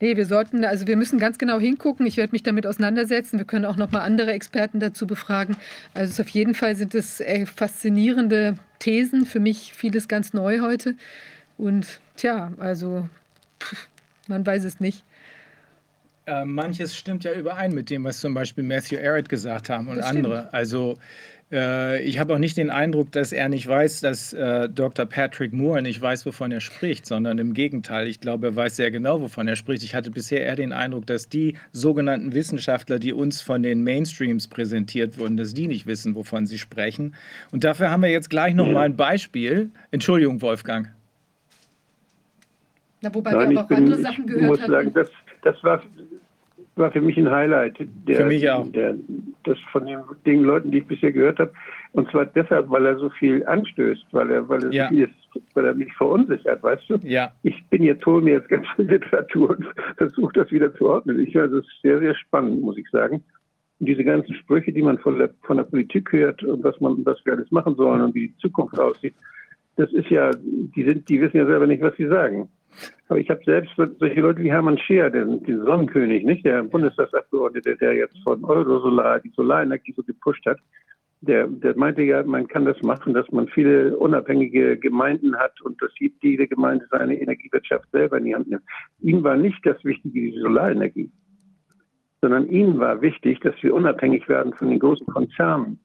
Nee, 0.02 0.18
wir 0.18 0.26
sollten, 0.26 0.66
also 0.66 0.88
wir 0.88 0.98
müssen 0.98 1.20
ganz 1.20 1.38
genau 1.38 1.60
hingucken. 1.60 2.08
Ich 2.08 2.18
werde 2.18 2.32
mich 2.32 2.44
damit 2.44 2.66
auseinandersetzen. 2.66 3.38
Wir 3.38 3.46
können 3.46 3.66
auch 3.66 3.78
nochmal 3.78 4.02
andere 4.02 4.34
Experten 4.34 4.80
dazu 4.80 5.06
befragen. 5.06 5.56
Also 5.94 6.12
es 6.12 6.20
auf 6.20 6.30
jeden 6.30 6.56
Fall 6.56 6.76
sind 6.76 6.96
es 6.96 7.20
äh, 7.22 7.46
faszinierende 7.46 8.58
Thesen. 8.80 9.26
Für 9.28 9.40
mich 9.40 9.74
vieles 9.76 10.08
ganz 10.08 10.34
neu 10.34 10.62
heute. 10.62 10.96
Und 11.58 12.00
tja, 12.18 12.52
also 12.58 13.08
pff, 13.62 13.88
man 14.28 14.46
weiß 14.46 14.64
es 14.64 14.80
nicht. 14.80 15.04
Äh, 16.30 16.46
manches 16.46 16.96
stimmt 16.96 17.24
ja 17.24 17.34
überein 17.34 17.74
mit 17.74 17.90
dem, 17.90 18.04
was 18.04 18.20
zum 18.20 18.36
Beispiel 18.36 18.64
Matthew 18.64 18.98
Arrett 18.98 19.30
gesagt 19.30 19.70
haben 19.70 19.88
und 19.88 19.98
Das 19.98 20.10
stimmt. 20.10 20.26
andere. 20.26 20.54
Also 20.54 20.98
äh, 21.52 22.04
ich 22.04 22.20
habe 22.20 22.36
auch 22.36 22.38
nicht 22.38 22.58
den 22.58 22.70
Eindruck, 22.70 23.12
dass 23.12 23.32
er 23.32 23.50
nicht 23.50 23.68
weiß, 23.68 24.02
dass 24.02 24.34
äh, 24.34 24.70
Dr. 24.70 25.08
Patrick 25.08 25.54
Moore 25.54 25.82
nicht 25.82 26.00
weiß, 26.00 26.28
wovon 26.28 26.52
er 26.52 26.60
spricht, 26.60 27.08
sondern 27.08 27.40
im 27.40 27.56
Gegenteil. 27.56 28.08
Ich 28.08 28.20
glaube, 28.20 28.48
er 28.48 28.56
weiß 28.56 28.76
sehr 28.76 28.92
genau, 28.92 29.22
wovon 29.22 29.48
er 29.48 29.56
spricht. 29.56 29.82
Ich 29.84 29.96
hatte 29.96 30.12
bisher 30.12 30.42
eher 30.42 30.56
den 30.56 30.72
Eindruck, 30.72 31.08
dass 31.08 31.28
die 31.30 31.58
sogenannten 31.72 32.34
Wissenschaftler, 32.34 33.00
die 33.00 33.14
uns 33.14 33.42
von 33.42 33.64
den 33.64 33.84
Mainstreams 33.84 34.48
präsentiert 34.48 35.18
wurden, 35.18 35.36
dass 35.36 35.56
die 35.56 35.68
nicht 35.68 35.88
wissen, 35.88 36.14
wovon 36.14 36.46
sie 36.46 36.60
sprechen. 36.60 37.16
Und 37.52 37.64
dafür 37.64 37.90
haben 37.90 38.04
wir 38.04 38.12
jetzt 38.12 38.30
gleich 38.30 38.54
noch 38.54 38.68
mal 38.68 38.84
ein 38.84 38.96
Beispiel. 38.96 39.72
Entschuldigung, 39.90 40.42
Wolfgang. 40.44 40.90
Na, 43.02 43.14
wobei 43.16 43.32
Nein, 43.32 43.50
wir 43.52 43.60
aber 43.60 43.66
auch 43.66 43.68
bin, 43.70 43.78
andere 43.78 44.02
Sachen 44.02 44.28
gehört 44.28 44.62
haben. 44.62 44.94
das, 44.94 45.10
das 45.42 45.64
war, 45.64 45.82
war 46.80 46.92
für 46.92 47.02
mich 47.02 47.18
ein 47.18 47.30
Highlight. 47.30 47.78
Der, 48.08 48.16
Für 48.16 48.26
mich 48.26 48.50
auch. 48.50 48.68
Der, 48.72 48.96
das 49.44 49.58
von 49.72 49.86
den, 49.86 50.00
den 50.26 50.44
Leuten, 50.44 50.72
die 50.72 50.80
ich 50.80 50.88
bisher 50.88 51.12
gehört 51.12 51.40
habe. 51.40 51.52
Und 51.92 52.10
zwar 52.12 52.26
deshalb, 52.26 52.70
weil 52.70 52.86
er 52.86 52.98
so 52.98 53.10
viel 53.10 53.46
anstößt, 53.46 54.06
weil 54.12 54.32
er, 54.32 54.48
weil 54.48 54.64
er, 54.64 54.72
Ja. 54.72 54.84
so 54.90 54.96
viel 54.96 55.04
ist, 55.04 55.44
weil 55.54 55.66
er 55.66 55.76
mich 55.76 55.94
verunsichert, 55.94 56.64
weißt 56.64 56.90
du? 56.90 56.96
Ja. 57.04 57.32
Ich 57.44 57.64
bin 57.70 57.84
jetzt, 57.84 58.06
hole 58.06 58.24
mir 58.24 58.34
jetzt 58.36 58.50
ganz 58.50 58.66
viel 58.76 58.86
Literatur 58.86 59.52
und 59.52 59.66
versuche 59.98 60.34
das 60.34 60.52
wieder 60.52 60.74
zu 60.76 60.90
ordnen. 60.90 61.20
Ich 61.20 61.38
also 61.38 61.58
es 61.60 61.66
ist 61.66 61.82
sehr, 61.82 62.00
sehr 62.00 62.16
spannend, 62.16 62.62
muss 62.62 62.78
ich 62.78 62.90
sagen. 62.90 63.24
Und 63.80 63.86
diese 63.88 64.04
ganzen 64.04 64.36
Sprüche, 64.36 64.72
die 64.72 64.82
man 64.82 64.98
von 65.00 65.18
der, 65.18 65.30
von 65.44 65.58
der 65.58 65.64
Politik 65.64 66.12
hört 66.12 66.44
und 66.44 66.64
was 66.64 66.80
man, 66.80 67.06
was 67.06 67.24
wir 67.26 67.34
alles 67.34 67.50
machen 67.52 67.76
sollen 67.76 68.02
und 68.02 68.16
wie 68.16 68.28
die 68.28 68.38
Zukunft 68.38 68.78
aussieht, 68.80 69.16
das 69.78 69.92
ist 69.94 70.10
ja, 70.10 70.32
die 70.36 70.84
sind, 70.84 71.08
die 71.08 71.22
wissen 71.22 71.38
ja 71.38 71.46
selber 71.46 71.66
nicht, 71.66 71.82
was 71.82 71.96
sie 71.96 72.08
sagen. 72.08 72.50
Aber 73.08 73.20
ich 73.20 73.30
habe 73.30 73.42
selbst 73.44 73.72
solche 73.76 74.22
Leute 74.22 74.42
wie 74.42 74.52
Hermann 74.52 74.78
Scheer, 74.78 75.10
den, 75.10 75.44
den 75.44 75.64
Sonnenkönig, 75.64 76.24
nicht, 76.24 76.46
der 76.46 76.64
Bundestagsabgeordnete, 76.64 77.76
der 77.78 77.94
jetzt 77.96 78.18
von 78.24 78.44
Eurosolar 78.44 79.20
die 79.20 79.32
Solarenergie 79.36 79.94
so 79.96 80.04
gepusht 80.04 80.46
hat, 80.46 80.60
der, 81.22 81.48
der 81.48 81.76
meinte 81.78 82.02
ja, 82.02 82.24
man 82.24 82.48
kann 82.48 82.66
das 82.66 82.82
machen, 82.82 83.14
dass 83.14 83.30
man 83.32 83.48
viele 83.48 83.98
unabhängige 83.98 84.78
Gemeinden 84.78 85.36
hat 85.38 85.60
und 85.62 85.82
dass 85.82 85.92
jede 86.00 86.48
Gemeinde 86.48 86.86
seine 86.92 87.20
Energiewirtschaft 87.20 87.90
selber 87.92 88.18
in 88.20 88.26
die 88.26 88.36
Hand 88.36 88.50
nimmt. 88.50 88.64
Ihm 89.02 89.24
war 89.24 89.36
nicht 89.36 89.60
das 89.66 89.84
Wichtige 89.84 90.32
die 90.32 90.40
Solarenergie, 90.40 91.12
sondern 92.22 92.48
ihm 92.50 92.80
war 92.80 93.02
wichtig, 93.02 93.40
dass 93.42 93.56
wir 93.62 93.74
unabhängig 93.74 94.28
werden 94.30 94.54
von 94.54 94.70
den 94.70 94.80
großen 94.80 95.08
Konzernen, 95.08 95.80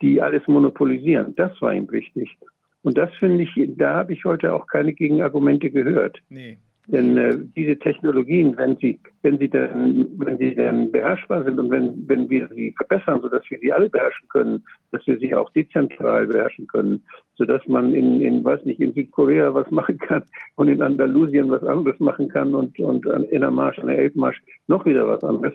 die 0.00 0.22
alles 0.22 0.46
monopolisieren. 0.46 1.34
Das 1.36 1.60
war 1.60 1.74
ihm 1.74 1.90
wichtig. 1.90 2.38
Und 2.82 2.96
das 2.96 3.10
finde 3.18 3.44
ich, 3.44 3.52
da 3.76 3.94
habe 3.94 4.12
ich 4.12 4.24
heute 4.24 4.52
auch 4.54 4.66
keine 4.66 4.92
Gegenargumente 4.92 5.70
gehört. 5.70 6.18
Nee. 6.28 6.58
Denn 6.86 7.16
äh, 7.16 7.38
diese 7.54 7.78
Technologien, 7.78 8.56
wenn 8.56 8.76
sie, 8.78 8.98
wenn 9.22 9.38
sie 9.38 9.48
dann, 9.48 10.08
wenn 10.18 10.38
sie 10.38 10.54
dann 10.56 10.90
beherrschbar 10.90 11.44
sind 11.44 11.58
und 11.60 11.70
wenn, 11.70 12.08
wenn 12.08 12.28
wir 12.28 12.48
sie 12.48 12.74
verbessern, 12.76 13.20
sodass 13.22 13.42
wir 13.48 13.58
sie 13.60 13.72
alle 13.72 13.88
beherrschen 13.88 14.28
können, 14.28 14.64
dass 14.90 15.06
wir 15.06 15.16
sie 15.18 15.32
auch 15.34 15.48
dezentral 15.50 16.26
beherrschen 16.26 16.66
können, 16.66 17.04
sodass 17.36 17.64
man 17.68 17.94
in, 17.94 18.20
in 18.20 18.42
weiß 18.42 18.64
nicht, 18.64 18.80
in 18.80 18.92
Südkorea 18.92 19.54
was 19.54 19.70
machen 19.70 19.98
kann 19.98 20.24
und 20.56 20.66
in 20.66 20.82
Andalusien 20.82 21.48
was 21.50 21.62
anderes 21.62 22.00
machen 22.00 22.28
kann 22.28 22.54
und, 22.54 22.76
und 22.80 23.06
in 23.06 23.42
der 23.42 23.52
Marsch, 23.52 23.78
an 23.78 23.86
der 23.86 23.98
Elbmarsch 23.98 24.42
noch 24.66 24.84
wieder 24.84 25.06
was 25.06 25.22
anderes, 25.22 25.54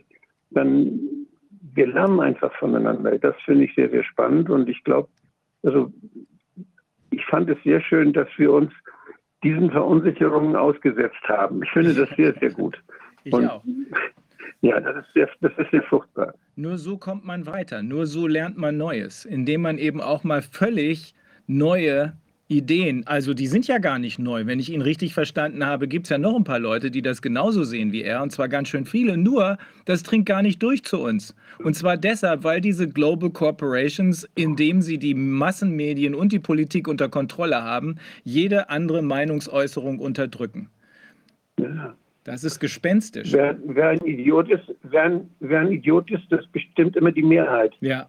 dann 0.52 1.00
wir 1.74 1.88
lernen 1.88 2.22
einfach 2.22 2.54
voneinander. 2.58 3.18
Das 3.18 3.36
finde 3.44 3.66
ich 3.66 3.76
sehr, 3.76 3.90
sehr 3.90 4.06
spannend 4.06 4.50
und 4.50 4.70
ich 4.70 4.82
glaube, 4.86 5.10
also 5.64 5.92
ich 7.16 7.26
fand 7.26 7.50
es 7.50 7.58
sehr 7.64 7.82
schön, 7.82 8.14
dass 8.14 8.28
wir 8.38 8.52
uns 8.52 8.72
diesen 9.44 9.72
Verunsicherungen 9.72 10.56
ausgesetzt 10.56 11.22
haben. 11.28 11.64
Ich 11.64 11.70
finde 11.72 11.94
das 11.94 12.10
sehr, 12.18 12.34
sehr 12.40 12.52
gut. 12.52 12.82
Ich 13.24 13.34
Und- 13.34 13.48
auch. 13.50 13.64
Ja, 14.62 14.80
das 14.80 15.06
ist 15.06 15.14
sehr, 15.14 15.30
das 15.42 15.52
ist 15.58 15.70
sehr 15.72 15.84
fruchtbar. 15.84 16.34
Nur 16.56 16.78
so 16.78 16.98
kommt 16.98 17.24
man 17.26 17.46
weiter. 17.46 17.84
Nur 17.84 18.08
so 18.08 18.26
lernt 18.26 18.58
man 18.58 18.78
Neues, 18.78 19.26
indem 19.26 19.62
man 19.62 19.78
eben 19.78 20.02
auch 20.02 20.24
mal 20.24 20.42
völlig 20.42 21.14
neue 21.46 22.14
Ideen, 22.48 23.08
also 23.08 23.34
die 23.34 23.48
sind 23.48 23.68
ja 23.68 23.80
gar 23.80 23.98
nicht 23.98 24.20
neu. 24.20 24.46
Wenn 24.46 24.60
ich 24.60 24.72
ihn 24.72 24.82
richtig 24.82 25.16
verstanden 25.16 25.66
habe, 25.66 25.88
gibt 25.88 26.06
es 26.06 26.12
ja 26.12 26.20
noch 26.20 26.36
ein 26.36 26.44
paar 26.44 26.60
Leute, 26.60 26.92
die 26.92 27.02
das 27.02 27.24
genauso 27.24 27.64
sehen 27.64 27.92
wie 27.92 28.04
er, 28.04 28.22
und 28.22 28.32
zwar 28.32 28.48
ganz 28.48 28.68
schön 28.68 28.86
viele. 28.86 29.18
Nur, 29.18 29.58
das 29.86 30.04
dringt 30.04 30.28
gar 30.28 30.44
nicht 30.44 30.62
durch 30.62 30.84
zu 30.84 31.00
uns. 31.02 31.36
Und 31.64 31.74
zwar 31.76 31.98
deshalb, 31.98 32.44
weil 32.44 32.62
diese 32.62 32.88
Global 32.88 33.32
Corporations, 33.32 34.30
indem 34.36 34.84
sie 34.84 35.00
die 35.00 35.16
Massenmedien 35.16 36.14
und 36.14 36.32
die 36.32 36.40
Politik 36.40 36.88
unter 36.88 37.10
Kontrolle 37.10 37.64
haben, 37.64 37.96
jede 38.24 38.70
andere 38.70 39.02
Meinungsäußerung 39.02 39.98
unterdrücken. 39.98 40.70
Ja. 41.60 41.96
Das 42.26 42.44
ist 42.44 42.60
gespenstisch. 42.60 43.32
Wer, 43.34 43.56
wer, 43.66 43.90
ein 43.90 44.00
Idiot 44.00 44.50
ist, 44.50 44.74
wer, 44.82 45.22
wer 45.42 45.60
ein 45.60 45.72
Idiot 45.72 46.10
ist, 46.10 46.24
das 46.32 46.46
bestimmt 46.48 46.96
immer 46.96 47.12
die 47.12 47.22
Mehrheit. 47.22 47.74
Ja. 47.82 48.08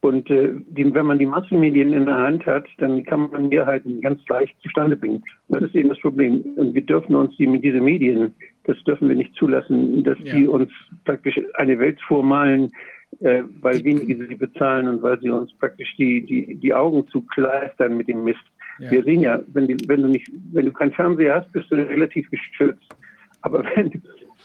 Und 0.00 0.30
äh, 0.30 0.52
die, 0.68 0.94
wenn 0.94 1.06
man 1.06 1.18
die 1.18 1.26
Massenmedien 1.26 1.92
in 1.92 2.06
der 2.06 2.16
Hand 2.16 2.46
hat, 2.46 2.66
dann 2.78 3.02
kann 3.04 3.30
man 3.30 3.48
Mehrheiten 3.48 4.00
ganz 4.00 4.20
leicht 4.28 4.54
zustande 4.62 4.96
bringen. 4.96 5.22
Das 5.48 5.62
ist 5.62 5.74
eben 5.74 5.88
das 5.88 6.00
Problem. 6.00 6.42
Und 6.56 6.74
wir 6.74 6.82
dürfen 6.82 7.14
uns 7.14 7.36
die, 7.36 7.60
diese 7.60 7.80
Medien, 7.80 8.34
das 8.64 8.76
dürfen 8.84 9.08
wir 9.08 9.16
nicht 9.16 9.34
zulassen, 9.34 10.04
dass 10.04 10.18
ja. 10.22 10.34
die 10.34 10.46
uns 10.46 10.70
praktisch 11.04 11.40
eine 11.54 11.78
Welt 11.78 11.98
vormalen, 12.06 12.70
äh, 13.20 13.42
weil 13.60 13.82
wenige 13.82 14.26
sie 14.26 14.34
bezahlen 14.34 14.88
und 14.88 15.02
weil 15.02 15.18
sie 15.20 15.30
uns 15.30 15.52
praktisch 15.58 15.94
die, 15.96 16.24
die, 16.24 16.54
die 16.56 16.74
Augen 16.74 17.08
zu 17.08 17.22
kleistern 17.22 17.96
mit 17.96 18.08
dem 18.08 18.24
Mist. 18.24 18.44
Ja. 18.78 18.90
Wir 18.90 19.02
sehen 19.04 19.22
ja, 19.22 19.40
wenn, 19.54 19.66
die, 19.66 19.76
wenn, 19.88 20.02
du 20.02 20.08
nicht, 20.08 20.30
wenn 20.52 20.66
du 20.66 20.72
keinen 20.72 20.92
Fernseher 20.92 21.36
hast, 21.36 21.50
bist 21.52 21.70
du 21.70 21.76
relativ 21.76 22.30
geschützt. 22.30 22.94
Aber 23.42 23.64
wenn, 23.74 23.90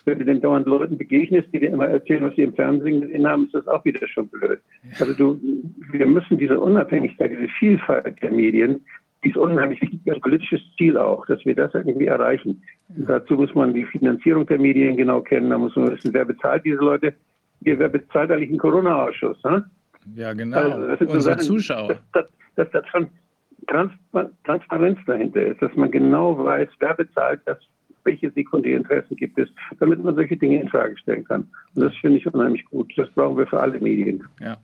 wenn 0.05 0.19
du 0.19 0.25
den 0.25 0.41
dauernd 0.41 0.67
Leuten 0.67 0.97
begegnest, 0.97 1.47
die 1.53 1.59
dir 1.59 1.69
immer 1.69 1.87
erzählen, 1.87 2.23
was 2.23 2.35
sie 2.35 2.43
im 2.43 2.53
Fernsehen 2.53 3.01
gesehen 3.01 3.27
haben, 3.27 3.45
ist 3.45 3.53
das 3.53 3.67
auch 3.67 3.83
wieder 3.85 4.07
schon 4.07 4.27
blöd. 4.27 4.59
Also 4.99 5.13
du, 5.13 5.39
wir 5.91 6.05
müssen 6.05 6.37
diese 6.37 6.59
Unabhängigkeit, 6.59 7.31
diese 7.31 7.47
Vielfalt 7.59 8.21
der 8.21 8.31
Medien, 8.31 8.85
die 9.23 9.29
ist 9.29 9.37
unheimlich 9.37 9.81
wichtig, 9.81 9.99
ein 10.11 10.21
politisches 10.21 10.61
Ziel 10.77 10.97
auch, 10.97 11.25
dass 11.27 11.43
wir 11.45 11.55
das 11.55 11.73
irgendwie 11.75 12.07
erreichen. 12.07 12.61
Und 12.95 13.07
dazu 13.07 13.35
muss 13.35 13.53
man 13.53 13.73
die 13.73 13.85
Finanzierung 13.85 14.45
der 14.47 14.59
Medien 14.59 14.97
genau 14.97 15.21
kennen, 15.21 15.49
da 15.49 15.57
muss 15.57 15.75
man 15.75 15.91
wissen, 15.91 16.13
wer 16.13 16.25
bezahlt 16.25 16.65
diese 16.65 16.77
Leute, 16.77 17.13
wer 17.61 17.89
bezahlt 17.89 18.31
eigentlich 18.31 18.49
einen 18.49 18.59
Corona-Ausschuss. 18.59 19.43
Ne? 19.43 19.65
Ja, 20.15 20.33
genau. 20.33 20.57
Also, 20.57 21.05
Unsere 21.05 21.21
Sachen, 21.21 21.41
Zuschauer. 21.41 21.99
Dass, 22.13 22.25
dass, 22.55 22.71
dass 22.71 22.83
da 23.67 24.27
Transparenz 24.43 24.99
dahinter 25.05 25.45
ist, 25.45 25.61
dass 25.61 25.75
man 25.75 25.91
genau 25.91 26.43
weiß, 26.43 26.69
wer 26.79 26.95
bezahlt 26.95 27.41
das, 27.45 27.59
welche 28.03 28.31
Sekundärinteressen 28.31 29.15
gibt 29.15 29.37
es, 29.37 29.49
damit 29.79 30.03
man 30.03 30.15
solche 30.15 30.37
Dinge 30.37 30.61
in 30.61 30.69
Frage 30.69 30.97
stellen 30.97 31.23
kann. 31.23 31.47
Und 31.75 31.83
das 31.83 31.95
finde 31.95 32.17
ich 32.17 32.33
unheimlich 32.33 32.65
gut. 32.65 32.91
Das 32.97 33.09
brauchen 33.11 33.37
wir 33.37 33.47
für 33.47 33.59
alle 33.59 33.79
Medien. 33.79 34.23
Ja. 34.39 34.57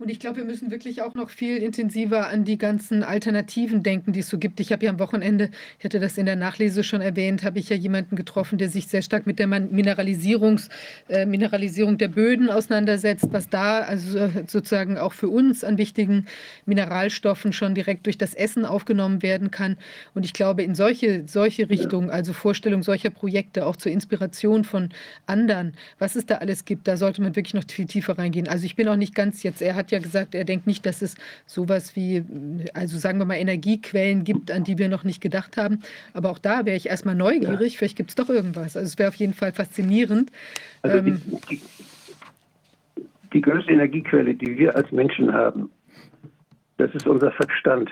Und 0.00 0.08
ich 0.08 0.18
glaube, 0.18 0.38
wir 0.38 0.44
müssen 0.46 0.70
wirklich 0.70 1.02
auch 1.02 1.12
noch 1.12 1.28
viel 1.28 1.58
intensiver 1.58 2.28
an 2.28 2.44
die 2.44 2.56
ganzen 2.56 3.04
Alternativen 3.04 3.82
denken, 3.82 4.14
die 4.14 4.20
es 4.20 4.30
so 4.30 4.38
gibt. 4.38 4.58
Ich 4.58 4.72
habe 4.72 4.86
ja 4.86 4.90
am 4.90 4.98
Wochenende, 4.98 5.50
ich 5.78 5.84
hatte 5.84 6.00
das 6.00 6.16
in 6.16 6.24
der 6.24 6.36
Nachlese 6.36 6.82
schon 6.84 7.02
erwähnt, 7.02 7.44
habe 7.44 7.58
ich 7.58 7.68
ja 7.68 7.76
jemanden 7.76 8.16
getroffen, 8.16 8.56
der 8.56 8.70
sich 8.70 8.86
sehr 8.86 9.02
stark 9.02 9.26
mit 9.26 9.38
der 9.38 9.46
Mineralisierungs, 9.46 10.70
äh, 11.10 11.26
Mineralisierung 11.26 11.98
der 11.98 12.08
Böden 12.08 12.48
auseinandersetzt, 12.48 13.26
was 13.30 13.50
da 13.50 13.80
also 13.80 14.30
sozusagen 14.46 14.96
auch 14.96 15.12
für 15.12 15.28
uns 15.28 15.64
an 15.64 15.76
wichtigen 15.76 16.24
Mineralstoffen 16.64 17.52
schon 17.52 17.74
direkt 17.74 18.06
durch 18.06 18.16
das 18.16 18.32
Essen 18.32 18.64
aufgenommen 18.64 19.22
werden 19.22 19.50
kann. 19.50 19.76
Und 20.14 20.24
ich 20.24 20.32
glaube, 20.32 20.62
in 20.62 20.74
solche, 20.74 21.24
solche 21.26 21.68
Richtungen, 21.68 22.08
also 22.08 22.32
Vorstellung 22.32 22.82
solcher 22.82 23.10
Projekte, 23.10 23.66
auch 23.66 23.76
zur 23.76 23.92
Inspiration 23.92 24.64
von 24.64 24.88
anderen, 25.26 25.74
was 25.98 26.16
es 26.16 26.24
da 26.24 26.36
alles 26.36 26.64
gibt, 26.64 26.88
da 26.88 26.96
sollte 26.96 27.20
man 27.20 27.36
wirklich 27.36 27.52
noch 27.52 27.64
viel 27.70 27.84
tiefer 27.84 28.18
reingehen. 28.18 28.48
Also 28.48 28.64
ich 28.64 28.76
bin 28.76 28.88
auch 28.88 28.96
nicht 28.96 29.14
ganz 29.14 29.42
jetzt, 29.42 29.60
er 29.60 29.74
hat 29.74 29.89
ja 29.90 29.98
gesagt, 29.98 30.34
er 30.34 30.44
denkt 30.44 30.66
nicht, 30.66 30.86
dass 30.86 31.02
es 31.02 31.16
sowas 31.46 31.96
wie, 31.96 32.24
also 32.74 32.98
sagen 32.98 33.18
wir 33.18 33.24
mal, 33.24 33.36
Energiequellen 33.36 34.24
gibt, 34.24 34.50
an 34.50 34.64
die 34.64 34.78
wir 34.78 34.88
noch 34.88 35.04
nicht 35.04 35.20
gedacht 35.20 35.56
haben. 35.56 35.80
Aber 36.12 36.30
auch 36.30 36.38
da 36.38 36.66
wäre 36.66 36.76
ich 36.76 36.88
erstmal 36.88 37.14
neugierig. 37.14 37.72
Ja. 37.72 37.78
Vielleicht 37.78 37.96
gibt 37.96 38.10
es 38.10 38.16
doch 38.16 38.28
irgendwas. 38.28 38.76
Also 38.76 38.86
es 38.86 38.98
wäre 38.98 39.08
auf 39.08 39.16
jeden 39.16 39.34
Fall 39.34 39.52
faszinierend. 39.52 40.30
Also 40.82 40.98
ähm, 40.98 41.20
die, 41.50 41.60
die 43.32 43.40
größte 43.40 43.72
Energiequelle, 43.72 44.34
die 44.34 44.58
wir 44.58 44.76
als 44.76 44.90
Menschen 44.92 45.32
haben, 45.32 45.70
das 46.78 46.94
ist 46.94 47.06
unser 47.06 47.30
Verstand. 47.32 47.90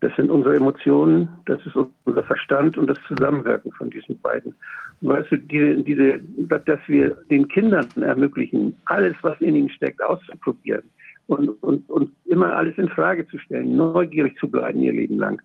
Das 0.00 0.14
sind 0.16 0.30
unsere 0.30 0.56
Emotionen, 0.56 1.28
das 1.46 1.64
ist 1.66 1.74
unser 2.04 2.22
Verstand 2.22 2.78
und 2.78 2.86
das 2.86 2.98
Zusammenwirken 3.08 3.72
von 3.72 3.90
diesen 3.90 4.20
beiden. 4.20 4.54
Weißt 5.00 5.30
du, 5.32 5.38
diese, 5.38 5.82
diese, 5.82 6.20
dass 6.46 6.80
wir 6.86 7.16
den 7.30 7.48
Kindern 7.48 7.86
ermöglichen, 7.96 8.76
alles, 8.84 9.16
was 9.22 9.40
in 9.40 9.56
ihnen 9.56 9.70
steckt, 9.70 10.02
auszuprobieren 10.02 10.84
und, 11.26 11.48
und, 11.62 11.88
und 11.90 12.12
immer 12.26 12.54
alles 12.54 12.76
in 12.78 12.88
Frage 12.88 13.26
zu 13.28 13.38
stellen, 13.38 13.76
neugierig 13.76 14.36
zu 14.38 14.48
bleiben 14.48 14.80
ihr 14.80 14.92
Leben 14.92 15.18
lang. 15.18 15.40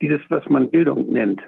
Dieses, 0.00 0.20
was 0.28 0.46
man 0.48 0.70
Bildung 0.70 1.12
nennt. 1.12 1.40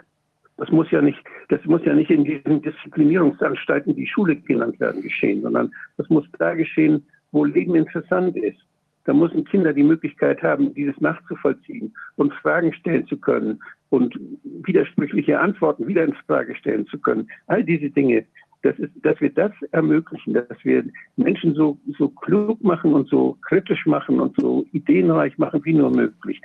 Das 0.58 0.70
muss 0.70 0.90
ja 0.90 1.01
nicht, 1.01 1.18
das 1.49 1.65
muss 1.65 1.85
ja 1.85 1.94
nicht 1.94 2.10
in 2.10 2.24
diesen 2.24 2.62
Disziplinierungsanstalten, 2.62 3.97
die 3.97 4.06
Schule 4.06 4.36
genannt 4.36 4.78
werden, 4.78 5.02
geschehen, 5.02 5.42
sondern 5.42 5.72
das 5.97 6.08
muss 6.10 6.24
da 6.38 6.54
geschehen, 6.54 7.04
wo 7.33 7.44
Leben 7.44 7.74
interessant 7.74 8.36
ist. 8.36 8.60
Da 9.04 9.12
müssen 9.12 9.44
Kinder 9.44 9.72
die 9.72 9.83
Möglichkeit 9.83 10.42
haben, 10.42 10.74
dieses 10.74 11.01
nachzuvollziehen 11.01 11.92
und 12.17 12.33
Fragen 12.35 12.72
stellen 12.72 13.06
zu 13.06 13.17
können 13.17 13.60
und 13.90 14.18
widersprüchliche 14.44 15.38
Antworten 15.38 15.88
wieder 15.88 16.04
in 16.04 16.15
Frage 16.26 16.54
stellen 16.54 16.86
zu 16.86 16.99
können. 16.99 17.28
All 17.47 17.65
diese 17.65 17.90
Dinge, 17.90 18.24
das 18.62 18.78
ist, 18.78 18.92
dass 19.02 19.20
wir 19.20 19.31
das 19.31 19.52
ermöglichen, 19.72 20.35
dass 20.35 20.65
wir 20.65 20.85
Menschen 21.17 21.54
so, 21.54 21.78
so 21.99 22.08
klug 22.08 22.62
machen 22.62 22.94
und 22.94 23.08
so 23.08 23.36
kritisch 23.42 23.86
machen 23.86 24.20
und 24.20 24.36
so 24.40 24.65
ideenreich 24.72 25.36
machen 25.36 25.65
wie 25.65 25.74
nur 25.74 25.90
möglich. 25.90 26.40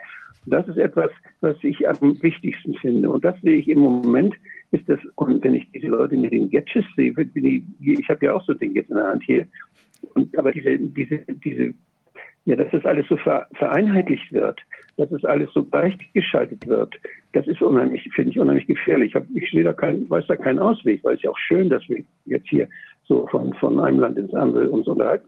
Das 0.47 0.67
ist 0.67 0.77
etwas, 0.77 1.11
was 1.41 1.57
ich 1.61 1.87
am 1.87 2.21
wichtigsten 2.23 2.73
finde. 2.75 3.09
Und 3.09 3.23
das 3.23 3.39
sehe 3.41 3.57
ich 3.57 3.67
im 3.67 3.79
Moment, 3.79 4.33
ist 4.71 4.87
das, 4.89 4.99
und 5.15 5.43
wenn 5.43 5.55
ich 5.55 5.69
diese 5.71 5.87
Leute 5.87 6.17
mit 6.17 6.31
den 6.31 6.49
Gadgets 6.49 6.87
sehe, 6.95 7.13
ich, 7.35 7.63
ich 7.79 8.09
habe 8.09 8.25
ja 8.25 8.33
auch 8.33 8.43
so 8.45 8.53
Dinge 8.53 8.79
in 8.79 8.95
der 8.95 9.07
Hand 9.07 9.23
hier, 9.23 9.45
und, 10.13 10.35
aber 10.37 10.51
diese, 10.51 10.77
diese, 10.79 11.19
diese 11.43 11.73
ja, 12.47 12.55
dass 12.55 12.71
das 12.71 12.85
alles 12.85 13.05
so 13.09 13.17
vereinheitlicht 13.17 14.31
wird, 14.31 14.57
dass 14.95 15.11
es 15.11 15.25
alles 15.25 15.51
so 15.53 15.65
gleichgeschaltet 15.65 16.65
wird, 16.65 16.95
das 17.33 17.45
ist 17.45 17.61
unheimlich, 17.61 18.09
finde 18.15 18.31
ich 18.31 18.39
unheimlich 18.39 18.67
gefährlich. 18.67 19.13
Ich, 19.13 19.43
ich 19.43 19.51
sehe 19.51 19.65
da 19.65 19.73
kein, 19.73 20.09
weiß 20.09 20.25
da 20.27 20.37
keinen 20.37 20.59
Ausweg, 20.59 21.03
weil 21.03 21.15
es 21.15 21.21
ja 21.21 21.29
auch 21.29 21.37
schön, 21.37 21.69
dass 21.69 21.87
wir 21.89 22.03
jetzt 22.25 22.47
hier 22.47 22.69
so 23.03 23.27
von, 23.27 23.53
von 23.55 23.81
einem 23.81 23.99
Land 23.99 24.17
ins 24.17 24.33
andere 24.33 24.69
uns 24.69 24.87
unterhalten. 24.87 25.27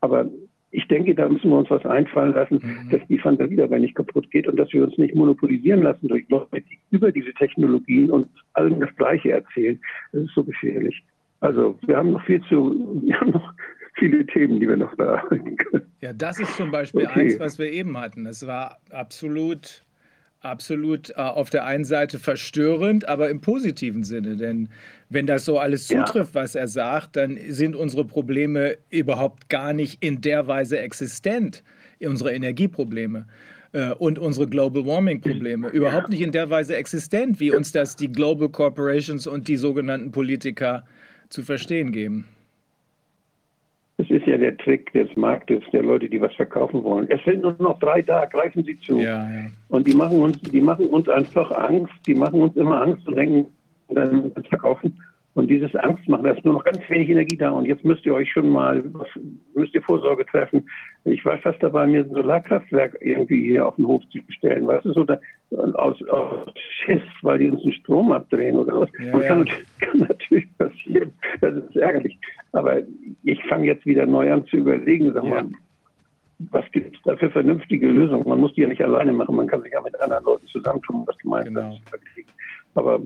Aber 0.00 0.30
ich 0.70 0.86
denke, 0.86 1.12
da 1.16 1.28
müssen 1.28 1.50
wir 1.50 1.58
uns 1.58 1.70
was 1.70 1.84
einfallen 1.84 2.34
lassen, 2.34 2.60
mhm. 2.62 2.90
dass 2.90 3.04
die 3.08 3.18
Fantasie 3.18 3.56
dabei 3.56 3.80
nicht 3.80 3.96
kaputt 3.96 4.30
geht 4.30 4.46
und 4.46 4.56
dass 4.56 4.72
wir 4.72 4.84
uns 4.84 4.96
nicht 4.96 5.16
monopolisieren 5.16 5.82
lassen 5.82 6.06
durch 6.06 6.24
Leute, 6.28 6.60
die 6.60 6.78
über 6.92 7.10
diese 7.10 7.32
Technologien 7.34 8.12
und 8.12 8.28
allen 8.52 8.78
das 8.78 8.94
Gleiche 8.94 9.32
erzählen. 9.32 9.80
Das 10.12 10.22
ist 10.22 10.34
so 10.34 10.44
gefährlich. 10.44 11.02
Also 11.40 11.76
wir 11.84 11.96
haben 11.96 12.12
noch 12.12 12.24
viel 12.24 12.40
zu, 12.42 13.00
wir 13.02 13.20
haben 13.20 13.32
noch 13.32 13.52
viele 13.94 14.26
Themen, 14.26 14.60
die 14.60 14.68
wir 14.68 14.76
noch 14.76 14.94
bearbeiten 14.96 15.56
können. 15.56 15.86
Ja, 16.00 16.12
das 16.12 16.38
ist 16.38 16.56
zum 16.56 16.70
Beispiel 16.70 17.06
okay. 17.06 17.20
eins, 17.20 17.40
was 17.40 17.58
wir 17.58 17.70
eben 17.70 17.96
hatten. 17.98 18.26
Es 18.26 18.46
war 18.46 18.78
absolut, 18.90 19.84
absolut 20.40 21.10
äh, 21.10 21.14
auf 21.14 21.50
der 21.50 21.64
einen 21.64 21.84
Seite 21.84 22.18
verstörend, 22.18 23.08
aber 23.08 23.30
im 23.30 23.40
positiven 23.40 24.04
Sinne. 24.04 24.36
Denn 24.36 24.68
wenn 25.08 25.26
das 25.26 25.44
so 25.44 25.58
alles 25.58 25.86
zutrifft, 25.86 26.34
ja. 26.34 26.42
was 26.42 26.54
er 26.54 26.68
sagt, 26.68 27.16
dann 27.16 27.38
sind 27.48 27.76
unsere 27.76 28.04
Probleme 28.04 28.76
überhaupt 28.90 29.48
gar 29.48 29.72
nicht 29.72 30.02
in 30.04 30.20
der 30.20 30.46
Weise 30.46 30.78
existent, 30.78 31.62
unsere 32.00 32.34
Energieprobleme 32.34 33.26
äh, 33.72 33.92
und 33.92 34.18
unsere 34.18 34.46
Global 34.46 34.84
Warming 34.84 35.20
Probleme 35.20 35.68
überhaupt 35.68 36.08
nicht 36.08 36.20
in 36.20 36.32
der 36.32 36.50
Weise 36.50 36.76
existent, 36.76 37.40
wie 37.40 37.50
uns 37.50 37.72
das 37.72 37.96
die 37.96 38.10
Global 38.10 38.48
Corporations 38.48 39.26
und 39.26 39.48
die 39.48 39.56
sogenannten 39.56 40.10
Politiker 40.10 40.84
zu 41.30 41.42
verstehen 41.42 41.92
geben. 41.92 42.26
Das 43.96 44.10
ist 44.10 44.26
ja 44.26 44.36
der 44.36 44.56
Trick 44.56 44.92
des 44.92 45.14
Marktes, 45.16 45.62
der 45.72 45.82
Leute, 45.82 46.08
die 46.08 46.20
was 46.20 46.34
verkaufen 46.34 46.82
wollen. 46.82 47.08
Es 47.10 47.22
sind 47.24 47.42
nur 47.42 47.54
noch 47.60 47.78
drei 47.78 48.02
da, 48.02 48.24
greifen 48.24 48.64
Sie 48.64 48.78
zu. 48.80 48.98
Ja, 48.98 49.30
ja. 49.30 49.46
Und 49.68 49.86
die 49.86 49.94
machen 49.94 50.20
uns, 50.20 50.40
die 50.40 50.60
machen 50.60 50.86
uns 50.88 51.08
einfach 51.08 51.50
Angst, 51.52 51.94
die 52.06 52.14
machen 52.14 52.40
uns 52.40 52.56
immer 52.56 52.82
Angst 52.82 53.06
und 53.06 53.16
denken, 53.16 53.46
dann 53.88 54.32
verkaufen. 54.48 55.00
Und 55.34 55.48
dieses 55.48 55.74
Angstmachen, 55.74 56.24
da 56.24 56.30
ist 56.30 56.44
nur 56.44 56.54
noch 56.54 56.64
ganz 56.64 56.78
wenig 56.88 57.08
Energie 57.08 57.36
da. 57.36 57.50
Und 57.50 57.66
jetzt 57.66 57.84
müsst 57.84 58.06
ihr 58.06 58.14
euch 58.14 58.30
schon 58.30 58.48
mal, 58.50 58.84
müsst 59.54 59.74
ihr 59.74 59.82
Vorsorge 59.82 60.24
treffen. 60.26 60.68
Ich 61.04 61.24
war 61.24 61.38
fast 61.38 61.60
dabei, 61.60 61.88
mir 61.88 62.04
ein 62.04 62.10
Solarkraftwerk 62.10 62.96
irgendwie 63.00 63.42
hier 63.42 63.66
auf 63.66 63.74
den 63.74 63.86
Hof 63.86 64.02
zu 64.10 64.20
stellen. 64.28 64.66
Weißt 64.66 64.84
du, 64.84 64.92
so 64.92 65.02
da, 65.02 65.18
aus, 65.50 66.00
aus 66.08 66.46
Schiss, 66.84 67.02
weil 67.22 67.38
die 67.38 67.50
uns 67.50 67.62
den 67.62 67.72
Strom 67.72 68.12
abdrehen 68.12 68.56
oder 68.56 68.82
was. 68.82 68.90
Ja, 69.00 69.06
ja. 69.06 69.28
Kann, 69.28 69.48
kann, 69.80 69.98
natürlich 70.08 70.46
passieren. 70.56 71.12
Das 71.40 71.54
ist 71.56 71.76
ärgerlich. 71.76 72.16
Aber 72.52 72.82
ich 73.24 73.44
fange 73.46 73.66
jetzt 73.66 73.84
wieder 73.86 74.06
neu 74.06 74.32
an 74.32 74.46
zu 74.46 74.58
überlegen, 74.58 75.12
sag 75.14 75.24
mal, 75.24 75.46
was 76.50 76.64
gibt 76.70 76.96
es 76.96 77.02
da 77.02 77.16
für 77.16 77.30
vernünftige 77.30 77.88
Lösungen? 77.88 78.28
Man 78.28 78.40
muss 78.40 78.54
die 78.54 78.62
ja 78.62 78.68
nicht 78.68 78.82
alleine 78.82 79.12
machen, 79.12 79.34
man 79.34 79.48
kann 79.48 79.62
sich 79.62 79.72
ja 79.72 79.80
mit 79.80 80.00
anderen 80.00 80.24
Leuten 80.24 80.46
zusammentun, 80.46 81.02
was 81.06 81.16
du 81.18 81.28
meinst. 81.28 81.48
Genau. 81.48 81.76
Aber 82.74 83.00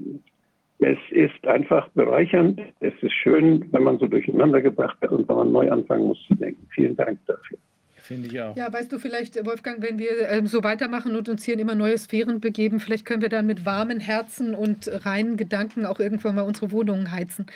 es 0.80 0.98
ist 1.10 1.46
einfach 1.46 1.88
bereichernd. 1.90 2.60
Es 2.80 2.94
ist 3.02 3.12
schön, 3.12 3.66
wenn 3.72 3.82
man 3.82 3.98
so 3.98 4.06
durcheinander 4.06 4.62
gebracht 4.62 4.96
wird 5.00 5.12
und 5.12 5.28
wenn 5.28 5.36
man 5.36 5.52
neu 5.52 5.70
anfangen 5.70 6.06
muss 6.06 6.22
zu 6.28 6.34
denken. 6.34 6.66
Vielen 6.70 6.96
Dank 6.96 7.18
dafür. 7.26 7.58
Finde 7.96 8.28
ich 8.28 8.40
auch. 8.40 8.56
Ja, 8.56 8.72
weißt 8.72 8.90
du 8.90 8.98
vielleicht, 8.98 9.44
Wolfgang, 9.44 9.82
wenn 9.82 9.98
wir 9.98 10.30
ähm, 10.30 10.46
so 10.46 10.62
weitermachen 10.64 11.14
und 11.14 11.28
uns 11.28 11.44
hier 11.44 11.54
in 11.54 11.60
immer 11.60 11.74
neue 11.74 11.98
Sphären 11.98 12.40
begeben, 12.40 12.80
vielleicht 12.80 13.04
können 13.04 13.20
wir 13.20 13.28
dann 13.28 13.46
mit 13.46 13.66
warmen 13.66 14.00
Herzen 14.00 14.54
und 14.54 14.88
reinen 15.04 15.36
Gedanken 15.36 15.84
auch 15.84 16.00
irgendwann 16.00 16.36
mal 16.36 16.42
unsere 16.42 16.70
Wohnungen 16.70 17.12
heizen. 17.12 17.46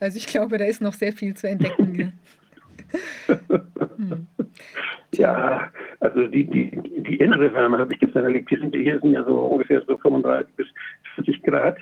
Also 0.00 0.18
ich 0.18 0.26
glaube, 0.26 0.58
da 0.58 0.64
ist 0.64 0.82
noch 0.82 0.92
sehr 0.92 1.14
viel 1.14 1.34
zu 1.34 1.48
entdecken. 1.48 2.12
hm. 3.96 4.26
Ja, 5.14 5.70
also 6.00 6.26
die, 6.26 6.44
die, 6.44 7.02
die 7.02 7.16
innere 7.16 7.54
Wärme 7.54 7.78
habe 7.78 7.94
ich 7.94 8.00
gestern 8.00 8.24
erlebt. 8.24 8.50
Die 8.50 8.56
sind 8.56 8.74
hier 8.74 9.00
sind 9.00 9.12
ja 9.12 9.24
so 9.24 9.38
ungefähr 9.38 9.82
so 9.86 9.96
35 9.96 10.54
bis 10.56 10.66
40 11.14 11.42
Grad. 11.42 11.78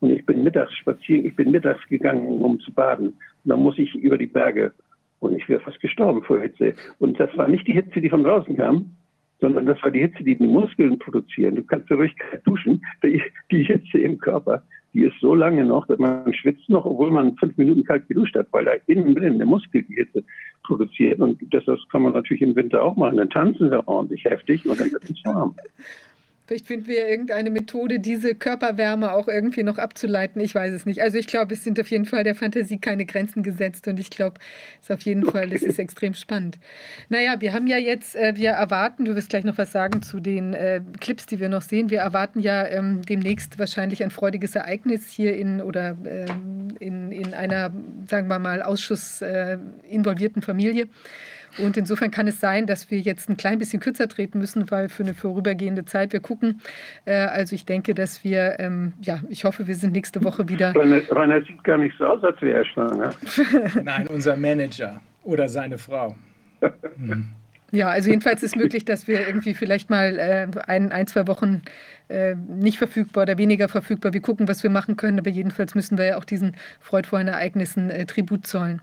Und 0.00 0.10
ich 0.10 0.24
bin 0.24 0.44
mittags 0.44 0.72
spazieren, 0.76 1.26
ich 1.26 1.34
bin 1.34 1.50
mittags 1.50 1.84
gegangen, 1.88 2.26
um 2.26 2.60
zu 2.60 2.72
baden. 2.72 3.08
Und 3.08 3.16
dann 3.44 3.60
muss 3.60 3.78
ich 3.78 3.94
über 3.94 4.18
die 4.18 4.26
Berge. 4.26 4.72
Und 5.20 5.34
ich 5.36 5.48
wäre 5.48 5.60
fast 5.60 5.80
gestorben 5.80 6.22
vor 6.22 6.40
Hitze. 6.40 6.74
Und 6.98 7.18
das 7.18 7.36
war 7.36 7.48
nicht 7.48 7.66
die 7.66 7.72
Hitze, 7.72 8.00
die 8.00 8.10
von 8.10 8.22
draußen 8.22 8.56
kam, 8.56 8.96
sondern 9.40 9.66
das 9.66 9.82
war 9.82 9.90
die 9.90 10.00
Hitze, 10.00 10.22
die 10.22 10.36
die 10.36 10.46
Muskeln 10.46 10.98
produzieren. 10.98 11.56
Du 11.56 11.62
kannst 11.62 11.90
ruhig 11.90 12.14
duschen. 12.44 12.84
Die, 13.02 13.22
Hitze 13.64 13.98
im 13.98 14.18
Körper, 14.18 14.62
die 14.94 15.04
ist 15.04 15.18
so 15.20 15.34
lange 15.34 15.64
noch, 15.64 15.86
dass 15.86 15.98
man 15.98 16.32
schwitzt 16.34 16.68
noch, 16.68 16.84
obwohl 16.84 17.10
man 17.10 17.36
fünf 17.36 17.56
Minuten 17.56 17.84
kalt 17.84 18.06
geduscht 18.08 18.36
hat, 18.36 18.48
weil 18.52 18.64
da 18.64 18.72
innen 18.86 19.14
drin 19.14 19.38
der 19.38 19.46
Muskel 19.46 19.82
die 19.82 19.94
Hitze 19.94 20.24
produziert. 20.62 21.20
Und 21.20 21.40
das, 21.52 21.64
das 21.64 21.80
kann 21.90 22.02
man 22.02 22.12
natürlich 22.12 22.42
im 22.42 22.56
Winter 22.56 22.82
auch 22.82 22.96
machen. 22.96 23.16
Dann 23.16 23.30
tanzen 23.30 23.70
wir 23.70 23.86
ordentlich 23.86 24.24
heftig 24.24 24.66
und 24.66 24.80
dann 24.80 24.92
wird 24.92 25.04
es 25.04 25.24
warm. 25.24 25.54
Vielleicht 26.48 26.66
finden 26.66 26.86
wir 26.86 27.06
irgendeine 27.06 27.50
Methode, 27.50 28.00
diese 28.00 28.34
Körperwärme 28.34 29.12
auch 29.12 29.28
irgendwie 29.28 29.62
noch 29.62 29.76
abzuleiten. 29.76 30.40
Ich 30.40 30.54
weiß 30.54 30.72
es 30.72 30.86
nicht. 30.86 31.02
Also 31.02 31.18
ich 31.18 31.26
glaube, 31.26 31.52
es 31.52 31.62
sind 31.62 31.78
auf 31.78 31.90
jeden 31.90 32.06
Fall 32.06 32.24
der 32.24 32.34
Fantasie 32.34 32.78
keine 32.78 33.04
Grenzen 33.04 33.42
gesetzt 33.42 33.86
und 33.86 34.00
ich 34.00 34.08
glaube, 34.08 34.40
es 34.80 34.88
ist 34.88 34.94
auf 34.94 35.02
jeden. 35.02 35.18
Fall, 35.30 35.50
das 35.50 35.60
ist 35.60 35.78
extrem 35.78 36.14
spannend. 36.14 36.56
Naja, 37.10 37.38
wir 37.40 37.52
haben 37.52 37.66
ja 37.66 37.76
jetzt, 37.76 38.16
äh, 38.16 38.34
wir 38.34 38.52
erwarten, 38.52 39.04
du 39.04 39.14
wirst 39.14 39.28
gleich 39.28 39.44
noch 39.44 39.58
was 39.58 39.72
sagen 39.72 40.00
zu 40.00 40.20
den 40.20 40.54
äh, 40.54 40.80
Clips, 41.00 41.26
die 41.26 41.38
wir 41.38 41.50
noch 41.50 41.60
sehen. 41.60 41.90
Wir 41.90 42.00
erwarten 42.00 42.40
ja 42.40 42.66
ähm, 42.66 43.02
demnächst 43.02 43.58
wahrscheinlich 43.58 44.02
ein 44.02 44.10
freudiges 44.10 44.54
Ereignis 44.54 45.06
hier 45.10 45.36
in 45.36 45.60
oder 45.60 45.98
äh, 46.04 46.24
in, 46.82 47.12
in 47.12 47.34
einer, 47.34 47.70
sagen 48.08 48.28
wir 48.28 48.38
mal, 48.38 48.62
Ausschuss 48.62 49.20
äh, 49.20 49.58
involvierten 49.86 50.40
Familie. 50.40 50.88
Und 51.56 51.76
insofern 51.76 52.10
kann 52.10 52.28
es 52.28 52.40
sein, 52.40 52.66
dass 52.66 52.90
wir 52.90 53.00
jetzt 53.00 53.28
ein 53.28 53.36
klein 53.36 53.58
bisschen 53.58 53.80
kürzer 53.80 54.08
treten 54.08 54.38
müssen, 54.38 54.70
weil 54.70 54.88
für 54.88 55.02
eine 55.02 55.14
vorübergehende 55.14 55.84
Zeit 55.84 56.12
wir 56.12 56.20
gucken. 56.20 56.60
Äh, 57.04 57.14
also 57.14 57.54
ich 57.54 57.64
denke, 57.64 57.94
dass 57.94 58.22
wir, 58.24 58.60
ähm, 58.60 58.92
ja, 59.00 59.20
ich 59.28 59.44
hoffe, 59.44 59.66
wir 59.66 59.74
sind 59.74 59.92
nächste 59.92 60.22
Woche 60.24 60.48
wieder. 60.48 60.74
Rainer 60.74 61.42
sieht 61.42 61.64
gar 61.64 61.78
nicht 61.78 61.96
so 61.98 62.06
aus, 62.06 62.22
als 62.22 62.40
wäre 62.42 62.58
er 62.58 62.64
schwanger. 62.64 63.14
Nein, 63.82 64.06
unser 64.08 64.36
Manager 64.36 65.00
oder 65.24 65.48
seine 65.48 65.78
Frau. 65.78 66.14
Mhm. 66.96 67.28
Ja, 67.70 67.88
also 67.88 68.08
jedenfalls 68.08 68.42
ist 68.42 68.56
möglich, 68.56 68.84
dass 68.84 69.06
wir 69.06 69.26
irgendwie 69.26 69.52
vielleicht 69.54 69.90
mal 69.90 70.18
äh, 70.18 70.46
ein, 70.66 70.90
ein, 70.90 71.06
zwei 71.06 71.26
Wochen 71.26 71.62
äh, 72.08 72.34
nicht 72.34 72.78
verfügbar 72.78 73.24
oder 73.24 73.36
weniger 73.36 73.68
verfügbar. 73.68 74.14
Wir 74.14 74.22
gucken, 74.22 74.48
was 74.48 74.62
wir 74.62 74.70
machen 74.70 74.96
können, 74.96 75.18
aber 75.18 75.28
jedenfalls 75.28 75.74
müssen 75.74 75.98
wir 75.98 76.06
ja 76.06 76.16
auch 76.16 76.24
diesen 76.24 76.56
freudvollen 76.80 77.28
Ereignissen 77.28 77.90
äh, 77.90 78.06
Tribut 78.06 78.46
zollen. 78.46 78.80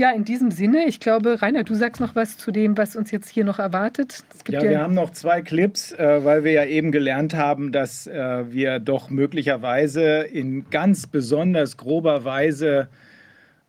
Ja, 0.00 0.12
in 0.12 0.24
diesem 0.24 0.50
Sinne, 0.50 0.86
ich 0.86 0.98
glaube, 0.98 1.42
Rainer, 1.42 1.62
du 1.62 1.74
sagst 1.74 2.00
noch 2.00 2.14
was 2.14 2.38
zu 2.38 2.52
dem, 2.52 2.78
was 2.78 2.96
uns 2.96 3.10
jetzt 3.10 3.28
hier 3.28 3.44
noch 3.44 3.58
erwartet. 3.58 4.24
ja, 4.48 4.62
ja, 4.62 4.70
wir 4.70 4.80
haben 4.80 4.94
noch 4.94 5.10
zwei 5.10 5.42
Clips, 5.42 5.92
äh, 5.92 6.24
weil 6.24 6.42
wir 6.42 6.52
ja 6.52 6.64
eben 6.64 6.90
gelernt 6.90 7.34
haben, 7.34 7.70
dass 7.70 8.06
äh, 8.06 8.50
wir 8.50 8.78
doch 8.78 9.10
möglicherweise 9.10 10.22
in 10.22 10.70
ganz 10.70 11.06
besonders 11.06 11.76
grober 11.76 12.24
Weise 12.24 12.88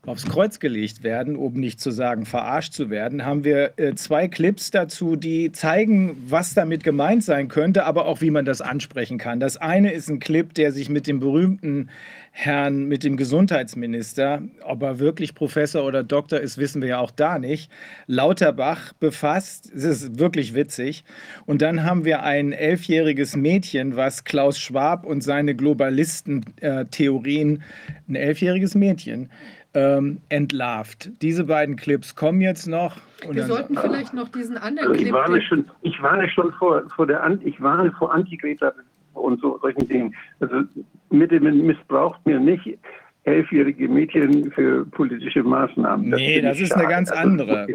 aufs 0.06 0.26
Kreuz 0.26 0.60
gelegt 0.60 1.04
werden, 1.04 1.36
um 1.36 1.56
nicht 1.56 1.82
zu 1.82 1.92
sagen 1.92 2.26
verarscht 2.26 2.72
zu 2.72 2.90
werden, 2.90 3.26
haben 3.26 3.44
wir 3.44 3.74
äh, 3.78 3.94
zwei 3.96 4.30
Clips 4.30 4.72
dazu, 4.72 5.18
die 5.18 5.52
zeigen, 5.52 6.16
was 6.28 6.54
damit 6.54 6.86
gemeint 6.86 7.26
sein 7.26 7.50
könnte, 7.50 7.84
aber 7.84 8.06
auch 8.06 8.22
wie 8.22 8.32
man 8.32 8.46
das 8.46 8.62
ansprechen 8.62 9.18
kann. 9.18 9.42
Das 9.42 9.58
eine 9.58 9.92
ist 9.92 10.10
ein 10.10 10.20
Clip, 10.20 10.54
der 10.54 10.72
sich 10.72 10.88
mit 10.88 11.08
dem 11.08 11.20
berühmten 11.20 11.90
Herrn, 12.34 12.86
mit 12.86 13.04
dem 13.04 13.18
Gesundheitsminister, 13.18 14.42
ob 14.64 14.84
er 14.84 15.00
wirklich 15.00 15.36
Professor 15.36 15.86
oder 15.86 16.02
Doktor 16.02 16.40
ist, 16.40 16.58
wissen 16.58 16.82
wir 16.82 16.88
ja 16.90 17.00
auch 17.00 17.12
da 17.12 17.38
nicht, 17.38 17.70
Lauterbach 18.08 18.94
befasst. 18.94 19.70
Es 19.76 19.84
ist 19.84 20.18
wirklich 20.18 20.56
witzig. 20.56 21.04
Und 21.46 21.62
dann 21.62 21.84
haben 21.84 22.06
wir 22.06 22.24
ein 22.24 22.54
elfjähriges 22.54 23.36
Mädchen, 23.36 23.98
was 23.98 24.24
Klaus 24.24 24.58
Schwab 24.58 25.06
und 25.06 25.22
seine 25.22 25.56
Globalisten-Theorien, 25.56 27.64
ein 28.08 28.16
elfjähriges 28.16 28.76
Mädchen, 28.76 29.30
ähm, 29.74 30.22
entlarvt. 30.30 31.12
Diese 31.22 31.46
beiden 31.46 31.76
Clips 31.76 32.16
kommen 32.16 32.42
jetzt 32.42 32.68
noch. 32.68 32.98
Wir 33.30 33.46
sollten 33.46 33.78
vielleicht 33.78 34.14
noch 34.14 34.30
diesen 34.30 34.58
anderen 34.58 34.92
also 34.92 35.04
ich 35.04 35.12
Warne 35.12 35.42
schon, 35.42 35.66
ich 35.82 36.02
warne 36.02 36.30
schon 36.30 36.52
vor, 36.54 36.84
vor 36.96 37.08
der 37.08 37.40
ich 37.44 37.62
warne 37.62 37.92
vor 37.92 38.14
Antigreta 38.14 38.74
und 39.14 39.42
so 39.42 39.60
solchen 39.62 39.88
Dingen. 39.88 40.16
Also 40.40 40.64
bitte 41.10 41.40
missbraucht 41.40 42.26
mir 42.26 42.40
nicht 42.40 42.78
elfjährige 43.24 43.88
Mädchen 43.88 44.52
für 44.52 44.86
politische 44.86 45.44
Maßnahmen. 45.44 46.12
Das 46.12 46.20
nee, 46.20 46.42
das 46.42 46.60
ist 46.60 46.70
schade. 46.70 46.82
eine 46.82 46.90
ganz 46.90 47.12
andere. 47.12 47.68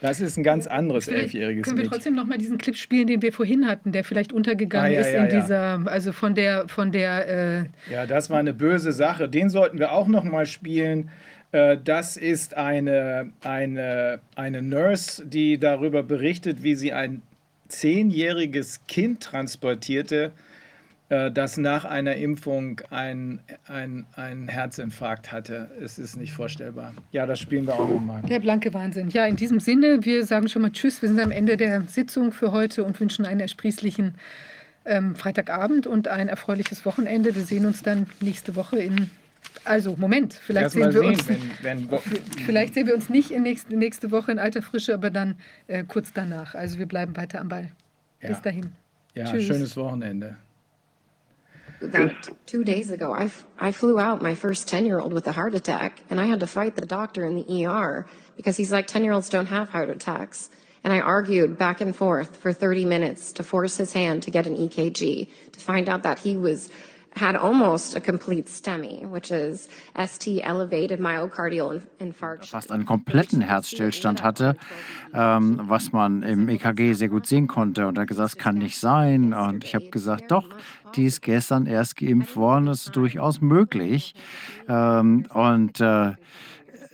Das 0.00 0.20
ist 0.20 0.36
ein 0.36 0.44
ganz 0.44 0.68
anderes 0.68 1.08
elfjähriges 1.08 1.64
Können 1.64 1.76
wir 1.76 1.84
Mädchen. 1.84 1.92
trotzdem 1.92 2.14
noch 2.14 2.26
mal 2.26 2.38
diesen 2.38 2.56
Clip 2.56 2.76
spielen, 2.76 3.08
den 3.08 3.20
wir 3.20 3.32
vorhin 3.32 3.66
hatten, 3.66 3.90
der 3.90 4.04
vielleicht 4.04 4.32
untergegangen 4.32 4.92
ah, 4.92 4.94
ja, 4.94 5.00
ist 5.00 5.12
ja, 5.12 5.24
in 5.24 5.30
ja. 5.30 5.40
dieser, 5.40 5.82
also 5.86 6.12
von 6.12 6.34
der, 6.34 6.68
von 6.68 6.92
der. 6.92 7.28
Äh 7.28 7.92
ja, 7.92 8.06
das 8.06 8.30
war 8.30 8.38
eine 8.38 8.54
böse 8.54 8.92
Sache. 8.92 9.28
Den 9.28 9.50
sollten 9.50 9.78
wir 9.78 9.92
auch 9.92 10.06
noch 10.06 10.24
mal 10.24 10.46
spielen. 10.46 11.10
Äh, 11.50 11.78
das 11.82 12.16
ist 12.16 12.56
eine, 12.56 13.32
eine, 13.42 14.20
eine 14.36 14.62
Nurse, 14.62 15.26
die 15.26 15.58
darüber 15.58 16.02
berichtet, 16.02 16.62
wie 16.62 16.76
sie 16.76 16.92
ein 16.92 17.22
zehnjähriges 17.68 18.86
Kind 18.86 19.22
transportierte, 19.22 20.32
äh, 21.10 21.30
das 21.30 21.56
nach 21.56 21.84
einer 21.84 22.16
Impfung 22.16 22.80
einen 22.90 23.40
ein 23.66 24.48
Herzinfarkt 24.48 25.32
hatte. 25.32 25.70
Es 25.82 25.98
ist 25.98 26.16
nicht 26.16 26.32
vorstellbar. 26.32 26.92
Ja, 27.12 27.24
das 27.24 27.40
spielen 27.40 27.66
wir 27.66 27.74
auch 27.74 27.88
nochmal. 27.88 28.22
Der 28.22 28.40
blanke 28.40 28.72
Wahnsinn. 28.74 29.08
Ja, 29.10 29.26
in 29.26 29.36
diesem 29.36 29.60
Sinne, 29.60 30.04
wir 30.04 30.26
sagen 30.26 30.48
schon 30.48 30.62
mal 30.62 30.72
Tschüss. 30.72 31.00
Wir 31.00 31.08
sind 31.08 31.20
am 31.20 31.30
Ende 31.30 31.56
der 31.56 31.82
Sitzung 31.82 32.32
für 32.32 32.52
heute 32.52 32.84
und 32.84 33.00
wünschen 33.00 33.24
einen 33.24 33.40
ersprießlichen 33.40 34.14
ähm, 34.84 35.14
Freitagabend 35.14 35.86
und 35.86 36.08
ein 36.08 36.28
erfreuliches 36.28 36.84
Wochenende. 36.84 37.34
Wir 37.34 37.42
sehen 37.42 37.64
uns 37.64 37.82
dann 37.82 38.06
nächste 38.20 38.56
Woche 38.56 38.78
in 38.78 39.10
also, 39.64 39.96
Moment, 39.96 40.34
vielleicht 40.34 40.70
sehen 40.70 40.92
wir 40.92 41.00
sehen, 41.00 41.04
uns. 41.04 41.28
Wenn, 41.62 41.90
wenn 41.90 41.98
vielleicht 42.46 42.74
sehen 42.74 42.86
wir 42.86 42.94
uns 42.94 43.08
nicht 43.08 43.30
in 43.30 43.42
nächste, 43.42 43.76
nächste 43.76 44.10
Woche 44.10 44.32
in 44.32 44.38
alter 44.38 44.62
Frische, 44.62 44.94
aber 44.94 45.10
dann 45.10 45.36
äh, 45.66 45.84
kurz 45.84 46.12
danach. 46.12 46.54
Also 46.54 46.78
wir 46.78 46.86
bleiben 46.86 47.16
weiter 47.16 47.40
am 47.40 47.48
Ball. 47.48 47.70
Ja. 48.22 48.28
Bis 48.28 48.42
dahin. 48.42 48.72
Ja, 49.14 49.24
Tschüss. 49.24 49.44
schönes 49.44 49.76
Wochenende. 49.76 50.36
That 51.80 52.28
two 52.46 52.64
days 52.64 52.90
ago, 52.90 53.12
I, 53.14 53.30
I 53.58 53.70
flew 53.70 54.00
out 54.00 54.20
my 54.20 54.34
first 54.34 54.66
10 54.66 54.84
year 54.84 54.98
old 54.98 55.12
with 55.12 55.26
a 55.28 55.32
heart 55.32 55.54
attack, 55.54 56.00
and 56.10 56.20
I 56.20 56.26
had 56.26 56.40
to 56.40 56.46
fight 56.46 56.74
the 56.74 56.86
doctor 56.86 57.24
in 57.24 57.36
the 57.36 57.66
ER 57.66 58.06
because 58.36 58.56
he's 58.56 58.72
like, 58.72 58.86
10 58.86 59.04
year 59.04 59.12
olds 59.12 59.28
don't 59.28 59.46
have 59.46 59.68
heart 59.68 59.88
attacks. 59.88 60.50
And 60.84 60.92
I 60.92 61.00
argued 61.00 61.58
back 61.58 61.80
and 61.80 61.94
forth 61.94 62.36
for 62.36 62.52
30 62.52 62.84
minutes 62.84 63.32
to 63.32 63.42
force 63.42 63.76
his 63.76 63.92
hand 63.92 64.22
to 64.24 64.30
get 64.30 64.46
an 64.46 64.56
EKG 64.56 65.28
to 65.52 65.60
find 65.60 65.88
out 65.88 66.02
that 66.02 66.18
he 66.18 66.36
was 66.36 66.70
had 67.18 67.36
almost 67.36 67.96
a 67.96 68.00
complete 68.00 68.48
STEMI, 68.48 69.06
which 69.10 69.30
is 69.30 69.68
ST 69.96 70.40
elevated 70.42 71.00
myocardial 71.00 71.80
infarction. 72.00 72.50
Fast 72.50 72.70
einen 72.70 72.86
kompletten 72.86 73.40
Herzstillstand 73.40 74.22
hatte, 74.22 74.56
ähm, 75.12 75.60
was 75.64 75.92
man 75.92 76.22
im 76.22 76.48
EKG 76.48 76.94
sehr 76.94 77.08
gut 77.08 77.26
sehen 77.26 77.46
konnte. 77.46 77.86
Und 77.86 77.98
er 77.98 78.02
hat 78.02 78.08
gesagt, 78.08 78.32
das 78.32 78.36
kann 78.36 78.56
nicht 78.56 78.78
sein. 78.78 79.32
Und 79.34 79.64
ich 79.64 79.74
habe 79.74 79.90
gesagt, 79.90 80.30
doch, 80.30 80.48
die 80.94 81.06
ist 81.06 81.22
gestern 81.22 81.66
erst 81.66 81.96
geimpft 81.96 82.36
worden, 82.36 82.66
das 82.66 82.86
ist 82.86 82.96
durchaus 82.96 83.40
möglich. 83.40 84.14
Ähm, 84.68 85.26
und 85.32 85.80
äh, 85.80 86.12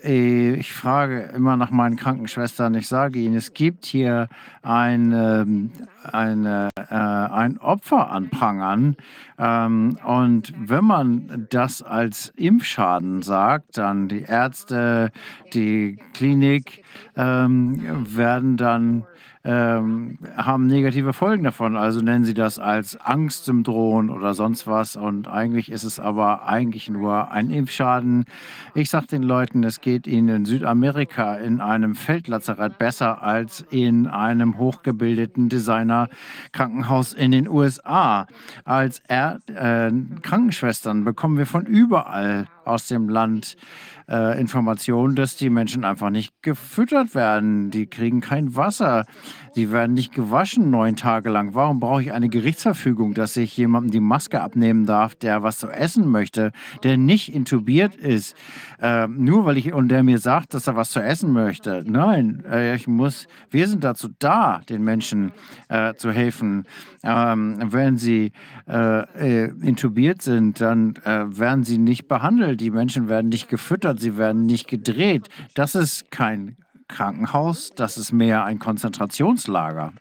ich 0.05 0.73
frage 0.73 1.31
immer 1.35 1.57
nach 1.57 1.71
meinen 1.71 1.97
Krankenschwestern. 1.97 2.75
Ich 2.75 2.89
sage 2.89 3.19
ihnen, 3.19 3.37
es 3.37 3.55
gibt 3.55 3.87
hier 3.87 4.29
ein, 4.63 5.13
ähm, 5.13 5.71
eine, 6.03 6.69
äh, 6.77 6.95
ein 6.95 7.59
Opfer 7.59 8.11
anprangern. 8.11 8.97
Ähm, 9.39 9.99
und 10.05 10.53
wenn 10.59 10.85
man 10.85 11.47
das 11.49 11.83
als 11.83 12.33
Impfschaden 12.37 13.23
sagt, 13.23 13.79
dann 13.79 14.09
die 14.09 14.23
Ärzte, 14.23 15.11
die 15.55 15.99
Klinik 16.13 16.85
ähm, 17.17 18.07
werden 18.15 18.59
dann 18.59 19.07
ähm, 19.45 20.19
haben 20.37 20.67
negative 20.67 21.13
Folgen 21.13 21.45
davon. 21.45 21.77
Also 21.77 22.01
nennen 22.01 22.25
sie 22.25 22.33
das 22.33 22.59
als 22.59 22.97
Angstsyndrom 22.97 24.09
oder 24.09 24.33
sonst 24.33 24.67
was. 24.67 24.97
Und 24.97 25.29
eigentlich 25.29 25.71
ist 25.71 25.85
es 25.85 26.01
aber 26.01 26.47
eigentlich 26.49 26.89
nur 26.89 27.31
ein 27.31 27.51
Impfschaden. 27.51 28.25
Ich 28.75 28.89
sage 28.89 29.07
den 29.09 29.23
Leuten, 29.23 29.63
es 29.63 29.83
geht 29.83 30.07
ihnen 30.07 30.29
in 30.29 30.45
Südamerika 30.47 31.37
in 31.37 31.61
einem 31.61 31.95
Feldlazarett 31.95 32.79
besser 32.79 33.23
als 33.23 33.65
in 33.71 34.07
einem 34.07 34.57
hochgebildeten 34.57 35.51
Designer-Krankenhaus 35.51 37.13
in 37.13 37.31
den 37.31 37.47
USA. 37.47 38.27
Als 38.65 39.03
er 39.09 39.41
äh, 39.49 39.93
Krankenschwestern 40.23 41.05
bekommen 41.05 41.37
wir 41.37 41.47
von 41.47 41.67
überall 41.67 42.47
aus 42.65 42.89
dem 42.89 43.11
Land 43.11 43.57
äh, 44.09 44.41
Informationen, 44.41 45.15
dass 45.15 45.37
die 45.37 45.51
Menschen 45.51 45.85
einfach 45.85 46.11
nicht 46.11 46.33
gefüttert 46.43 47.15
werden. 47.15 47.71
Die 47.71 47.87
kriegen 47.87 48.21
kein 48.21 48.57
Wasser. 48.57 49.07
Die 49.57 49.71
werden 49.71 49.95
nicht 49.95 50.13
gewaschen 50.13 50.71
neun 50.71 50.97
Tage 50.97 51.31
lang. 51.31 51.55
Warum 51.55 51.81
brauche 51.81 52.03
ich 52.03 52.13
eine 52.13 52.29
Gerichtsverfügung, 52.29 53.15
dass 53.15 53.37
ich 53.37 53.57
jemandem 53.57 53.93
die 53.93 54.01
Maske 54.01 54.41
abnehmen 54.41 54.87
darf, 54.87 55.15
der 55.15 55.43
was 55.43 55.59
zu 55.59 55.69
essen 55.69 56.09
möchte, 56.09 56.53
der 56.83 56.97
nicht 56.97 57.33
intubiert 57.33 57.95
ist, 57.95 58.37
äh, 58.81 59.07
nur 59.07 59.45
weil 59.45 59.57
ich 59.57 59.73
und 59.73 59.89
der 59.89 60.03
mir 60.03 60.19
sagt, 60.19 60.55
dass 60.55 60.67
er 60.67 60.77
was 60.77 60.91
zu 60.91 61.01
essen 61.01 61.33
möchte? 61.33 61.85
Nein, 61.87 62.45
äh, 62.51 62.75
ich 62.75 62.89
muss. 62.89 63.29
Wir 63.51 63.69
sind 63.69 63.85
dazu 63.85 64.09
da, 64.19 64.61
den 64.69 64.83
Menschen 64.83 65.33
äh, 65.69 65.95
zu 65.95 66.11
helfen. 66.11 66.65
Ähm, 67.03 67.59
wenn 67.65 67.97
sie 67.97 68.33
äh, 68.69 69.45
äh, 69.45 69.51
intubiert 69.63 70.23
sind, 70.23 70.61
dann 70.61 70.97
äh, 71.05 71.39
werden 71.39 71.65
sie 71.65 71.79
nicht 71.79 72.09
behandelt. 72.09 72.61
Die 72.61 72.71
Menschen 72.71 73.09
werden 73.09 73.29
nicht 73.29 73.49
gefüttert, 73.49 74.01
sie 74.01 74.17
werden 74.17 74.47
nicht 74.47 74.69
gedreht. 74.69 75.29
Das 75.55 75.75
ist 75.75 76.11
kein 76.11 76.57
Krankenhaus, 76.89 77.73
das 77.75 77.97
ist 77.99 78.13
mehr 78.13 78.45
ein 78.45 78.59
Konzentrationslager. 78.59 79.93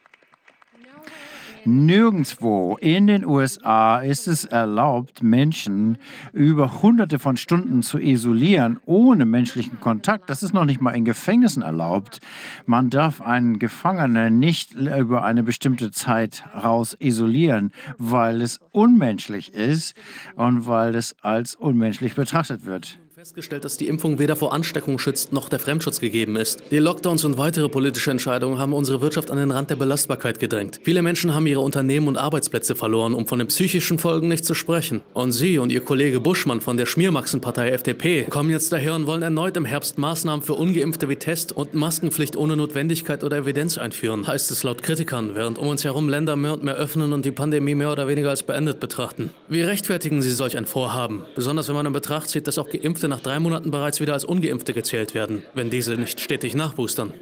Nirgendwo 1.66 2.76
in 2.82 3.08
den 3.08 3.26
USA 3.26 4.00
ist 4.00 4.28
es 4.28 4.44
erlaubt, 4.44 5.24
Menschen 5.24 5.98
über 6.34 6.82
hunderte 6.82 7.20
von 7.20 7.38
Stunden 7.38 7.84
zu 7.84 8.00
isolieren 8.00 8.82
ohne 8.86 9.26
menschlichen 9.26 9.80
Kontakt. 9.80 10.30
Das 10.30 10.44
ist 10.44 10.54
noch 10.54 10.66
nicht 10.66 10.82
mal 10.82 10.92
in 10.92 11.06
Gefängnissen 11.06 11.64
erlaubt. 11.64 12.20
Man 12.66 12.90
darf 12.90 13.22
einen 13.22 13.60
Gefangenen 13.60 14.40
nicht 14.40 14.74
über 14.74 15.24
eine 15.24 15.44
bestimmte 15.44 15.92
Zeit 15.92 16.44
raus 16.54 16.98
isolieren, 17.00 17.72
weil 17.98 18.42
es 18.42 18.60
unmenschlich 18.72 19.54
ist 19.54 19.96
und 20.36 20.68
weil 20.68 20.96
es 20.96 21.16
als 21.22 21.56
unmenschlich 21.56 22.16
betrachtet 22.16 22.66
wird 22.66 23.00
festgestellt, 23.24 23.64
dass 23.64 23.78
die 23.78 23.88
Impfung 23.88 24.20
weder 24.20 24.36
vor 24.36 24.52
Ansteckung 24.52 25.00
schützt, 25.00 25.32
noch 25.32 25.48
der 25.48 25.58
Fremdschutz 25.58 26.02
gegeben 26.02 26.36
ist. 26.36 26.62
Die 26.72 26.80
Lockdowns 26.80 27.24
und 27.24 27.38
weitere 27.38 27.70
politische 27.70 28.12
Entscheidungen 28.12 28.58
haben 28.58 28.74
unsere 28.74 29.00
Wirtschaft 29.00 29.32
an 29.32 29.38
den 29.38 29.50
Rand 29.50 29.70
der 29.70 29.78
Belastbarkeit 29.78 30.42
gedrängt. 30.42 30.82
Viele 30.84 31.02
Menschen 31.02 31.34
haben 31.34 31.48
ihre 31.48 31.62
Unternehmen 31.62 32.10
und 32.10 32.18
Arbeitsplätze 32.18 32.76
verloren, 32.76 33.14
um 33.14 33.26
von 33.26 33.40
den 33.40 33.48
psychischen 33.48 33.98
Folgen 33.98 34.28
nicht 34.28 34.44
zu 34.44 34.54
sprechen. 34.54 35.04
Und 35.14 35.32
Sie 35.32 35.58
und 35.58 35.72
Ihr 35.72 35.80
Kollege 35.80 36.20
Buschmann 36.20 36.60
von 36.60 36.76
der 36.76 36.86
Schmiermaxenpartei 36.86 37.70
FDP 37.70 38.24
kommen 38.24 38.50
jetzt 38.50 38.74
daher 38.74 38.94
und 38.94 39.08
wollen 39.08 39.22
erneut 39.22 39.56
im 39.56 39.64
Herbst 39.64 39.98
Maßnahmen 39.98 40.44
für 40.44 40.56
Ungeimpfte 40.56 41.08
wie 41.08 41.16
Test 41.16 41.54
und 41.54 41.74
Maskenpflicht 41.74 42.36
ohne 42.36 42.58
Notwendigkeit 42.58 43.24
oder 43.24 43.38
Evidenz 43.38 43.78
einführen, 43.78 44.28
heißt 44.28 44.52
es 44.52 44.64
laut 44.64 44.84
Kritikern, 44.84 45.34
während 45.34 45.58
um 45.58 45.70
uns 45.70 45.86
herum 45.86 46.10
Länder 46.10 46.36
mehr 46.36 46.52
und 46.52 46.64
mehr 46.66 46.76
öffnen 46.76 47.14
und 47.14 47.24
die 47.24 47.32
Pandemie 47.32 47.76
mehr 47.76 47.94
oder 47.94 48.10
weniger 48.10 48.32
als 48.32 48.44
beendet 48.44 48.82
betrachten. 48.82 49.30
Wie 49.48 49.62
rechtfertigen 49.62 50.22
Sie 50.22 50.32
solch 50.32 50.58
ein 50.58 50.66
Vorhaben? 50.66 51.24
Besonders 51.36 51.70
wenn 51.70 51.76
man 51.76 51.86
in 51.86 51.94
Betracht 51.94 52.28
zieht, 52.28 52.48
dass 52.48 52.58
auch 52.58 52.68
Geimpfte 52.70 53.13
nach 53.14 53.22
drei 53.22 53.40
Monaten 53.40 53.70
bereits 53.70 54.00
wieder 54.00 54.14
als 54.14 54.26
Ungeimpfte 54.26 54.74
gezählt 54.74 55.14
werden, 55.14 55.44
wenn 55.54 55.70
diese 55.70 55.94
nicht 55.98 56.20
stetig 56.20 56.56
nachboostern. 56.56 57.14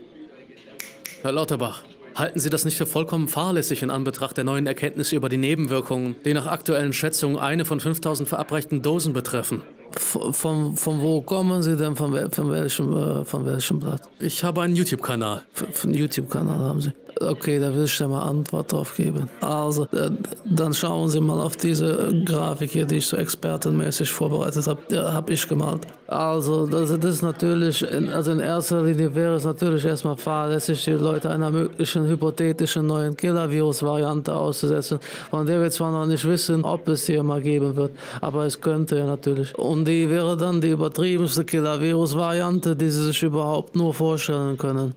Herr 1.22 1.34
Lauterbach, 1.34 1.84
halten 2.16 2.40
Sie 2.40 2.50
das 2.50 2.64
nicht 2.64 2.78
für 2.78 2.86
vollkommen 2.86 3.28
fahrlässig 3.28 3.84
in 3.84 3.90
Anbetracht 3.90 4.38
der 4.38 4.46
neuen 4.46 4.66
Erkenntnisse 4.68 5.18
über 5.18 5.28
die 5.28 5.36
Nebenwirkungen, 5.36 6.16
die 6.24 6.34
nach 6.34 6.48
aktuellen 6.48 6.94
Schätzungen 6.94 7.38
eine 7.38 7.66
von 7.66 7.82
5000 7.82 8.30
verabreichten 8.30 8.82
Dosen 8.82 9.12
betreffen? 9.12 9.64
Von, 9.92 10.78
von, 10.78 11.02
wo 11.02 11.22
kommen 11.22 11.62
Sie 11.62 11.76
denn? 11.76 11.98
Von, 11.98 12.32
von, 12.32 12.50
welchem, 12.50 12.98
äh, 12.98 13.26
von 13.26 13.46
welchem 13.46 13.82
Blatt? 13.82 14.02
Ich 14.22 14.42
habe 14.46 14.62
einen 14.62 14.78
YouTube-Kanal. 14.78 15.44
Von 15.74 15.94
YouTube-Kanal 15.94 16.58
haben 16.58 16.80
Sie. 16.80 16.94
Okay, 17.22 17.60
da 17.60 17.74
will 17.74 17.86
ich 17.86 17.98
dir 17.98 18.08
mal 18.08 18.24
Antwort 18.24 18.72
drauf 18.72 18.96
geben. 18.96 19.30
Also, 19.42 19.84
äh, 19.94 20.10
dann 20.46 20.74
schauen 20.74 21.10
Sie 21.10 21.22
mal 21.22 21.40
auf 21.40 21.56
diese 21.58 22.12
Grafik 22.26 22.72
hier, 22.72 22.86
die 22.86 22.98
ich 22.98 23.08
so 23.08 23.18
expertenmäßig 23.18 24.10
vorbereitet 24.12 24.68
habe. 24.68 24.80
Ja, 24.90 25.14
habe 25.14 25.34
ich 25.34 25.48
gemalt. 25.48 25.82
Also, 26.08 26.68
das, 26.68 26.98
das 27.00 27.16
ist 27.16 27.22
natürlich, 27.22 27.86
also 28.14 28.32
in 28.32 28.40
erster 28.40 28.84
Linie 28.84 29.14
wäre 29.16 29.36
es 29.36 29.46
natürlich 29.46 29.86
erstmal 29.86 30.18
fahrlässig, 30.18 30.84
die 30.84 30.92
Leute 30.92 31.30
einer 31.30 31.52
möglichen 31.52 32.06
hypothetischen 32.06 32.88
neuen 32.88 33.16
Killer-Virus-Variante 33.16 34.34
auszusetzen, 34.34 35.00
von 35.30 35.46
der 35.46 35.62
wir 35.62 35.72
zwar 35.72 35.92
noch 35.92 36.06
nicht 36.06 36.26
wissen, 36.26 36.66
ob 36.66 36.88
es 36.90 37.06
die 37.06 37.14
immer 37.14 37.40
geben 37.40 37.76
wird, 37.76 37.92
aber 38.20 38.46
es 38.46 38.60
könnte 38.60 38.98
ja 38.98 39.06
natürlich. 39.06 39.58
Und 39.58 39.86
die 39.86 40.10
wäre 40.10 40.36
dann 40.36 40.60
die 40.60 40.72
übertriebenste 40.72 41.46
Killer-Virus-Variante, 41.46 42.76
die 42.76 42.90
Sie 42.90 43.06
sich 43.06 43.24
überhaupt 43.24 43.76
nur 43.76 43.94
vorstellen 43.94 44.58
können. 44.58 44.96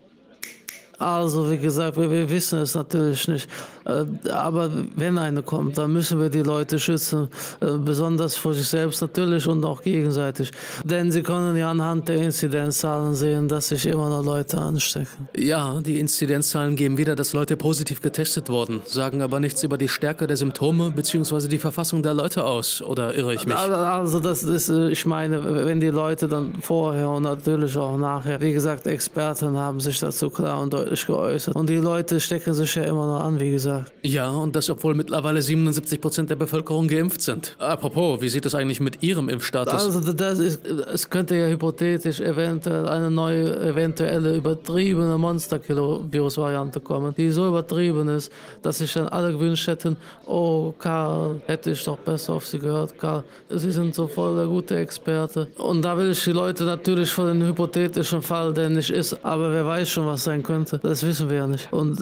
Also, 0.99 1.51
wie 1.51 1.59
gesagt, 1.59 1.97
wir, 1.97 2.11
wir 2.11 2.29
wissen 2.31 2.61
es 2.61 2.75
natürlich 2.75 3.27
nicht. 3.29 3.49
Äh, 3.85 4.31
aber 4.31 4.71
wenn 4.97 5.19
eine 5.19 5.43
kommt, 5.43 5.79
dann 5.79 5.93
müssen 5.93 6.21
wir 6.21 6.31
die 6.31 6.43
Leute 6.43 6.79
schützen, 6.79 7.29
äh, 7.61 7.67
besonders 7.79 8.37
vor 8.37 8.55
sich 8.55 8.67
selbst 8.67 9.03
natürlich 9.03 9.47
und 9.47 9.65
auch 9.65 9.83
gegenseitig. 9.83 10.51
Denn 10.85 11.13
sie 11.13 11.23
können 11.23 11.57
ja 11.57 11.71
anhand 11.71 12.09
der 12.09 12.17
Inzidenzzahlen 12.17 13.15
sehen, 13.15 13.49
dass 13.49 13.69
sich 13.69 13.87
immer 13.87 14.09
noch 14.09 14.25
Leute 14.25 14.59
anstecken. 14.59 15.29
Ja, 15.37 15.81
die 15.81 16.01
Inzidenzzahlen 16.01 16.77
geben 16.77 16.97
wieder, 16.99 17.15
dass 17.15 17.33
Leute 17.33 17.57
positiv 17.57 18.01
getestet 18.01 18.49
wurden, 18.49 18.81
sagen 18.87 19.23
aber 19.23 19.41
nichts 19.41 19.63
über 19.63 19.77
die 19.77 19.89
Stärke 19.89 20.27
der 20.27 20.37
Symptome 20.37 20.91
bzw. 20.91 21.49
die 21.49 21.59
Verfassung 21.59 22.03
der 22.03 22.15
Leute 22.15 22.45
aus. 22.45 22.81
Oder 22.83 23.15
irre 23.15 23.35
ich 23.35 23.47
mich? 23.47 23.55
Also, 23.55 24.21
das 24.21 24.43
ist, 24.43 24.69
äh, 24.71 24.91
ich 24.91 25.05
meine, 25.05 25.67
wenn 25.67 25.81
die 25.81 25.89
Leute 25.89 26.29
dann 26.29 26.55
vorher 26.63 27.11
und 27.11 27.25
natürlich 27.25 27.77
auch 27.77 27.99
nachher, 27.99 28.41
wie 28.41 28.53
gesagt, 28.53 28.87
Experten 28.87 29.57
haben 29.57 29.81
sich 29.81 29.99
dazu 30.01 30.31
klar 30.31 30.61
und 30.61 30.73
deutlich 30.73 31.07
geäußert. 31.07 31.55
Und 31.55 31.69
die 31.69 31.77
Leute 31.77 32.21
stecken 32.21 32.55
sich 32.55 32.75
ja 32.75 32.85
immer 32.85 33.07
noch 33.07 33.25
an, 33.25 33.39
wie 33.41 33.51
gesagt 33.51 33.74
gesagt. 33.75 33.93
Ja, 34.03 34.31
und 34.31 34.55
das, 34.55 34.71
obwohl 34.71 34.95
mittlerweile 34.95 35.43
77 35.43 36.01
Prozent 36.01 36.31
der 36.31 36.37
Bevölkerung 36.37 36.89
geimpft 36.89 37.23
sind. 37.23 37.57
Apropos, 37.59 38.21
wie 38.21 38.29
sieht 38.29 38.47
es 38.47 38.55
eigentlich 38.55 38.81
mit 38.81 39.03
Ihrem 39.03 39.29
Impfstatus? 39.29 39.73
Also, 39.73 40.13
das 40.13 40.39
ist, 40.39 40.67
es 40.67 41.09
könnte 41.09 41.37
ja 41.37 41.47
hypothetisch 41.47 42.21
eventuell 42.21 42.89
eine 42.89 43.11
neue, 43.11 43.59
eventuelle 43.61 44.37
übertriebene 44.37 45.19
Monster-Virus-Variante 45.19 46.81
kommen, 46.81 47.15
die 47.17 47.31
so 47.31 47.49
übertrieben 47.49 48.09
ist, 48.09 48.31
dass 48.63 48.79
sich 48.79 48.93
dann 48.93 49.09
alle 49.09 49.33
gewünscht 49.33 49.67
hätten, 49.67 49.97
oh, 50.27 50.73
Karl, 50.79 51.41
hätte 51.47 51.71
ich 51.73 51.85
doch 51.85 51.99
besser 51.99 52.35
auf 52.35 52.47
Sie 52.47 52.59
gehört, 52.59 52.99
Karl. 52.99 53.25
Sie 53.51 53.71
sind 53.71 53.95
so 53.95 54.07
voll 54.07 54.37
der 54.37 54.47
gute 54.47 54.77
Experte. 54.77 55.49
Und 55.57 55.83
da 55.83 55.97
will 55.97 56.11
ich 56.11 56.23
die 56.25 56.33
Leute 56.33 56.65
natürlich 56.65 57.11
vor 57.11 57.27
den 57.27 57.47
hypothetischen 57.47 58.23
Fall, 58.23 58.53
der 58.53 58.69
nicht 58.69 58.91
ist, 58.91 59.17
aber 59.25 59.53
wer 59.53 59.67
weiß 59.67 59.89
schon, 59.89 60.07
was 60.07 60.25
sein 60.25 60.43
könnte. 60.43 60.79
Das 60.83 61.05
wissen 61.05 61.29
wir 61.29 61.37
ja 61.37 61.47
nicht. 61.47 61.73
Und 61.73 61.99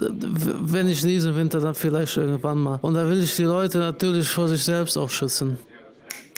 wenn 0.61 0.87
ich 0.87 1.01
diesen 1.01 1.35
Winter 1.35 1.59
dann 1.63 1.75
vielleicht 1.75 2.17
irgendwann 2.17 2.59
mal. 2.59 2.79
Und 2.81 2.93
da 2.93 3.07
will 3.07 3.23
ich 3.23 3.35
die 3.35 3.43
Leute 3.43 3.79
natürlich 3.79 4.27
vor 4.27 4.47
sich 4.47 4.63
selbst 4.63 4.97
auch 4.97 5.09
schützen. 5.09 5.57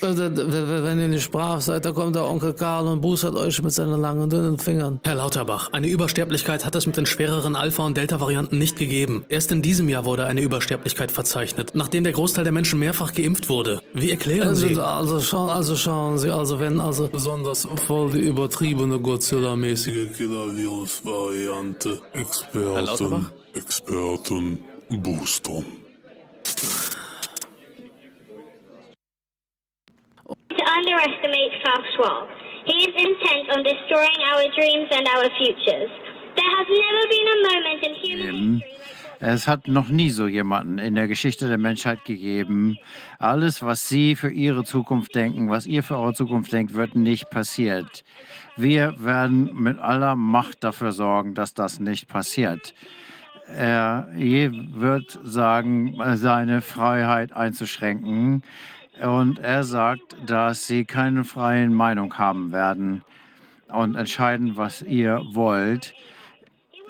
Wenn 0.01 0.99
ihr 0.99 1.07
nicht 1.07 1.31
brav 1.31 1.61
seid, 1.61 1.85
da 1.85 1.91
kommt 1.91 2.15
der 2.15 2.25
Onkel 2.25 2.53
Karl 2.53 2.87
und 2.87 3.01
boostert 3.01 3.35
euch 3.35 3.61
mit 3.63 3.71
seinen 3.71 4.01
langen, 4.01 4.29
dünnen 4.29 4.59
Fingern. 4.59 4.99
Herr 5.03 5.15
Lauterbach, 5.15 5.71
eine 5.71 5.87
Übersterblichkeit 5.87 6.65
hat 6.65 6.75
es 6.75 6.85
mit 6.85 6.97
den 6.97 7.05
schwereren 7.05 7.55
Alpha- 7.55 7.85
und 7.85 7.95
Delta-Varianten 7.95 8.57
nicht 8.57 8.77
gegeben. 8.77 9.23
Erst 9.29 9.53
in 9.53 9.61
diesem 9.61 9.87
Jahr 9.87 10.03
wurde 10.05 10.25
eine 10.25 10.41
Übersterblichkeit 10.41 11.11
verzeichnet, 11.11 11.71
nachdem 11.75 12.03
der 12.03 12.11
Großteil 12.13 12.43
der 12.43 12.51
Menschen 12.53 12.79
mehrfach 12.79 13.13
geimpft 13.13 13.47
wurde. 13.47 13.81
Wie 13.93 14.11
erklären 14.11 14.49
also, 14.49 14.67
Sie? 14.67 14.77
Also, 14.77 15.21
schau, 15.21 15.47
also 15.47 15.75
schauen 15.75 16.17
Sie, 16.17 16.29
also 16.29 16.59
wenn 16.59 16.81
also 16.81 17.07
besonders 17.07 17.67
voll 17.87 18.11
die 18.11 18.19
übertriebene 18.19 18.99
Godzilla-mäßige 18.99 20.11
Killer-Virus-Variante 20.17 22.01
Experten, 22.13 23.27
Experten 23.53 24.59
boostern. 24.89 25.65
To 30.49 30.63
underestimate 30.77 31.51
Schwab. 31.95 32.27
He 32.65 32.77
is 32.77 32.93
intent 32.95 33.49
on 33.51 33.63
destroying 33.63 34.21
our 34.31 34.43
dreams 34.55 34.89
and 34.91 35.07
our 35.07 35.29
futures. 35.37 35.91
There 36.35 36.51
has 36.57 36.67
never 36.67 37.03
been 37.07 37.27
a 37.27 37.37
moment 37.49 37.83
in 37.83 37.93
human 37.95 38.53
history. 38.59 38.85
Es 39.19 39.47
hat 39.47 39.67
noch 39.67 39.87
nie 39.87 40.09
so 40.09 40.27
jemanden 40.27 40.77
in 40.77 40.95
der 40.95 41.07
Geschichte 41.07 41.47
der 41.47 41.57
Menschheit 41.57 42.03
gegeben. 42.03 42.77
Alles, 43.17 43.63
was 43.63 43.87
Sie 43.87 44.15
für 44.15 44.29
Ihre 44.29 44.63
Zukunft 44.65 45.15
denken, 45.15 45.49
was 45.49 45.65
ihr 45.65 45.83
für 45.83 45.97
eure 45.97 46.13
Zukunft 46.13 46.51
denkt, 46.51 46.73
wird 46.73 46.95
nicht 46.95 47.29
passiert. 47.29 48.03
Wir 48.57 48.93
werden 48.97 49.51
mit 49.53 49.79
aller 49.79 50.15
Macht 50.15 50.63
dafür 50.63 50.91
sorgen, 50.91 51.33
dass 51.33 51.53
das 51.53 51.79
nicht 51.79 52.07
passiert. 52.07 52.73
Er 53.47 54.07
wird 54.13 55.19
sagen, 55.23 55.95
seine 56.15 56.61
Freiheit 56.61 57.33
einzuschränken. 57.33 58.43
Und 59.01 59.39
er 59.39 59.63
sagt, 59.63 60.15
dass 60.25 60.67
sie 60.67 60.85
keine 60.85 61.23
freie 61.23 61.69
Meinung 61.69 62.17
haben 62.17 62.51
werden 62.51 63.03
und 63.67 63.95
entscheiden, 63.95 64.55
was 64.55 64.81
ihr 64.81 65.21
wollt. 65.33 65.93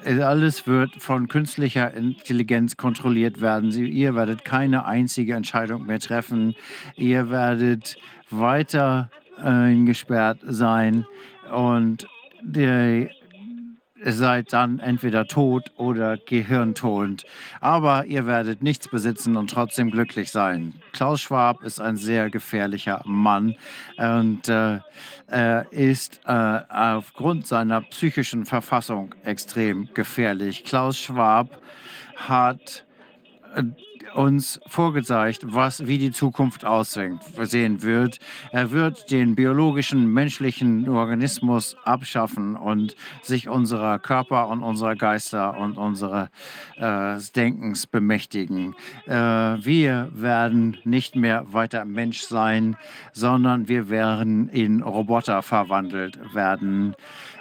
Alles 0.05 0.67
wird 0.67 0.91
von 1.01 1.27
künstlicher 1.27 1.91
Intelligenz 1.93 2.77
kontrolliert 2.77 3.41
werden. 3.41 3.71
Sie, 3.71 3.89
ihr 3.89 4.13
werdet 4.13 4.45
keine 4.45 4.85
einzige 4.85 5.33
Entscheidung 5.33 5.87
mehr 5.87 5.99
treffen. 5.99 6.55
Ihr 6.95 7.31
werdet 7.31 7.97
weiter 8.29 9.09
eingesperrt 9.37 10.39
sein 10.45 11.05
und 11.51 12.07
die 12.43 13.09
seid 14.03 14.51
dann 14.51 14.79
entweder 14.79 15.25
tot 15.25 15.71
oder 15.77 16.17
gehirntot. 16.17 17.23
Aber 17.61 18.05
ihr 18.05 18.25
werdet 18.25 18.61
nichts 18.61 18.87
besitzen 18.87 19.37
und 19.37 19.49
trotzdem 19.49 19.91
glücklich 19.91 20.31
sein. 20.31 20.73
Klaus 20.91 21.21
Schwab 21.21 21.63
ist 21.63 21.79
ein 21.79 21.95
sehr 21.97 22.29
gefährlicher 22.29 23.01
Mann 23.05 23.55
und 23.97 24.49
äh, 24.49 24.79
er 25.27 25.71
ist 25.71 26.19
äh, 26.25 26.59
aufgrund 26.69 27.47
seiner 27.47 27.81
psychischen 27.81 28.45
Verfassung 28.45 29.15
extrem 29.23 29.89
gefährlich. 29.93 30.65
Klaus 30.65 30.97
Schwab 30.99 31.61
hat 32.15 32.85
äh, 33.55 33.63
uns 34.15 34.59
vorgezeigt, 34.67 35.41
was, 35.45 35.85
wie 35.85 35.97
die 35.97 36.11
Zukunft 36.11 36.65
aussehen 36.65 37.19
wird. 37.37 38.19
Er 38.51 38.71
wird 38.71 39.11
den 39.11 39.35
biologischen 39.35 40.11
menschlichen 40.11 40.87
Organismus 40.89 41.75
abschaffen 41.83 42.55
und 42.55 42.95
sich 43.21 43.49
unserer 43.49 43.99
Körper 43.99 44.47
und 44.47 44.63
unserer 44.63 44.95
Geister 44.95 45.57
und 45.57 45.77
unseres 45.77 46.29
äh, 46.77 47.17
Denkens 47.35 47.87
bemächtigen. 47.87 48.75
Äh, 49.05 49.13
wir 49.13 50.09
werden 50.13 50.77
nicht 50.83 51.15
mehr 51.15 51.45
weiter 51.51 51.85
Mensch 51.85 52.21
sein, 52.21 52.77
sondern 53.13 53.67
wir 53.67 53.89
werden 53.89 54.49
in 54.49 54.81
Roboter 54.81 55.41
verwandelt 55.41 56.19
werden. 56.33 56.95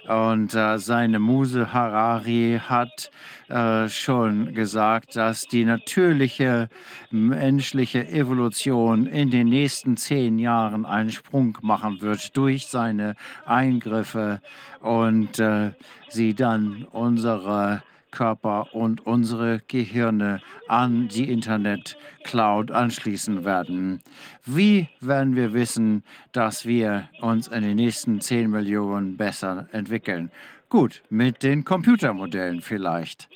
Und 0.08 0.54
äh, 0.54 0.78
seine 0.78 1.18
Muse 1.18 1.72
Harari 1.72 2.60
hat 2.62 3.10
äh, 3.48 3.88
schon 3.88 4.52
gesagt, 4.54 5.16
dass 5.16 5.46
die 5.46 5.64
natürliche 5.64 6.68
menschliche 7.10 8.06
Evolution 8.08 9.06
in 9.06 9.30
den 9.30 9.48
nächsten 9.48 9.96
zehn 9.96 10.38
Jahren 10.38 10.84
einen 10.84 11.10
Sprung 11.10 11.56
machen 11.62 12.00
wird 12.00 12.36
durch 12.36 12.66
seine 12.66 13.16
Eingriffe. 13.46 14.40
Und 14.80 15.38
äh, 15.38 15.72
sie 16.08 16.34
dann 16.34 16.86
unsere 16.90 17.82
Körper 18.14 18.72
und 18.72 19.04
unsere 19.06 19.60
Gehirne 19.66 20.40
an 20.68 21.08
die 21.08 21.30
Internet-Cloud 21.30 22.70
anschließen 22.70 23.44
werden. 23.44 24.00
Wie 24.46 24.88
werden 25.00 25.34
wir 25.36 25.52
wissen, 25.52 26.04
dass 26.32 26.64
wir 26.64 27.08
uns 27.20 27.48
in 27.48 27.62
den 27.62 27.76
nächsten 27.76 28.20
10 28.20 28.50
Millionen 28.50 29.16
besser 29.16 29.68
entwickeln? 29.72 30.30
Gut, 30.68 31.02
mit 31.10 31.42
den 31.42 31.64
Computermodellen 31.64 32.60
vielleicht. 32.62 33.28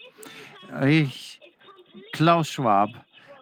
Ich, 0.87 1.41
Klaus 2.13 2.49
Schwab, 2.49 2.91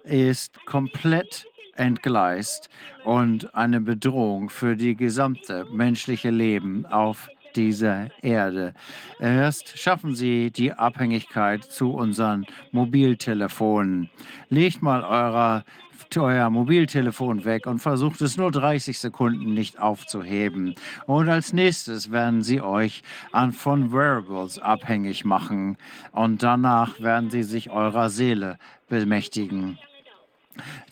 ist 0.05 0.65
komplett 0.65 1.47
entgleist 1.75 2.71
und 3.05 3.55
eine 3.55 3.81
Bedrohung 3.81 4.49
für 4.49 4.77
die 4.77 4.97
gesamte 4.97 5.67
menschliche 5.71 6.31
Leben 6.31 6.87
auf 6.87 7.29
dieser 7.57 8.09
Erde. 8.23 8.75
Erst 9.19 9.79
schaffen 9.79 10.15
Sie 10.15 10.51
die 10.51 10.73
Abhängigkeit 10.73 11.65
zu 11.65 11.93
unseren 11.93 12.47
Mobiltelefonen. 12.73 14.11
Legt 14.49 14.83
mal 14.83 15.03
eurer 15.03 15.65
euer 16.17 16.51
Mobiltelefon 16.51 17.45
weg 17.45 17.67
und 17.67 17.81
versucht 17.81 18.21
es 18.21 18.37
nur 18.37 18.51
30 18.51 18.99
Sekunden 18.99 19.55
nicht 19.55 19.79
aufzuheben. 19.79 20.75
Und 21.07 21.29
als 21.29 21.53
nächstes 21.53 22.11
werden 22.11 22.43
sie 22.43 22.61
euch 22.61 23.03
an 23.33 23.53
von 23.53 23.93
Wearables 23.93 24.59
abhängig 24.59 25.25
machen 25.25 25.77
und 26.13 26.43
danach 26.43 27.01
werden 27.01 27.31
sie 27.31 27.43
sich 27.43 27.71
eurer 27.71 28.09
Seele 28.09 28.59
bemächtigen. 28.89 29.79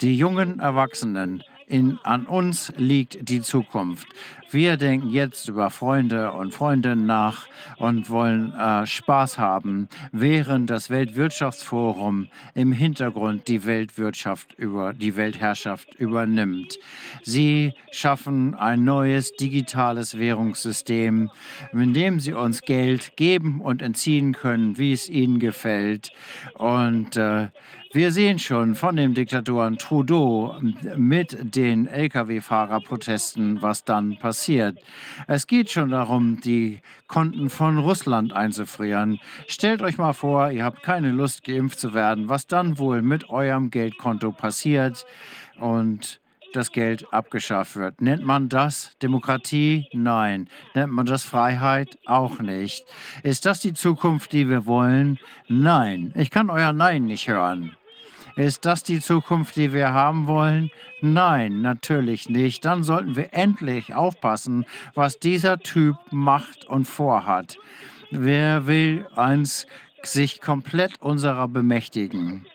Die 0.01 0.17
jungen 0.17 0.61
Erwachsenen 0.61 1.43
in, 1.67 1.99
an 2.03 2.27
uns 2.27 2.73
liegt 2.77 3.29
die 3.29 3.41
Zukunft. 3.41 4.07
Wir 4.55 4.77
denken 4.77 5.11
jetzt 5.11 5.49
über 5.49 5.69
Freunde 5.69 6.31
und 6.31 6.55
Freundinnen 6.55 7.07
nach 7.07 7.49
und 7.77 8.09
wollen 8.09 8.55
äh, 8.55 8.87
Spaß 8.87 9.37
haben, 9.37 9.89
während 10.13 10.71
das 10.71 10.91
Weltwirtschaftsforum 10.91 12.29
im 12.55 12.71
Hintergrund 12.71 13.49
die 13.49 13.65
Weltwirtschaft 13.65 14.55
über 14.57 14.93
die 14.93 15.17
Weltherrschaft 15.17 15.93
übernimmt. 15.97 16.79
Sie 17.25 17.75
schaffen 17.91 18.55
ein 18.55 18.85
neues 18.85 19.33
digitales 19.33 20.21
Währungssystem, 20.21 21.33
in 21.73 21.93
dem 21.93 22.21
sie 22.21 22.35
uns 22.35 22.61
Geld 22.63 23.17
geben 23.17 23.61
und 23.61 23.83
entziehen 23.83 24.35
können, 24.35 24.79
wie 24.79 24.93
es 24.93 25.11
ihnen 25.11 25.41
gefällt. 25.41 26.13
Und 26.55 27.17
äh, 27.17 27.49
wir 27.95 28.11
sehen 28.11 28.41
schon 28.41 28.75
von 28.75 28.97
dem 28.97 29.15
Diktatoren 29.15 29.79
Trudeau 29.79 30.57
mit 30.97 31.55
den 31.55 31.87
Lkw-Fahrerprotesten, 31.87 33.63
was 33.63 33.85
dann 33.85 34.19
passiert. 34.19 34.81
Es 35.29 35.47
geht 35.47 35.71
schon 35.71 35.91
darum, 35.91 36.41
die 36.41 36.81
Konten 37.07 37.51
von 37.51 37.79
Russland 37.79 38.33
einzufrieren. 38.33 39.21
Stellt 39.47 39.81
euch 39.81 39.97
mal 39.97 40.13
vor, 40.13 40.51
ihr 40.51 40.65
habt 40.65 40.83
keine 40.83 41.13
Lust, 41.13 41.45
geimpft 41.45 41.79
zu 41.79 41.95
werden, 41.95 42.29
was 42.29 42.49
dann 42.49 42.79
wohl 42.79 43.01
mit 43.01 43.31
eurem 43.31 43.71
Geldkonto 43.71 44.33
passiert 44.33 45.07
und 45.61 46.21
das 46.53 46.73
Geld 46.73 47.07
abgeschafft 47.13 47.77
wird. 47.77 48.01
Nennt 48.01 48.25
man 48.25 48.49
das 48.49 48.97
Demokratie? 49.03 49.87
Nein. 49.93 50.49
Nennt 50.75 50.93
man 50.93 51.07
das 51.07 51.23
Freiheit? 51.23 51.97
Auch 52.07 52.41
nicht. 52.41 52.85
Ist 53.23 53.47
das 53.47 53.61
die 53.61 53.75
Zukunft, 53.75 54.33
die 54.33 54.49
wir 54.49 54.67
wollen? 54.67 55.21
Nein. 55.47 56.13
Ich 56.17 56.31
kann 56.31 56.51
euer 56.51 56.73
Nein 56.73 57.05
nicht 57.05 57.29
hören. 57.29 57.77
Ist 58.37 58.65
das 58.65 58.83
die 58.83 59.01
Zukunft, 59.01 59.55
die 59.55 59.73
wir 59.73 59.93
haben 59.93 60.27
wollen? 60.27 60.71
Nein, 61.01 61.63
natürlich 61.63 62.29
nicht. 62.29 62.65
Dann 62.65 62.83
sollten 62.83 63.15
wir 63.15 63.33
endlich 63.33 63.95
aufpassen, 63.95 64.67
was 64.95 65.19
dieser 65.21 65.59
Typ 65.59 65.97
macht 66.11 66.65
und 66.65 66.87
vorhat. 66.87 67.59
Wer 68.11 68.67
will 68.67 69.07
uns 69.15 69.67
sich 70.03 70.41
komplett 70.41 71.01
unserer 71.01 71.47
bemächtigen? 71.47 72.47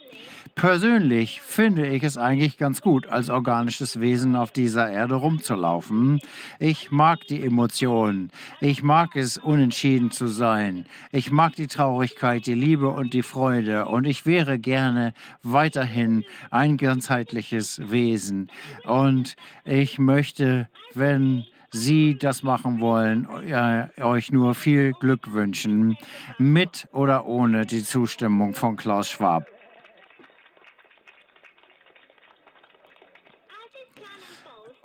Persönlich 0.59 1.40
finde 1.40 1.88
ich 1.88 2.03
es 2.03 2.17
eigentlich 2.17 2.58
ganz 2.58 2.81
gut, 2.81 3.08
als 3.08 3.29
organisches 3.29 4.01
Wesen 4.01 4.35
auf 4.35 4.51
dieser 4.51 4.92
Erde 4.92 5.15
rumzulaufen. 5.15 6.19
Ich 6.59 6.92
mag 6.92 7.22
die 7.29 7.42
Emotionen. 7.42 8.29
Ich 8.59 8.83
mag 8.83 9.15
es, 9.15 9.38
unentschieden 9.38 10.11
zu 10.11 10.27
sein. 10.27 10.85
Ich 11.13 11.31
mag 11.31 11.56
die 11.56 11.67
Traurigkeit, 11.67 12.45
die 12.45 12.56
Liebe 12.56 12.90
und 12.90 13.13
die 13.13 13.24
Freude. 13.24 13.85
Und 13.85 14.03
ich 14.03 14.25
wäre 14.25 14.59
gerne 14.59 15.13
weiterhin 15.43 16.25
ein 16.51 16.75
ganzheitliches 16.75 17.90
Wesen. 17.90 18.51
Und 18.83 19.38
ich 19.63 19.97
möchte, 19.97 20.67
wenn 20.93 21.45
Sie 21.72 22.17
das 22.17 22.43
machen 22.43 22.81
wollen, 22.81 23.29
äh, 23.47 23.88
euch 24.01 24.29
nur 24.29 24.56
viel 24.56 24.92
Glück 24.92 25.31
wünschen, 25.31 25.95
mit 26.38 26.85
oder 26.92 27.27
ohne 27.27 27.65
die 27.65 27.85
Zustimmung 27.85 28.53
von 28.53 28.75
Klaus 28.75 29.09
Schwab. 29.09 29.47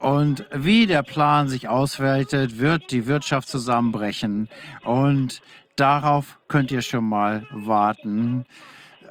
Und 0.05 0.45
wie 0.53 0.87
der 0.87 1.03
Plan 1.03 1.49
sich 1.49 1.67
ausweitet, 1.67 2.59
wird 2.59 2.91
die 2.91 3.07
Wirtschaft 3.07 3.49
zusammenbrechen. 3.49 4.51
Und 4.85 5.41
darauf 5.77 6.39
könnt 6.47 6.71
ihr 6.71 6.83
schon 6.83 7.09
mal 7.09 7.47
warten. 7.51 8.45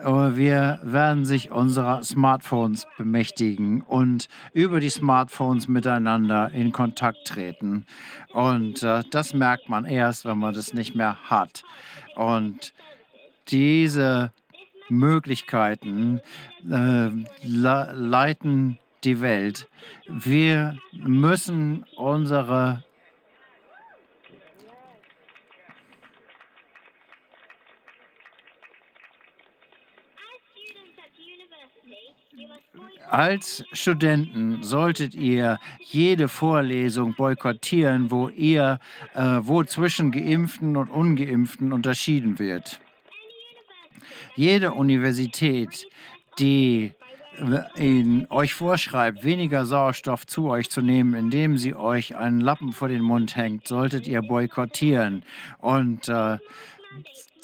Wir 0.03 0.79
werden 0.83 1.25
sich 1.25 1.49
unserer 1.49 2.03
Smartphones 2.03 2.85
bemächtigen 2.95 3.81
und 3.81 4.27
über 4.53 4.79
die 4.79 4.91
Smartphones 4.91 5.67
miteinander 5.67 6.51
in 6.51 6.71
Kontakt 6.71 7.25
treten. 7.25 7.87
Und 8.31 8.83
äh, 8.83 9.01
das 9.09 9.33
merkt 9.33 9.69
man 9.69 9.85
erst, 9.85 10.25
wenn 10.25 10.37
man 10.37 10.53
das 10.53 10.75
nicht 10.75 10.93
mehr 10.93 11.17
hat. 11.23 11.63
Und 12.15 12.71
diese 13.47 14.31
Möglichkeiten 14.89 16.21
äh, 16.69 17.09
leiten 17.41 18.77
die 19.05 19.21
Welt. 19.21 19.67
Wir 20.07 20.77
müssen 20.93 21.85
unsere 21.95 22.83
Als 33.13 33.63
Studenten 33.73 34.63
solltet 34.63 35.13
ihr 35.13 35.59
jede 35.81 36.27
Vorlesung 36.27 37.13
boykottieren, 37.13 38.09
wo 38.09 38.29
ihr, 38.29 38.79
äh, 39.13 39.37
wo 39.41 39.63
zwischen 39.63 40.11
Geimpften 40.11 40.75
und 40.75 40.89
Ungeimpften 40.89 41.73
unterschieden 41.73 42.39
wird. 42.39 42.79
Jede 44.35 44.73
Universität, 44.73 45.87
die 46.39 46.93
euch 48.29 48.53
vorschreibt, 48.53 49.23
weniger 49.23 49.65
Sauerstoff 49.65 50.25
zu 50.27 50.49
euch 50.49 50.69
zu 50.69 50.81
nehmen, 50.81 51.13
indem 51.13 51.57
sie 51.57 51.75
euch 51.75 52.15
einen 52.15 52.41
Lappen 52.41 52.73
vor 52.73 52.87
den 52.87 53.01
Mund 53.01 53.35
hängt, 53.35 53.67
solltet 53.67 54.07
ihr 54.07 54.21
boykottieren. 54.21 55.23
Und 55.59 56.09
äh, 56.09 56.37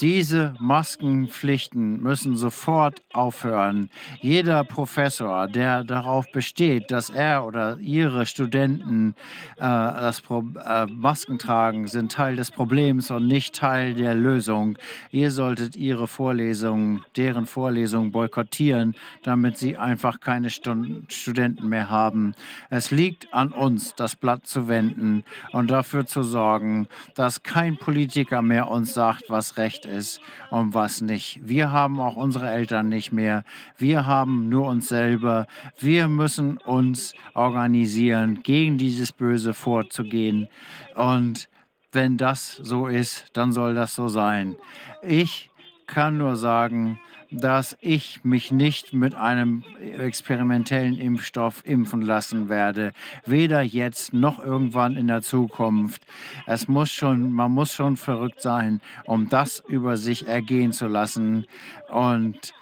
diese 0.02 0.56
Maskenpflichten 0.60 2.02
müssen 2.02 2.38
sofort 2.38 3.02
aufhören. 3.14 3.90
Jeder 4.22 4.64
Professor, 4.64 5.48
der 5.48 5.84
darauf 5.84 6.32
besteht, 6.32 6.92
dass 6.92 7.10
er 7.10 7.46
oder 7.46 7.78
ihre 7.80 8.26
Studenten 8.26 9.16
äh, 9.58 9.62
das 9.62 10.22
Pro 10.22 10.44
äh, 10.66 10.86
Masken 10.86 11.38
tragen, 11.38 11.88
sind 11.88 12.12
Teil 12.12 12.36
des 12.36 12.52
Problems 12.52 13.12
und 13.12 13.28
nicht 13.28 13.56
Teil 13.56 13.94
der 13.94 14.16
Lösung. 14.16 14.78
Ihr 15.12 15.32
solltet 15.32 15.76
ihre 15.76 16.08
Vorlesungen, 16.08 17.04
deren 17.18 17.46
Vorlesungen 17.46 18.12
boykottieren, 18.12 18.96
damit 19.24 19.58
sie 19.58 19.78
einfach 19.78 20.20
keine 20.20 20.50
Stunden, 20.50 21.06
Studenten 21.10 21.68
mehr 21.68 21.90
haben. 21.90 22.34
Es 22.70 22.92
liegt 22.92 23.34
an 23.34 23.52
uns, 23.52 23.96
das 23.96 24.16
Blatt 24.16 24.48
zu 24.48 24.68
wenden 24.68 25.24
und 25.52 25.70
dafür 25.70 26.06
zu 26.06 26.24
sorgen, 26.24 26.88
dass 27.16 27.44
kein 27.44 27.78
Politiker 27.78 28.42
mehr 28.42 28.70
uns 28.70 28.94
sagt, 28.94 29.26
was 29.30 29.58
recht 29.58 29.89
ist 29.90 30.22
und 30.50 30.74
was 30.74 31.02
nicht. 31.02 31.40
Wir 31.44 31.72
haben 31.72 32.00
auch 32.00 32.16
unsere 32.16 32.50
Eltern 32.50 32.90
nicht 32.90 33.12
mehr. 33.12 33.44
Wir 33.78 34.06
haben 34.06 34.48
nur 34.50 34.68
uns 34.68 34.88
selber. 34.88 35.48
Wir 35.78 36.08
müssen 36.08 36.58
uns 36.58 37.14
organisieren, 37.34 38.42
gegen 38.44 38.78
dieses 38.78 39.12
Böse 39.12 39.54
vorzugehen. 39.54 40.48
Und 40.96 41.50
wenn 41.92 42.18
das 42.18 42.56
so 42.56 42.88
ist, 42.88 43.26
dann 43.34 43.52
soll 43.52 43.74
das 43.74 43.96
so 43.96 44.08
sein. 44.08 44.56
Ich 45.02 45.50
kann 45.88 46.18
nur 46.18 46.36
sagen, 46.36 47.00
dass 47.32 47.78
ich 47.80 48.24
mich 48.24 48.52
nicht 48.52 48.94
mit 48.94 49.14
einem 49.16 49.64
experimentellen 49.82 50.98
Impfstoff 50.98 51.62
impfen 51.66 52.02
lassen 52.02 52.50
werde. 52.50 52.94
Weder 53.26 53.62
jetzt 53.62 54.14
noch 54.14 54.44
irgendwann 54.44 54.96
in 54.96 55.08
der 55.08 55.22
Zukunft. 55.22 56.02
Es 56.48 56.68
muss 56.68 56.92
schon, 56.92 57.32
man 57.32 57.52
muss 57.52 57.74
schon 57.74 57.98
verrückt 57.98 58.42
sein, 58.42 58.82
um 59.06 59.30
das 59.30 59.64
über 59.68 59.98
sich 59.98 60.28
ergehen 60.28 60.74
zu 60.74 60.88
lassen. 60.88 61.46
Und 61.90 62.54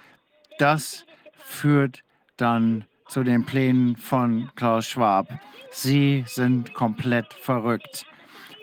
das 0.59 1.05
führt 1.37 2.03
dann 2.35 2.85
zu 3.07 3.23
den 3.23 3.45
Plänen 3.45 3.95
von 3.95 4.49
Klaus 4.55 4.87
Schwab. 4.87 5.27
Sie 5.71 6.25
sind 6.27 6.73
komplett 6.73 7.33
verrückt. 7.33 8.05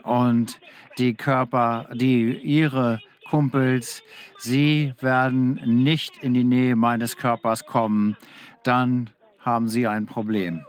Und 0.02 0.60
die 0.98 1.14
Körper, 1.14 1.88
die 1.94 2.32
ihre 2.32 3.00
Kumpels, 3.34 4.04
sie 4.38 4.94
werden 5.00 5.54
nicht 5.82 6.18
in 6.18 6.34
die 6.34 6.44
Nähe 6.44 6.76
meines 6.76 7.16
Körpers 7.16 7.66
kommen, 7.66 8.16
dann 8.62 9.10
haben 9.40 9.66
sie 9.66 9.88
ein 9.88 10.06
Problem. 10.06 10.64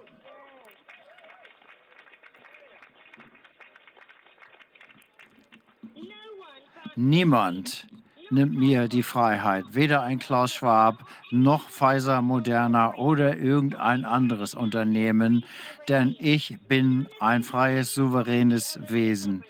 Niemand 6.96 7.86
nimmt 8.32 8.56
mir 8.58 8.88
die 8.88 9.04
Freiheit, 9.04 9.66
weder 9.70 10.02
ein 10.02 10.18
Klaus 10.18 10.52
Schwab 10.52 11.06
noch 11.30 11.70
Pfizer, 11.70 12.24
Moderna 12.24 12.96
oder 12.96 13.38
irgendein 13.38 14.06
anderes 14.06 14.56
Unternehmen, 14.56 15.46
denn 15.88 16.16
ich 16.18 16.58
bin 16.68 17.06
ein 17.20 17.44
freies, 17.44 17.94
souveränes 17.94 18.80
Wesen 18.88 19.44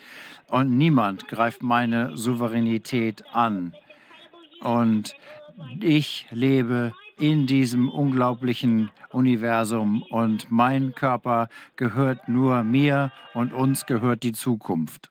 und 0.50 0.78
niemand 0.78 1.28
greift 1.28 1.64
meine 1.64 2.16
Souveränität 2.18 3.24
an. 3.34 3.74
Und 4.62 5.16
ich 5.80 6.28
lebe 6.32 6.94
in 7.18 7.48
diesem 7.48 7.90
unglaublichen 7.90 8.92
Universum 9.12 10.04
und 10.04 10.52
mein 10.52 10.94
Körper 10.94 11.48
gehört 11.76 12.28
nur 12.28 12.64
mir 12.64 13.12
und 13.34 13.54
uns 13.54 13.86
gehört 13.86 14.24
die 14.24 14.34
Zukunft. 14.34 15.10